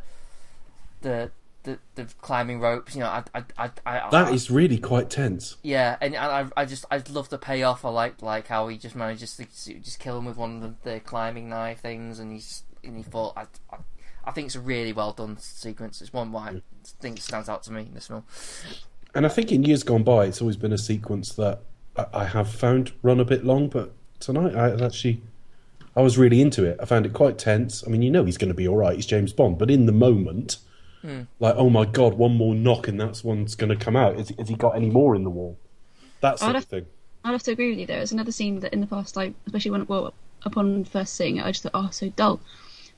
the 1.00 1.30
the, 1.64 1.78
the 1.96 2.04
climbing 2.20 2.60
ropes. 2.60 2.94
You 2.94 3.00
know, 3.00 3.06
I 3.08 3.22
I 3.34 3.42
I, 3.58 3.70
I 3.86 4.10
That 4.10 4.28
I, 4.28 4.32
is 4.32 4.50
really 4.50 4.78
quite 4.78 5.10
tense. 5.10 5.56
yeah, 5.62 5.96
and 6.00 6.16
I 6.16 6.46
I- 6.56 6.64
just 6.64 6.84
I 6.90 7.02
love 7.10 7.28
the 7.28 7.38
payoff. 7.38 7.84
I 7.84 7.90
like 7.90 8.22
like 8.22 8.46
how 8.48 8.68
he 8.68 8.78
just 8.78 8.94
manages 8.96 9.36
to 9.36 9.44
just 9.80 9.98
kill 9.98 10.18
him 10.18 10.24
with 10.26 10.36
one 10.36 10.56
of 10.62 10.82
the, 10.82 10.90
the 10.92 11.00
climbing 11.00 11.48
knife 11.48 11.80
things, 11.80 12.18
and 12.18 12.32
he's 12.32 12.62
and 12.84 12.96
he 12.96 13.02
fought. 13.02 13.34
I, 13.36 13.42
I, 13.72 13.78
I 14.24 14.30
think 14.30 14.46
it's 14.46 14.56
a 14.56 14.60
really 14.60 14.92
well 14.92 15.12
done 15.12 15.38
sequence. 15.38 16.00
It's 16.02 16.12
one 16.12 16.32
why 16.32 16.48
I 16.48 16.62
think 17.00 17.18
stands 17.20 17.48
out 17.48 17.62
to 17.64 17.72
me 17.72 17.82
in 17.82 17.94
this 17.94 18.08
film. 18.08 18.24
And 19.14 19.24
I 19.24 19.30
think 19.30 19.50
in 19.52 19.62
years 19.62 19.82
gone 19.82 20.02
by, 20.04 20.26
it's 20.26 20.40
always 20.42 20.56
been 20.56 20.72
a 20.72 20.78
sequence 20.78 21.32
that 21.34 21.60
I, 21.96 22.06
I 22.12 22.24
have 22.26 22.50
found 22.50 22.92
run 23.02 23.20
a 23.20 23.24
bit 23.24 23.44
long, 23.44 23.68
but 23.68 23.92
tonight 24.20 24.54
I 24.54 24.84
actually. 24.84 25.22
I 25.96 26.02
was 26.02 26.16
really 26.16 26.40
into 26.40 26.64
it. 26.64 26.78
I 26.80 26.84
found 26.84 27.06
it 27.06 27.12
quite 27.12 27.38
tense. 27.38 27.82
I 27.84 27.90
mean, 27.90 28.02
you 28.02 28.10
know 28.10 28.24
he's 28.24 28.38
going 28.38 28.50
to 28.50 28.54
be 28.54 28.68
all 28.68 28.76
right. 28.76 28.94
He's 28.94 29.06
James 29.06 29.32
Bond, 29.32 29.58
but 29.58 29.68
in 29.68 29.86
the 29.86 29.92
moment, 29.92 30.58
like, 31.04 31.54
oh 31.56 31.70
my 31.70 31.84
god, 31.84 32.14
one 32.14 32.36
more 32.36 32.54
knock 32.54 32.88
and 32.88 33.00
that's 33.00 33.22
one's 33.24 33.54
going 33.54 33.76
to 33.76 33.76
come 33.76 33.96
out. 33.96 34.18
Is, 34.18 34.32
has 34.38 34.48
he 34.48 34.54
got 34.54 34.76
any 34.76 34.90
more 34.90 35.14
in 35.14 35.24
the 35.24 35.30
wall? 35.30 35.58
That 36.20 36.38
sort 36.38 36.50
I'd 36.50 36.56
of 36.56 36.62
have- 36.62 36.68
thing. 36.68 36.86
I'd 37.24 37.32
have 37.32 37.42
to 37.42 37.50
agree 37.50 37.70
with 37.70 37.78
you 37.80 37.86
there. 37.86 38.00
It's 38.00 38.12
another 38.12 38.32
scene 38.32 38.60
that 38.60 38.72
in 38.72 38.80
the 38.80 38.86
past, 38.86 39.16
like 39.16 39.34
especially 39.46 39.72
when 39.72 39.86
well 39.86 40.14
upon 40.44 40.84
first 40.84 41.14
seeing 41.14 41.36
it, 41.36 41.44
I 41.44 41.50
just 41.50 41.64
thought, 41.64 41.72
oh, 41.74 41.88
so 41.90 42.08
dull. 42.10 42.40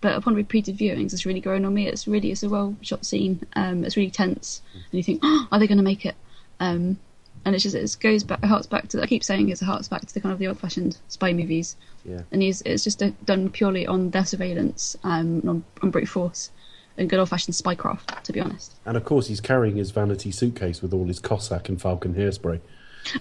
But 0.03 0.15
upon 0.15 0.35
repeated 0.35 0.79
viewings, 0.79 1.13
it's 1.13 1.27
really 1.27 1.41
grown 1.41 1.65
on 1.65 1.75
me. 1.75 1.87
It's 1.87 2.07
really 2.07 2.31
it's 2.31 2.43
a 2.43 2.49
well 2.49 2.77
shot 2.83 3.05
scene. 3.05 3.47
Um, 3.57 3.85
it's 3.85 3.97
really 3.97 4.11
tense, 4.11 4.63
and 4.75 4.83
you 4.93 5.03
think, 5.03 5.21
oh, 5.25 5.49
are 5.51 5.59
they 5.59 5.67
going 5.67 5.79
to 5.79 5.85
make 5.85 6.05
it? 6.07 6.15
Um, 6.61 6.99
and 7.45 7.55
it's 7.55 7.65
just 7.65 7.75
it 7.75 7.97
goes 8.01 8.23
back, 8.23 8.41
it 8.43 8.47
harks 8.47 8.67
back 8.67 8.89
to. 8.89 9.03
I 9.03 9.07
keep 9.07 9.25
saying 9.25 9.49
it's 9.49 9.63
a 9.63 9.65
harks 9.65 9.89
back 9.89 10.03
to 10.03 10.15
the 10.15 10.21
kind 10.21 10.33
of 10.33 10.39
the 10.39 10.47
old 10.49 10.61
fashioned 10.61 10.99
spy 11.09 11.33
movies. 11.33 11.77
Yeah. 12.05 12.21
And 12.31 12.43
he's, 12.43 12.63
it's 12.63 12.85
just 12.85 13.03
uh 13.03 13.11
done 13.25 13.49
purely 13.51 13.87
on 13.87 14.11
their 14.11 14.25
surveillance, 14.27 14.97
um, 15.03 15.43
on, 15.49 15.65
on 15.83 15.91
brute 15.91 16.09
force, 16.09 16.51
and 16.99 17.09
good 17.09 17.19
old 17.19 17.29
fashioned 17.29 17.55
spycraft. 17.55 18.23
To 18.23 18.33
be 18.33 18.41
honest. 18.41 18.75
And 18.87 18.97
of 18.97 19.05
course, 19.05 19.27
he's 19.29 19.41
carrying 19.41 19.77
his 19.77 19.91
vanity 19.91 20.31
suitcase 20.31 20.83
with 20.83 20.93
all 20.93 21.07
his 21.07 21.19
Cossack 21.19 21.69
and 21.69 21.81
Falcon 21.81 22.15
hairspray. 22.15 22.61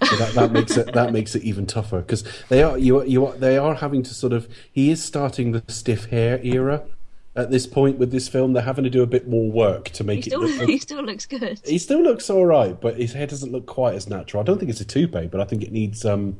So 0.06 0.16
that, 0.16 0.34
that 0.34 0.52
makes 0.52 0.76
it 0.76 0.92
that 0.92 1.10
makes 1.12 1.34
it 1.34 1.42
even 1.42 1.64
tougher 1.66 2.00
because 2.02 2.22
they 2.50 2.62
are 2.62 2.76
you 2.76 3.02
you 3.04 3.24
are, 3.26 3.32
they 3.36 3.56
are 3.56 3.74
having 3.76 4.02
to 4.02 4.12
sort 4.14 4.34
of 4.34 4.46
he 4.70 4.90
is 4.90 5.02
starting 5.02 5.52
the 5.52 5.62
stiff 5.68 6.04
hair 6.06 6.38
era 6.44 6.82
at 7.34 7.50
this 7.50 7.66
point 7.66 7.96
with 7.98 8.10
this 8.12 8.28
film. 8.28 8.52
They're 8.52 8.62
having 8.62 8.84
to 8.84 8.90
do 8.90 9.02
a 9.02 9.06
bit 9.06 9.26
more 9.26 9.50
work 9.50 9.86
to 9.90 10.02
He 10.02 10.06
make 10.06 10.18
it. 10.26 10.30
still 10.30 10.40
Look, 10.42 10.60
he 10.68 10.76
still 10.78 11.02
looks 11.02 11.24
good. 11.24 11.62
he 11.64 11.78
still 11.78 12.02
looks 12.02 12.28
all 12.28 12.44
right, 12.44 12.78
but 12.78 12.96
his 12.98 13.14
hair 13.14 13.26
doesn't 13.26 13.52
look 13.52 13.64
quite 13.64 13.94
as 13.94 14.06
natural. 14.06 14.42
I 14.42 14.44
don't 14.44 14.58
think 14.58 14.70
it's 14.70 14.82
a 14.82 14.84
toupee, 14.84 15.28
but 15.28 15.40
I 15.40 15.44
think 15.44 15.62
it 15.62 15.72
needs 15.72 16.04
um 16.04 16.36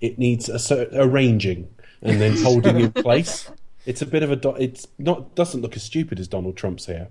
it 0.00 0.18
needs 0.18 0.48
a 0.48 0.58
cer- 0.58 0.88
arranging 0.92 1.68
and 2.02 2.20
then 2.20 2.36
holding 2.42 2.80
in 2.80 2.90
place. 3.04 3.48
It's 3.86 4.02
a 4.02 4.06
bit 4.06 4.22
of 4.22 4.30
a 4.30 4.36
do- 4.36 4.56
it's 4.56 4.86
not 4.98 5.34
doesn't 5.34 5.60
look 5.60 5.76
as 5.76 5.82
stupid 5.82 6.20
as 6.20 6.28
Donald 6.28 6.56
Trump's 6.56 6.86
here, 6.86 7.08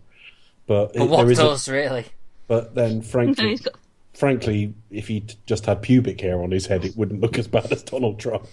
but, 0.67 0.93
But 0.93 1.01
it, 1.03 1.09
what 1.09 1.17
there 1.17 1.31
is 1.31 1.67
a, 1.67 1.71
really? 1.71 2.05
but 2.47 2.75
then 2.75 3.01
frankly 3.01 3.49
he's 3.49 3.61
got 3.61 3.75
frankly, 4.13 4.73
if 4.89 5.07
he 5.07 5.25
just 5.45 5.65
had 5.65 5.81
pubic 5.81 6.21
hair 6.21 6.41
on 6.41 6.51
his 6.51 6.65
head, 6.67 6.85
it 6.85 6.95
wouldn't 6.95 7.21
look 7.21 7.37
as 7.37 7.47
bad 7.47 7.71
as 7.71 7.83
Donald 7.83 8.19
Trump. 8.19 8.47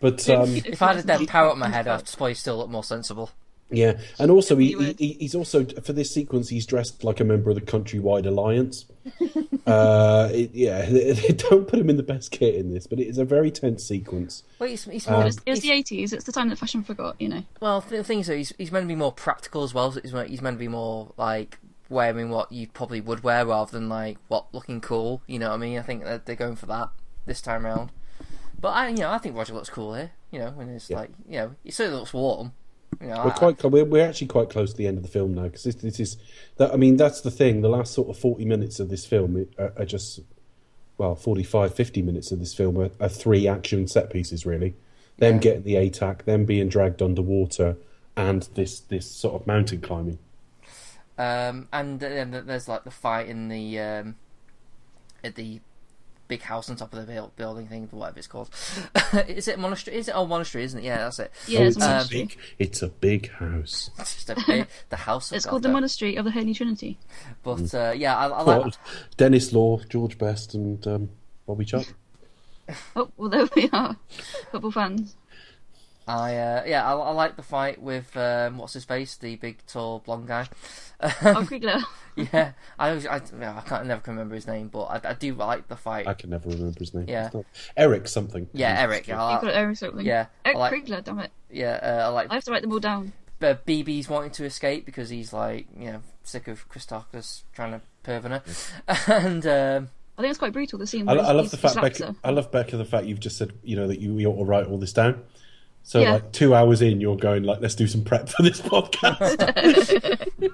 But 0.00 0.28
um, 0.28 0.56
If 0.56 0.82
I 0.82 0.94
had 0.94 1.04
a 1.04 1.06
dead 1.06 1.26
parrot 1.28 1.52
on 1.52 1.58
my 1.58 1.68
head, 1.68 1.88
I'd 1.88 2.06
probably 2.06 2.34
still 2.34 2.58
look 2.58 2.68
more 2.68 2.84
sensible. 2.84 3.30
Yeah, 3.70 3.98
and 4.20 4.30
also 4.30 4.56
he, 4.56 4.70
You 4.70 4.78
would. 4.78 4.98
he 4.98 5.14
he's 5.18 5.34
also 5.34 5.64
for 5.64 5.92
this 5.92 6.12
sequence 6.14 6.48
he's 6.50 6.66
dressed 6.66 7.02
like 7.02 7.18
a 7.18 7.24
member 7.24 7.50
of 7.50 7.56
the 7.56 7.62
Countryside 7.62 8.24
Alliance. 8.24 8.84
uh, 9.66 10.28
it, 10.32 10.50
yeah, 10.54 10.84
they 10.90 11.14
don't 11.36 11.66
put 11.66 11.78
him 11.78 11.90
in 11.90 11.96
the 11.96 12.02
best 12.02 12.30
kit 12.30 12.54
in 12.54 12.72
this, 12.72 12.86
but 12.86 12.98
it 13.00 13.06
is 13.08 13.18
a 13.18 13.24
very 13.24 13.50
tense 13.50 13.84
sequence. 13.84 14.42
Well, 14.58 14.68
he's, 14.68 14.84
he's 14.84 15.06
Um, 15.08 15.14
more, 15.14 15.22
It 15.22 15.26
was, 15.26 15.38
it 15.46 15.50
was 15.50 15.60
the 15.60 15.70
80s. 15.70 16.12
It's 16.12 16.24
the 16.24 16.32
time 16.32 16.48
that 16.50 16.58
fashion 16.58 16.82
forgot, 16.84 17.16
you 17.20 17.28
know. 17.28 17.42
well, 17.60 17.80
the 17.80 18.04
thing 18.04 18.20
is, 18.20 18.28
though, 18.28 18.36
he's, 18.36 18.52
he's 18.58 18.70
meant 18.72 18.84
to 18.84 18.88
be 18.88 18.94
more 18.94 19.12
practical 19.12 19.62
as 19.64 19.74
well. 19.74 19.90
He's, 19.90 20.12
meant- 20.12 20.30
he's 20.30 20.42
meant 20.42 20.54
to 20.56 20.60
be 20.60 20.68
more 20.68 21.12
like 21.16 21.58
wearing 21.88 22.30
what 22.30 22.50
you 22.50 22.66
probably 22.68 23.00
would 23.00 23.22
wear 23.22 23.46
rather 23.46 23.70
than 23.72 23.88
like 23.88 24.18
what 24.28 24.46
looking 24.52 24.80
cool. 24.80 25.22
You 25.26 25.38
know 25.38 25.48
what 25.50 25.54
I 25.56 25.58
mean? 25.58 25.78
I 25.78 25.82
think 25.82 26.04
that 26.04 26.26
they're 26.26 26.34
going 26.36 26.56
for 26.56 26.66
that 26.66 26.88
this 27.26 27.40
time 27.40 27.66
around. 27.66 27.90
But 28.60 28.68
I, 28.70 28.88
you 28.88 28.96
know, 28.98 29.10
I 29.10 29.18
think 29.18 29.36
Roger 29.36 29.54
looks 29.54 29.70
cool 29.70 29.94
here. 29.94 30.12
You 30.30 30.38
know, 30.40 30.50
when 30.50 30.68
it's 30.70 30.88
Yeah. 30.90 30.98
like, 31.00 31.10
you 31.28 31.36
know, 31.38 31.54
he 31.62 31.70
certainly 31.70 31.98
looks 32.00 32.12
warm. 32.12 32.52
Know, 33.00 33.22
We're 33.24 33.30
quite 33.32 33.62
we're, 33.64 33.84
we're 33.84 34.06
actually 34.06 34.28
quite 34.28 34.48
close 34.50 34.70
to 34.72 34.76
the 34.76 34.86
end 34.86 34.96
of 34.96 35.02
the 35.02 35.10
film 35.10 35.34
now 35.34 35.44
because 35.44 35.64
this, 35.64 35.74
this 35.76 36.00
is 36.00 36.16
that 36.56 36.72
I 36.72 36.76
mean 36.76 36.96
that's 36.96 37.20
the 37.20 37.30
thing. 37.30 37.60
The 37.60 37.68
last 37.68 37.92
sort 37.92 38.08
of 38.08 38.18
forty 38.18 38.44
minutes 38.44 38.80
of 38.80 38.88
this 38.88 39.04
film 39.04 39.46
are, 39.58 39.72
are 39.76 39.84
just 39.84 40.20
well 40.98 41.14
45, 41.14 41.74
50 41.74 42.00
minutes 42.02 42.32
of 42.32 42.38
this 42.38 42.54
film 42.54 42.78
are, 42.78 42.90
are 42.98 43.08
three 43.08 43.46
action 43.46 43.86
set 43.86 44.10
pieces 44.10 44.46
really. 44.46 44.74
Them 45.18 45.34
Yeah. 45.34 45.40
getting 45.40 45.62
the 45.64 45.74
ATAC, 45.74 46.24
them 46.24 46.44
being 46.44 46.68
dragged 46.68 47.02
underwater, 47.02 47.76
and 48.16 48.48
this 48.54 48.80
this 48.80 49.10
sort 49.10 49.40
of 49.40 49.46
mountain 49.46 49.80
climbing. 49.80 50.18
Um, 51.18 51.68
and 51.72 52.00
then 52.00 52.42
there's 52.46 52.68
like 52.68 52.84
the 52.84 52.90
fight 52.90 53.28
in 53.28 53.48
the 53.48 53.78
um, 53.78 54.16
at 55.24 55.34
the 55.34 55.60
big 56.28 56.42
house 56.42 56.68
on 56.70 56.76
top 56.76 56.92
of 56.92 57.06
the 57.06 57.30
building 57.36 57.66
thing, 57.66 57.88
whatever 57.90 58.18
it's 58.18 58.26
called. 58.26 58.50
is 59.28 59.48
it 59.48 59.58
monastery? 59.58 59.96
Is 59.96 60.08
it 60.08 60.12
oh 60.12 60.26
monastery? 60.26 60.64
Isn't 60.64 60.80
it? 60.80 60.84
Yeah, 60.84 60.98
that's 60.98 61.18
it. 61.18 61.32
Yeah, 61.46 61.60
oh, 61.60 61.64
it's 61.64 61.76
it's 61.76 61.84
a 61.86 61.88
a 61.88 62.06
big 62.10 62.36
it's 62.58 62.82
a 62.82 62.88
big 62.88 63.30
house. 63.32 63.90
It's 63.98 64.28
a 64.30 64.34
big, 64.46 64.66
the 64.88 64.96
house. 64.96 65.30
Of 65.30 65.36
It's 65.36 65.44
God, 65.44 65.50
called 65.50 65.62
the 65.62 65.68
though. 65.68 65.74
Monastery 65.74 66.16
of 66.16 66.24
the 66.24 66.30
Holy 66.30 66.54
Trinity. 66.54 66.98
But 67.42 67.72
uh, 67.74 67.92
yeah, 67.96 68.16
I, 68.16 68.26
I 68.28 68.42
like. 68.42 68.46
Well, 68.62 68.72
Denis 69.16 69.52
Law, 69.52 69.78
George 69.88 70.18
Best, 70.18 70.54
and 70.54 70.84
um, 70.86 71.10
Bobby 71.46 71.64
Chuck. 71.64 71.86
Oh, 72.96 73.10
well, 73.16 73.28
there 73.28 73.48
we 73.54 73.68
are. 73.72 73.96
Football 74.50 74.72
fans. 74.72 75.14
I 76.08 76.36
uh, 76.36 76.62
yeah, 76.66 76.86
I, 76.86 76.94
I 76.96 77.10
like 77.10 77.36
the 77.36 77.42
fight 77.42 77.82
with 77.82 78.16
um, 78.16 78.58
what's 78.58 78.74
his 78.74 78.84
face, 78.84 79.16
the 79.16 79.34
big 79.36 79.58
tall 79.66 79.98
blonde 80.00 80.28
guy. 80.28 80.48
Oh, 81.00 81.08
Kriegler. 81.48 81.82
yeah, 82.14 82.52
I 82.78 82.90
always, 82.90 83.06
I, 83.06 83.16
I 83.16 83.60
can't 83.66 83.86
never 83.86 84.00
can 84.00 84.12
remember 84.14 84.36
his 84.36 84.46
name, 84.46 84.68
but 84.68 84.84
I, 84.84 85.10
I 85.10 85.14
do 85.14 85.34
like 85.34 85.66
the 85.66 85.76
fight. 85.76 86.06
I 86.06 86.14
can 86.14 86.30
never 86.30 86.48
remember 86.48 86.78
his 86.78 86.94
name. 86.94 87.06
Yeah. 87.08 87.30
Eric 87.76 88.06
something. 88.06 88.48
yeah, 88.52 88.80
Eric. 88.80 89.08
I 89.08 89.32
You've 89.32 89.40
got 89.40 89.44
like, 89.44 89.56
Eric 89.56 89.76
something. 89.78 90.06
yeah, 90.06 90.26
Eric 90.44 90.58
like, 90.58 90.72
Kriegler, 90.72 91.02
damn 91.02 91.18
it. 91.18 91.32
yeah, 91.50 91.80
uh, 91.82 92.06
I 92.06 92.08
like 92.08 92.30
I 92.30 92.34
have 92.34 92.44
to 92.44 92.52
write 92.52 92.62
them 92.62 92.72
all 92.72 92.78
down. 92.78 93.12
But 93.38 93.66
Bibi's 93.66 94.08
wanting 94.08 94.30
to 94.30 94.44
escape 94.44 94.86
because 94.86 95.10
he's 95.10 95.32
like, 95.32 95.66
you 95.76 95.92
know, 95.92 96.02
sick 96.22 96.48
of 96.48 96.68
Kristatos 96.70 97.42
trying 97.52 97.72
to 97.72 97.80
perv 98.04 98.24
on 98.24 98.30
her. 98.30 98.42
and 99.12 99.46
um, 99.46 99.90
I 100.16 100.22
think 100.22 100.30
it's 100.30 100.38
quite 100.38 100.52
brutal, 100.52 100.78
the 100.78 100.86
scene 100.86 101.08
I, 101.08 101.14
where 101.14 101.22
I 101.24 101.26
he- 101.28 101.34
love 101.34 101.50
the 101.50 101.56
fact, 101.58 101.74
Becca. 101.74 102.14
I 102.24 102.30
love 102.30 102.50
Becca. 102.50 102.76
The 102.76 102.84
fact 102.86 103.06
you've 103.06 103.20
just 103.20 103.36
said, 103.36 103.52
you 103.62 103.76
know, 103.76 103.88
that 103.88 104.00
you, 104.00 104.16
you 104.18 104.28
ought 104.30 104.38
to 104.38 104.44
write 104.44 104.66
all 104.66 104.78
this 104.78 104.92
down. 104.94 105.22
So, 105.88 106.00
Yeah. 106.00 106.14
like 106.14 106.32
two 106.32 106.52
hours 106.52 106.82
in, 106.82 107.00
you're 107.00 107.16
going 107.16 107.44
like, 107.44 107.60
let's 107.60 107.76
do 107.76 107.86
some 107.86 108.02
prep 108.02 108.28
for 108.28 108.42
this 108.42 108.60
podcast. 108.60 110.26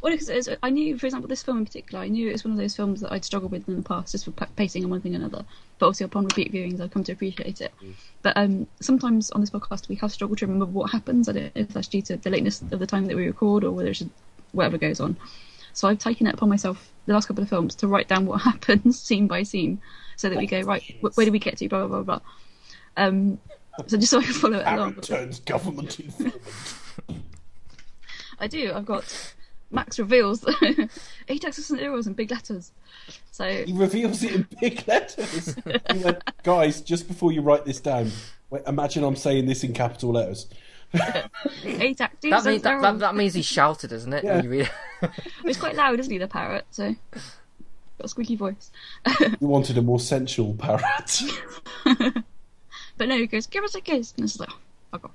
Well, 0.00 0.12
because 0.12 0.28
it's- 0.28 0.56
I 0.62 0.70
knew, 0.70 0.96
for 0.96 1.06
example, 1.06 1.28
this 1.28 1.42
film 1.42 1.58
in 1.58 1.64
particular, 1.64 2.04
I 2.04 2.06
knew 2.06 2.28
it 2.28 2.32
was 2.32 2.44
one 2.44 2.52
of 2.52 2.58
those 2.58 2.76
films 2.76 3.00
that 3.00 3.10
I'd 3.10 3.24
struggled 3.24 3.50
with 3.50 3.68
in 3.68 3.74
the 3.74 3.82
past, 3.82 4.12
just 4.12 4.24
for 4.26 4.30
pa- 4.30 4.46
pacing 4.54 4.84
and 4.84 4.90
one 4.92 5.00
thing 5.00 5.16
and 5.16 5.24
another. 5.24 5.44
But 5.80 5.86
obviously, 5.86 6.04
upon 6.04 6.22
repeat 6.24 6.52
viewings, 6.52 6.80
I've 6.80 6.92
come 6.92 7.02
to 7.02 7.10
appreciate 7.12 7.60
it. 7.60 7.74
But 8.22 8.36
um, 8.36 8.68
sometimes 8.80 9.32
on 9.32 9.40
this 9.40 9.50
podcast, 9.50 9.88
we 9.88 9.96
have 9.96 10.12
struggled 10.12 10.38
to 10.38 10.46
remember 10.46 10.66
what 10.66 10.92
happens. 10.92 11.28
I 11.28 11.32
don't 11.32 11.44
know 11.56 11.62
if 11.62 11.68
that's 11.70 11.88
due 11.88 12.02
to 12.02 12.16
the 12.16 12.30
lateness 12.30 12.62
of 12.70 12.78
the 12.78 12.86
time 12.86 13.06
that 13.06 13.16
we 13.16 13.26
record 13.26 13.64
or 13.64 13.72
whether 13.72 13.88
it's 13.88 13.98
just 13.98 14.10
whatever 14.52 14.78
goes 14.78 15.00
on. 15.00 15.16
So 15.72 15.88
I've 15.88 15.98
taken 15.98 16.28
it 16.28 16.34
upon 16.34 16.48
myself 16.48 16.92
the 17.06 17.14
last 17.14 17.26
couple 17.26 17.42
of 17.42 17.48
films 17.48 17.74
to 17.76 17.88
write 17.88 18.06
down 18.06 18.24
what 18.24 18.40
happens 18.42 19.00
scene 19.02 19.26
by 19.26 19.42
scene, 19.42 19.80
so 20.16 20.28
that 20.28 20.38
we 20.38 20.46
go 20.46 20.60
right. 20.60 20.96
Where 21.00 21.26
do 21.26 21.32
we 21.32 21.40
get 21.40 21.58
to? 21.58 21.68
Blah 21.68 21.88
blah 21.88 22.02
blah 22.02 22.18
blah. 22.18 22.20
Um, 22.96 23.38
so 23.86 23.96
just 23.96 24.10
so 24.10 24.18
I 24.18 24.24
can 24.24 24.32
follow 24.34 24.58
it 24.58 24.66
along. 24.66 24.90
Aaron 24.90 25.00
turns 25.00 25.40
government 25.40 26.00
informant. 26.00 26.42
I 28.40 28.46
do. 28.46 28.72
I've 28.74 28.86
got 28.86 29.34
Max 29.70 29.98
reveals 29.98 30.40
ATAC 30.42 31.58
isn't 31.58 31.78
heroes 31.78 32.06
in 32.06 32.14
big 32.14 32.30
letters. 32.30 32.72
So 33.30 33.44
He 33.64 33.72
reveals 33.72 34.22
it 34.22 34.32
in 34.34 34.46
big 34.60 34.86
letters. 34.88 35.56
He 35.92 35.98
went, 35.98 36.22
guys, 36.42 36.80
just 36.80 37.06
before 37.08 37.32
you 37.32 37.42
write 37.42 37.64
this 37.64 37.80
down, 37.80 38.10
wait, 38.50 38.62
imagine 38.66 39.04
I'm 39.04 39.16
saying 39.16 39.46
this 39.46 39.64
in 39.64 39.72
capital 39.72 40.12
letters. 40.12 40.46
ATAC 40.94 41.96
that, 41.96 42.12
isn't 42.22 42.22
means, 42.22 42.62
that, 42.62 42.62
that, 42.62 42.80
heroes. 42.80 43.00
that 43.00 43.14
means 43.14 43.34
he 43.34 43.42
shouted, 43.42 43.90
doesn't 43.90 44.12
it? 44.12 44.24
Yeah. 44.24 44.36
When 44.36 44.44
you 44.44 44.50
read? 44.50 44.70
He's 45.44 45.56
quite 45.60 45.76
loud, 45.76 46.00
isn't 46.00 46.10
he, 46.10 46.18
the 46.18 46.28
parrot? 46.28 46.64
So 46.70 46.94
got 47.12 48.04
a 48.04 48.08
squeaky 48.08 48.36
voice. 48.36 48.70
You 49.20 49.48
wanted 49.48 49.76
a 49.76 49.82
more 49.82 50.00
sensual 50.00 50.54
parrot. 50.54 51.22
But 52.98 53.08
no, 53.08 53.16
he 53.16 53.26
goes, 53.26 53.46
"Give 53.46 53.64
us 53.64 53.74
a 53.74 53.80
kiss," 53.80 54.12
and 54.16 54.24
it's 54.24 54.38
like, 54.38 54.50
oh, 54.92 55.00
off. 55.04 55.10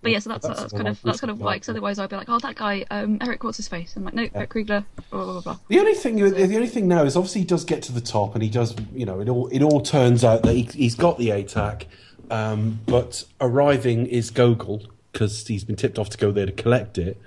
But 0.00 0.12
yeah, 0.12 0.20
so 0.20 0.30
that's 0.30 0.46
That's 0.46 0.60
that's, 0.60 0.72
kind 0.72 0.88
of 0.88 1.02
that's 1.02 1.20
kind 1.20 1.30
of 1.30 1.40
why. 1.40 1.54
Because 1.54 1.70
otherwise, 1.70 1.98
I'd 1.98 2.08
be 2.08 2.16
like, 2.16 2.28
"Oh, 2.28 2.38
that 2.38 2.54
guy, 2.54 2.84
um, 2.90 3.18
Eric, 3.20 3.42
what's 3.42 3.56
his 3.56 3.66
face?" 3.66 3.96
I'm 3.96 4.04
like, 4.04 4.14
"No, 4.14 4.28
Eric 4.32 4.50
Kriegler." 4.50 4.84
Blah 5.10 5.24
blah 5.24 5.32
blah. 5.32 5.40
blah. 5.40 5.58
The 5.66 5.80
only 5.80 5.94
thing, 5.94 6.16
the 6.16 6.54
only 6.54 6.68
thing 6.68 6.86
now 6.86 7.02
is 7.02 7.16
obviously 7.16 7.40
he 7.40 7.46
does 7.46 7.64
get 7.64 7.82
to 7.84 7.92
the 7.92 8.00
top, 8.00 8.34
and 8.34 8.42
he 8.42 8.48
does, 8.48 8.76
you 8.94 9.04
know, 9.04 9.20
it 9.20 9.28
all 9.28 9.48
it 9.48 9.60
all 9.60 9.80
turns 9.80 10.22
out 10.22 10.42
that 10.42 10.54
he, 10.54 10.62
he's 10.62 10.94
got 10.94 11.18
the 11.18 11.30
ATAC, 11.30 11.86
um, 12.30 12.78
but 12.86 13.24
arriving 13.40 14.06
is 14.06 14.30
Gogol 14.30 14.82
because 15.12 15.46
he's 15.48 15.64
been 15.64 15.76
tipped 15.76 15.98
off 15.98 16.10
to 16.10 16.18
go 16.18 16.30
there 16.30 16.46
to 16.46 16.52
collect 16.52 16.96
it. 16.96 17.20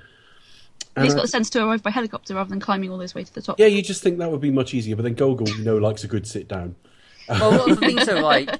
And 0.95 1.05
he's 1.05 1.13
got 1.13 1.23
the 1.23 1.27
sense 1.27 1.49
to 1.51 1.65
arrive 1.65 1.83
by 1.83 1.89
helicopter 1.89 2.35
rather 2.35 2.49
than 2.49 2.59
climbing 2.59 2.89
all 2.89 2.99
his 2.99 3.13
way 3.13 3.23
to 3.23 3.33
the 3.33 3.41
top. 3.41 3.59
yeah, 3.59 3.65
you 3.65 3.81
just 3.81 4.01
think 4.01 4.17
that 4.19 4.31
would 4.31 4.41
be 4.41 4.51
much 4.51 4.73
easier, 4.73 4.95
but 4.95 5.03
then 5.03 5.13
Gogol, 5.13 5.49
you 5.49 5.63
know, 5.63 5.77
likes 5.77 6.03
a 6.03 6.07
good 6.07 6.25
sit 6.25 6.47
down. 6.47 6.75
Well, 7.29 7.51
what 7.51 7.69
the 7.69 7.75
things 7.75 8.07
are 8.07 8.21
like, 8.21 8.59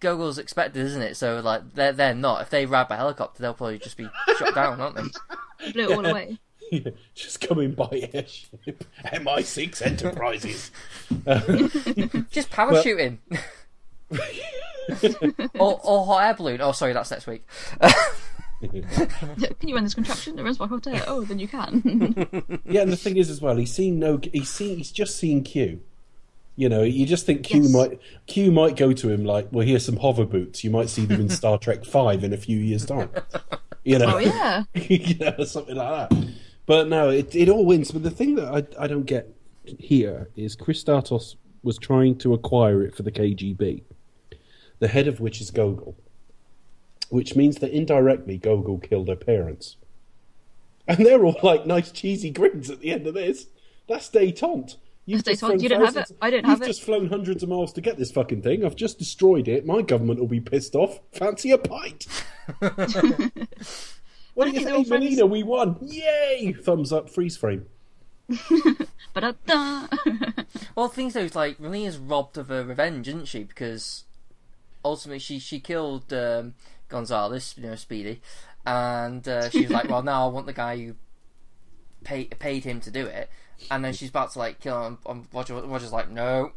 Gogol's 0.00 0.38
expected, 0.38 0.84
isn't 0.84 1.02
it? 1.02 1.16
So 1.16 1.40
like, 1.40 1.74
they're 1.74 1.92
they're 1.92 2.14
not. 2.14 2.42
If 2.42 2.50
they 2.50 2.66
ride 2.66 2.88
by 2.88 2.96
helicopter, 2.96 3.42
they'll 3.42 3.54
probably 3.54 3.78
just 3.78 3.96
be 3.96 4.08
shot 4.38 4.54
down, 4.54 4.80
aren't 4.80 4.96
they? 4.96 5.72
Blew 5.72 5.90
it 5.90 5.96
all 5.96 6.06
away. 6.06 6.38
just 7.14 7.40
coming 7.40 7.72
by 7.72 8.08
airship, 8.12 8.84
MI6 9.04 9.82
Enterprises. 9.82 10.70
Just 12.30 12.50
parachuting. 12.50 13.18
or, 15.58 15.80
or 15.82 16.06
hot 16.06 16.24
air 16.24 16.34
balloon. 16.34 16.60
Oh, 16.60 16.72
sorry, 16.72 16.92
that's 16.92 17.10
next 17.10 17.26
week. 17.26 17.46
Can 18.60 19.68
you 19.68 19.74
run 19.74 19.84
this 19.84 19.94
contraption? 19.94 20.38
It 20.38 20.42
runs 20.42 20.58
by 20.58 20.66
hot 20.66 20.86
air. 20.86 21.04
Oh, 21.06 21.22
then 21.22 21.38
you 21.38 21.48
can. 21.48 22.60
Yeah, 22.64 22.82
and 22.82 22.92
the 22.92 22.96
thing 22.96 23.16
is 23.16 23.30
as 23.30 23.40
well, 23.40 23.56
he's 23.56 23.72
seen 23.72 23.98
no, 23.98 24.20
he's 24.32 24.48
seen, 24.48 24.78
he's 24.78 24.90
just 24.92 25.16
seen 25.16 25.44
Q. 25.44 25.80
You 26.58 26.70
know, 26.70 26.82
you 26.82 27.04
just 27.04 27.26
think 27.26 27.42
Q 27.44 27.62
Yes. 27.62 27.72
might 27.72 28.00
Q 28.26 28.50
might 28.50 28.76
go 28.76 28.92
to 28.94 29.08
him 29.10 29.24
like, 29.24 29.48
well, 29.52 29.66
here's 29.66 29.84
some 29.84 29.98
hover 29.98 30.24
boots. 30.24 30.64
You 30.64 30.70
might 30.70 30.88
see 30.88 31.04
them 31.04 31.20
in 31.20 31.28
Star 31.28 31.58
Trek 31.58 31.84
Five 31.96 32.24
in 32.24 32.32
a 32.32 32.36
few 32.38 32.58
years' 32.58 32.86
time. 32.86 33.10
You 33.84 34.00
know, 34.00 34.16
oh 34.16 34.18
yeah. 34.18 34.64
you 34.74 35.14
know, 35.18 35.44
something 35.44 35.76
like 35.76 36.10
that. 36.10 36.28
But 36.66 36.88
no, 36.88 37.08
it 37.08 37.36
it 37.36 37.48
all 37.48 37.64
wins. 37.64 37.92
But 37.92 38.02
the 38.02 38.10
thing 38.10 38.34
that 38.34 38.48
I 38.52 38.82
I 38.82 38.88
don't 38.88 39.04
get 39.06 39.32
here 39.64 40.28
is 40.34 40.56
Kristatos 40.56 41.36
was 41.62 41.78
trying 41.78 42.18
to 42.18 42.34
acquire 42.34 42.82
it 42.82 42.96
for 42.96 43.04
the 43.04 43.12
KGB, 43.12 43.84
the 44.80 44.88
head 44.88 45.06
of 45.06 45.20
which 45.20 45.40
is 45.40 45.52
Gogol, 45.52 45.94
which 47.10 47.36
means 47.36 47.58
that 47.58 47.70
indirectly 47.70 48.38
Gogol 48.38 48.78
killed 48.78 49.06
her 49.06 49.14
parents. 49.14 49.76
And 50.88 51.06
they're 51.06 51.24
all 51.24 51.38
like 51.44 51.64
nice 51.64 51.92
cheesy 51.92 52.30
grins 52.30 52.68
at 52.70 52.80
the 52.80 52.90
end 52.90 53.06
of 53.06 53.14
this. 53.14 53.46
That's 53.88 54.10
détente. 54.10 54.78
You've 55.06 55.22
That's 55.24 55.40
just 55.40 55.42
détente. 55.42 55.46
flown 55.48 55.60
You 55.60 55.68
don't 55.68 55.84
have 55.84 55.96
it. 55.96 56.12
I 56.20 56.30
don't 56.30 56.44
have 56.44 56.50
You've 56.50 56.58
have 56.60 56.62
it. 56.62 56.66
just 56.66 56.82
flown 56.82 57.08
hundreds 57.08 57.42
of 57.42 57.48
miles 57.48 57.72
to 57.74 57.80
get 57.80 57.96
this 57.96 58.10
fucking 58.10 58.42
thing. 58.42 58.64
I've 58.64 58.74
just 58.76 58.98
destroyed 58.98 59.46
it. 59.48 59.64
My 59.64 59.80
government 59.82 60.18
will 60.20 60.26
be 60.26 60.40
pissed 60.40 60.74
off. 60.74 60.98
Fancy 61.12 61.52
a 61.52 61.58
pint. 61.58 62.06
what 62.58 62.76
do 62.76 62.90
you 62.90 63.36
Look, 64.36 64.54
they're 64.54 64.74
think, 64.74 64.88
friends. 64.88 64.90
Melina? 64.90 65.26
We 65.26 65.42
won. 65.42 65.78
Yay! 65.80 66.52
Thumbs 66.60 66.92
up, 66.92 67.08
freeze 67.08 67.36
frame. 67.36 67.66
But 69.14 69.34
Well, 69.48 70.88
the 70.88 70.94
thing 70.94 71.08
though 71.08 71.20
is 71.20 71.34
like 71.34 71.58
Melina's 71.58 71.96
robbed 71.96 72.36
of 72.36 72.48
her 72.48 72.62
revenge, 72.64 73.08
isn't 73.08 73.28
she? 73.28 73.44
Because 73.44 74.04
ultimately 74.84 75.20
she 75.20 75.38
she 75.38 75.58
killed 75.58 76.12
um, 76.12 76.52
Gonzalez, 76.90 77.54
you 77.56 77.62
know, 77.62 77.76
Speedy, 77.76 78.20
and 78.66 79.26
uh, 79.26 79.48
she 79.48 79.62
was 79.62 79.70
like, 79.70 79.88
"Well, 79.88 80.02
now 80.02 80.26
I 80.28 80.30
want 80.30 80.44
the 80.46 80.52
guy 80.52 80.76
who 80.76 80.96
pay, 82.04 82.24
paid 82.24 82.64
him 82.64 82.78
to 82.82 82.90
do 82.90 83.06
it." 83.06 83.30
And 83.70 83.84
then 83.84 83.92
she's 83.92 84.10
about 84.10 84.32
to 84.32 84.38
like 84.38 84.60
kill 84.60 84.86
him. 84.86 84.98
And 85.06 85.26
Roger 85.32 85.54
Roger's 85.54 85.92
like, 85.92 86.10
"No, 86.10 86.52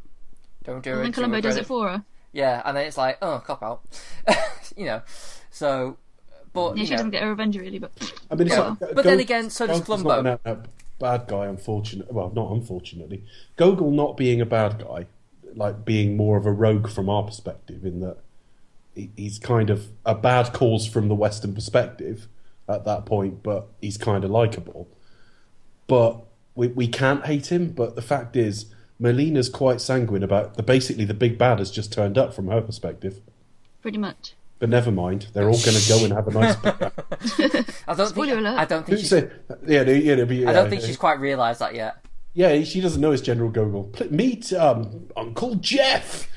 don't 0.63 0.83
do 0.83 0.91
and 0.91 0.99
it." 0.99 1.03
then 1.03 1.11
she 1.11 1.15
Columbo 1.15 1.41
does 1.41 1.57
it 1.57 1.65
for 1.65 1.89
her. 1.89 2.03
Yeah, 2.31 2.61
and 2.65 2.75
then 2.77 2.85
it's 2.85 2.97
like, 2.97 3.17
"Oh, 3.21 3.41
cop 3.45 3.63
out," 3.63 3.81
you 4.77 4.85
know. 4.85 5.01
So, 5.51 5.97
but 6.53 6.77
Yeah, 6.77 6.83
she 6.83 6.91
know, 6.91 6.97
doesn't 6.97 7.11
get 7.11 7.23
her 7.23 7.29
revenge 7.29 7.57
really, 7.57 7.79
but 7.79 7.91
I 8.29 8.35
mean, 8.35 8.47
it's 8.47 8.55
Yeah. 8.55 8.75
like, 8.79 8.95
But 8.95 9.03
then 9.03 9.19
again, 9.19 9.49
so 9.49 9.65
does 9.65 9.79
Gogol's 9.81 10.01
Columbo. 10.03 10.09
not 10.09 10.19
an 10.19 10.27
out-and-out 10.51 10.65
bad 10.99 11.27
guy, 11.27 11.45
unfortunately. 11.47 12.13
Well, 12.13 12.31
not 12.35 12.51
unfortunately. 12.51 13.23
Gogol 13.55 13.91
not 13.91 14.17
being 14.17 14.41
a 14.41 14.45
bad 14.45 14.79
guy, 14.85 15.07
like 15.55 15.85
being 15.85 16.15
more 16.17 16.37
of 16.37 16.45
a 16.45 16.51
rogue 16.51 16.89
from 16.89 17.09
our 17.09 17.23
perspective, 17.23 17.83
in 17.85 18.01
that 18.01 18.17
he's 19.15 19.39
kind 19.39 19.69
of 19.69 19.87
a 20.05 20.13
bad 20.13 20.51
cause 20.53 20.85
from 20.85 21.07
the 21.07 21.15
Western 21.15 21.55
perspective 21.55 22.27
at 22.67 22.83
that 22.85 23.05
point, 23.05 23.41
but 23.41 23.67
he's 23.81 23.97
kind 23.97 24.23
of 24.23 24.29
likable. 24.29 24.87
But 25.87 26.21
we 26.55 26.67
we 26.67 26.87
can't 26.87 27.25
hate 27.25 27.51
him. 27.51 27.69
But 27.71 27.95
the 27.95 28.01
fact 28.01 28.35
is, 28.35 28.65
Melina's 28.99 29.49
quite 29.49 29.81
sanguine 29.81 30.23
about 30.23 30.55
the 30.55 30.63
basically 30.63 31.05
the 31.05 31.13
big 31.13 31.37
bad 31.37 31.59
has 31.59 31.71
just 31.71 31.91
turned 31.93 32.17
up 32.17 32.33
from 32.33 32.47
her 32.47 32.61
perspective. 32.61 33.21
Pretty 33.81 33.97
much. 33.97 34.33
But 34.59 34.67
never 34.69 34.91
mind, 34.91 35.27
they're 35.33 35.49
all 35.49 35.61
going 35.63 35.77
to 35.77 35.87
go 35.87 36.03
and 36.03 36.11
have 36.13 36.27
a 36.27 36.31
nice. 36.31 36.55
I 37.87 37.95
don't 37.95 38.09
Spoiler 38.09 38.27
think. 38.35 38.39
alert. 38.39 38.59
I 38.59 38.65
don't 38.65 38.85
think 38.85 38.99
she's. 38.99 39.09
said? 39.09 39.31
Yeah, 39.65 39.83
no, 39.83 39.91
yeah, 39.93 40.15
no, 40.15 40.25
but, 40.25 40.35
yeah, 40.35 40.49
I 40.49 40.53
don't 40.53 40.69
think 40.69 40.81
yeah. 40.81 40.87
she's 40.87 40.97
quite 40.97 41.19
realised 41.21 41.61
that 41.61 41.75
yet. 41.75 42.03
Yeah, 42.33 42.61
she 42.63 42.81
doesn't 42.81 42.99
know 43.01 43.11
it's 43.13 43.21
General 43.21 43.49
Gogol. 43.49 43.89
Meet 44.09 44.51
um, 44.53 45.07
Uncle 45.15 45.55
Jeff. 45.55 46.27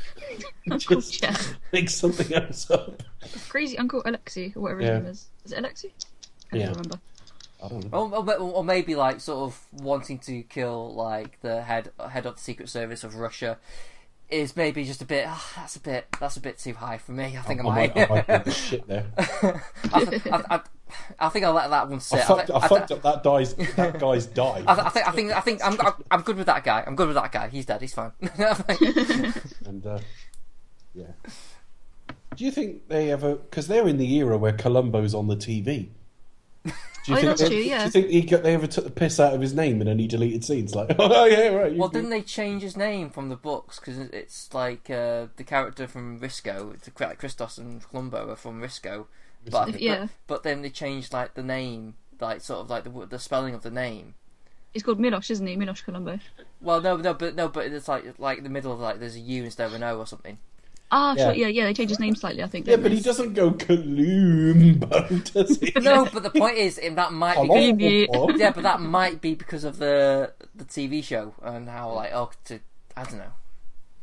Uncle 0.70 0.96
Just 1.00 1.20
Jeff. 1.20 1.54
Make 1.72 1.90
something 1.90 2.32
else 2.32 2.70
up. 2.70 3.02
Crazy 3.48 3.76
Uncle 3.76 4.02
Alexi, 4.04 4.56
or 4.56 4.60
whatever 4.62 4.80
his 4.80 4.88
Yeah. 4.88 4.98
name 4.98 5.06
is. 5.06 5.26
Is 5.44 5.52
it 5.52 5.64
Alexi? 5.64 5.90
I 6.52 6.56
Yeah. 6.56 6.66
don't 6.66 6.76
remember. 6.76 7.00
I 7.62 7.68
don't 7.68 7.92
know. 7.92 7.98
Or, 7.98 8.30
or, 8.30 8.38
or 8.38 8.64
maybe 8.64 8.94
like 8.94 9.20
sort 9.20 9.44
of 9.44 9.60
wanting 9.72 10.18
to 10.20 10.42
kill 10.42 10.94
like 10.94 11.40
the 11.40 11.62
head 11.62 11.92
head 12.10 12.26
of 12.26 12.36
the 12.36 12.40
Secret 12.42 12.68
Service 12.68 13.04
of 13.04 13.16
Russia 13.16 13.58
is 14.30 14.56
maybe 14.56 14.84
just 14.84 15.02
a 15.02 15.04
bit. 15.04 15.26
ah, 15.28 15.52
that's 15.56 15.76
a 15.76 15.80
bit. 15.80 16.06
That's 16.18 16.36
a 16.36 16.40
bit 16.40 16.58
too 16.58 16.72
high 16.74 16.98
for 16.98 17.12
me. 17.12 17.36
I 17.36 17.42
think 17.42 17.60
I, 17.60 17.68
I 17.68 17.74
might. 17.74 17.96
might, 17.96 18.10
I 18.28 18.38
might 18.38 18.52
shit 18.52 18.86
there. 18.88 19.06
I, 19.18 19.62
I, 19.92 20.56
I, 20.56 20.60
I 21.18 21.28
think 21.28 21.44
I'll 21.44 21.52
let 21.52 21.70
that 21.70 21.88
one 21.88 22.00
sit. 22.00 22.20
I 22.20 22.22
fucked, 22.24 22.50
I 22.50 22.68
fucked 22.68 22.92
up 22.92 23.02
that 23.02 23.22
guy's 23.22 23.54
that 23.54 23.98
guy's 23.98 24.26
died. 24.26 24.64
I, 24.66 24.86
I 24.86 24.88
think 24.88 25.08
I 25.08 25.12
think 25.12 25.32
I 25.32 25.40
think 25.40 25.64
I'm, 25.64 25.80
I'm 25.80 25.92
I'm 26.10 26.22
good 26.22 26.36
with 26.36 26.46
that 26.46 26.64
guy. 26.64 26.82
I'm 26.86 26.96
good 26.96 27.08
with 27.08 27.16
that 27.16 27.30
guy. 27.30 27.48
He's 27.48 27.66
dead. 27.66 27.80
He's 27.80 27.94
fine. 27.94 28.12
And 29.66 29.86
uh, 29.86 29.98
yeah. 30.94 31.12
Do 32.36 32.44
you 32.44 32.50
think 32.50 32.88
they 32.88 33.10
ever? 33.12 33.36
Because 33.36 33.68
they're 33.68 33.86
in 33.86 33.98
the 33.98 34.14
era 34.16 34.36
where 34.38 34.52
Columbo's 34.52 35.14
on 35.14 35.28
the 35.28 35.36
TV. 35.36 35.88
Do 37.04 37.12
you 37.12 37.18
Oh, 37.18 37.20
think 37.20 37.28
that's 37.30 37.40
they, 37.42 37.48
true, 37.48 37.56
Do 37.64 37.68
you 37.68 37.90
think 37.90 38.06
he 38.08 38.22
got, 38.22 38.42
they 38.44 38.54
ever 38.54 38.66
took 38.68 38.84
the 38.84 38.90
piss 38.90 39.18
out 39.18 39.34
of 39.34 39.40
his 39.40 39.54
name 39.54 39.80
in 39.82 39.88
any 39.88 40.06
deleted 40.06 40.44
scenes? 40.44 40.74
Like, 40.74 40.94
oh 40.98 41.24
yeah, 41.24 41.48
right. 41.48 41.76
well, 41.76 41.88
didn't 41.88 42.10
they 42.10 42.22
change 42.22 42.62
his 42.62 42.76
name 42.76 43.10
from 43.10 43.28
the 43.28 43.36
books 43.36 43.80
because 43.80 43.98
it's 43.98 44.52
like 44.54 44.88
uh, 44.88 45.26
the 45.36 45.44
character 45.44 45.86
from 45.88 46.20
Risico, 46.20 46.72
it's 46.74 46.88
like 47.00 47.18
Christos 47.18 47.58
and 47.58 47.82
Columbo 47.90 48.30
are 48.30 48.36
from 48.36 48.60
Risico, 48.62 49.06
but, 49.50 49.66
think- 49.66 49.80
Yeah. 49.80 50.00
but 50.02 50.10
but 50.28 50.42
then 50.44 50.62
they 50.62 50.70
changed 50.70 51.12
like 51.12 51.34
the 51.34 51.42
name, 51.42 51.94
like 52.20 52.40
sort 52.40 52.60
of 52.60 52.70
like 52.70 52.84
the 52.84 53.06
the 53.06 53.18
spelling 53.18 53.54
of 53.54 53.62
the 53.62 53.70
name. 53.70 54.14
He's 54.72 54.82
called 54.84 54.98
Milosh, 55.00 55.30
isn't 55.30 55.46
he? 55.46 55.56
Milosh 55.56 55.84
Colombo. 55.84 56.18
Well, 56.60 56.80
no, 56.80 56.96
no, 56.96 57.12
but 57.14 57.34
no, 57.34 57.48
but 57.48 57.66
it's 57.66 57.88
like 57.88 58.04
like 58.18 58.38
in 58.38 58.44
the 58.44 58.50
middle 58.50 58.72
of 58.72 58.78
like 58.78 59.00
there's 59.00 59.16
a 59.16 59.20
U 59.20 59.44
instead 59.44 59.66
of 59.66 59.74
an 59.74 59.82
O 59.82 59.98
or 59.98 60.06
something. 60.06 60.38
Ah, 60.94 61.14
Yeah. 61.16 61.24
sure, 61.24 61.34
yeah, 61.34 61.46
yeah. 61.48 61.64
They 61.64 61.74
changed 61.74 61.90
his 61.90 61.98
name 62.00 62.14
slightly, 62.14 62.42
I 62.42 62.46
think. 62.46 62.66
Yeah, 62.66 62.76
but 62.76 62.90
they? 62.90 62.96
he 62.96 63.00
doesn't 63.00 63.32
go 63.32 63.50
Columbo, 63.52 65.08
does 65.32 65.58
he? 65.58 65.72
No, 65.80 66.04
but 66.12 66.22
the 66.22 66.30
point 66.30 66.58
is, 66.58 66.76
that 66.76 67.12
might 67.12 67.48
be. 67.78 68.08
Yeah, 68.36 68.52
but 68.52 68.62
that 68.62 68.80
might 68.80 69.20
be 69.20 69.34
because 69.34 69.64
of 69.64 69.78
the 69.78 70.32
the 70.54 70.64
TV 70.64 71.02
show 71.02 71.34
and 71.42 71.68
how 71.68 71.92
like 71.92 72.12
oh 72.12 72.30
to 72.44 72.60
I 72.96 73.04
don't 73.04 73.18
know. 73.18 73.32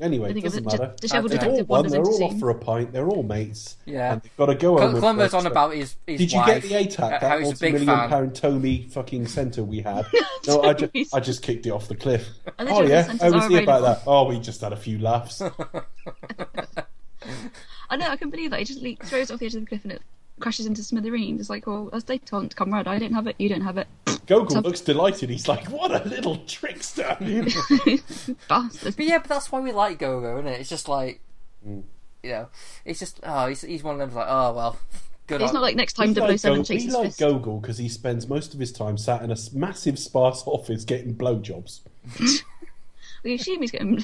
Anyway, 0.02 0.32
it 0.32 0.42
doesn't 0.44 0.66
it, 0.66 0.66
matter. 0.66 0.94
Dishevelled 1.02 1.32
They've 1.32 1.40
They've 1.40 1.50
all 1.50 1.56
Detective 1.56 1.70
won. 1.70 1.78
wanders 1.78 1.92
They're 1.92 2.00
into 2.02 2.12
all 2.12 2.24
off 2.24 2.32
scene. 2.32 2.40
for 2.40 2.50
a 2.52 2.56
pint. 2.56 2.94
They're 2.94 3.08
all 3.10 3.24
mates. 3.24 3.76
Yeah. 3.86 4.14
And 4.14 4.22
they've 4.22 4.38
got 4.38 4.46
to 4.46 4.56
go 4.56 4.74
on. 4.76 4.80
Col- 4.80 4.92
the 4.94 5.00
Columbo's 5.00 5.24
first 5.26 5.34
on 5.36 5.42
trip. 5.42 5.52
about 5.52 5.74
his 5.74 5.96
his 6.08 6.20
Did 6.20 6.32
you 6.32 6.38
wife. 6.40 6.48
get 6.48 6.62
the 6.64 6.70
ATAC? 6.70 7.00
uh, 7.04 7.10
That 7.10 7.22
how 7.24 7.40
he's 7.40 7.48
a 7.50 7.52
big 7.60 7.74
multi-million 7.74 7.88
fan. 7.88 8.10
pound 8.10 8.36
Tommy 8.36 8.88
fucking 8.90 9.28
centre 9.28 9.64
we 9.64 9.82
had. 9.82 10.06
No, 10.48 10.62
I 10.64 10.74
just, 10.74 11.14
I 11.14 11.20
just 11.20 11.44
kicked 11.44 11.66
it 11.66 11.70
off 11.72 11.88
the 11.90 11.96
cliff. 11.96 12.28
And 12.58 12.68
the 12.68 12.72
Oh 12.74 12.78
German 12.78 12.92
yeah, 12.92 13.04
centres 13.04 13.22
how 13.22 13.32
was 13.34 13.44
are 13.46 13.50
he 13.50 13.58
about 13.64 13.80
available. 13.82 13.96
that? 13.96 14.04
Oh, 14.08 14.28
we 14.30 14.40
just 14.40 14.62
had 14.62 14.72
a 14.74 14.78
few 14.78 14.98
laughs. 15.00 15.42
I 17.90 17.98
know, 17.98 18.08
I 18.08 18.16
can 18.16 18.30
believe 18.30 18.52
that. 18.52 18.60
He 18.60 18.66
just 18.66 18.82
le- 18.82 18.96
throws 19.04 19.30
it 19.30 19.34
off 19.34 19.40
the 19.40 19.48
edge 19.48 19.56
of 19.56 19.62
the 19.62 19.68
cliff 19.68 19.84
and 19.84 19.92
it 19.94 20.02
crashes 20.40 20.66
into 20.66 20.84
smithereens. 20.84 21.40
It's 21.42 21.50
like, 21.50 21.68
well, 21.68 21.90
that's 21.92 22.04
detente, 22.06 22.56
comrade. 22.56 22.88
I 22.88 22.98
don't 23.00 23.14
have 23.14 23.28
it, 23.28 23.36
you 23.40 23.50
don't 23.50 23.62
have 23.62 23.78
it. 23.78 23.88
Gogol 24.28 24.50
So- 24.52 24.60
looks 24.62 24.82
delighted. 24.82 25.30
He's 25.30 25.48
like, 25.48 25.66
"What 25.70 25.92
a 25.92 26.08
little 26.08 26.38
trickster!" 26.46 27.18
Bastard. 28.48 28.96
But 28.96 29.06
yeah, 29.06 29.18
but 29.20 29.28
that's 29.28 29.52
why 29.52 29.60
we 29.60 29.72
like 29.72 30.00
Gogol, 30.00 30.38
isn't 30.40 30.48
it? 30.48 30.60
It's 30.62 30.70
just 30.70 30.88
like, 30.88 31.22
Mm. 31.68 31.84
you 32.24 32.30
know, 32.30 32.48
it's 32.86 33.00
just 33.00 33.20
oh, 33.24 33.48
he's 33.48 33.62
he's 33.62 33.84
one 33.84 34.00
of 34.00 34.08
them 34.10 34.16
like 34.18 34.28
oh 34.30 34.54
well, 34.54 34.78
good. 35.28 35.42
It's 35.42 35.50
on- 35.50 35.56
not 35.56 35.62
like 35.64 35.76
next 35.76 35.94
time 35.94 36.14
We 36.14 36.22
like, 36.22 36.40
007 36.40 36.60
Go- 36.60 36.64
shakes 36.64 36.86
we 36.86 36.92
like 36.92 37.06
fist. 37.08 37.20
Gogol 37.20 37.60
because 37.60 37.78
he 37.80 37.90
spends 37.90 38.28
most 38.28 38.54
of 38.54 38.60
his 38.60 38.72
time 38.72 38.98
sat 38.98 39.24
in 39.24 39.32
a 39.32 39.36
massive 39.54 39.98
sparse 40.00 40.44
office 40.46 40.86
getting 40.86 41.16
blowjobs. 41.16 41.82
We 43.22 43.34
assume 43.34 43.62
he's 43.62 43.72
getting. 43.72 44.02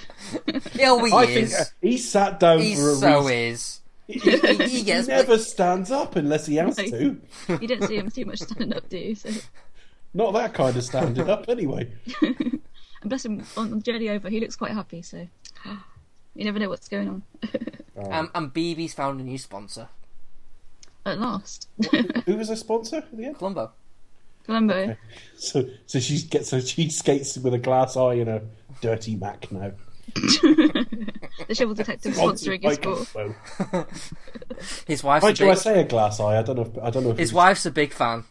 Yeah, 0.74 1.00
he 1.06 1.14
I 1.14 1.26
think 1.26 1.54
uh, 1.54 1.64
he 1.82 1.98
sat 1.98 2.38
down 2.38 2.60
he 2.60 2.76
for 2.76 2.92
a 2.92 2.96
so 2.96 3.20
reason. 3.22 3.32
is. 3.34 3.80
He, 4.08 4.20
he- 4.20 4.38
He 4.38 4.68
he 4.70 4.84
gets- 4.84 5.08
never 5.08 5.38
stands 5.38 5.90
up 5.92 6.16
unless 6.16 6.46
he 6.46 6.56
has 6.58 6.78
No. 6.78 6.84
to. 6.86 7.22
you 7.62 7.68
don't 7.68 7.84
see 7.84 7.98
him 7.98 8.10
too 8.12 8.26
much 8.26 8.40
standing 8.40 8.74
up, 8.76 8.88
do 8.90 8.98
you? 8.98 9.16
So, 9.16 9.30
Not 10.14 10.34
that 10.34 10.54
kind 10.54 10.76
of 10.78 10.84
standing 10.84 11.30
up, 11.30 11.46
anyway. 11.50 11.92
and 12.22 12.62
bless 13.04 13.26
him, 13.26 13.44
on 13.58 13.72
the 13.72 13.80
journey 13.82 14.10
over, 14.10 14.30
he 14.30 14.40
looks 14.40 14.56
quite 14.56 14.72
happy. 14.72 15.02
So, 15.02 15.28
you 16.36 16.46
never 16.46 16.60
know 16.60 16.70
what's 16.70 16.88
going 16.88 17.10
on. 17.10 17.24
Um, 17.98 18.30
and 18.36 18.54
Bibi's 18.54 18.94
found 18.94 19.22
a 19.22 19.24
new 19.24 19.38
sponsor, 19.38 19.88
At 21.06 21.18
last, 21.18 21.70
Who 22.26 22.36
was 22.36 22.50
a 22.50 22.58
sponsor 22.58 22.98
at 22.98 23.16
the 23.18 23.24
end? 23.28 23.38
Columbo. 23.38 23.72
Columbo. 24.46 24.98
So, 25.38 25.70
so 25.86 26.00
she 26.02 26.22
gets 26.24 26.50
so 26.50 26.60
she 26.60 26.90
skates 26.90 27.38
with 27.38 27.54
a 27.54 27.58
glass 27.58 27.96
eye 27.96 28.16
and 28.16 28.30
a 28.30 28.42
dirty 28.82 29.16
Mac 29.16 29.50
now. 29.50 29.72
The 31.48 31.56
Shovel 31.56 31.76
Detective 31.76 32.16
Sponsored 32.16 32.62
sponsoring 32.62 32.64
his 32.64 32.76
sport. 32.76 33.08
Gogol. 33.72 33.88
His 34.88 35.04
wife's 35.04 35.24
Why 35.24 35.30
a 35.30 35.34
do 35.34 35.50
I 35.50 35.54
say 35.56 35.82
a 35.82 35.84
glass 35.86 36.20
eye? 36.20 36.38
I 36.38 36.42
don't 36.44 36.56
know. 36.56 36.62
If, 36.64 36.78
I 36.84 36.90
don't 36.90 37.04
know. 37.04 37.12
If 37.12 37.18
His 37.18 37.30
it's- 37.30 37.36
wife's 37.36 37.66
a 37.66 37.72
big 37.72 37.94
fan. 37.94 38.24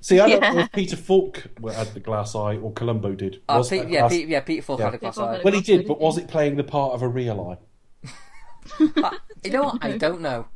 See, 0.00 0.18
I 0.18 0.28
don't 0.28 0.40
know 0.56 0.60
if 0.62 0.72
Peter 0.72 0.96
Falk 0.96 1.44
had 1.72 1.86
the 1.94 2.00
glass 2.00 2.34
eye 2.34 2.56
or 2.56 2.72
Columbo 2.72 3.14
did. 3.14 3.40
Uh, 3.48 3.54
Was 3.58 3.70
Pete, 3.70 3.82
that 3.82 3.90
yeah, 3.90 4.00
glass- 4.00 4.10
Pete, 4.12 4.28
yeah, 4.28 4.40
Peter 4.40 4.62
Falk 4.62 4.78
Yeah. 4.80 4.84
had 4.86 4.94
a 4.94 4.98
glass 4.98 5.14
Peter 5.14 5.26
eye. 5.28 5.40
Well, 5.44 5.54
he 5.54 5.60
did, 5.60 5.86
but 5.86 6.00
was 6.00 6.18
it 6.18 6.26
playing 6.28 6.56
the 6.56 6.64
part 6.64 6.92
of 6.94 7.02
a 7.02 7.08
real 7.08 7.58
eye? 8.04 8.10
You 9.44 9.50
know 9.50 9.62
what? 9.64 9.84
I 9.84 9.96
don't 9.98 10.22
know. 10.22 10.46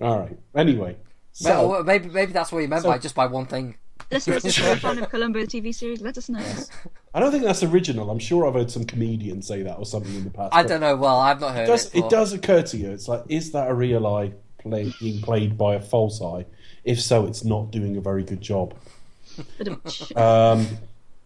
All 0.00 0.18
right. 0.18 0.38
Anyway, 0.56 0.96
so 1.32 1.68
Well, 1.68 1.84
maybe 1.84 2.08
maybe 2.08 2.32
that's 2.32 2.50
what 2.50 2.60
he 2.62 2.66
meant 2.66 2.82
So- 2.82 2.88
by 2.88 2.98
just 2.98 3.14
by 3.14 3.26
one 3.26 3.46
thing. 3.46 3.76
Listeners, 4.10 4.44
if 4.44 4.58
you're 4.58 4.72
a 4.72 4.76
fan 4.76 4.98
of 4.98 5.10
Columbo 5.10 5.40
TV 5.40 5.74
series, 5.74 6.00
let 6.00 6.16
us 6.16 6.28
know. 6.28 6.42
I 7.14 7.20
don't 7.20 7.30
think 7.30 7.44
that's 7.44 7.62
original. 7.62 8.10
I'm 8.10 8.18
sure 8.18 8.46
I've 8.46 8.54
heard 8.54 8.70
some 8.70 8.84
comedian 8.84 9.42
say 9.42 9.62
that 9.62 9.76
or 9.76 9.84
something 9.84 10.14
in 10.14 10.24
the 10.24 10.30
past. 10.30 10.54
I 10.54 10.62
but 10.62 10.68
don't 10.68 10.80
know. 10.80 10.96
Well, 10.96 11.18
I've 11.18 11.40
not 11.40 11.54
heard 11.54 11.64
It 11.64 11.66
does, 11.66 11.86
it. 11.94 11.98
it 12.04 12.10
does 12.10 12.32
occur 12.32 12.62
to 12.62 12.76
you. 12.76 12.90
It's 12.90 13.08
like, 13.08 13.24
is 13.28 13.52
that 13.52 13.68
a 13.68 13.74
real 13.74 14.06
eye 14.06 14.32
play, 14.58 14.92
being 15.00 15.20
played 15.22 15.58
by 15.58 15.74
a 15.74 15.80
false 15.80 16.22
eye? 16.22 16.46
If 16.84 17.00
so, 17.00 17.26
it's 17.26 17.44
not 17.44 17.70
doing 17.70 17.96
a 17.96 18.00
very 18.00 18.22
good 18.22 18.40
job. 18.40 18.74
Um, 20.16 20.66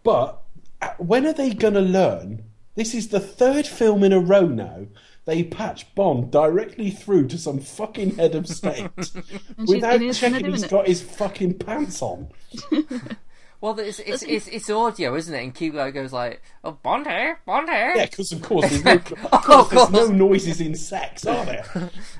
but 0.03 0.41
uh, 0.81 0.89
when 0.97 1.25
are 1.25 1.33
they 1.33 1.51
going 1.53 1.73
to 1.73 1.81
learn? 1.81 2.43
This 2.75 2.93
is 2.93 3.07
the 3.07 3.19
third 3.19 3.65
film 3.65 4.03
in 4.03 4.13
a 4.13 4.19
row 4.19 4.45
now. 4.45 4.85
They 5.25 5.43
patch 5.43 5.93
Bond 5.95 6.31
directly 6.31 6.91
through 6.91 7.27
to 7.29 7.37
some 7.37 7.59
fucking 7.59 8.15
head 8.17 8.35
of 8.35 8.47
state 8.47 8.89
without 9.67 9.95
in 9.95 10.01
his 10.01 10.19
checking 10.19 10.47
minute, 10.47 10.51
he's 10.51 10.65
innit? 10.65 10.69
got 10.69 10.87
his 10.87 11.01
fucking 11.01 11.59
pants 11.59 12.01
on. 12.01 12.29
Well, 13.61 13.79
it's 13.79 13.99
it's, 13.99 14.23
it's 14.23 14.47
it's 14.49 14.69
audio, 14.69 15.15
isn't 15.15 15.33
it? 15.33 15.41
And 15.41 15.55
Cuba 15.55 15.89
goes 15.93 16.11
like, 16.11 16.41
"Oh, 16.65 16.71
Bond 16.83 17.07
here, 17.07 17.39
Bond 17.45 17.69
here." 17.69 17.93
Yeah, 17.95 18.07
because 18.07 18.33
of 18.33 18.41
course 18.41 18.69
there's 18.69 18.83
no, 18.83 18.91
oh, 19.09 19.27
of 19.31 19.31
Of 19.31 19.41
course, 19.43 19.69
there's 19.69 19.89
no 19.89 20.07
noises 20.13 20.59
in 20.59 20.75
sex, 20.75 21.25
are 21.25 21.45
there? 21.45 21.63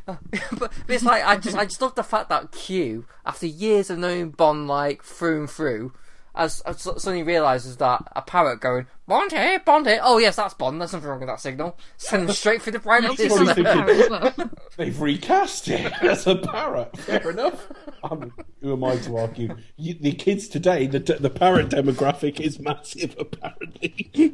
but, 0.05 0.21
but 0.57 0.71
it's 0.87 1.03
like 1.03 1.21
I 1.25 1.35
just 1.35 1.57
I 1.57 1.65
just 1.65 1.81
love 1.81 1.95
the 1.95 2.03
fact 2.03 2.29
that 2.29 2.53
Q, 2.53 3.05
after 3.25 3.45
years 3.45 3.89
of 3.89 3.99
knowing 3.99 4.29
Bond 4.29 4.69
like 4.69 5.03
through 5.03 5.41
and 5.41 5.49
through, 5.49 5.91
as, 6.35 6.61
as 6.61 6.81
suddenly 6.81 7.23
realizes 7.23 7.77
that 7.77 8.03
a 8.15 8.21
parrot 8.21 8.59
going 8.59 8.87
Bond 9.07 9.31
here, 9.31 9.59
Bond 9.59 9.85
here. 9.85 9.99
Oh 10.01 10.17
yes, 10.17 10.35
that's 10.37 10.53
Bond. 10.53 10.79
There's 10.79 10.93
nothing 10.93 11.09
wrong 11.09 11.19
with 11.19 11.27
that 11.27 11.39
signal. 11.41 11.77
Send 11.97 12.23
him 12.29 12.35
straight 12.35 12.61
through 12.61 12.71
the 12.71 12.77
And 12.77 12.83
brightness. 12.83 13.15
probably 13.17 13.29
sounds 13.29 13.47
like 13.47 13.57
a 13.57 13.63
thinking- 13.63 13.85
parrot 13.85 13.99
as 13.99 14.37
well. 14.37 14.49
They've 14.77 15.01
recast 15.01 15.67
it 15.67 15.93
as 16.01 16.25
a 16.25 16.35
parrot. 16.37 16.97
Fair 16.97 17.29
enough. 17.31 17.67
I'm, 18.03 18.33
who 18.61 18.73
am 18.73 18.83
I 18.83 18.95
to 18.97 19.17
argue? 19.17 19.55
You, 19.77 19.93
the 19.95 20.13
kids 20.13 20.47
today, 20.47 20.87
the 20.87 20.99
the 20.99 21.29
parrot 21.29 21.69
demographic 21.69 22.39
is 22.39 22.59
massive. 22.59 23.15
Apparently, 23.19 24.33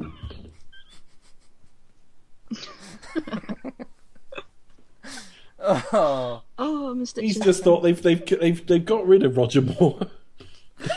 oh, 5.58 6.42
Oh, 6.58 6.94
Mr. 6.96 7.22
he's 7.22 7.38
just 7.38 7.62
thought 7.64 7.80
they've 7.82 8.00
they've 8.00 8.24
they've, 8.24 8.66
they've 8.66 8.84
got 8.84 9.06
rid 9.06 9.22
of 9.22 9.36
Roger 9.36 9.62
Moore. 9.62 10.00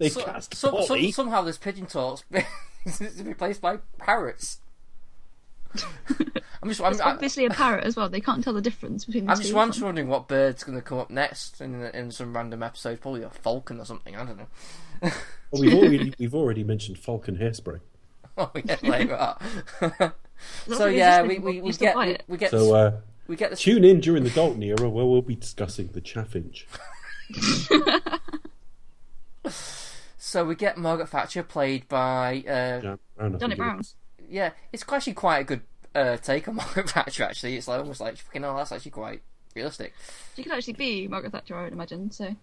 they 0.00 0.06
they 0.06 0.08
so, 0.08 0.24
cast 0.24 0.54
so, 0.54 0.80
so, 0.82 1.10
somehow 1.10 1.42
this 1.42 1.58
pigeon 1.58 1.86
talk's 1.86 2.24
been 2.30 2.44
replaced 3.22 3.60
by 3.60 3.78
parrots. 3.98 4.58
I'm 6.62 6.68
just 6.68 6.80
I'm, 6.80 6.92
It's 6.92 7.00
obviously 7.00 7.44
a 7.44 7.50
parrot 7.50 7.84
as 7.84 7.96
well. 7.96 8.08
They 8.08 8.20
can't 8.20 8.42
tell 8.42 8.52
the 8.52 8.60
difference 8.60 9.04
between 9.04 9.26
the 9.26 9.32
I'm 9.32 9.36
two. 9.36 9.44
just, 9.44 9.54
I'm 9.54 9.70
just 9.70 9.82
wondering 9.82 10.08
what 10.08 10.26
bird's 10.26 10.64
going 10.64 10.76
to 10.76 10.82
come 10.82 10.98
up 10.98 11.10
next 11.10 11.60
in 11.60 11.82
in 11.94 12.10
some 12.10 12.34
random 12.34 12.62
episode. 12.62 13.00
Probably 13.00 13.22
a 13.22 13.30
falcon 13.30 13.78
or 13.78 13.84
something. 13.84 14.16
I 14.16 14.24
don't 14.24 14.38
know. 14.38 14.46
Well, 15.50 15.62
we've 15.62 15.74
already 15.74 16.14
we've 16.18 16.34
already 16.34 16.64
mentioned 16.64 16.98
Falcon 16.98 17.36
hairspray. 17.36 17.80
Oh 18.38 18.50
yeah, 18.64 18.76
like 18.82 19.08
that. 19.98 20.14
So 20.68 20.86
yeah, 20.86 21.22
we 21.22 21.38
we, 21.40 21.60
we 21.60 21.72
get 21.72 21.94
buy 21.94 22.06
we, 22.06 22.16
we 22.28 22.38
get 22.38 22.52
So 22.52 22.74
uh, 22.74 23.00
we 23.26 23.36
get 23.36 23.50
the 23.50 23.56
Tune 23.56 23.84
in 23.84 24.00
during 24.00 24.24
the 24.24 24.30
Dalton 24.30 24.62
era 24.62 24.88
where 24.88 25.04
we'll 25.04 25.20
be 25.20 25.34
discussing 25.34 25.88
the 25.88 26.00
Chaffinch. 26.00 26.64
So 30.30 30.44
we 30.44 30.54
get 30.54 30.78
Margaret 30.78 31.08
Thatcher 31.08 31.42
played 31.42 31.88
by 31.88 32.44
uh, 32.46 32.80
Yeah, 32.82 32.96
Brown, 33.16 33.38
Janet 33.38 33.58
Brown. 33.58 33.82
yeah, 34.28 34.50
it's 34.72 34.84
actually 34.90 35.14
quite 35.14 35.38
a 35.38 35.44
good 35.44 35.60
uh, 35.94 36.16
take 36.18 36.46
on 36.48 36.54
Margaret 36.62 36.90
Thatcher. 36.90 37.24
Actually, 37.24 37.56
it's 37.56 37.66
like 37.68 37.80
almost 37.80 38.00
like 38.00 38.16
fucking 38.16 38.42
hell. 38.42 38.56
That's 38.56 38.72
actually 38.72 38.92
quite 38.92 39.22
realistic. 39.56 39.92
She 40.36 40.42
could 40.44 40.52
actually 40.52 40.74
be 40.74 41.08
Margaret 41.08 41.32
Thatcher, 41.32 41.56
I 41.56 41.64
would 41.64 41.72
imagine. 41.72 42.10
So 42.12 42.34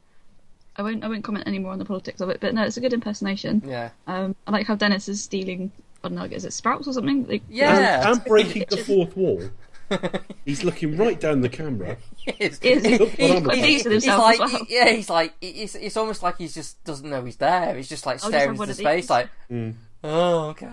I 0.75 0.81
won't 0.81 1.03
I 1.03 1.07
won't 1.07 1.23
comment 1.23 1.47
any 1.47 1.59
more 1.59 1.71
on 1.71 1.79
the 1.79 1.85
politics 1.85 2.19
of 2.21 2.29
it. 2.29 2.39
But 2.41 2.53
no, 2.53 2.63
it's 2.63 2.77
a 2.77 2.81
good 2.81 2.93
impersonation. 2.93 3.63
Yeah, 3.65 3.89
Um, 4.05 4.35
I 4.45 4.51
like 4.51 4.67
how 4.67 4.75
Dennis 4.75 5.07
is 5.07 5.23
stealing. 5.23 5.71
I 6.03 6.09
don't 6.09 6.17
know, 6.17 6.25
is 6.25 6.45
it 6.45 6.53
sprouts 6.53 6.87
or 6.87 6.93
something? 6.93 7.25
Like, 7.27 7.41
Yeah. 7.49 8.01
And, 8.07 8.17
and 8.17 8.25
breaking 8.25 8.65
the 8.69 8.77
fourth 8.77 9.17
wall. 9.17 9.41
He's 10.45 10.63
looking 10.63 10.97
right 10.97 11.19
down 11.19 11.41
the 11.41 11.49
camera. 11.49 11.97
It's, 12.25 12.59
Is 12.59 12.83
he- 12.85 12.97
Look 12.97 13.09
what 13.17 13.21
I'm 13.21 13.27
he- 13.31 13.37
about. 13.37 13.55
he's 13.57 13.83
he's 13.85 14.07
like, 14.07 14.39
well. 14.39 14.59
yeah, 14.69 14.89
he's 14.89 15.09
like, 15.09 15.33
it's, 15.41 15.75
it's 15.75 15.95
almost 15.97 16.23
like 16.23 16.37
he 16.37 16.47
just 16.47 16.83
doesn't 16.83 17.09
know 17.09 17.23
he's 17.23 17.37
there. 17.37 17.75
He's 17.75 17.87
just 17.89 18.05
like 18.05 18.15
I'll 18.23 18.31
just 18.31 18.43
staring 18.43 18.59
into 18.59 18.73
space, 18.73 19.09
like, 19.09 19.29
Mm. 19.51 19.75
oh, 20.03 20.49
okay. 20.49 20.65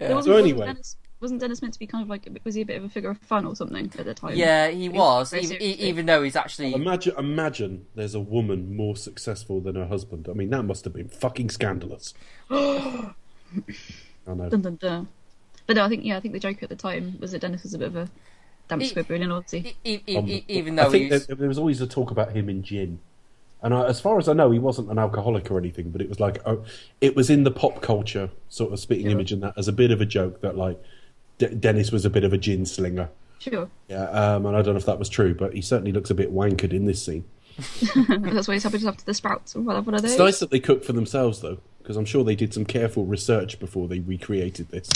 Yeah. 0.00 0.14
wasn't, 0.14 0.24
So 0.24 0.32
wasn't 0.32 0.38
anyway. 0.38 0.66
Dennis, 0.66 0.96
wasn't 1.20 1.40
Dennis 1.40 1.62
meant 1.62 1.74
to 1.74 1.78
be 1.80 1.86
kind 1.86 2.02
of 2.02 2.08
like 2.08 2.28
was 2.44 2.54
he 2.56 2.62
a 2.62 2.64
bit 2.64 2.76
of 2.78 2.84
a 2.84 2.88
figure 2.88 3.10
of 3.10 3.18
fun 3.18 3.46
or 3.46 3.54
something 3.54 3.84
at 3.98 4.04
the 4.04 4.14
time? 4.14 4.34
Yeah, 4.36 4.68
he 4.68 4.88
was, 4.88 5.30
very 5.30 5.44
even, 5.44 5.56
e- 5.62 5.70
even 5.78 6.06
though 6.06 6.22
he's 6.22 6.34
actually. 6.36 6.72
Imagine, 6.74 7.14
imagine 7.18 7.86
there's 7.94 8.14
a 8.14 8.20
woman 8.20 8.74
more 8.76 8.96
successful 8.96 9.60
than 9.60 9.74
her 9.76 9.86
husband. 9.86 10.28
I 10.28 10.32
mean, 10.34 10.50
that 10.50 10.64
must 10.64 10.84
have 10.84 10.92
been 10.94 11.08
fucking 11.08 11.50
scandalous. 11.50 12.14
I 12.50 13.14
know. 14.26 14.48
Dun, 14.48 14.62
dun, 14.62 14.76
dun. 14.76 15.08
But 15.66 15.76
no, 15.76 15.84
I 15.84 15.88
think 15.88 16.04
yeah, 16.04 16.16
I 16.16 16.20
think 16.20 16.34
the 16.34 16.40
joke 16.40 16.62
at 16.62 16.68
the 16.68 16.76
time 16.76 17.16
was 17.20 17.32
that 17.32 17.40
Dennis 17.40 17.62
was 17.62 17.74
a 17.74 17.78
bit 17.78 17.88
of 17.88 17.96
a 17.96 18.08
damp 18.68 18.82
He- 18.82 18.88
squib 18.88 19.10
in 19.10 19.30
honesty. 19.30 19.76
Um, 19.84 20.42
even 20.48 20.78
I 20.78 20.84
though 20.84 20.90
think 20.90 21.12
he's. 21.12 21.26
there, 21.26 21.36
there 21.36 21.48
was 21.48 21.58
always 21.58 21.80
a 21.80 21.86
talk 21.86 22.10
about 22.10 22.32
him 22.32 22.48
in 22.48 22.62
gin, 22.62 22.98
and 23.62 23.72
I, 23.74 23.86
as 23.86 24.00
far 24.00 24.18
as 24.18 24.28
I 24.28 24.32
know, 24.32 24.50
he 24.50 24.58
wasn't 24.58 24.90
an 24.90 24.98
alcoholic 24.98 25.50
or 25.50 25.58
anything. 25.58 25.90
But 25.90 26.00
it 26.02 26.08
was 26.08 26.20
like 26.20 26.38
oh, 26.46 26.64
it 27.00 27.14
was 27.16 27.30
in 27.30 27.44
the 27.44 27.50
pop 27.50 27.80
culture 27.82 28.30
sort 28.48 28.72
of 28.72 28.80
spitting 28.80 29.06
Yeah. 29.06 29.12
image 29.12 29.32
and 29.32 29.42
that 29.42 29.54
as 29.56 29.68
a 29.68 29.72
bit 29.72 29.90
of 29.90 30.00
a 30.00 30.06
joke 30.06 30.40
that 30.40 30.56
like 30.56 30.82
D- 31.38 31.46
Dennis 31.48 31.90
was 31.92 32.04
a 32.04 32.10
bit 32.10 32.24
of 32.24 32.32
a 32.32 32.38
gin 32.38 32.64
slinger. 32.66 33.08
Sure, 33.38 33.68
Yeah, 33.88 34.04
um, 34.10 34.46
and 34.46 34.56
I 34.56 34.62
don't 34.62 34.74
know 34.74 34.78
if 34.78 34.86
that 34.86 35.00
was 35.00 35.08
true, 35.08 35.34
but 35.34 35.52
he 35.52 35.62
certainly 35.62 35.90
looks 35.90 36.10
a 36.10 36.14
bit 36.14 36.32
wankered 36.32 36.72
in 36.72 36.84
this 36.84 37.04
scene. 37.04 37.24
that's 37.96 38.46
why 38.46 38.54
he's 38.54 38.62
happy 38.62 38.78
to 38.78 38.86
have 38.86 39.04
the 39.04 39.12
sprouts. 39.12 39.56
What, 39.56 39.84
what 39.84 39.94
are 39.94 40.00
those? 40.00 40.12
It's 40.12 40.18
nice 40.20 40.38
that 40.38 40.50
they 40.52 40.60
cook 40.60 40.84
for 40.84 40.92
themselves 40.92 41.40
though, 41.40 41.58
because 41.82 41.96
I'm 41.96 42.04
sure 42.04 42.22
they 42.22 42.36
did 42.36 42.54
some 42.54 42.64
careful 42.64 43.04
research 43.04 43.58
before 43.58 43.88
they 43.88 43.98
recreated 43.98 44.68
this. 44.68 44.88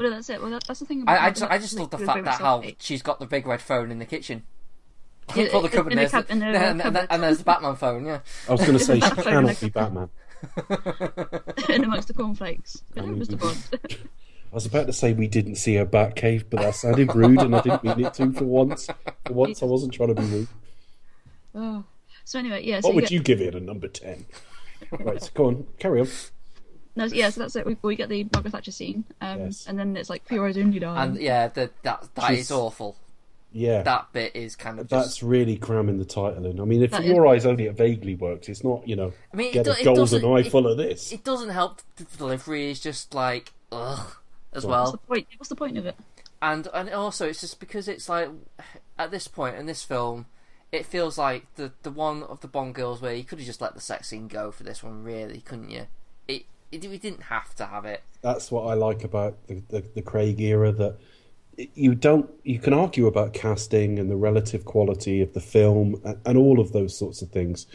Well, 0.00 0.10
that's 0.10 0.30
it. 0.30 0.40
Well, 0.40 0.50
that, 0.50 0.64
that's 0.66 0.80
the 0.80 0.86
thing. 0.86 1.02
About 1.02 1.20
I, 1.20 1.26
I, 1.26 1.30
just, 1.30 1.50
I 1.50 1.58
just 1.58 1.78
love 1.78 1.90
the 1.90 1.98
fact 1.98 2.24
that 2.24 2.40
how 2.40 2.58
like, 2.58 2.76
she's 2.80 3.02
got 3.02 3.20
the 3.20 3.26
big 3.26 3.46
red 3.46 3.60
phone 3.60 3.90
in 3.90 3.98
the 3.98 4.06
kitchen. 4.06 4.44
Yeah, 5.36 5.44
the 5.60 5.68
cupboard 5.68 5.92
in 5.92 5.98
and 5.98 6.10
there's, 6.10 6.10
the, 6.12 6.26
and, 6.30 6.42
and, 6.42 7.06
and 7.10 7.22
there's 7.22 7.38
the 7.38 7.44
Batman 7.44 7.76
phone, 7.76 8.06
yeah. 8.06 8.20
I 8.48 8.52
was 8.52 8.62
going 8.62 8.78
to 8.78 8.82
say 8.82 8.98
she 9.00 9.10
cannot 9.10 9.60
be 9.60 9.68
Batman. 9.68 10.08
in 11.68 11.84
amongst 11.84 12.08
the 12.08 12.14
cornflakes. 12.14 12.82
Good 12.94 13.04
Mr. 13.04 13.38
Bond. 13.38 14.08
I 14.50 14.54
was 14.54 14.64
about 14.64 14.86
to 14.86 14.92
say 14.94 15.12
we 15.12 15.28
didn't 15.28 15.56
see 15.56 15.74
her 15.74 15.84
bat 15.84 16.16
cave, 16.16 16.48
but 16.48 16.60
that 16.60 16.74
sounded 16.74 17.14
rude, 17.14 17.42
and 17.42 17.54
I 17.54 17.60
didn't 17.60 17.84
mean 17.84 18.06
it 18.06 18.14
to 18.14 18.32
for 18.32 18.44
once. 18.44 18.88
For 19.26 19.32
once, 19.34 19.62
I 19.62 19.66
wasn't 19.66 19.92
trying 19.92 20.14
to 20.14 20.20
be 20.20 20.26
rude. 20.26 20.48
oh. 21.54 21.84
So 22.24 22.38
anyway, 22.38 22.64
yeah. 22.64 22.80
So 22.80 22.88
What 22.88 22.92
you 22.92 22.96
would 22.96 23.02
get, 23.02 23.10
you 23.10 23.20
give 23.20 23.40
it 23.40 23.54
a 23.54 23.60
number 23.60 23.88
ten? 23.88 24.24
Right, 24.90 25.22
so 25.22 25.30
go 25.34 25.46
on, 25.46 25.66
carry 25.78 26.00
on. 26.00 26.08
No, 27.00 27.06
yeah. 27.06 27.30
So 27.30 27.40
that's 27.40 27.56
it. 27.56 27.66
We, 27.66 27.76
we 27.82 27.96
get 27.96 28.08
the 28.08 28.26
Margaret 28.32 28.52
Thatcher 28.52 28.70
scene, 28.72 29.04
um, 29.20 29.40
Yes. 29.40 29.66
and 29.66 29.78
then 29.78 29.96
it's 29.96 30.08
like 30.10 30.26
for 30.26 30.34
your 30.34 30.46
eyes 30.46 30.56
only, 30.56 30.78
darling. 30.78 31.02
And 31.12 31.20
yeah, 31.20 31.48
the, 31.48 31.70
that 31.82 32.08
that 32.14 32.26
She's- 32.28 32.40
is 32.42 32.50
awful. 32.52 32.96
Yeah, 33.52 33.82
That 33.82 34.12
bit 34.12 34.36
is 34.36 34.54
kind 34.54 34.78
of 34.78 34.88
that's 34.88 35.24
really 35.24 35.56
cramming 35.56 35.98
the 35.98 36.04
title 36.04 36.46
in. 36.46 36.60
I 36.60 36.64
mean, 36.64 36.84
if 36.84 36.92
That 36.92 37.04
your 37.04 37.26
is- 37.34 37.42
eyes 37.44 37.46
only 37.46 37.64
it 37.66 37.74
vaguely 37.76 38.14
works, 38.14 38.48
it's 38.48 38.62
not 38.62 38.86
you 38.86 38.94
know 38.94 39.12
I 39.34 39.36
mean, 39.36 39.48
it 39.48 39.52
get 39.54 39.64
do- 39.64 39.72
a 39.72 39.82
golden 39.82 40.02
doesn't- 40.02 40.24
eye 40.24 40.38
it- 40.40 40.50
full 40.52 40.68
of 40.68 40.76
this. 40.76 41.10
It 41.12 41.24
doesn't 41.24 41.48
help 41.48 41.80
the 41.96 42.04
delivery 42.16 42.70
is 42.70 42.78
just 42.78 43.12
like 43.12 43.52
ugh 43.72 44.16
as 44.52 44.64
Right. 44.64 44.70
What's 44.70 44.82
well. 44.84 44.92
the 44.92 44.98
point? 44.98 45.26
What's 45.36 45.48
the 45.48 45.56
point 45.56 45.78
of 45.78 45.86
it? 45.86 45.96
and 46.42 46.68
and 46.72 46.90
also 46.90 47.26
it's 47.28 47.40
just 47.40 47.58
because 47.60 47.86
it's 47.88 48.08
like 48.08 48.28
at 48.98 49.10
this 49.10 49.26
point 49.28 49.56
in 49.56 49.66
this 49.66 49.82
film 49.82 50.26
it 50.72 50.86
feels 50.86 51.18
like 51.18 51.44
the 51.56 51.72
the 51.82 51.90
one 51.90 52.22
of 52.22 52.40
the 52.40 52.48
Bond 52.48 52.74
girls 52.76 53.02
where 53.02 53.12
you 53.14 53.24
could 53.24 53.38
have 53.38 53.46
just 53.46 53.60
let 53.60 53.74
the 53.74 53.80
sex 53.80 54.08
scene 54.08 54.28
go 54.28 54.50
for 54.52 54.62
this 54.62 54.82
one 54.82 55.02
really 55.02 55.40
couldn't 55.40 55.70
you 55.70 55.80
it 55.80 55.88
it 55.88 55.88
we 56.72 56.98
didn't 56.98 57.24
have 57.24 57.54
to 57.54 57.66
have 57.66 57.84
it 57.84 58.02
That's 58.22 58.50
what 58.50 58.62
I 58.62 58.74
like 58.74 59.04
about 59.04 59.46
the, 59.46 59.62
the, 59.68 59.84
the 59.94 60.02
Craig 60.02 60.40
era. 60.40 60.72
That 60.72 60.98
you 61.74 61.94
don't 61.94 62.30
you 62.44 62.58
can 62.58 62.72
argue 62.72 63.06
about 63.06 63.32
casting 63.32 63.98
and 63.98 64.10
the 64.10 64.16
relative 64.16 64.64
quality 64.64 65.20
of 65.20 65.34
the 65.34 65.40
film 65.40 66.00
and, 66.04 66.18
and 66.24 66.38
all 66.38 66.60
of 66.60 66.72
those 66.72 66.96
sorts 66.96 67.22
of 67.22 67.30
things, 67.30 67.66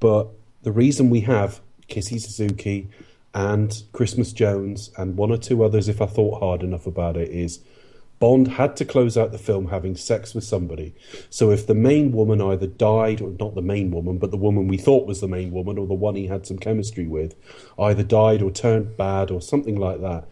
but 0.00 0.28
the 0.62 0.72
reason 0.72 1.10
we 1.10 1.20
have 1.20 1.60
Kissy 1.88 2.20
Suzuki 2.20 2.88
and 3.34 3.82
Christmas 3.92 4.32
Jones 4.32 4.90
and 4.96 5.16
one 5.16 5.30
or 5.30 5.36
two 5.36 5.62
others, 5.64 5.88
if 5.88 6.00
I 6.00 6.06
thought 6.06 6.40
hard 6.40 6.62
enough 6.62 6.86
about 6.86 7.16
it, 7.16 7.28
is 7.28 7.60
Bond 8.20 8.48
had 8.48 8.76
to 8.76 8.84
close 8.84 9.18
out 9.18 9.32
the 9.32 9.38
film 9.38 9.68
having 9.68 9.96
sex 9.96 10.34
with 10.34 10.44
somebody. 10.44 10.94
So 11.30 11.50
if 11.50 11.66
the 11.66 11.74
main 11.74 12.12
woman 12.12 12.40
either 12.40 12.66
died, 12.66 13.20
or 13.20 13.30
not 13.38 13.54
the 13.54 13.62
main 13.62 13.90
woman, 13.90 14.18
but 14.18 14.30
the 14.30 14.36
woman 14.36 14.68
we 14.68 14.78
thought 14.78 15.06
was 15.06 15.20
the 15.20 15.28
main 15.28 15.50
woman, 15.50 15.78
or 15.78 15.86
the 15.86 15.94
one 15.94 16.14
he 16.14 16.26
had 16.26 16.46
some 16.46 16.58
chemistry 16.58 17.06
with, 17.06 17.34
either 17.78 18.02
died 18.02 18.40
or 18.40 18.50
turned 18.50 18.96
bad 18.96 19.30
or 19.30 19.42
something 19.42 19.76
like 19.76 20.00
that, 20.00 20.26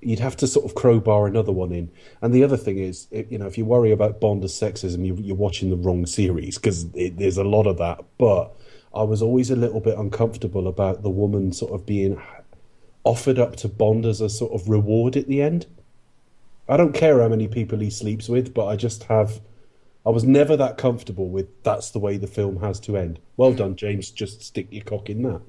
you'd 0.00 0.18
have 0.18 0.36
to 0.36 0.46
sort 0.46 0.66
of 0.66 0.74
crowbar 0.74 1.26
another 1.26 1.52
one 1.52 1.72
in. 1.72 1.90
And 2.20 2.34
the 2.34 2.44
other 2.44 2.56
thing 2.56 2.78
is, 2.78 3.06
you 3.10 3.38
know, 3.38 3.46
if 3.46 3.56
you 3.56 3.64
worry 3.64 3.92
about 3.92 4.20
Bond 4.20 4.44
as 4.44 4.52
sexism, 4.52 5.06
you're 5.24 5.36
watching 5.36 5.70
the 5.70 5.76
wrong 5.76 6.06
series 6.06 6.58
because 6.58 6.90
there's 6.90 7.38
a 7.38 7.44
lot 7.44 7.66
of 7.66 7.78
that. 7.78 8.04
But 8.18 8.54
I 8.94 9.04
was 9.04 9.22
always 9.22 9.50
a 9.50 9.56
little 9.56 9.80
bit 9.80 9.96
uncomfortable 9.96 10.68
about 10.68 11.02
the 11.02 11.10
woman 11.10 11.52
sort 11.52 11.72
of 11.72 11.86
being 11.86 12.20
offered 13.04 13.38
up 13.38 13.56
to 13.56 13.68
Bond 13.68 14.04
as 14.04 14.20
a 14.20 14.28
sort 14.28 14.52
of 14.52 14.68
reward 14.68 15.16
at 15.16 15.28
the 15.28 15.40
end. 15.40 15.66
I 16.72 16.78
don't 16.78 16.94
care 16.94 17.20
how 17.20 17.28
many 17.28 17.48
people 17.48 17.80
he 17.80 17.90
sleeps 17.90 18.30
with, 18.30 18.54
but 18.54 18.66
I 18.66 18.76
just 18.76 19.02
have. 19.02 19.42
I 20.06 20.08
was 20.08 20.24
never 20.24 20.56
that 20.56 20.78
comfortable 20.78 21.28
with 21.28 21.46
that's 21.62 21.90
the 21.90 21.98
way 21.98 22.16
the 22.16 22.26
film 22.26 22.60
has 22.60 22.80
to 22.80 22.96
end. 22.96 23.20
Well 23.36 23.52
done, 23.52 23.76
James. 23.76 24.10
Just 24.10 24.42
stick 24.42 24.68
your 24.70 24.82
cock 24.82 25.10
in 25.10 25.22
that. 25.24 25.42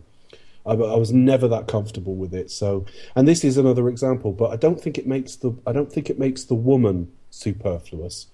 I, 0.65 0.73
I 0.73 0.97
was 0.97 1.13
never 1.13 1.47
that 1.47 1.69
comfortable 1.69 2.15
with 2.15 2.33
it. 2.33 2.51
So, 2.51 2.85
and 3.15 3.25
this 3.25 3.45
is 3.45 3.55
another 3.55 3.87
example, 3.87 4.33
but 4.33 4.51
I 4.51 4.57
don't 4.57 4.81
think 4.81 4.97
it 4.97 5.07
makes 5.07 5.37
the 5.37 5.55
I 5.65 5.71
don't 5.71 5.89
think 5.89 6.09
it 6.09 6.19
makes 6.19 6.43
the 6.43 6.55
woman 6.55 7.09
superfluous. 7.29 8.27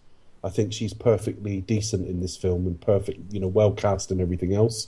I 0.43 0.49
think 0.49 0.73
she's 0.73 0.95
perfectly 0.95 1.61
decent 1.61 2.07
in 2.07 2.21
this 2.21 2.37
film 2.37 2.65
and 2.65 2.81
perfect, 2.81 3.31
you 3.31 3.39
know, 3.39 3.47
well 3.47 3.71
cast 3.71 4.09
and 4.09 4.19
everything 4.19 4.55
else. 4.55 4.87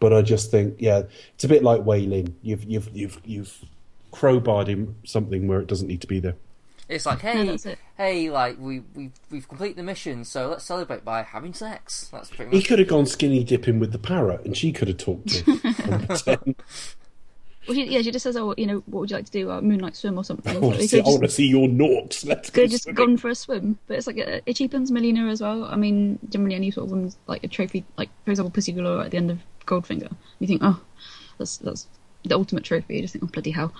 But 0.00 0.12
I 0.12 0.22
just 0.22 0.50
think, 0.50 0.74
yeah, 0.80 1.02
it's 1.34 1.44
a 1.44 1.48
bit 1.48 1.62
like 1.62 1.84
Wailing. 1.84 2.34
You've 2.42 2.64
you've 2.64 2.90
you've 2.92 3.20
you've 3.24 3.56
crowbarred 4.12 4.66
him 4.66 4.96
something 5.04 5.46
where 5.46 5.60
it 5.60 5.68
doesn't 5.68 5.86
need 5.86 6.00
to 6.00 6.08
be 6.08 6.18
there. 6.18 6.34
It's 6.90 7.06
like 7.06 7.20
hey 7.20 7.46
that's 7.46 7.64
it. 7.66 7.78
hey 7.96 8.30
like 8.30 8.58
we 8.58 8.80
we 8.94 9.10
we've 9.30 9.48
completed 9.48 9.76
the 9.76 9.82
mission 9.82 10.24
so 10.24 10.48
let's 10.48 10.64
celebrate 10.64 11.04
by 11.04 11.22
having 11.22 11.54
sex 11.54 12.08
that's 12.12 12.28
pretty 12.30 12.46
much 12.46 12.54
He 12.54 12.62
could 12.62 12.78
have 12.78 12.88
gone 12.88 13.06
skinny 13.06 13.44
dipping 13.44 13.78
with 13.78 13.92
the 13.92 13.98
parrot, 13.98 14.44
and 14.44 14.56
she 14.56 14.72
could 14.72 14.88
have 14.88 14.98
talked 14.98 15.28
to 15.28 15.44
him. 15.44 16.56
Well, 17.68 17.74
she, 17.76 17.84
yeah, 17.84 18.00
she 18.00 18.10
just 18.10 18.22
says, 18.22 18.36
"Oh, 18.38 18.54
you 18.56 18.66
know, 18.66 18.82
what 18.86 19.00
would 19.00 19.10
you 19.10 19.16
like 19.16 19.26
to 19.26 19.30
do? 19.30 19.50
Uh, 19.50 19.60
moonlight 19.60 19.94
swim 19.94 20.16
or 20.18 20.24
something?" 20.24 20.50
I 20.50 20.54
So 20.54 20.60
want 20.60 20.76
to 20.76 20.88
see, 20.88 20.96
could 20.96 21.06
I 21.06 21.10
want 21.10 21.22
just, 21.22 21.36
to 21.36 21.36
see 21.42 21.46
your 21.46 21.68
Norks. 21.68 22.26
Let's 22.26 22.48
go. 22.50 22.62
have 22.62 22.70
just 22.70 22.84
swimming. 22.84 22.96
gone 22.96 23.16
for 23.18 23.28
a 23.28 23.34
swim, 23.34 23.78
but 23.86 23.98
it's 23.98 24.06
like 24.06 24.16
it, 24.16 24.42
it 24.46 24.56
cheapens 24.56 24.90
Melina 24.90 25.26
as 25.28 25.42
well. 25.42 25.64
I 25.64 25.76
mean, 25.76 26.18
generally, 26.30 26.54
any 26.54 26.70
sort 26.70 26.86
of 26.86 26.90
woman's 26.90 27.18
like 27.26 27.44
a 27.44 27.48
trophy, 27.48 27.84
like 27.98 28.08
for 28.24 28.30
example, 28.30 28.50
Pussy 28.50 28.72
Galore 28.72 29.02
at 29.04 29.10
the 29.10 29.18
end 29.18 29.30
of 29.30 29.40
Goldfinger. 29.66 30.10
You 30.38 30.46
think, 30.46 30.62
oh, 30.64 30.80
that's 31.38 31.58
that's 31.58 31.86
the 32.24 32.34
ultimate 32.34 32.64
trophy. 32.64 32.96
You 32.96 33.02
just 33.02 33.12
think, 33.12 33.24
oh, 33.24 33.28
bloody 33.28 33.50
hell. 33.50 33.74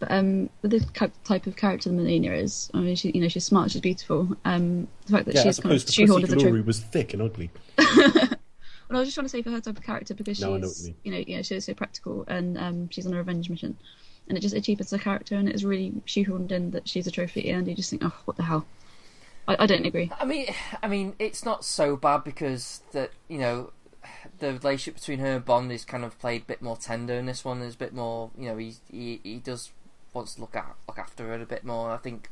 But 0.00 0.10
um, 0.10 0.50
with 0.62 0.72
the 0.72 1.10
type 1.24 1.46
of 1.46 1.56
character 1.56 1.90
that 1.90 1.94
Melina 1.94 2.32
is, 2.32 2.70
I 2.74 2.78
mean, 2.78 2.96
she, 2.96 3.10
you 3.10 3.20
know, 3.20 3.28
she's 3.28 3.44
smart, 3.44 3.70
she's 3.70 3.82
beautiful. 3.82 4.36
Um, 4.44 4.88
the 5.06 5.12
fact 5.12 5.26
that 5.26 5.34
Yeah, 5.34 5.42
she's 5.42 5.60
kind 5.60 5.74
of 5.74 5.82
opposed 5.82 5.88
shoehorned 5.88 6.22
Pussy 6.22 6.24
as 6.24 6.32
a 6.32 6.36
trophy. 6.36 6.60
Was 6.62 6.80
thick 6.80 7.12
and 7.12 7.22
ugly. 7.22 7.50
Well, 8.90 8.96
I 8.96 9.00
was 9.02 9.06
just 9.06 9.14
trying 9.14 9.26
to 9.26 9.28
say 9.28 9.42
for 9.42 9.50
her 9.50 9.60
type 9.60 9.76
of 9.76 9.84
character 9.84 10.14
because 10.14 10.38
she's, 10.38 10.44
No, 10.44 10.56
know 10.56 10.66
you 10.66 10.94
you 11.04 11.12
know, 11.12 11.18
you 11.18 11.36
know, 11.36 11.42
she's 11.42 11.64
so 11.64 11.74
practical 11.74 12.24
and 12.26 12.58
um, 12.58 12.90
she's 12.90 13.06
on 13.06 13.14
a 13.14 13.16
revenge 13.18 13.48
mission, 13.48 13.76
and 14.28 14.36
it 14.36 14.40
just 14.40 14.52
it 14.52 14.64
cheapens 14.64 14.90
her 14.90 14.98
character 14.98 15.36
and 15.36 15.48
it's 15.48 15.62
really 15.62 15.92
shoehorned 16.06 16.50
in 16.50 16.72
that 16.72 16.88
she's 16.88 17.06
a 17.06 17.10
trophy 17.12 17.50
and 17.50 17.68
you 17.68 17.74
just 17.76 17.88
think, 17.88 18.02
oh, 18.04 18.12
what 18.24 18.36
the 18.36 18.42
hell? 18.42 18.66
I, 19.46 19.58
I 19.60 19.66
don't 19.66 19.86
agree. 19.86 20.10
I 20.18 20.24
mean, 20.24 20.52
I 20.82 20.88
mean, 20.88 21.14
it's 21.20 21.44
not 21.44 21.64
so 21.64 21.96
bad 21.96 22.24
because 22.24 22.82
that 22.90 23.12
you 23.28 23.38
know 23.38 23.70
the 24.40 24.54
relationship 24.54 24.96
between 24.96 25.20
her 25.20 25.36
and 25.36 25.44
Bond 25.44 25.70
is 25.70 25.84
kind 25.84 26.04
of 26.04 26.18
played 26.18 26.42
a 26.42 26.46
bit 26.46 26.60
more 26.60 26.76
tender 26.76 27.14
in 27.14 27.26
this 27.26 27.44
one. 27.44 27.60
There's 27.60 27.76
a 27.76 27.78
bit 27.78 27.94
more, 27.94 28.30
you 28.36 28.48
know, 28.48 28.56
he 28.56 28.74
he, 28.90 29.20
he 29.22 29.36
does 29.38 29.70
wants 30.12 30.34
to 30.34 30.40
look 30.40 30.56
at 30.56 30.76
look 30.88 30.98
after 30.98 31.26
her 31.28 31.34
a 31.34 31.46
bit 31.46 31.64
more. 31.64 31.90
I 31.90 31.96
think 31.96 32.28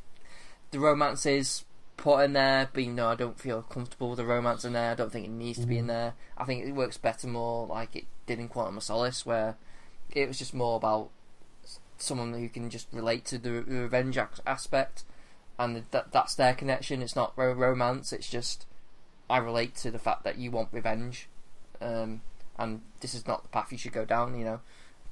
the 0.71 0.79
romance 0.79 1.27
is 1.27 1.65
put 1.97 2.21
in 2.25 2.33
there, 2.33 2.69
but 2.73 2.85
you 2.85 2.93
know, 2.93 3.09
I 3.09 3.15
don't 3.15 3.39
feel 3.39 3.63
comfortable 3.63 4.11
with 4.11 4.19
the 4.19 4.25
romance 4.25 4.65
in 4.65 4.73
there. 4.73 4.93
I 4.93 4.95
don't 4.95 5.13
think 5.13 5.27
it 5.27 5.31
needs 5.31 5.59
to 5.59 5.67
be 5.67 5.79
in 5.79 5.87
there. 5.89 6.15
I 6.37 6.45
think 6.45 6.65
it 6.65 6.73
works 6.73 6.97
better 6.97 7.27
more 7.27 7.67
like 7.67 7.97
it 7.97 8.05
did 8.27 8.39
in 8.39 8.49
Quantum 8.49 8.77
of 8.77 8.83
Solace, 8.83 9.27
where 9.27 9.57
it 10.15 10.29
was 10.29 10.39
just 10.39 10.55
more 10.55 10.77
about 10.77 11.11
someone 11.99 12.33
who 12.33 12.49
can 12.49 12.71
just 12.71 12.87
relate 12.93 13.25
to 13.27 13.39
the, 13.39 13.51
the 13.67 13.81
revenge 13.81 14.17
aspect. 14.47 15.05
and 15.59 15.85
that 15.91 16.13
that's 16.13 16.35
their 16.35 16.55
connection. 16.55 17.03
It's 17.03 17.17
not 17.17 17.33
romance. 17.37 18.13
It's 18.13 18.31
just 18.31 18.67
I 19.29 19.39
relate 19.39 19.75
to 19.77 19.91
the 19.91 19.99
fact 19.99 20.25
that 20.25 20.39
you 20.39 20.51
want 20.51 20.69
revenge, 20.73 21.29
um, 21.81 22.23
and 22.59 22.83
this 23.01 23.15
is 23.15 23.27
not 23.27 23.43
the 23.43 23.49
path 23.49 23.73
you 23.73 23.79
should 23.79 23.93
go 23.93 24.05
down. 24.05 24.39
You 24.39 24.45
know, 24.45 24.61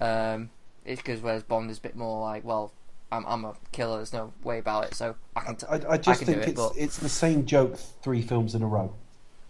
um, 0.00 0.50
it's 0.86 1.02
because 1.02 1.20
whereas 1.20 1.42
Bond 1.42 1.70
is 1.70 1.78
a 1.78 1.80
bit 1.80 1.96
more 1.96 2.20
like, 2.22 2.44
well, 2.44 2.72
I'm 3.12 3.24
I'm 3.26 3.44
a 3.44 3.54
killer. 3.72 3.96
There's 3.98 4.12
no 4.12 4.32
way 4.42 4.58
about 4.58 4.86
it. 4.86 4.94
So 4.94 5.16
I 5.34 5.40
can. 5.40 5.56
T- 5.56 5.66
I, 5.68 5.80
I 5.90 5.96
just 5.98 6.20
can 6.20 6.26
think 6.26 6.42
it, 6.42 6.48
it's 6.50 6.60
but 6.60 6.72
it's 6.76 6.98
the 6.98 7.08
same 7.08 7.44
joke 7.44 7.76
three 8.02 8.22
films 8.22 8.54
in 8.54 8.62
a 8.62 8.66
row. 8.66 8.94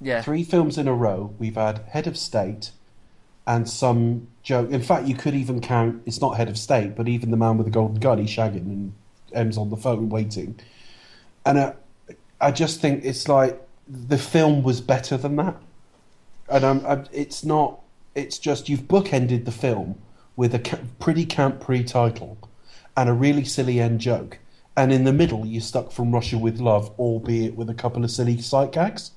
yeah, 0.01 0.23
Three 0.23 0.45
films 0.45 0.79
in 0.79 0.89
a 0.89 0.95
row, 0.95 1.35
we've 1.39 1.55
had 1.55 1.79
head 1.91 2.07
of 2.07 2.17
state 2.17 2.73
and 3.47 3.69
some 3.69 4.29
joke. 4.43 4.71
In 4.71 4.83
fact, 4.83 5.07
you 5.07 5.15
could 5.15 5.35
even 5.35 5.61
count. 5.61 6.03
It's 6.07 6.21
not 6.21 6.37
head 6.37 6.49
of 6.49 6.59
state, 6.59 6.97
but 6.97 7.09
even 7.09 7.31
the 7.31 7.37
man 7.37 7.57
with 7.57 7.67
the 7.67 7.71
golden 7.71 8.01
gun, 8.01 8.19
he's 8.19 8.31
shagging 8.31 8.67
and 8.67 8.93
M's 9.33 9.57
on 9.57 9.71
the 9.71 9.77
phone 9.77 10.09
waiting. 10.09 10.59
And 11.45 11.59
I, 11.59 11.75
I 12.41 12.51
just 12.51 12.81
think 12.81 13.05
it's 13.05 13.29
like 13.29 13.61
the 13.89 14.19
film 14.19 14.63
was 14.63 14.81
better 14.81 15.17
than 15.17 15.37
that. 15.37 15.57
And 16.49 16.65
I'm, 16.65 16.87
I'm, 16.87 17.05
it's 17.13 17.45
not. 17.45 17.81
It's 18.15 18.39
just 18.39 18.69
you've 18.69 18.83
bookended 18.89 19.45
the 19.45 19.53
film 19.53 19.99
with 20.37 20.55
a 20.55 20.59
ca- 20.59 20.79
pretty 20.99 21.25
camp 21.25 21.61
pre-title 21.61 22.39
and 22.97 23.09
a 23.09 23.13
really 23.13 23.45
silly 23.45 23.81
end 23.81 24.01
joke, 24.01 24.39
and 24.77 24.93
in 24.93 25.05
the 25.05 25.13
middle 25.13 25.47
you 25.47 25.61
stuck 25.61 25.91
from 25.91 26.13
Russia 26.13 26.39
with 26.39 26.61
Love, 26.61 26.91
albeit 26.99 27.55
with 27.57 27.69
a 27.71 27.75
couple 27.75 28.05
of 28.05 28.11
silly 28.11 28.41
sight 28.41 28.73
gags. 28.73 29.13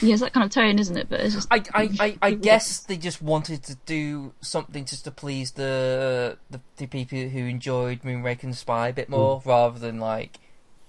Yeah, 0.00 0.12
it's 0.12 0.22
that 0.22 0.32
kind 0.32 0.44
of 0.44 0.52
tone, 0.52 0.78
isn't 0.78 0.96
it? 0.96 1.08
But 1.08 1.20
it's 1.20 1.34
just. 1.34 1.48
I, 1.50 1.62
I, 1.74 1.90
I, 1.98 2.18
I 2.22 2.30
guess 2.48 2.78
they 2.80 2.96
just 2.96 3.20
wanted 3.20 3.64
to 3.64 3.74
do 3.84 4.32
something 4.40 4.84
just 4.84 5.04
to 5.04 5.10
please 5.10 5.52
the 5.52 6.38
the, 6.50 6.60
the 6.76 6.86
people 6.86 7.18
who 7.18 7.46
enjoyed 7.46 8.02
Moonraker 8.02 8.44
and 8.44 8.56
Spy 8.56 8.88
a 8.88 8.92
bit 8.92 9.08
mm. 9.08 9.12
more, 9.12 9.42
rather 9.44 9.78
than 9.78 9.98
like 9.98 10.38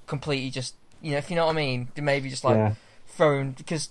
completely 0.05 0.51
just 0.51 0.75
you 1.01 1.11
know 1.11 1.17
if 1.17 1.31
you 1.31 1.35
know 1.35 1.47
what 1.47 1.53
I 1.53 1.55
mean. 1.55 1.89
Maybe 1.97 2.29
just 2.29 2.43
like 2.43 2.55
Yeah. 2.55 2.73
thrown 3.07 3.51
because 3.51 3.89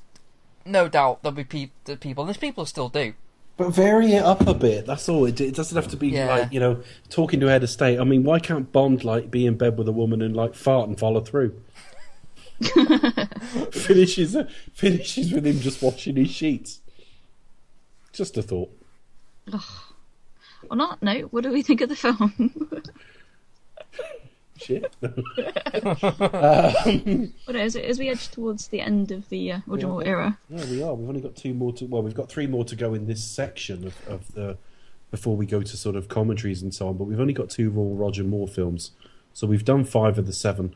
no 0.64 0.88
doubt 0.88 1.22
there'll 1.22 1.34
be 1.34 1.44
pe- 1.44 1.70
the 1.84 1.96
people, 1.96 2.22
and 2.22 2.28
there's 2.28 2.36
people 2.36 2.62
who 2.62 2.68
still 2.68 2.88
do. 2.88 3.14
But 3.56 3.70
vary 3.70 4.12
it 4.12 4.22
up 4.24 4.46
a 4.46 4.54
bit. 4.54 4.86
That's 4.86 5.08
all. 5.08 5.26
It, 5.26 5.40
it 5.40 5.54
doesn't 5.54 5.76
have 5.76 5.88
to 5.88 5.96
be 5.96 6.08
Yeah. 6.08 6.26
like 6.26 6.52
you 6.52 6.58
know 6.60 6.82
talking 7.10 7.38
to 7.40 7.46
head 7.46 7.62
of 7.62 7.70
state. 7.70 8.00
I 8.00 8.04
mean, 8.04 8.22
why 8.24 8.38
can't 8.38 8.70
Bond 8.72 9.04
like 9.04 9.30
be 9.30 9.46
in 9.46 9.56
bed 9.56 9.76
with 9.78 9.88
a 9.88 9.92
woman 9.92 10.22
and 10.22 10.34
like 10.34 10.54
fart 10.54 10.88
and 10.88 10.98
follow 10.98 11.20
through? 11.20 11.60
finishes 13.70 14.36
finishes 14.72 15.32
with 15.32 15.46
him 15.46 15.60
just 15.60 15.82
washing 15.82 16.16
his 16.16 16.30
sheets. 16.30 16.80
Just 18.12 18.36
a 18.36 18.42
thought. 18.42 18.70
On 20.70 20.78
that 20.78 21.02
note, 21.02 21.32
what 21.32 21.42
do 21.42 21.50
we 21.50 21.62
think 21.62 21.80
of 21.80 21.88
the 21.88 21.96
film? 21.96 22.32
Shit. 24.64 24.94
what 27.44 27.56
is 27.56 27.74
it? 27.74 27.84
As 27.84 27.98
we 27.98 28.08
edge 28.08 28.28
towards 28.28 28.68
the 28.68 28.80
end 28.80 29.10
of 29.10 29.28
the 29.28 29.52
uh, 29.52 29.60
Roger 29.66 29.88
Moore 29.88 30.04
era, 30.04 30.38
Yeah, 30.48 30.64
we 30.66 30.82
are. 30.82 30.94
We've 30.94 31.08
only 31.08 31.20
got 31.20 31.36
two 31.36 31.54
more 31.54 31.72
to. 31.74 31.86
Well, 31.86 32.02
we've 32.02 32.14
got 32.14 32.28
three 32.28 32.46
more 32.46 32.64
to 32.64 32.76
go 32.76 32.94
in 32.94 33.06
this 33.06 33.22
section 33.24 33.86
of, 33.86 34.08
of 34.08 34.34
the 34.34 34.56
before 35.10 35.36
we 35.36 35.44
go 35.46 35.62
to 35.62 35.76
sort 35.76 35.94
of 35.96 36.08
commentaries 36.08 36.62
and 36.62 36.74
so 36.74 36.88
on. 36.88 36.96
But 36.96 37.04
we've 37.04 37.20
only 37.20 37.34
got 37.34 37.50
two 37.50 37.70
raw 37.70 38.04
Roger 38.04 38.24
Moore 38.24 38.48
films, 38.48 38.92
so 39.34 39.46
we've 39.46 39.64
done 39.64 39.84
five 39.84 40.18
of 40.18 40.26
the 40.26 40.32
seven. 40.32 40.74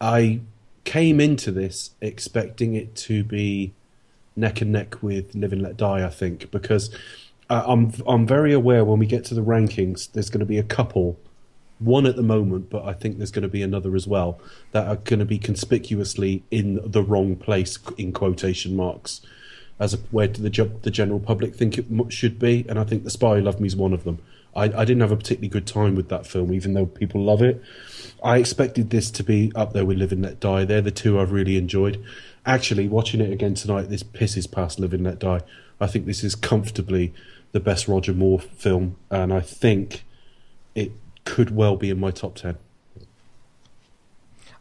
I 0.00 0.40
came 0.84 1.20
into 1.20 1.50
this 1.52 1.90
expecting 2.00 2.74
it 2.74 2.94
to 2.96 3.22
be 3.24 3.72
neck 4.34 4.60
and 4.60 4.72
neck 4.72 5.02
with 5.02 5.34
Live 5.34 5.52
and 5.52 5.62
Let 5.62 5.76
Die. 5.76 6.06
I 6.06 6.10
think 6.10 6.50
because 6.50 6.94
uh, 7.50 7.62
I'm 7.66 7.92
I'm 8.06 8.26
very 8.26 8.52
aware 8.52 8.84
when 8.84 8.98
we 8.98 9.06
get 9.06 9.24
to 9.26 9.34
the 9.34 9.42
rankings, 9.42 10.10
there's 10.12 10.30
going 10.30 10.40
to 10.40 10.46
be 10.46 10.58
a 10.58 10.62
couple. 10.64 11.18
One 11.78 12.06
at 12.06 12.16
the 12.16 12.22
moment, 12.22 12.70
but 12.70 12.84
I 12.84 12.92
think 12.92 13.18
there's 13.18 13.32
going 13.32 13.42
to 13.42 13.48
be 13.48 13.62
another 13.62 13.96
as 13.96 14.06
well 14.06 14.40
that 14.70 14.86
are 14.86 14.96
going 14.96 15.18
to 15.18 15.24
be 15.24 15.38
conspicuously 15.38 16.44
in 16.50 16.80
the 16.84 17.02
wrong 17.02 17.34
place 17.36 17.78
in 17.98 18.12
quotation 18.12 18.76
marks, 18.76 19.20
as 19.80 19.94
a, 19.94 19.96
where 20.12 20.28
the 20.28 20.48
the 20.82 20.90
general 20.90 21.18
public 21.18 21.56
think 21.56 21.78
it 21.78 21.86
should 22.08 22.38
be. 22.38 22.64
And 22.68 22.78
I 22.78 22.84
think 22.84 23.04
The 23.04 23.10
Spy 23.10 23.36
Who 23.36 23.42
Loved 23.42 23.58
Me 23.58 23.66
is 23.66 23.74
one 23.74 23.92
of 23.92 24.04
them. 24.04 24.20
I, 24.54 24.64
I 24.64 24.84
didn't 24.84 25.00
have 25.00 25.12
a 25.12 25.16
particularly 25.16 25.48
good 25.48 25.66
time 25.66 25.94
with 25.96 26.08
that 26.10 26.26
film, 26.26 26.52
even 26.52 26.74
though 26.74 26.86
people 26.86 27.22
love 27.22 27.42
it. 27.42 27.62
I 28.22 28.36
expected 28.38 28.90
this 28.90 29.10
to 29.12 29.24
be 29.24 29.50
up 29.54 29.72
there 29.72 29.84
with 29.84 29.98
Live 29.98 30.12
and 30.12 30.22
Let 30.22 30.40
Die. 30.40 30.64
They're 30.64 30.82
the 30.82 30.90
two 30.90 31.18
I've 31.18 31.32
really 31.32 31.56
enjoyed. 31.56 32.04
Actually, 32.44 32.86
watching 32.86 33.20
it 33.20 33.32
again 33.32 33.54
tonight, 33.54 33.88
this 33.88 34.02
pisses 34.02 34.50
past 34.50 34.78
Live 34.78 34.92
and 34.92 35.04
Let 35.04 35.18
Die. 35.18 35.40
I 35.80 35.86
think 35.86 36.06
this 36.06 36.22
is 36.22 36.34
comfortably 36.34 37.12
the 37.52 37.60
best 37.60 37.88
Roger 37.88 38.12
Moore 38.12 38.40
film, 38.40 38.96
and 39.10 39.32
I 39.32 39.40
think 39.40 40.04
it 40.74 40.92
could 41.24 41.54
well 41.54 41.76
be 41.76 41.90
in 41.90 42.00
my 42.00 42.10
top 42.10 42.34
ten. 42.34 42.58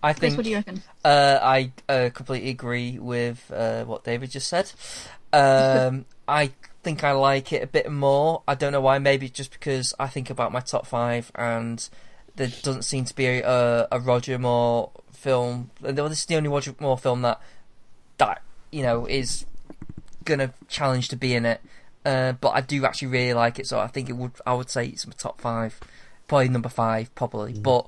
I 0.04 0.14
Chris, 0.18 0.36
think 0.36 0.38
what 0.38 0.44
do 0.44 0.50
you 0.50 0.58
reckon? 0.58 0.84
Uh, 1.04 1.40
I 1.42 1.72
uh, 1.88 2.10
completely 2.14 2.50
agree 2.50 2.98
with 3.00 3.52
uh, 3.54 3.84
what 3.86 4.04
David 4.04 4.32
just 4.32 4.48
said. 4.48 4.72
Um, 5.34 6.06
I 6.28 6.52
think 6.84 7.04
I 7.04 7.12
like 7.12 7.54
it 7.54 7.64
a 7.64 7.68
bit 7.68 7.92
more. 7.92 8.42
I 8.48 8.56
don't 8.56 8.72
know 8.72 8.82
why. 8.82 9.00
Maybe 9.00 9.30
just 9.30 9.52
because 9.52 9.94
I 10.00 10.08
think 10.08 10.30
about 10.30 10.52
my 10.52 10.60
top 10.60 10.88
five, 10.88 11.32
and 11.36 11.88
there 12.36 12.48
doesn't 12.48 12.84
seem 12.84 13.06
to 13.06 13.16
be 13.16 13.26
a, 13.26 13.88
a 13.92 14.00
Roger 14.00 14.40
Moore 14.40 14.92
film. 15.12 15.72
This 15.82 16.20
is 16.20 16.26
the 16.26 16.36
only 16.36 16.50
Roger 16.50 16.76
Moore 16.80 16.98
film 16.98 17.22
that 17.22 17.40
that 18.18 18.42
you 18.72 18.84
know 18.84 19.06
is 19.06 19.46
gonna 20.26 20.54
challenge 20.68 21.10
to 21.10 21.16
be 21.16 21.36
in 21.36 21.46
it. 21.46 21.62
Uh, 22.04 22.32
but 22.34 22.50
I 22.50 22.62
do 22.62 22.84
actually 22.86 23.10
really 23.10 23.34
like 23.34 23.60
it, 23.60 23.68
so 23.68 23.80
I 23.80 23.88
think 23.88 24.10
it 24.10 24.14
would. 24.14 24.32
I 24.46 24.56
would 24.56 24.70
say 24.70 24.88
it's 24.88 25.06
my 25.06 25.14
top 25.16 25.40
five, 25.40 25.80
probably 26.32 26.48
number 26.48 26.70
five, 26.70 27.14
probably. 27.14 27.52
But 27.52 27.88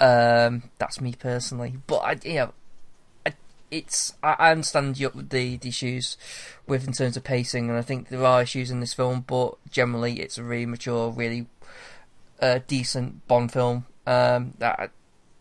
um, 0.00 0.64
that's 0.78 1.00
me 1.00 1.14
personally. 1.16 1.74
But 1.86 1.98
I, 1.98 2.16
you 2.24 2.34
know, 2.34 2.52
I, 3.24 3.32
it's 3.70 4.14
I, 4.24 4.34
I 4.40 4.50
understand 4.50 4.98
your, 4.98 5.12
the 5.14 5.56
the 5.56 5.68
issues 5.68 6.16
with 6.66 6.84
in 6.84 6.92
terms 6.94 7.16
of 7.16 7.22
pacing, 7.22 7.70
and 7.70 7.78
I 7.78 7.82
think 7.82 8.08
there 8.08 8.24
are 8.24 8.42
issues 8.42 8.72
in 8.72 8.80
this 8.80 8.92
film. 8.92 9.20
But 9.24 9.54
generally, 9.70 10.18
it's 10.18 10.36
a 10.36 10.42
really 10.42 10.66
mature, 10.66 11.12
really 11.12 11.46
uh, 12.42 12.58
decent 12.66 13.24
Bond 13.28 13.52
film. 13.52 13.86
Um, 14.04 14.54
that 14.58 14.90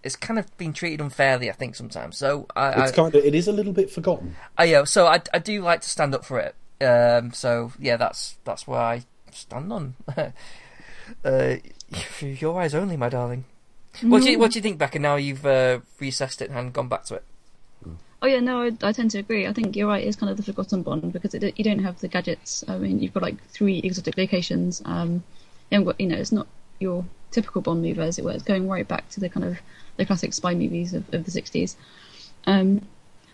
it's 0.04 0.16
kind 0.16 0.38
of 0.38 0.56
been 0.58 0.72
treated 0.72 1.02
unfairly, 1.02 1.50
I 1.50 1.54
think 1.54 1.74
sometimes. 1.74 2.16
So 2.16 2.46
I, 2.56 2.84
It's 2.84 2.92
kind 2.92 3.16
of 3.16 3.26
it 3.26 3.34
is 3.34 3.48
a 3.48 3.52
little 3.52 3.74
bit 3.74 3.90
forgotten. 3.90 4.36
I, 4.56 4.66
yeah, 4.66 4.84
so 4.84 5.08
I, 5.08 5.20
I 5.34 5.40
do 5.40 5.64
like 5.64 5.82
to 5.82 5.90
stand 5.90 6.14
up 6.14 6.26
for 6.26 6.38
it. 6.40 6.54
Um, 6.80 7.34
so 7.34 7.72
yeah, 7.80 7.98
that's 7.98 8.38
that's 8.44 8.68
where 8.68 8.82
I 8.82 9.04
stand 9.32 9.74
on. 9.74 9.96
uh, 11.26 11.56
your 12.22 12.60
eyes 12.62 12.74
only, 12.74 12.98
my 12.98 13.10
darling. 13.10 13.46
What 14.02 14.24
do 14.24 14.32
you 14.32 14.40
what 14.40 14.52
do 14.52 14.58
you 14.60 14.64
think, 14.64 14.78
Becca? 14.80 14.98
Now 15.00 15.16
you've 15.18 15.46
uh, 15.46 15.80
reassessed 16.00 16.42
it 16.42 16.50
and 16.50 16.74
gone 16.74 16.88
back 16.88 17.06
to 17.06 17.16
it. 17.16 17.24
Oh 18.22 18.28
yeah, 18.28 18.40
no, 18.40 18.62
I, 18.62 18.72
I 18.82 18.92
tend 18.94 19.12
to 19.12 19.20
agree. 19.20 19.46
I 19.46 19.54
think 19.54 19.76
you're 19.76 19.88
right. 19.88 20.04
It's 20.06 20.16
kind 20.16 20.30
of 20.32 20.38
the 20.38 20.44
forgotten 20.44 20.82
Bond 20.82 21.12
because 21.12 21.34
it, 21.34 21.58
you 21.58 21.64
don't 21.64 21.80
have 21.84 22.00
the 22.00 22.08
gadgets. 22.08 22.64
I 22.68 22.78
mean, 22.78 23.00
you've 23.02 23.14
got 23.14 23.22
like 23.22 23.44
three 23.50 23.80
exotic 23.80 24.18
locations. 24.18 24.82
Um, 24.86 25.24
got, 25.70 26.00
you 26.00 26.08
know, 26.08 26.16
it's 26.16 26.32
not 26.32 26.48
your 26.80 27.06
typical 27.32 27.62
Bond 27.62 27.82
movie, 27.82 28.00
as 28.00 28.18
it 28.18 28.24
were. 28.24 28.32
It's 28.32 28.44
going 28.44 28.70
right 28.70 28.88
back 28.88 29.10
to 29.10 29.20
the 29.20 29.28
kind 29.30 29.46
of 29.46 29.58
the 29.98 30.06
classic 30.06 30.34
spy 30.34 30.54
movies 30.56 30.94
of, 30.94 31.14
of 31.14 31.26
the 31.26 31.32
'60s. 31.32 31.76
Um, 32.48 32.88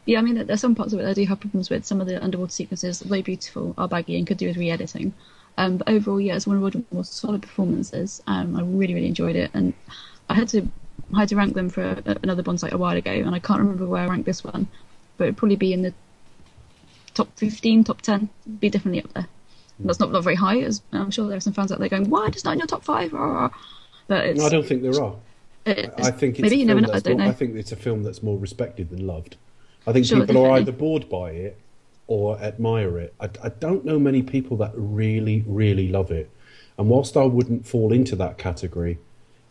yeah, 0.06 0.18
I 0.18 0.22
mean, 0.24 0.36
there- 0.36 0.44
there's 0.44 0.62
some 0.62 0.74
parts 0.76 0.92
of 0.92 1.00
it 1.00 1.06
I 1.06 1.14
do 1.14 1.24
have 1.26 1.40
problems 1.40 1.70
with. 1.70 1.86
Some 1.86 2.02
of 2.02 2.08
the 2.08 2.22
underwater 2.24 2.52
sequences, 2.52 3.02
very 3.02 3.22
beautiful, 3.22 3.76
are 3.78 3.88
baggy 3.88 4.18
and 4.18 4.26
could 4.26 4.38
do 4.38 4.48
with 4.48 4.58
re-editing. 4.58 5.14
Um, 5.60 5.76
but 5.76 5.90
overall, 5.90 6.22
yeah, 6.22 6.38
it's 6.38 6.48
one 6.48 6.64
of 6.64 6.92
Moore's 6.94 7.10
solid 7.10 7.42
performances. 7.42 8.24
Um, 8.28 8.56
I 8.56 8.62
really, 8.62 8.94
really 8.94 9.08
enjoyed 9.08 9.36
it, 9.36 9.52
and 9.54 9.74
I 10.30 10.34
had 10.34 10.48
to 10.50 10.66
I 11.14 11.20
had 11.20 11.30
to 11.30 11.36
rank 11.36 11.54
them 11.54 11.70
for 11.70 11.84
a, 11.84 12.18
another 12.24 12.42
Bond 12.42 12.62
site 12.62 12.72
a 12.72 12.78
while 12.78 12.96
ago, 12.96 13.12
and 13.12 13.36
I 13.36 13.40
can't 13.40 13.60
remember 13.60 13.86
where 13.86 14.04
I 14.04 14.08
ranked 14.08 14.26
this 14.26 14.42
one, 14.42 14.68
but 15.18 15.26
it'd 15.26 15.36
probably 15.36 15.58
be 15.58 15.74
in 15.74 15.82
the 15.82 15.94
top 17.14 17.28
15, 17.36 17.84
top 17.84 18.02
10. 18.02 18.30
Be 18.62 18.70
definitely 18.70 19.04
up 19.04 19.12
there. 19.14 19.28
That's 19.82 20.00
not 20.00 20.12
not 20.12 20.24
very 20.24 20.36
high, 20.36 20.62
as 20.62 20.82
I'm 20.94 21.12
sure 21.12 21.28
there 21.28 21.38
are 21.38 21.42
some 21.42 21.54
fans 21.54 21.74
out 21.74 21.80
there 21.80 21.90
going, 21.90 22.10
"Why 22.10 22.28
it's 22.28 22.46
not 22.46 22.54
in 22.54 22.60
your 22.60 22.68
top 22.68 22.86
five? 22.86 23.12
But 23.12 24.26
it's, 24.26 24.40
No, 24.40 24.46
I 24.46 24.50
don't 24.50 24.66
think 24.66 24.82
there 24.82 25.02
are. 25.02 25.16
I 25.66 26.12
think 26.12 26.36
it's 26.36 26.42
maybe 26.42 26.56
a 26.56 26.60
you 26.60 26.66
film 26.66 26.68
never 26.68 26.82
know. 26.82 26.88
I 26.88 26.92
that's 26.94 27.04
don't 27.04 27.18
more, 27.18 27.26
know. 27.26 27.32
I 27.32 27.34
think 27.34 27.56
it's 27.56 27.74
a 27.74 27.76
film 27.76 28.04
that's 28.04 28.24
more 28.24 28.38
respected 28.38 28.90
than 28.92 29.06
loved. 29.06 29.36
I 29.86 29.92
think 29.92 30.06
Sure, 30.06 30.26
people 30.26 30.46
are 30.46 30.52
either 30.52 30.72
bored 30.72 31.10
by 31.10 31.32
it 31.32 31.58
or 32.10 32.40
admire 32.40 32.98
it. 32.98 33.14
I, 33.20 33.30
I 33.44 33.50
don't 33.50 33.86
know 33.86 34.00
many 34.00 34.24
people 34.24 34.58
that 34.58 34.72
really, 34.74 35.44
really 35.46 35.90
love 35.90 36.10
it. 36.10 36.32
And 36.76 36.90
whilst 36.90 37.16
I 37.16 37.26
wouldn't 37.26 37.68
fall 37.68 37.94
into 37.94 38.16
that 38.16 38.40
category, 38.40 38.98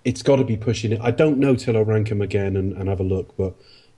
it's 0.04 0.24
got 0.24 0.36
to 0.36 0.44
be 0.44 0.56
pushing 0.56 0.90
it. 0.90 1.00
I 1.00 1.12
don't 1.12 1.38
know 1.38 1.54
till 1.54 1.76
I 1.76 1.80
rank 1.82 2.08
them 2.08 2.20
again 2.20 2.56
and, 2.56 2.72
and 2.72 2.88
have 2.88 2.98
a 2.98 3.04
look, 3.04 3.36
but 3.36 3.54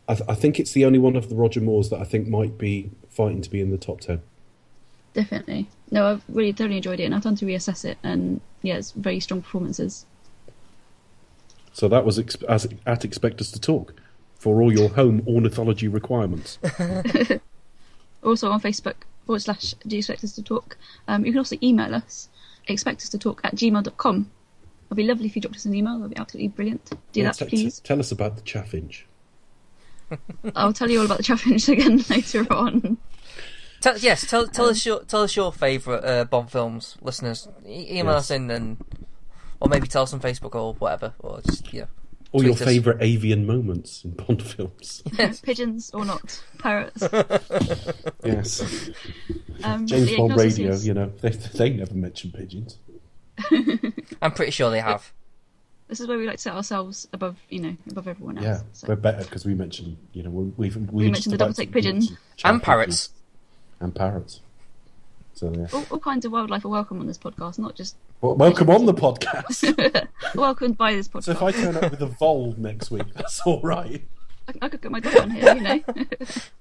I, 0.06 0.14
th- 0.14 0.28
I 0.28 0.34
think 0.34 0.60
it's 0.60 0.72
the 0.72 0.84
only 0.84 0.98
one 0.98 1.16
of 1.16 1.30
the 1.30 1.36
Roger 1.36 1.62
Moores 1.62 1.88
that 1.88 2.00
I 2.00 2.04
think 2.04 2.28
might 2.28 2.58
be 2.58 2.90
fighting 3.08 3.40
to 3.40 3.48
be 3.48 3.62
in 3.62 3.70
the 3.70 3.78
top 3.78 4.02
ten. 4.02 4.20
Definitely. 5.14 5.68
No, 5.90 6.06
I've 6.06 6.22
really 6.28 6.52
thoroughly 6.52 6.76
enjoyed 6.76 7.00
it, 7.00 7.04
and 7.04 7.14
I've 7.14 7.22
done 7.22 7.36
to 7.36 7.46
reassess 7.46 7.86
it, 7.86 7.96
and 8.02 8.42
yeah, 8.60 8.76
it's 8.76 8.90
very 8.90 9.20
strong 9.20 9.40
performances. 9.40 10.04
So 11.72 11.88
that 11.88 12.04
was 12.04 12.18
ex- 12.18 12.36
as 12.42 12.68
at 12.84 13.06
Expect 13.06 13.40
Us 13.40 13.50
to 13.52 13.60
Talk 13.60 13.94
for 14.34 14.60
all 14.60 14.70
your 14.70 14.90
home 14.90 15.22
ornithology 15.26 15.88
requirements. 15.88 16.58
Also 18.22 18.50
on 18.50 18.60
Facebook 18.60 18.94
forward 19.26 19.40
slash 19.40 19.74
do 19.86 19.96
you 19.96 19.98
expect 20.00 20.24
us 20.24 20.32
to 20.34 20.42
talk? 20.42 20.76
Um, 21.08 21.24
you 21.24 21.32
can 21.32 21.38
also 21.38 21.56
email 21.62 21.94
us 21.94 22.28
expect 22.68 23.02
us 23.02 23.08
to 23.08 23.18
talk 23.18 23.40
at 23.44 23.54
gmail.com. 23.56 24.30
It'd 24.88 24.96
be 24.96 25.04
lovely 25.04 25.26
if 25.26 25.34
you 25.36 25.42
dropped 25.42 25.56
us 25.56 25.64
an 25.64 25.74
email. 25.74 25.98
That'd 25.98 26.14
be 26.14 26.20
absolutely 26.20 26.48
brilliant. 26.48 26.90
Do 27.12 27.20
Yeah, 27.20 27.26
that, 27.26 27.36
t- 27.38 27.44
t- 27.44 27.50
please. 27.50 27.80
tell 27.80 27.98
us 28.00 28.12
about 28.12 28.36
the 28.36 28.42
chaffinch. 28.42 29.04
I'll 30.56 30.72
tell 30.72 30.90
you 30.90 30.98
all 31.00 31.04
about 31.06 31.18
the 31.18 31.24
chaffinch 31.24 31.68
again 31.72 32.04
later 32.10 32.46
on. 32.52 32.98
Tell, 33.80 33.96
yes, 33.98 34.26
tell 34.28 34.46
tell 34.46 34.66
us 34.66 34.84
your 34.84 35.04
tell 35.04 35.22
us 35.22 35.34
your 35.36 35.52
favourite 35.52 36.04
uh, 36.04 36.24
Bond 36.24 36.50
films, 36.50 36.96
listeners. 37.00 37.48
E- 37.66 37.98
email 37.98 38.14
Yes. 38.14 38.24
us 38.24 38.30
in 38.32 38.50
and, 38.50 38.76
or 39.60 39.68
maybe 39.68 39.86
tell 39.88 40.02
us 40.02 40.12
on 40.12 40.20
Facebook 40.20 40.54
or 40.54 40.74
whatever, 40.74 41.14
or 41.20 41.40
just 41.40 41.72
yeah. 41.72 41.84
Or 42.32 42.44
your 42.44 42.54
favourite 42.54 43.02
avian 43.02 43.44
moments 43.46 44.04
in 44.04 44.12
Bond 44.12 44.40
films. 44.42 45.02
Pigeons 45.42 45.90
or 45.92 46.04
not, 46.04 46.42
parrots. 46.58 47.02
yes. 48.24 48.90
Um, 49.64 49.86
James 49.86 50.06
Bond 50.16 50.16
can 50.16 50.20
also 50.32 50.48
see 50.48 50.62
Radio, 50.62 50.72
us- 50.72 50.84
you 50.84 50.94
know, 50.94 51.12
they, 51.20 51.30
they 51.30 51.70
never 51.70 51.94
mention 51.94 52.30
pigeons. 52.30 52.78
I'm 54.22 54.32
pretty 54.32 54.52
sure 54.52 54.70
they 54.70 54.80
have. 54.80 55.12
This 55.88 55.98
is 55.98 56.06
where 56.06 56.18
we 56.18 56.26
like 56.26 56.36
to 56.36 56.42
set 56.42 56.54
ourselves 56.54 57.08
above, 57.12 57.36
you 57.48 57.60
know, 57.60 57.76
above 57.90 58.06
everyone 58.06 58.38
else. 58.38 58.44
Yeah, 58.46 58.60
So- 58.74 58.86
we're 58.88 58.96
better 58.96 59.24
because 59.24 59.44
we 59.44 59.54
mentioned, 59.54 59.96
you 60.12 60.22
know, 60.22 60.30
we- 60.30 60.52
we've 60.56 60.76
we, 60.76 61.04
We 61.06 61.10
mentioned 61.10 61.32
the 61.32 61.36
about 61.36 61.46
double-tick 61.56 61.72
pigeon. 61.72 62.02
And 62.44 62.62
parrots. 62.62 63.10
and 63.80 63.92
parrots. 63.92 64.40
So 65.34 65.52
yeah. 65.52 65.66
all, 65.72 65.84
all 65.90 65.98
kinds 65.98 66.24
of 66.24 66.32
wildlife 66.32 66.64
are 66.64 66.68
welcome 66.68 67.00
on 67.00 67.06
this 67.08 67.18
podcast, 67.18 67.58
not 67.58 67.74
just 67.74 67.96
Well, 68.22 68.34
welcome 68.34 68.68
on 68.68 68.84
the 68.84 68.92
podcast. 68.92 70.06
welcome 70.34 70.72
by 70.72 70.92
this 70.92 71.08
podcast. 71.08 71.22
so 71.22 71.32
if 71.32 71.42
I 71.42 71.52
turn 71.52 71.74
up 71.76 71.90
with 71.90 72.02
a 72.02 72.06
vole 72.06 72.54
next 72.58 72.90
week, 72.90 73.06
that's 73.14 73.40
all 73.46 73.62
right. 73.62 74.06
I, 74.46 74.52
I 74.60 74.68
could 74.68 74.82
get 74.82 74.90
my 74.90 75.00
dog 75.00 75.16
on 75.16 75.30
here, 75.30 75.54
you 75.54 75.60
know. 75.62 75.80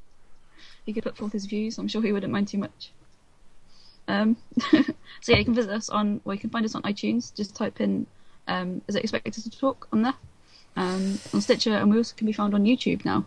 he 0.85 0.93
could 0.93 1.03
put 1.03 1.17
forth 1.17 1.33
his 1.33 1.47
views. 1.47 1.77
I'm 1.77 1.89
sure 1.89 2.01
he 2.01 2.13
wouldn't 2.13 2.31
mind 2.31 2.47
too 2.47 2.59
much. 2.59 2.91
Um, 4.07 4.37
so 4.71 4.83
yeah, 5.27 5.39
you 5.39 5.43
can 5.43 5.53
visit 5.53 5.71
us 5.71 5.89
on, 5.89 6.21
or 6.23 6.33
you 6.33 6.39
can 6.39 6.49
find 6.49 6.63
us 6.63 6.75
on 6.75 6.81
iTunes. 6.83 7.35
Just 7.35 7.57
type 7.57 7.81
in, 7.81 8.07
um, 8.47 8.81
"Is 8.87 8.95
it 8.95 9.03
expected 9.03 9.33
to 9.33 9.49
talk?" 9.49 9.89
on 9.91 10.03
there, 10.03 10.15
um, 10.77 11.19
on 11.33 11.41
Stitcher, 11.41 11.73
and 11.73 11.91
we 11.91 11.97
also 11.97 12.15
can 12.15 12.25
be 12.25 12.31
found 12.31 12.53
on 12.53 12.63
YouTube 12.63 13.03
now. 13.03 13.25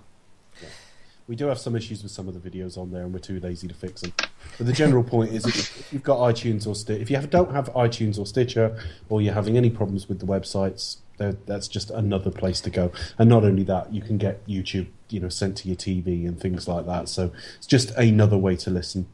We 1.28 1.36
do 1.36 1.47
have 1.47 1.59
some 1.59 1.77
issues 1.77 2.03
with 2.03 2.12
some 2.12 2.28
of 2.28 2.40
the 2.40 2.51
videos 2.51 2.77
on 2.77 2.90
there, 2.90 3.03
and 3.03 3.12
we're 3.12 3.20
too 3.20 3.40
lazy 3.40 3.69
to 3.69 3.74
fix 3.74 4.01
them. 4.01 4.12
But 4.59 4.66
the 4.66 4.73
general 4.73 5.05
point 5.05 5.32
is, 5.32 5.47
if 5.47 5.93
you've 5.93 6.03
got 6.03 6.19
iTunes 6.19 6.66
or 6.66 6.74
Stitcher, 6.74 7.01
if 7.01 7.11
you 7.11 7.16
have, 7.16 7.31
don't 7.31 7.53
have 7.53 7.73
iTunes 7.74 8.19
or 8.19 8.27
Stitcher, 8.27 8.77
or 9.09 9.23
you're 9.23 9.35
having 9.35 9.57
any 9.57 9.70
problems 9.70 10.09
with 10.09 10.19
the 10.19 10.27
websites, 10.27 10.97
that's 11.19 11.69
just 11.69 11.90
another 11.90 12.31
place 12.31 12.61
to 12.62 12.70
go. 12.70 12.90
And 13.19 13.28
not 13.28 13.44
only 13.44 13.62
that, 13.65 13.93
you 13.93 14.03
can 14.03 14.19
get 14.19 14.44
YouTube, 14.47 14.89
you 15.09 15.20
know, 15.20 15.28
sent 15.28 15.57
to 15.59 15.69
your 15.69 15.77
TV 15.77 16.27
and 16.27 16.40
things 16.40 16.66
like 16.66 16.86
that. 16.86 17.09
So 17.09 17.32
it's 17.57 17.66
just 17.66 17.90
another 17.93 18.36
way 18.36 18.57
to 18.57 18.70
listen. 18.70 19.07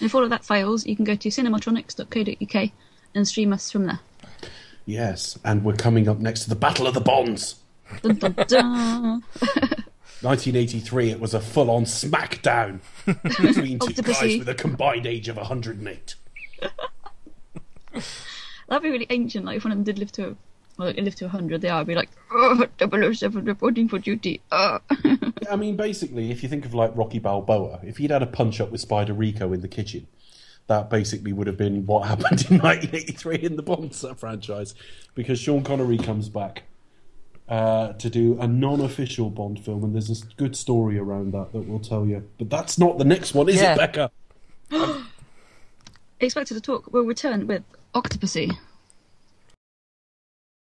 And 0.00 0.06
if 0.06 0.14
all 0.14 0.24
of 0.24 0.30
that 0.30 0.44
fails, 0.44 0.86
you 0.86 0.96
can 0.96 1.04
go 1.04 1.14
to 1.14 1.28
cinematronics.co.uk 1.28 2.70
and 3.14 3.28
stream 3.28 3.52
us 3.52 3.70
from 3.70 3.86
there. 3.86 4.00
Yes, 4.84 5.38
and 5.44 5.64
we're 5.64 5.74
coming 5.74 6.08
up 6.08 6.18
next 6.18 6.44
to 6.44 6.48
the 6.48 6.56
Battle 6.56 6.86
of 6.86 6.94
the 6.94 7.00
Bonds. 7.00 7.56
Dun, 8.02 8.16
dun, 8.16 8.34
dun. 8.48 9.22
1983, 10.22 11.10
it 11.10 11.20
was 11.20 11.34
a 11.34 11.40
full-on 11.40 11.84
smackdown 11.84 12.80
between 13.04 13.78
two 13.78 14.02
guys 14.02 14.38
with 14.38 14.48
a 14.48 14.54
combined 14.54 15.06
age 15.06 15.28
of 15.28 15.36
108. 15.36 16.14
That'd 18.68 18.82
be 18.82 18.90
really 18.90 19.06
ancient. 19.10 19.44
Like 19.44 19.58
if 19.58 19.64
one 19.64 19.72
of 19.72 19.78
them 19.78 19.84
did 19.84 19.98
live 19.98 20.12
to, 20.12 20.36
well, 20.78 20.92
they 20.92 21.02
live 21.02 21.14
to 21.16 21.28
hundred, 21.28 21.60
they 21.60 21.68
are. 21.68 21.84
Be 21.84 21.94
like, 21.94 22.10
oh, 22.30 22.66
007 22.78 23.44
reporting 23.44 23.88
for 23.88 23.98
duty. 23.98 24.40
Uh. 24.50 24.78
I 25.50 25.56
mean, 25.56 25.76
basically, 25.76 26.30
if 26.30 26.42
you 26.42 26.48
think 26.48 26.64
of 26.64 26.72
like 26.72 26.92
Rocky 26.94 27.18
Balboa, 27.18 27.80
if 27.82 27.98
he'd 27.98 28.10
had 28.10 28.22
a 28.22 28.26
punch 28.26 28.60
up 28.60 28.70
with 28.70 28.80
Spider 28.80 29.12
Rico 29.12 29.52
in 29.52 29.60
the 29.60 29.68
kitchen, 29.68 30.06
that 30.68 30.88
basically 30.88 31.32
would 31.32 31.46
have 31.46 31.56
been 31.56 31.84
what 31.84 32.06
happened 32.08 32.46
in 32.48 32.58
1983 32.58 33.36
in 33.42 33.56
the 33.56 33.62
Bond 33.62 33.94
franchise, 34.16 34.74
because 35.14 35.38
Sean 35.38 35.62
Connery 35.62 35.98
comes 35.98 36.28
back 36.28 36.62
uh, 37.52 37.92
to 37.92 38.08
do 38.08 38.40
a 38.40 38.48
non-official 38.48 39.28
Bond 39.28 39.62
film, 39.62 39.84
and 39.84 39.94
there's 39.94 40.08
a 40.22 40.24
good 40.36 40.56
story 40.56 40.98
around 40.98 41.34
that 41.34 41.52
that 41.52 41.60
we'll 41.68 41.80
tell 41.80 42.06
you. 42.06 42.26
But 42.38 42.48
that's 42.48 42.78
not 42.78 42.96
the 42.96 43.04
next 43.04 43.34
one, 43.34 43.50
is 43.50 43.56
Yeah. 43.56 43.74
it, 43.74 43.76
Becca? 43.76 44.10
Expected 46.20 46.54
to 46.54 46.60
talk. 46.62 46.90
We'll 46.92 47.04
return 47.04 47.46
with 47.46 47.62
Octopussy. 47.94 48.56